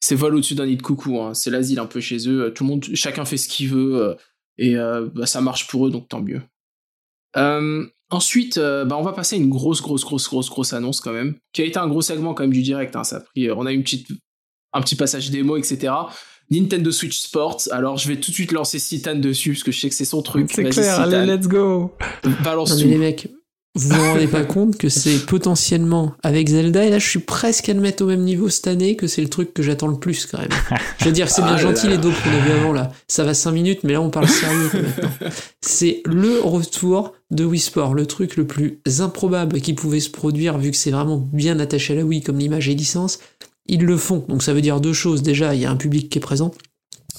c'est 0.00 0.14
vol 0.14 0.34
au-dessus 0.34 0.54
d'un 0.54 0.66
nid 0.66 0.76
de 0.76 0.82
coucou. 0.82 1.18
Hein. 1.18 1.32
C'est 1.32 1.48
l'asile 1.48 1.78
un 1.78 1.86
peu 1.86 2.00
chez 2.00 2.28
eux. 2.28 2.52
Tout 2.52 2.64
le 2.64 2.68
monde, 2.68 2.84
chacun 2.92 3.24
fait 3.24 3.38
ce 3.38 3.48
qu'il 3.48 3.70
veut 3.70 3.96
euh, 4.02 4.14
et 4.58 4.76
euh, 4.76 5.08
bah, 5.14 5.24
ça 5.24 5.40
marche 5.40 5.66
pour 5.66 5.86
eux, 5.86 5.90
donc 5.90 6.08
tant 6.10 6.20
mieux. 6.20 6.42
Euh, 7.38 7.86
ensuite, 8.10 8.58
euh, 8.58 8.84
bah, 8.84 8.96
on 8.98 9.02
va 9.02 9.12
passer 9.12 9.36
à 9.36 9.38
une 9.38 9.50
grosse, 9.50 9.82
grosse, 9.82 10.04
grosse, 10.04 10.28
grosse, 10.28 10.48
grosse 10.50 10.72
annonce 10.72 11.00
quand 11.00 11.12
même, 11.12 11.36
qui 11.52 11.62
a 11.62 11.64
été 11.64 11.78
un 11.78 11.88
gros 11.88 12.02
segment 12.02 12.34
quand 12.34 12.44
même 12.44 12.52
du 12.52 12.62
direct. 12.62 12.96
Hein. 12.96 13.04
Ça 13.04 13.16
a 13.16 13.20
pris, 13.20 13.50
on 13.50 13.66
a 13.66 13.72
eu 13.72 13.74
une 13.74 13.82
petite, 13.82 14.08
un 14.72 14.80
petit 14.80 14.96
passage 14.96 15.30
démo, 15.30 15.56
etc. 15.56 15.92
Nintendo 16.50 16.90
Switch 16.90 17.20
Sports. 17.20 17.68
Alors, 17.70 17.96
je 17.98 18.08
vais 18.08 18.16
tout 18.16 18.30
de 18.30 18.34
suite 18.34 18.52
lancer 18.52 18.78
Citan 18.78 19.16
dessus 19.16 19.52
parce 19.52 19.62
que 19.62 19.72
je 19.72 19.80
sais 19.80 19.88
que 19.88 19.94
c'est 19.94 20.04
son 20.04 20.22
truc. 20.22 20.50
C'est 20.50 20.64
clair, 20.64 20.94
Citan. 20.96 21.02
allez, 21.02 21.26
let's 21.26 21.46
go. 21.46 21.94
Balance 22.42 22.70
Non, 22.70 22.76
mais 22.78 22.90
les 22.90 22.98
mecs, 22.98 23.28
vous 23.78 23.88
vous 23.88 24.02
rendez 24.02 24.26
pas 24.26 24.42
compte 24.44 24.76
que 24.76 24.88
c'est 24.88 25.24
potentiellement 25.26 26.14
avec 26.22 26.48
Zelda, 26.48 26.84
et 26.84 26.90
là 26.90 26.98
je 26.98 27.08
suis 27.08 27.18
presque 27.20 27.68
à 27.68 27.74
le 27.74 27.80
mettre 27.80 28.02
au 28.02 28.06
même 28.06 28.22
niveau 28.22 28.48
cette 28.48 28.66
année, 28.66 28.96
que 28.96 29.06
c'est 29.06 29.22
le 29.22 29.28
truc 29.28 29.54
que 29.54 29.62
j'attends 29.62 29.86
le 29.86 29.98
plus 29.98 30.26
quand 30.26 30.38
même. 30.38 30.48
Je 30.98 31.04
veux 31.04 31.12
dire, 31.12 31.30
c'est 31.30 31.42
bien 31.42 31.54
Ah 31.54 31.58
gentil 31.58 31.86
là. 31.86 31.92
les 31.92 31.98
dopes 31.98 32.14
qu'on 32.22 32.30
a 32.30 32.40
vu 32.40 32.50
avant 32.60 32.72
là. 32.72 32.90
Ça 33.06 33.24
va 33.24 33.34
5 33.34 33.52
minutes, 33.52 33.80
mais 33.84 33.92
là 33.92 34.00
on 34.00 34.10
parle 34.10 34.28
sérieux 34.28 34.70
maintenant. 34.74 35.10
C'est 35.60 36.02
le 36.04 36.40
retour 36.40 37.12
de 37.30 37.44
Wii 37.44 37.60
Sport, 37.60 37.94
le 37.94 38.06
truc 38.06 38.36
le 38.36 38.46
plus 38.46 38.80
improbable 39.00 39.60
qui 39.60 39.74
pouvait 39.74 40.00
se 40.00 40.10
produire 40.10 40.58
vu 40.58 40.70
que 40.70 40.76
c'est 40.76 40.90
vraiment 40.90 41.18
bien 41.32 41.58
attaché 41.60 41.92
à 41.92 41.96
la 41.96 42.04
Wii 42.04 42.22
comme 42.22 42.38
l'image 42.38 42.68
et 42.68 42.74
licence. 42.74 43.18
Ils 43.66 43.84
le 43.84 43.98
font, 43.98 44.24
donc 44.28 44.42
ça 44.42 44.54
veut 44.54 44.62
dire 44.62 44.80
deux 44.80 44.94
choses. 44.94 45.22
Déjà, 45.22 45.54
il 45.54 45.60
y 45.60 45.66
a 45.66 45.70
un 45.70 45.76
public 45.76 46.08
qui 46.08 46.18
est 46.18 46.22
présent 46.22 46.52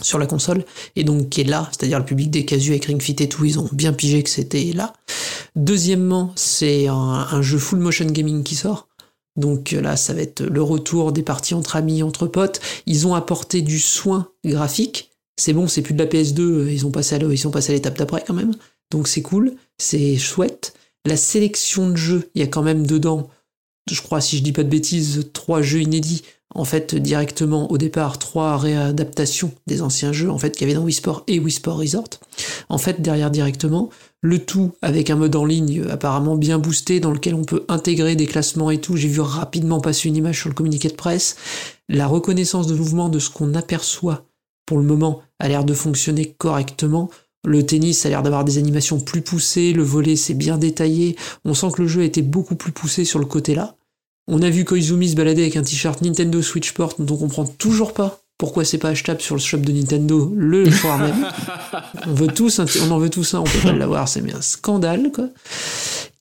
sur 0.02 0.20
la 0.20 0.26
console 0.26 0.66
et 0.96 1.04
donc 1.04 1.30
qui 1.30 1.42
est 1.42 1.46
là, 1.46 1.70
c'est-à-dire 1.72 2.00
le 2.00 2.06
public 2.06 2.30
des 2.32 2.46
casus 2.46 2.72
avec 2.72 2.86
Ring 2.86 3.02
Fit 3.02 3.16
et 3.20 3.30
tout, 3.30 3.46
ils 3.46 3.60
ont 3.60 3.70
bien 3.72 3.94
pigé 3.94 4.24
que 4.24 4.30
c'était 4.30 4.72
là. 4.74 4.94
Deuxièmement, 5.56 6.32
c'est 6.36 6.88
un, 6.88 7.42
jeu 7.42 7.58
full 7.58 7.80
motion 7.80 8.06
gaming 8.06 8.44
qui 8.44 8.56
sort. 8.56 8.88
Donc 9.36 9.74
euh, 9.74 9.82
là, 9.82 9.96
ça 9.96 10.14
va 10.14 10.22
être 10.22 10.44
le 10.44 10.62
retour 10.62 11.12
des 11.12 11.24
parties 11.24 11.54
entre 11.54 11.76
amis, 11.76 12.04
entre 12.04 12.28
potes. 12.28 12.60
Ils 12.86 13.08
ont 13.08 13.16
apporté 13.16 13.62
du 13.62 13.80
soin 13.80 14.28
graphique. 14.46 15.12
C'est 15.38 15.54
bon, 15.54 15.68
c'est 15.68 15.82
plus 15.82 15.94
de 15.94 16.04
la 16.04 16.10
PS2, 16.10 16.42
euh, 16.42 16.72
ils 16.72 16.86
ont 16.86 16.92
passé 16.92 17.18
ils 17.18 17.38
sont 17.38 17.52
passés 17.52 17.72
à 17.72 17.76
l'étape 17.76 17.98
d'après 17.98 18.24
quand 18.26 18.34
même. 18.34 18.54
Donc 18.92 19.08
c'est 19.08 19.22
cool, 19.22 19.54
c'est 19.78 20.18
chouette. 20.18 20.74
La 21.06 21.16
sélection 21.16 21.90
de 21.90 21.96
jeux, 21.96 22.30
il 22.36 22.42
y 22.42 22.44
a 22.44 22.48
quand 22.48 22.62
même 22.62 22.86
dedans, 22.86 23.30
je 23.94 24.02
crois, 24.02 24.22
si 24.22 24.38
je 24.38 24.44
dis 24.44 24.52
pas 24.52 24.64
de 24.64 24.70
bêtises, 24.70 25.30
trois 25.34 25.62
jeux 25.62 25.82
inédits. 25.82 26.24
En 26.56 26.66
fait, 26.66 26.96
directement 26.96 27.72
au 27.72 27.78
départ, 27.78 28.18
trois 28.18 28.58
réadaptations 28.58 29.52
des 29.68 29.84
anciens 29.84 30.12
jeux, 30.12 30.32
en 30.32 30.40
fait, 30.40 30.52
qu'il 30.52 30.68
y 30.68 30.72
avait 30.72 30.80
dans 30.80 30.84
Wii 30.84 30.96
Sport 30.96 31.24
et 31.28 31.40
Wii 31.40 31.52
Sport 31.52 31.78
Resort. 31.78 32.10
En 32.70 32.80
fait, 32.80 33.02
derrière 33.02 33.30
directement, 33.30 33.92
le 34.22 34.40
tout 34.40 34.74
avec 34.82 35.10
un 35.10 35.16
mode 35.16 35.36
en 35.36 35.46
ligne 35.46 35.82
euh, 35.82 35.94
apparemment 35.94 36.36
bien 36.36 36.60
boosté 36.60 37.00
dans 37.00 37.12
lequel 37.12 37.36
on 37.36 37.44
peut 37.44 37.66
intégrer 37.68 38.16
des 38.16 38.26
classements 38.26 38.72
et 38.72 38.82
tout. 38.82 38.98
J'ai 38.98 39.08
vu 39.08 39.22
rapidement 39.22 39.80
passer 39.80 40.10
une 40.10 40.16
image 40.16 40.40
sur 40.40 40.50
le 40.50 40.56
communiqué 40.56 40.90
de 40.90 40.96
presse. 40.96 41.38
La 41.88 42.08
reconnaissance 42.08 42.68
de 42.68 42.76
mouvement 42.76 43.10
de 43.10 43.20
ce 43.20 43.30
qu'on 43.30 43.54
aperçoit 43.54 44.26
pour 44.66 44.78
le 44.78 44.84
moment 44.84 45.22
a 45.40 45.48
l'air 45.48 45.64
de 45.64 45.74
fonctionner 45.74 46.36
correctement. 46.38 47.10
Le 47.46 47.66
tennis 47.66 48.06
a 48.06 48.10
l'air 48.10 48.22
d'avoir 48.22 48.44
des 48.44 48.58
animations 48.58 49.00
plus 49.00 49.22
poussées, 49.22 49.72
le 49.72 49.84
volet 49.84 50.18
c'est 50.18 50.34
bien 50.34 50.58
détaillé. 50.58 51.16
On 51.46 51.54
sent 51.54 51.68
que 51.74 51.82
le 51.82 51.88
jeu 51.88 52.02
a 52.02 52.06
été 52.06 52.22
beaucoup 52.22 52.56
plus 52.56 52.74
poussé 52.74 53.06
sur 53.06 53.20
le 53.20 53.26
côté 53.26 53.56
là. 53.56 53.76
On 54.32 54.42
a 54.42 54.50
vu 54.50 54.64
Koizumi 54.64 55.10
se 55.10 55.16
balader 55.16 55.42
avec 55.42 55.58
un 55.58 55.64
t-shirt 55.64 56.02
Nintendo 56.02 56.42
Switch 56.42 56.70
Sport 56.70 56.94
dont 57.00 57.16
on 57.16 57.18
comprend 57.18 57.46
toujours 57.46 57.94
pas 57.94 58.20
pourquoi 58.38 58.64
c'est 58.64 58.78
pas 58.78 58.90
achetable 58.90 59.20
sur 59.20 59.36
le 59.36 59.42
shop 59.42 59.58
de 59.58 59.72
Nintendo 59.74 60.32
le 60.36 60.70
soir 60.72 60.98
même. 61.00 61.28
On 62.08 62.14
veut 62.14 62.28
tous, 62.28 62.60
on 62.88 62.92
en 62.92 62.98
veut 63.00 63.10
tous 63.10 63.34
un, 63.34 63.40
on 63.40 63.44
peut 63.44 63.60
pas 63.64 63.74
l'avoir, 63.74 64.08
c'est 64.08 64.22
un 64.34 64.42
scandale 64.42 65.12
quoi. 65.14 65.28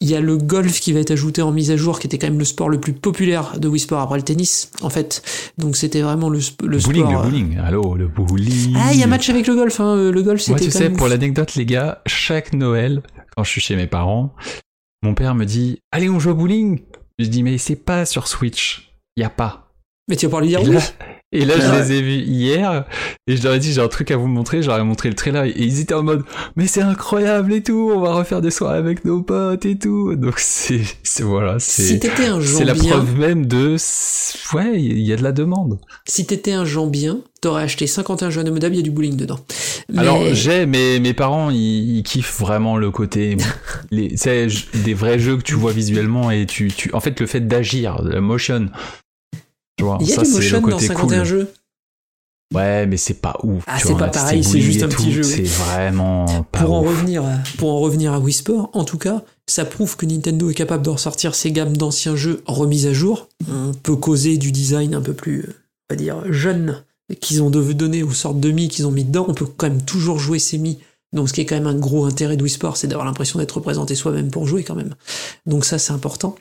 Il 0.01 0.09
y 0.09 0.15
a 0.15 0.21
le 0.21 0.37
golf 0.37 0.81
qui 0.81 0.93
va 0.93 1.01
être 1.01 1.11
ajouté 1.11 1.43
en 1.43 1.51
mise 1.53 1.71
à 1.73 1.77
jour, 1.77 1.99
qui 1.99 2.07
était 2.07 2.19
quand 2.19 2.29
même 2.29 2.39
le 2.39 2.45
sport 2.45 2.69
le 2.69 2.81
plus 2.81 2.93
populaire 2.93 3.59
de 3.59 3.67
Wii 3.69 3.81
Sport 3.81 4.01
après 4.01 4.17
le 4.17 4.23
tennis, 4.23 4.71
en 4.81 4.91
fait. 4.91 5.23
Donc 5.59 5.77
c'était 5.77 6.03
vraiment 6.03 6.29
le, 6.29 6.39
sp- 6.39 6.65
le 6.67 6.79
bowling, 6.79 7.03
sport. 7.05 7.23
le 7.25 7.31
bowling. 7.31 7.59
Allô, 7.59 7.95
le 7.97 8.07
bowling. 8.07 8.75
Ah, 8.77 8.93
il 8.95 9.01
y 9.01 9.03
a 9.03 9.09
match 9.09 9.29
avec 9.29 9.49
le 9.49 9.57
golf, 9.57 9.81
hein. 9.81 9.97
euh, 9.97 10.13
Le 10.13 10.23
golf, 10.23 10.41
c'était 10.41 10.53
Moi, 10.53 10.61
tu 10.61 10.71
sais, 10.71 10.85
même 10.85 10.97
pour 10.97 11.09
l'anecdote, 11.09 11.57
les 11.57 11.67
gars, 11.67 12.01
chaque 12.07 12.53
Noël, 12.53 13.03
quand 13.37 13.43
je 13.43 13.51
suis 13.51 13.61
chez 13.61 13.75
mes 13.75 13.89
parents, 13.89 14.35
mon 15.03 15.15
père 15.15 15.35
me 15.35 15.45
dit 15.45 15.81
Allez, 15.91 16.09
on 16.09 16.21
joue 16.21 16.31
au 16.31 16.35
bowling. 16.35 16.79
Je 17.19 17.27
dis 17.27 17.43
Mais 17.43 17.59
c'est 17.59 17.77
pas 17.77 18.07
sur 18.07 18.29
Switch. 18.29 18.93
Y 19.17 19.25
a 19.25 19.31
pas. 19.31 19.73
Mais 20.09 20.17
tu 20.17 20.27
vas 20.27 20.39
pas 20.39 20.41
lui 20.41 20.49
dire 20.49 20.63
oui. 20.63 20.77
Et 21.33 21.45
là, 21.45 21.55
je 21.61 21.71
les 21.83 21.93
ai 21.99 22.03
vus 22.03 22.23
hier 22.23 22.85
et 23.27 23.37
je 23.37 23.43
leur 23.43 23.55
ai 23.55 23.59
dit 23.59 23.73
j'ai 23.73 23.81
un 23.83 23.89
truc 23.89 24.11
à 24.11 24.17
vous 24.17 24.29
montrer. 24.29 24.63
Je 24.63 24.69
leur 24.69 24.79
ai 24.79 24.83
montré 24.85 25.09
le 25.11 25.15
trailer 25.15 25.45
et 25.45 25.53
ils 25.57 25.81
étaient 25.81 25.95
en 25.95 26.03
mode 26.03 26.25
mais 26.57 26.67
c'est 26.67 26.81
incroyable 26.81 27.53
et 27.53 27.63
tout. 27.63 27.93
On 27.95 28.01
va 28.01 28.15
refaire 28.15 28.41
des 28.41 28.51
soirées 28.51 28.79
avec 28.79 29.05
nos 29.05 29.21
potes 29.23 29.67
et 29.67 29.77
tout. 29.77 30.15
Donc 30.17 30.39
c'est 30.39 30.81
c'est 31.03 31.23
voilà 31.23 31.59
Si 31.59 31.83
c'est 31.83 31.99
t'étais 31.99 32.27
un 32.27 32.41
c'est 32.41 32.65
la 32.65 32.75
preuve 32.75 33.19
même 33.19 33.47
de 33.47 33.77
ouais 34.55 34.81
il 34.81 35.01
y 35.01 35.13
a 35.13 35.17
de 35.17 35.23
la 35.23 35.33
demande. 35.33 35.79
si 36.07 36.25
t'étais 36.27 36.53
un 36.53 36.65
jambien, 36.65 37.19
t'aurais 37.41 37.63
acheté 37.65 37.87
51 37.87 38.31
jeux 38.31 38.45
modable, 38.45 38.75
il 38.75 38.79
y 38.79 38.81
a 38.81 38.85
du 38.85 38.91
bowling 38.91 39.17
dedans. 39.17 39.39
Mais- 39.93 40.01
Alors 40.01 40.23
j'ai 40.33 40.65
mais 40.67 40.99
mes 40.99 41.13
parents 41.15 41.51
ils, 41.51 41.99
ils 41.99 42.03
kiffent 42.03 42.41
vraiment 42.41 42.77
le 42.77 42.91
côté 42.91 43.37
les 43.91 44.15
des 44.85 44.95
vrais 44.95 45.19
jeux 45.19 45.37
que 45.37 45.43
tu 45.43 45.55
vois 45.55 45.73
visuellement 45.73 46.31
et 46.31 46.47
tu 46.47 46.69
tu 46.69 46.91
en 46.95 47.01
fait 47.01 47.19
le 47.21 47.27
fait 47.27 47.47
d'agir 47.47 48.03
la 48.03 48.21
motion. 48.21 48.69
Tu 49.79 49.85
vois, 49.85 49.99
il 50.01 50.09
y 50.09 50.13
a 50.13 50.17
ça 50.17 50.23
du 50.23 50.31
motion 50.31 50.61
dans 50.61 50.71
côté 50.71 50.87
51 50.87 51.19
cool. 51.19 51.27
jeux. 51.27 51.53
Ouais, 52.55 52.87
mais 52.87 52.97
c'est 52.97 53.15
pas 53.15 53.37
ouf. 53.43 53.63
Ah, 53.67 53.79
c'est 53.79 53.97
pas 53.97 54.09
pareil, 54.09 54.43
c'est 54.43 54.61
juste 54.61 54.83
un 54.83 54.89
petit 54.89 55.13
jeu. 55.13 55.23
C'est 55.23 55.43
vraiment 55.43 56.27
pas 56.51 56.61
Pour 56.61 56.75
en 56.75 56.81
revenir, 56.81 57.25
à, 57.25 57.35
pour 57.59 57.71
en 57.71 57.79
revenir 57.79 58.13
à 58.13 58.19
Wii 58.19 58.33
Sport, 58.33 58.71
en 58.73 58.85
tout 58.85 58.99
cas, 58.99 59.23
ça 59.47 59.65
prouve 59.65 59.97
que 59.97 60.07
Nintendo 60.07 60.51
est 60.51 60.55
capable 60.55 60.83
de 60.83 60.91
ressortir 60.91 61.35
ses 61.35 61.53
gammes 61.53 61.77
d'anciens 61.77 62.17
jeux 62.17 62.43
remises 62.47 62.87
à 62.87 62.93
jour. 62.93 63.29
On 63.51 63.73
peut 63.73 63.97
causer 63.97 64.39
du 64.39 64.51
design 64.51 64.95
un 64.95 65.03
peu 65.03 65.13
plus, 65.13 65.45
on 65.91 65.95
va 65.95 65.97
dire, 65.97 66.23
jeune 66.33 66.83
qu'ils 67.21 67.43
ont 67.43 67.51
donné 67.51 68.03
aux 68.03 68.13
sortes 68.13 68.41
de 68.41 68.51
Mi 68.51 68.69
qu'ils 68.69 68.87
ont 68.87 68.91
mis 68.91 69.05
dedans. 69.05 69.27
On 69.29 69.35
peut 69.35 69.47
quand 69.47 69.69
même 69.69 69.83
toujours 69.83 70.19
jouer 70.19 70.39
ces 70.39 70.59
Mi. 70.59 70.79
Donc, 71.15 71.29
ce 71.29 71.35
qui 71.35 71.41
est 71.43 71.47
quand 71.47 71.55
même 71.55 71.67
un 71.67 71.79
gros 71.79 72.05
intérêt 72.05 72.37
de 72.37 72.43
Wii 72.43 72.53
Sport, 72.53 72.77
c'est 72.77 72.87
d'avoir 72.87 73.07
l'impression 73.07 73.39
d'être 73.39 73.53
représenté 73.53 73.95
soi-même 73.95 74.31
pour 74.31 74.47
jouer 74.47 74.65
quand 74.65 74.75
même. 74.75 74.95
Donc 75.47 75.65
ça, 75.65 75.79
c'est 75.79 75.93
important. 75.93 76.35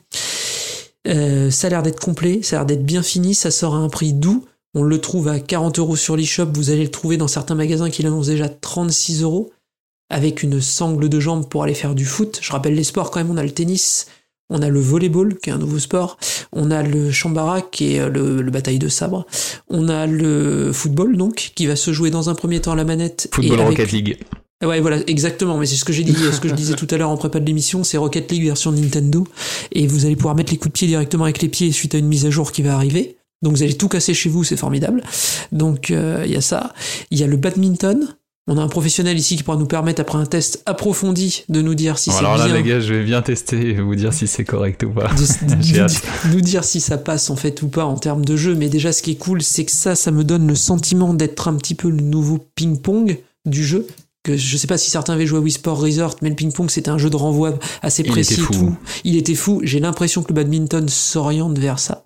Euh, 1.06 1.50
ça 1.50 1.68
a 1.68 1.70
l'air 1.70 1.82
d'être 1.82 2.00
complet, 2.00 2.40
ça 2.42 2.56
a 2.56 2.58
l'air 2.60 2.66
d'être 2.66 2.84
bien 2.84 3.02
fini, 3.02 3.34
ça 3.34 3.50
sort 3.50 3.74
à 3.74 3.78
un 3.78 3.88
prix 3.88 4.12
doux. 4.12 4.44
On 4.74 4.82
le 4.82 5.00
trouve 5.00 5.28
à 5.28 5.40
40 5.40 5.78
euros 5.78 5.96
sur 5.96 6.16
l'eShop, 6.16 6.48
vous 6.54 6.70
allez 6.70 6.82
le 6.84 6.90
trouver 6.90 7.16
dans 7.16 7.28
certains 7.28 7.54
magasins 7.54 7.88
qui 7.90 8.02
l'annoncent 8.02 8.28
déjà 8.30 8.48
36 8.48 9.22
euros, 9.22 9.50
avec 10.10 10.42
une 10.42 10.60
sangle 10.60 11.08
de 11.08 11.20
jambes 11.20 11.48
pour 11.48 11.62
aller 11.62 11.74
faire 11.74 11.94
du 11.94 12.04
foot. 12.04 12.38
Je 12.42 12.52
rappelle 12.52 12.74
les 12.74 12.84
sports 12.84 13.10
quand 13.10 13.20
même, 13.20 13.30
on 13.30 13.36
a 13.38 13.42
le 13.42 13.50
tennis, 13.50 14.06
on 14.50 14.60
a 14.60 14.68
le 14.68 14.80
volleyball, 14.80 15.38
qui 15.38 15.48
est 15.50 15.52
un 15.54 15.58
nouveau 15.58 15.78
sport, 15.78 16.18
on 16.52 16.70
a 16.70 16.82
le 16.82 17.10
chambara, 17.10 17.62
qui 17.62 17.94
est 17.94 18.00
euh, 18.00 18.08
le, 18.10 18.42
le 18.42 18.50
bataille 18.50 18.78
de 18.78 18.88
sabre, 18.88 19.26
on 19.68 19.88
a 19.88 20.06
le 20.06 20.70
football, 20.72 21.16
donc, 21.16 21.52
qui 21.54 21.66
va 21.66 21.76
se 21.76 21.92
jouer 21.92 22.10
dans 22.10 22.28
un 22.28 22.34
premier 22.34 22.60
temps 22.60 22.72
à 22.72 22.76
la 22.76 22.84
manette. 22.84 23.28
Football 23.32 23.58
et 23.58 23.62
avec- 23.62 23.78
Rocket 23.78 23.92
League. 23.92 24.18
Ouais, 24.64 24.80
voilà, 24.80 24.98
exactement. 25.06 25.56
Mais 25.58 25.66
c'est 25.66 25.76
ce 25.76 25.84
que 25.84 25.92
j'ai 25.92 26.02
dit, 26.04 26.14
ce 26.32 26.40
que 26.40 26.48
je 26.48 26.54
disais 26.54 26.74
tout 26.74 26.88
à 26.90 26.96
l'heure 26.96 27.10
en 27.10 27.16
prépa 27.16 27.38
de 27.40 27.46
l'émission, 27.46 27.84
c'est 27.84 27.96
Rocket 27.96 28.30
League 28.30 28.44
version 28.44 28.72
Nintendo. 28.72 29.26
Et 29.72 29.86
vous 29.86 30.04
allez 30.06 30.16
pouvoir 30.16 30.34
mettre 30.34 30.50
les 30.52 30.58
coups 30.58 30.72
de 30.72 30.78
pied 30.78 30.88
directement 30.88 31.24
avec 31.24 31.40
les 31.42 31.48
pieds 31.48 31.70
suite 31.72 31.94
à 31.94 31.98
une 31.98 32.08
mise 32.08 32.26
à 32.26 32.30
jour 32.30 32.50
qui 32.52 32.62
va 32.62 32.74
arriver. 32.74 33.16
Donc 33.42 33.52
vous 33.54 33.62
allez 33.62 33.74
tout 33.74 33.88
casser 33.88 34.14
chez 34.14 34.28
vous, 34.28 34.42
c'est 34.42 34.56
formidable. 34.56 35.02
Donc 35.52 35.90
euh, 35.92 36.24
il 36.26 36.32
y 36.32 36.36
a 36.36 36.40
ça. 36.40 36.72
Il 37.12 37.18
y 37.18 37.22
a 37.22 37.26
le 37.28 37.36
badminton. 37.36 38.14
On 38.50 38.56
a 38.56 38.62
un 38.62 38.68
professionnel 38.68 39.18
ici 39.18 39.36
qui 39.36 39.42
pourra 39.42 39.58
nous 39.58 39.66
permettre, 39.66 40.00
après 40.00 40.16
un 40.16 40.24
test 40.24 40.62
approfondi, 40.64 41.44
de 41.50 41.60
nous 41.60 41.74
dire 41.74 41.98
si 41.98 42.08
Bon, 42.08 42.16
c'est 42.16 42.24
alors 42.24 42.38
là, 42.38 42.48
les 42.48 42.62
gars, 42.62 42.80
je 42.80 42.94
vais 42.94 43.04
bien 43.04 43.20
tester 43.20 43.68
et 43.68 43.74
vous 43.74 43.94
dire 43.94 44.14
si 44.14 44.26
c'est 44.26 44.44
correct 44.44 44.82
ou 44.84 44.90
pas. 44.90 45.08
de- 45.14 45.54
de- 45.56 45.62
J'ai 45.62 45.82
nous, 45.82 46.34
nous 46.34 46.40
dire 46.40 46.64
si 46.64 46.80
ça 46.80 46.96
passe 46.96 47.28
en 47.28 47.36
fait 47.36 47.60
ou 47.60 47.68
pas 47.68 47.84
en 47.84 47.96
termes 47.96 48.24
de 48.24 48.36
jeu. 48.36 48.54
Mais 48.54 48.70
déjà, 48.70 48.90
ce 48.92 49.02
qui 49.02 49.10
est 49.12 49.16
cool, 49.16 49.42
c'est 49.42 49.66
que 49.66 49.70
ça, 49.72 49.94
ça 49.94 50.10
me 50.10 50.24
donne 50.24 50.46
le 50.48 50.54
sentiment 50.54 51.12
d'être 51.12 51.46
un 51.46 51.54
petit 51.56 51.74
peu 51.74 51.90
le 51.90 52.00
nouveau 52.00 52.38
ping-pong 52.54 53.18
du 53.44 53.64
jeu. 53.64 53.86
Que 54.28 54.36
je 54.36 54.56
sais 54.58 54.66
pas 54.66 54.76
si 54.76 54.90
certains 54.90 55.14
avaient 55.14 55.26
joué 55.26 55.38
à 55.38 55.40
Wii 55.40 55.52
Sport 55.52 55.80
Resort, 55.80 56.16
mais 56.20 56.28
le 56.28 56.34
ping-pong 56.34 56.68
c'était 56.70 56.90
un 56.90 56.98
jeu 56.98 57.08
de 57.08 57.16
renvoi 57.16 57.58
assez 57.80 58.02
Il 58.02 58.10
précis 58.10 58.34
était 58.34 58.42
et 58.42 58.44
fou. 58.44 58.52
tout. 58.52 58.76
Il 59.04 59.16
était 59.16 59.34
fou. 59.34 59.60
J'ai 59.64 59.80
l'impression 59.80 60.22
que 60.22 60.28
le 60.28 60.34
badminton 60.34 60.86
s'oriente 60.88 61.58
vers 61.58 61.78
ça. 61.78 62.04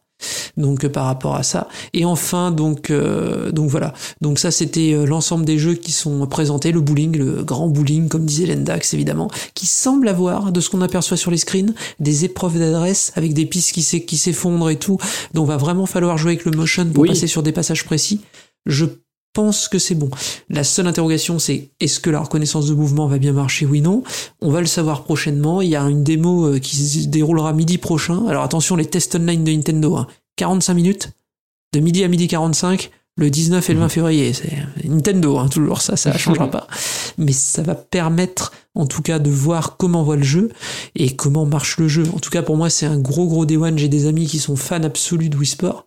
Donc 0.57 0.85
euh, 0.85 0.89
par 0.89 1.07
rapport 1.07 1.35
à 1.35 1.43
ça. 1.43 1.67
Et 1.95 2.05
enfin 2.05 2.53
donc 2.53 2.91
euh, 2.91 3.51
donc 3.51 3.69
voilà. 3.71 3.93
Donc 4.21 4.39
ça 4.39 4.53
c'était 4.53 4.93
euh, 4.93 5.05
l'ensemble 5.05 5.45
des 5.45 5.59
jeux 5.59 5.75
qui 5.75 5.91
sont 5.91 6.25
présentés. 6.29 6.71
Le 6.71 6.81
bowling, 6.81 7.17
le 7.17 7.43
grand 7.43 7.67
bowling 7.67 8.09
comme 8.09 8.25
disait 8.25 8.47
Lendax 8.47 8.95
évidemment, 8.95 9.29
qui 9.55 9.67
semble 9.67 10.07
avoir 10.07 10.53
de 10.53 10.61
ce 10.61 10.71
qu'on 10.71 10.81
aperçoit 10.81 11.17
sur 11.17 11.33
les 11.33 11.39
screens 11.39 11.75
des 11.99 12.25
épreuves 12.25 12.57
d'adresse 12.57 13.11
avec 13.17 13.35
des 13.35 13.47
pistes 13.47 13.73
qui 13.73 13.83
s'e- 13.83 14.05
qui 14.07 14.17
s'effondrent 14.17 14.71
et 14.71 14.77
tout. 14.79 14.97
Donc 15.35 15.49
va 15.49 15.57
vraiment 15.57 15.87
falloir 15.87 16.17
jouer 16.19 16.33
avec 16.35 16.45
le 16.45 16.53
motion 16.53 16.87
pour 16.87 17.03
Oui. 17.03 17.09
passer 17.09 17.27
sur 17.27 17.43
des 17.43 17.51
passages 17.53 17.85
précis. 17.85 18.21
Je 18.67 18.85
pense 19.33 19.69
que 19.69 19.79
c'est 19.79 19.95
bon. 19.95 20.11
La 20.49 20.65
seule 20.65 20.87
interrogation, 20.87 21.39
c'est 21.39 21.71
est-ce 21.81 22.01
que 22.01 22.11
la 22.11 22.21
reconnaissance 22.21 22.67
de 22.67 22.75
mouvement 22.75 23.07
va 23.09 23.19
bien 23.19 23.33
marcher 23.33 23.67
Oui, 23.67 23.81
non. 23.81 24.03
On 24.41 24.51
va 24.51 24.61
le 24.61 24.67
savoir 24.67 25.05
prochainement. 25.05 25.63
Il 25.63 25.71
y 25.71 25.77
a 25.77 25.83
une 25.83 26.05
démo 26.05 26.47
euh, 26.47 26.59
qui 26.59 26.77
se 26.77 27.07
déroulera 27.09 27.53
midi 27.53 27.79
prochain. 27.79 28.27
Alors 28.29 28.43
attention, 28.43 28.77
les 28.77 28.87
tests 28.87 29.15
online 29.15 29.45
de 29.45 29.53
Nintendo, 29.53 29.97
hein. 29.97 30.07
45 30.37 30.75
minutes. 30.75 31.11
de 31.75 31.81
midi 31.81 32.05
à 32.05 32.09
midi 32.09 32.29
45 32.29 32.91
le 33.17 33.31
19 33.31 33.69
et 33.69 33.73
le 33.75 33.79
20 33.79 33.85
Mhm. 33.87 33.91
février. 33.91 34.33
C'est 34.35 34.53
Nintendo, 34.89 35.39
hein, 35.39 35.49
toujours 35.49 35.81
ça, 35.83 35.97
ça 35.97 36.13
changera 36.19 36.51
pas. 36.51 36.67
Mais 37.19 37.33
ça 37.33 37.63
va 37.63 37.75
permettre, 37.75 38.53
en 38.75 38.87
tout 38.87 39.01
cas, 39.03 39.19
de 39.19 39.31
voir 39.31 39.77
comment 39.79 40.03
voit 40.03 40.17
le 40.17 40.23
jeu 40.23 40.51
et 40.95 41.15
comment 41.17 41.45
marche 41.47 41.79
le 41.79 41.89
jeu. 41.89 42.05
En 42.15 42.19
tout 42.19 42.31
cas, 42.31 42.43
pour 42.43 42.57
moi, 42.57 42.69
c'est 42.71 42.87
un 42.87 42.99
gros 42.99 43.27
gros 43.27 43.45
Day 43.47 43.57
One. 43.57 43.79
J'ai 43.79 43.89
des 43.89 44.07
amis 44.07 44.27
qui 44.27 44.39
sont 44.39 44.57
fans 44.57 44.83
absolus 44.83 45.29
de 45.31 45.37
Wii 45.37 45.47
Sport. 45.47 45.87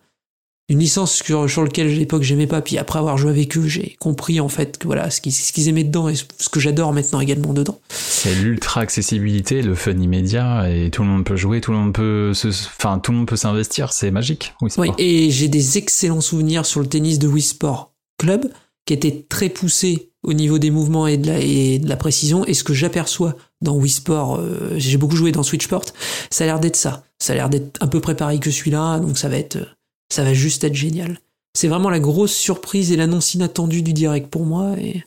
Une 0.68 0.80
licence 0.80 1.22
sur, 1.22 1.48
sur 1.48 1.62
laquelle 1.62 1.86
à 1.86 1.90
l'époque 1.90 2.22
j'aimais 2.22 2.48
pas, 2.48 2.60
puis 2.60 2.76
après 2.76 2.98
avoir 2.98 3.16
joué 3.16 3.30
avec 3.30 3.56
eux, 3.56 3.68
j'ai 3.68 3.96
compris 4.00 4.40
en 4.40 4.48
fait 4.48 4.78
que 4.78 4.86
voilà 4.86 5.10
ce 5.10 5.20
qu'ils 5.20 5.32
ce 5.32 5.52
qu'ils 5.52 5.68
aimaient 5.68 5.84
dedans 5.84 6.08
et 6.08 6.14
ce 6.16 6.48
que 6.48 6.58
j'adore 6.58 6.92
maintenant 6.92 7.20
également 7.20 7.52
dedans. 7.52 7.78
C'est 7.88 8.34
l'ultra 8.34 8.80
accessibilité, 8.80 9.62
le 9.62 9.76
fun 9.76 9.92
immédiat, 9.92 10.68
et 10.68 10.90
tout 10.90 11.02
le 11.02 11.08
monde 11.08 11.24
peut 11.24 11.36
jouer, 11.36 11.60
tout 11.60 11.70
le 11.70 11.76
monde 11.76 11.92
peut 11.92 12.34
se, 12.34 12.48
enfin, 12.48 12.98
tout 12.98 13.12
le 13.12 13.18
monde 13.18 13.28
peut 13.28 13.36
s'investir, 13.36 13.92
c'est 13.92 14.10
magique. 14.10 14.54
Oui, 14.60 14.90
et 14.98 15.30
j'ai 15.30 15.46
des 15.46 15.78
excellents 15.78 16.20
souvenirs 16.20 16.66
sur 16.66 16.80
le 16.80 16.88
tennis 16.88 17.20
de 17.20 17.28
Wii 17.28 17.42
Sport 17.42 17.92
Club, 18.18 18.50
qui 18.86 18.94
était 18.94 19.24
très 19.28 19.48
poussé 19.48 20.10
au 20.24 20.32
niveau 20.32 20.58
des 20.58 20.70
mouvements 20.70 21.06
et 21.06 21.16
de 21.16 21.28
la, 21.28 21.38
et 21.38 21.78
de 21.78 21.88
la 21.88 21.96
précision. 21.96 22.44
Et 22.44 22.54
ce 22.54 22.64
que 22.64 22.74
j'aperçois 22.74 23.36
dans 23.60 23.76
Wii 23.76 23.90
Sport, 23.90 24.36
euh, 24.36 24.74
j'ai 24.76 24.96
beaucoup 24.96 25.16
joué 25.16 25.30
dans 25.30 25.42
Switch 25.42 25.64
Sport, 25.64 25.84
ça 26.30 26.44
a 26.44 26.46
l'air 26.48 26.58
d'être 26.58 26.76
ça. 26.76 27.04
Ça 27.18 27.32
a 27.32 27.36
l'air 27.36 27.48
d'être 27.48 27.80
un 27.80 27.86
peu 27.86 28.00
préparé 28.00 28.38
que 28.40 28.50
celui-là, 28.50 28.98
donc 28.98 29.16
ça 29.16 29.28
va 29.28 29.38
être, 29.38 29.75
ça 30.10 30.24
va 30.24 30.34
juste 30.34 30.64
être 30.64 30.74
génial. 30.74 31.18
C'est 31.54 31.68
vraiment 31.68 31.90
la 31.90 32.00
grosse 32.00 32.34
surprise 32.34 32.92
et 32.92 32.96
l'annonce 32.96 33.34
inattendue 33.34 33.82
du 33.82 33.92
direct 33.92 34.28
pour 34.30 34.44
moi. 34.44 34.74
Et, 34.78 35.02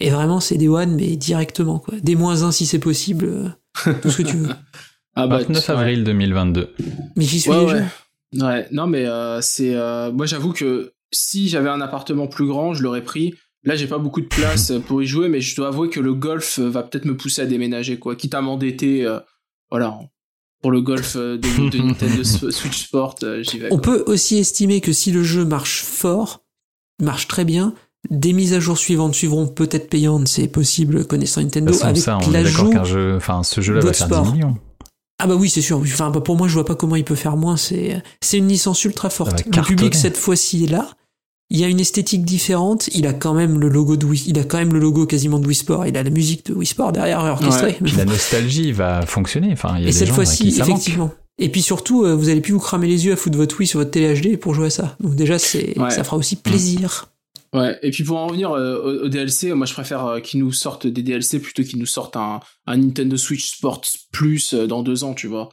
et 0.00 0.10
vraiment, 0.10 0.40
c'est 0.40 0.56
des 0.58 0.68
one, 0.68 0.94
mais 0.96 1.16
directement, 1.16 1.78
quoi. 1.78 1.94
Des 2.00 2.16
moins 2.16 2.42
1 2.42 2.50
si 2.52 2.66
c'est 2.66 2.78
possible, 2.78 3.26
euh, 3.86 3.92
tout 4.02 4.10
ce 4.10 4.18
que 4.18 4.28
tu 4.28 4.36
veux. 4.36 4.48
Ah 5.14 5.26
bah, 5.26 5.38
29 5.38 5.68
ouais. 5.68 5.74
avril 5.74 6.04
2022. 6.04 6.74
Mais 7.16 7.24
j'y 7.24 7.40
suis 7.40 7.50
Ouais, 7.50 7.60
déjà. 7.64 7.74
ouais. 7.76 7.84
Ouais, 8.42 8.66
non, 8.72 8.86
mais 8.86 9.06
euh, 9.06 9.40
c'est. 9.40 9.74
euh, 9.74 10.12
moi, 10.12 10.26
j'avoue 10.26 10.52
que 10.52 10.92
si 11.12 11.48
j'avais 11.48 11.70
un 11.70 11.80
appartement 11.80 12.26
plus 12.26 12.46
grand, 12.46 12.74
je 12.74 12.82
l'aurais 12.82 13.02
pris. 13.04 13.34
Là, 13.64 13.74
j'ai 13.74 13.86
pas 13.86 13.98
beaucoup 13.98 14.20
de 14.20 14.26
place 14.26 14.72
pour 14.86 15.02
y 15.02 15.06
jouer, 15.06 15.28
mais 15.28 15.40
je 15.40 15.56
dois 15.56 15.68
avouer 15.68 15.88
que 15.90 16.00
le 16.00 16.12
golf 16.14 16.58
va 16.58 16.82
peut-être 16.82 17.04
me 17.06 17.16
pousser 17.16 17.42
à 17.42 17.46
déménager, 17.46 17.98
quoi. 17.98 18.16
Quitte 18.16 18.34
à 18.34 18.40
m'endetter, 18.42 19.04
euh, 19.06 19.18
voilà, 19.70 19.98
pour 20.60 20.70
le 20.70 20.80
golf 20.80 21.16
euh, 21.16 21.38
de, 21.38 21.70
de 21.70 21.78
Nintendo 21.82 22.24
Switch 22.24 22.84
Sport, 22.84 23.16
euh, 23.22 23.42
j'y 23.42 23.58
vais. 23.58 23.72
On 23.72 23.78
quoi. 23.78 23.96
peut 23.96 24.04
aussi 24.06 24.38
estimer 24.38 24.80
que 24.80 24.92
si 24.92 25.12
le 25.12 25.22
jeu 25.22 25.44
marche 25.44 25.82
fort, 25.82 26.44
marche 27.00 27.28
très 27.28 27.44
bien, 27.44 27.74
des 28.10 28.32
mises 28.32 28.54
à 28.54 28.60
jour 28.60 28.78
suivantes 28.78 29.14
suivront 29.14 29.46
peut-être 29.46 29.88
payantes, 29.88 30.28
c'est 30.28 30.48
possible 30.48 31.06
connaissant 31.06 31.42
Nintendo, 31.42 31.72
façon, 31.72 31.86
avec 31.86 32.02
ça, 32.02 32.18
on 32.18 32.20
est 32.20 32.42
d'accord 32.42 32.64
l'ajout. 32.64 32.70
qu'un 32.70 32.84
jeu, 32.84 33.16
enfin, 33.16 33.42
ce 33.42 33.60
jeu-là 33.60 33.80
va 33.80 33.92
faire 33.92 34.06
sports. 34.06 34.24
10 34.24 34.32
millions. 34.32 34.56
Ah 35.20 35.26
bah 35.26 35.34
oui, 35.34 35.50
c'est 35.50 35.62
sûr. 35.62 35.78
Enfin, 35.78 36.10
bah, 36.10 36.20
pour 36.20 36.36
moi, 36.36 36.46
je 36.46 36.54
vois 36.54 36.64
pas 36.64 36.76
comment 36.76 36.94
il 36.94 37.04
peut 37.04 37.16
faire 37.16 37.36
moins. 37.36 37.56
C'est 37.56 38.00
c'est 38.20 38.38
une 38.38 38.48
licence 38.48 38.84
ultra 38.84 39.10
forte. 39.10 39.44
Le 39.44 39.62
public 39.62 39.94
cette 39.94 40.16
fois-ci 40.16 40.64
est 40.64 40.68
là. 40.68 40.88
Il 41.50 41.58
y 41.58 41.64
a 41.64 41.68
une 41.68 41.80
esthétique 41.80 42.24
différente. 42.24 42.88
Il 42.94 43.06
a 43.06 43.12
quand 43.14 43.32
même 43.32 43.58
le 43.58 43.68
logo 43.68 43.96
de 43.96 44.04
Wii. 44.04 44.24
Il 44.26 44.38
a 44.38 44.44
quand 44.44 44.58
même 44.58 44.72
le 44.72 44.78
logo 44.78 45.06
quasiment 45.06 45.38
de 45.38 45.46
Wii 45.46 45.54
Sport. 45.56 45.86
Il 45.86 45.96
a 45.96 46.02
la 46.02 46.10
musique 46.10 46.44
de 46.46 46.52
Wii 46.54 46.66
Sport 46.66 46.92
derrière 46.92 47.20
orchestrée. 47.20 47.68
Ouais. 47.68 47.78
Puis 47.82 47.96
la 47.96 48.04
nostalgie 48.04 48.72
va 48.72 49.02
fonctionner. 49.02 49.50
Enfin, 49.52 49.74
il 49.78 49.82
y 49.82 49.86
a 49.86 49.88
Et 49.88 49.92
des 49.92 49.92
cette 49.92 50.10
fois-ci, 50.10 50.48
effectivement. 50.48 51.10
Et 51.38 51.48
puis 51.48 51.62
surtout, 51.62 52.04
euh, 52.04 52.14
vous 52.14 52.28
allez 52.28 52.40
plus 52.40 52.52
vous 52.52 52.58
cramer 52.58 52.86
les 52.88 53.06
yeux 53.06 53.12
à 53.12 53.16
foutre 53.16 53.38
votre 53.38 53.56
Wii 53.58 53.66
sur 53.66 53.78
votre 53.78 53.92
télé 53.92 54.12
HD 54.20 54.36
pour 54.38 54.54
jouer 54.54 54.66
à 54.66 54.70
ça. 54.70 54.96
Donc 55.00 55.14
déjà, 55.14 55.38
c'est 55.38 55.78
Ouais. 55.78 55.90
ça 55.90 56.04
fera 56.04 56.16
aussi 56.16 56.36
plaisir. 56.36 57.08
Ouais, 57.54 57.78
et 57.82 57.92
puis 57.92 58.04
pour 58.04 58.18
en 58.18 58.26
revenir 58.26 58.50
euh, 58.50 59.04
au, 59.04 59.08
DLC, 59.08 59.54
moi 59.54 59.64
je 59.64 59.72
préfère 59.72 60.04
euh, 60.04 60.20
qu'ils 60.20 60.40
nous 60.40 60.52
sortent 60.52 60.86
des 60.86 61.02
DLC 61.02 61.38
plutôt 61.38 61.62
qu'ils 61.62 61.78
nous 61.78 61.86
sortent 61.86 62.16
un, 62.16 62.40
un 62.66 62.76
Nintendo 62.76 63.16
Switch 63.16 63.52
Sports 63.56 63.80
Plus 64.12 64.52
euh, 64.52 64.66
dans 64.66 64.82
deux 64.82 65.02
ans, 65.02 65.14
tu 65.14 65.28
vois. 65.28 65.48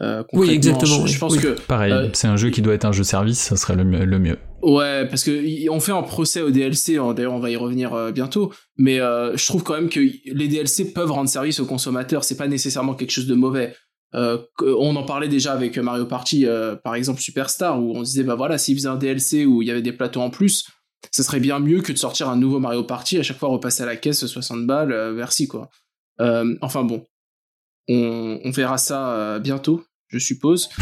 Euh, 0.00 0.22
Oui, 0.32 0.50
exactement, 0.50 1.06
Je, 1.06 1.18
pense 1.18 1.32
Oui. 1.32 1.40
que 1.40 1.48
Pareil, 1.66 1.92
Euh, 1.92 2.08
c'est 2.12 2.28
un 2.28 2.36
jeu 2.36 2.50
qui 2.50 2.62
doit 2.62 2.74
être 2.74 2.84
un 2.84 2.92
jeu 2.92 3.02
service, 3.02 3.38
ça 3.40 3.56
serait 3.56 3.74
le 3.74 3.82
mieux. 3.84 4.04
Le 4.04 4.18
mieux. 4.20 4.38
Ouais, 4.62 5.06
parce 5.08 5.24
que 5.24 5.68
on 5.70 5.80
fait 5.80 5.92
un 5.92 6.02
procès 6.02 6.42
au 6.42 6.50
DLC, 6.50 6.94
d'ailleurs 6.94 7.32
on 7.32 7.40
va 7.40 7.50
y 7.50 7.56
revenir 7.56 7.94
euh, 7.94 8.12
bientôt, 8.12 8.52
mais 8.76 9.00
euh, 9.00 9.36
je 9.36 9.46
trouve 9.46 9.62
quand 9.62 9.74
même 9.74 9.88
que 9.88 10.00
les 10.00 10.48
DLC 10.48 10.92
peuvent 10.92 11.10
rendre 11.10 11.30
service 11.30 11.60
aux 11.60 11.66
consommateurs, 11.66 12.24
c'est 12.24 12.36
pas 12.36 12.48
nécessairement 12.48 12.94
quelque 12.94 13.10
chose 13.10 13.26
de 13.26 13.34
mauvais. 13.34 13.74
Euh, 14.14 14.38
on 14.60 14.96
en 14.96 15.04
parlait 15.04 15.28
déjà 15.28 15.52
avec 15.52 15.78
Mario 15.78 16.04
Party, 16.04 16.46
par 16.84 16.94
exemple 16.94 17.20
Superstar, 17.20 17.80
où 17.80 17.96
on 17.96 18.02
disait 18.02 18.24
bah 18.24 18.34
voilà, 18.34 18.58
s'ils 18.58 18.76
faisaient 18.76 18.88
un 18.88 18.96
DLC 18.96 19.46
où 19.46 19.62
il 19.62 19.68
y 19.68 19.70
avait 19.70 19.82
des 19.82 19.92
plateaux 19.92 20.20
en 20.20 20.30
plus, 20.30 20.66
ça 21.10 21.22
serait 21.22 21.40
bien 21.40 21.58
mieux 21.58 21.80
que 21.80 21.92
de 21.92 21.98
sortir 21.98 22.28
un 22.28 22.36
nouveau 22.36 22.58
Mario 22.58 22.82
Party 22.82 23.18
à 23.18 23.22
chaque 23.22 23.38
fois 23.38 23.48
repasser 23.48 23.82
à 23.82 23.86
la 23.86 23.96
caisse 23.96 24.26
60 24.26 24.66
balles, 24.66 25.14
merci 25.14 25.48
quoi. 25.48 25.70
Enfin 26.18 26.84
bon, 26.84 27.04
on, 27.88 28.40
on 28.44 28.50
verra 28.50 28.76
ça 28.76 29.38
bientôt, 29.38 29.84
je 30.08 30.18
suppose. 30.18 30.68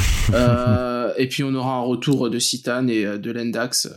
Euh, 1.09 1.15
et 1.17 1.29
puis 1.29 1.43
on 1.43 1.55
aura 1.55 1.75
un 1.77 1.83
retour 1.83 2.31
de 2.31 2.39
Citan 2.39 2.87
et 2.89 3.07
euh, 3.07 3.19
de 3.19 3.31
Lendax. 3.31 3.87
euh, 3.87 3.91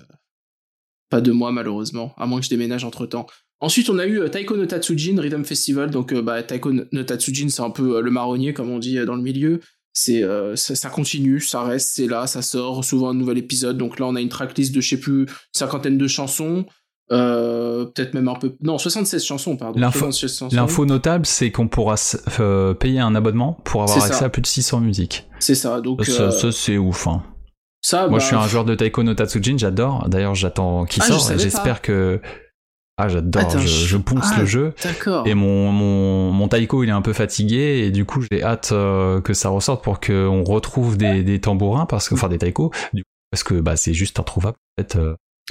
Pas 1.09 1.21
de 1.21 1.31
moi 1.31 1.51
malheureusement, 1.51 2.13
à 2.17 2.25
moins 2.25 2.39
que 2.39 2.45
je 2.45 2.49
déménage 2.49 2.83
entre 2.83 3.05
temps. 3.05 3.27
Ensuite, 3.59 3.89
on 3.89 3.99
a 3.99 4.07
eu 4.07 4.19
euh, 4.19 4.27
Taiko 4.27 4.57
no 4.57 4.65
Tatsujin 4.65 5.19
Rhythm 5.21 5.43
Festival. 5.43 5.91
Donc, 5.91 6.13
euh, 6.13 6.21
bah, 6.23 6.41
Taiko 6.41 6.71
no 6.73 7.03
Tatsujin, 7.03 7.49
c'est 7.49 7.61
un 7.61 7.69
peu 7.69 7.97
euh, 7.97 8.01
le 8.01 8.09
marronnier, 8.09 8.53
comme 8.53 8.71
on 8.71 8.79
dit 8.79 8.97
euh, 8.97 9.05
dans 9.05 9.15
le 9.15 9.21
milieu. 9.21 9.59
C'est, 9.93 10.23
euh, 10.23 10.55
ça, 10.55 10.89
continue, 10.89 11.41
ça 11.41 11.63
reste, 11.63 11.91
c'est 11.93 12.07
là, 12.07 12.25
ça 12.25 12.41
sort 12.41 12.83
souvent 12.83 13.09
un 13.09 13.13
nouvel 13.13 13.37
épisode. 13.37 13.77
Donc 13.77 13.99
là, 13.99 14.07
on 14.07 14.15
a 14.15 14.21
une 14.21 14.29
tracklist 14.29 14.73
de, 14.73 14.81
je 14.81 14.89
sais 14.89 14.99
plus, 14.99 15.27
cinquantaine 15.53 15.97
de 15.97 16.07
chansons. 16.07 16.65
Euh, 17.11 17.85
peut-être 17.85 18.13
même 18.13 18.27
un 18.27 18.35
peu. 18.35 18.55
Non, 18.61 18.77
76 18.77 19.23
chansons, 19.23 19.57
pardon. 19.57 19.79
L'info- 19.79 19.99
76 20.11 20.37
chansons. 20.37 20.55
L'info 20.55 20.85
notable, 20.85 21.25
c'est 21.25 21.51
qu'on 21.51 21.67
pourra 21.67 21.95
euh, 22.39 22.73
payer 22.73 22.99
un 22.99 23.15
abonnement 23.15 23.57
pour 23.63 23.83
avoir 23.83 23.95
C'est 23.95 24.07
ça. 24.07 24.13
accès 24.13 24.25
à 24.25 24.29
plus 24.29 24.41
de 24.41 24.47
600 24.47 24.79
musiques. 24.81 25.27
C'est 25.39 25.55
ça. 25.55 25.81
Donc, 25.81 26.05
Ça, 26.05 26.23
euh, 26.23 26.31
ça, 26.31 26.51
c'est 26.51 26.77
ouf. 26.77 27.07
hein. 27.07 27.23
ça, 27.81 28.07
Moi, 28.07 28.17
bah, 28.17 28.19
je 28.19 28.25
suis 28.27 28.35
un 28.35 28.47
joueur 28.47 28.63
de 28.65 28.75
Taiko 28.75 29.03
no 29.03 29.13
Tatsujin, 29.13 29.57
j'adore. 29.57 30.07
D'ailleurs, 30.07 30.35
j'attends 30.35 30.85
qu'il 30.85 31.03
Ah, 31.03 31.07
sorte 31.07 31.37
j'espère 31.37 31.81
que. 31.81 32.21
Ah, 32.97 33.07
j'adore, 33.09 33.57
je, 33.57 33.97
pousse 33.97 34.29
Ah, 34.35 34.39
le 34.41 34.45
jeu. 34.45 34.73
D'accord. 34.83 35.25
Et 35.27 35.33
mon, 35.33 35.71
mon, 35.71 36.31
mon 36.31 36.47
Taiko, 36.47 36.83
il 36.83 36.89
est 36.89 36.93
un 36.93 37.01
peu 37.01 37.13
fatigué, 37.13 37.83
et 37.85 37.89
du 37.91 38.05
coup, 38.05 38.21
j'ai 38.31 38.43
hâte 38.43 38.69
que 38.69 39.33
ça 39.33 39.49
ressorte 39.49 39.83
pour 39.83 39.99
qu'on 39.99 40.43
retrouve 40.43 40.97
des, 40.97 41.23
des 41.23 41.41
tambourins, 41.41 41.87
parce 41.87 42.07
que, 42.07 42.13
enfin, 42.13 42.29
des 42.29 42.37
taiko, 42.37 42.71
du 42.93 43.01
coup, 43.01 43.09
parce 43.31 43.43
que 43.43 43.55
bah, 43.55 43.75
c'est 43.75 43.93
juste 43.93 44.19
introuvable. 44.19 44.57
En 44.77 44.81
fait. 44.83 44.97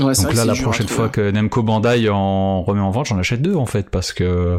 Ouais, 0.01 0.15
Donc 0.15 0.35
là, 0.35 0.45
la 0.45 0.55
prochaine 0.55 0.89
fois 0.89 1.09
trouver. 1.09 1.31
que 1.31 1.31
Namco 1.31 1.63
Bandai 1.63 2.09
en 2.09 2.63
remet 2.63 2.81
en 2.81 2.91
vente, 2.91 3.07
j'en 3.07 3.19
achète 3.19 3.43
deux, 3.43 3.55
en 3.55 3.67
fait, 3.67 3.91
parce 3.91 4.13
que, 4.13 4.59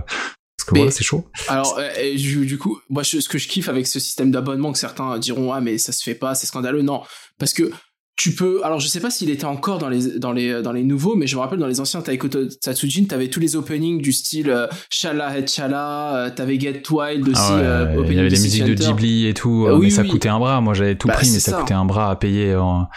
parce 0.58 0.68
que 0.68 0.74
Mais- 0.74 0.80
voilà, 0.82 0.92
c'est 0.92 1.04
chaud. 1.04 1.26
Alors, 1.48 1.78
euh, 1.80 1.90
et 2.00 2.16
du, 2.16 2.58
coup, 2.58 2.80
moi, 2.90 3.04
je- 3.04 3.20
ce 3.20 3.28
que 3.30 3.38
je 3.38 3.48
kiffe 3.48 3.68
avec 3.70 3.88
ce 3.88 4.00
système 4.00 4.30
d'abonnement, 4.32 4.72
que 4.72 4.78
certains 4.80 5.18
diront, 5.18 5.52
ah, 5.54 5.62
mais 5.62 5.78
ça 5.78 5.92
se 5.92 6.04
fait 6.04 6.16
pas, 6.16 6.36
c'est 6.36 6.48
scandaleux. 6.48 6.82
Non, 6.84 7.02
parce 7.40 7.54
que 7.54 7.72
tu 8.18 8.36
peux. 8.36 8.62
Alors, 8.64 8.80
je 8.80 8.88
sais 8.88 9.00
pas 9.00 9.10
s'il 9.10 9.32
était 9.32 9.46
encore 9.46 9.80
dans 9.80 9.90
les, 9.90 10.20
dans 10.20 10.32
les, 10.32 10.62
dans 10.62 10.74
les 10.74 10.84
nouveaux, 10.84 11.16
mais 11.16 11.26
je 11.26 11.36
me 11.36 11.42
rappelle 11.42 11.58
dans 11.58 11.66
les 11.66 11.80
anciens 11.80 12.02
Taiko 12.02 12.28
Tatsujin, 12.62 13.06
t'avais 13.06 13.30
tous 13.30 13.40
les 13.40 13.56
openings 13.56 14.00
du 14.00 14.12
style 14.12 14.52
euh, 14.52 14.68
Shala 14.92 15.36
Head 15.36 15.50
Shala, 15.50 16.16
euh, 16.16 16.30
t'avais 16.30 16.60
Get 16.60 16.84
Wild 16.92 17.28
aussi, 17.28 17.40
Ah 17.42 17.56
ouais, 17.56 17.62
euh, 17.64 18.06
il 18.08 18.14
y 18.14 18.20
avait 18.20 18.30
les 18.30 18.40
musiques 18.40 18.64
de. 18.66 18.74
Ghibli 18.76 19.26
et 19.28 19.34
tout, 19.34 19.66
Euh, 19.66 19.72
euh, 19.72 19.76
oui, 19.78 19.86
mais 19.86 19.90
ça 19.90 20.04
oui. 20.04 20.10
coûtait 20.10 20.30
un 20.30 20.38
bras. 20.38 20.62
Moi, 20.62 20.76
j'avais 20.76 20.96
tout 20.96 21.08
Bah, 21.08 21.16
pris, 21.16 21.32
mais 21.32 21.40
ça, 21.40 21.52
ça. 21.52 21.58
coûtait 21.62 21.74
un 21.74 21.86
bras 21.86 22.12
à 22.12 22.16
payer. 22.16 22.56
en- 22.56 22.88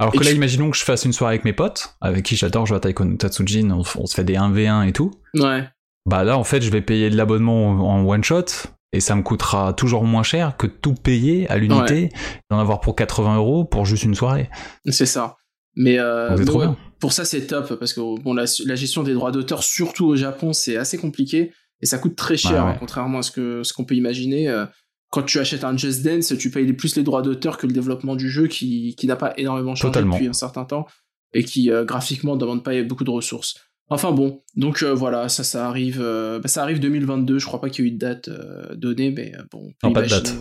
Alors 0.00 0.14
Et 0.14 0.18
que 0.18 0.24
là, 0.24 0.30
tu- 0.30 0.36
imaginons 0.36 0.70
que 0.70 0.76
je 0.76 0.84
fasse 0.84 1.04
une 1.04 1.12
soirée 1.12 1.34
avec 1.34 1.44
mes 1.44 1.52
potes, 1.52 1.94
avec 2.00 2.24
qui 2.24 2.36
j'adore 2.36 2.66
jouer 2.66 2.76
à 2.76 2.80
Taiko 2.80 3.04
no 3.04 3.16
Tatsujin, 3.16 3.70
on, 3.70 3.82
on 3.98 4.06
se 4.06 4.14
fait 4.14 4.24
des 4.24 4.34
1v1 4.34 4.88
et 4.88 4.92
tout. 4.92 5.12
Ouais. 5.34 5.68
Bah 6.06 6.24
là, 6.24 6.36
en 6.36 6.44
fait, 6.44 6.62
je 6.62 6.70
vais 6.70 6.82
payer 6.82 7.10
de 7.10 7.16
l'abonnement 7.16 7.68
en 7.90 8.04
one 8.06 8.22
shot 8.24 8.44
et 8.92 9.00
ça 9.00 9.14
me 9.14 9.22
coûtera 9.22 9.72
toujours 9.72 10.04
moins 10.04 10.22
cher 10.22 10.56
que 10.56 10.66
tout 10.66 10.94
payer 10.94 11.48
à 11.50 11.56
l'unité, 11.56 12.10
d'en 12.50 12.58
avoir 12.58 12.80
pour 12.80 12.94
80 12.96 13.36
euros 13.36 13.64
pour 13.64 13.86
juste 13.86 14.02
une 14.04 14.14
soirée. 14.14 14.50
C'est 14.86 15.06
ça. 15.06 15.36
Mais, 15.76 15.98
euh, 15.98 16.36
mais 16.38 16.48
ouais, 16.50 16.66
pour 17.00 17.12
ça, 17.12 17.24
c'est 17.24 17.46
top 17.46 17.74
parce 17.78 17.92
que 17.92 18.00
bon, 18.00 18.34
la, 18.34 18.44
la 18.66 18.74
gestion 18.76 19.02
des 19.02 19.14
droits 19.14 19.32
d'auteur, 19.32 19.62
surtout 19.64 20.06
au 20.06 20.14
Japon, 20.16 20.52
c'est 20.52 20.76
assez 20.76 20.98
compliqué 20.98 21.52
et 21.80 21.86
ça 21.86 21.98
coûte 21.98 22.14
très 22.16 22.36
cher, 22.36 22.64
Ouais, 22.64 22.70
hein, 22.72 22.76
contrairement 22.78 23.18
à 23.18 23.22
ce 23.22 23.30
que 23.32 23.62
ce 23.64 23.72
qu'on 23.72 23.84
peut 23.84 23.94
imaginer. 23.96 24.48
euh, 24.48 24.66
Quand 25.14 25.22
tu 25.22 25.38
achètes 25.38 25.62
un 25.62 25.76
Just 25.76 26.02
Dance, 26.04 26.34
tu 26.36 26.50
payes 26.50 26.72
plus 26.72 26.96
les 26.96 27.04
droits 27.04 27.22
d'auteur 27.22 27.56
que 27.56 27.68
le 27.68 27.72
développement 27.72 28.16
du 28.16 28.28
jeu 28.28 28.48
qui, 28.48 28.96
qui 28.96 29.06
n'a 29.06 29.14
pas 29.14 29.32
énormément 29.36 29.76
changé 29.76 29.92
Totalement. 29.92 30.14
depuis 30.16 30.26
un 30.26 30.32
certain 30.32 30.64
temps 30.64 30.86
et 31.32 31.44
qui 31.44 31.70
euh, 31.70 31.84
graphiquement 31.84 32.34
demande 32.36 32.64
pas 32.64 32.82
beaucoup 32.82 33.04
de 33.04 33.10
ressources. 33.10 33.54
Enfin 33.88 34.10
bon, 34.10 34.42
donc 34.56 34.82
euh, 34.82 34.92
voilà, 34.92 35.28
ça, 35.28 35.44
ça 35.44 35.68
arrive, 35.68 36.00
euh, 36.00 36.40
bah, 36.40 36.48
ça 36.48 36.62
arrive 36.62 36.80
2022. 36.80 37.38
Je 37.38 37.46
crois 37.46 37.60
pas 37.60 37.70
qu'il 37.70 37.84
y 37.84 37.88
ait 37.88 37.90
eu 37.90 37.94
de 37.94 37.98
date 37.98 38.28
donnée, 38.76 39.12
mais 39.12 39.32
bon, 39.52 39.72
Non, 39.84 39.92
pas 39.92 40.02
de 40.02 40.08
date. 40.08 40.34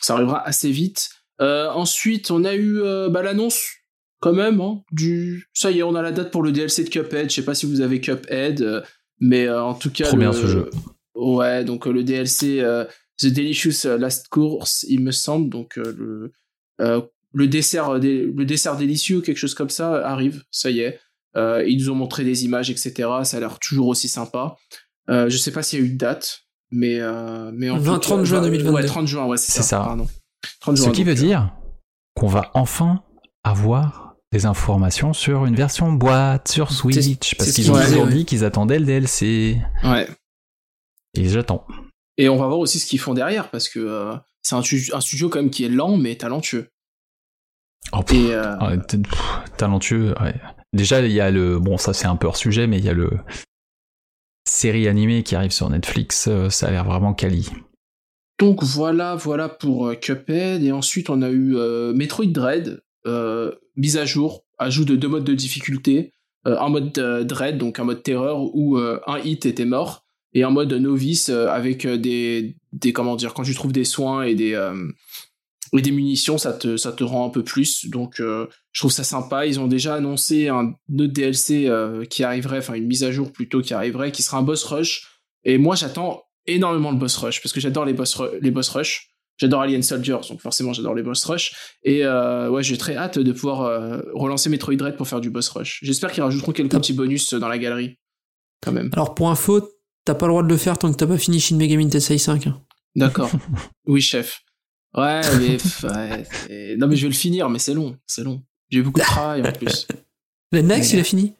ça 0.00 0.14
arrivera 0.14 0.44
assez 0.44 0.70
vite. 0.72 1.10
Ensuite, 1.38 2.30
on 2.32 2.44
a 2.44 2.56
eu 2.56 2.80
bah, 3.10 3.22
l'annonce 3.22 3.62
quand 4.20 4.32
même 4.32 4.60
hein, 4.60 4.82
du. 4.90 5.46
Ça 5.54 5.70
y 5.70 5.78
est, 5.78 5.82
on 5.84 5.94
a 5.94 6.02
la 6.02 6.10
date 6.12 6.30
pour 6.32 6.42
le 6.42 6.50
DLC 6.50 6.82
de 6.84 6.88
Cuphead. 6.88 7.30
Je 7.30 7.34
sais 7.36 7.44
pas 7.44 7.54
si 7.54 7.66
vous 7.66 7.82
avez 7.82 8.00
Cuphead, 8.00 8.82
mais 9.20 9.48
en 9.48 9.74
tout 9.74 9.90
cas. 9.90 10.06
Trop 10.06 10.16
le- 10.16 10.22
bien, 10.22 10.32
ce 10.32 10.46
jeu. 10.46 10.70
Ouais, 11.14 11.64
donc 11.64 11.86
le 11.86 12.02
DLC 12.02 12.64
The 13.20 13.26
Delicious 13.26 13.88
Last 13.98 14.28
Course, 14.28 14.84
il 14.88 15.00
me 15.00 15.10
semble, 15.12 15.48
donc 15.50 15.78
euh, 15.78 15.94
le 15.96 16.32
euh, 16.80 17.00
le 17.32 17.48
dessert 17.48 17.90
euh, 17.90 17.98
le 17.98 18.44
dessert 18.44 18.76
délicieux, 18.76 19.20
quelque 19.22 19.38
chose 19.38 19.54
comme 19.54 19.70
ça 19.70 20.06
arrive. 20.06 20.42
Ça 20.50 20.70
y 20.70 20.80
est. 20.80 21.00
Euh, 21.36 21.64
ils 21.66 21.78
nous 21.78 21.90
ont 21.90 21.94
montré 21.94 22.24
des 22.24 22.44
images, 22.44 22.70
etc. 22.70 22.92
Ça 23.24 23.36
a 23.36 23.40
l'air 23.40 23.58
toujours 23.58 23.88
aussi 23.88 24.08
sympa. 24.08 24.56
Euh, 25.10 25.28
je 25.28 25.36
sais 25.36 25.50
pas 25.52 25.62
s'il 25.62 25.78
y 25.80 25.82
a 25.82 25.84
eu 25.86 25.90
de 25.90 25.98
date, 25.98 26.42
mais 26.70 26.98
mais, 27.00 27.52
mais 27.52 27.70
en 27.70 27.78
20, 27.78 27.94
tout 27.94 28.00
30 28.00 28.18
cas- 28.20 28.24
juin 28.24 28.42
2022. 28.42 28.72
Ouais, 28.74 28.84
30 28.84 29.06
juin, 29.06 29.26
ouais, 29.26 29.36
c'est 29.36 29.52
C'est 29.52 29.58
ça. 29.62 29.68
ça. 29.68 29.78
Pardon. 29.80 30.06
30 30.60 30.76
Ce 30.78 30.82
juin, 30.84 30.92
qui 30.92 31.04
veut 31.04 31.14
donc, 31.14 31.24
dire 31.24 31.52
qu'on 32.14 32.26
va 32.28 32.50
enfin 32.54 33.02
avoir 33.44 34.16
des 34.32 34.44
informations 34.46 35.12
sur 35.12 35.46
une 35.46 35.54
version 35.54 35.92
boîte 35.92 36.48
sur 36.48 36.72
Switch 36.72 37.34
parce 37.36 37.50
c'est 37.50 37.54
qu'ils 37.54 37.64
ce 37.64 37.70
ont 37.70 37.80
toujours 37.82 38.06
dit 38.08 38.24
qu'ils 38.24 38.44
attendaient 38.44 38.78
le 38.78 38.84
DLC 38.86 39.58
Ouais. 39.84 40.08
et 41.14 41.28
j'attends. 41.28 41.64
Et 42.18 42.28
on 42.28 42.36
va 42.36 42.46
voir 42.46 42.58
aussi 42.58 42.78
ce 42.78 42.86
qu'ils 42.86 42.98
font 43.00 43.14
derrière, 43.14 43.50
parce 43.50 43.68
que 43.68 43.78
euh, 43.80 44.14
c'est 44.42 44.54
un, 44.54 44.62
tu- 44.62 44.90
un 44.92 45.00
studio 45.00 45.28
quand 45.28 45.40
même 45.40 45.50
qui 45.50 45.64
est 45.64 45.68
lent 45.68 45.96
mais 45.96 46.16
talentueux. 46.16 46.68
Oh, 47.92 48.02
pff, 48.02 48.16
Et 48.18 48.34
euh, 48.34 48.56
ah, 48.58 48.76
pff, 48.76 49.22
talentueux. 49.58 50.14
ouais. 50.20 50.34
Déjà 50.72 51.00
il 51.00 51.12
y 51.12 51.20
a 51.20 51.30
le 51.30 51.58
bon 51.58 51.76
ça 51.78 51.92
c'est 51.92 52.06
un 52.06 52.16
peu 52.16 52.26
hors 52.26 52.36
sujet 52.36 52.66
mais 52.66 52.78
il 52.78 52.84
y 52.84 52.88
a 52.88 52.92
le 52.94 53.10
série 54.48 54.88
animée 54.88 55.22
qui 55.22 55.34
arrive 55.36 55.50
sur 55.52 55.68
Netflix. 55.70 56.26
euh, 56.28 56.50
ça 56.50 56.68
a 56.68 56.70
l'air 56.70 56.84
vraiment 56.84 57.14
quali. 57.14 57.48
donc 58.38 58.62
voilà, 58.62 59.14
voilà 59.14 59.48
pour 59.48 59.92
Cuphead. 60.00 60.62
Et 60.62 60.72
ensuite 60.72 61.10
on 61.10 61.22
a 61.22 61.30
eu 61.30 61.56
euh, 61.56 61.92
Metroid 61.92 62.26
Dread, 62.26 62.82
mise 63.76 63.96
à 63.98 64.04
jour, 64.04 64.44
ajout 64.58 64.84
de 64.84 64.96
deux 64.96 65.08
modes 65.08 65.24
de 65.24 65.34
difficulté. 65.34 66.12
Un 66.44 66.68
mode 66.68 66.92
Dread, 67.26 67.58
donc 67.58 67.78
un 67.80 67.84
mode 67.84 68.02
terreur 68.04 68.38
où 68.54 68.76
un 68.78 69.18
hit 69.24 69.46
était 69.46 69.64
mort, 69.64 70.05
et 70.36 70.44
un 70.44 70.50
mode 70.50 70.72
novice 70.72 71.28
euh, 71.28 71.48
avec 71.48 71.84
euh, 71.84 71.96
des, 71.96 72.56
des 72.72 72.92
comment 72.92 73.16
dire, 73.16 73.34
quand 73.34 73.42
tu 73.42 73.54
trouves 73.54 73.72
des 73.72 73.84
soins 73.84 74.22
et 74.22 74.34
des 74.34 74.54
euh, 74.54 74.74
et 75.72 75.82
des 75.82 75.90
munitions, 75.90 76.38
ça 76.38 76.52
te, 76.52 76.76
ça 76.76 76.92
te 76.92 77.04
rend 77.04 77.26
un 77.26 77.30
peu 77.30 77.42
plus. 77.42 77.86
Donc, 77.86 78.20
euh, 78.20 78.46
je 78.72 78.80
trouve 78.80 78.92
ça 78.92 79.04
sympa. 79.04 79.46
Ils 79.46 79.58
ont 79.60 79.66
déjà 79.66 79.94
annoncé 79.94 80.48
un 80.48 80.74
autre 80.98 81.12
DLC 81.12 81.66
euh, 81.66 82.04
qui 82.04 82.24
arriverait, 82.24 82.58
enfin 82.58 82.74
une 82.74 82.86
mise 82.86 83.04
à 83.04 83.10
jour 83.10 83.32
plutôt 83.32 83.60
qui 83.60 83.74
arriverait, 83.74 84.12
qui 84.12 84.22
sera 84.22 84.38
un 84.38 84.42
boss 84.42 84.64
rush. 84.64 85.20
Et 85.44 85.58
moi, 85.58 85.74
j'attends 85.74 86.22
énormément 86.46 86.92
le 86.92 86.98
boss 86.98 87.16
rush 87.16 87.42
parce 87.42 87.52
que 87.52 87.60
j'adore 87.60 87.84
les 87.84 87.92
boss, 87.92 88.20
les 88.40 88.50
boss 88.50 88.68
rush. 88.68 89.08
J'adore 89.38 89.60
Alien 89.60 89.82
Soldiers, 89.82 90.16
donc 90.30 90.40
forcément 90.40 90.72
j'adore 90.72 90.94
les 90.94 91.02
boss 91.02 91.22
rush. 91.24 91.52
Et 91.82 92.04
euh, 92.04 92.48
ouais, 92.48 92.62
j'ai 92.62 92.78
très 92.78 92.96
hâte 92.96 93.18
de 93.18 93.32
pouvoir 93.32 93.62
euh, 93.62 94.00
relancer 94.14 94.48
Metroid 94.48 94.76
Dread 94.76 94.96
pour 94.96 95.06
faire 95.06 95.20
du 95.20 95.28
boss 95.28 95.48
rush. 95.50 95.80
J'espère 95.82 96.10
qu'ils 96.10 96.22
rajouteront 96.22 96.52
quelques 96.52 96.72
petits 96.72 96.94
bonus 96.94 97.34
dans 97.34 97.48
la 97.48 97.58
galerie, 97.58 97.98
quand 98.62 98.72
même. 98.72 98.88
Alors 98.94 99.14
pour 99.14 99.28
info, 99.28 99.68
t'as 100.06 100.14
pas 100.14 100.26
le 100.26 100.32
droit 100.32 100.42
de 100.42 100.48
le 100.48 100.56
faire 100.56 100.78
tant 100.78 100.90
que 100.90 100.96
t'as 100.96 101.06
pas 101.06 101.18
fini 101.18 101.38
Shin 101.40 101.56
Megami 101.56 101.88
Tensei 101.90 102.16
5. 102.16 102.46
hein. 102.46 102.62
D'accord. 102.94 103.30
oui, 103.86 104.00
chef. 104.00 104.42
Ouais, 104.96 105.20
mais 105.38 105.58
ouais, 106.48 106.76
non 106.78 106.86
mais 106.86 106.96
je 106.96 107.02
vais 107.02 107.08
le 107.08 107.14
finir, 107.14 107.50
mais 107.50 107.58
c'est 107.58 107.74
long, 107.74 107.98
c'est 108.06 108.22
long. 108.24 108.42
J'ai 108.70 108.78
eu 108.78 108.82
beaucoup 108.82 109.00
de 109.00 109.04
travail 109.04 109.46
en 109.46 109.52
plus. 109.52 109.86
Le 110.52 110.62
Next, 110.62 110.92
Ouais. 110.92 110.98
il 110.98 111.00
a 111.00 111.04
fini? 111.04 111.32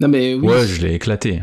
Non 0.00 0.08
mais 0.08 0.34
oui. 0.34 0.46
Ouais, 0.46 0.66
je 0.66 0.80
l'ai 0.86 0.94
éclaté. 0.94 1.38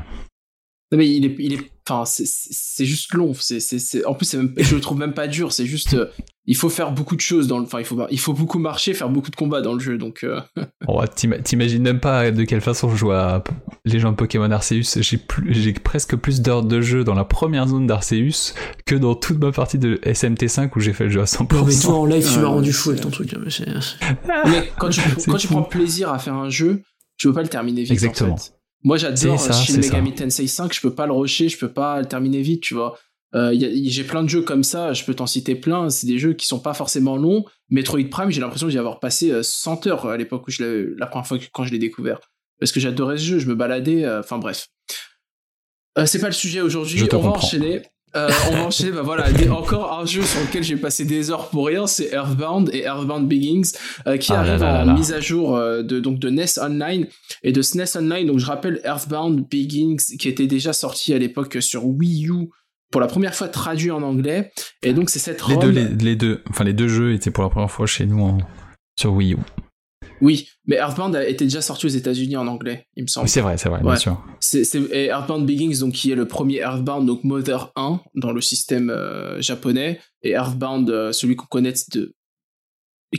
Non 0.91 0.97
mais 0.97 1.09
il 1.09 1.25
est, 1.25 1.35
il 1.39 1.53
est, 1.53 1.71
enfin 1.87 2.03
c'est, 2.05 2.85
juste 2.85 3.13
long. 3.13 3.33
C'est, 3.33 4.05
en 4.05 4.13
plus 4.13 4.25
c'est 4.25 4.37
même, 4.37 4.53
je 4.57 4.75
le 4.75 4.81
trouve 4.81 4.97
même 4.97 5.13
pas 5.13 5.27
dur. 5.27 5.51
C'est 5.53 5.65
juste, 5.65 5.93
euh, 5.93 6.07
il 6.45 6.55
faut 6.55 6.69
faire 6.69 6.91
beaucoup 6.91 7.15
de 7.15 7.21
choses 7.21 7.47
dans 7.47 7.59
le, 7.59 7.65
enfin 7.65 7.79
il 7.79 7.85
faut, 7.85 7.99
il 8.09 8.19
faut 8.19 8.33
beaucoup 8.33 8.59
marcher, 8.59 8.93
faire 8.93 9.09
beaucoup 9.09 9.29
de 9.31 9.35
combats 9.35 9.61
dans 9.61 9.73
le 9.73 9.79
jeu. 9.79 9.97
Donc 9.97 10.23
euh, 10.23 10.39
Oh, 10.87 11.01
t'ima- 11.13 11.39
T'imagines 11.39 11.81
même 11.83 11.99
pas 11.99 12.31
de 12.31 12.43
quelle 12.43 12.61
façon 12.61 12.89
je 12.89 12.95
joue 12.95 13.11
à 13.11 13.43
les 13.85 13.99
gens 13.99 14.11
de 14.11 14.15
Pokémon 14.15 14.49
Arceus. 14.51 14.99
J'ai 15.01 15.17
plus- 15.17 15.53
j'ai 15.53 15.73
presque 15.73 16.15
plus 16.15 16.41
d'heures 16.41 16.63
de 16.63 16.81
jeu 16.81 17.03
dans 17.03 17.13
la 17.15 17.25
première 17.25 17.67
zone 17.67 17.87
d'Arceus 17.87 18.53
que 18.85 18.95
dans 18.95 19.15
toute 19.15 19.39
ma 19.39 19.51
partie 19.51 19.77
de 19.77 19.99
SMT5 20.03 20.69
où 20.75 20.79
j'ai 20.79 20.93
fait 20.93 21.05
le 21.05 21.09
jeu 21.11 21.21
à 21.21 21.25
100%. 21.25 21.53
Non 21.55 21.65
mais 21.65 21.75
toi 21.79 21.93
en 21.95 22.05
live 22.05 22.27
tu 22.31 22.39
m'as 22.39 22.47
rendu 22.47 22.73
fou 22.73 22.89
avec 22.91 23.01
ton 23.01 23.09
truc. 23.09 23.31
là, 23.31 23.39
mais 23.43 24.25
mais 24.45 24.71
quand 24.77 24.89
tu, 24.89 25.01
prends 25.47 25.63
plaisir 25.63 26.11
à 26.11 26.19
faire 26.19 26.35
un 26.35 26.49
jeu, 26.49 26.81
tu 27.17 27.27
peux 27.27 27.33
pas 27.33 27.43
le 27.43 27.49
terminer 27.49 27.83
vite. 27.83 27.91
Exactement. 27.91 28.33
En 28.33 28.37
fait. 28.37 28.53
Moi 28.83 28.97
j'adore 28.97 29.39
Shin. 29.53 29.77
Megami 29.77 30.13
Tensei 30.13 30.47
5. 30.47 30.73
Je 30.73 30.81
peux 30.81 30.93
pas 30.93 31.05
le 31.05 31.13
rusher, 31.13 31.49
je 31.49 31.57
peux 31.57 31.71
pas 31.71 31.99
le 31.99 32.05
terminer 32.07 32.41
vite. 32.41 32.61
Tu 32.63 32.73
vois. 32.73 32.97
Euh, 33.33 33.55
j'ai 33.57 34.03
plein 34.03 34.23
de 34.23 34.29
jeux 34.29 34.41
comme 34.41 34.63
ça, 34.63 34.91
je 34.91 35.05
peux 35.05 35.13
t'en 35.13 35.25
citer 35.27 35.55
plein. 35.55 35.89
C'est 35.89 36.07
des 36.07 36.19
jeux 36.19 36.33
qui 36.33 36.45
sont 36.47 36.59
pas 36.59 36.73
forcément 36.73 37.15
longs. 37.15 37.45
Metroid 37.69 38.09
Prime, 38.09 38.29
j'ai 38.29 38.41
l'impression 38.41 38.67
d'y 38.67 38.77
avoir 38.77 38.99
passé 38.99 39.31
euh, 39.31 39.41
100 39.43 39.87
heures 39.87 40.05
à 40.07 40.17
l'époque 40.17 40.47
où 40.47 40.51
je 40.51 40.63
l'ai, 40.63 40.95
la 40.97 41.07
première 41.07 41.25
fois 41.25 41.37
que, 41.39 41.45
quand 41.51 41.63
je 41.63 41.71
l'ai 41.71 41.79
découvert. 41.79 42.19
Parce 42.59 42.71
que 42.71 42.79
j'adorais 42.79 43.17
ce 43.17 43.23
jeu, 43.23 43.39
je 43.39 43.47
me 43.47 43.55
baladais, 43.55 44.03
euh, 44.03 44.19
enfin 44.19 44.37
bref. 44.37 44.67
Euh, 45.97 46.05
c'est 46.05 46.19
pas 46.19 46.27
le 46.27 46.33
sujet 46.33 46.61
aujourd'hui, 46.61 47.01
on 47.03 47.05
va 47.05 47.09
comprends. 47.09 47.35
enchaîner. 47.37 47.81
Euh, 48.15 48.29
on 48.49 48.55
va 48.55 48.63
enchaîner, 48.65 48.91
bah 48.91 49.03
voilà, 49.03 49.31
des- 49.31 49.49
encore 49.49 49.97
un 49.99 50.05
jeu 50.05 50.21
sur 50.21 50.41
lequel 50.41 50.63
j'ai 50.63 50.75
passé 50.75 51.05
des 51.05 51.31
heures 51.31 51.47
pour 51.49 51.67
rien, 51.67 51.87
c'est 51.87 52.11
Earthbound 52.11 52.69
et 52.73 52.81
Earthbound 52.83 53.27
Beginnings, 53.29 53.71
euh, 54.07 54.17
qui 54.17 54.33
Ah 54.33 54.39
arrive 54.41 54.59
là 54.61 54.73
là 54.73 54.81
en 54.83 54.85
là. 54.87 54.93
mise 54.93 55.13
à 55.13 55.21
jour 55.21 55.55
euh, 55.55 55.81
de, 55.81 55.99
donc 55.99 56.19
de 56.19 56.29
NES 56.29 56.45
Online 56.61 57.07
et 57.43 57.51
de 57.53 57.61
SNES 57.61 57.95
Online. 57.97 58.27
Donc 58.27 58.39
je 58.39 58.45
rappelle 58.45 58.81
Earthbound 58.83 59.45
Beginnings 59.49 60.17
qui 60.17 60.27
était 60.27 60.47
déjà 60.47 60.73
sorti 60.73 61.13
à 61.13 61.17
l'époque 61.19 61.57
sur 61.61 61.85
Wii 61.85 62.27
U 62.27 62.49
pour 62.91 62.99
la 62.99 63.07
première 63.07 63.33
fois 63.33 63.47
traduit 63.47 63.91
en 63.91 64.01
anglais. 64.01 64.51
Et 64.83 64.91
donc 64.93 65.09
c'est 65.09 65.19
cette 65.19 65.47
Les 65.47 65.55
ROM- 65.55 65.61
deux, 65.63 65.69
les, 65.69 65.87
les 65.87 66.15
deux, 66.17 66.41
enfin 66.49 66.65
les 66.65 66.73
deux 66.73 66.89
jeux 66.89 67.13
étaient 67.13 67.31
pour 67.31 67.43
la 67.45 67.49
première 67.49 67.71
fois 67.71 67.85
chez 67.87 68.05
nous 68.05 68.21
en- 68.21 68.37
sur 68.99 69.13
Wii 69.13 69.33
U. 69.33 69.37
Oui, 70.21 70.47
mais 70.67 70.75
Earthbound 70.75 71.15
a 71.15 71.27
été 71.27 71.45
déjà 71.45 71.61
sorti 71.61 71.85
aux 71.87 71.89
États-Unis 71.89 72.37
en 72.37 72.45
anglais, 72.47 72.87
il 72.95 73.03
me 73.03 73.07
semble. 73.07 73.25
Oui, 73.25 73.29
c'est 73.29 73.41
vrai, 73.41 73.57
c'est 73.57 73.69
vrai, 73.69 73.81
bien 73.81 73.95
sûr. 73.95 74.21
C'est 74.39 74.63
c'est- 74.63 74.79
et 74.91 75.05
Earthbound 75.07 75.45
Beginnings, 75.47 75.79
donc 75.79 75.93
qui 75.93 76.11
est 76.11 76.15
le 76.15 76.27
premier 76.27 76.57
Earthbound, 76.59 77.07
donc 77.07 77.23
Mother 77.23 77.71
1 77.75 77.99
dans 78.15 78.31
le 78.31 78.41
système 78.41 78.89
euh, 78.91 79.41
japonais, 79.41 79.99
et 80.21 80.31
Earthbound, 80.31 80.89
euh, 80.89 81.11
celui 81.11 81.35
qu'on 81.35 81.47
connaît 81.47 81.73
de 81.93 82.13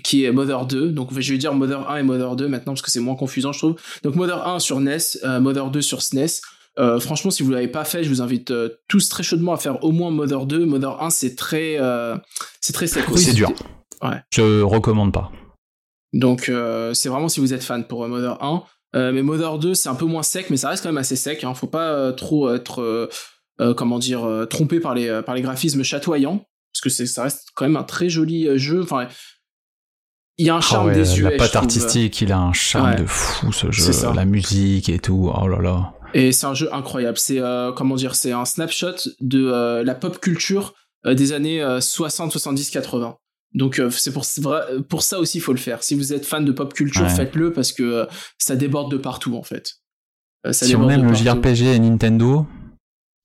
qui 0.03 0.24
est 0.24 0.33
Mother 0.33 0.65
2. 0.65 0.91
Donc 0.91 1.09
je 1.19 1.33
vais 1.33 1.39
dire 1.39 1.53
Mother 1.55 1.91
1 1.91 1.99
et 1.99 2.03
Mother 2.03 2.35
2 2.37 2.49
maintenant 2.49 2.73
parce 2.73 2.81
que 2.83 2.91
c'est 2.91 3.01
moins 3.01 3.15
confusant 3.16 3.53
je 3.53 3.59
trouve. 3.59 3.74
Donc 4.03 4.15
Mother 4.15 4.47
1 4.49 4.59
sur 4.59 4.81
NES, 4.81 4.97
euh, 5.24 5.39
Mother 5.41 5.70
2 5.70 5.83
sur 5.83 6.01
SNES. 6.01 6.41
Euh, 6.79 6.99
franchement, 6.99 7.31
si 7.31 7.43
vous 7.43 7.51
l'avez 7.51 7.69
pas 7.69 7.85
fait, 7.85 8.03
je 8.03 8.09
vous 8.09 8.23
invite 8.23 8.51
euh, 8.53 8.70
tous 8.89 9.11
très 9.11 9.23
chaudement 9.23 9.53
à 9.53 9.59
faire 9.59 9.85
au 9.85 9.93
moins 9.93 10.11
Mother 10.11 10.47
2. 10.47 10.65
Mother 10.65 11.03
1, 11.03 11.11
c'est 11.11 11.37
très, 11.37 11.79
c'est 12.62 12.73
très 12.73 12.87
sec. 12.87 13.05
Oui, 13.11 13.19
c'est 13.20 13.35
dur. 13.35 13.53
Ouais. 14.01 14.16
Je 14.31 14.62
recommande 14.62 15.12
pas. 15.12 15.31
Donc 16.13 16.49
euh, 16.49 16.93
c'est 16.95 17.09
vraiment 17.09 17.29
si 17.29 17.41
vous 17.41 17.55
êtes 17.55 17.65
fan 17.65 17.85
pour 17.87 18.05
euh, 18.05 18.09
Mother 18.09 18.43
1. 18.43 18.63
Euh, 18.95 19.13
mais 19.13 19.23
Mother 19.23 19.59
2 19.59 19.75
c'est 19.75 19.89
un 19.89 19.95
peu 19.95 20.05
moins 20.05 20.23
sec, 20.23 20.51
mais 20.51 20.57
ça 20.57 20.69
reste 20.69 20.83
quand 20.83 20.91
même 20.91 20.99
assez 20.99 21.17
sec. 21.17 21.45
Hein. 21.45 21.55
Faut 21.55 21.67
pas 21.67 22.13
trop 22.13 22.53
être, 22.55 23.09
comment 23.77 23.99
dire, 23.99 24.47
trompé 24.51 24.81
par 24.81 24.95
les, 24.95 25.23
par 25.25 25.35
les 25.35 25.41
graphismes 25.43 25.83
chatoyants, 25.83 26.45
parce 26.73 26.81
que 26.83 26.91
c'est, 26.91 27.07
ça 27.07 27.23
reste 27.25 27.49
quand 27.55 27.65
même 27.65 27.77
un 27.77 27.85
très 27.85 28.09
joli 28.11 28.49
jeu. 28.59 28.83
Enfin, 28.83 29.09
il 30.39 30.47
y 30.47 30.51
a 30.51 30.55
un 30.55 30.59
Ah 30.59 30.61
charme 30.63 30.89
ouais, 30.89 30.95
désuet. 30.95 31.25
la 31.25 31.31
je 31.33 31.37
patte 31.39 31.57
artistique, 31.57 32.21
il 32.21 32.33
a 32.33 32.39
un 32.39 32.53
charme 32.53 32.91
Ouais. 32.91 32.97
de 32.97 33.07
fou 33.07 33.53
ce 33.53 33.71
jeu, 33.71 33.93
la 34.15 34.25
musique 34.25 34.89
et 34.89 34.99
tout. 34.99 35.31
Oh 35.35 35.47
là 35.49 35.59
là. 35.61 35.95
Et 36.15 36.33
c'est 36.33 36.47
un 36.47 36.55
jeu 36.55 36.69
incroyable. 36.75 37.17
C'est 37.19 37.39
euh, 37.39 37.73
comment 37.73 37.95
dire, 37.95 38.15
c'est 38.15 38.33
un 38.33 38.45
snapshot 38.45 38.97
de 39.21 39.47
euh, 39.47 39.83
la 39.85 39.95
pop 39.95 40.19
culture 40.19 40.75
euh, 41.07 41.15
des 41.15 41.33
années 41.33 41.63
euh, 41.63 41.81
60, 41.81 42.31
70, 42.33 42.71
80. 42.71 43.17
Donc 43.55 43.79
euh, 43.79 43.91
c'est 43.91 44.12
pour, 44.12 44.24
vrai- 44.41 44.83
pour 44.89 45.03
ça 45.03 45.19
aussi 45.19 45.39
il 45.39 45.41
faut 45.43 45.53
le 45.53 45.59
faire. 45.59 45.83
Si 45.83 45.95
vous 45.95 46.12
êtes 46.12 46.24
fan 46.27 46.45
de 46.45 46.53
pop 46.53 46.73
culture, 46.73 47.03
Ouais. 47.03 47.09
faites-le 47.11 47.53
parce 47.53 47.73
que 47.73 47.83
euh, 47.83 48.07
ça 48.39 48.57
déborde 48.57 48.91
de 48.91 48.97
partout 48.97 49.37
en 49.37 49.43
fait. 49.43 49.73
Euh, 50.47 50.53
ça 50.53 50.66
si 50.66 50.74
on 50.74 50.89
aime 50.89 51.07
le. 51.09 51.15
JRPG 51.15 51.62
et 51.66 51.79
Nintendo, 51.79 52.47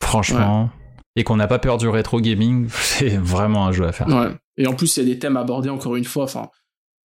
franchement, 0.04 0.70
et 1.16 1.24
qu'on 1.24 1.36
n'a 1.38 1.48
pas 1.48 1.60
peur 1.60 1.78
du 1.78 1.88
rétro 1.88 2.20
gaming, 2.22 2.68
c'est 2.72 3.18
vraiment 3.18 3.66
un 3.68 3.72
jeu 3.72 3.86
à 3.86 3.92
faire. 3.92 4.08
Ouais. 4.08 4.30
Et 4.58 4.68
en 4.68 4.74
plus, 4.74 4.98
il 4.98 5.04
y 5.08 5.12
a 5.12 5.14
des 5.14 5.20
thèmes 5.20 5.38
abordés 5.38 5.70
encore 5.70 5.96
une 5.96 6.04
fois. 6.06 6.24
Enfin, 6.26 6.50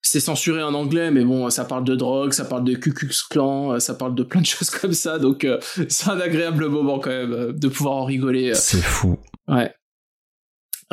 c'est 0.03 0.21
censuré 0.21 0.63
en 0.63 0.75
anglais, 0.75 1.11
mais 1.11 1.25
bon, 1.25 1.49
ça 1.51 1.65
parle 1.65 1.85
de 1.85 1.95
drogue, 1.95 2.33
ça 2.33 2.45
parle 2.45 2.65
de 2.65 2.75
Ku 2.75 2.93
Klux 2.93 3.15
Klan, 3.31 3.73
euh, 3.75 3.79
ça 3.79 3.95
parle 3.95 4.15
de 4.15 4.23
plein 4.23 4.41
de 4.41 4.47
choses 4.55 4.71
comme 4.71 4.93
ça. 4.93 5.19
Donc, 5.19 5.45
euh, 5.45 5.59
c'est 5.89 6.09
un 6.11 6.19
agréable 6.21 6.67
moment 6.69 6.99
quand 6.99 7.11
même 7.11 7.33
euh, 7.33 7.53
de 7.53 7.69
pouvoir 7.69 7.95
en 7.97 8.05
rigoler. 8.05 8.51
euh. 8.51 8.55
C'est 8.55 8.83
fou. 8.83 9.19
Ouais. 9.49 9.73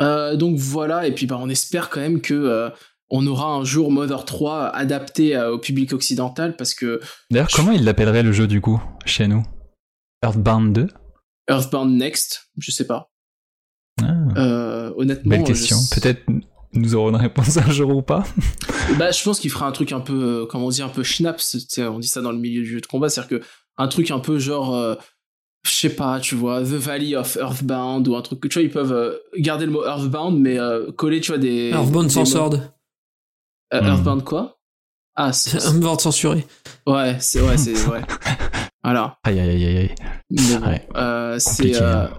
Euh, 0.00 0.36
donc 0.36 0.56
voilà. 0.56 1.06
Et 1.06 1.12
puis, 1.12 1.26
bah, 1.26 1.38
on 1.40 1.48
espère 1.48 1.90
quand 1.90 2.00
même 2.00 2.20
que 2.20 2.34
euh, 2.34 2.70
on 3.10 3.26
aura 3.26 3.46
un 3.54 3.64
jour 3.64 3.90
Mother 3.90 4.24
3 4.24 4.68
adapté 4.68 5.36
euh, 5.36 5.52
au 5.52 5.58
public 5.58 5.92
occidental 5.92 6.56
parce 6.56 6.74
que 6.74 7.00
D'ailleurs, 7.30 7.50
comment 7.52 7.72
il 7.72 7.84
l'appellerait 7.84 8.22
le 8.22 8.32
jeu 8.32 8.46
du 8.46 8.60
coup, 8.60 8.82
chez 9.04 9.26
nous? 9.26 9.42
Earthbound 10.24 10.72
2 10.74 10.88
Earthbound 11.48 11.96
Next, 11.96 12.50
je 12.58 12.70
sais 12.70 12.86
pas. 12.86 13.10
Ah, 14.02 14.90
honnêtement, 14.96 15.30
Belle 15.30 15.40
je- 15.40 15.46
question. 15.46 15.76
Peut-être 15.92 16.22
nous 16.72 16.94
aurons 16.94 17.08
une 17.10 17.16
réponse 17.16 17.56
un 17.56 17.70
jour 17.70 17.96
ou 17.96 18.02
pas. 18.02 18.24
Bah, 18.98 19.12
je 19.12 19.22
pense 19.22 19.38
qu'il 19.38 19.50
fera 19.52 19.66
un 19.68 19.72
truc 19.72 19.92
un 19.92 20.00
peu, 20.00 20.46
comment 20.50 20.66
on 20.66 20.70
dit, 20.70 20.82
un 20.82 20.88
peu 20.88 21.04
schnaps. 21.04 21.56
On 21.78 22.00
dit 22.00 22.08
ça 22.08 22.22
dans 22.22 22.32
le 22.32 22.38
milieu 22.38 22.62
du 22.62 22.68
jeu 22.72 22.80
de 22.80 22.86
combat, 22.86 23.08
c'est-à-dire 23.08 23.38
que 23.38 23.46
un 23.78 23.86
truc 23.86 24.10
un 24.10 24.18
peu 24.18 24.40
genre, 24.40 24.96
je 25.62 25.70
sais 25.72 25.90
pas, 25.90 26.20
tu 26.20 26.34
vois, 26.34 26.62
The 26.62 26.66
Valley 26.74 27.14
of 27.16 27.36
Earthbound 27.36 28.08
ou 28.08 28.16
un 28.16 28.22
truc 28.22 28.40
que 28.40 28.48
tu 28.48 28.54
vois, 28.58 28.62
ils 28.62 28.70
peuvent 28.70 28.92
euh, 28.92 29.16
garder 29.36 29.66
le 29.66 29.72
mot 29.72 29.84
Earthbound, 29.84 30.38
mais 30.40 30.58
euh, 30.58 30.90
coller, 30.92 31.20
tu 31.20 31.32
vois, 31.32 31.38
des. 31.38 31.70
Earthbound 31.70 32.06
des 32.08 32.12
sans 32.14 32.24
sword. 32.24 32.54
Euh, 33.72 33.80
Hmm. 33.80 33.86
Earthbound 33.86 34.24
quoi? 34.24 34.58
Ah, 35.16 35.32
c'est- 35.34 35.56
Earthbound 35.58 36.00
censuré. 36.00 36.46
ouais, 36.86 37.16
c'est 37.20 37.40
ouais, 37.40 37.56
c'est 37.56 37.72
ouais. 37.86 38.00
Voilà. 38.82 39.18
Aïe 39.24 39.38
aïe 39.38 39.50
aïe 39.50 39.76
aïe. 39.76 39.94
bon, 40.30 40.66
Ouais. 40.66 40.88
euh, 40.96 41.36
c'est 41.38 41.80
hein. 41.82 42.10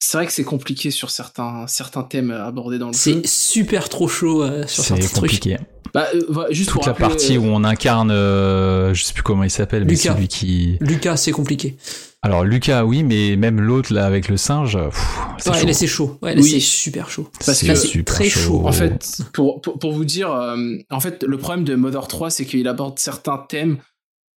c'est 0.00 0.18
vrai 0.18 0.26
que 0.26 0.32
c'est 0.32 0.42
compliqué 0.42 0.90
sur 0.90 1.10
certains 1.10 1.68
certains 1.68 2.02
thèmes 2.02 2.32
abordés 2.32 2.78
dans 2.78 2.88
le 2.88 2.92
jeu. 2.94 2.98
C'est 2.98 3.26
super 3.28 3.88
trop 3.88 4.08
chaud 4.08 4.42
euh, 4.42 4.66
sur 4.66 4.82
C'est 4.82 4.88
certains 4.96 5.06
trucs. 5.06 5.20
compliqué. 5.20 5.56
Bah, 5.94 6.06
euh, 6.14 6.22
voilà, 6.28 6.50
juste 6.52 6.70
Toute 6.70 6.80
pour 6.80 6.86
la 6.86 6.92
rappeler, 6.94 7.08
partie 7.08 7.36
euh, 7.36 7.40
où 7.40 7.44
on 7.44 7.62
incarne, 7.62 8.10
euh, 8.10 8.92
je 8.92 9.04
sais 9.04 9.14
plus 9.14 9.22
comment 9.22 9.44
il 9.44 9.50
s'appelle, 9.50 9.84
mais 9.84 9.92
Lucas. 9.92 10.12
c'est 10.14 10.18
lui 10.20 10.26
qui. 10.28 10.76
Lucas, 10.80 11.16
c'est 11.16 11.30
compliqué. 11.32 11.76
Alors 12.22 12.42
Lucas, 12.44 12.84
oui, 12.84 13.04
mais 13.04 13.36
même 13.36 13.60
l'autre 13.60 13.92
là 13.94 14.04
avec 14.04 14.28
le 14.28 14.36
singe, 14.36 14.76
pff, 14.76 15.18
c'est 15.38 15.50
Ouais, 15.50 15.60
chaud. 15.60 15.66
là, 15.66 15.72
c'est 15.72 15.86
chaud. 15.86 16.18
Ouais, 16.20 16.34
là, 16.34 16.40
Oui. 16.42 16.50
c'est 16.50 16.60
super 16.60 17.08
chaud. 17.10 17.30
parce 17.44 17.58
C'est 17.58 17.66
que- 17.68 18.00
très 18.02 18.28
chaud. 18.28 18.66
En 18.66 18.72
fait, 18.72 19.22
pour, 19.32 19.60
pour, 19.60 19.78
pour 19.78 19.92
vous 19.92 20.04
dire, 20.04 20.32
euh, 20.32 20.56
en 20.90 20.98
fait, 21.00 21.22
le 21.22 21.38
problème 21.38 21.64
de 21.64 21.76
Mother 21.76 22.08
3, 22.08 22.30
c'est 22.30 22.44
qu'il 22.44 22.66
aborde 22.66 22.98
certains 22.98 23.38
thèmes 23.38 23.78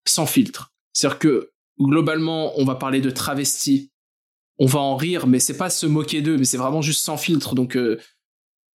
sans 0.08 0.28
filtre. 0.28 0.72
C'est-à-dire 0.94 1.18
que, 1.20 1.50
globalement, 1.80 2.54
on 2.60 2.66
va 2.66 2.76
parler 2.76 3.02
de 3.02 3.10
travestis, 3.10 3.90
on 4.60 4.68
va 4.68 4.80
en 4.80 4.96
rire, 4.96 5.26
mais 5.26 5.40
c'est 5.40 5.58
pas 5.58 5.72
se 5.72 5.88
moquer 5.88 6.22
d'eux, 6.22 6.38
mais 6.38 6.46
c'est 6.46 6.58
vraiment 6.58 6.84
juste 6.84 7.04
sans 7.04 7.18
filtre. 7.18 7.56
Donc, 7.56 7.76
euh, 7.76 8.00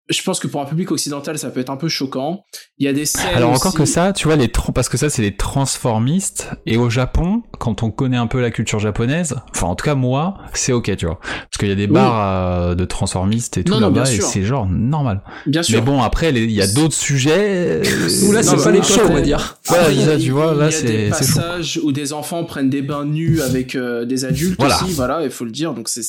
je 0.09 0.21
pense 0.23 0.39
que 0.39 0.47
pour 0.47 0.61
un 0.61 0.65
public 0.65 0.91
occidental, 0.91 1.37
ça 1.37 1.49
peut 1.49 1.59
être 1.59 1.69
un 1.69 1.75
peu 1.77 1.89
choquant. 1.89 2.45
Il 2.79 2.85
y 2.85 2.89
a 2.89 2.93
des 2.93 3.05
scènes. 3.05 3.35
Alors 3.35 3.51
encore 3.51 3.67
aussi- 3.67 3.77
que 3.77 3.85
ça, 3.85 4.13
tu 4.13 4.27
vois 4.27 4.35
les 4.37 4.47
parce 4.73 4.89
que 4.89 4.97
ça 4.97 5.09
c'est 5.09 5.21
les 5.21 5.35
transformistes 5.35 6.49
et 6.65 6.77
au 6.77 6.89
Japon, 6.89 7.43
quand 7.59 7.83
on 7.83 7.91
connaît 7.91 8.17
un 8.17 8.27
peu 8.27 8.41
la 8.41 8.51
culture 8.51 8.79
japonaise, 8.79 9.35
enfin 9.53 9.67
en 9.67 9.75
tout 9.75 9.85
cas 9.85 9.95
moi, 9.95 10.37
c'est 10.53 10.71
ok, 10.73 10.95
tu 10.95 11.05
vois, 11.05 11.19
parce 11.19 11.57
qu'il 11.59 11.69
y 11.69 11.71
a 11.71 11.75
des 11.75 11.87
bars 11.87 12.69
euh, 12.71 12.75
de 12.75 12.85
transformistes 12.85 13.57
et 13.57 13.63
tout 13.63 13.79
là-bas 13.79 14.11
et 14.11 14.21
c'est 14.21 14.43
genre 14.43 14.65
normal. 14.67 15.21
Bien 15.45 15.63
sûr. 15.63 15.79
Mais 15.79 15.85
bon 15.85 16.01
après 16.01 16.31
les- 16.31 16.43
il 16.43 16.51
y 16.51 16.61
a 16.61 16.67
d'autres 16.67 16.93
sujets. 16.95 17.81
euh, 17.85 18.27
Ou 18.27 18.31
là, 18.31 18.43
c'est 18.43 18.55
bah, 18.55 18.63
pas 18.63 18.71
l'époque, 18.71 18.87
chaud. 18.89 19.01
on 19.09 19.13
va 19.13 19.21
dire. 19.21 19.57
Voilà, 19.65 19.83
ça, 19.93 20.17
tu 20.17 20.31
vois, 20.31 20.51
il 20.53 20.57
y 20.57 20.59
là, 20.59 20.65
a 20.65 20.71
c'est- 20.71 20.85
des 20.85 21.09
chaud. 21.09 21.15
passages 21.17 21.79
où 21.83 21.91
des 21.91 22.13
enfants 22.13 22.43
prennent 22.45 22.69
des 22.69 22.81
bains 22.81 23.05
nus 23.05 23.41
avec 23.41 23.75
euh, 23.75 24.05
des 24.05 24.25
adultes 24.25 24.55
Voilà. 24.59 24.81
aussi, 24.83 24.93
voilà, 24.93 25.21
il 25.23 25.29
faut 25.31 25.45
le 25.45 25.51
dire. 25.51 25.73
Donc 25.73 25.89
ça, 25.89 26.01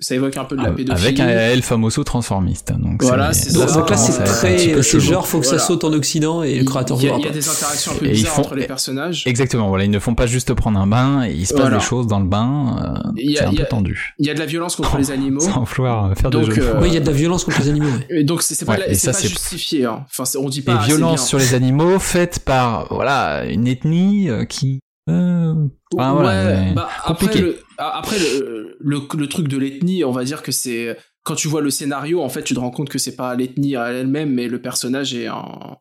ça 0.00 0.14
évoque 0.14 0.36
un 0.36 0.44
peu 0.44 0.56
de 0.56 0.62
la 0.62 0.68
Ah, 0.68 0.72
pédophilie. 0.72 1.06
avec 1.06 1.20
un 1.20 1.28
El 1.28 1.62
Famoso 1.62 2.04
transformiste. 2.04 2.72
Donc 2.78 3.02
Voilà, 3.02 3.32
c'est 3.40 3.52
Donc, 3.54 3.68
ça. 3.68 3.74
donc 3.80 3.90
là, 3.90 3.96
c'est 3.96 4.22
très. 4.24 4.58
C'est 4.82 5.00
genre, 5.00 5.26
faut 5.26 5.40
que 5.40 5.44
Voilà. 5.44 5.58
ça 5.58 5.66
saute 5.66 5.82
en 5.84 5.92
Occident 5.92 6.42
et 6.42 6.58
le 6.58 6.64
créateur 6.64 6.96
il 7.00 7.04
y, 7.04 7.06
il 7.18 7.24
y 7.24 7.28
a 7.28 7.30
des 7.30 7.48
interactions 7.48 7.92
un 7.92 7.94
peu 7.96 8.06
Et 8.06 8.08
ils 8.10 8.12
bizarres 8.14 8.34
font- 8.34 8.42
entre 8.42 8.54
les 8.54 8.66
personnages. 8.66 9.22
Exactement, 9.26 9.68
voilà, 9.68 9.84
ils 9.84 9.90
ne 9.90 9.98
font 9.98 10.14
pas 10.14 10.26
juste 10.26 10.54
prendre 10.54 10.78
un 10.78 10.86
bain, 10.86 11.24
et 11.24 11.32
il 11.32 11.46
se 11.46 11.52
passe 11.54 11.62
Voilà. 11.62 11.78
des 11.78 11.82
choses 11.82 12.06
dans 12.06 12.20
le 12.20 12.26
bain, 12.26 13.02
euh, 13.06 13.10
y 13.20 13.36
c'est 13.36 13.44
un 13.44 13.50
y 13.50 13.56
peu 13.56 13.64
tendu. 13.64 14.14
Il 14.18 14.26
y 14.26 14.30
a 14.30 14.34
de 14.34 14.38
la 14.38 14.46
violence 14.46 14.76
contre 14.76 14.96
les 14.98 15.10
animaux. 15.10 15.40
Sans 15.40 15.64
vouloir 15.64 16.16
faire 16.16 16.30
Donc, 16.30 16.54
de 16.54 16.60
euh. 16.60 16.80
Oui, 16.80 16.88
il 16.88 16.94
y 16.94 16.96
a 16.96 17.00
de 17.00 17.06
la 17.06 17.12
violence 17.12 17.44
contre 17.44 17.60
les 17.60 17.68
animaux. 17.68 17.86
ouais. 17.88 18.20
Et 18.20 18.24
donc 18.24 18.42
c'est 18.42 18.64
pas, 18.64 18.72
Ouais, 18.72 18.86
pas 18.88 18.94
c'est- 18.94 19.28
justifié. 19.28 19.84
Hein. 19.86 20.04
Enfin, 20.10 20.24
on 20.38 20.48
dit 20.48 20.62
pas. 20.62 20.76
assez 20.76 20.86
violence 20.88 21.14
bien. 21.20 21.24
sur 21.24 21.38
les 21.38 21.54
animaux 21.54 21.98
faite 21.98 22.40
par 22.44 22.86
voilà 22.92 23.44
une 23.46 23.66
ethnie 23.66 24.28
euh, 24.30 24.44
qui 24.44 24.80
euh, 25.08 25.54
enfin, 25.96 26.12
voilà, 26.12 26.44
ouais, 26.44 26.56
mais 26.66 26.72
bah, 26.72 26.88
après, 27.04 27.26
compliqué. 27.26 27.40
le, 27.40 27.58
a- 27.78 27.98
après 27.98 28.16
le, 28.18 28.76
le, 28.78 29.00
le 29.16 29.26
truc 29.28 29.48
de 29.48 29.56
l'ethnie, 29.56 30.04
on 30.04 30.12
va 30.12 30.22
dire 30.24 30.42
que 30.42 30.52
c'est 30.52 30.96
quand 31.22 31.34
tu 31.34 31.48
vois 31.48 31.60
le 31.60 31.70
scénario, 31.70 32.22
en 32.22 32.28
fait, 32.28 32.42
tu 32.42 32.54
te 32.54 32.60
rends 32.60 32.70
compte 32.70 32.88
que 32.88 32.98
c'est 32.98 33.16
pas 33.16 33.34
l'ethnie 33.34 33.76
à 33.76 33.92
elle-même, 33.92 34.32
mais 34.32 34.48
le 34.48 34.60
personnage 34.60 35.14
est 35.14 35.26
un. 35.26 35.76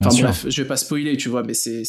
Bien 0.00 0.08
Enfin 0.08 0.10
sûr. 0.10 0.24
bref, 0.26 0.46
je 0.48 0.62
vais 0.62 0.68
pas 0.68 0.76
spoiler, 0.76 1.16
tu 1.16 1.28
vois, 1.28 1.42
mais 1.44 1.54
c'est 1.54 1.82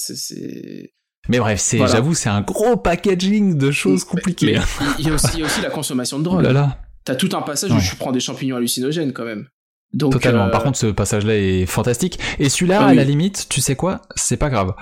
mais 1.30 1.40
bref 1.40 1.58
c'est 1.60 1.78
Voilà. 1.78 1.94
j'avoue 1.94 2.14
c'est 2.14 2.28
un 2.30 2.42
gros 2.42 2.76
packaging 2.76 3.58
de 3.58 3.72
choses 3.72 4.04
compliquées 4.04 4.60
il 5.00 5.08
y, 5.08 5.10
a 5.10 5.14
aussi, 5.14 5.28
il 5.36 5.40
y 5.40 5.44
a 5.44 5.46
aussi 5.46 5.62
la 5.62 5.70
consommation 5.70 6.20
de 6.20 6.24
oh 6.24 6.32
drogue. 6.32 6.44
là 6.44 6.52
là 6.52 6.82
T'as 7.06 7.16
tout 7.16 7.30
un 7.34 7.42
passage 7.42 7.72
où 7.72 7.80
tu 7.80 7.96
prends 7.96 8.12
des 8.12 8.20
champignons 8.20 8.58
hallucinogènes 8.58 9.14
quand 9.14 9.24
même. 9.26 9.48
Donc, 9.94 10.12
totalement 10.14 10.46
euh, 10.48 10.50
par 10.50 10.64
contre 10.64 10.78
ce 10.78 10.88
passage 10.88 11.26
là 11.26 11.36
est 11.38 11.66
fantastique 11.66 12.20
et 12.40 12.50
celui-là 12.50 12.80
Ah 12.82 12.88
à 12.88 12.94
la 12.94 13.04
limite 13.06 13.48
tu 13.50 13.62
sais 13.62 13.76
quoi? 13.78 14.02
C'est 14.16 14.36
pas 14.38 14.50
grave 14.50 14.74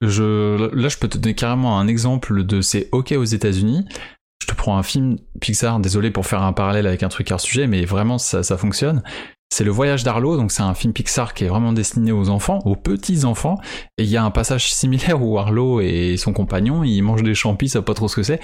je 0.00 0.74
là 0.74 0.88
je 0.88 0.96
peux 0.96 1.08
te 1.08 1.18
donner 1.18 1.34
carrément 1.34 1.78
un 1.78 1.86
exemple 1.86 2.44
de 2.44 2.62
c'est 2.62 2.88
ok 2.92 3.12
aux 3.12 3.24
États-Unis 3.24 3.84
te 4.50 4.56
prends 4.56 4.76
un 4.76 4.82
film 4.82 5.16
Pixar 5.40 5.80
désolé 5.80 6.10
pour 6.10 6.26
faire 6.26 6.42
un 6.42 6.52
parallèle 6.52 6.86
avec 6.86 7.02
un 7.02 7.08
truc 7.08 7.30
hors 7.30 7.40
sujet 7.40 7.66
mais 7.66 7.84
vraiment 7.84 8.18
ça 8.18 8.42
ça 8.42 8.56
fonctionne 8.56 9.02
c'est 9.52 9.64
le 9.64 9.72
voyage 9.72 10.04
d'Arlo, 10.04 10.36
donc 10.36 10.52
c'est 10.52 10.62
un 10.62 10.74
film 10.74 10.92
Pixar 10.92 11.34
qui 11.34 11.42
est 11.44 11.48
vraiment 11.48 11.72
destiné 11.72 12.12
aux 12.12 12.28
enfants, 12.28 12.60
aux 12.66 12.76
petits 12.76 13.24
enfants, 13.24 13.56
et 13.98 14.04
il 14.04 14.08
y 14.08 14.16
a 14.16 14.22
un 14.22 14.30
passage 14.30 14.72
similaire 14.72 15.20
où 15.20 15.40
Arlo 15.40 15.80
et 15.80 16.16
son 16.18 16.32
compagnon, 16.32 16.84
ils 16.84 17.02
mangent 17.02 17.24
des 17.24 17.34
champis, 17.34 17.68
ça 17.68 17.82
pas 17.82 17.94
trop 17.94 18.06
ce 18.06 18.14
que 18.14 18.22
c'est, 18.22 18.38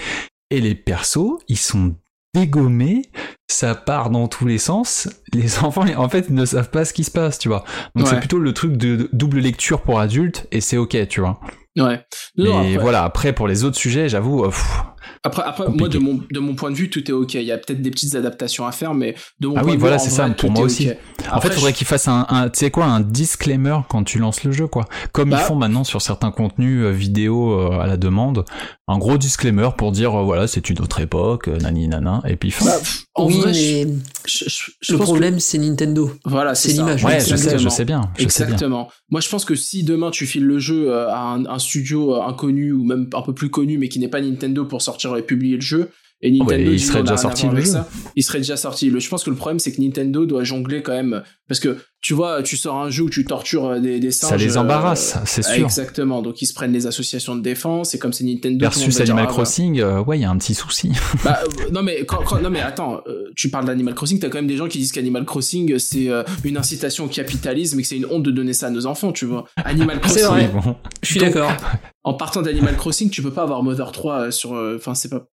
et 0.51 0.59
les 0.59 0.75
persos, 0.75 1.37
ils 1.47 1.55
sont 1.57 1.95
dégommés, 2.35 3.03
ça 3.49 3.73
part 3.73 4.09
dans 4.09 4.27
tous 4.27 4.45
les 4.47 4.57
sens, 4.57 5.07
les 5.33 5.59
enfants, 5.63 5.85
en 5.95 6.09
fait, 6.09 6.25
ils 6.27 6.35
ne 6.35 6.43
savent 6.43 6.71
pas 6.71 6.83
ce 6.83 6.91
qui 6.91 7.05
se 7.05 7.11
passe, 7.11 7.39
tu 7.39 7.47
vois. 7.47 7.63
Donc 7.95 8.05
Ouais. 8.05 8.11
c'est 8.13 8.19
plutôt 8.19 8.39
le 8.39 8.53
truc 8.53 8.75
de 8.75 9.09
double 9.13 9.39
lecture 9.39 9.83
pour 9.83 10.01
adultes, 10.01 10.45
et 10.51 10.59
c'est 10.59 10.75
ok, 10.75 11.07
tu 11.07 11.21
vois. 11.21 11.39
Ouais. 11.77 12.01
Non, 12.37 12.45
non, 12.55 12.63
et 12.63 12.71
après- 12.73 12.77
voilà, 12.83 13.03
après, 13.05 13.31
pour 13.31 13.47
les 13.47 13.63
autres 13.63 13.77
sujets, 13.77 14.09
j'avoue, 14.09 14.43
pff, 14.43 14.83
Après, 15.23 15.43
après 15.45 15.65
Compliqué. 15.65 15.79
moi, 15.79 15.89
de 15.89 15.97
mon, 16.17 16.23
de 16.31 16.39
mon 16.39 16.55
point 16.55 16.71
de 16.71 16.75
vue, 16.75 16.89
tout 16.89 17.07
est 17.09 17.13
ok. 17.13 17.33
Il 17.35 17.41
y 17.43 17.51
a 17.51 17.57
peut-être 17.57 17.81
des 17.81 17.91
petites 17.91 18.15
adaptations 18.15 18.65
à 18.65 18.71
faire, 18.71 18.93
mais 18.93 19.15
de 19.39 19.47
mon 19.47 19.55
Ah 19.57 19.61
point 19.61 19.69
oui, 19.71 19.75
de 19.75 19.81
voilà, 19.81 19.99
c'est 19.99 20.09
ça, 20.09 20.23
vrai, 20.27 20.35
pour 20.35 20.49
tout 20.49 20.51
moi 20.51 20.61
est 20.61 20.65
aussi. 20.65 20.89
ok. 20.89 20.97
En 21.33 21.41
fait, 21.41 21.49
il 21.49 21.53
faudrait 21.55 21.73
qu'ils 21.73 21.87
fassent 21.87 22.07
un, 22.07 22.25
un 22.29 22.49
tu 22.49 22.59
sais 22.59 22.71
quoi, 22.71 22.85
un 22.85 23.01
disclaimer 23.01 23.77
quand 23.89 24.03
tu 24.03 24.19
lances 24.19 24.43
le 24.43 24.51
jeu, 24.51 24.67
quoi. 24.67 24.85
Comme 25.11 25.29
Bah. 25.31 25.39
ils 25.41 25.45
font 25.45 25.55
maintenant 25.55 25.83
sur 25.83 26.01
certains 26.01 26.31
contenus 26.31 26.83
euh, 26.83 26.91
vidéo 26.91 27.51
euh, 27.59 27.79
à 27.79 27.87
la 27.87 27.97
demande. 27.97 28.45
Un 28.87 28.97
gros 28.99 29.17
disclaimer 29.17 29.69
pour 29.77 29.91
dire, 29.91 30.15
euh, 30.15 30.23
voilà, 30.23 30.47
c'est 30.47 30.69
une 30.69 30.79
autre 30.81 31.01
époque, 31.01 31.47
nani 31.47 31.87
nana, 31.89 32.21
et 32.25 32.37
puis 32.37 32.51
fin. 32.51 32.65
bah, 32.65 32.77
en 33.15 33.27
oui, 33.27 33.39
vrai, 33.39 33.51
mais 33.51 33.85
je, 34.25 34.45
je- 34.45 34.49
je- 34.49 34.71
je 34.79 34.93
le 34.93 34.99
que- 34.99 35.03
problème, 35.03 35.39
c'est 35.39 35.57
Nintendo. 35.57 36.11
voilà, 36.25 36.55
c'est 36.55 36.71
l'image, 36.71 37.03
ouais, 37.03 37.19
je 37.19 37.35
sais, 37.35 37.57
je 37.59 37.67
sais 37.69 37.83
bien, 37.83 38.01
je 38.17 38.23
sais 38.29 38.45
bien. 38.45 38.47
Exactement. 38.47 38.87
Moi, 39.09 39.19
je 39.21 39.27
pense 39.29 39.43
que 39.43 39.55
si 39.55 39.83
demain 39.83 40.09
tu 40.11 40.25
files 40.25 40.45
le 40.45 40.59
jeu 40.59 40.93
à 40.93 41.19
un, 41.19 41.45
un 41.45 41.59
studio 41.59 42.21
inconnu 42.21 42.71
ou 42.71 42.83
même 42.85 43.09
un 43.13 43.21
peu 43.21 43.33
plus 43.33 43.49
connu, 43.49 43.77
mais 43.77 43.89
qui 43.89 43.99
n'est 43.99 44.07
pas 44.07 44.21
Nintendo 44.21 44.63
pour 44.65 44.81
sortir 44.81 44.96
et 45.05 45.21
publier 45.21 45.55
le 45.55 45.61
jeu, 45.61 45.91
et 46.21 46.31
Nintendo 46.31 46.45
Oh, 46.63 46.65
bah, 46.65 46.71
il 46.73 46.79
serait 46.79 47.01
déjà 47.01 47.17
sorti, 47.17 47.47
le 47.47 47.57
jeu. 47.61 47.65
ça, 47.65 47.87
il 48.15 48.23
serait 48.23 48.39
déjà 48.39 48.57
sorti. 48.57 48.89
Le- 48.89 48.99
Je 48.99 49.07
pense 49.09 49.23
que 49.23 49.29
le 49.29 49.35
problème, 49.35 49.59
c'est 49.59 49.71
que 49.71 49.81
Nintendo 49.81 50.25
doit 50.25 50.43
jongler 50.43 50.81
quand 50.81 50.93
même, 50.93 51.21
parce 51.47 51.59
que 51.59 51.77
tu 52.01 52.13
vois, 52.13 52.41
tu 52.43 52.57
sors 52.57 52.75
un 52.77 52.89
jeu 52.89 53.03
où 53.03 53.09
tu 53.09 53.25
tortures 53.25 53.65
euh, 53.65 53.79
des, 53.79 53.99
des 53.99 54.11
singes. 54.11 54.29
Ça 54.29 54.37
les 54.37 54.57
euh, 54.57 54.61
embarrasse, 54.61 55.17
c'est 55.25 55.43
sûr. 55.43 55.65
Exactement. 55.65 56.21
Donc 56.21 56.41
ils 56.41 56.45
se 56.45 56.53
prennent 56.53 56.71
les 56.73 56.87
associations 56.87 57.35
de 57.35 57.41
défense, 57.41 57.93
et 57.95 57.99
comme 57.99 58.13
c'est 58.13 58.23
Nintendo. 58.23 58.59
Versus 58.65 58.95
dire, 58.95 59.01
Animal 59.01 59.25
ah, 59.27 59.31
Crossing, 59.31 59.79
euh, 59.79 60.03
ouais, 60.03 60.17
il 60.17 60.21
y 60.21 60.25
a 60.25 60.29
un 60.31 60.37
petit 60.37 60.53
souci. 60.55 60.91
bah, 61.23 61.39
euh, 61.43 61.69
non 61.71 61.83
mais 61.83 62.05
quand, 62.05 62.23
quand- 62.23 62.41
non 62.41 62.49
mais 62.49 62.61
attends, 62.61 63.01
tu 63.35 63.49
parles 63.49 63.65
d'Animal 63.65 63.93
Crossing, 63.95 64.19
t'as 64.19 64.29
quand 64.29 64.37
même 64.39 64.47
des 64.47 64.57
gens 64.57 64.67
qui 64.67 64.77
disent 64.79 64.91
qu'Animal 64.91 65.25
Crossing 65.25 65.77
c'est 65.79 66.07
une 66.43 66.57
incitation 66.57 67.05
au 67.05 67.07
capitalisme 67.07 67.77
et 67.79 67.81
que 67.83 67.87
c'est 67.87 67.97
une 67.97 68.05
honte 68.07 68.23
de 68.23 68.31
donner 68.31 68.53
ça 68.53 68.67
à 68.67 68.69
nos 68.69 68.85
enfants, 68.87 69.11
tu 69.11 69.25
vois. 69.25 69.45
Animal 69.57 69.99
C'est 70.07 70.21
Crossing. 70.21 70.27
vrai. 70.27 70.49
Bon. 70.53 70.75
Je 71.03 71.07
suis 71.11 71.19
d'accord. 71.19 71.51
En 72.03 72.13
partant 72.13 72.41
d'Animal 72.41 72.77
Crossing, 72.77 73.09
tu 73.09 73.21
peux 73.21 73.31
pas 73.31 73.41
avoir 73.43 73.63
Mother 73.63 73.91
3 73.91 74.13
euh, 74.19 74.31
sur, 74.31 74.53
enfin 74.77 74.95
c'est 74.95 75.09
pas, 75.09 75.27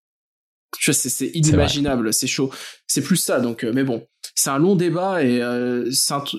tu 0.79 0.91
vois, 0.91 0.95
c'est 0.95 1.27
inimaginable, 1.35 2.13
c'est 2.13 2.27
chaud. 2.27 2.51
C'est 2.87 3.03
plus 3.03 3.17
ça, 3.17 3.41
donc 3.41 3.65
euh, 3.65 3.73
mais 3.75 3.85
bon, 3.85 4.05
c'est 4.35 4.51
un 4.51 4.59
long 4.59 4.77
débat 4.77 5.23
et 5.23 5.41
euh, 5.43 5.89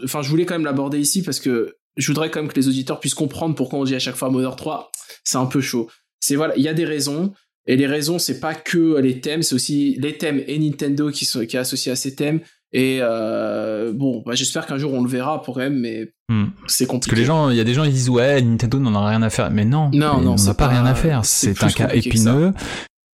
enfin 0.03 0.21
je 0.21 0.29
voulais 0.29 0.45
quand 0.45 0.55
même 0.55 0.65
l'aborder 0.65 0.99
ici 0.99 1.21
parce 1.23 1.39
que 1.39 1.75
je 1.97 2.07
voudrais 2.07 2.29
quand 2.29 2.41
même 2.41 2.51
que 2.51 2.59
les 2.59 2.67
auditeurs 2.67 2.99
puissent 2.99 3.13
comprendre 3.13 3.55
pourquoi 3.55 3.79
on 3.79 3.83
dit 3.85 3.95
à 3.95 3.99
chaque 3.99 4.15
fois 4.15 4.29
Mother 4.29 4.55
3, 4.55 4.91
c'est 5.23 5.37
un 5.37 5.45
peu 5.45 5.61
chaud. 5.61 5.89
C'est 6.19 6.35
voilà, 6.35 6.55
il 6.57 6.63
y 6.63 6.67
a 6.67 6.73
des 6.73 6.85
raisons. 6.85 7.33
Et 7.67 7.77
les 7.77 7.87
raisons, 7.87 8.19
c'est 8.19 8.39
pas 8.39 8.53
que 8.53 8.99
les 8.99 9.21
thèmes, 9.21 9.41
c'est 9.41 9.55
aussi 9.55 9.95
les 9.99 10.17
thèmes 10.19 10.39
et 10.45 10.59
Nintendo 10.59 11.09
qui 11.09 11.25
sont 11.25 11.43
qui 11.47 11.55
est 11.55 11.59
associé 11.59 11.91
à 11.91 11.95
ces 11.95 12.13
thèmes. 12.13 12.41
Et 12.73 12.99
euh, 13.01 13.91
bon, 13.93 14.21
bah, 14.25 14.35
j'espère 14.35 14.65
qu'un 14.67 14.77
jour 14.77 14.93
on 14.93 15.01
le 15.01 15.09
verra 15.09 15.41
pour 15.41 15.55
quand 15.55 15.61
même, 15.61 15.79
mais 15.79 16.11
Hmm. 16.27 16.45
c'est 16.65 16.85
Parce 16.85 16.91
compliqué. 16.91 17.15
que 17.15 17.19
les 17.19 17.25
gens, 17.25 17.49
il 17.51 17.55
y 17.55 17.59
a 17.59 17.63
des 17.63 17.75
gens 17.75 17.83
qui 17.85 17.91
disent 17.91 18.09
ouais, 18.09 18.41
Nintendo 18.41 18.79
n'en 18.79 18.95
a 18.95 19.07
rien 19.09 19.21
à 19.21 19.29
faire. 19.29 19.49
Mais 19.51 19.63
non, 19.63 19.91
Non, 19.93 20.19
non, 20.21 20.35
on 20.39 20.43
n'a 20.43 20.53
pas 20.55 20.67
rien 20.67 20.83
à 20.85 20.95
faire. 20.95 21.23
c'est 21.23 21.63
un 21.63 21.69
cas 21.69 21.89
épineux 21.93 22.51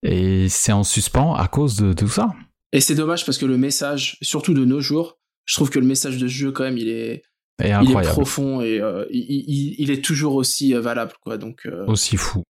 et 0.02 0.48
c'est 0.48 0.72
en 0.72 0.84
suspens 0.84 1.34
à 1.34 1.48
cause 1.48 1.76
de 1.76 1.92
tout 1.92 2.08
ça. 2.08 2.30
Et 2.72 2.80
c'est 2.80 2.94
dommage 2.94 3.24
parce 3.26 3.38
que 3.38 3.46
le 3.46 3.56
message, 3.58 4.16
surtout 4.22 4.54
de 4.54 4.64
nos 4.64 4.80
jours, 4.80 5.18
je 5.44 5.54
trouve 5.56 5.70
que 5.70 5.78
le 5.78 5.86
message 5.86 6.18
de 6.18 6.28
ce 6.28 6.32
jeu 6.32 6.52
quand 6.52 6.64
même, 6.64 6.78
il 6.78 6.88
est, 6.88 7.22
Et 7.62 7.64
il 7.64 7.66
est 7.68 7.72
incroyable, 7.72 8.14
profond 8.14 8.60
et 8.62 8.80
euh, 8.80 9.04
il, 9.10 9.20
il- 9.48 9.74
il 9.78 9.90
est 9.90 10.04
toujours 10.04 10.34
aussi 10.36 10.74
euh, 10.74 10.80
valable, 10.80 11.12
quoi. 11.20 11.36
Donc, 11.36 11.66
euh, 11.66 11.84
aussi 11.86 12.16
fou. 12.16 12.42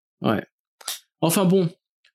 enfin 1.21 1.45
bon. 1.45 1.69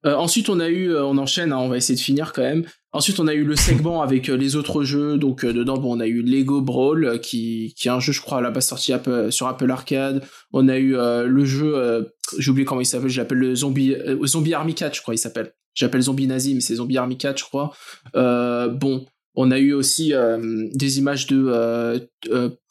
Euh, 0.07 0.17
ensuite, 0.17 0.51
on 0.51 0.61
a 0.61 0.69
eu, 0.69 0.95
on 0.95 1.17
enchaîne, 1.17 1.51
hein, 1.53 1.57
on 1.59 1.69
va 1.69 1.79
essayer 1.79 1.95
de 1.97 2.01
finir 2.01 2.33
quand 2.35 2.43
même. 2.43 2.67
Ensuite, 2.95 3.19
on 3.21 3.27
a 3.27 3.35
eu 3.35 3.45
le 3.45 3.57
segment 3.57 4.01
avec 4.09 4.31
euh, 4.31 4.37
les 4.37 4.57
autres 4.57 4.85
jeux. 4.85 5.19
Donc, 5.19 5.45
euh, 5.45 5.53
dedans, 5.53 5.77
bon, 5.77 5.97
on 5.97 6.01
a 6.01 6.07
eu 6.07 6.23
Lego 6.23 6.61
Brawl, 6.63 7.05
euh, 7.05 7.19
qui, 7.19 7.75
qui 7.77 7.89
est 7.89 7.91
un 7.91 8.01
jeu, 8.01 8.13
je 8.13 8.21
crois, 8.23 8.39
à 8.39 8.41
la 8.41 8.51
base 8.51 8.67
sorti 8.69 8.93
Apple- 8.93 9.31
sur 9.31 9.47
Apple 9.49 9.71
Arcade. 9.71 10.23
On 10.53 10.69
a 10.69 10.79
eu 10.79 10.97
euh, 10.97 11.27
le 11.27 11.45
jeu, 11.45 11.77
euh, 11.77 12.05
j'ai 12.39 12.51
oublié 12.51 12.65
comment 12.65 12.81
il 12.81 12.87
s'appelle, 12.87 13.11
je 13.11 13.21
l'appelle 13.21 13.39
le 13.39 13.55
Zombie, 13.55 13.93
euh, 13.95 14.25
Zombie 14.27 14.55
Army 14.55 14.75
4, 14.75 14.95
je 14.95 15.03
crois, 15.03 15.15
il 15.15 15.19
s'appelle. 15.19 15.53
J'appelle 15.75 16.03
Zombie 16.03 16.29
Nazi, 16.29 16.55
mais 16.55 16.61
c'est 16.61 16.77
Zombie 16.77 16.97
Army 16.97 17.19
4, 17.19 17.37
je 17.39 17.45
crois. 17.45 17.73
Bon, 18.15 19.05
on 19.35 19.51
a 19.51 19.59
eu 19.59 19.73
aussi 19.73 20.13
des 20.73 20.99
images 20.99 21.27
de... 21.27 22.09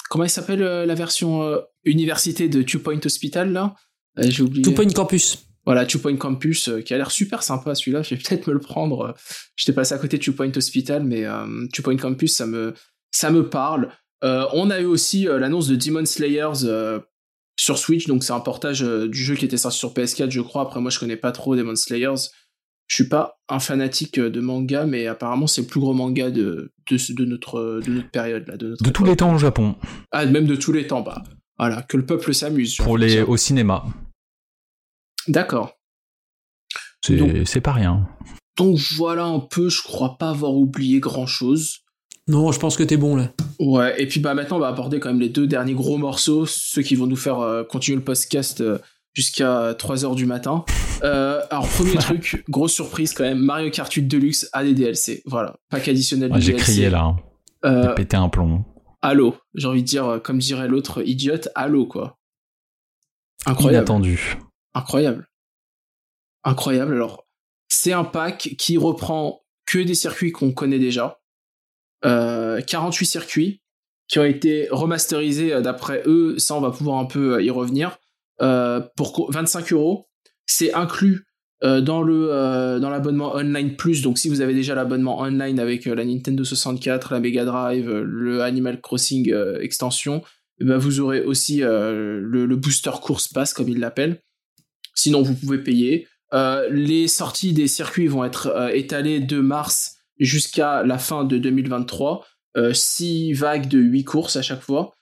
comment 0.10 0.24
il 0.24 0.30
s'appelle 0.30 0.62
la 0.62 0.96
version 0.96 1.60
université 1.84 2.48
de 2.48 2.62
Two 2.62 2.80
Point 2.80 3.02
Hospital, 3.04 3.52
là? 3.52 3.76
J'ai 4.18 4.42
oublié. 4.44 4.62
Tout 4.64 4.72
Point 4.72 4.88
Campus. 4.88 5.46
Voilà, 5.66 5.86
Two 5.86 6.00
Point 6.00 6.18
Campus, 6.18 6.68
euh, 6.68 6.82
qui 6.82 6.94
a 6.94 6.98
l'air 6.98 7.10
super 7.12 7.42
sympa 7.42 7.74
celui-là. 7.76 8.02
Je 8.02 8.16
vais 8.16 8.22
peut-être 8.22 8.48
me 8.48 8.54
le 8.54 8.60
prendre. 8.60 9.02
euh, 9.02 9.12
J'étais 9.56 9.74
passé 9.74 9.94
à 9.94 9.98
côté 9.98 10.18
de 10.18 10.24
Two 10.24 10.34
Point 10.34 10.52
Hospital, 10.56 11.04
mais 11.04 11.26
euh, 11.26 11.46
Two 11.74 11.84
Point 11.84 11.98
Campus, 11.98 12.36
ça 12.36 12.46
me, 12.46 12.74
ça 13.12 13.30
me 13.32 13.50
parle. 13.50 13.90
On 14.22 14.70
a 14.70 14.80
eu 14.80 14.86
aussi 14.86 15.26
l'annonce 15.26 15.68
de 15.68 15.76
Demon 15.76 16.06
Slayers 16.06 16.66
sur 17.60 17.78
Switch, 17.78 18.08
donc 18.08 18.24
c'est 18.24 18.32
un 18.32 18.40
portage 18.40 18.80
du 18.82 19.22
jeu 19.22 19.36
qui 19.36 19.44
était 19.44 19.58
sorti 19.58 19.78
sur 19.80 19.94
PS4, 19.94 20.32
je 20.32 20.40
crois. 20.40 20.62
Après, 20.62 20.80
moi, 20.80 20.90
je 20.92 20.98
connais 20.98 21.18
pas 21.18 21.34
trop 21.34 21.58
Demon 21.58 21.76
Slayers. 21.76 22.30
Je 22.88 22.96
suis 22.96 23.10
pas 23.10 23.38
un 23.50 23.60
fanatique 23.60 24.20
de 24.22 24.40
manga, 24.40 24.86
mais 24.86 25.08
apparemment, 25.08 25.46
c'est 25.46 25.62
le 25.62 25.68
plus 25.68 25.82
gros 25.82 25.94
manga 25.94 26.32
de, 26.32 26.72
de, 26.90 27.14
de 27.14 27.26
notre, 27.26 27.82
de 27.86 27.92
notre 27.92 28.10
période, 28.12 28.48
là, 28.48 28.56
de, 28.56 28.70
notre 28.70 28.84
De 28.84 28.90
tous 28.92 29.04
les 29.04 29.18
temps 29.18 29.34
au 29.34 29.38
Japon. 29.38 29.76
Ah, 30.12 30.26
même 30.26 30.46
de 30.46 30.56
tous 30.56 30.72
les 30.72 30.88
temps, 30.88 31.02
bah. 31.02 31.22
Voilà, 31.58 31.82
que 31.82 31.98
le 31.98 32.06
peuple 32.06 32.34
s'amuse. 32.34 32.78
Pour 32.78 32.98
les 32.98 33.22
au 33.22 33.36
cinéma. 33.36 33.84
D'accord. 35.28 35.74
C'est 37.02 37.62
pas 37.62 37.74
rien. 37.74 38.08
Donc 38.58 38.78
voilà 38.98 39.26
un 39.26 39.40
peu, 39.40 39.70
je 39.70 39.82
crois 39.82 40.18
pas 40.18 40.30
avoir 40.30 40.54
oublié 40.54 41.00
grand 41.00 41.26
chose. 41.28 41.80
Non, 42.28 42.52
je 42.54 42.60
pense 42.60 42.78
que 42.78 42.84
t'es 42.84 42.96
bon 42.98 43.16
là. 43.18 43.34
Ouais, 43.60 44.02
et 44.02 44.08
puis 44.08 44.20
bah 44.22 44.34
maintenant 44.34 44.58
on 44.58 44.60
va 44.60 44.68
aborder 44.70 45.00
quand 45.00 45.10
même 45.10 45.20
les 45.20 45.28
deux 45.30 45.46
derniers 45.48 45.74
gros 45.74 45.98
morceaux, 45.98 46.46
ceux 46.46 46.82
qui 46.82 46.96
vont 46.96 47.08
nous 47.08 47.18
faire 47.18 47.40
euh, 47.40 47.64
continuer 47.64 47.98
le 47.98 48.04
podcast 48.04 48.62
euh, 48.62 48.78
jusqu'à 49.14 49.74
3h 49.74 50.16
du 50.16 50.26
matin. 50.26 50.64
Euh, 51.04 51.42
alors 51.50 51.68
premier 51.68 51.96
truc, 52.00 52.46
grosse 52.48 52.72
surprise 52.74 53.14
quand 53.14 53.24
même, 53.24 53.40
Mario 53.40 53.70
Kart 53.72 53.92
8 53.92 54.04
Deluxe 54.04 54.48
a 54.54 54.64
des 54.64 54.74
DLC. 54.74 55.22
Voilà, 55.26 55.58
pack 55.70 55.88
additionnel 55.90 56.30
de 56.30 56.36
Ouais, 56.36 56.42
J'ai 56.42 56.54
DLC. 56.54 56.64
crié 56.72 56.90
là. 56.90 57.02
hein. 57.04 57.18
Euh, 57.66 57.90
J'ai 57.90 57.96
pété 57.96 58.16
un 58.16 58.30
plomb. 58.30 58.64
Allô, 59.02 59.36
j'ai 59.56 59.68
envie 59.68 59.82
de 59.82 59.88
dire, 59.88 60.22
comme 60.24 60.38
dirait 60.40 60.70
l'autre 60.70 61.06
idiote, 61.06 61.50
allô 61.56 61.86
quoi. 61.88 62.18
Incroyable. 63.46 63.86
Inattendu. 63.86 64.38
Incroyable. 64.74 65.28
Incroyable. 66.44 66.94
Alors, 66.94 67.28
c'est 67.70 67.94
un 67.94 68.04
pack 68.04 68.56
qui 68.58 68.78
reprend 68.78 69.44
que 69.66 69.80
des 69.80 69.96
circuits 69.96 70.32
qu'on 70.32 70.52
connaît 70.52 70.80
déjà. 70.80 71.20
Euh, 72.06 72.60
48 72.62 73.06
circuits 73.06 73.62
qui 74.10 74.20
ont 74.20 74.26
été 74.26 74.68
remasterisés 74.70 75.54
euh, 75.54 75.62
d'après 75.62 76.04
eux. 76.06 76.38
Ça, 76.38 76.56
on 76.56 76.62
va 76.62 76.72
pouvoir 76.72 76.98
un 77.00 77.06
peu 77.06 77.36
euh, 77.36 77.42
y 77.42 77.50
revenir. 77.50 77.98
Euh, 78.42 78.82
pour 78.98 79.14
co- 79.14 79.32
25 79.32 79.72
euros. 79.72 80.10
C'est 80.46 80.74
inclus 80.74 81.26
euh, 81.64 81.80
dans 81.80 82.06
euh, 82.06 82.78
l'abonnement 82.80 83.34
online 83.36 83.78
plus. 83.78 84.02
Donc, 84.02 84.18
si 84.18 84.28
vous 84.28 84.42
avez 84.42 84.54
déjà 84.54 84.76
l'abonnement 84.76 85.20
online 85.22 85.60
avec 85.60 85.88
euh, 85.88 85.96
la 85.96 86.04
Nintendo 86.04 86.44
64, 86.44 87.14
la 87.14 87.20
Mega 87.22 87.46
Drive, 87.46 87.90
euh, 87.90 88.04
le 88.06 88.42
Animal 88.42 88.82
Crossing 88.82 89.32
euh, 89.32 89.62
extension, 89.62 90.22
eh 90.60 90.66
ben, 90.66 90.78
vous 90.78 91.00
aurez 91.00 91.22
aussi 91.22 91.64
euh, 91.64 92.20
le 92.20 92.56
booster 92.58 92.92
course 93.02 93.30
pass 93.30 93.54
comme 93.54 93.70
ils 93.70 93.80
l'appellent. 93.80 94.20
Sinon, 94.96 95.22
vous 95.22 95.36
pouvez 95.36 95.58
payer. 95.58 96.08
Euh, 96.34 96.68
les 96.70 97.08
sorties 97.08 97.54
des 97.54 97.68
circuits 97.68 98.08
vont 98.08 98.24
être 98.24 98.48
euh, 98.48 98.70
étalées 98.70 99.20
de 99.20 99.40
mars 99.40 99.98
jusqu'à 100.20 100.84
la 100.84 100.98
fin 100.98 101.24
de 101.24 101.38
2023. 101.38 102.26
Euh, 102.56 102.72
six 102.74 103.34
vagues 103.34 103.68
de 103.68 103.80
8 103.80 104.04
courses 104.04 104.36
à 104.36 104.44
chaque 104.44 104.62
fois. 104.62 104.94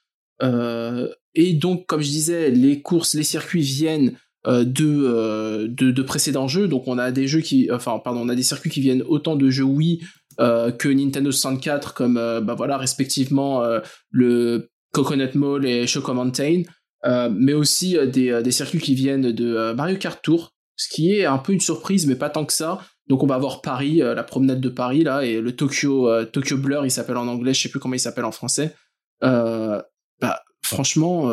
Euh, 0.41 1.09
et 1.35 1.53
donc, 1.53 1.85
comme 1.85 2.01
je 2.01 2.09
disais, 2.09 2.49
les 2.49 2.81
courses, 2.81 3.13
les 3.13 3.23
circuits 3.23 3.61
viennent 3.61 4.15
euh, 4.47 4.63
de, 4.63 5.67
de, 5.67 5.91
de 5.91 6.01
précédents 6.01 6.47
jeux. 6.47 6.67
Donc, 6.67 6.87
on 6.87 6.97
a 6.97 7.11
des 7.11 7.27
jeux 7.27 7.41
qui, 7.41 7.69
enfin, 7.71 7.99
pardon, 7.99 8.21
on 8.21 8.29
a 8.29 8.35
des 8.35 8.43
circuits 8.43 8.69
qui 8.69 8.79
viennent 8.79 9.03
autant 9.03 9.35
de 9.35 9.49
jeux 9.49 9.65
Wii 9.65 10.01
que 10.39 10.87
Nintendo 10.87 11.31
64, 11.31 11.93
comme, 11.93 12.15
bah 12.15 12.55
voilà, 12.55 12.77
respectivement 12.77 13.63
le 14.09 14.71
Coconut 14.91 15.35
Mall 15.35 15.67
et 15.67 15.85
Choco 15.85 16.15
Mountain. 16.15 16.63
Euh, 17.05 17.29
mais 17.33 17.53
aussi 17.53 17.97
euh, 17.97 18.05
des, 18.05 18.29
euh, 18.29 18.41
des 18.41 18.51
circuits 18.51 18.79
qui 18.79 18.93
viennent 18.93 19.31
de 19.31 19.73
Mario 19.73 19.97
Kart 19.97 20.21
Tour, 20.21 20.53
ce 20.75 20.87
qui 20.87 21.13
est 21.13 21.25
un 21.25 21.37
peu 21.37 21.53
une 21.53 21.59
surprise, 21.59 22.05
mais 22.07 22.15
pas 22.15 22.29
tant 22.29 22.45
que 22.45 22.53
ça. 22.53 22.79
Donc 23.07 23.23
on 23.23 23.27
va 23.27 23.35
avoir 23.35 23.61
Paris, 23.61 23.97
la 23.97 24.23
promenade 24.23 24.61
de 24.61 24.69
Paris 24.69 25.03
là, 25.03 25.25
et 25.25 25.41
le 25.41 25.53
Tokyo, 25.53 26.25
Tokyo 26.25 26.57
Blur, 26.57 26.85
il 26.85 26.91
s'appelle 26.91 27.17
en 27.17 27.27
anglais, 27.27 27.53
je 27.53 27.63
sais 27.63 27.69
plus 27.69 27.79
comment 27.79 27.95
il 27.95 27.99
s'appelle 27.99 28.23
en 28.23 28.31
français. 28.31 28.73
Bah 29.21 29.83
franchement, 30.63 31.29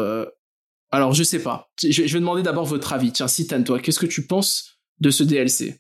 alors 0.91 1.13
je 1.13 1.23
sais 1.23 1.41
pas. 1.41 1.71
Je 1.81 2.03
vais 2.03 2.19
demander 2.19 2.43
d'abord 2.43 2.65
votre 2.65 2.93
avis. 2.93 3.13
Tiens, 3.13 3.29
Citan, 3.29 3.63
toi, 3.63 3.79
qu'est-ce 3.79 4.01
que 4.01 4.07
tu 4.07 4.27
penses 4.27 4.81
de 4.99 5.11
ce 5.11 5.23
DLC 5.23 5.79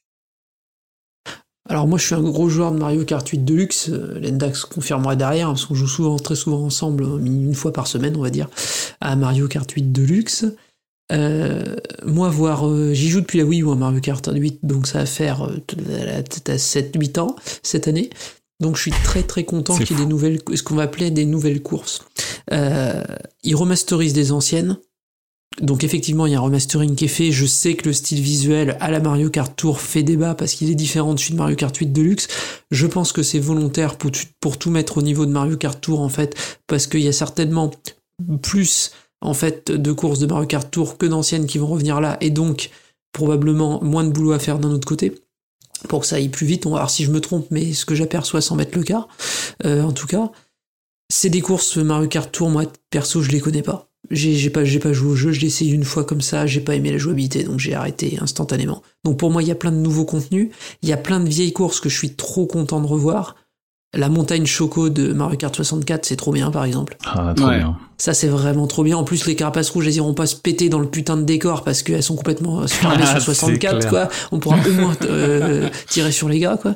Alors 1.68 1.86
moi 1.86 1.98
je 1.98 2.06
suis 2.06 2.14
un 2.14 2.22
gros 2.22 2.48
joueur 2.48 2.72
de 2.72 2.78
Mario 2.78 3.04
Kart 3.04 3.28
8 3.28 3.44
Deluxe, 3.44 3.90
euh, 3.90 4.18
Lendax 4.20 4.64
confirmera 4.64 5.16
derrière, 5.16 5.48
parce 5.48 5.66
qu'on 5.66 5.74
joue 5.74 5.86
souvent, 5.86 6.16
très 6.16 6.34
souvent 6.34 6.64
ensemble, 6.64 7.04
euh, 7.04 7.18
une 7.18 7.54
fois 7.54 7.72
par 7.72 7.86
semaine 7.86 8.16
on 8.16 8.22
va 8.22 8.30
dire, 8.30 8.48
à 9.00 9.16
Mario 9.16 9.48
Kart 9.48 9.70
8 9.70 9.92
Deluxe. 9.92 10.46
Euh, 11.10 11.76
moi 12.04 12.28
voir, 12.28 12.68
euh, 12.68 12.92
j'y 12.92 13.08
joue 13.08 13.20
depuis 13.20 13.38
la 13.38 13.44
Wii 13.44 13.62
U 13.62 13.70
à 13.70 13.74
Mario 13.74 14.00
Kart 14.00 14.28
8, 14.32 14.60
donc 14.62 14.86
ça 14.86 14.98
va 14.98 15.06
faire 15.06 15.42
euh, 15.42 15.56
peut-être 15.66 16.50
à 16.50 16.56
7-8 16.56 17.18
ans 17.18 17.36
cette 17.62 17.88
année. 17.88 18.10
Donc 18.60 18.76
je 18.76 18.82
suis 18.82 18.90
très 18.90 19.22
très 19.22 19.44
content 19.44 19.76
qu'il 19.76 19.96
y 19.96 20.00
ait 20.00 20.04
des 20.04 20.08
nouvelles, 20.08 20.40
ce 20.52 20.62
qu'on 20.62 20.74
va 20.74 20.82
appeler 20.82 21.10
des 21.10 21.24
nouvelles 21.24 21.62
courses. 21.62 22.04
Euh, 22.52 23.04
ils 23.44 23.54
remasterisent 23.54 24.12
des 24.12 24.32
anciennes. 24.32 24.78
Donc 25.60 25.82
effectivement, 25.82 26.26
il 26.26 26.32
y 26.32 26.36
a 26.36 26.38
un 26.38 26.42
remastering 26.42 26.94
qui 26.94 27.06
est 27.06 27.08
fait. 27.08 27.32
Je 27.32 27.46
sais 27.46 27.74
que 27.74 27.86
le 27.86 27.92
style 27.92 28.20
visuel 28.20 28.76
à 28.80 28.90
la 28.90 29.00
Mario 29.00 29.28
Kart 29.28 29.54
Tour 29.56 29.80
fait 29.80 30.02
débat 30.02 30.34
parce 30.34 30.54
qu'il 30.54 30.70
est 30.70 30.76
différent 30.76 31.14
de 31.14 31.18
celui 31.18 31.32
de 31.32 31.38
Mario 31.38 31.56
Kart 31.56 31.76
8 31.76 31.86
Deluxe. 31.86 32.28
Je 32.70 32.86
pense 32.86 33.12
que 33.12 33.22
c'est 33.22 33.40
volontaire 33.40 33.96
pour, 33.96 34.58
tout 34.58 34.70
mettre 34.70 34.98
au 34.98 35.02
niveau 35.02 35.26
de 35.26 35.32
Mario 35.32 35.56
Kart 35.56 35.80
Tour 35.80 36.00
en 36.00 36.08
fait, 36.08 36.36
parce 36.66 36.86
qu'il 36.86 37.00
y 37.00 37.08
a 37.08 37.12
certainement 37.12 37.70
plus 38.42 38.92
en 39.20 39.34
fait 39.34 39.70
de 39.72 39.92
courses 39.92 40.20
de 40.20 40.26
Mario 40.26 40.46
Kart 40.46 40.70
Tour 40.70 40.96
que 40.96 41.06
d'anciennes 41.06 41.46
qui 41.46 41.58
vont 41.58 41.66
revenir 41.66 42.00
là, 42.00 42.18
et 42.20 42.30
donc 42.30 42.70
probablement 43.12 43.82
moins 43.82 44.04
de 44.04 44.10
boulot 44.10 44.32
à 44.32 44.38
faire 44.38 44.58
d'un 44.58 44.70
autre 44.70 44.86
côté. 44.86 45.14
Pour 45.88 46.00
que 46.00 46.06
ça 46.06 46.16
aille 46.16 46.28
plus 46.28 46.46
vite, 46.46 46.66
on 46.66 46.70
va 46.70 46.78
voir 46.78 46.90
si 46.90 47.04
je 47.04 47.10
me 47.10 47.20
trompe, 47.20 47.46
mais 47.50 47.72
ce 47.72 47.84
que 47.84 47.94
j'aperçois 47.94 48.40
sans 48.40 48.56
mettre 48.56 48.76
le 48.76 48.84
quart, 48.84 49.08
euh, 49.64 49.82
en 49.82 49.92
tout 49.92 50.06
cas, 50.06 50.30
c'est 51.08 51.30
des 51.30 51.40
courses 51.40 51.78
Mario 51.78 52.08
Kart 52.08 52.30
Tour, 52.30 52.50
moi 52.50 52.64
perso 52.90 53.22
je 53.22 53.30
les 53.30 53.40
connais 53.40 53.62
pas. 53.62 53.88
J'ai 54.10 54.34
j'ai 54.34 54.50
pas, 54.50 54.64
j'ai 54.64 54.78
pas 54.78 54.92
joué 54.92 55.10
au 55.10 55.16
jeu, 55.16 55.32
je 55.32 55.40
l'ai 55.40 55.48
essayé 55.48 55.72
une 55.72 55.84
fois 55.84 56.04
comme 56.04 56.20
ça, 56.20 56.46
j'ai 56.46 56.60
pas 56.60 56.74
aimé 56.74 56.90
la 56.90 56.98
jouabilité, 56.98 57.44
donc 57.44 57.58
j'ai 57.60 57.74
arrêté 57.74 58.18
instantanément. 58.20 58.82
Donc 59.04 59.18
pour 59.18 59.30
moi, 59.30 59.42
il 59.42 59.48
y 59.48 59.52
a 59.52 59.54
plein 59.54 59.70
de 59.72 59.76
nouveaux 59.76 60.04
contenus, 60.06 60.50
il 60.82 60.88
y 60.88 60.92
a 60.92 60.96
plein 60.96 61.20
de 61.20 61.28
vieilles 61.28 61.52
courses 61.52 61.80
que 61.80 61.88
je 61.88 61.96
suis 61.98 62.14
trop 62.14 62.46
content 62.46 62.80
de 62.80 62.86
revoir. 62.86 63.36
La 63.94 64.10
montagne 64.10 64.44
Choco 64.44 64.90
de 64.90 65.14
Mario 65.14 65.38
Kart 65.38 65.54
64, 65.56 66.04
c'est 66.04 66.16
trop 66.16 66.30
bien 66.32 66.50
par 66.50 66.64
exemple. 66.64 66.96
Ah, 67.06 67.32
trop 67.34 67.46
Ouais. 67.48 67.58
bien. 67.58 67.78
Ça 67.96 68.12
c'est 68.14 68.28
vraiment 68.28 68.66
trop 68.66 68.82
bien. 68.84 68.96
En 68.98 69.04
plus, 69.04 69.26
les 69.26 69.34
carapaces 69.34 69.70
rouges, 69.70 69.86
elles 69.88 69.96
iront 69.96 70.12
pas 70.14 70.26
se 70.26 70.36
péter 70.36 70.68
dans 70.68 70.78
le 70.78 70.88
putain 70.88 71.16
de 71.16 71.22
décor 71.22 71.64
parce 71.64 71.82
qu'elles 71.82 72.02
sont 72.02 72.14
complètement 72.16 72.66
fermées 72.66 72.96
Ah, 73.00 73.06
sur 73.06 73.20
c'est 73.20 73.34
64, 73.34 73.78
clair. 73.78 73.90
quoi. 73.90 74.08
On 74.30 74.38
pourra 74.40 74.56
au 74.68 74.72
moins 74.72 74.94
euh, 75.04 75.68
tirer 75.88 76.12
sur 76.12 76.28
les 76.28 76.38
gars, 76.38 76.58
quoi. 76.60 76.74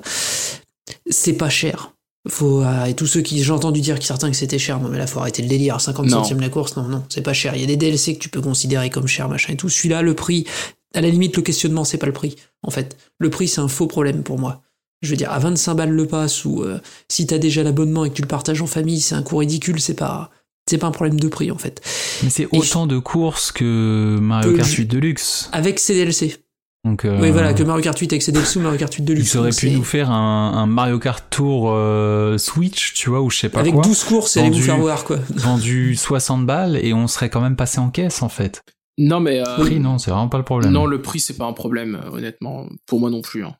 C'est 1.11 1.35
pas 1.35 1.51
cher. 1.51 1.93
Faut, 2.29 2.63
euh, 2.63 2.85
et 2.85 2.95
tous 2.95 3.07
ceux 3.09 3.21
qui, 3.21 3.43
j'ai 3.43 3.51
entendu 3.51 3.81
dire 3.81 3.99
que 3.99 4.05
certains 4.05 4.31
que 4.31 4.37
c'était 4.37 4.59
cher, 4.59 4.79
non 4.79 4.89
mais 4.89 4.99
là 4.99 5.09
faut 5.09 5.19
arrêter 5.19 5.43
le 5.43 5.49
délire, 5.49 5.81
50 5.81 6.07
Non. 6.07 6.19
centimes 6.23 6.41
la 6.41 6.49
course, 6.51 6.77
non, 6.77 6.85
non, 6.85 7.03
c'est 7.09 7.21
pas 7.23 7.33
cher. 7.33 7.55
Il 7.57 7.61
y 7.61 7.65
a 7.65 7.67
des 7.67 7.77
DLC 7.77 8.15
que 8.15 8.21
tu 8.21 8.29
peux 8.29 8.41
considérer 8.41 8.91
comme 8.91 9.09
cher, 9.09 9.29
machin 9.29 9.53
et 9.55 9.57
tout. 9.57 9.69
Celui-là, 9.69 10.03
le 10.03 10.15
prix, 10.15 10.47
à 10.95 11.01
la 11.01 11.09
limite, 11.09 11.37
le 11.37 11.43
questionnement, 11.43 11.83
c'est 11.85 11.99
pas 11.99 12.07
le 12.07 12.13
prix. 12.13 12.37
En 12.63 12.71
fait, 12.71 12.97
le 13.19 13.29
prix, 13.29 13.49
c'est 13.49 13.61
un 13.61 13.67
faux 13.67 13.89
problème 13.89 14.23
pour 14.23 14.39
moi. 14.39 14.63
Je 15.01 15.11
veux 15.11 15.17
dire, 15.17 15.33
à 15.33 15.41
25 15.41 15.75
balles 15.75 15.91
le 15.91 16.07
pass, 16.07 16.45
ou 16.45 16.63
euh, 16.63 16.79
si 17.09 17.27
t'as 17.27 17.39
déjà 17.39 17.65
l'abonnement 17.65 18.05
et 18.05 18.11
que 18.11 18.15
tu 18.15 18.23
le 18.23 18.29
partages 18.29 18.63
en 18.63 18.69
famille, 18.69 19.01
c'est 19.01 19.17
un 19.17 19.23
coût 19.23 19.39
ridicule, 19.39 19.81
c'est 19.81 19.95
pas, 19.95 20.31
c'est 20.71 20.79
pas 20.79 20.87
un 20.87 20.93
problème 20.93 21.19
de 21.19 21.27
prix, 21.27 21.51
en 21.51 21.59
fait. 21.59 21.81
Mais 22.23 22.31
c'est 22.31 22.47
autant 22.53 22.87
de 22.87 23.01
courses 23.01 23.51
que 23.51 24.17
Mario 24.21 24.55
Kart 24.57 24.69
je- 24.69 24.77
8 24.77 24.87
Deluxe. 24.87 25.49
Avec 25.51 25.81
ces 25.81 25.95
DLC. 25.95 26.37
Donc, 26.85 27.05
euh, 27.05 27.21
Oui, 27.21 27.31
voilà, 27.31 27.55
que 27.55 27.63
Mario 27.63 27.83
Kart 27.83 27.97
8 27.97 28.13
avec 28.13 28.23
ses 28.23 28.33
DLC 28.33 28.59
ou 28.59 28.63
Mario 28.63 28.79
Kart 28.79 28.93
8 28.93 29.03
Deluxe. 29.05 29.33
Ils 29.35 29.39
auraient 29.39 29.51
pu 29.51 29.71
nous 29.71 29.85
faire 29.85 30.11
un, 30.11 30.53
un 30.55 30.67
Mario 30.67 30.99
Kart 30.99 31.25
Tour 31.31 31.71
euh, 31.71 32.39
Switch, 32.39 32.95
tu 32.95 33.09
vois, 33.11 33.21
ou 33.23 33.31
je 33.31 33.39
sais 33.39 33.49
pas 33.49 33.61
Avec 33.61 33.75
quoi. 33.75 33.83
12 33.85 34.05
courses, 34.05 34.37
allez 34.37 34.51
vous 34.51 34.61
faire 34.61 34.79
voir, 34.79 35.05
quoi. 35.05 35.19
Vendu 35.31 35.95
60 35.95 36.45
balles 36.45 36.77
et 36.83 36.93
on 36.93 37.07
serait 37.07 37.31
quand 37.31 37.41
même 37.41 37.55
passé 37.57 37.79
en 37.79 37.91
caisse 37.91 38.23
en 38.23 38.29
fait. 38.29 38.63
Non, 38.99 39.21
mais 39.21 39.41
euh, 39.41 39.57
Prix, 39.59 39.81
non, 39.81 39.99
c'est 39.99 40.11
vraiment 40.11 40.29
pas 40.29 40.39
le 40.39 40.45
problème. 40.45 40.71
non, 40.73 40.85
le 40.87 41.01
prix 41.01 41.19
c'est 41.21 41.37
pas 41.37 41.47
un 41.47 41.55
problème, 41.55 41.99
euh, 42.05 42.11
honnêtement, 42.11 42.67
pour 42.87 43.01
moi 43.01 43.11
non 43.11 43.23
plus. 43.23 43.45
hein. 43.45 43.55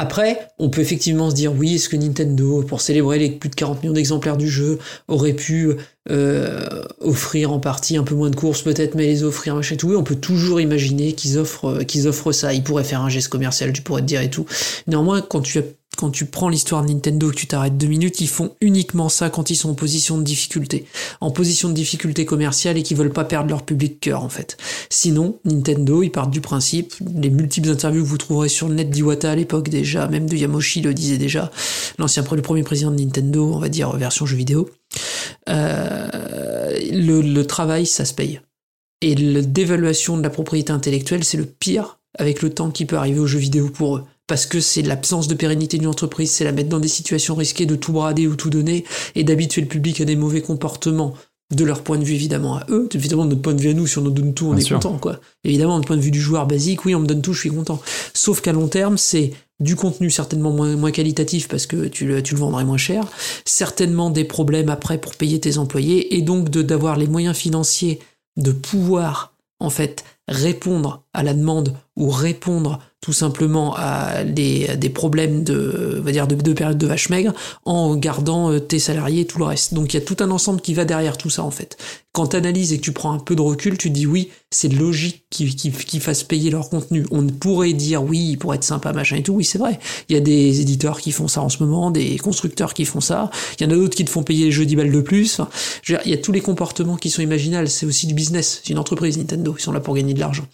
Après, 0.00 0.48
on 0.60 0.70
peut 0.70 0.80
effectivement 0.80 1.28
se 1.28 1.34
dire 1.34 1.52
oui, 1.52 1.74
est-ce 1.74 1.88
que 1.88 1.96
Nintendo, 1.96 2.62
pour 2.62 2.80
célébrer 2.80 3.18
les 3.18 3.30
plus 3.30 3.50
de 3.50 3.56
40 3.56 3.82
millions 3.82 3.92
d'exemplaires 3.92 4.36
du 4.36 4.48
jeu, 4.48 4.78
aurait 5.08 5.32
pu 5.32 5.72
euh, 6.08 6.84
offrir 7.00 7.52
en 7.52 7.58
partie 7.58 7.96
un 7.96 8.04
peu 8.04 8.14
moins 8.14 8.30
de 8.30 8.36
courses 8.36 8.62
peut-être, 8.62 8.94
mais 8.94 9.06
les 9.06 9.24
offrir 9.24 9.56
machin 9.56 9.74
tout. 9.74 9.88
Oui, 9.88 9.96
on 9.96 10.04
peut 10.04 10.14
toujours 10.14 10.60
imaginer 10.60 11.14
qu'ils 11.14 11.36
offrent, 11.36 11.80
euh, 11.80 11.82
qu'ils 11.82 12.06
offrent 12.06 12.30
ça. 12.30 12.54
Ils 12.54 12.62
pourraient 12.62 12.84
faire 12.84 13.02
un 13.02 13.08
geste 13.08 13.26
commercial, 13.26 13.72
tu 13.72 13.82
pourrais 13.82 14.02
te 14.02 14.06
dire 14.06 14.20
et 14.20 14.30
tout. 14.30 14.46
Néanmoins, 14.86 15.20
quand 15.20 15.40
tu 15.40 15.58
as 15.58 15.62
quand 15.98 16.10
tu 16.10 16.26
prends 16.26 16.48
l'histoire 16.48 16.84
de 16.84 16.92
Nintendo, 16.92 17.28
que 17.28 17.34
tu 17.34 17.48
t'arrêtes 17.48 17.76
deux 17.76 17.88
minutes, 17.88 18.20
ils 18.20 18.28
font 18.28 18.54
uniquement 18.60 19.08
ça 19.08 19.30
quand 19.30 19.50
ils 19.50 19.56
sont 19.56 19.70
en 19.70 19.74
position 19.74 20.16
de 20.16 20.22
difficulté. 20.22 20.84
En 21.20 21.32
position 21.32 21.68
de 21.68 21.74
difficulté 21.74 22.24
commerciale 22.24 22.78
et 22.78 22.84
qu'ils 22.84 22.96
veulent 22.96 23.12
pas 23.12 23.24
perdre 23.24 23.50
leur 23.50 23.64
public 23.64 23.98
cœur, 23.98 24.22
en 24.22 24.28
fait. 24.28 24.56
Sinon, 24.90 25.40
Nintendo, 25.44 26.04
ils 26.04 26.10
partent 26.10 26.30
du 26.30 26.40
principe, 26.40 26.94
les 27.16 27.30
multiples 27.30 27.70
interviews 27.70 28.04
que 28.04 28.08
vous 28.08 28.16
trouverez 28.16 28.48
sur 28.48 28.68
le 28.68 28.76
net 28.76 28.90
d'Iwata 28.90 29.32
à 29.32 29.34
l'époque 29.34 29.70
déjà, 29.70 30.06
même 30.06 30.28
de 30.28 30.36
Yamoshi 30.36 30.82
le 30.82 30.94
disait 30.94 31.18
déjà, 31.18 31.50
l'ancien, 31.98 32.24
le 32.30 32.42
premier 32.42 32.62
président 32.62 32.92
de 32.92 33.00
Nintendo, 33.00 33.52
on 33.52 33.58
va 33.58 33.68
dire, 33.68 33.90
version 33.96 34.24
jeu 34.24 34.36
vidéo. 34.36 34.70
Euh, 35.48 36.78
le, 36.92 37.22
le 37.22 37.46
travail, 37.46 37.86
ça 37.86 38.04
se 38.04 38.14
paye. 38.14 38.40
Et 39.00 39.16
la 39.16 39.42
dévaluation 39.42 40.16
de 40.16 40.22
la 40.22 40.30
propriété 40.30 40.72
intellectuelle, 40.72 41.24
c'est 41.24 41.38
le 41.38 41.46
pire 41.46 41.98
avec 42.16 42.40
le 42.40 42.50
temps 42.50 42.70
qui 42.70 42.84
peut 42.84 42.96
arriver 42.96 43.18
aux 43.18 43.26
jeux 43.26 43.40
vidéo 43.40 43.68
pour 43.68 43.96
eux. 43.96 44.04
Parce 44.28 44.46
que 44.46 44.60
c'est 44.60 44.82
l'absence 44.82 45.26
de 45.26 45.34
pérennité 45.34 45.78
d'une 45.78 45.88
entreprise, 45.88 46.30
c'est 46.30 46.44
la 46.44 46.52
mettre 46.52 46.68
dans 46.68 46.78
des 46.78 46.86
situations 46.86 47.34
risquées 47.34 47.66
de 47.66 47.74
tout 47.74 47.92
brader 47.92 48.28
ou 48.28 48.36
tout 48.36 48.50
donner, 48.50 48.84
et 49.16 49.24
d'habituer 49.24 49.62
le 49.62 49.68
public 49.68 50.00
à 50.00 50.04
des 50.04 50.14
mauvais 50.14 50.42
comportements, 50.42 51.14
de 51.54 51.64
leur 51.64 51.82
point 51.82 51.96
de 51.96 52.04
vue 52.04 52.14
évidemment 52.14 52.56
à 52.56 52.66
eux, 52.68 52.88
évidemment 52.94 53.24
de 53.24 53.30
notre 53.30 53.40
point 53.40 53.54
de 53.54 53.60
vue 53.60 53.70
à 53.70 53.74
nous, 53.74 53.86
si 53.86 53.96
on 53.98 54.02
nous 54.02 54.10
donne 54.10 54.34
tout, 54.34 54.46
on 54.46 54.50
Bien 54.50 54.58
est 54.58 54.64
sûr. 54.64 54.76
content 54.76 54.98
quoi. 54.98 55.18
Évidemment, 55.44 55.80
du 55.80 55.86
point 55.86 55.96
de 55.96 56.02
vue 56.02 56.10
du 56.10 56.20
joueur 56.20 56.46
basique, 56.46 56.84
oui, 56.84 56.94
on 56.94 57.00
me 57.00 57.06
donne 57.06 57.22
tout, 57.22 57.32
je 57.32 57.40
suis 57.40 57.50
content. 57.50 57.80
Sauf 58.12 58.42
qu'à 58.42 58.52
long 58.52 58.68
terme, 58.68 58.98
c'est 58.98 59.32
du 59.58 59.74
contenu 59.74 60.10
certainement 60.10 60.50
moins, 60.50 60.76
moins 60.76 60.90
qualitatif 60.90 61.48
parce 61.48 61.66
que 61.66 61.86
tu 61.86 62.06
le, 62.06 62.22
tu 62.22 62.34
le 62.34 62.40
vendrais 62.40 62.64
moins 62.64 62.76
cher, 62.76 63.08
certainement 63.46 64.10
des 64.10 64.24
problèmes 64.24 64.68
après 64.68 64.98
pour 64.98 65.14
payer 65.16 65.40
tes 65.40 65.56
employés, 65.56 66.16
et 66.16 66.22
donc 66.22 66.50
de 66.50 66.60
d'avoir 66.60 66.96
les 66.96 67.06
moyens 67.06 67.34
financiers 67.34 67.98
de 68.36 68.52
pouvoir 68.52 69.32
en 69.58 69.70
fait 69.70 70.04
répondre 70.28 71.02
à 71.14 71.22
la 71.22 71.32
demande 71.32 71.74
ou 71.96 72.10
répondre 72.10 72.78
tout 73.00 73.12
simplement 73.12 73.74
à 73.76 74.24
des, 74.24 74.76
des 74.76 74.88
problèmes 74.88 75.44
de, 75.44 75.98
on 76.00 76.02
va 76.02 76.10
dire, 76.10 76.26
de, 76.26 76.34
de 76.34 76.52
période 76.52 76.78
de 76.78 76.86
vache 76.86 77.10
maigre 77.10 77.32
en 77.64 77.94
gardant 77.96 78.50
euh, 78.50 78.58
tes 78.58 78.80
salariés 78.80 79.20
et 79.20 79.24
tout 79.24 79.38
le 79.38 79.44
reste. 79.44 79.72
Donc 79.72 79.94
il 79.94 79.98
y 79.98 80.02
a 80.02 80.04
tout 80.04 80.16
un 80.20 80.30
ensemble 80.30 80.60
qui 80.60 80.74
va 80.74 80.84
derrière 80.84 81.16
tout 81.16 81.30
ça 81.30 81.44
en 81.44 81.52
fait. 81.52 81.76
Quand 82.12 82.28
tu 82.28 82.36
analyses 82.36 82.72
et 82.72 82.78
que 82.78 82.82
tu 82.82 82.92
prends 82.92 83.12
un 83.12 83.20
peu 83.20 83.36
de 83.36 83.40
recul, 83.40 83.78
tu 83.78 83.90
dis 83.90 84.04
oui, 84.04 84.30
c'est 84.50 84.72
logique 84.72 85.24
qu'ils 85.30 85.54
qu'ils 85.54 86.00
fassent 86.00 86.24
payer 86.24 86.50
leur 86.50 86.70
contenu. 86.70 87.06
On 87.12 87.24
pourrait 87.28 87.72
dire 87.72 88.02
oui, 88.02 88.36
pour 88.36 88.52
être 88.52 88.64
sympa, 88.64 88.92
machin 88.92 89.16
et 89.16 89.22
tout, 89.22 89.34
oui 89.34 89.44
c'est 89.44 89.58
vrai. 89.58 89.78
Il 90.08 90.14
y 90.14 90.16
a 90.16 90.20
des 90.20 90.60
éditeurs 90.60 91.00
qui 91.00 91.12
font 91.12 91.28
ça 91.28 91.40
en 91.40 91.48
ce 91.48 91.62
moment, 91.62 91.92
des 91.92 92.18
constructeurs 92.18 92.74
qui 92.74 92.84
font 92.84 93.00
ça, 93.00 93.30
il 93.60 93.64
y 93.64 93.66
en 93.66 93.70
a 93.70 93.76
d'autres 93.76 93.94
qui 93.94 94.04
te 94.04 94.10
font 94.10 94.24
payer 94.24 94.46
les 94.46 94.52
jeux 94.52 94.66
10 94.66 94.74
balles 94.74 94.90
de 94.90 95.00
plus. 95.00 95.38
Enfin, 95.38 95.48
dire, 95.86 96.00
il 96.04 96.10
y 96.10 96.14
a 96.14 96.18
tous 96.18 96.32
les 96.32 96.40
comportements 96.40 96.96
qui 96.96 97.10
sont 97.10 97.22
imaginables, 97.22 97.68
c'est 97.68 97.86
aussi 97.86 98.08
du 98.08 98.14
business, 98.14 98.60
c'est 98.64 98.70
une 98.70 98.78
entreprise 98.78 99.18
Nintendo, 99.18 99.54
ils 99.56 99.62
sont 99.62 99.72
là 99.72 99.80
pour 99.80 99.94
gagner 99.94 100.14
de 100.14 100.20
l'argent. 100.20 100.46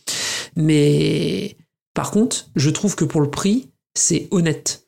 Mais 0.56 1.56
par 1.94 2.10
contre, 2.10 2.46
je 2.56 2.70
trouve 2.70 2.94
que 2.96 3.04
pour 3.04 3.20
le 3.20 3.30
prix, 3.30 3.68
c'est 3.94 4.28
honnête. 4.30 4.86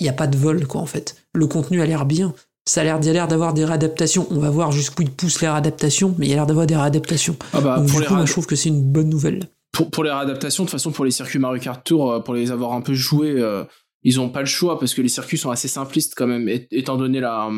Il 0.00 0.04
n'y 0.04 0.10
a 0.10 0.12
pas 0.14 0.26
de 0.26 0.36
vol, 0.36 0.66
quoi, 0.66 0.80
en 0.80 0.86
fait. 0.86 1.16
Le 1.34 1.46
contenu 1.46 1.80
a 1.80 1.86
l'air 1.86 2.04
bien. 2.06 2.34
Ça 2.68 2.82
a 2.82 2.84
l'air, 2.84 3.28
d'avoir 3.28 3.54
des 3.54 3.64
réadaptations. 3.64 4.26
On 4.30 4.38
va 4.40 4.50
voir 4.50 4.72
jusqu'où 4.72 5.02
ils 5.02 5.10
poussent 5.10 5.40
les 5.40 5.48
réadaptations, 5.48 6.14
mais 6.18 6.26
il 6.26 6.28
y 6.30 6.32
a 6.32 6.36
l'air 6.36 6.46
d'avoir 6.46 6.66
des 6.66 6.76
réadaptations. 6.76 7.36
Ah 7.54 7.60
bah, 7.60 7.76
Donc, 7.78 7.86
pour, 7.88 7.96
du 7.96 8.02
les 8.02 8.06
coup, 8.08 8.14
moi, 8.14 8.26
je 8.26 8.32
trouve 8.32 8.46
que 8.46 8.56
c'est 8.56 8.68
une 8.68 8.82
bonne 8.82 9.08
nouvelle. 9.08 9.48
pour, 9.72 9.90
pour 9.90 10.04
les 10.04 10.10
réadaptations, 10.10 10.64
de 10.64 10.68
toute 10.68 10.72
façon, 10.78 10.90
pour 10.92 11.04
les 11.04 11.10
circuits 11.10 11.38
Mario 11.38 11.60
Kart 11.62 11.82
Tour, 11.84 12.12
euh, 12.12 12.20
pour 12.20 12.34
les 12.34 12.50
avoir 12.50 12.74
un 12.74 12.80
peu 12.82 12.92
joués, 12.94 13.34
euh, 13.40 13.64
ils 14.02 14.20
ont 14.20 14.28
pas 14.28 14.40
le 14.40 14.46
choix 14.46 14.78
parce 14.78 14.92
que 14.94 15.00
les 15.02 15.08
circuits 15.08 15.38
sont 15.38 15.50
assez 15.50 15.68
simplistes 15.68 16.12
quand 16.16 16.26
même, 16.26 16.48
étant 16.70 16.96
donné 16.96 17.20
la, 17.20 17.48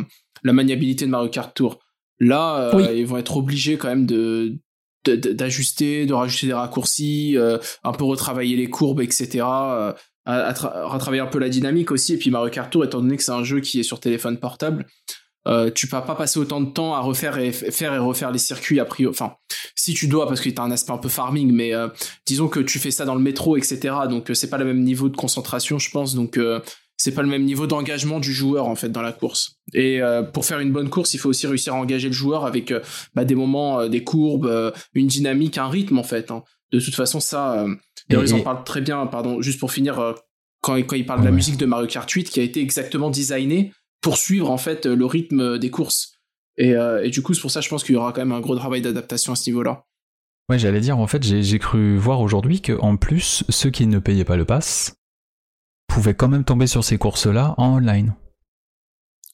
la 0.45 0.53
maniabilité 0.53 1.05
de 1.07 1.11
Mario 1.11 1.29
Kart 1.29 1.53
Tour. 1.55 1.81
Là, 2.21 2.71
euh, 2.71 2.77
Oui. 2.77 2.85
ils 2.99 3.07
vont 3.07 3.17
être 3.19 3.37
obligés 3.37 3.77
quand 3.79 3.89
même 3.89 4.07
de 4.07 4.59
d'ajuster, 5.05 6.07
de, 6.07 6.15
rajouter 6.15 6.47
des 6.47 6.53
raccourcis, 6.53 7.37
euh, 7.37 7.59
un 7.85 7.93
peu 7.93 8.05
retravailler 8.05 8.57
les 8.57 8.69
courbes, 8.69 9.01
etc. 9.01 9.39
euh, 9.39 9.93
à, 10.27 10.35
à 10.35 10.53
tra- 10.53 10.85
retravailler 10.85 11.23
un 11.23 11.27
peu 11.27 11.39
la 11.39 11.49
dynamique 11.49 11.91
aussi. 11.91 12.15
Et 12.15 12.17
puis 12.19 12.31
Mario 12.31 12.51
Kart 12.51 12.71
Tour, 12.71 12.85
étant 12.85 13.01
donné 13.01 13.17
que 13.17 13.23
c'est 13.23 13.33
un 13.33 13.45
jeu 13.45 13.61
qui 13.61 13.81
est 13.81 13.85
sur 13.85 14.01
téléphone 14.01 14.39
portable, 14.39 14.87
euh, 15.49 15.71
tu 15.75 15.87
peux 15.87 16.01
pas 16.03 16.15
passer 16.15 16.39
autant 16.39 16.61
de 16.61 16.71
temps 16.71 16.95
à 16.95 17.01
refaire 17.01 17.39
et 17.39 17.51
faire 17.51 17.95
et 17.95 17.99
refaire 17.99 18.31
les 18.31 18.39
circuits 18.39 18.79
a 18.79 18.85
priori. 18.85 19.11
Enfin, 19.11 19.33
si 19.75 19.95
tu 19.95 20.07
dois, 20.07 20.29
parce 20.29 20.43
que 20.43 20.51
t'as 20.51 20.63
un 20.63 20.71
aspect 20.71 20.93
un 20.93 20.99
peu 20.99 21.09
farming, 21.09 21.51
mais 21.51 21.75
euh, 21.75 21.89
disons 22.27 22.49
que 22.49 22.61
tu 22.61 22.79
fais 22.79 22.91
ça 22.91 23.07
dans 23.07 23.15
le 23.15 23.23
métro, 23.23 23.57
etc. 23.57 23.79
Donc 24.11 24.31
euh, 24.31 24.35
c'est 24.35 24.51
pas 24.51 24.59
le 24.59 24.67
même 24.67 24.83
niveau 24.83 25.09
de 25.09 25.17
concentration, 25.17 25.79
je 25.79 25.91
pense. 25.91 26.15
Donc 26.15 26.37
euh, 26.37 26.61
c'est 27.01 27.13
pas 27.13 27.23
le 27.23 27.29
même 27.29 27.45
niveau 27.45 27.67
d'engagement 27.67 28.21
du 28.21 28.31
joueur 28.35 28.67
en 28.67 28.75
fait 28.75 28.91
dans 28.91 29.01
la 29.01 29.13
course. 29.13 29.57
Et 29.73 30.03
euh, 30.03 30.23
pour 30.23 30.45
faire 30.45 30.61
une 30.61 30.71
bonne 30.71 30.91
course, 30.91 31.15
il 31.15 31.19
faut 31.19 31.31
aussi 31.31 31.47
réussir 31.47 31.73
à 31.73 31.79
engager 31.79 32.09
le 32.09 32.13
joueur 32.13 32.45
avec 32.45 32.71
euh, 32.73 32.81
bah, 33.15 33.25
des 33.25 33.35
moments, 33.35 33.81
euh, 33.81 33.89
des 33.89 34.05
courbes, 34.05 34.75
une 34.93 35.07
dynamique, 35.07 35.57
un 35.57 35.71
rythme 35.71 35.99
en 35.99 36.03
fait. 36.03 36.31
hein. 36.31 36.43
De 36.73 36.79
toute 36.79 36.95
façon, 36.95 37.19
ça, 37.19 37.65
d'ailleurs, 38.11 38.25
ils 38.27 38.35
en 38.35 38.43
parlent 38.43 38.65
très 38.65 38.83
bien. 38.83 39.07
Pardon, 39.07 39.41
juste 39.41 39.59
pour 39.59 39.73
finir, 39.73 40.15
quand, 40.61 40.75
quand 40.77 40.95
ils 40.95 41.07
parlent 41.07 41.23
de 41.23 41.25
la 41.25 41.31
musique 41.33 41.57
de 41.57 41.65
Mario 41.65 41.87
Kart 41.87 42.09
8, 42.09 42.29
qui 42.29 42.39
a 42.39 42.43
été 42.43 42.61
exactement 42.61 43.09
designée 43.11 43.73
pour 44.03 44.19
suivre 44.19 44.51
en 44.51 44.59
fait 44.59 44.85
le 44.85 45.07
rythme 45.07 45.59
des 45.59 45.71
courses. 45.71 46.13
Et, 46.59 46.75
et 47.03 47.09
du 47.11 47.23
coup, 47.23 47.33
c'est 47.33 47.41
pour 47.41 47.51
ça, 47.51 47.63
je 47.63 47.69
pense 47.71 47.83
qu'il 47.83 47.95
y 47.95 47.99
aura 47.99 48.13
quand 48.13 48.21
même 48.21 48.33
un 48.33 48.41
gros 48.41 48.57
travail 48.57 48.83
d'adaptation 48.83 49.33
à 49.33 49.37
ce 49.37 49.49
niveau-là. 49.49 49.85
Ouais, 50.51 50.59
j'allais 50.59 50.81
dire, 50.81 50.99
en 50.99 51.07
fait, 51.07 51.25
j'ai 51.25 51.59
cru 51.59 51.97
voir 51.97 52.21
aujourd'hui 52.21 52.61
que 52.61 52.79
en 52.81 52.97
plus, 52.97 53.43
ceux 53.49 53.71
qui 53.71 53.87
ne 53.87 53.99
payaient 53.99 54.25
pas 54.25 54.37
le 54.37 54.45
pass 54.45 54.95
pouvaient 55.91 56.15
quand 56.15 56.29
même 56.29 56.45
tomber 56.45 56.67
sur 56.67 56.85
ces 56.85 56.97
courses-là 56.97 57.55
en 57.59 57.77
online. 57.77 58.15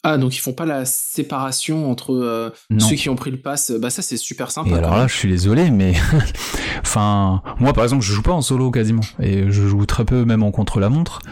Ah, 0.03 0.19
donc 0.19 0.37
ils 0.37 0.41
font 0.41 0.53
pas 0.53 0.67
la 0.67 0.85
séparation 0.85 1.91
entre 1.91 2.15
euh, 2.15 2.51
ceux 2.79 2.95
qui 2.95 3.09
ont 3.09 3.17
pris 3.17 3.33
le 3.33 3.41
pass. 3.41 3.73
Bah 3.73 3.91
ça, 3.91 4.03
c'est 4.03 4.17
super 4.17 4.53
sympa. 4.53 4.71
Et 4.71 4.75
alors 4.75 4.93
même. 4.93 5.01
là, 5.01 5.07
je 5.09 5.15
suis 5.15 5.29
désolé, 5.29 5.71
mais 5.71 5.95
enfin, 6.81 7.43
moi 7.59 7.73
par 7.73 7.83
exemple, 7.83 8.05
je 8.05 8.13
joue 8.13 8.23
pas 8.23 8.33
en 8.33 8.41
solo 8.41 8.71
quasiment, 8.71 9.03
et 9.19 9.51
je 9.51 9.67
joue 9.67 9.85
très 9.85 10.05
peu 10.05 10.25
même 10.25 10.45
en 10.45 10.53
contre-la-montre. 10.53 11.21
Je 11.25 11.31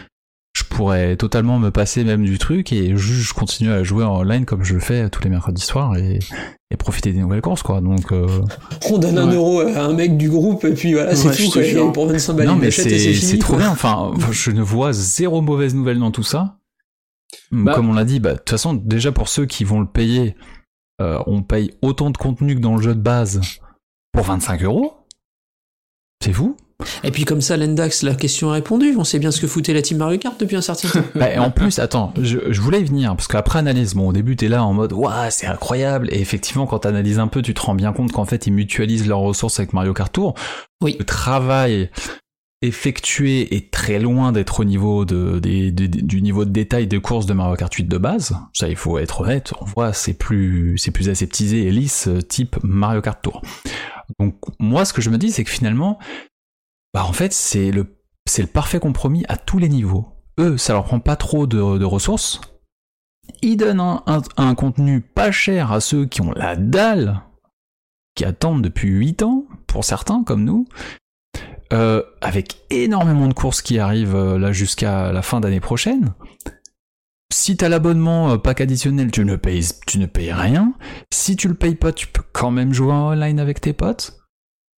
pourrais 0.75 1.15
totalement 1.15 1.59
me 1.59 1.71
passer 1.71 2.03
même 2.03 2.23
du 2.23 2.37
truc 2.37 2.71
et 2.73 2.95
juste 2.97 3.27
je 3.29 3.33
continue 3.33 3.71
à 3.71 3.83
jouer 3.83 4.03
en 4.03 4.19
online 4.21 4.45
comme 4.45 4.63
je 4.63 4.73
le 4.73 4.79
fais 4.79 5.09
tous 5.09 5.23
les 5.23 5.29
mercredis 5.29 5.61
soirs 5.61 5.95
et, 5.97 6.19
et 6.71 6.77
profiter 6.77 7.11
des 7.13 7.19
nouvelles 7.19 7.41
courses 7.41 7.63
quoi. 7.63 7.81
Donc 7.81 8.11
euh, 8.11 8.27
On 8.89 8.97
donne 8.97 9.17
un 9.17 9.31
euro 9.31 9.61
à 9.61 9.81
un 9.85 9.93
mec 9.93 10.17
du 10.17 10.29
groupe, 10.29 10.63
et 10.65 10.73
puis 10.73 10.93
voilà, 10.93 11.15
c'est 11.15 11.27
Ouais, 11.29 11.33
je 11.33 11.45
tout. 11.45 11.51
quoi. 11.51 11.61
Et 11.63 11.91
Pour 11.93 12.07
25 12.07 12.33
balles, 12.33 12.47
non 12.47 12.55
mais 12.55 12.71
c'est 12.71 13.37
trop 13.39 13.57
bien. 13.57 13.69
Enfin, 13.71 14.13
je 14.31 14.51
ne 14.51 14.61
vois 14.61 14.91
zéro 14.93 15.41
mauvaise 15.41 15.73
nouvelle 15.75 15.99
dans 15.99 16.11
tout 16.11 16.23
ça. 16.23 16.57
Bah- 17.51 17.73
Comme 17.75 17.89
on 17.89 17.93
l'a 17.93 18.05
dit, 18.05 18.19
bah, 18.19 18.33
de 18.33 18.37
toute 18.37 18.49
façon, 18.49 18.73
déjà 18.73 19.11
pour 19.11 19.27
ceux 19.29 19.45
qui 19.45 19.63
vont 19.63 19.79
le 19.81 19.87
payer, 19.87 20.35
euh, 21.01 21.19
on 21.27 21.43
paye 21.43 21.71
autant 21.81 22.09
de 22.09 22.17
contenu 22.17 22.55
que 22.55 22.59
dans 22.61 22.75
le 22.75 22.81
jeu 22.81 22.95
de 22.95 23.01
base 23.01 23.41
pour 24.13 24.23
25 24.23 24.63
euros. 24.63 24.93
C'est 26.23 26.33
fou. 26.33 26.55
Et 27.05 27.11
puis 27.11 27.23
comme 27.23 27.39
ça, 27.39 27.55
Lendax, 27.55 28.03
la 28.03 28.15
question 28.15 28.49
est 28.51 28.55
répondue. 28.57 28.95
On 28.97 29.03
sait 29.05 29.17
bien 29.19 29.31
ce 29.31 29.39
que 29.39 29.47
foutait 29.47 29.73
la 29.73 29.81
team 29.81 29.97
Mario 29.97 30.17
Kart 30.19 30.37
depuis 30.39 30.57
un 30.57 30.61
certain 30.61 30.89
temps. 30.89 31.05
Bah, 31.15 31.31
et 31.33 31.37
en 31.39 31.49
plus, 31.49 31.79
attends, 31.79 32.13
je, 32.21 32.37
je 32.49 32.61
voulais 32.61 32.81
y 32.81 32.83
venir, 32.83 33.15
parce 33.15 33.27
qu'après 33.29 33.59
analyse, 33.59 33.93
bon, 33.93 34.09
au 34.09 34.13
début, 34.13 34.35
t'es 34.35 34.49
là 34.49 34.63
en 34.65 34.73
mode, 34.73 34.91
waouh, 34.91 35.13
c'est 35.29 35.47
incroyable, 35.47 36.09
et 36.11 36.19
effectivement, 36.19 36.65
quand 36.67 36.79
t'analyses 36.79 37.19
un 37.19 37.27
peu, 37.27 37.41
tu 37.41 37.53
te 37.53 37.61
rends 37.61 37.75
bien 37.75 37.93
compte 37.93 38.11
qu'en 38.11 38.25
fait, 38.25 38.45
ils 38.47 38.51
mutualisent 38.51 39.07
leurs 39.07 39.19
ressources 39.19 39.59
avec 39.59 39.71
Mario 39.71 39.93
Kart 39.93 40.11
Tour. 40.11 40.33
Oui. 40.81 40.97
Le 40.99 41.05
travail 41.05 41.89
effectué 42.61 43.55
est 43.55 43.71
très 43.71 43.99
loin 43.99 44.31
d'être 44.31 44.59
au 44.61 44.63
niveau 44.63 45.05
de, 45.05 45.39
des- 45.39 45.71
des- 45.71 45.87
du 45.87 46.21
niveau 46.21 46.45
de 46.45 46.49
détail 46.49 46.87
des 46.87 46.99
courses 46.99 47.25
de 47.25 47.33
Mario 47.33 47.55
Kart 47.55 47.73
8 47.73 47.83
de 47.87 47.97
base. 47.97 48.35
Ça, 48.53 48.67
il 48.67 48.75
faut 48.75 48.97
être 48.97 49.21
honnête, 49.21 49.53
on 49.61 49.65
voit, 49.65 49.93
c'est 49.93 50.13
plus, 50.13 50.77
c'est 50.77 50.91
plus 50.91 51.09
aseptisé 51.09 51.63
et 51.67 51.71
lisse, 51.71 52.07
euh, 52.07 52.21
type 52.21 52.57
Mario 52.63 53.01
Kart 53.01 53.21
Tour. 53.21 53.41
Donc, 54.19 54.35
moi, 54.59 54.83
ce 54.85 54.93
que 54.93 55.01
je 55.01 55.09
me 55.09 55.17
dis, 55.17 55.31
c'est 55.31 55.43
que 55.43 55.49
finalement, 55.51 55.99
bah, 56.95 57.05
en 57.05 57.13
fait, 57.13 57.33
c'est 57.33 57.71
le, 57.71 57.97
c'est 58.25 58.41
le 58.41 58.47
parfait 58.47 58.79
compromis 58.79 59.25
à 59.27 59.35
tous 59.37 59.59
les 59.59 59.67
niveaux 59.69 60.13
eux, 60.39 60.57
ça 60.57 60.73
leur 60.73 60.85
prend 60.85 60.99
pas 60.99 61.15
trop 61.15 61.45
de, 61.47 61.57
ressources. 61.83 62.41
Ils 63.41 63.57
donnent 63.57 63.79
un, 63.79 64.01
un- 64.07 64.21
un 64.37 64.55
contenu 64.55 65.01
pas 65.01 65.31
cher 65.31 65.71
à 65.71 65.79
ceux 65.79 66.05
qui 66.05 66.21
ont 66.21 66.31
la 66.31 66.55
dalle, 66.55 67.21
qui 68.15 68.25
attendent 68.25 68.61
depuis 68.61 68.89
8 68.89 69.23
ans, 69.23 69.45
pour 69.67 69.83
certains 69.83 70.23
comme 70.23 70.43
nous, 70.43 70.67
euh, 71.73 72.01
avec 72.21 72.57
énormément 72.69 73.27
de 73.27 73.33
courses 73.33 73.61
qui 73.61 73.79
arrivent 73.79 74.15
euh, 74.15 74.37
là 74.37 74.51
jusqu'à 74.51 75.11
la 75.11 75.21
fin 75.21 75.39
d'année 75.39 75.59
prochaine. 75.59 76.13
Si 77.33 77.57
t'as 77.57 77.69
l'abonnement 77.69 78.31
euh, 78.31 78.37
pack 78.37 78.61
additionnel, 78.61 79.11
tu 79.11 79.25
ne 79.25 79.35
payes, 79.35 79.65
tu 79.87 79.99
ne 79.99 80.05
payes 80.05 80.31
rien. 80.31 80.73
Si 81.11 81.35
tu 81.35 81.47
le 81.47 81.55
payes 81.55 81.75
pas, 81.75 81.91
tu 81.91 82.07
peux 82.07 82.23
quand 82.31 82.51
même 82.51 82.73
jouer 82.73 82.93
en 82.93 83.11
online 83.11 83.39
avec 83.39 83.59
tes 83.61 83.73
potes. 83.73 84.17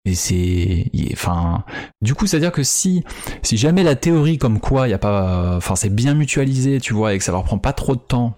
Et 0.07 0.13
c'est, 0.13 0.91
enfin, 1.13 1.65
du 2.01 2.13
coup, 2.13 2.27
c'est 2.27 2.37
à 2.37 2.39
dire 2.39 2.51
que 2.51 2.61
si 2.63 3.03
si 3.41 3.57
jamais 3.57 3.81
la 3.83 3.95
théorie 3.95 4.37
comme 4.37 4.59
quoi 4.59 4.87
il 4.87 4.91
y 4.91 4.93
a 4.93 4.99
pas 4.99 5.57
enfin 5.57 5.75
c'est 5.75 5.89
bien 5.89 6.13
mutualisé 6.13 6.79
tu 6.79 6.93
vois 6.93 7.13
et 7.13 7.17
que 7.17 7.23
ça 7.23 7.31
leur 7.31 7.43
prend 7.43 7.57
pas 7.57 7.73
trop 7.73 7.95
de 7.95 8.01
temps 8.01 8.37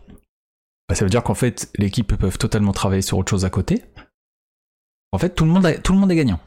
bah, 0.87 0.95
ça 0.95 1.03
veut 1.03 1.09
dire 1.09 1.23
qu'en 1.23 1.33
fait 1.33 1.69
l'équipe 1.77 2.15
peuvent 2.15 2.37
totalement 2.37 2.71
travailler 2.71 3.01
sur 3.01 3.17
autre 3.17 3.29
chose 3.29 3.43
à 3.43 3.49
côté. 3.49 3.83
En 5.11 5.17
fait 5.17 5.35
tout 5.35 5.43
le 5.43 5.51
monde 5.51 5.65
a- 5.65 5.77
tout 5.77 5.91
le 5.93 5.99
monde 5.99 6.11
est 6.11 6.15
gagnant. 6.15 6.39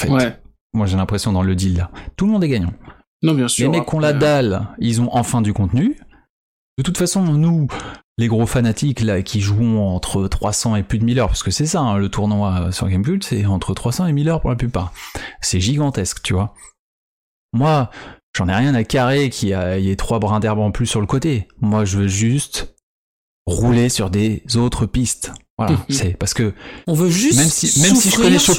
En 0.00 0.04
fait, 0.04 0.10
Ouais. 0.10 0.40
moi 0.72 0.86
j'ai 0.86 0.96
l'impression 0.96 1.32
dans 1.32 1.42
le 1.42 1.54
deal 1.54 1.76
là. 1.76 1.90
Tout 2.16 2.24
le 2.26 2.32
monde 2.32 2.44
est 2.44 2.48
gagnant. 2.48 2.72
Non, 3.22 3.34
bien 3.34 3.48
sûr. 3.48 3.70
les 3.70 3.78
mecs 3.78 3.88
qui 3.88 3.94
ont 3.94 3.98
la 4.00 4.12
dalle 4.14 4.68
ils 4.78 5.00
ont 5.02 5.08
enfin 5.14 5.42
du 5.42 5.52
contenu. 5.52 5.98
De 6.78 6.82
toute 6.82 6.96
façon 6.96 7.22
nous 7.22 7.66
les 8.18 8.28
gros 8.28 8.46
fanatiques 8.46 9.00
là 9.00 9.22
qui 9.22 9.40
jouent 9.40 9.78
entre 9.78 10.26
300 10.26 10.76
et 10.76 10.82
plus 10.82 10.98
de 10.98 11.04
1000 11.04 11.18
heures 11.20 11.28
parce 11.28 11.42
que 11.42 11.50
c'est 11.50 11.66
ça 11.66 11.80
hein, 11.80 11.98
le 11.98 12.08
tournoi 12.08 12.72
sur 12.72 12.88
Gamecult 12.88 13.22
c'est 13.24 13.44
entre 13.46 13.74
300 13.74 14.06
et 14.06 14.12
1000 14.12 14.28
heures 14.28 14.40
pour 14.40 14.50
la 14.50 14.56
plupart 14.56 14.92
c'est 15.42 15.60
gigantesque 15.60 16.22
tu 16.22 16.32
vois 16.32 16.54
moi, 17.52 17.90
j'en 18.36 18.48
ai 18.48 18.54
rien 18.54 18.74
à 18.74 18.84
carrer 18.84 19.30
qu'il 19.30 19.48
y 19.48 19.52
ait 19.52 19.96
trois 19.96 20.18
brins 20.18 20.40
d'herbe 20.40 20.58
en 20.58 20.70
plus 20.72 20.84
sur 20.84 21.00
le 21.00 21.06
côté. 21.06 21.48
Moi, 21.60 21.86
je 21.86 21.96
veux 21.98 22.08
juste 22.08 22.74
rouler 23.46 23.88
sur 23.88 24.10
des 24.10 24.42
autres 24.56 24.84
pistes. 24.84 25.32
Voilà, 25.56 25.78
c'est 25.88 26.18
parce 26.18 26.34
que 26.34 26.52
On 26.86 26.92
veut 26.92 27.08
juste 27.08 27.38
Même 27.38 27.48
si- 27.48 27.80
même 27.80 27.94
si 27.94 28.10
je 28.10 28.16
connais 28.16 28.38
sur 28.38 28.54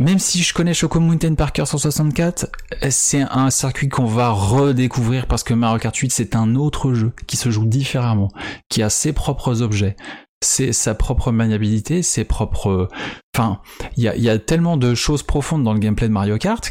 Même 0.00 0.20
si 0.20 0.44
je 0.44 0.54
connais 0.54 0.74
Choco 0.74 1.00
Mountain 1.00 1.34
par 1.34 1.52
cœur 1.52 1.66
164, 1.66 2.48
c'est 2.88 3.22
un 3.22 3.50
circuit 3.50 3.88
qu'on 3.88 4.04
va 4.04 4.30
redécouvrir 4.30 5.26
parce 5.26 5.42
que 5.42 5.54
Mario 5.54 5.80
Kart 5.80 5.96
8 5.96 6.12
c'est 6.12 6.36
un 6.36 6.54
autre 6.54 6.94
jeu 6.94 7.12
qui 7.26 7.36
se 7.36 7.50
joue 7.50 7.66
différemment, 7.66 8.28
qui 8.68 8.80
a 8.84 8.90
ses 8.90 9.12
propres 9.12 9.60
objets, 9.60 9.96
c'est 10.40 10.72
sa 10.72 10.94
propre 10.94 11.32
maniabilité, 11.32 12.02
ses 12.02 12.22
propres, 12.22 12.88
enfin, 13.34 13.60
il 13.96 14.04
y 14.04 14.08
a, 14.08 14.14
il 14.14 14.22
y 14.22 14.30
a 14.30 14.38
tellement 14.38 14.76
de 14.76 14.94
choses 14.94 15.24
profondes 15.24 15.64
dans 15.64 15.72
le 15.72 15.80
gameplay 15.80 16.06
de 16.06 16.12
Mario 16.12 16.38
Kart 16.38 16.70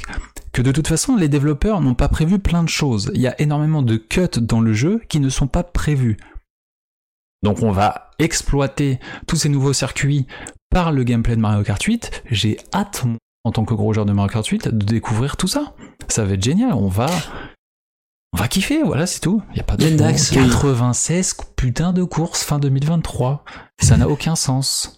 que 0.54 0.62
de 0.62 0.72
toute 0.72 0.88
façon 0.88 1.18
les 1.18 1.28
développeurs 1.28 1.82
n'ont 1.82 1.95
pas 1.95 2.08
prévu 2.08 2.40
plein 2.40 2.64
de 2.64 2.70
choses. 2.70 3.12
Il 3.14 3.22
y 3.22 3.28
a 3.28 3.40
énormément 3.41 3.82
de 3.82 3.98
cuts 3.98 4.40
dans 4.40 4.62
le 4.62 4.72
jeu 4.72 5.02
qui 5.10 5.20
ne 5.20 5.30
sont 5.30 5.48
pas 5.48 5.64
prévus. 5.64 6.18
Donc 7.44 7.62
on 7.62 7.72
va 7.72 8.10
exploiter 8.20 8.99
tous 9.28 9.36
ces 9.36 9.49
nouveaux 9.49 9.74
circuits 9.74 10.28
par 10.69 10.91
le 10.91 11.03
gameplay 11.03 11.35
de 11.35 11.41
Mario 11.41 11.64
Kart 11.64 11.81
8. 11.81 12.23
J'ai 12.31 12.57
hâte, 12.73 13.03
moi, 13.06 13.18
en 13.44 13.52
tant 13.52 13.65
que 13.65 13.73
gros 13.73 13.94
joueur 13.94 14.06
de 14.06 14.14
Mario 14.14 14.31
Kart 14.31 14.45
8, 14.45 14.68
de 14.69 14.85
découvrir 14.85 15.38
tout 15.38 15.48
ça. 15.48 15.73
Ça 16.07 16.26
va 16.26 16.34
être 16.34 16.44
génial. 16.44 16.73
On 16.73 16.88
va, 16.88 17.07
On 18.34 18.38
va 18.38 18.48
kiffer, 18.48 18.84
voilà, 18.84 19.07
c'est 19.07 19.19
tout. 19.22 19.41
Il 19.52 19.57
y 19.57 19.61
a 19.61 19.64
pas 19.64 19.77
de 19.77 19.85
Lendax, 19.88 20.34
fond. 20.34 20.39
oui. 20.41 20.48
96 20.49 21.35
putain 21.56 21.94
de 21.94 22.03
courses 22.03 22.44
fin 22.44 22.60
2023. 22.60 23.44
Ça 23.81 23.98
n'a 23.98 24.07
aucun 24.07 24.35
sens. 24.35 24.94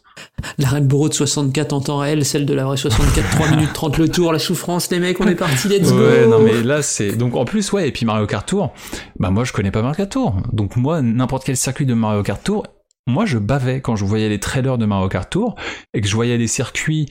La 0.57 0.67
Red 0.67 0.85
Bull 0.85 1.07
de 1.09 1.13
64 1.13 1.71
en 1.71 1.79
temps 1.79 1.97
réel, 1.99 2.25
celle 2.25 2.45
de 2.45 2.53
la 2.53 2.65
vraie 2.65 2.75
64, 2.75 3.29
3 3.37 3.49
minutes 3.55 3.71
30 3.71 3.97
le 3.99 4.09
tour, 4.09 4.33
la 4.33 4.39
souffrance, 4.39 4.91
les 4.91 4.99
mecs, 4.99 5.17
on 5.21 5.27
est 5.27 5.35
parti, 5.35 5.69
let's 5.69 5.93
go 5.93 5.97
Ouais, 5.97 6.27
non 6.27 6.39
mais 6.39 6.61
là 6.61 6.81
c'est 6.81 7.13
donc 7.13 7.37
en 7.37 7.45
plus 7.45 7.71
ouais 7.71 7.87
et 7.87 7.91
puis 7.93 8.05
Mario 8.05 8.27
Kart 8.27 8.45
Tour, 8.45 8.73
bah 9.17 9.29
moi 9.29 9.45
je 9.45 9.53
connais 9.53 9.71
pas 9.71 9.81
Mario 9.81 9.95
Kart 9.95 10.09
Tour. 10.11 10.35
Donc 10.51 10.75
moi 10.75 11.01
n'importe 11.01 11.45
quel 11.45 11.55
circuit 11.55 11.85
de 11.85 11.93
Mario 11.93 12.21
Kart 12.23 12.43
Tour, 12.43 12.67
moi 13.07 13.25
je 13.25 13.37
bavais 13.37 13.81
quand 13.81 13.95
je 13.95 14.05
voyais 14.05 14.29
les 14.29 14.39
trailers 14.39 14.77
de 14.77 14.85
Mario 14.85 15.09
Kart 15.09 15.29
Tour 15.29 15.55
et 15.93 16.01
que 16.01 16.07
je 16.07 16.15
voyais 16.15 16.37
les 16.37 16.47
circuits 16.47 17.07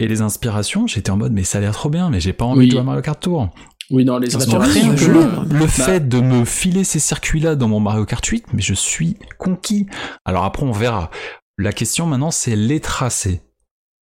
et 0.00 0.08
les 0.08 0.20
inspirations, 0.22 0.86
j'étais 0.86 1.10
en 1.10 1.16
mode 1.16 1.32
mais 1.32 1.44
ça 1.44 1.58
a 1.58 1.60
l'air 1.60 1.72
trop 1.72 1.88
bien 1.88 2.10
mais 2.10 2.20
j'ai 2.20 2.32
pas 2.32 2.44
envie 2.44 2.60
Oui. 2.60 2.66
de 2.66 2.70
jouer 2.72 2.80
à 2.80 2.84
Mario 2.84 3.02
Kart 3.02 3.20
Tour. 3.20 3.50
Oui, 3.90 4.04
non, 4.06 4.16
les 4.16 4.30
Ça 4.30 4.38
inspirations. 4.38 4.80
rien, 4.80 4.94
que 4.94 5.04
le 5.54 5.60
Bah. 5.60 5.68
fait 5.68 6.08
de 6.08 6.18
me 6.18 6.46
filer 6.46 6.84
ces 6.84 6.98
circuits-là 6.98 7.54
dans 7.54 7.68
mon 7.68 7.80
Mario 7.80 8.06
Kart 8.06 8.24
8, 8.24 8.46
mais 8.54 8.62
je 8.62 8.72
suis 8.72 9.18
conquis. 9.38 9.86
Alors 10.24 10.44
après, 10.44 10.62
on 10.64 10.72
verra. 10.72 11.10
La 11.58 11.70
question 11.70 12.06
maintenant, 12.06 12.30
c'est 12.30 12.56
les 12.56 12.80
tracés. 12.80 13.42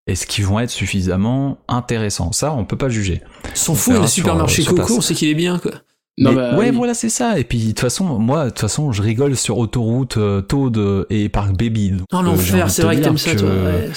Est-ce 0.06 0.28
qu'ils 0.28 0.46
vont 0.46 0.60
être 0.60 0.70
suffisamment 0.70 1.58
intéressants? 1.66 2.30
Ça, 2.30 2.52
on 2.54 2.64
peut 2.64 2.78
pas 2.78 2.88
juger. 2.88 3.22
S'en 3.54 3.72
On 3.72 3.76
fout, 3.76 3.92
verra 3.94 4.04
le 4.04 4.08
supermarché 4.08 4.62
sur- 4.62 4.70
sur 4.70 4.76
Coco, 4.82 4.94
place. 4.94 5.06
c'est 5.06 5.14
qu'il 5.14 5.28
est 5.28 5.34
bien, 5.34 5.58
quoi. 5.58 5.72
Non, 6.18 6.30
Mais 6.30 6.36
bah, 6.36 6.56
ouais, 6.58 6.70
oui. 6.70 6.76
voilà, 6.76 6.92
c'est 6.94 7.08
ça. 7.08 7.38
Et 7.38 7.44
puis, 7.44 7.58
de 7.58 7.68
toute 7.68 7.80
façon, 7.80 8.04
moi, 8.18 8.44
de 8.44 8.50
toute 8.50 8.58
façon, 8.60 8.92
je 8.92 9.00
rigole 9.00 9.34
sur 9.34 9.56
autoroute, 9.58 10.18
euh, 10.18 10.42
Toad 10.42 10.76
euh, 10.76 11.06
et 11.08 11.28
Parc 11.30 11.56
Baby. 11.56 11.92
Donc, 11.92 12.06
Oh 12.12 12.18
euh, 12.18 12.22
l'enfer, 12.22 12.66
de 12.66 12.70
c'est 12.70 12.82
vrai 12.82 12.96
que 12.96 13.02
t'aimes 13.02 13.16
ça, 13.16 13.34
toi. 13.34 13.48
ouais, 13.48 13.88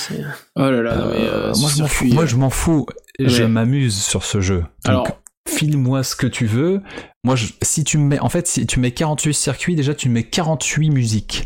Oh 0.55 0.61
là 0.61 0.81
là, 0.81 0.95
non, 0.95 1.05
mais, 1.11 1.17
Euh, 1.19 1.51
euh, 1.51 1.53
moi, 1.59 1.69
ce 1.69 1.75
je 1.75 1.81
m'en 1.81 1.87
fous. 1.87 2.05
Moi, 2.05 2.23
euh, 2.23 2.27
je 2.27 2.35
m'en 2.37 2.49
fous. 2.49 2.85
Je 3.19 3.43
m'amuse 3.43 3.95
sur 4.01 4.23
ce 4.23 4.39
jeu. 4.39 4.59
Donc, 4.59 4.67
Alors- 4.85 5.07
file-moi 5.49 6.03
ce 6.03 6.15
que 6.15 6.27
tu 6.27 6.45
veux. 6.45 6.81
Moi, 7.25 7.35
je- 7.35 7.47
si 7.61 7.83
tu 7.83 7.97
me 7.97 8.05
mets, 8.07 8.19
en 8.19 8.29
fait, 8.29 8.47
si 8.47 8.65
tu 8.65 8.79
mets 8.79 8.91
48 8.91 9.33
circuits, 9.33 9.75
déjà, 9.75 9.93
tu 9.93 10.07
mets 10.09 10.23
48 10.23 10.89
musiques. 10.91 11.45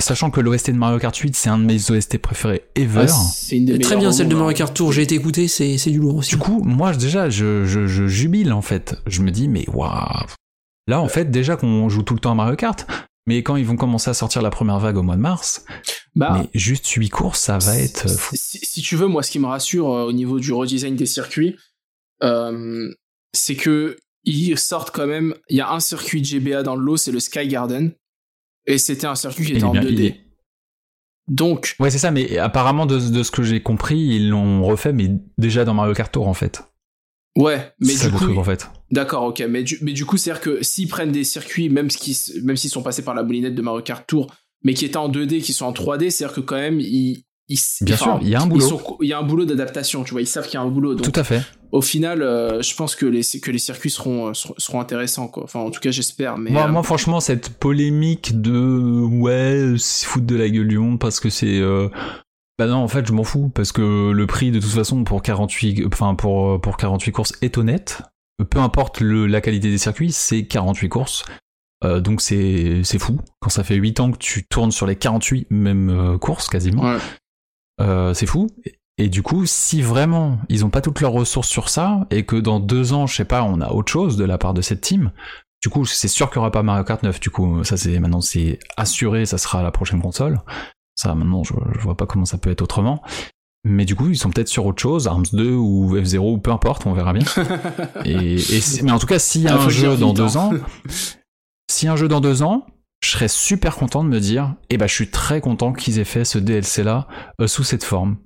Sachant 0.00 0.30
que 0.30 0.40
l'OST 0.40 0.70
de 0.72 0.76
Mario 0.76 0.98
Kart 0.98 1.16
8, 1.16 1.34
c'est 1.34 1.48
un 1.48 1.58
de 1.58 1.64
mes 1.64 1.90
OST 1.90 2.18
préférés 2.18 2.64
ever. 2.74 3.06
ah, 3.08 3.22
c'est 3.32 3.56
une 3.56 3.64
des 3.64 3.78
Très 3.78 3.96
bien 3.96 4.12
celle 4.12 4.28
de 4.28 4.34
Mario 4.34 4.50
hein. 4.50 4.54
Kart 4.54 4.74
Tour, 4.74 4.92
j'ai 4.92 5.02
été 5.02 5.14
écouté, 5.14 5.48
c'est 5.48 5.78
c'est 5.78 5.90
du 5.90 5.98
lourd 5.98 6.16
aussi. 6.16 6.30
du 6.30 6.38
coup, 6.38 6.60
moi, 6.64 6.92
déjà, 6.94 7.30
je, 7.30 7.64
je, 7.64 7.86
je 7.86 8.06
jubile, 8.06 8.52
en 8.52 8.60
fait. 8.62 8.96
Je 9.06 9.22
me 9.22 9.30
dis, 9.30 9.48
mais 9.48 9.64
waouh. 9.70 10.26
Là, 10.86 11.00
en 11.00 11.08
fait, 11.08 11.30
déjà 11.30 11.56
qu'on 11.56 11.88
joue 11.88 12.02
tout 12.02 12.12
le 12.14 12.20
temps 12.20 12.32
à 12.32 12.34
Mario 12.34 12.56
Kart, 12.56 12.86
mais 13.26 13.42
quand 13.42 13.56
ils 13.56 13.64
vont 13.66 13.76
commencer 13.76 14.10
à 14.10 14.14
sortir 14.14 14.42
la 14.42 14.50
première 14.50 14.78
vague 14.78 14.98
au 14.98 15.02
mois 15.02 15.16
de 15.16 15.20
mars, 15.22 15.64
Bah, 16.14 16.38
mais 16.42 16.50
juste 16.60 16.86
8 16.86 17.08
courses, 17.08 17.40
ça 17.40 17.56
va 17.58 17.76
être 17.78 18.06
euh, 18.06 18.16
fou. 18.16 18.36
si, 18.38 18.58
si 18.62 18.82
tu 18.82 18.96
veux, 18.96 19.06
moi, 19.08 19.22
ce 19.22 19.30
qui 19.30 19.38
me 19.38 19.46
rassure 19.46 19.90
euh, 19.90 20.04
au 20.04 20.12
niveau 20.12 20.38
du 20.38 20.52
redesign 20.52 20.94
des 20.94 21.06
circuits, 21.06 21.56
euh, 22.22 22.92
c'est 23.32 23.56
que 23.56 23.96
ils 24.24 24.58
sortent 24.58 24.90
quand 24.94 25.06
même. 25.06 25.34
Il 25.48 25.56
y 25.56 25.60
a 25.62 25.70
un 25.72 25.80
circuit 25.80 26.20
de 26.20 26.26
GBA 26.26 26.62
dans 26.62 26.76
le 26.76 26.84
lot, 26.84 26.96
c'est 26.98 27.12
le 27.12 27.20
Sky 27.20 27.48
Garden, 27.48 27.92
et 28.66 28.78
c'était 28.78 29.06
un 29.06 29.14
circuit 29.14 29.44
qui 29.46 29.52
était 29.52 29.64
en 29.64 29.72
bien, 29.72 29.82
2D. 29.82 29.92
il 29.92 30.04
est- 30.06 30.20
Donc, 31.28 31.74
Ouais, 31.80 31.90
c'est 31.90 31.98
ça, 31.98 32.10
mais 32.10 32.38
apparemment, 32.38 32.86
de, 32.86 32.98
de 33.10 33.22
ce 33.22 33.30
que 33.30 33.42
j'ai 33.42 33.60
compris, 33.62 33.98
ils 33.98 34.28
l'ont 34.30 34.62
refait, 34.64 34.92
mais 34.92 35.10
déjà 35.38 35.64
dans 35.64 35.74
Mario 35.74 35.92
Kart 35.94 36.12
Tour, 36.12 36.28
en 36.28 36.34
fait. 36.34 36.62
ouais, 37.36 37.72
mais 37.80 37.94
du 37.94 38.10
coup, 38.12 38.18
truc, 38.18 38.38
en 38.38 38.44
fait. 38.44 38.68
D'accord, 38.92 39.24
ok. 39.24 39.40
Mais 39.48 39.62
du, 39.64 39.78
mais 39.82 39.92
du 39.92 40.04
coup, 40.06 40.16
c'est-à-dire 40.16 40.40
que 40.40 40.62
s'ils 40.62 40.88
prennent 40.88 41.10
des 41.12 41.24
circuits, 41.24 41.68
même, 41.68 41.90
ce 41.90 41.98
qui, 41.98 42.16
même 42.44 42.56
s'ils 42.56 42.70
sont 42.70 42.82
passés 42.82 43.02
par 43.02 43.14
la 43.14 43.22
moulinette 43.24 43.54
de 43.56 43.62
Mario 43.62 43.82
Kart 43.82 44.06
Tour, 44.06 44.32
mais 44.62 44.72
qui 44.74 44.84
étaient 44.84 44.96
en 44.96 45.08
2D, 45.08 45.40
qui 45.42 45.52
sont 45.52 45.66
en 45.66 45.72
3D, 45.72 46.10
c'est-à-dire 46.10 46.34
que 46.36 46.40
quand 46.40 46.56
même, 46.56 46.78
ils. 46.80 47.24
Ils 47.48 47.58
Bien 47.82 47.94
enfin, 47.94 48.04
sûr, 48.04 48.18
il 48.22 48.28
y 48.28 48.34
a 48.34 48.40
un 48.42 48.46
boulot. 48.46 48.98
Il 49.02 49.08
y 49.08 49.12
a 49.12 49.18
un 49.18 49.22
boulot 49.22 49.44
d'adaptation, 49.44 50.02
tu 50.04 50.12
vois. 50.12 50.20
Ils 50.20 50.26
savent 50.26 50.46
qu'il 50.46 50.54
y 50.54 50.56
a 50.56 50.62
un 50.62 50.68
boulot. 50.68 50.94
Donc, 50.94 51.04
Tout 51.12 51.18
à 51.20 51.24
fait. 51.24 51.42
au 51.72 51.80
final, 51.80 52.22
euh, 52.22 52.60
je 52.62 52.74
pense 52.74 52.96
que 52.96 53.06
les, 53.06 53.22
que 53.40 53.50
les 53.50 53.58
circuits 53.58 53.90
seront, 53.90 54.28
euh, 54.28 54.34
seront, 54.34 54.54
seront 54.58 54.80
intéressants, 54.80 55.28
quoi. 55.28 55.44
Enfin, 55.44 55.60
en 55.60 55.70
tout 55.70 55.80
cas, 55.80 55.90
j'espère. 55.92 56.38
Mais, 56.38 56.50
moi, 56.50 56.64
euh, 56.64 56.68
moi, 56.72 56.82
franchement, 56.82 57.20
cette 57.20 57.50
polémique 57.50 58.40
de 58.40 59.00
ouais, 59.04 59.74
se 59.78 60.04
foutre 60.06 60.26
de 60.26 60.36
la 60.36 60.48
gueule 60.48 60.68
du 60.68 60.78
monde 60.78 60.98
parce 60.98 61.20
que 61.20 61.30
c'est. 61.30 61.60
euh, 61.60 61.88
Bah 62.58 62.66
non, 62.66 62.76
en 62.78 62.88
fait, 62.88 63.06
je 63.06 63.12
m'en 63.12 63.22
fous 63.24 63.48
parce 63.54 63.70
que 63.70 64.10
le 64.10 64.26
prix, 64.26 64.50
de 64.50 64.58
toute 64.58 64.70
façon, 64.70 65.04
pour 65.04 65.22
48, 65.22 65.84
enfin 65.92 66.14
pour 66.14 66.60
pour 66.60 66.76
48 66.76 67.12
courses 67.12 67.32
est 67.42 67.58
honnête. 67.58 68.02
Peu 68.50 68.58
importe 68.58 69.00
le, 69.00 69.26
la 69.26 69.40
qualité 69.40 69.70
des 69.70 69.78
circuits, 69.78 70.12
c'est 70.12 70.44
48 70.46 70.88
courses. 70.88 71.24
Euh, 71.84 72.00
donc 72.00 72.20
c'est 72.22 72.80
c'est 72.84 72.98
fou. 72.98 73.18
Quand 73.40 73.50
ça 73.50 73.62
fait 73.64 73.76
8 73.76 74.00
ans 74.00 74.10
que 74.10 74.16
tu 74.18 74.46
tournes 74.46 74.72
sur 74.72 74.86
les 74.86 74.96
48 74.96 75.46
mêmes 75.50 75.90
euh, 75.90 76.18
courses 76.18 76.48
quasiment. 76.48 76.82
ouais. 76.82 76.98
Euh, 77.80 78.14
c'est 78.14 78.26
fou. 78.26 78.48
Et 78.98 79.08
du 79.08 79.22
coup, 79.22 79.44
si 79.44 79.82
vraiment 79.82 80.38
ils 80.48 80.64
ont 80.64 80.70
pas 80.70 80.80
toutes 80.80 81.00
leurs 81.00 81.12
ressources 81.12 81.48
sur 81.48 81.68
ça, 81.68 82.06
et 82.10 82.24
que 82.24 82.36
dans 82.36 82.60
deux 82.60 82.92
ans, 82.92 83.06
je 83.06 83.14
sais 83.16 83.24
pas, 83.26 83.42
on 83.42 83.60
a 83.60 83.70
autre 83.70 83.92
chose 83.92 84.16
de 84.16 84.24
la 84.24 84.38
part 84.38 84.54
de 84.54 84.62
cette 84.62 84.80
team, 84.80 85.12
du 85.62 85.68
coup, 85.68 85.84
c'est 85.84 86.08
sûr 86.08 86.28
qu'il 86.28 86.36
y 86.36 86.38
aura 86.38 86.50
pas 86.50 86.62
Mario 86.62 86.84
Kart 86.84 87.02
9. 87.02 87.18
Du 87.20 87.30
coup, 87.30 87.64
ça 87.64 87.76
c'est 87.76 87.98
maintenant 87.98 88.20
c'est 88.20 88.58
assuré, 88.76 89.26
ça 89.26 89.38
sera 89.38 89.62
la 89.62 89.70
prochaine 89.70 90.00
console. 90.00 90.40
Ça 90.94 91.14
maintenant, 91.14 91.44
je, 91.44 91.52
je 91.74 91.80
vois 91.80 91.96
pas 91.96 92.06
comment 92.06 92.24
ça 92.24 92.38
peut 92.38 92.50
être 92.50 92.62
autrement. 92.62 93.02
Mais 93.64 93.84
du 93.84 93.96
coup, 93.96 94.08
ils 94.08 94.16
sont 94.16 94.30
peut-être 94.30 94.48
sur 94.48 94.64
autre 94.64 94.80
chose, 94.80 95.08
Arms 95.08 95.26
2 95.32 95.50
ou 95.52 95.96
F0 95.96 96.18
ou 96.34 96.38
peu 96.38 96.52
importe, 96.52 96.86
on 96.86 96.92
verra 96.92 97.12
bien. 97.12 97.24
et, 98.04 98.36
et 98.36 98.60
mais 98.84 98.92
en 98.92 98.98
tout 98.98 99.08
cas, 99.08 99.18
s'il 99.18 99.42
y 99.42 99.48
a 99.48 99.56
Ah, 99.58 99.64
un 99.64 99.68
jeu 99.68 99.96
dans 99.96 100.08
vite, 100.08 100.16
deux 100.16 100.36
hein. 100.36 100.40
ans, 100.40 100.52
si 101.70 101.88
un 101.88 101.96
jeu 101.96 102.06
dans 102.06 102.20
deux 102.20 102.42
ans, 102.42 102.64
je 103.06 103.12
serais 103.12 103.28
super 103.28 103.76
content 103.76 104.02
de 104.02 104.08
me 104.08 104.18
dire, 104.18 104.54
eh 104.68 104.76
ben, 104.78 104.88
je 104.88 104.92
suis 104.94 105.08
très 105.10 105.40
content 105.40 105.72
qu'ils 105.72 106.00
aient 106.00 106.04
fait 106.04 106.24
ce 106.24 106.38
DLC 106.38 106.82
là 106.82 107.06
euh, 107.40 107.46
sous 107.46 107.62
cette 107.62 107.84
forme. 107.84 108.16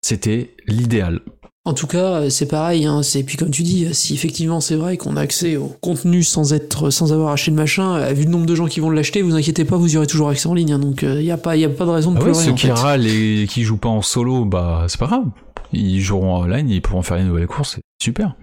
C'était 0.00 0.54
l'idéal. 0.68 1.22
En 1.64 1.74
tout 1.74 1.88
cas, 1.88 2.20
euh, 2.22 2.30
c'est 2.30 2.46
pareil, 2.46 2.86
hein, 2.86 3.02
c'est 3.02 3.24
puis 3.24 3.36
comme 3.36 3.50
tu 3.50 3.62
dis, 3.64 3.84
euh, 3.86 3.92
si 3.92 4.14
effectivement 4.14 4.60
c'est 4.60 4.76
vrai 4.76 4.96
qu'on 4.96 5.16
a 5.16 5.20
accès 5.22 5.56
au 5.56 5.66
contenu 5.80 6.22
sans 6.22 6.52
être, 6.52 6.90
sans 6.90 7.12
avoir 7.12 7.32
acheté 7.32 7.50
le 7.50 7.56
machin, 7.56 8.12
vu 8.12 8.22
le 8.24 8.30
nombre 8.30 8.46
de 8.46 8.54
gens 8.54 8.66
qui 8.66 8.78
vont 8.78 8.90
l'acheter, 8.90 9.22
vous 9.22 9.34
inquiétez 9.34 9.64
pas, 9.64 9.76
vous 9.76 9.92
y 9.92 9.96
aurez 9.96 10.06
toujours 10.06 10.28
accès 10.28 10.46
en 10.48 10.54
ligne, 10.54 10.72
hein, 10.72 10.78
donc 10.78 11.02
il 11.02 11.22
y 11.22 11.30
a 11.32 11.36
pas, 11.36 11.56
y 11.56 11.64
a 11.64 11.68
pas 11.68 11.84
de 11.84 11.90
raison 11.90 12.12
de 12.12 12.18
Ah 12.18 12.20
ouais, 12.20 12.30
pleurer. 12.30 12.44
ceux 12.44 12.52
en 12.52 12.54
qui 12.54 12.66
fait. 12.68 12.72
râlent 12.72 13.06
et 13.08 13.46
qui 13.48 13.64
jouent 13.64 13.76
pas 13.76 13.88
en 13.88 14.02
solo, 14.02 14.44
bah 14.44 14.86
c'est 14.88 15.00
pas 15.00 15.06
grave. 15.06 15.24
Ils 15.72 16.00
joueront 16.00 16.34
en 16.34 16.42
online, 16.44 16.68
ils 16.70 16.80
pourront 16.80 17.02
faire 17.02 17.16
les 17.16 17.24
nouvelles 17.24 17.48
courses, 17.48 17.74
c'est 17.74 17.82
super. 18.00 18.36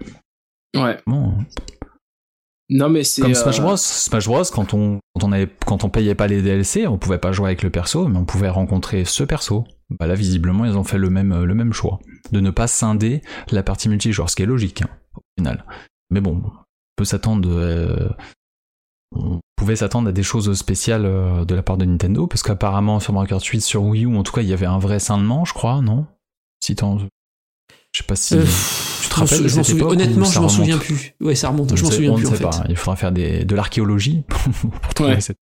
ouais. 0.76 0.98
Bon. 1.08 1.34
Non, 2.70 2.90
mais 2.90 3.04
c'est. 3.04 3.22
Comme 3.22 3.32
euh, 3.32 3.36
Smash 3.36 3.62
Bros. 3.62 3.78
Smash 3.78 4.28
Bros. 4.28 4.44
Quand 4.54 4.74
on, 4.74 5.00
quand 5.14 5.28
on 5.28 5.32
avait, 5.32 5.50
quand 5.66 5.84
on 5.84 5.90
payait 5.90 6.16
pas 6.16 6.28
les 6.28 6.42
DLC, 6.42 6.88
on 6.88 6.98
pouvait 6.98 7.18
pas 7.18 7.32
jouer 7.32 7.48
avec 7.48 7.64
le 7.64 7.70
perso, 7.70 8.08
mais 8.08 8.18
on 8.18 8.26
pouvait 8.26 8.50
rencontrer 8.50 9.06
ce 9.06 9.24
perso. 9.24 9.66
Bah 10.00 10.06
là, 10.06 10.14
visiblement, 10.14 10.66
ils 10.66 10.78
ont 10.78 10.84
fait 10.84 11.00
le 11.00 11.10
même, 11.10 11.44
le 11.44 11.56
même 11.56 11.74
choix. 11.74 12.00
De 12.32 12.40
ne 12.40 12.52
pas 12.52 12.68
scinder 12.68 13.22
la 13.50 13.64
partie 13.64 13.90
multijoueur, 13.90 14.30
ce 14.30 14.36
qui 14.36 14.44
est 14.44 14.48
logique, 14.48 14.84
hein, 14.84 14.90
au 15.16 15.22
final. 15.38 15.66
Mais 16.12 16.22
bon, 16.22 16.44
on 16.46 16.52
peut 16.96 17.06
s'attendre, 17.06 17.50
euh, 17.50 18.10
on 19.16 19.40
pouvait 19.56 19.76
s'attendre 19.76 20.10
à 20.10 20.12
des 20.12 20.22
choses 20.22 20.54
spéciales 20.54 21.06
euh, 21.06 21.46
de 21.46 21.56
la 21.56 21.64
part 21.64 21.78
de 21.78 21.86
Nintendo, 21.86 22.28
parce 22.28 22.44
qu'apparemment, 22.44 23.00
sur 23.00 23.14
Mario 23.14 23.30
Kart 23.30 23.44
8, 23.44 23.62
sur 23.62 23.84
Wii 23.84 24.06
U, 24.06 24.16
en 24.16 24.22
tout 24.22 24.32
cas, 24.32 24.42
il 24.42 24.48
y 24.48 24.54
avait 24.54 24.68
un 24.68 24.80
vrai 24.80 25.00
scindement, 25.00 25.44
je 25.44 25.54
crois, 25.54 25.82
non? 25.82 26.06
Si 26.64 26.76
t'en, 26.76 27.00
je 27.00 27.06
sais 27.94 28.04
pas 28.04 28.16
si, 28.16 28.36
Euh, 28.36 28.46
te 29.10 29.16
rappelles 29.16 29.48
je 29.50 29.62
souviens- 29.64 29.86
honnêtement, 29.88 30.26
je 30.26 30.40
m'en 30.40 30.50
souviens 30.50 30.78
plus. 30.78 31.14
Ouais, 31.22 31.36
ça 31.36 31.50
remonte, 31.50 31.72
on 31.72 31.76
je 31.76 31.84
m'en 31.84 31.92
souviens 31.92 32.12
on 32.12 32.16
plus 32.16 32.26
ne 32.26 32.30
en 32.30 32.34
fait. 32.36 32.44
pas. 32.44 32.64
Il 32.70 32.76
faudra 32.76 32.96
faire 32.96 33.12
des, 33.12 33.44
de 33.46 33.56
l'archéologie 33.56 34.24
pour 34.82 34.94
trouver 34.94 35.12
Ouais. 35.16 35.22
cette, 35.22 35.38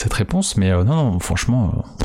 cette 0.00 0.12
réponse. 0.12 0.56
Mais 0.56 0.70
euh, 0.70 0.84
non, 0.84 1.12
non, 1.12 1.18
franchement, 1.20 1.74
euh, 1.76 2.02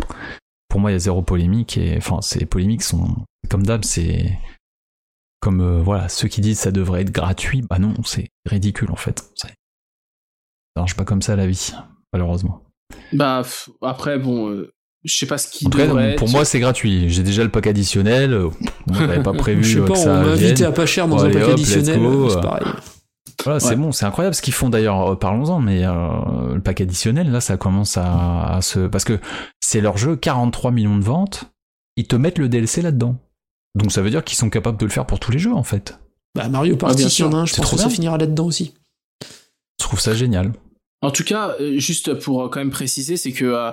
pour 0.68 0.80
moi, 0.80 0.92
il 0.92 0.94
y 0.94 0.96
a 0.96 1.00
zéro 1.00 1.22
polémique. 1.22 1.78
Et 1.78 1.98
enfin, 1.98 2.22
ces 2.22 2.46
polémiques 2.46 2.84
sont, 2.84 3.16
comme 3.50 3.66
d'hab, 3.66 3.84
c'est 3.84 4.38
comme 5.42 5.62
euh, 5.62 5.82
voilà, 5.82 6.10
ceux 6.10 6.28
qui 6.28 6.42
disent 6.42 6.60
ça 6.60 6.72
devrait 6.72 7.02
être 7.02 7.12
gratuit. 7.12 7.62
Bah 7.70 7.80
non, 7.80 7.94
c'est 8.04 8.28
ridicule 8.46 8.92
en 8.92 8.96
fait. 8.98 9.24
Ça 9.36 9.50
marche 10.76 10.96
pas 10.96 11.06
comme 11.06 11.22
ça 11.22 11.36
la 11.36 11.48
vie, 11.48 11.74
malheureusement. 12.14 12.64
Bah, 13.14 13.44
après, 13.82 14.18
bon, 14.20 14.50
euh, 14.50 14.72
je 15.04 15.18
sais 15.18 15.26
pas 15.26 15.38
ce 15.38 15.48
qui 15.50 15.66
En 15.68 15.70
tout 15.70 15.78
cas, 15.78 15.88
devrait 15.88 16.16
pour 16.16 16.28
être. 16.28 16.32
moi, 16.34 16.46
c'est 16.46 16.60
gratuit. 16.60 17.10
J'ai 17.10 17.24
déjà 17.24 17.44
le 17.44 17.50
pack 17.50 17.68
additionnel. 17.68 18.32
Moi, 18.88 18.98
j'avais 18.98 19.24
pas 19.24 19.34
prévu 19.34 19.64
Je 19.64 19.80
sais 19.80 19.86
pas, 19.86 19.94
que 19.94 20.00
on 20.00 20.04
ça 20.04 20.14
m'a 20.22 20.30
invité 20.30 20.66
à 20.66 20.72
pas 20.72 20.86
cher 20.86 21.08
dans 21.08 21.20
un 21.24 21.26
allez, 21.26 21.34
pack 21.36 21.44
hop, 21.44 21.52
additionnel, 21.54 22.00
c'est 22.30 22.42
pareil. 22.42 22.68
Voilà, 23.46 23.60
c'est 23.62 23.78
bon, 23.78 23.94
c'est 23.94 24.06
incroyable 24.06 24.36
ce 24.36 24.42
qu'ils 24.42 24.54
font 24.54 24.68
d'ailleurs, 24.70 25.12
euh, 25.14 25.16
parlons-en, 25.16 25.62
mais 25.62 25.86
euh, 25.86 26.56
le 26.56 26.60
pack 26.62 26.82
additionnel, 26.82 27.32
là, 27.32 27.40
ça 27.40 27.56
commence 27.56 27.96
à, 27.96 28.56
à 28.56 28.62
se... 28.62 28.80
Parce 28.88 29.06
que 29.06 29.18
c'est 29.62 29.80
leur 29.80 29.98
jeu, 29.98 30.18
43 30.18 30.72
millions 30.72 30.98
de 30.98 31.04
ventes, 31.06 31.46
ils 31.96 32.06
te 32.06 32.18
mettent 32.18 32.38
le 32.38 32.50
DLC 32.50 32.82
là-dedans. 32.82 33.16
Donc 33.76 33.94
ça 33.94 34.02
veut 34.02 34.10
dire 34.10 34.26
qu'ils 34.26 34.38
sont 34.38 34.50
capables 34.50 34.78
de 34.78 34.86
le 34.86 34.92
faire 34.92 35.06
pour 35.06 35.22
tous 35.22 35.32
les 35.32 35.40
jeux, 35.40 35.54
en 35.54 35.64
fait. 35.64 35.98
Bah, 36.36 36.50
Mario 36.50 36.76
Party, 36.76 36.98
bien 36.98 37.10
s'il 37.10 37.24
y 37.24 37.28
en 37.30 37.34
a 37.34 37.38
un, 37.38 37.46
je 37.46 37.54
c'est 37.54 37.58
pense 37.62 37.68
trop 37.68 37.76
que 37.78 37.82
ça 37.82 37.88
bien. 37.88 37.96
finira 37.96 38.18
là-dedans 38.18 38.46
aussi. 38.48 38.74
Je 39.80 39.86
trouve 39.86 40.02
ça 40.02 40.14
génial. 40.14 40.52
En 41.02 41.12
tout 41.12 41.24
cas, 41.24 41.56
euh, 41.62 41.80
juste 41.80 42.16
pour 42.16 42.50
quand 42.50 42.60
même 42.60 42.72
préciser, 42.72 43.16
c'est 43.16 43.32
que, 43.32 43.46
euh, 43.46 43.72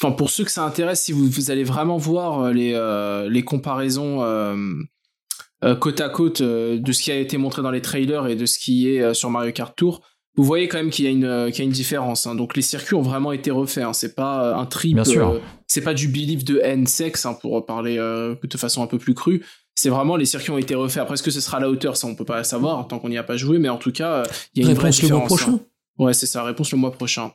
enfin, 0.00 0.12
pour 0.12 0.30
ceux 0.30 0.44
que 0.44 0.50
ça 0.50 0.64
intéresse, 0.64 1.02
si 1.02 1.12
vous, 1.12 1.26
vous 1.28 1.50
allez 1.50 1.64
vraiment 1.64 1.96
voir 1.96 2.40
euh, 2.44 2.52
les, 2.52 2.72
euh, 2.74 3.28
les 3.28 3.42
comparaisons 3.42 4.22
euh, 4.22 5.74
côte 5.80 6.00
à 6.00 6.08
côte 6.08 6.42
de 6.42 6.92
ce 6.92 7.02
qui 7.02 7.12
a 7.12 7.16
été 7.16 7.36
montré 7.38 7.62
dans 7.62 7.70
les 7.70 7.82
trailers 7.82 8.26
et 8.26 8.36
de 8.36 8.46
ce 8.46 8.58
qui 8.58 8.88
est 8.88 9.14
sur 9.14 9.30
Mario 9.30 9.52
Kart 9.52 9.74
Tour, 9.76 10.02
vous 10.34 10.44
voyez 10.44 10.66
quand 10.66 10.78
même 10.78 10.90
qu'il 10.90 11.04
y 11.04 11.08
a 11.08 11.10
une, 11.10 11.50
qu'il 11.52 11.58
y 11.58 11.62
a 11.62 11.64
une 11.64 11.70
différence. 11.70 12.26
hein. 12.26 12.34
Donc 12.34 12.56
les 12.56 12.62
circuits 12.62 12.94
ont 12.96 13.02
vraiment 13.02 13.32
été 13.32 13.50
refaits. 13.50 13.84
hein. 13.84 13.92
C'est 13.92 14.14
pas 14.14 14.54
un 14.56 14.66
trip. 14.66 14.94
Bien 14.94 15.04
sûr. 15.04 15.40
c'est 15.66 15.82
pas 15.82 15.94
du 15.94 16.08
belief 16.08 16.42
de 16.44 16.58
N-sex 16.58 17.26
hein, 17.26 17.34
pour 17.34 17.64
parler 17.66 17.96
de 17.96 18.56
façon 18.56 18.82
un 18.82 18.86
peu 18.86 18.98
plus 18.98 19.14
crue. 19.14 19.44
c'est 19.74 19.88
vraiment 19.90 20.16
les 20.16 20.24
circuits 20.24 20.50
ont 20.50 20.58
été 20.58 20.74
refaits. 20.74 20.98
Après, 21.02 21.14
est-ce 21.14 21.22
que 21.22 21.30
ce 21.30 21.40
sera 21.40 21.58
à 21.58 21.60
la 21.60 21.68
hauteur 21.70 21.96
Ça, 21.96 22.06
on 22.08 22.14
peut 22.14 22.24
pas 22.24 22.42
savoir 22.44 22.88
tant 22.88 22.98
qu'on 22.98 23.08
n'y 23.10 23.18
a 23.18 23.22
pas 23.22 23.36
joué, 23.36 23.58
mais 23.58 23.68
en 23.68 23.76
tout 23.78 23.92
cas, 23.92 24.24
il 24.54 24.62
y 24.62 24.66
a 24.66 24.70
une 24.70 24.74
vraie 24.74 24.88
Réponse 24.90 25.02
le 25.02 25.08
mois 25.10 25.18
différence. 25.20 25.40
prochain. 25.42 25.52
hein. 25.52 25.60
Ouais, 25.98 26.14
c'est 26.14 26.26
ça. 26.26 26.42
Réponse 26.42 26.72
le 26.72 26.78
mois 26.78 26.90
prochain. 26.92 27.32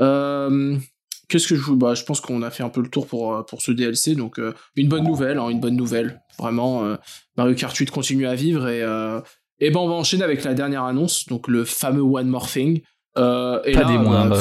Euh, 0.00 0.76
Qu'est-ce 1.28 1.46
que 1.46 1.56
je 1.56 1.60
vous 1.60 1.76
bah, 1.76 1.92
je 1.94 2.04
pense 2.04 2.20
qu'on 2.22 2.40
a 2.42 2.50
fait 2.50 2.62
un 2.62 2.70
peu 2.70 2.80
le 2.80 2.88
tour 2.88 3.06
pour 3.06 3.34
euh, 3.34 3.42
pour 3.42 3.60
ce 3.60 3.70
DLC, 3.70 4.14
donc 4.14 4.38
euh, 4.38 4.54
une 4.76 4.88
bonne 4.88 5.04
nouvelle, 5.04 5.38
hein, 5.38 5.50
une 5.50 5.60
bonne 5.60 5.76
nouvelle. 5.76 6.22
Vraiment, 6.38 6.84
euh, 6.84 6.96
Mario 7.36 7.54
Kart 7.54 7.76
8 7.76 7.90
continue 7.90 8.26
à 8.26 8.34
vivre 8.34 8.66
et 8.68 8.82
euh, 8.82 9.20
et 9.60 9.70
ben 9.70 9.80
on 9.80 9.88
va 9.88 9.94
enchaîner 9.94 10.24
avec 10.24 10.42
la 10.44 10.54
dernière 10.54 10.84
annonce, 10.84 11.26
donc 11.26 11.46
le 11.48 11.64
fameux 11.64 12.00
One 12.00 12.28
More 12.28 12.48
Thing. 12.48 12.80
Euh, 13.18 13.60
et 13.64 13.72
Pas 13.72 13.80
là, 13.82 13.86
des 13.88 13.96
bah, 13.98 14.02
moindres. 14.02 14.38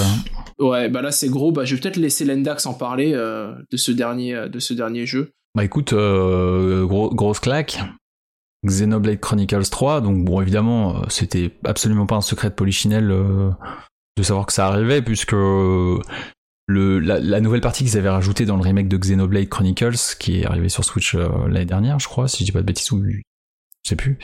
Ouais, 0.59 0.88
bah 0.89 1.01
là 1.01 1.11
c'est 1.11 1.27
gros. 1.27 1.51
Bah 1.51 1.65
je 1.65 1.76
vais 1.76 1.81
peut-être 1.81 1.97
laisser 1.97 2.23
Lendax 2.23 2.65
en 2.65 2.73
parler 2.73 3.11
euh, 3.14 3.51
de 3.69 3.76
ce 3.77 3.91
dernier 3.91 4.47
de 4.49 4.59
ce 4.59 4.73
dernier 4.73 5.05
jeu. 5.05 5.31
Bah 5.55 5.65
écoute, 5.65 5.93
gros- 5.93 7.09
grosse 7.14 7.39
claque. 7.39 7.80
Xenoblade 8.65 9.19
Chronicles 9.19 9.69
3, 9.69 10.01
donc 10.01 10.23
bon 10.23 10.41
évidemment 10.41 11.01
c'était 11.09 11.51
absolument 11.64 12.05
pas 12.05 12.15
un 12.15 12.22
secret 12.22 12.49
de 12.49 12.55
Polichinelle 12.55 13.07
de 13.09 14.23
savoir 14.23 14.45
que 14.47 14.53
ça 14.53 14.68
arrivait 14.68 15.01
puisque 15.01 15.35
le, 16.68 16.99
la, 16.99 17.19
la 17.19 17.39
nouvelle 17.41 17.61
partie 17.61 17.84
qu'ils 17.85 17.98
avaient 17.98 18.10
rajoutée 18.10 18.45
dans 18.45 18.57
le 18.57 18.61
remake 18.61 18.88
de 18.89 18.98
Xenoblade 18.98 19.48
Chronicles 19.49 19.95
qui 20.19 20.41
est 20.41 20.45
arrivé 20.45 20.68
sur 20.69 20.84
Switch 20.84 21.15
euh, 21.15 21.27
l'année 21.48 21.65
dernière 21.65 21.98
je 21.99 22.07
crois 22.07 22.27
si 22.27 22.39
je 22.39 22.45
dis 22.45 22.52
pas 22.52 22.60
de 22.61 22.65
bêtises 22.65 22.91
ou 22.91 23.03
je 23.06 23.19
sais 23.89 23.95
plus. 23.95 24.19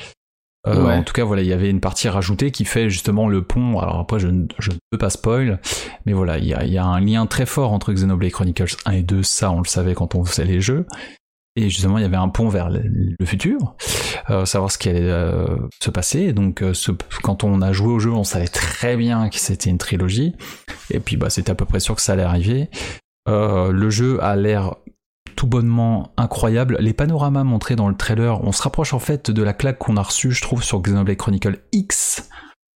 Euh, 0.68 0.86
Ouais. 0.86 0.94
En 0.94 1.04
tout 1.04 1.14
cas 1.14 1.24
voilà 1.26 1.42
il 1.42 1.48
y 1.48 1.54
avait 1.54 1.70
une 1.70 1.80
partie 1.82 2.08
rajoutée 2.10 2.52
qui 2.52 2.64
fait 2.66 2.90
justement 2.90 3.28
le 3.28 3.44
pont. 3.44 3.80
Alors 3.80 4.00
après 4.00 4.20
je, 4.20 4.28
ne- 4.28 4.46
je 4.60 4.72
ne 4.72 4.76
peux 4.92 4.98
pas 4.98 5.10
spoil, 5.10 5.60
mais 6.06 6.14
voilà 6.14 6.38
il 6.38 6.46
y 6.46 6.54
a, 6.54 6.66
y 6.66 6.78
a 6.78 6.86
un 6.86 7.00
lien 7.02 7.26
très 7.28 7.46
fort 7.46 7.72
entre 7.74 7.92
Xenoblade 7.94 8.32
Chronicles 8.32 8.76
1 8.86 8.92
et 8.92 9.04
2, 9.04 9.24
ça 9.24 9.52
on 9.52 9.60
le 9.62 9.68
savait 9.68 9.94
quand 9.94 10.16
on 10.16 10.24
faisait 10.26 10.46
les 10.46 10.62
jeux. 10.62 10.86
Et 11.56 11.70
justement, 11.70 12.00
il 12.00 12.02
y 12.02 12.06
avait 12.06 12.18
un 12.18 12.30
pont 12.30 12.50
vers 12.50 12.70
le, 12.72 12.82
futur, 13.26 13.76
euh, 14.32 14.44
savoir 14.46 14.72
ce 14.72 14.78
qui 14.80 14.90
allait 14.90 15.02
euh, 15.04 15.46
se 15.82 15.92
passer. 15.92 16.34
Donc, 16.34 16.64
euh, 16.64 16.74
ce- 16.74 16.92
quand 17.22 17.44
on 17.44 17.62
a 17.62 17.72
joué 17.74 17.94
au 17.94 18.00
jeu, 18.00 18.12
on 18.12 18.24
savait 18.24 18.48
très 18.48 18.98
bien 18.98 19.30
que 19.30 19.38
c'était 19.38 19.70
une 19.70 19.78
trilogie. 19.78 20.36
Et 20.90 21.00
puis, 21.00 21.16
bah, 21.16 21.30
c'était 21.30 21.52
à 21.52 21.56
peu 21.56 21.66
près 21.66 21.80
sûr 21.80 21.96
que 21.96 22.02
ça 22.02 22.14
allait 22.14 22.24
arriver. 22.24 22.70
Euh, 23.30 23.72
le 23.72 23.90
jeu 23.92 24.22
a 24.24 24.36
l'air 24.36 24.76
tout 25.36 25.46
bonnement 25.48 26.12
incroyable. 26.18 26.78
Les 26.80 26.94
panoramas 26.94 27.44
montrés 27.44 27.76
dans 27.76 27.88
le 27.90 27.96
trailer, 27.96 28.44
on 28.44 28.52
se 28.52 28.62
rapproche 28.64 28.94
en 28.94 29.00
fait 29.00 29.30
de 29.30 29.44
la 29.44 29.54
claque 29.54 29.78
qu'on 29.78 29.98
a 29.98 30.02
reçue, 30.02 30.32
je 30.32 30.42
trouve, 30.42 30.64
sur 30.64 30.82
Xenoblade 30.82 31.18
Chronicle 31.18 31.60
X, 31.72 32.30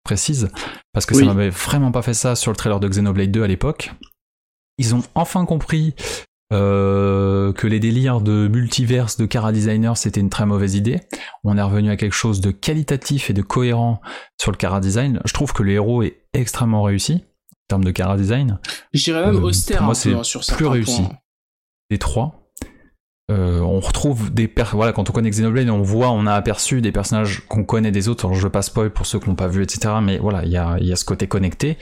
précise, 0.04 0.50
parce 0.94 1.06
que 1.06 1.16
Oui. 1.16 1.26
ça 1.26 1.34
m'avait 1.34 1.50
vraiment 1.50 1.92
pas 1.92 2.02
fait 2.04 2.14
ça 2.14 2.36
sur 2.36 2.52
le 2.52 2.58
trailer 2.58 2.80
de 2.80 2.88
Xenoblade 2.88 3.32
2 3.32 3.44
à 3.44 3.48
l'époque. 3.48 3.92
Ils 4.78 4.94
ont 4.96 5.02
enfin 5.16 5.46
compris 5.46 5.96
euh, 6.54 7.52
que 7.54 7.68
les 7.68 7.80
délires 7.80 8.22
de 8.22 8.48
multiverse 8.48 9.18
de 9.18 9.26
Cara 9.26 9.52
Designer 9.52 9.98
c'était 9.98 10.22
une 10.22 10.30
très 10.30 10.46
mauvaise 10.46 10.76
idée. 10.76 11.02
On 11.44 11.58
est 11.58 11.62
revenu 11.62 11.90
à 11.90 11.98
quelque 11.98 12.14
chose 12.16 12.40
de 12.42 12.52
qualitatif 12.52 13.30
et 13.30 13.34
de 13.34 13.42
cohérent 13.42 14.02
sur 14.40 14.52
le 14.52 14.58
Cara 14.58 14.80
Design. 14.80 15.20
Je 15.26 15.34
trouve 15.34 15.54
que 15.54 15.64
le 15.64 15.72
héros 15.74 16.04
est 16.04 16.22
extrêmement 16.34 16.84
réussi 16.84 17.14
en 17.16 17.68
termes 17.70 17.84
de 17.84 17.92
Cara 17.92 18.16
Design. 18.18 18.60
Je 18.94 19.04
dirais 19.04 19.26
même 19.26 19.36
Euh, 19.38 19.42
austère 19.42 19.82
moi, 19.84 19.92
un 19.92 19.94
c'est 19.94 20.12
peu 20.12 20.18
hein, 20.18 20.24
sur 20.24 20.42
plus 20.56 20.68
réussi. 20.68 21.02
points. 21.04 21.18
Les 21.90 21.98
trois. 21.98 22.44
Euh, 23.30 23.60
on 23.60 23.82
retrouve 23.82 24.34
des 24.34 24.48
per 24.48 24.64
voilà 24.72 24.94
quand 24.94 25.10
on 25.10 25.12
connaît 25.12 25.30
Xenoblade 25.30 25.70
on 25.70 25.82
voit 25.82 26.12
on 26.12 26.26
a 26.28 26.34
aperçu 26.34 26.80
des 26.80 26.94
personnages 26.94 27.46
qu'on 27.50 27.66
connaît 27.66 27.92
des 27.92 28.08
autres 28.08 28.24
alors 28.24 28.38
je 28.38 28.42
veux 28.44 28.50
pas 28.50 28.62
spoil 28.62 28.90
pour 28.90 29.06
ceux 29.06 29.20
qui 29.20 29.28
n'ont 29.28 29.36
pas 29.36 29.50
vu 29.50 29.64
etc 29.64 29.96
mais 30.02 30.18
voilà 30.18 30.46
il 30.46 30.52
y 30.52 30.56
a, 30.56 30.78
y 30.80 30.94
a 30.94 30.96
ce 30.96 31.04
côté 31.04 31.28
connecté 31.28 31.78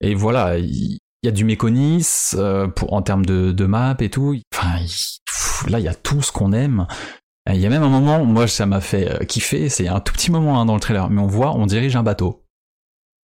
et 0.00 0.16
voilà 0.16 0.58
il 0.58 0.98
il 1.24 1.26
y 1.26 1.28
a 1.28 1.32
du 1.32 1.44
méconis 1.46 2.06
euh, 2.34 2.68
pour 2.68 2.92
en 2.92 3.00
termes 3.00 3.24
de, 3.24 3.50
de 3.50 3.64
map 3.64 3.96
et 4.00 4.10
tout 4.10 4.36
enfin 4.54 4.76
pff, 4.78 5.64
là 5.68 5.78
il 5.80 5.84
y 5.84 5.88
a 5.88 5.94
tout 5.94 6.20
ce 6.20 6.30
qu'on 6.30 6.52
aime 6.52 6.86
il 7.50 7.56
y 7.60 7.64
a 7.66 7.70
même 7.70 7.82
un 7.82 7.88
moment 7.88 8.24
moi 8.26 8.46
ça 8.46 8.66
m'a 8.66 8.80
fait 8.82 9.10
euh, 9.10 9.24
kiffer 9.24 9.68
c'est 9.70 9.88
un 9.88 10.00
tout 10.00 10.12
petit 10.12 10.30
moment 10.30 10.60
hein, 10.60 10.66
dans 10.66 10.74
le 10.74 10.80
trailer 10.80 11.08
mais 11.08 11.22
on 11.22 11.26
voit 11.26 11.54
on 11.56 11.64
dirige 11.66 11.96
un 11.96 12.02
bateau 12.02 12.42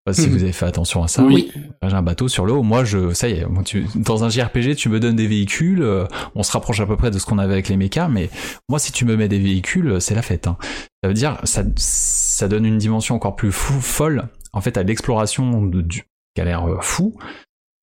Je 0.07 0.13
sais 0.15 0.17
pas 0.17 0.23
si 0.23 0.29
Mhm. 0.31 0.37
vous 0.37 0.43
avez 0.45 0.53
fait 0.53 0.65
attention 0.67 1.03
à 1.03 1.09
ça 1.09 1.23
Oui. 1.25 1.53
j'ai 1.83 1.95
un 1.95 2.01
bateau 2.03 2.27
sur 2.29 2.47
l'eau. 2.47 2.63
Moi, 2.63 2.85
je, 2.85 3.13
ça 3.13 3.29
y 3.29 3.33
est, 3.33 3.45
moi, 3.47 3.63
tu- 3.63 3.85
dans 3.97 4.25
un 4.25 4.31
JRPG, 4.31 4.75
tu 4.75 4.89
me 4.89 4.99
donnes 4.99 5.17
des 5.17 5.27
véhicules. 5.27 5.83
euh, 5.83 6.07
on 6.35 6.43
se 6.43 6.53
rapproche 6.53 6.81
à 6.81 6.87
peu 6.87 6.97
près 6.97 7.11
de 7.11 7.19
ce 7.19 7.27
qu'on 7.27 7.37
avait 7.39 7.53
avec 7.53 7.69
les 7.69 7.77
mechas, 7.77 8.09
mais 8.09 8.31
moi, 8.71 8.79
si 8.79 8.93
tu 8.93 9.05
me 9.05 9.15
mets 9.15 9.29
des 9.29 9.39
véhicules, 9.39 10.01
c'est 10.01 10.15
la 10.15 10.23
fête. 10.23 10.47
hein. 10.47 10.57
Ça 11.03 11.09
veut 11.09 11.15
dire, 11.15 11.39
ça, 11.45 11.63
ça 11.77 12.49
donne 12.49 12.65
une 12.65 12.79
dimension 12.79 13.15
encore 13.15 13.37
plus 13.37 13.53
fou, 13.53 13.79
folle, 13.81 14.29
en 14.55 14.63
fait, 14.63 14.79
à 14.79 14.83
l'exploration 14.85 15.71
qui 16.35 16.41
a 16.41 16.45
l'air 16.45 16.67
fou. 16.81 17.15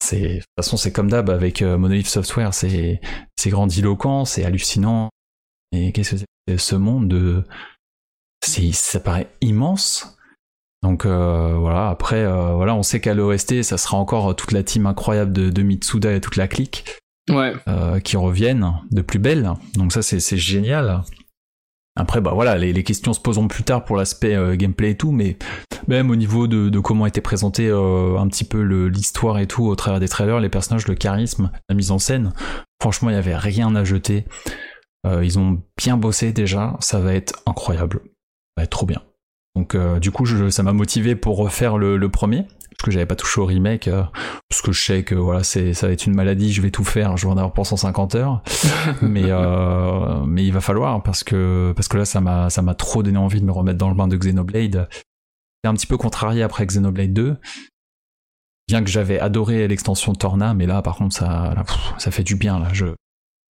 C'est, 0.04 0.20
de 0.22 0.36
toute 0.40 0.46
façon, 0.58 0.78
c'est 0.78 0.92
comme 0.92 1.10
d'hab 1.10 1.30
avec 1.30 1.62
euh, 1.62 1.78
Monolith 1.78 2.08
Software, 2.08 2.54
c'est, 2.54 3.02
c'est 3.36 3.50
grandiloquent, 3.50 4.26
c'est 4.26 4.46
hallucinant. 4.46 5.10
Et 5.72 5.92
qu'est-ce 5.92 6.16
que 6.16 6.18
c'est 6.48 6.58
ce 6.58 6.76
monde 6.76 7.08
de, 7.08 7.44
c'est, 8.46 8.72
ça 8.72 9.00
paraît 9.00 9.28
immense. 9.42 10.18
Donc 10.84 11.06
euh, 11.06 11.56
voilà, 11.58 11.90
après, 11.90 12.24
euh, 12.24 12.54
voilà, 12.54 12.76
on 12.76 12.84
sait 12.84 13.02
qu'à 13.02 13.14
l'OST, 13.16 13.64
ça 13.64 13.78
sera 13.78 13.98
encore 13.98 14.36
toute 14.36 14.52
la 14.52 14.64
team 14.64 14.86
incroyable 14.86 15.34
de, 15.34 15.50
de 15.50 15.62
Mitsuda 15.64 16.14
et 16.14 16.22
toute 16.22 16.36
la 16.36 16.48
clique 16.48 16.86
Ouais. 17.30 17.54
euh, 17.68 18.00
qui 18.00 18.16
reviennent 18.16 18.74
de 18.92 19.02
plus 19.02 19.20
belle. 19.20 19.52
Donc 19.74 19.92
ça, 19.92 20.02
c'est 20.02 20.20
c'est 20.22 20.38
génial. 20.38 21.02
Après, 22.00 22.22
bah 22.22 22.32
voilà, 22.34 22.58
les, 22.60 22.84
questions 22.84 23.12
se 23.12 23.20
poseront 23.20 23.48
plus 23.48 23.64
tard 23.64 23.84
pour 23.84 23.98
l'aspect 23.98 24.36
euh, 24.36 24.56
gameplay 24.56 24.92
et 24.92 24.98
tout, 24.98 25.12
mais 25.12 25.36
même 25.88 26.12
au 26.12 26.16
niveau 26.16 26.48
de, 26.48 26.80
comment 26.80 27.08
était 27.08 27.22
présenté 27.22 27.68
euh, 27.68 28.18
un 28.20 28.28
petit 28.28 28.44
peu 28.44 28.62
l'histoire 28.62 29.40
et 29.40 29.48
tout 29.48 29.66
au 29.66 29.76
travers 29.76 30.00
des 30.00 30.08
trailers, 30.08 30.40
les 30.40 30.50
personnages, 30.50 30.88
le 30.88 30.94
charisme, 30.94 31.52
la 31.68 31.76
mise 31.76 31.90
en 31.90 31.98
scène, 31.98 32.34
franchement, 32.80 33.10
il 33.10 33.14
y 33.14 33.18
avait 33.18 33.36
rien 33.36 33.76
à 33.76 33.84
jeter. 33.84 34.26
Euh, 35.08 35.26
ils 35.26 35.40
ont 35.40 35.60
bien 35.76 35.98
bossé 35.98 36.34
déjà, 36.34 36.78
ça 36.82 37.00
va 37.00 37.16
être 37.16 37.42
incroyable, 37.48 38.02
ça 38.04 38.58
va 38.58 38.64
être 38.64 38.70
trop 38.70 38.86
bien. 38.86 39.02
Donc 39.58 39.74
euh, 39.74 40.00
du 40.00 40.12
coup, 40.12 40.26
je- 40.26 40.50
ça 40.52 40.62
m'a 40.62 40.72
motivé 40.74 41.16
pour 41.16 41.38
refaire 41.38 41.78
le, 41.80 41.98
le 41.98 42.10
premier, 42.10 42.44
parce 42.44 42.84
que 42.86 42.92
j'avais 42.92 43.08
pas 43.08 43.16
touché 43.16 43.42
au 43.42 43.46
remake, 43.46 43.88
euh, 43.88 44.04
parce 44.50 44.62
que 44.62 44.72
je 44.72 44.80
sais 44.86 45.04
que 45.04 45.16
voilà, 45.16 45.44
c'est 45.44 45.74
ça 45.74 45.88
va 45.88 45.94
être 45.94 46.06
une 46.06 46.14
maladie, 46.14 46.54
je 46.54 46.62
vais 46.62 46.70
tout 46.70 46.84
faire, 46.84 47.18
je 47.18 47.26
vais 47.26 47.34
en 47.34 47.38
avoir 47.38 47.54
pour 47.54 47.66
150 47.66 48.14
heures, 48.14 48.44
mais 49.02 49.24
euh, 49.26 50.24
mais 50.28 50.46
il 50.46 50.54
va 50.54 50.62
falloir 50.62 51.02
parce 51.02 51.24
que 51.24 51.74
parce 51.76 51.88
que 51.88 51.98
là, 51.98 52.06
ça 52.06 52.22
m'a 52.22 52.52
ça 52.52 52.62
m'a 52.62 52.76
trop 52.76 53.02
donné 53.02 53.18
envie 53.18 53.42
de 53.42 53.46
me 53.46 53.52
remettre 53.52 53.80
dans 53.80 53.90
le 53.90 53.96
bain 53.96 54.08
de 54.08 54.16
Xenoblade. 54.16 54.88
C'est 55.64 55.70
un 55.70 55.74
petit 55.74 55.88
peu 55.88 55.98
contrarié 55.98 56.44
après 56.44 56.66
Xenoblade 56.68 57.14
2. 57.14 57.36
Bien 58.68 58.84
que 58.84 58.90
j'avais 58.92 59.20
adoré 59.20 59.68
l'extension 59.68 60.14
Torna, 60.14 60.54
mais 60.54 60.68
là, 60.68 60.82
par 60.84 60.98
contre, 60.98 61.16
ça, 61.16 61.54
là, 61.56 61.64
pff, 61.64 61.94
ça 61.98 62.12
fait 62.12 62.24
du 62.24 62.36
bien. 62.36 62.60
Là, 62.60 62.68
je, 62.74 62.86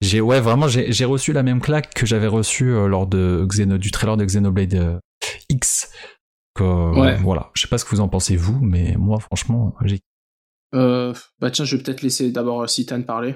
j'ai, 0.03 0.21
ouais, 0.21 0.41
vraiment, 0.41 0.69
j'ai, 0.69 1.05
reçu 1.07 1.33
la 1.33 1.43
même 1.43 1.61
claque 1.61 1.95
que 1.95 2.05
j'avais 2.07 2.27
reçu 2.27 2.67
euh, 2.71 2.87
lors 2.87 3.07
de 3.07 3.45
Xeno, 3.49 3.79
du 3.79 3.91
trailer 3.91 4.17
de 4.19 4.25
Xenoblade 4.25 5.01
X. 5.49 5.91
Ouais. 6.95 7.17
Voilà. 7.17 7.51
Je 7.55 7.63
sais 7.63 7.69
pas 7.69 7.79
ce 7.79 7.85
que 7.85 7.91
vous 7.91 8.01
en 8.01 8.09
pensez 8.09 8.37
vous, 8.37 8.59
mais 8.61 8.95
moi, 8.99 9.21
franchement, 9.21 9.75
j'ai. 9.85 10.01
Euh, 10.75 11.13
bah 11.39 11.51
tiens, 11.51 11.65
je 11.65 11.77
vais 11.77 11.83
peut-être 11.83 12.03
laisser 12.03 12.31
d'abord 12.31 12.63
euh, 12.63 12.67
Citan 12.67 13.03
parler. 13.03 13.35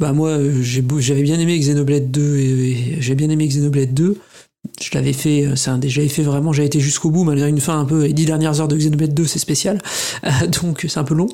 Bah 0.00 0.12
moi 0.12 0.30
euh, 0.30 0.62
j'ai 0.62 0.80
beau- 0.80 1.00
j'avais 1.00 1.22
bien 1.24 1.38
aimé 1.40 1.58
Xenoblade 1.58 2.10
2 2.12 2.36
et, 2.36 2.70
et 2.98 3.02
j'ai 3.02 3.16
bien 3.16 3.28
aimé 3.30 3.48
Xenoblade 3.48 3.92
2. 3.92 4.16
Je 4.80 4.90
l'avais 4.94 5.12
fait, 5.12 5.44
euh, 5.46 5.56
c'est 5.56 5.70
un 5.70 5.80
j'avais 5.84 6.08
fait 6.08 6.22
vraiment, 6.22 6.52
j'avais 6.52 6.66
été 6.66 6.80
jusqu'au 6.80 7.10
bout 7.10 7.24
malgré 7.24 7.48
une 7.48 7.60
fin 7.60 7.78
un 7.78 7.84
peu. 7.84 8.04
Les 8.04 8.12
dix 8.12 8.24
dernières 8.26 8.60
heures 8.60 8.68
de 8.68 8.76
Xenoblade 8.76 9.14
2 9.14 9.26
c'est 9.26 9.38
spécial, 9.38 9.78
Euh, 10.24 10.46
donc 10.62 10.86
c'est 10.88 10.98
un 10.98 11.04
peu 11.04 11.14
long. 11.14 11.28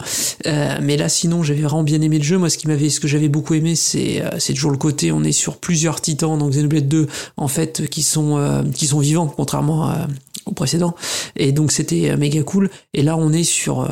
Euh, 0.46 0.78
mais 0.82 0.96
là 0.96 1.08
sinon 1.08 1.42
j'avais 1.42 1.62
vraiment 1.62 1.82
bien 1.82 2.00
aimé 2.00 2.18
le 2.18 2.24
jeu. 2.24 2.38
Moi 2.38 2.48
ce 2.50 2.58
qui 2.58 2.66
m'avait, 2.68 2.90
ce 2.90 3.00
que 3.00 3.08
j'avais 3.08 3.28
beaucoup 3.28 3.54
aimé 3.54 3.74
c'est 3.74 4.22
euh, 4.22 4.30
c'est 4.38 4.54
toujours 4.54 4.70
le 4.70 4.78
côté 4.78 5.12
on 5.12 5.22
est 5.24 5.32
sur 5.32 5.56
plusieurs 5.58 6.00
titans 6.00 6.38
dans 6.38 6.48
Xenoblade 6.48 6.88
2 6.88 7.06
en 7.36 7.48
fait 7.48 7.88
qui 7.88 8.02
sont 8.02 8.38
euh, 8.38 8.62
qui 8.74 8.86
sont 8.86 8.98
vivants 9.00 9.26
contrairement 9.26 9.84
à- 9.88 10.06
au 10.46 10.52
précédent. 10.52 10.94
Et 11.36 11.52
donc 11.52 11.72
c'était 11.72 12.10
euh, 12.10 12.16
méga 12.16 12.42
cool. 12.42 12.70
Et 12.94 13.02
là 13.02 13.16
on 13.16 13.32
est 13.32 13.44
sur 13.44 13.80
euh, 13.82 13.88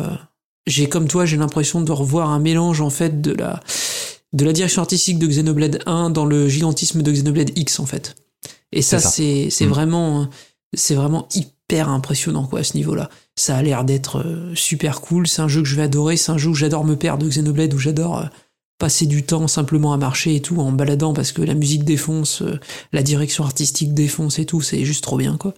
j'ai 0.66 0.88
comme 0.88 1.08
toi, 1.08 1.24
j'ai 1.26 1.36
l'impression 1.36 1.80
de 1.80 1.90
revoir 1.92 2.30
un 2.30 2.38
mélange 2.38 2.80
en 2.80 2.90
fait 2.90 3.20
de 3.20 3.32
la 3.32 3.60
de 4.32 4.44
la 4.46 4.52
direction 4.52 4.80
artistique 4.80 5.18
de 5.18 5.26
Xenoblade 5.26 5.80
1 5.86 6.08
dans 6.10 6.24
le 6.24 6.48
gigantisme 6.48 7.02
de 7.02 7.12
Xenoblade 7.12 7.50
X 7.56 7.80
en 7.80 7.86
fait. 7.86 8.14
Et 8.72 8.82
ça, 8.82 8.98
C'est 8.98 9.48
Mm. 9.60 9.68
vraiment 9.68 10.28
c'est 10.74 10.94
vraiment 10.94 11.28
hyper 11.34 11.90
impressionnant 11.90 12.46
quoi 12.46 12.60
à 12.60 12.64
ce 12.64 12.76
niveau-là. 12.78 13.10
Ça 13.36 13.56
a 13.56 13.62
l'air 13.62 13.84
d'être 13.84 14.18
euh, 14.24 14.54
super 14.54 15.02
cool. 15.02 15.26
C'est 15.26 15.42
un 15.42 15.48
jeu 15.48 15.60
que 15.62 15.68
je 15.68 15.76
vais 15.76 15.82
adorer. 15.82 16.16
C'est 16.16 16.32
un 16.32 16.38
jeu 16.38 16.48
où 16.48 16.54
j'adore 16.54 16.84
me 16.86 16.96
perdre 16.96 17.24
de 17.24 17.28
Xenoblade 17.30 17.74
où 17.74 17.78
j'adore 17.78 18.18
euh, 18.20 18.24
passer 18.78 19.04
du 19.06 19.22
temps 19.22 19.46
simplement 19.48 19.92
à 19.92 19.98
marcher 19.98 20.34
et 20.34 20.40
tout 20.40 20.56
en 20.60 20.72
baladant 20.72 21.12
parce 21.12 21.30
que 21.32 21.42
la 21.42 21.52
musique 21.54 21.84
défonce, 21.84 22.40
euh, 22.40 22.58
la 22.92 23.02
direction 23.02 23.44
artistique 23.44 23.92
défonce 23.92 24.38
et 24.38 24.46
tout. 24.46 24.62
C'est 24.62 24.82
juste 24.86 25.04
trop 25.04 25.18
bien 25.18 25.36
quoi. 25.36 25.52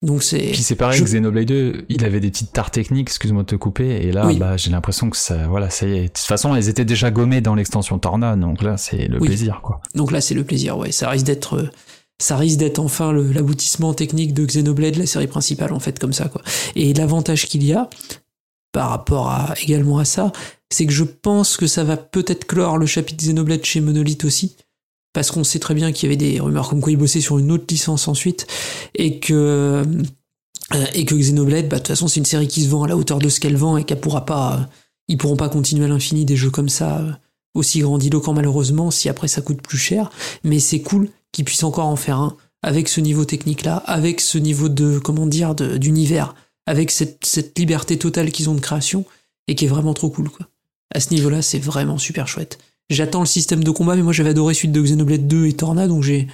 Donc 0.00 0.22
c'est 0.22 0.38
Puis 0.38 0.62
c'est 0.62 0.76
pareil, 0.76 0.98
Je- 0.98 1.04
Xenoblade 1.04 1.44
2, 1.46 1.84
il 1.90 2.04
avait 2.04 2.20
des 2.20 2.30
petites 2.30 2.52
tares 2.52 2.70
techniques, 2.70 3.08
excuse-moi 3.08 3.42
de 3.42 3.48
te 3.48 3.56
couper, 3.56 4.06
et 4.06 4.12
là, 4.12 4.26
Oui. 4.28 4.38
bah, 4.38 4.56
j'ai 4.56 4.70
l'impression 4.70 5.10
que 5.10 5.16
ça, 5.16 5.46
voilà, 5.48 5.68
ça 5.70 5.86
y 5.88 5.92
est. 5.92 6.02
De 6.04 6.06
toute 6.06 6.18
façon, 6.18 6.54
elles 6.54 6.68
étaient 6.68 6.84
déjà 6.84 7.10
gommées 7.10 7.40
dans 7.40 7.56
l'extension 7.56 7.98
Torna, 7.98 8.36
donc 8.36 8.62
là, 8.62 8.76
c'est 8.76 9.08
le 9.08 9.18
Oui. 9.20 9.26
plaisir, 9.26 9.60
quoi. 9.62 9.80
Donc 9.96 10.12
là, 10.12 10.20
c'est 10.20 10.34
le 10.36 10.44
plaisir, 10.44 10.78
ouais. 10.78 10.92
Ça 10.92 11.10
risque 11.10 11.26
d'être, 11.26 11.68
ça 12.20 12.36
risque 12.36 12.58
d'être 12.58 12.78
enfin 12.78 13.12
l'aboutissement 13.12 13.94
technique 13.94 14.34
de 14.34 14.44
Xenoblade, 14.44 14.96
la 14.96 15.06
série 15.06 15.28
principale, 15.28 15.72
en 15.72 15.80
fait, 15.80 15.98
comme 15.98 16.12
ça, 16.12 16.28
quoi. 16.28 16.42
Et 16.74 16.92
l'avantage 16.94 17.46
qu'il 17.46 17.64
y 17.64 17.72
a, 17.72 17.88
par 18.72 18.90
rapport 18.90 19.28
à, 19.30 19.54
également 19.62 19.98
à 19.98 20.04
ça, 20.04 20.32
c'est 20.70 20.86
que 20.86 20.92
je 20.92 21.04
pense 21.04 21.56
que 21.56 21.66
ça 21.66 21.84
va 21.84 21.96
peut-être 21.96 22.46
clore 22.46 22.76
le 22.78 22.86
chapitre 22.86 23.24
Xenoblade 23.24 23.64
chez 23.64 23.80
Monolith 23.80 24.24
aussi. 24.24 24.56
parce 25.14 25.30
qu'on 25.30 25.44
sait 25.44 25.58
très 25.58 25.74
bien 25.74 25.90
qu'il 25.90 26.08
y 26.08 26.12
avait 26.12 26.16
des 26.16 26.38
rumeurs 26.38 26.68
comme 26.68 26.80
quoi 26.80 26.92
ils 26.92 26.96
bossaient 26.98 27.20
sur 27.20 27.38
une 27.38 27.50
autre 27.50 27.64
licence 27.68 28.08
ensuite, 28.08 28.46
et 28.94 29.18
que 29.18 29.34
euh, 30.74 30.84
et 30.94 31.04
que 31.04 31.14
Xenoblade, 31.14 31.68
bah, 31.68 31.76
de 31.76 31.80
toute 31.80 31.88
façon, 31.88 32.08
c'est 32.08 32.20
une 32.20 32.26
série 32.26 32.46
qui 32.48 32.62
se 32.62 32.68
vend 32.68 32.82
à 32.84 32.88
la 32.88 32.96
hauteur 32.96 33.18
de 33.18 33.28
ce 33.28 33.40
qu'elle 33.40 33.56
vend 33.56 33.76
et 33.78 33.84
qu'elle 33.84 34.00
pourra 34.00 34.26
pas, 34.26 34.68
ils 35.08 35.16
pourront 35.16 35.36
pas 35.36 35.48
continuer 35.48 35.86
à 35.86 35.88
l'infini 35.88 36.24
des 36.24 36.36
jeux 36.36 36.50
comme 36.50 36.68
ça, 36.68 36.98
euh, 36.98 37.12
aussi 37.54 37.80
grandiloquents 37.80 38.34
malheureusement, 38.34 38.90
si 38.90 39.08
après 39.08 39.28
ça 39.28 39.40
coûte 39.40 39.62
plus 39.62 39.78
cher. 39.78 40.10
Mais 40.44 40.58
c'est 40.58 40.80
cool 40.80 41.08
qu'ils 41.32 41.44
puissent 41.44 41.64
encore 41.64 41.86
en 41.86 41.96
faire 41.96 42.18
un 42.18 42.36
avec 42.62 42.88
ce 42.88 43.00
niveau 43.00 43.24
technique 43.24 43.62
là, 43.62 43.76
avec 43.86 44.20
ce 44.20 44.36
niveau 44.38 44.68
de, 44.68 44.98
comment 44.98 45.26
dire, 45.26 45.54
d'univers, 45.54 46.34
avec 46.66 46.90
cette, 46.90 47.24
cette 47.24 47.56
liberté 47.58 47.96
totale 47.98 48.32
qu'ils 48.32 48.50
ont 48.50 48.54
de 48.54 48.60
création 48.60 49.04
et 49.46 49.54
qui 49.54 49.64
est 49.64 49.68
vraiment 49.68 49.94
trop 49.94 50.10
cool, 50.10 50.28
quoi. 50.28 50.48
À 50.94 51.00
ce 51.00 51.10
niveau-là, 51.14 51.42
c'est 51.42 51.58
vraiment 51.58 51.98
super 51.98 52.26
chouette. 52.26 52.58
J'attends 52.90 53.20
le 53.20 53.26
système 53.26 53.62
de 53.62 53.70
combat, 53.70 53.94
mais 53.94 54.02
moi 54.02 54.12
j'avais 54.12 54.30
adoré 54.30 54.54
celui 54.54 54.68
de 54.70 54.80
Xenoblade 54.80 55.28
2 55.28 55.46
et 55.46 55.52
Torna, 55.52 55.86
donc 55.86 56.02
j'ai, 56.02 56.26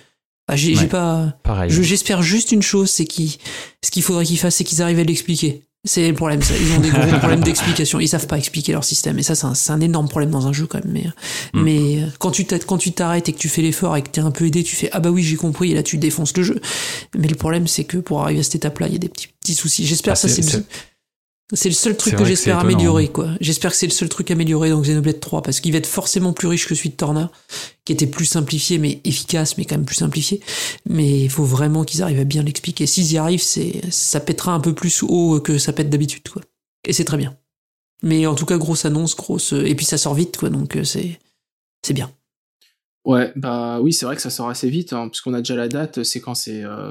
bah, 0.49 0.55
j'ai, 0.57 0.77
Ouais. 0.77 0.87
pas, 0.87 1.37
J'espère 1.69 2.23
juste 2.23 2.53
une 2.53 2.63
chose, 2.63 2.89
c'est 2.91 3.05
qu'ils, 3.05 3.33
ce 3.85 3.91
qu'il 3.91 4.03
faudrait 4.03 4.25
qu'ils 4.25 4.39
fassent, 4.39 4.57
c'est 4.57 4.65
qu'ils 4.65 4.81
arrivent 4.81 5.01
à 5.01 5.05
l'expliquer. 5.05 5.63
C'est 5.87 6.09
le 6.09 6.15
problème, 6.15 6.41
ça. 6.43 6.55
Ils 6.59 6.73
ont 6.73 6.81
des 6.81 6.89
gros 6.91 7.07
problèmes 7.19 7.43
d'explication. 7.43 8.01
Ils 8.01 8.09
savent 8.09 8.27
pas 8.27 8.39
expliquer 8.39 8.73
leur 8.73 8.85
système. 8.85 9.19
Et 9.19 9.23
ça, 9.23 9.35
c'est 9.35 9.45
un, 9.47 9.55
c'est 9.55 9.71
un 9.71 9.81
énorme 9.81 10.09
problème 10.09 10.31
dans 10.31 10.47
un 10.47 10.53
jeu, 10.53 10.67
quand 10.67 10.83
même. 10.85 10.93
Mais, 10.93 11.05
Mm. 11.53 11.63
mais 11.63 12.03
euh, 12.03 12.07
quand 12.19 12.31
tu 12.31 12.45
quand 12.47 12.79
tu 12.79 12.93
t'arrêtes 12.93 13.29
et 13.29 13.33
que 13.33 13.39
tu 13.39 13.49
fais 13.51 13.61
l'effort 13.63 13.95
et 13.97 14.03
que 14.03 14.09
t'es 14.09 14.21
un 14.23 14.31
peu 14.31 14.47
aidé, 14.47 14.63
tu 14.63 14.75
fais, 14.77 14.89
ah 14.93 15.01
bah 15.01 15.11
oui, 15.11 15.23
j'ai 15.23 15.37
compris, 15.37 15.73
et 15.73 15.75
là, 15.75 15.83
tu 15.83 15.99
défonces 15.99 16.35
le 16.37 16.43
jeu. 16.43 16.61
Mais 17.17 17.29
le 17.29 17.35
problème, 17.37 17.67
c'est 17.67 17.85
que 17.85 17.99
pour 17.99 18.23
arriver 18.23 18.41
à 18.41 18.43
cette 18.43 18.55
étape-là, 18.57 18.87
il 18.89 18.95
y 18.95 18.97
a 18.97 18.99
des 18.99 19.09
petits, 19.11 19.29
petits 19.43 19.55
soucis. 19.55 19.87
J'espère 19.87 20.13
Ah, 20.13 20.23
que 20.23 20.29
ça, 20.29 20.29
c'est- 20.29 20.65
c'est 21.53 21.69
le, 21.69 21.75
seul 21.75 21.97
truc 21.97 22.17
que 22.17 22.25
j'espère 22.25 22.59
améliorer, 22.59 23.09
quoi. 23.09 23.31
J'espère 23.41 23.73
que 23.73 23.77
c'est 23.77 23.87
le 23.87 23.93
seul 23.93 24.09
truc 24.09 24.31
amélioré 24.31 24.71
dans 24.71 24.81
Xenoblade 24.81 25.21
3, 25.21 25.43
parce 25.43 25.61
qu'il 25.61 25.73
va 25.73 25.79
être 25.79 25.87
forcément 25.87 26.33
plus 26.33 26.49
riche 26.49 26.67
que 26.67 26.75
celui 26.75 26.91
de 26.91 26.95
Torna, 26.95 27.31
qui 27.85 27.93
était 27.93 28.07
plus 28.07 28.25
simplifié, 28.25 28.79
mais 28.79 29.01
efficace, 29.05 29.59
mais 29.59 29.67
quand 29.67 29.77
même 29.77 29.85
plus 29.85 29.97
simplifié. 29.97 30.41
Mais 30.89 31.21
il 31.21 31.31
faut 31.31 31.45
vraiment 31.45 31.85
qu'ils 31.85 32.03
arrivent 32.03 32.21
à 32.21 32.25
bien 32.25 32.43
l'expliquer. 32.43 32.87
S'ils 32.87 33.13
y 33.13 33.19
arrivent, 33.19 33.43
c'est, 33.43 33.83
ça 33.91 34.21
pètera 34.21 34.53
un 34.53 34.61
peu 34.61 34.75
plus 34.75 35.03
haut 35.03 35.39
que 35.41 35.59
ça 35.59 35.75
pète 35.75 35.91
d'habitude, 35.91 36.27
quoi. 36.31 36.43
Et 36.87 36.95
c'est 36.95 37.05
très 37.05 37.19
bien. 37.19 37.37
Mais 38.03 38.27
en 38.27 38.35
tout 38.35 38.47
cas, 38.47 38.57
grosse 38.57 38.87
annonce, 38.87 39.15
grosse, 39.15 39.53
et 39.53 39.75
puis 39.75 39.85
ça 39.85 39.99
sort 39.99 40.15
vite, 40.15 40.39
quoi, 40.39 40.49
donc 40.49 40.77
euh, 40.77 40.85
c'est, 40.85 41.19
c'est 41.85 41.95
bien. 41.95 42.11
Ouais, 43.05 43.33
bah 43.37 43.81
oui, 43.81 43.93
c'est 43.93 44.07
vrai 44.07 44.17
que 44.17 44.23
ça 44.23 44.31
sort 44.31 44.49
assez 44.49 44.71
vite, 44.71 44.95
hein, 44.95 45.09
puisqu'on 45.09 45.35
a 45.35 45.39
déjà 45.39 45.57
la 45.57 45.69
date, 45.69 46.05
c'est 46.05 46.21
quand 46.21 46.35
c'est 46.35 46.65
euh, 46.65 46.91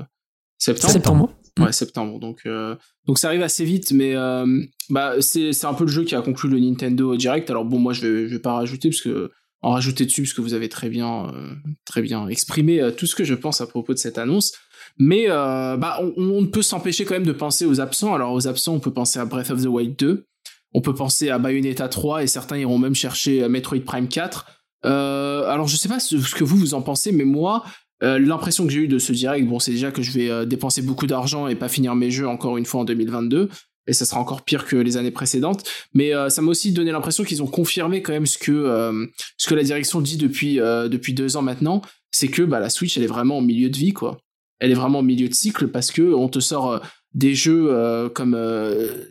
septembre. 0.60 0.94
Septembre. 0.94 1.30
Ouais, 1.60 1.72
septembre. 1.72 2.20
Donc, 2.20 2.42
euh, 2.46 2.76
donc 3.06 3.20
ça 3.20 3.28
arrive 3.28 3.44
assez 3.44 3.64
vite, 3.64 3.92
mais 3.92 4.16
euh, 4.16 4.64
bah 4.90 5.14
c'est 5.22 5.66
un 5.66 5.74
peu 5.74 5.84
le 5.84 5.90
jeu 5.90 6.04
qui 6.04 6.16
a 6.16 6.22
conclu 6.22 6.50
le 6.50 6.60
Nintendo 6.60 7.16
Direct. 7.16 7.50
Alors 7.50 7.66
bon, 7.66 7.78
moi 7.78 7.94
je 7.94 8.08
vais 8.08 8.28
je 8.28 8.34
vais 8.34 8.42
pas 8.42 8.54
rajouter 8.54 8.90
parce 8.90 9.02
que 9.02 9.32
en 9.62 9.72
rajouter 9.72 10.06
dessus 10.06 10.24
parce 10.24 10.34
que 10.34 10.42
vous 10.42 10.56
avez 10.56 10.68
très 10.68 10.90
bien 10.90 11.28
euh, 11.28 11.54
très 11.86 12.02
bien 12.02 12.28
exprimé 12.28 12.82
tout 12.98 13.06
ce 13.06 13.16
que 13.16 13.24
je 13.24 13.36
pense 13.36 13.62
à 13.62 13.68
propos 13.68 13.94
de 13.94 14.00
cette 14.00 14.18
annonce. 14.18 14.54
Mais 14.98 15.28
bah 15.28 16.00
on, 16.02 16.14
on 16.18 16.42
ne 16.42 16.48
peut 16.48 16.64
s'empêcher 16.64 17.06
quand 17.06 17.14
même 17.14 17.26
de 17.26 17.32
penser 17.32 17.66
aux 17.66 17.80
absents. 17.80 18.16
Alors 18.16 18.34
aux 18.34 18.48
absents, 18.48 18.74
on 18.74 18.80
peut 18.80 18.94
penser 18.94 19.20
à 19.20 19.26
Breath 19.26 19.52
of 19.52 19.62
the 19.62 19.68
Wild 19.68 19.96
2, 19.96 20.26
on 20.74 20.82
peut 20.82 20.96
penser 20.96 21.30
à 21.30 21.38
Bayonetta 21.38 21.88
3 21.88 22.24
et 22.24 22.28
certains 22.28 22.58
iront 22.58 22.80
même 22.80 22.96
chercher 22.96 23.48
Metroid 23.48 23.82
Prime 23.86 24.08
4. 24.08 24.46
Euh, 24.86 25.50
alors 25.50 25.68
je 25.68 25.78
sais 25.78 25.90
pas 25.90 26.00
ce 26.00 26.36
que 26.36 26.44
vous 26.44 26.58
vous 26.58 26.74
en 26.74 26.82
pensez, 26.82 27.12
mais 27.12 27.24
moi 27.24 27.64
euh, 28.04 28.20
l'impression 28.20 28.66
que 28.66 28.72
j'ai 28.72 28.82
eue 28.82 28.88
de 28.88 29.00
ce 29.00 29.14
direct, 29.14 29.48
bon, 29.48 29.60
c'est 29.60 29.72
déjà 29.72 29.92
que 29.92 30.02
je 30.02 30.12
vais 30.12 30.30
euh, 30.30 30.46
dépenser 30.46 30.82
beaucoup 30.82 31.08
d'argent 31.08 31.48
et 31.48 31.56
pas 31.56 31.70
finir 31.70 31.96
mes 31.96 32.12
jeux 32.12 32.28
encore 32.28 32.58
une 32.58 32.66
fois 32.66 32.82
en 32.82 32.86
2022. 32.86 33.50
Et 33.86 33.94
ça 33.94 34.06
sera 34.06 34.20
encore 34.20 34.44
pire 34.44 34.66
que 34.66 34.76
les 34.76 34.98
années 34.98 35.12
précédentes. 35.12 35.64
Mais 35.94 36.14
euh, 36.14 36.30
ça 36.30 36.42
m'a 36.42 36.52
aussi 36.52 36.72
donné 36.72 36.92
l'impression 36.92 37.24
qu'ils 37.24 37.44
ont 37.44 37.48
confirmé 37.48 38.02
quand 38.02 38.14
même 38.14 38.26
ce 38.26 38.38
que, 38.38 39.10
ce 39.38 39.48
que 39.48 39.56
la 39.56 39.64
direction 39.64 40.00
dit 40.00 40.18
depuis, 40.18 40.56
depuis 40.56 41.14
deux 41.14 41.36
ans 41.36 41.42
maintenant. 41.42 41.82
C'est 42.12 42.30
que 42.30 42.44
bah, 42.44 42.60
la 42.60 42.70
Switch, 42.70 42.96
elle 42.98 43.04
est 43.04 43.08
vraiment 43.08 43.40
en 43.40 43.42
milieu 43.42 43.70
de 43.70 43.78
vie, 43.78 43.92
quoi. 43.92 44.20
Elle 44.60 44.72
est 44.72 44.76
vraiment 44.76 45.00
en 45.00 45.04
milieu 45.04 45.28
de 45.28 45.34
cycle 45.34 45.68
parce 45.68 45.92
que 45.92 46.14
on 46.14 46.30
te 46.30 46.40
sort 46.40 46.82
des 47.14 47.36
jeux 47.36 48.10
comme 48.14 48.38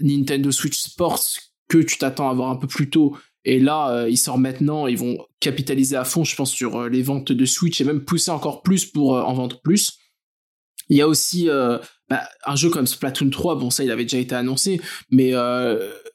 Nintendo 0.01 0.51
Switch 0.51 0.81
Sports 0.81 1.23
que 1.69 1.78
tu 1.78 1.98
t'attends 1.98 2.31
à 2.31 2.32
voir 2.35 2.48
un 2.48 2.56
peu 2.56 2.66
plus 2.66 2.89
tôt. 2.89 3.14
Et 3.44 3.59
là, 3.59 3.90
euh, 3.90 4.09
ils 4.09 4.16
sortent 4.16 4.40
maintenant, 4.40 4.86
ils 4.86 4.98
vont 4.98 5.19
capitaliser 5.40 5.97
à 5.97 6.05
fond, 6.05 6.24
je 6.24 6.36
pense, 6.36 6.52
sur 6.52 6.82
euh, 6.82 6.89
les 6.89 7.02
ventes 7.02 7.32
de 7.32 7.44
Switch 7.44 7.81
et 7.81 7.85
même 7.85 8.05
pousser 8.05 8.31
encore 8.31 8.62
plus 8.62 8.86
pour 8.86 9.16
euh, 9.16 9.23
en 9.23 9.35
vendre 9.35 9.60
plus. 9.62 9.98
Il 10.89 10.97
y 10.97 11.01
a 11.01 11.09
aussi 11.09 11.48
bah, 12.10 12.28
un 12.44 12.56
jeu 12.56 12.69
comme 12.69 12.86
Splatoon 12.86 13.31
3, 13.31 13.55
bon 13.55 13.70
ça 13.70 13.82
il 13.82 13.90
avait 13.90 14.02
déjà 14.02 14.19
été 14.19 14.35
annoncé, 14.35 14.78
mais 15.10 15.32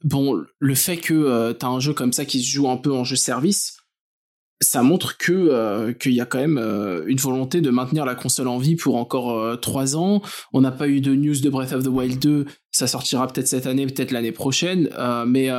bon 0.04 0.44
le 0.60 0.76
fait 0.76 0.98
que 0.98 1.14
euh, 1.14 1.54
t'as 1.54 1.68
un 1.68 1.80
jeu 1.80 1.94
comme 1.94 2.14
ça 2.14 2.26
qui 2.26 2.41
se 2.41 2.49
joue 2.49 2.70
un 2.70 2.78
peu 2.78 2.91
en 2.91 3.04
jeu 3.04 3.16
service, 3.16 3.77
ça 4.61 4.81
montre 4.84 5.17
que 5.17 5.31
euh, 5.31 5.93
qu'il 5.93 6.13
y 6.13 6.21
a 6.21 6.25
quand 6.25 6.39
même 6.39 6.57
euh, 6.57 7.03
une 7.07 7.17
volonté 7.19 7.61
de 7.61 7.69
maintenir 7.69 8.05
la 8.05 8.15
console 8.15 8.47
en 8.47 8.57
vie 8.57 8.75
pour 8.75 8.95
encore 8.95 9.38
euh, 9.39 9.55
trois 9.55 9.95
ans. 9.95 10.21
On 10.53 10.61
n'a 10.61 10.71
pas 10.71 10.88
eu 10.88 10.99
de 11.01 11.13
news 11.13 11.39
de 11.39 11.49
Breath 11.49 11.73
of 11.73 11.84
the 11.84 11.88
Wild 11.88 12.19
2, 12.19 12.45
ça 12.71 12.88
sortira 12.88 13.27
peut-être 13.27 13.47
cette 13.47 13.67
année, 13.67 13.85
peut-être 13.85 14.11
l'année 14.11 14.31
prochaine, 14.31 14.89
mais 15.27 15.49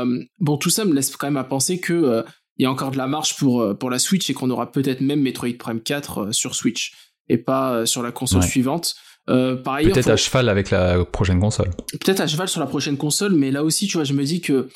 bon 0.41 0.57
tout 0.57 0.71
ça 0.71 0.85
me 0.85 0.93
laisse 0.95 1.15
quand 1.17 1.27
même 1.29 1.37
à 1.37 1.45
penser 1.45 1.79
que 1.81 2.25
il 2.61 2.65
y 2.65 2.67
a 2.67 2.71
encore 2.73 2.91
de 2.91 2.97
la 2.99 3.07
marge 3.07 3.37
pour 3.37 3.77
pour 3.79 3.89
la 3.91 4.01
Switch 4.01 4.29
et 4.31 4.35
qu'on 4.35 4.51
aura 4.51 4.73
peut-être 4.73 5.01
même 5.01 5.21
Metroid 5.21 5.57
Prime 5.59 5.81
4 5.81 6.19
euh, 6.19 6.33
sur 6.33 6.55
Switch 6.57 6.93
et 7.29 7.39
pas 7.39 7.87
sur 7.87 8.03
la 8.03 8.11
console 8.11 8.41
Ouais. 8.41 8.47
suivante. 8.49 8.95
Euh, 9.31 9.55
Peut-être 9.57 10.05
faut- 10.05 10.11
à 10.11 10.17
cheval 10.17 10.49
avec 10.49 10.71
la 10.71 11.05
prochaine 11.05 11.39
console. 11.39 11.69
peut-être 12.01 12.21
à 12.21 12.27
cheval 12.27 12.49
sur 12.49 12.61
la 12.61 12.67
prochaine 12.67 12.97
console, 12.97 13.33
mais 13.35 13.51
là 13.51 13.63
aussi, 13.63 13.87
tu 13.87 13.99
vois, 13.99 14.05
je 14.05 14.15
me 14.15 14.25
dis 14.25 14.41
que 14.41 14.69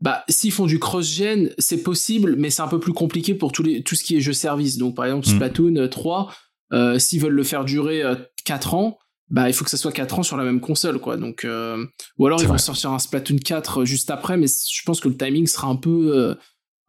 bah 0.00 0.24
s'ils 0.28 0.52
font 0.52 0.66
du 0.66 0.78
cross-gen, 0.78 1.50
c'est 1.58 1.82
possible, 1.82 2.36
mais 2.36 2.50
c'est 2.50 2.62
un 2.62 2.68
peu 2.68 2.78
plus 2.80 2.92
compliqué 2.92 3.34
pour 3.34 3.52
tous 3.52 3.62
les, 3.62 3.82
tout 3.82 3.94
ce 3.96 4.04
qui 4.04 4.16
est 4.16 4.20
jeu 4.20 4.32
service. 4.32 4.76
Donc 4.78 4.94
par 4.94 5.06
exemple, 5.06 5.26
Mm. 5.28 5.34
Splatoon 5.34 5.76
euh, 5.76 5.88
3, 5.88 6.32
euh, 6.72 6.98
s'ils 6.98 7.20
veulent 7.20 7.32
le 7.32 7.42
faire 7.44 7.64
durer 7.64 8.02
euh, 8.02 8.14
4 8.44 8.74
ans, 8.74 8.98
bah 9.30 9.48
il 9.48 9.52
faut 9.52 9.64
que 9.64 9.70
ça 9.70 9.76
soit 9.76 9.92
4 9.92 10.20
ans 10.20 10.22
sur 10.22 10.36
la 10.36 10.44
même 10.44 10.60
console, 10.60 10.98
quoi. 11.00 11.16
Donc 11.16 11.44
euh, 11.44 11.84
ou 12.18 12.26
alors 12.26 12.40
ils 12.40 12.48
vont 12.48 12.58
sortir 12.58 12.92
un 12.92 12.98
Splatoon 12.98 13.38
4 13.38 13.84
juste 13.84 14.10
après, 14.10 14.36
mais 14.36 14.46
je 14.46 14.82
pense 14.86 15.00
que 15.00 15.08
le 15.08 15.16
timing 15.16 15.46
sera 15.46 15.68
un 15.68 15.76
peu 15.76 16.12
euh, 16.16 16.34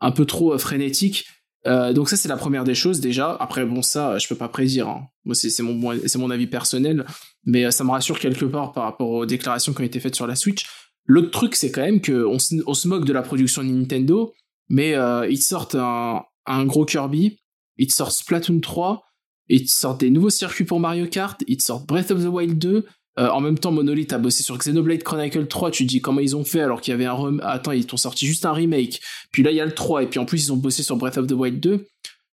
un 0.02 0.11
peu 0.11 0.26
trop 0.26 0.53
euh, 0.53 0.57
frénétique. 0.57 1.26
Euh, 1.68 1.91
donc 1.91 2.07
ça 2.07 2.15
c'est 2.15 2.30
la 2.30 2.38
première 2.38 2.64
des 2.64 2.76
choses 2.76 3.02
déjà. 3.02 3.36
Après 3.40 3.65
bon 3.65 3.81
ça 3.81 4.18
je 4.18 4.27
peux 4.30 4.36
pas 4.36 4.48
prédire. 4.48 4.88
hein. 4.88 5.07
Moi 5.26 5.36
c'est 5.36 5.61
mon 5.61 5.94
c'est 6.06 6.18
mon 6.18 6.30
avis 6.30 6.48
personnel, 6.48 7.06
mais 7.45 7.65
euh, 7.65 7.72
ça 7.72 7.84
me 7.84 7.91
rassure 7.91 8.18
quelque 8.19 8.45
part 8.45 8.72
par 8.72 8.84
rapport 8.86 9.10
aux 9.10 9.26
déclarations 9.26 9.73
qui 9.73 9.81
ont 9.81 9.86
été 9.86 9.99
faites 9.99 10.15
sur 10.15 10.26
la 10.27 10.36
Switch. 10.36 10.65
L'autre 11.11 11.31
truc 11.31 11.56
c'est 11.56 11.72
quand 11.72 11.81
même 11.81 12.02
que 12.02 12.23
on 12.26 12.38
se, 12.38 12.56
on 12.68 12.73
se 12.76 12.88
moque 12.88 13.03
de 13.06 13.14
la 13.14 13.23
production 13.23 13.64
de 13.64 13.69
Nintendo, 13.69 14.31
mais 14.69 14.94
euh, 14.94 15.27
ils 15.27 15.40
te 15.40 15.44
sortent 15.44 15.73
un, 15.76 16.22
un 16.45 16.65
gros 16.65 16.86
Kirby, 16.86 17.40
ils 17.77 17.88
te 17.88 17.94
sortent 17.94 18.11
Splatoon 18.14 18.60
3, 18.60 19.02
ils 19.48 19.65
te 19.65 19.72
sortent 19.72 20.02
des 20.02 20.11
nouveaux 20.11 20.30
circuits 20.30 20.65
pour 20.65 20.80
Mario 20.80 21.07
Kart, 21.07 21.41
ils 21.48 21.57
te 21.57 21.64
sortent 21.64 21.88
Breath 21.88 22.11
of 22.11 22.22
the 22.23 22.27
Wild 22.27 22.60
2. 22.60 22.86
Euh, 23.18 23.27
en 23.30 23.41
même 23.41 23.57
temps, 23.57 23.72
Monolith 23.72 24.14
a 24.14 24.19
bossé 24.19 24.44
sur 24.44 24.56
Xenoblade 24.57 25.02
Chronicle 25.03 25.48
3. 25.48 25.72
Tu 25.72 25.84
te 25.84 25.90
dis 25.90 25.99
comment 25.99 26.22
ils 26.22 26.36
ont 26.38 26.45
fait 26.45 26.61
alors 26.61 26.80
qu'il 26.80 26.91
y 26.91 26.94
avait 26.94 27.06
un 27.06 27.14
rem... 27.14 27.41
Attends, 27.44 27.72
ils 27.73 27.86
t'ont 27.88 27.98
sorti 27.98 28.26
juste 28.27 28.45
un 28.45 28.53
remake. 28.53 29.02
Puis 29.31 29.41
là, 29.44 29.49
il 29.52 29.57
y 29.57 29.60
a 29.60 29.65
le 29.65 29.73
3. 29.73 30.03
Et 30.03 30.07
puis 30.07 30.19
en 30.19 30.26
plus, 30.26 30.45
ils 30.45 30.53
ont 30.53 30.57
bossé 30.57 30.84
sur 30.84 30.95
Breath 30.95 31.18
of 31.18 31.27
the 31.27 31.34
Wild 31.34 31.60
2. 31.60 31.86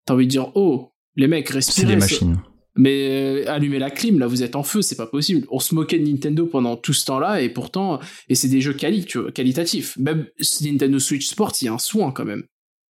T'as 0.04 0.14
envie 0.14 0.26
de 0.26 0.30
dire, 0.30 0.52
oh, 0.54 0.92
les 1.16 1.26
mecs, 1.26 1.48
C'est 1.48 1.54
respirez. 1.54 1.86
des 1.96 2.00
c'est- 2.02 2.24
machines. 2.24 2.40
Mais 2.76 3.08
euh, 3.08 3.50
allumez 3.50 3.78
la 3.78 3.90
clim, 3.90 4.18
là, 4.18 4.26
vous 4.26 4.42
êtes 4.42 4.54
en 4.56 4.62
feu, 4.62 4.82
c'est 4.82 4.96
pas 4.96 5.06
possible. 5.06 5.46
On 5.50 5.60
se 5.60 5.74
moquait 5.74 5.98
de 5.98 6.06
Nintendo 6.06 6.46
pendant 6.46 6.76
tout 6.76 6.92
ce 6.92 7.04
temps-là, 7.06 7.40
et 7.40 7.48
pourtant, 7.48 8.00
et 8.28 8.34
c'est 8.34 8.48
des 8.48 8.60
jeux 8.60 8.74
quali, 8.74 9.04
tu 9.04 9.18
vois, 9.18 9.32
qualitatifs. 9.32 9.96
Même 9.98 10.26
Nintendo 10.62 10.98
Switch 10.98 11.26
Sport, 11.26 11.52
il 11.60 11.64
y 11.64 11.68
a 11.68 11.72
un 11.72 11.78
soin 11.78 12.12
quand 12.12 12.24
même. 12.24 12.44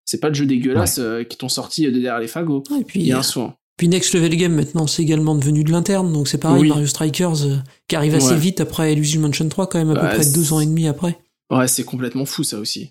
C'est 0.07 0.21
pas 0.21 0.29
le 0.29 0.35
jeu 0.35 0.47
dégueulasse 0.47 0.99
euh, 0.99 1.23
qui 1.25 1.37
t'ont 1.37 1.49
sorti 1.49 1.85
de 1.85 1.91
derrière 1.91 2.19
les 2.21 2.29
fagots. 2.29 2.63
Et 2.79 2.85
puis, 2.85 3.01
Il 3.01 3.07
y 3.07 3.13
a 3.13 3.17
euh, 3.17 3.21
un 3.21 3.23
soin. 3.23 3.55
Puis 3.77 3.89
Next 3.89 4.15
Level 4.15 4.37
Game 4.37 4.55
maintenant 4.55 4.87
c'est 4.87 5.03
également 5.03 5.35
devenu 5.35 5.65
de 5.65 5.73
l'interne 5.73 6.13
donc 6.13 6.29
c'est 6.29 6.39
pareil 6.39 6.63
Oui. 6.63 6.69
Mario 6.69 6.87
Strikers 6.87 7.45
euh, 7.45 7.57
qui 7.89 7.97
arrive 7.97 8.15
assez 8.15 8.29
Ouais. 8.31 8.39
vite 8.39 8.61
après 8.61 8.93
Illusion 8.93 9.21
Mansion 9.21 9.49
3 9.49 9.67
quand 9.67 9.79
même 9.79 9.91
à 9.91 9.95
peu 9.97 10.07
près 10.17 10.31
deux 10.33 10.53
ans 10.53 10.61
et 10.61 10.67
demi 10.67 10.87
après. 10.87 11.19
Ouais, 11.51 11.67
c'est 11.67 11.83
complètement 11.83 12.25
fou, 12.25 12.45
ça 12.45 12.59
aussi. 12.61 12.91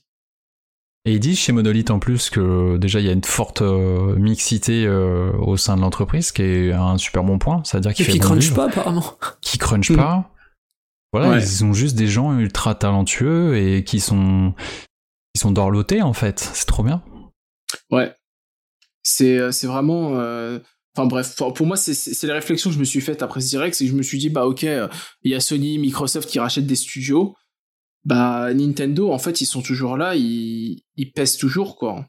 Et 1.06 1.14
ils 1.14 1.20
disent 1.20 1.38
chez 1.40 1.52
Monolith 1.52 1.92
en 1.92 2.00
plus 2.00 2.30
que 2.30 2.78
déjà 2.78 3.00
il 3.02 3.06
y 3.06 3.10
a 3.10 3.12
une 3.12 3.24
forte 3.26 3.62
euh, 3.62 4.16
mixité 4.16 4.86
euh, 4.86 5.34
au 5.34 5.58
sein 5.58 5.76
de 5.76 5.82
l'entreprise, 5.82 6.28
ce 6.28 6.34
qui 6.34 6.44
est 6.44 6.72
un 6.72 6.98
super 6.98 7.24
bon 7.26 7.40
point. 7.40 7.62
C'est-à-dire 7.66 7.92
Et 7.92 7.94
qu'il 7.94 8.06
puis 8.06 8.14
fait 8.14 8.18
ils 8.20 8.22
bon 8.22 8.28
crunchent 8.30 8.54
pas 8.54 8.66
apparemment. 8.68 9.18
qui 9.42 9.58
crunchent 9.58 9.92
Mm. 9.92 9.98
pas. 9.98 10.30
Voilà, 11.12 11.30
Ouais. 11.32 11.44
ils 11.44 11.64
ont 11.66 11.74
juste 11.74 11.96
des 11.96 12.08
gens 12.08 12.38
ultra 12.40 12.74
talentueux 12.74 13.58
et 13.58 13.84
qui 13.84 14.00
sont 14.00 14.54
qui 15.36 15.42
sont 15.42 15.52
dorlotés 15.52 16.02
en 16.02 16.14
fait. 16.14 16.40
C'est 16.40 16.66
trop 16.66 16.84
bien. 16.84 17.04
Ouais. 17.92 18.14
C'est 19.04 19.38
euh, 19.38 19.52
c'est 19.52 19.68
vraiment. 19.68 20.18
euh, 20.20 20.60
Enfin 20.96 21.08
bref, 21.08 21.36
pour 21.56 21.66
moi, 21.66 21.76
c'est- 21.76 22.22
les 22.24 22.32
réflexions 22.34 22.70
que 22.70 22.76
je 22.76 22.80
me 22.80 22.84
suis 22.86 23.02
faites 23.02 23.24
après 23.24 23.42
ce 23.42 23.48
direct, 23.50 23.74
c'est 23.76 23.86
que 23.86 23.90
je 23.90 23.96
me 23.96 24.04
suis 24.04 24.20
dit, 24.20 24.30
bah 24.30 24.46
ok, 24.46 24.62
il 24.62 25.32
y 25.32 25.34
a 25.34 25.40
Sony, 25.40 25.80
Microsoft 25.80 26.30
qui 26.30 26.38
rachètent 26.38 26.68
des 26.68 26.76
studios. 26.76 27.36
Bah 28.06 28.54
Nintendo, 28.54 29.12
en 29.12 29.18
fait, 29.20 29.42
ils 29.42 29.46
sont 29.46 29.62
toujours 29.62 29.96
là, 29.98 30.16
ils, 30.16 30.84
ils 30.98 31.12
pèsent 31.12 31.38
toujours, 31.38 31.76
quoi. 31.78 32.06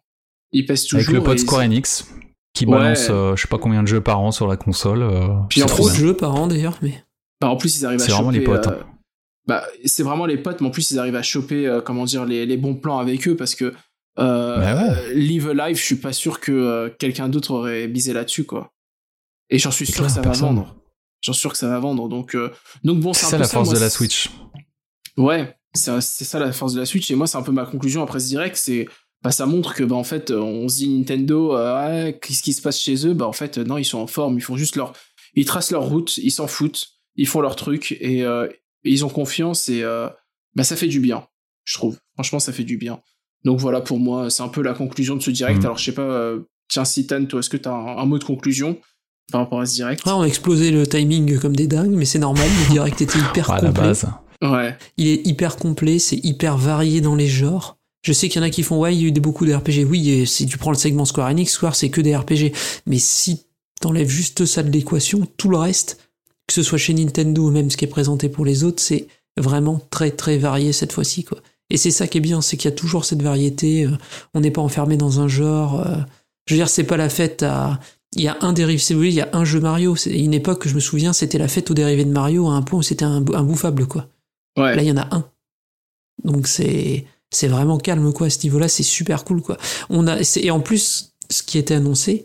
Ils 0.53 0.67
pèsent 0.67 0.85
toujours. 0.85 1.01
Avec 1.09 1.15
le 1.15 1.23
pote 1.23 1.39
et- 1.39 1.43
Square 1.43 1.63
Enix 1.63 2.09
qui 2.53 2.67
Ouais. 2.67 2.73
balance 2.79 3.09
euh, 3.11 3.35
je 3.37 3.43
sais 3.43 3.49
pas 3.49 3.59
combien 3.59 3.83
de 3.83 3.89
jeux 3.89 4.01
par 4.01 4.21
an 4.21 4.31
sur 4.31 4.47
la 4.47 4.57
console. 4.57 5.03
euh, 5.03 5.29
Puis 5.49 5.61
c'est 5.61 5.65
en 5.65 5.69
trop 5.69 5.89
de 5.91 5.95
jeux 5.95 6.17
par 6.17 6.35
an 6.35 6.47
d'ailleurs 6.47 6.79
mais. 6.83 7.03
Bah, 7.41 7.49
en 7.49 7.57
plus, 7.57 7.79
ils 7.79 7.87
arrivent 7.87 8.01
à 8.01 8.05
C'est 8.05 8.11
choper. 8.11 8.23
vraiment 8.23 8.31
les 8.31 8.45
potes, 8.45 8.67
euh, 8.69 8.81
Bah, 9.47 9.65
c'est 9.85 10.03
vraiment 10.05 10.25
les 10.27 10.39
potes, 10.39 10.61
mais 10.61 10.69
en 10.69 10.71
plus, 10.71 10.91
ils 10.93 10.99
arrivent 10.99 11.17
à 11.17 11.23
choper, 11.23 11.67
euh, 11.67 11.81
comment 11.81 12.05
dire, 12.05 12.25
les, 12.25 12.47
les 12.47 12.57
bons 12.57 12.75
plans 12.77 12.99
avec 12.99 13.27
eux 13.29 13.37
parce 13.37 13.55
que 13.55 13.73
Euh, 14.17 14.59
Bah 14.61 14.81
ouais. 14.93 15.15
Live 15.15 15.49
Alive, 15.49 15.77
je 15.77 15.83
suis 15.83 15.97
pas 15.97 16.13
sûr 16.13 16.39
que 16.39 16.53
euh, 16.53 16.89
quelqu'un 17.01 17.29
d'autre 17.29 17.51
aurait 17.53 17.89
misé 17.89 18.13
là-dessus, 18.13 18.45
quoi. 18.45 18.73
Et 19.51 19.59
j'en 19.59 19.73
suis 19.73 19.87
C'est 19.87 19.93
sûr 19.93 20.03
clair, 20.07 20.09
que 20.23 20.23
ça 20.23 20.29
va 20.29 20.33
vendre. 20.37 20.77
J'en 21.21 21.33
suis 21.33 21.41
sûr 21.41 21.51
que 21.51 21.59
ça 21.59 21.67
va 21.69 21.81
vendre. 21.81 22.09
Donc, 22.09 22.37
euh, 22.37 22.51
donc 22.85 23.01
bon, 23.01 23.13
C'est 23.13 23.25
c'est 23.25 23.31
ça 23.33 23.39
la 23.39 23.49
force 23.49 23.67
moi, 23.71 23.75
de 23.75 23.81
la 23.81 23.91
c'est- 23.91 23.97
Switch. 23.97 24.31
Ouais, 25.17 25.57
c'est 25.75 26.01
c'est 26.01 26.25
ça 26.25 26.39
la 26.39 26.53
force 26.53 26.75
de 26.75 26.81
la 26.81 26.87
Switch. 26.87 27.11
Et 27.11 27.15
moi, 27.15 27.27
c'est 27.27 27.37
un 27.39 27.43
peu 27.43 27.53
ma 27.53 27.65
conclusion 27.67 28.03
après 28.03 28.21
ce 28.21 28.29
direct. 28.29 28.57
C'est 28.57 28.87
bah, 29.23 29.31
ça 29.31 29.47
montre 29.47 29.75
que 29.75 29.83
bah, 29.85 29.97
en 29.97 30.05
fait, 30.05 30.31
on 30.31 30.69
se 30.69 30.77
dit 30.77 30.89
Nintendo, 30.89 31.57
euh, 31.57 32.05
ouais, 32.05 32.19
qu'est-ce 32.21 32.43
qui 32.43 32.53
se 32.53 32.63
passe 32.63 32.79
chez 32.79 33.07
eux? 33.07 33.15
Bah 33.15 33.27
en 33.27 33.33
fait, 33.33 33.59
non, 33.59 33.79
ils 33.79 33.85
sont 33.85 33.99
en 33.99 34.07
forme. 34.07 34.37
Ils 34.37 34.43
font 34.43 34.57
juste 34.57 34.77
leur, 34.77 34.93
ils 35.35 35.45
tracent 35.45 35.71
leur 35.73 35.85
route, 35.85 36.17
ils 36.19 36.31
s'en 36.31 36.47
foutent, 36.47 36.87
ils 37.17 37.27
font 37.27 37.41
leur 37.41 37.57
truc 37.57 37.97
et, 38.01 38.23
euh, 38.25 38.47
ils 38.85 39.05
ont 39.05 39.09
confiance 39.09 39.69
et 39.71 39.83
euh, 39.83 40.09
bah 40.55 40.63
ça 40.63 40.77
fait 40.77 40.89
du 40.89 41.01
bien, 41.01 41.27
je 41.65 41.75
trouve. 41.75 41.99
Franchement, 42.15 42.39
ça 42.39 42.53
fait 42.53 42.65
du 42.65 42.77
bien. 42.77 43.01
Donc 43.45 43.59
voilà 43.61 43.81
pour 43.81 43.99
moi, 43.99 44.29
c'est 44.31 44.43
un 44.43 44.49
peu 44.49 44.63
la 44.63 44.75
conclusion 44.75 45.17
de 45.17 45.23
ce 45.23 45.31
direct. 45.31 45.59
Mhm. 45.61 45.65
Alors 45.65 45.79
je 45.79 45.85
sais 45.87 45.93
pas, 45.95 46.03
euh, 46.03 46.41
tiens, 46.69 46.85
Citan, 46.85 47.25
toi, 47.25 47.41
est-ce 47.41 47.49
que 47.51 47.57
t'as 47.57 47.73
un, 47.73 47.97
un 47.99 48.05
mot 48.05 48.19
de 48.19 48.25
conclusion 48.25 48.79
par 49.33 49.41
rapport 49.41 49.61
à 49.61 49.67
ce 49.67 49.75
direct? 49.75 50.05
Ouais, 50.05 50.13
on 50.13 50.21
a 50.21 50.27
explosé 50.27 50.71
le 50.71 50.87
timing 50.87 51.39
comme 51.41 51.57
des 51.57 51.67
dingues, 51.67 51.93
mais 51.93 52.05
c'est 52.05 52.19
normal, 52.19 52.47
le 52.69 52.73
direct 52.73 53.01
était 53.01 53.19
hyper 53.19 53.51
À 53.51 53.57
la 53.63 53.69
complet? 53.69 53.83
base. 53.85 54.07
Il 54.97 55.09
est 55.09 55.27
hyper 55.27 55.57
complet, 55.57 55.99
c'est 55.99 56.25
hyper 56.25 56.57
varié 56.57 57.01
dans 57.01 57.15
les 57.15 57.29
genres. 57.29 57.79
Je 58.03 58.13
sais 58.13 58.29
qu'il 58.29 58.41
y 58.41 58.45
en 58.45 58.47
a 58.47 58.51
qui 58.51 58.63
font, 58.63 58.79
ouais, 58.79 58.95
il 58.95 59.01
y 59.01 59.05
a 59.07 59.09
eu 59.09 59.13
beaucoup 59.13 59.47
de 59.47 59.55
RPG. 59.55 59.87
Oui, 59.89 60.27
si 60.27 60.47
tu 60.47 60.59
prends 60.59 60.71
le 60.71 60.77
segment 60.77 61.07
Square 61.07 61.29
Enix, 61.29 61.53
Square, 61.53 61.75
c'est 61.75 61.89
que 61.89 62.03
des 62.03 62.15
RPG. 62.15 62.53
Mais 62.87 62.99
si 62.99 63.47
t'enlèves 63.81 64.09
juste 64.09 64.45
ça 64.45 64.63
de 64.63 64.71
l'équation, 64.71 65.27
tout 65.39 65.49
le 65.49 65.57
reste, 65.57 65.99
que 66.47 66.53
ce 66.53 66.63
soit 66.63 66.79
chez 66.79 66.93
Nintendo 66.93 67.49
ou 67.49 67.51
même 67.51 67.71
ce 67.71 67.77
qui 67.77 67.85
est 67.87 67.89
présenté 67.89 68.29
pour 68.29 68.45
les 68.45 68.65
autres, 68.65 68.83
c'est 68.83 69.07
vraiment 69.39 69.81
très 69.91 70.11
très 70.11 70.37
varié 70.37 70.73
cette 70.73 70.93
fois-ci, 70.93 71.25
quoi. 71.25 71.39
Et 71.71 71.77
c'est 71.77 71.91
ça 71.91 72.07
qui 72.07 72.19
est 72.19 72.21
bien, 72.21 72.41
c'est 72.41 72.57
qu'il 72.57 72.71
y 72.71 72.75
a 72.75 72.77
toujours 72.77 73.05
cette 73.05 73.23
variété. 73.23 73.87
euh, 73.87 73.97
on 74.35 74.41
n'est 74.41 74.51
pas 74.51 74.61
enfermé 74.61 74.97
dans 74.97 75.21
un 75.21 75.29
genre. 75.29 75.81
euh, 75.81 75.97
je 76.47 76.55
veux 76.55 76.59
dire, 76.59 76.69
c'est 76.69 76.85
pas 76.85 76.97
la 76.97 77.09
fête 77.09 77.43
à. 77.43 77.81
Il 78.17 78.23
y 78.23 78.29
a 78.29 78.37
un 78.43 78.53
dérivé, 78.53 78.79
si 78.79 78.93
vous 78.93 79.01
voulez, 79.01 79.11
il 79.11 79.17
y 79.17 79.21
a 79.23 79.31
un 79.33 79.45
jeu 79.45 79.61
Mario. 79.61 79.97
Une 80.07 80.35
époque, 80.35 80.69
je 80.69 80.75
me 80.75 80.81
souviens, 80.81 81.13
c'était 81.13 81.39
la 81.39 81.49
fête 81.49 81.71
aux 81.71 81.75
dérivés 81.75 82.05
de 82.05 82.13
Mario 82.13 82.49
à 82.49 82.53
un 82.53 82.63
point 82.63 82.79
où 82.79 82.83
c'était 82.83 83.05
un, 83.05 83.25
imbouffable, 83.35 83.87
quoi. 83.87 84.07
Ouais. 84.57 84.75
Là, 84.77 84.83
il 84.83 84.89
y 84.89 84.93
en 84.93 84.97
a 84.97 85.15
un. 85.15 85.25
Donc 86.23 86.47
c'est 86.47 87.05
c'est 87.31 87.49
vraiment 87.49 87.79
calme 87.79 88.13
quoi 88.13 88.29
à 88.29 88.31
ce 88.31 88.39
niveau-là, 88.45 88.69
c'est 88.69 88.83
super 88.85 89.25
cool 89.25 89.43
quoi. 89.43 89.57
On 89.91 90.07
a 90.07 90.19
et 90.37 90.51
en 90.51 90.61
plus 90.61 91.15
ce 91.31 91.43
qui 91.43 91.59
était 91.59 91.75
annoncé 91.75 92.25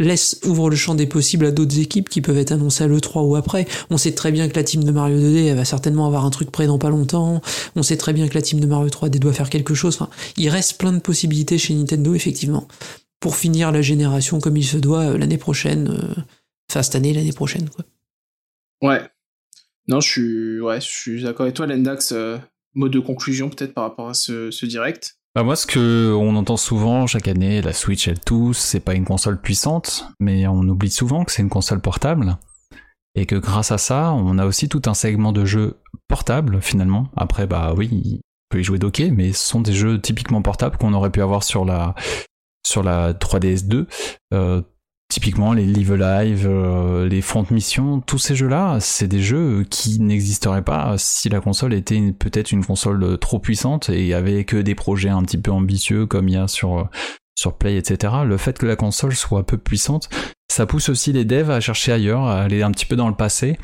laisse 0.00 0.40
ouvre 0.44 0.70
le 0.70 0.76
champ 0.76 0.94
des 0.94 1.06
possibles 1.06 1.46
à 1.46 1.50
d'autres 1.50 1.78
équipes 1.80 2.08
qui 2.08 2.20
peuvent 2.20 2.38
être 2.38 2.52
annoncées 2.52 2.84
à 2.84 2.86
l'E3 2.88 3.20
ou 3.26 3.34
après. 3.36 3.66
On 3.90 3.96
sait 3.98 4.14
très 4.14 4.30
bien 4.32 4.48
que 4.48 4.54
la 4.54 4.62
team 4.64 4.84
de 4.84 4.90
Mario 4.92 5.18
2D 5.18 5.46
elle 5.46 5.56
va 5.56 5.64
certainement 5.64 6.06
avoir 6.06 6.24
un 6.24 6.30
truc 6.30 6.50
prêt 6.52 6.66
dans 6.66 6.78
pas 6.78 6.90
longtemps. 6.90 7.40
On 7.74 7.82
sait 7.82 7.96
très 7.96 8.12
bien 8.12 8.28
que 8.28 8.34
la 8.34 8.42
team 8.42 8.60
de 8.60 8.66
Mario 8.66 8.88
3D 8.88 9.18
doit 9.18 9.32
faire 9.32 9.50
quelque 9.50 9.74
chose. 9.74 9.96
Enfin, 9.96 10.08
il 10.36 10.48
reste 10.50 10.78
plein 10.78 10.92
de 10.92 11.00
possibilités 11.00 11.58
chez 11.58 11.74
Nintendo 11.74 12.14
effectivement 12.14 12.68
pour 13.20 13.34
finir 13.36 13.72
la 13.72 13.82
génération 13.82 14.38
comme 14.40 14.56
il 14.56 14.64
se 14.64 14.76
doit 14.76 15.02
euh, 15.02 15.18
l'année 15.18 15.38
prochaine. 15.38 15.88
euh, 15.88 16.22
Enfin, 16.70 16.82
cette 16.82 16.96
année, 16.96 17.14
l'année 17.14 17.32
prochaine, 17.32 17.68
quoi. 17.70 17.84
Ouais. 18.82 19.00
Non, 19.88 20.00
je 20.00 20.08
suis, 20.08 20.60
ouais, 20.60 20.80
je 20.80 20.86
suis 20.86 21.22
d'accord 21.22 21.42
avec 21.44 21.56
toi, 21.56 21.66
Lendax. 21.66 22.12
euh, 22.12 22.38
mot 22.74 22.88
de 22.88 23.00
conclusion 23.00 23.48
peut-être 23.48 23.74
par 23.74 23.84
rapport 23.84 24.08
à 24.08 24.14
ce, 24.14 24.66
direct. 24.66 25.16
Bah 25.34 25.42
moi, 25.42 25.56
ce 25.56 25.66
que 25.66 26.12
on 26.14 26.36
entend 26.36 26.56
souvent 26.56 27.06
chaque 27.06 27.28
année, 27.28 27.62
la 27.62 27.72
Switch, 27.72 28.08
elle 28.08 28.20
tous, 28.20 28.54
c'est 28.54 28.80
pas 28.80 28.94
une 28.94 29.04
console 29.04 29.40
puissante, 29.40 30.06
mais 30.20 30.46
on 30.46 30.60
oublie 30.62 30.90
souvent 30.90 31.24
que 31.24 31.32
c'est 31.32 31.42
une 31.42 31.48
console 31.48 31.80
portable. 31.80 32.38
Et 33.14 33.26
que 33.26 33.34
grâce 33.34 33.72
à 33.72 33.78
ça, 33.78 34.12
on 34.12 34.38
a 34.38 34.46
aussi 34.46 34.68
tout 34.68 34.82
un 34.86 34.94
segment 34.94 35.32
de 35.32 35.44
jeux 35.44 35.80
portables, 36.06 36.60
finalement. 36.62 37.08
Après, 37.16 37.46
bah 37.46 37.74
oui, 37.76 37.88
il 37.90 38.20
peut 38.48 38.60
y 38.60 38.64
jouer 38.64 38.78
docké, 38.78 39.10
mais 39.10 39.32
ce 39.32 39.46
sont 39.46 39.60
des 39.60 39.72
jeux 39.72 40.00
typiquement 40.00 40.42
portables 40.42 40.76
qu'on 40.76 40.94
aurait 40.94 41.10
pu 41.10 41.20
avoir 41.20 41.42
sur 41.42 41.64
la, 41.64 41.94
sur 42.66 42.82
la 42.82 43.12
3DS2. 43.14 43.86
Euh, 44.34 44.62
typiquement 45.08 45.54
les 45.54 45.64
Live 45.64 45.92
Alive, 45.92 46.46
euh, 46.46 47.08
les 47.08 47.22
Front 47.22 47.46
Mission, 47.50 48.00
tous 48.00 48.18
ces 48.18 48.36
jeux-là, 48.36 48.78
c'est 48.80 49.08
des 49.08 49.22
jeux 49.22 49.64
qui 49.68 50.00
n'existeraient 50.00 50.64
pas 50.64 50.96
si 50.98 51.28
la 51.28 51.40
console 51.40 51.72
était 51.72 52.12
peut-être 52.12 52.52
une 52.52 52.64
console 52.64 53.02
euh, 53.02 53.16
trop 53.16 53.38
puissante 53.38 53.88
et 53.88 54.12
avait 54.12 54.44
que 54.44 54.58
des 54.58 54.74
projets 54.74 55.08
un 55.08 55.22
petit 55.22 55.38
peu 55.38 55.50
ambitieux 55.50 56.06
comme 56.06 56.28
il 56.28 56.34
y 56.34 56.36
a 56.36 56.46
sur, 56.46 56.78
euh, 56.78 56.84
sur 57.34 57.56
Play, 57.56 57.76
etc. 57.76 58.14
Le 58.26 58.36
fait 58.36 58.58
que 58.58 58.66
la 58.66 58.76
console 58.76 59.16
soit 59.16 59.46
peu 59.46 59.56
puissante, 59.56 60.10
ça 60.50 60.66
pousse 60.66 60.90
aussi 60.90 61.12
les 61.12 61.24
devs 61.24 61.50
à 61.50 61.60
chercher 61.60 61.92
ailleurs, 61.92 62.24
à 62.24 62.42
aller 62.42 62.62
un 62.62 62.70
petit 62.70 62.86
peu 62.86 62.96
dans 62.96 63.08
le 63.08 63.14
passé 63.14 63.58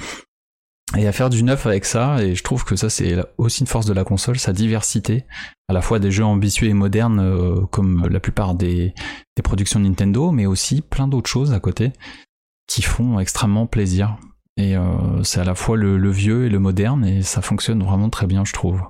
et 0.97 1.07
à 1.07 1.13
faire 1.13 1.31
du 1.31 1.43
neuf 1.43 1.67
avec 1.67 1.85
ça. 1.85 2.23
Et 2.23 2.35
je 2.35 2.43
trouve 2.43 2.65
que 2.65 2.77
ça, 2.77 2.91
c'est 2.91 3.17
aussi 3.39 3.63
une 3.63 3.67
force 3.67 3.87
de 3.87 3.93
la 3.93 4.05
console, 4.05 4.39
sa 4.39 4.53
diversité, 4.53 5.25
à 5.69 5.73
la 5.73 5.81
fois 5.81 5.99
des 5.99 6.11
jeux 6.11 6.25
ambitieux 6.25 6.69
et 6.69 6.75
modernes, 6.75 7.21
euh, 7.21 7.67
comme 7.71 8.07
la 8.09 8.21
plupart 8.21 8.55
des, 8.55 8.95
des 9.37 9.43
productions 9.43 9.81
Nintendo, 9.81 10.31
mais 10.31 10.47
aussi 10.47 10.83
plein 10.83 11.09
d'autres 11.09 11.31
choses 11.31 11.53
à 11.53 11.61
côté 11.61 11.93
qui 12.67 12.83
font 12.83 13.19
extrêmement 13.19 13.67
plaisir. 13.67 14.17
Et 14.57 14.77
euh, 14.77 15.23
c'est 15.23 15.41
à 15.41 15.45
la 15.45 15.55
fois 15.55 15.77
le, 15.77 16.11
vieux 16.11 16.47
et 16.47 16.49
le 16.49 16.59
moderne, 16.59 17.05
et 17.05 17.23
ça 17.23 17.43
fonctionne 17.43 17.83
vraiment 17.83 18.11
très 18.11 18.27
bien, 18.27 18.45
je 18.45 18.53
trouve. 18.53 18.83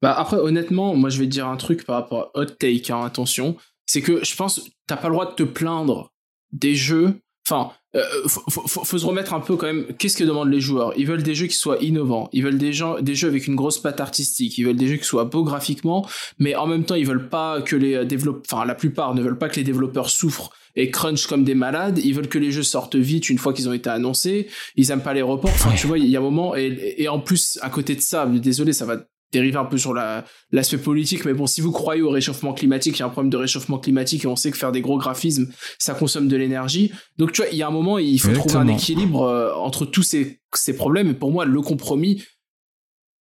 Bah 0.00 0.14
après, 0.16 0.36
honnêtement, 0.36 0.94
moi 0.94 1.10
je 1.10 1.18
vais 1.18 1.24
te 1.24 1.30
dire 1.30 1.48
un 1.48 1.56
truc 1.56 1.84
par 1.84 1.96
rapport 1.96 2.30
à 2.34 2.38
Hot 2.38 2.46
Take, 2.46 2.92
hein, 2.92 3.02
attention. 3.02 3.56
C'est 3.86 4.00
que 4.00 4.24
je 4.24 4.36
pense 4.36 4.70
t'as 4.86 4.96
pas 4.96 5.08
le 5.08 5.14
droit 5.14 5.26
de 5.26 5.34
te 5.34 5.42
plaindre 5.42 6.12
des 6.52 6.74
jeux. 6.74 7.20
Enfin, 7.46 7.72
euh, 7.96 8.02
faut, 8.26 8.42
faut- 8.50 8.66
faut- 8.68 8.84
faut 8.84 8.98
se 8.98 9.06
remettre 9.06 9.32
un 9.34 9.40
peu 9.40 9.56
quand 9.56 9.66
même. 9.66 9.86
Qu'est-ce 9.98 10.16
que 10.16 10.24
demandent 10.24 10.50
les 10.50 10.60
joueurs? 10.60 10.92
Ils 10.96 11.06
veulent 11.06 11.22
des 11.22 11.34
jeux 11.34 11.46
qui 11.46 11.54
soient 11.56 11.78
innovants. 11.82 12.28
Ils 12.32 12.42
veulent 12.44 12.58
des, 12.58 12.72
gens, 12.72 13.00
des 13.00 13.14
jeux 13.14 13.28
avec 13.28 13.46
une 13.46 13.54
grosse 13.56 13.78
patte 13.78 14.00
artistique. 14.00 14.58
Ils 14.58 14.64
veulent 14.64 14.76
des 14.76 14.88
jeux 14.88 14.96
qui 14.96 15.04
soient 15.04 15.24
beaux 15.24 15.42
graphiquement, 15.44 16.06
mais 16.38 16.54
en 16.54 16.66
même 16.66 16.84
temps, 16.84 16.94
ils 16.96 17.06
veulent 17.06 17.28
pas 17.28 17.62
que 17.62 17.76
les 17.76 18.04
développeurs. 18.04 18.42
Enfin, 18.58 18.64
la 18.66 18.74
plupart 18.74 19.14
ne 19.14 19.22
veulent 19.22 19.38
pas 19.38 19.48
que 19.48 19.56
les 19.56 19.64
développeurs 19.64 20.10
souffrent 20.10 20.50
et 20.76 20.90
crunch 20.90 21.26
comme 21.26 21.44
des 21.44 21.54
malades. 21.54 21.98
Ils 22.04 22.14
veulent 22.14 22.28
que 22.28 22.38
les 22.38 22.52
jeux 22.52 22.62
sortent 22.62 22.96
vite 22.96 23.30
une 23.30 23.38
fois 23.38 23.52
qu'ils 23.54 23.68
ont 23.68 23.72
été 23.72 23.88
annoncés. 23.90 24.48
Ils 24.76 24.90
aiment 24.90 25.02
pas 25.02 25.14
les 25.14 25.22
reports. 25.22 25.50
Enfin, 25.54 25.72
tu 25.74 25.86
vois, 25.86 25.98
il 25.98 26.06
y 26.06 26.14
a 26.16 26.18
un 26.18 26.22
moment. 26.22 26.54
Et, 26.56 26.94
et 26.98 27.08
en 27.08 27.20
plus, 27.20 27.58
à 27.62 27.70
côté 27.70 27.96
de 27.96 28.00
ça, 28.02 28.26
désolé, 28.26 28.72
ça 28.74 28.84
va 28.84 28.98
dériver 29.32 29.56
un 29.56 29.64
peu 29.64 29.78
sur 29.78 29.94
la, 29.94 30.24
l'aspect 30.52 30.78
politique, 30.78 31.24
mais 31.24 31.34
bon, 31.34 31.46
si 31.46 31.60
vous 31.60 31.72
croyez 31.72 32.02
au 32.02 32.10
réchauffement 32.10 32.52
climatique, 32.52 32.96
il 32.96 33.00
y 33.00 33.02
a 33.02 33.06
un 33.06 33.10
problème 33.10 33.30
de 33.30 33.36
réchauffement 33.36 33.78
climatique 33.78 34.24
et 34.24 34.26
on 34.26 34.36
sait 34.36 34.50
que 34.50 34.56
faire 34.56 34.72
des 34.72 34.80
gros 34.80 34.98
graphismes, 34.98 35.48
ça 35.78 35.94
consomme 35.94 36.28
de 36.28 36.36
l'énergie. 36.36 36.92
Donc, 37.18 37.32
tu 37.32 37.42
vois, 37.42 37.50
il 37.50 37.58
y 37.58 37.62
a 37.62 37.68
un 37.68 37.72
moment, 37.72 37.98
il 37.98 38.20
faut 38.20 38.32
trouver 38.32 38.56
un 38.56 38.68
équilibre 38.68 39.22
euh, 39.22 39.52
entre 39.54 39.84
tous 39.84 40.02
ces, 40.02 40.40
ces 40.54 40.76
problèmes. 40.76 41.08
Et 41.08 41.14
pour 41.14 41.30
moi, 41.30 41.44
le 41.44 41.60
compromis 41.60 42.22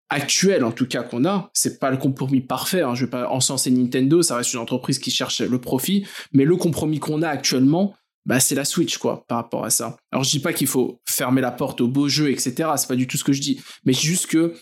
actuel, 0.09 0.63
en 0.63 0.71
tout 0.71 0.85
cas, 0.85 1.03
qu'on 1.03 1.25
a, 1.25 1.49
c'est 1.53 1.79
pas 1.79 1.91
le 1.91 1.97
compromis 1.97 2.41
parfait. 2.41 2.81
Hein, 2.81 2.95
je 2.95 3.05
vais 3.05 3.09
pas 3.09 3.29
encenser 3.29 3.71
Nintendo, 3.71 4.21
ça 4.21 4.37
reste 4.37 4.53
une 4.53 4.59
entreprise 4.59 4.99
qui 4.99 5.11
cherche 5.11 5.41
le 5.41 5.59
profit, 5.59 6.05
mais 6.31 6.45
le 6.45 6.55
compromis 6.55 6.99
qu'on 6.99 7.21
a 7.21 7.29
actuellement, 7.29 7.95
bah, 8.25 8.39
c'est 8.39 8.55
la 8.55 8.65
Switch, 8.65 8.97
quoi, 8.97 9.25
par 9.27 9.37
rapport 9.37 9.65
à 9.65 9.69
ça. 9.69 9.97
Alors, 10.11 10.23
je 10.23 10.31
dis 10.31 10.39
pas 10.39 10.53
qu'il 10.53 10.67
faut 10.67 10.99
fermer 11.05 11.41
la 11.41 11.51
porte 11.51 11.81
aux 11.81 11.87
beaux 11.87 12.09
jeux, 12.09 12.31
etc. 12.31 12.69
C'est 12.77 12.87
pas 12.87 12.95
du 12.95 13.07
tout 13.07 13.17
ce 13.17 13.23
que 13.23 13.33
je 13.33 13.41
dis. 13.41 13.61
Mais 13.85 13.93
c'est 13.93 14.07
juste 14.07 14.27
que, 14.27 14.55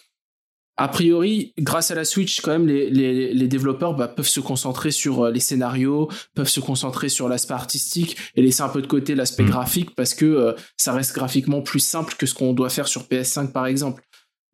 a 0.76 0.88
priori, 0.88 1.54
grâce 1.60 1.92
à 1.92 1.96
la 1.96 2.04
Switch, 2.04 2.42
quand 2.42 2.52
même, 2.52 2.66
les, 2.66 2.90
les, 2.90 3.32
les 3.32 3.48
développeurs 3.48 3.94
bah, 3.94 4.08
peuvent 4.08 4.28
se 4.28 4.40
concentrer 4.40 4.90
sur 4.90 5.26
euh, 5.26 5.32
les 5.32 5.40
scénarios, 5.40 6.10
peuvent 6.34 6.50
se 6.50 6.60
concentrer 6.60 7.10
sur 7.10 7.30
l'aspect 7.30 7.54
artistique 7.54 8.18
et 8.36 8.42
laisser 8.42 8.64
un 8.64 8.70
peu 8.70 8.82
de 8.82 8.88
côté 8.88 9.14
l'aspect 9.14 9.44
Mm. 9.44 9.50
graphique 9.50 9.96
parce 9.96 10.14
que 10.14 10.26
euh, 10.26 10.54
ça 10.78 10.94
reste 10.94 11.14
graphiquement 11.14 11.62
plus 11.62 11.80
simple 11.80 12.16
que 12.18 12.26
ce 12.26 12.34
qu'on 12.34 12.54
doit 12.54 12.70
faire 12.70 12.88
sur 12.88 13.04
PS5 13.04 13.52
par 13.52 13.66
exemple. 13.66 14.04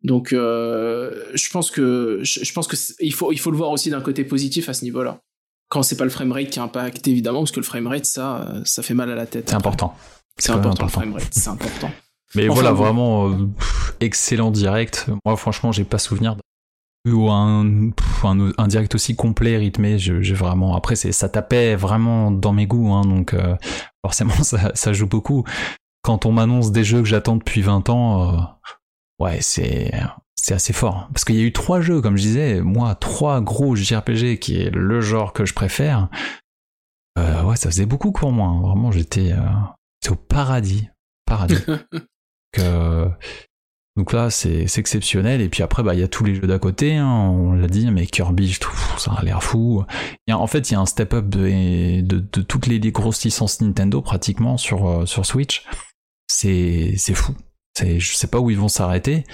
Donc, 0.02 0.32
euh, 0.32 1.24
je 1.34 1.50
pense 1.50 1.70
que 1.70 2.20
je, 2.22 2.52
pense 2.52 2.66
que 2.66 2.76
il 3.00 3.12
faut 3.12 3.32
il 3.32 3.38
faut 3.38 3.50
le 3.50 3.56
voir 3.56 3.70
aussi 3.70 3.90
d'un 3.90 4.00
côté 4.00 4.24
positif 4.24 4.68
à 4.68 4.74
ce 4.74 4.84
niveau-là. 4.84 5.20
Quand 5.68 5.82
c'est 5.82 5.96
pas 5.96 6.04
le 6.04 6.10
framerate 6.10 6.50
qui 6.50 6.58
impacte 6.58 7.06
évidemment, 7.06 7.40
parce 7.40 7.52
que 7.52 7.60
le 7.60 7.66
framerate 7.66 8.06
ça 8.06 8.60
ça 8.64 8.82
fait 8.82 8.94
mal 8.94 9.10
à 9.10 9.14
la 9.14 9.26
tête. 9.26 9.50
C'est 9.50 9.54
important. 9.54 9.94
C'est 10.38 10.52
important. 10.52 10.84
le 10.84 10.90
framerate, 10.90 11.28
c'est 11.32 11.50
important. 11.50 11.90
Mais 12.34 12.48
Enfin, 12.48 12.54
voilà, 12.60 12.72
vraiment 12.72 13.28
euh, 13.28 13.46
pff, 13.58 13.96
excellent 14.00 14.50
direct. 14.50 15.08
Moi, 15.24 15.36
franchement, 15.36 15.72
j'ai 15.72 15.84
pas 15.84 15.98
souvenir 15.98 16.36
d'un- 16.36 16.42
ou 17.12 17.30
un, 17.30 17.90
un, 18.24 18.50
un 18.58 18.68
direct 18.68 18.94
aussi 18.94 19.16
complet, 19.16 19.56
rythmé. 19.56 19.98
J'ai 19.98 20.34
vraiment. 20.34 20.76
Après, 20.76 20.96
c'est 20.96 21.12
ça 21.12 21.28
tapait 21.28 21.74
vraiment 21.76 22.30
dans 22.30 22.52
mes 22.52 22.66
goûts, 22.66 22.92
hein, 22.92 23.02
donc 23.02 23.32
euh, 23.34 23.56
forcément, 24.04 24.34
ça, 24.42 24.70
ça 24.74 24.92
joue 24.92 25.06
beaucoup. 25.06 25.44
Quand 26.02 26.26
on 26.26 26.32
m'annonce 26.32 26.72
des 26.72 26.84
jeux 26.84 27.00
que 27.00 27.08
j'attends 27.08 27.36
depuis 27.36 27.62
20 27.62 27.88
ans, 27.90 28.34
euh, 28.34 28.38
ouais, 29.18 29.38
c'est 29.40 29.92
c'est 30.36 30.54
assez 30.54 30.72
fort. 30.72 31.08
Parce 31.12 31.24
qu'il 31.24 31.36
y 31.36 31.40
a 31.40 31.44
eu 31.44 31.52
trois 31.52 31.80
jeux, 31.82 32.00
comme 32.00 32.16
je 32.16 32.22
disais, 32.22 32.60
moi, 32.62 32.94
trois 32.94 33.40
gros 33.42 33.76
JRPG 33.76 34.38
qui 34.38 34.60
est 34.60 34.70
le 34.70 35.00
genre 35.02 35.32
que 35.34 35.44
je 35.44 35.52
préfère. 35.54 36.08
Euh, 37.18 37.42
ouais, 37.42 37.56
ça 37.56 37.68
faisait 37.70 37.86
beaucoup 37.86 38.12
pour 38.12 38.32
moi. 38.32 38.48
hein. 38.48 38.60
Vraiment, 38.62 38.90
j'étais 38.92 39.32
euh, 39.32 39.38
j'étais 40.02 40.12
au 40.14 40.16
paradis, 40.16 40.88
paradis. 41.26 41.56
Donc, 42.54 42.64
euh, 42.64 43.08
donc 43.96 44.12
là, 44.12 44.30
c'est 44.30 44.66
exceptionnel. 44.78 45.40
Et 45.40 45.48
puis 45.48 45.62
après, 45.62 45.82
bah, 45.82 45.94
il 45.94 46.00
y 46.00 46.02
a 46.02 46.08
tous 46.08 46.24
les 46.24 46.34
jeux 46.34 46.46
d'à 46.46 46.58
côté. 46.58 46.96
hein, 46.96 47.06
on 47.06 47.52
l'a 47.52 47.66
dit, 47.66 47.90
mais 47.90 48.06
Kirby, 48.06 48.58
ça 48.98 49.12
a 49.12 49.22
l'air 49.22 49.42
fou. 49.42 49.84
En 50.30 50.46
fait, 50.46 50.70
il 50.70 50.74
y 50.74 50.76
a 50.76 50.80
un 50.80 50.86
step-up 50.86 51.28
de, 51.28 52.18
toutes 52.42 52.66
les, 52.66 52.80
grosses 52.92 53.24
licences 53.24 53.60
Nintendo 53.60 54.00
pratiquement 54.00 54.56
sur, 54.56 54.88
euh, 54.88 55.06
Switch. 55.06 55.66
C'est 56.28 56.96
fou. 57.14 57.34
Je 57.78 58.14
sais 58.14 58.26
pas 58.26 58.40
où 58.40 58.50
ils 58.50 58.58
vont 58.58 58.68
s'arrêter. 58.68 59.24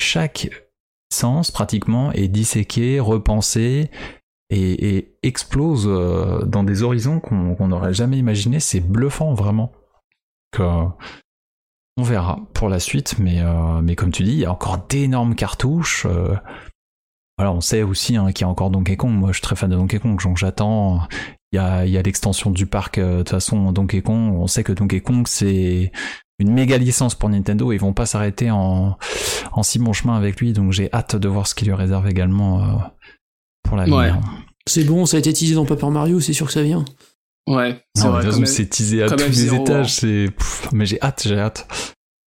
Chaque 0.00 0.48
licence 1.10 1.50
pratiquement 1.50 2.12
est 2.12 2.28
disséquée, 2.28 3.00
repensée. 3.00 3.90
et, 4.50 5.12
explose 5.22 5.86
euh, 5.88 6.44
dans 6.44 6.62
des 6.62 6.84
horizons 6.84 7.18
qu'on 7.18 7.68
n'aurait 7.68 7.92
jamais 7.92 8.16
imaginé. 8.16 8.60
C'est 8.60 8.80
bluffant 8.80 9.34
vraiment. 9.34 9.72
On 11.96 12.02
verra 12.02 12.38
pour 12.52 12.68
la 12.68 12.78
suite, 12.80 13.18
mais, 13.18 13.40
euh, 13.40 13.80
mais 13.82 13.96
comme 13.96 14.10
tu 14.12 14.22
dis, 14.22 14.32
il 14.32 14.38
y 14.38 14.44
a 14.44 14.52
encore 14.52 14.86
d'énormes 14.88 15.34
cartouches. 15.34 16.06
euh. 16.06 16.34
on 17.38 17.60
sait 17.60 17.82
aussi 17.82 18.16
hein, 18.16 18.30
qu'il 18.32 18.42
y 18.42 18.44
a 18.44 18.48
encore 18.48 18.70
Donkey 18.70 18.96
Kong. 18.96 19.12
Moi, 19.12 19.30
je 19.30 19.34
suis 19.34 19.42
très 19.42 19.56
fan 19.56 19.70
de 19.70 19.76
Donkey 19.76 19.98
Kong, 19.98 20.20
donc 20.22 20.36
j'attends. 20.36 21.00
Il 21.52 21.56
y 21.56 21.58
a, 21.58 21.86
y 21.86 21.96
a 21.96 22.02
l'extension 22.02 22.50
du 22.50 22.66
parc. 22.66 22.98
euh, 22.98 23.12
De 23.12 23.18
toute 23.18 23.30
façon, 23.30 23.72
Donkey 23.72 24.02
Kong, 24.02 24.34
on 24.34 24.46
sait 24.46 24.62
que 24.64 24.72
Donkey 24.72 25.00
Kong, 25.00 25.26
c'est 25.26 25.90
une 26.38 26.52
méga 26.52 26.76
licence 26.76 27.14
pour 27.14 27.30
Nintendo. 27.30 27.72
Ils 27.72 27.78
vont 27.78 27.94
pas 27.94 28.04
s'arrêter 28.04 28.50
en, 28.50 28.98
en 29.52 29.62
si 29.62 29.78
bon 29.78 29.92
chemin 29.94 30.16
avec 30.16 30.40
lui, 30.40 30.52
donc 30.52 30.72
j'ai 30.72 30.92
hâte 30.92 31.16
de 31.16 31.28
voir 31.28 31.46
ce 31.46 31.54
qu'il 31.54 31.68
lui 31.68 31.74
réserve 31.74 32.06
également 32.08 32.78
pour 33.62 33.76
l'avenir. 33.76 33.96
Ouais. 33.96 34.10
C'est 34.68 34.84
bon, 34.84 35.06
ça 35.06 35.16
a 35.16 35.20
été 35.20 35.32
teasé 35.32 35.54
dans 35.54 35.64
Paper 35.64 35.88
Mario, 35.90 36.20
c'est 36.20 36.32
sûr 36.34 36.46
que 36.46 36.52
ça 36.52 36.62
vient. 36.62 36.84
Ouais, 37.46 37.80
c'est 37.94 38.08
vrai. 38.08 38.46
c'est 38.46 38.66
teasé 38.66 39.02
à 39.02 39.08
tous 39.08 39.16
les 39.16 39.54
étages. 39.54 39.94
C'est, 39.94 40.26
mais 40.72 40.86
j'ai 40.86 41.00
hâte, 41.00 41.22
j'ai 41.26 41.38
hâte. 41.38 41.68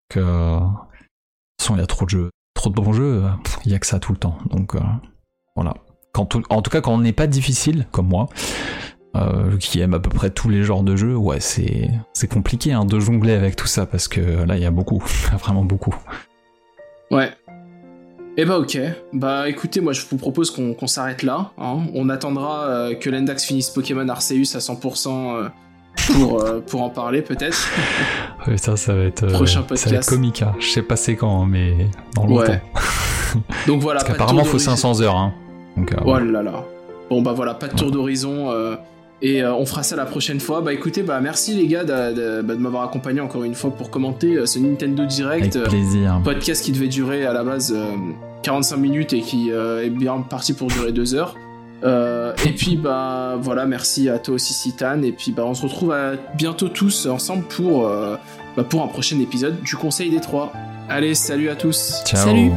Que, 0.09 0.19
de 0.19 0.59
toute 0.59 1.61
façon, 1.61 1.75
il 1.75 1.79
y 1.79 1.83
a 1.83 1.87
trop 1.87 2.05
de 2.05 2.09
jeux, 2.09 2.29
trop 2.53 2.69
de 2.69 2.75
bons 2.75 2.93
jeux. 2.93 3.23
Il 3.65 3.71
y 3.71 3.75
a 3.75 3.79
que 3.79 3.85
ça 3.85 3.99
tout 3.99 4.13
le 4.13 4.17
temps. 4.17 4.37
Donc, 4.45 4.75
euh, 4.75 4.79
voilà. 5.55 5.73
Quand 6.13 6.35
en 6.49 6.61
tout 6.61 6.71
cas, 6.71 6.81
quand 6.81 6.93
on 6.93 6.99
n'est 6.99 7.13
pas 7.13 7.27
difficile, 7.27 7.85
comme 7.91 8.07
moi, 8.07 8.27
euh, 9.15 9.57
qui 9.57 9.79
aime 9.79 9.93
à 9.93 9.99
peu 9.99 10.09
près 10.09 10.29
tous 10.29 10.49
les 10.49 10.63
genres 10.63 10.83
de 10.83 10.95
jeux, 10.95 11.15
ouais, 11.15 11.39
c'est, 11.39 11.89
c'est 12.13 12.27
compliqué 12.27 12.73
hein, 12.73 12.85
de 12.85 12.99
jongler 12.99 13.33
avec 13.33 13.55
tout 13.55 13.67
ça 13.67 13.85
parce 13.85 14.07
que 14.07 14.21
là, 14.21 14.55
il 14.55 14.63
y 14.63 14.65
a 14.65 14.71
beaucoup, 14.71 14.99
vraiment 15.39 15.65
beaucoup. 15.65 15.95
Ouais. 17.11 17.31
Eh 18.41 18.45
bah 18.45 18.57
ok. 18.57 18.79
Bah 19.11 19.49
écoutez, 19.49 19.81
moi 19.81 19.91
je 19.91 20.01
vous 20.09 20.15
propose 20.15 20.49
qu'on 20.49 20.87
s'arrête 20.87 21.23
là. 21.23 21.51
hein. 21.57 21.79
On 21.93 22.07
attendra 22.07 22.63
euh, 22.67 22.95
que 22.95 23.09
l'Endax 23.09 23.43
finisse 23.43 23.69
Pokémon 23.69 24.07
Arceus 24.07 24.55
à 24.55 24.59
100% 24.59 25.07
euh, 25.09 25.49
pour, 26.13 26.41
euh, 26.41 26.61
pour 26.65 26.81
en 26.83 26.89
parler 26.89 27.21
peut-être. 27.21 27.67
Ouais, 28.47 28.55
ça, 28.55 28.77
ça 28.77 28.93
va 28.93 29.03
être, 29.03 29.23
euh, 29.23 29.33
Prochain 29.33 29.55
ça 29.55 29.59
va 29.59 29.75
être 29.75 29.83
podcast. 29.83 30.09
comique. 30.09 30.41
hein. 30.43 30.53
Je 30.61 30.67
sais 30.69 30.81
pas 30.81 30.95
c'est 30.95 31.17
quand, 31.17 31.43
mais 31.43 31.73
dans 32.15 32.25
longtemps. 32.25 32.51
Ouais. 32.53 32.61
Donc 33.67 33.81
voilà. 33.81 33.99
Parce 33.99 34.13
qu'apparemment, 34.13 34.45
faut 34.45 34.51
d'horizon. 34.53 34.77
500 34.77 35.01
heures. 35.01 35.17
Hein. 35.17 35.33
Donc, 35.75 35.91
euh, 35.91 35.97
Oh 36.05 36.17
là 36.17 36.41
là. 36.41 36.63
Bon 37.09 37.21
bah 37.21 37.33
voilà, 37.35 37.53
pas 37.53 37.67
de 37.67 37.75
tour 37.75 37.91
d'horizon. 37.91 38.49
Et 39.21 39.43
euh, 39.43 39.53
on 39.53 39.65
fera 39.65 39.83
ça 39.83 39.95
la 39.95 40.05
prochaine 40.05 40.39
fois. 40.39 40.61
Bah 40.61 40.73
écoutez, 40.73 41.03
bah 41.03 41.19
merci 41.21 41.53
les 41.53 41.67
gars 41.67 41.83
de, 41.83 42.13
de- 42.13 42.41
bah, 42.41 42.55
de 42.55 42.59
m'avoir 42.59 42.83
accompagné 42.83 43.19
encore 43.21 43.43
une 43.43 43.55
fois 43.55 43.71
pour 43.71 43.89
commenter 43.89 44.35
euh, 44.35 44.45
ce 44.45 44.59
Nintendo 44.59 45.05
Direct. 45.05 45.55
avec 45.55 45.67
euh, 45.67 45.69
plaisir. 45.69 46.21
podcast 46.23 46.63
qui 46.63 46.71
devait 46.71 46.87
durer 46.87 47.25
à 47.25 47.33
la 47.33 47.43
base 47.43 47.73
euh, 47.75 47.83
45 48.43 48.77
minutes 48.77 49.13
et 49.13 49.21
qui 49.21 49.51
euh, 49.51 49.83
est 49.85 49.89
bien 49.89 50.19
parti 50.21 50.53
pour 50.53 50.67
durer 50.67 50.91
2 50.91 51.15
heures. 51.15 51.35
Euh, 51.83 52.33
et 52.45 52.51
puis 52.51 52.75
bah 52.75 53.37
voilà, 53.41 53.65
merci 53.65 54.09
à 54.09 54.19
toi 54.19 54.35
aussi 54.35 54.53
Citan. 54.53 55.01
Et 55.03 55.11
puis 55.13 55.31
bah 55.31 55.43
on 55.45 55.53
se 55.53 55.63
retrouve 55.63 55.91
à 55.93 56.11
bientôt 56.37 56.67
tous 56.69 57.05
ensemble 57.05 57.43
pour, 57.45 57.87
euh, 57.87 58.15
bah, 58.57 58.63
pour 58.63 58.83
un 58.83 58.87
prochain 58.87 59.19
épisode 59.19 59.61
du 59.61 59.75
Conseil 59.75 60.09
des 60.09 60.19
Trois. 60.21 60.51
Allez, 60.89 61.13
salut 61.15 61.49
à 61.49 61.55
tous. 61.55 62.01
Ciao. 62.05 62.25
Salut. 62.25 62.51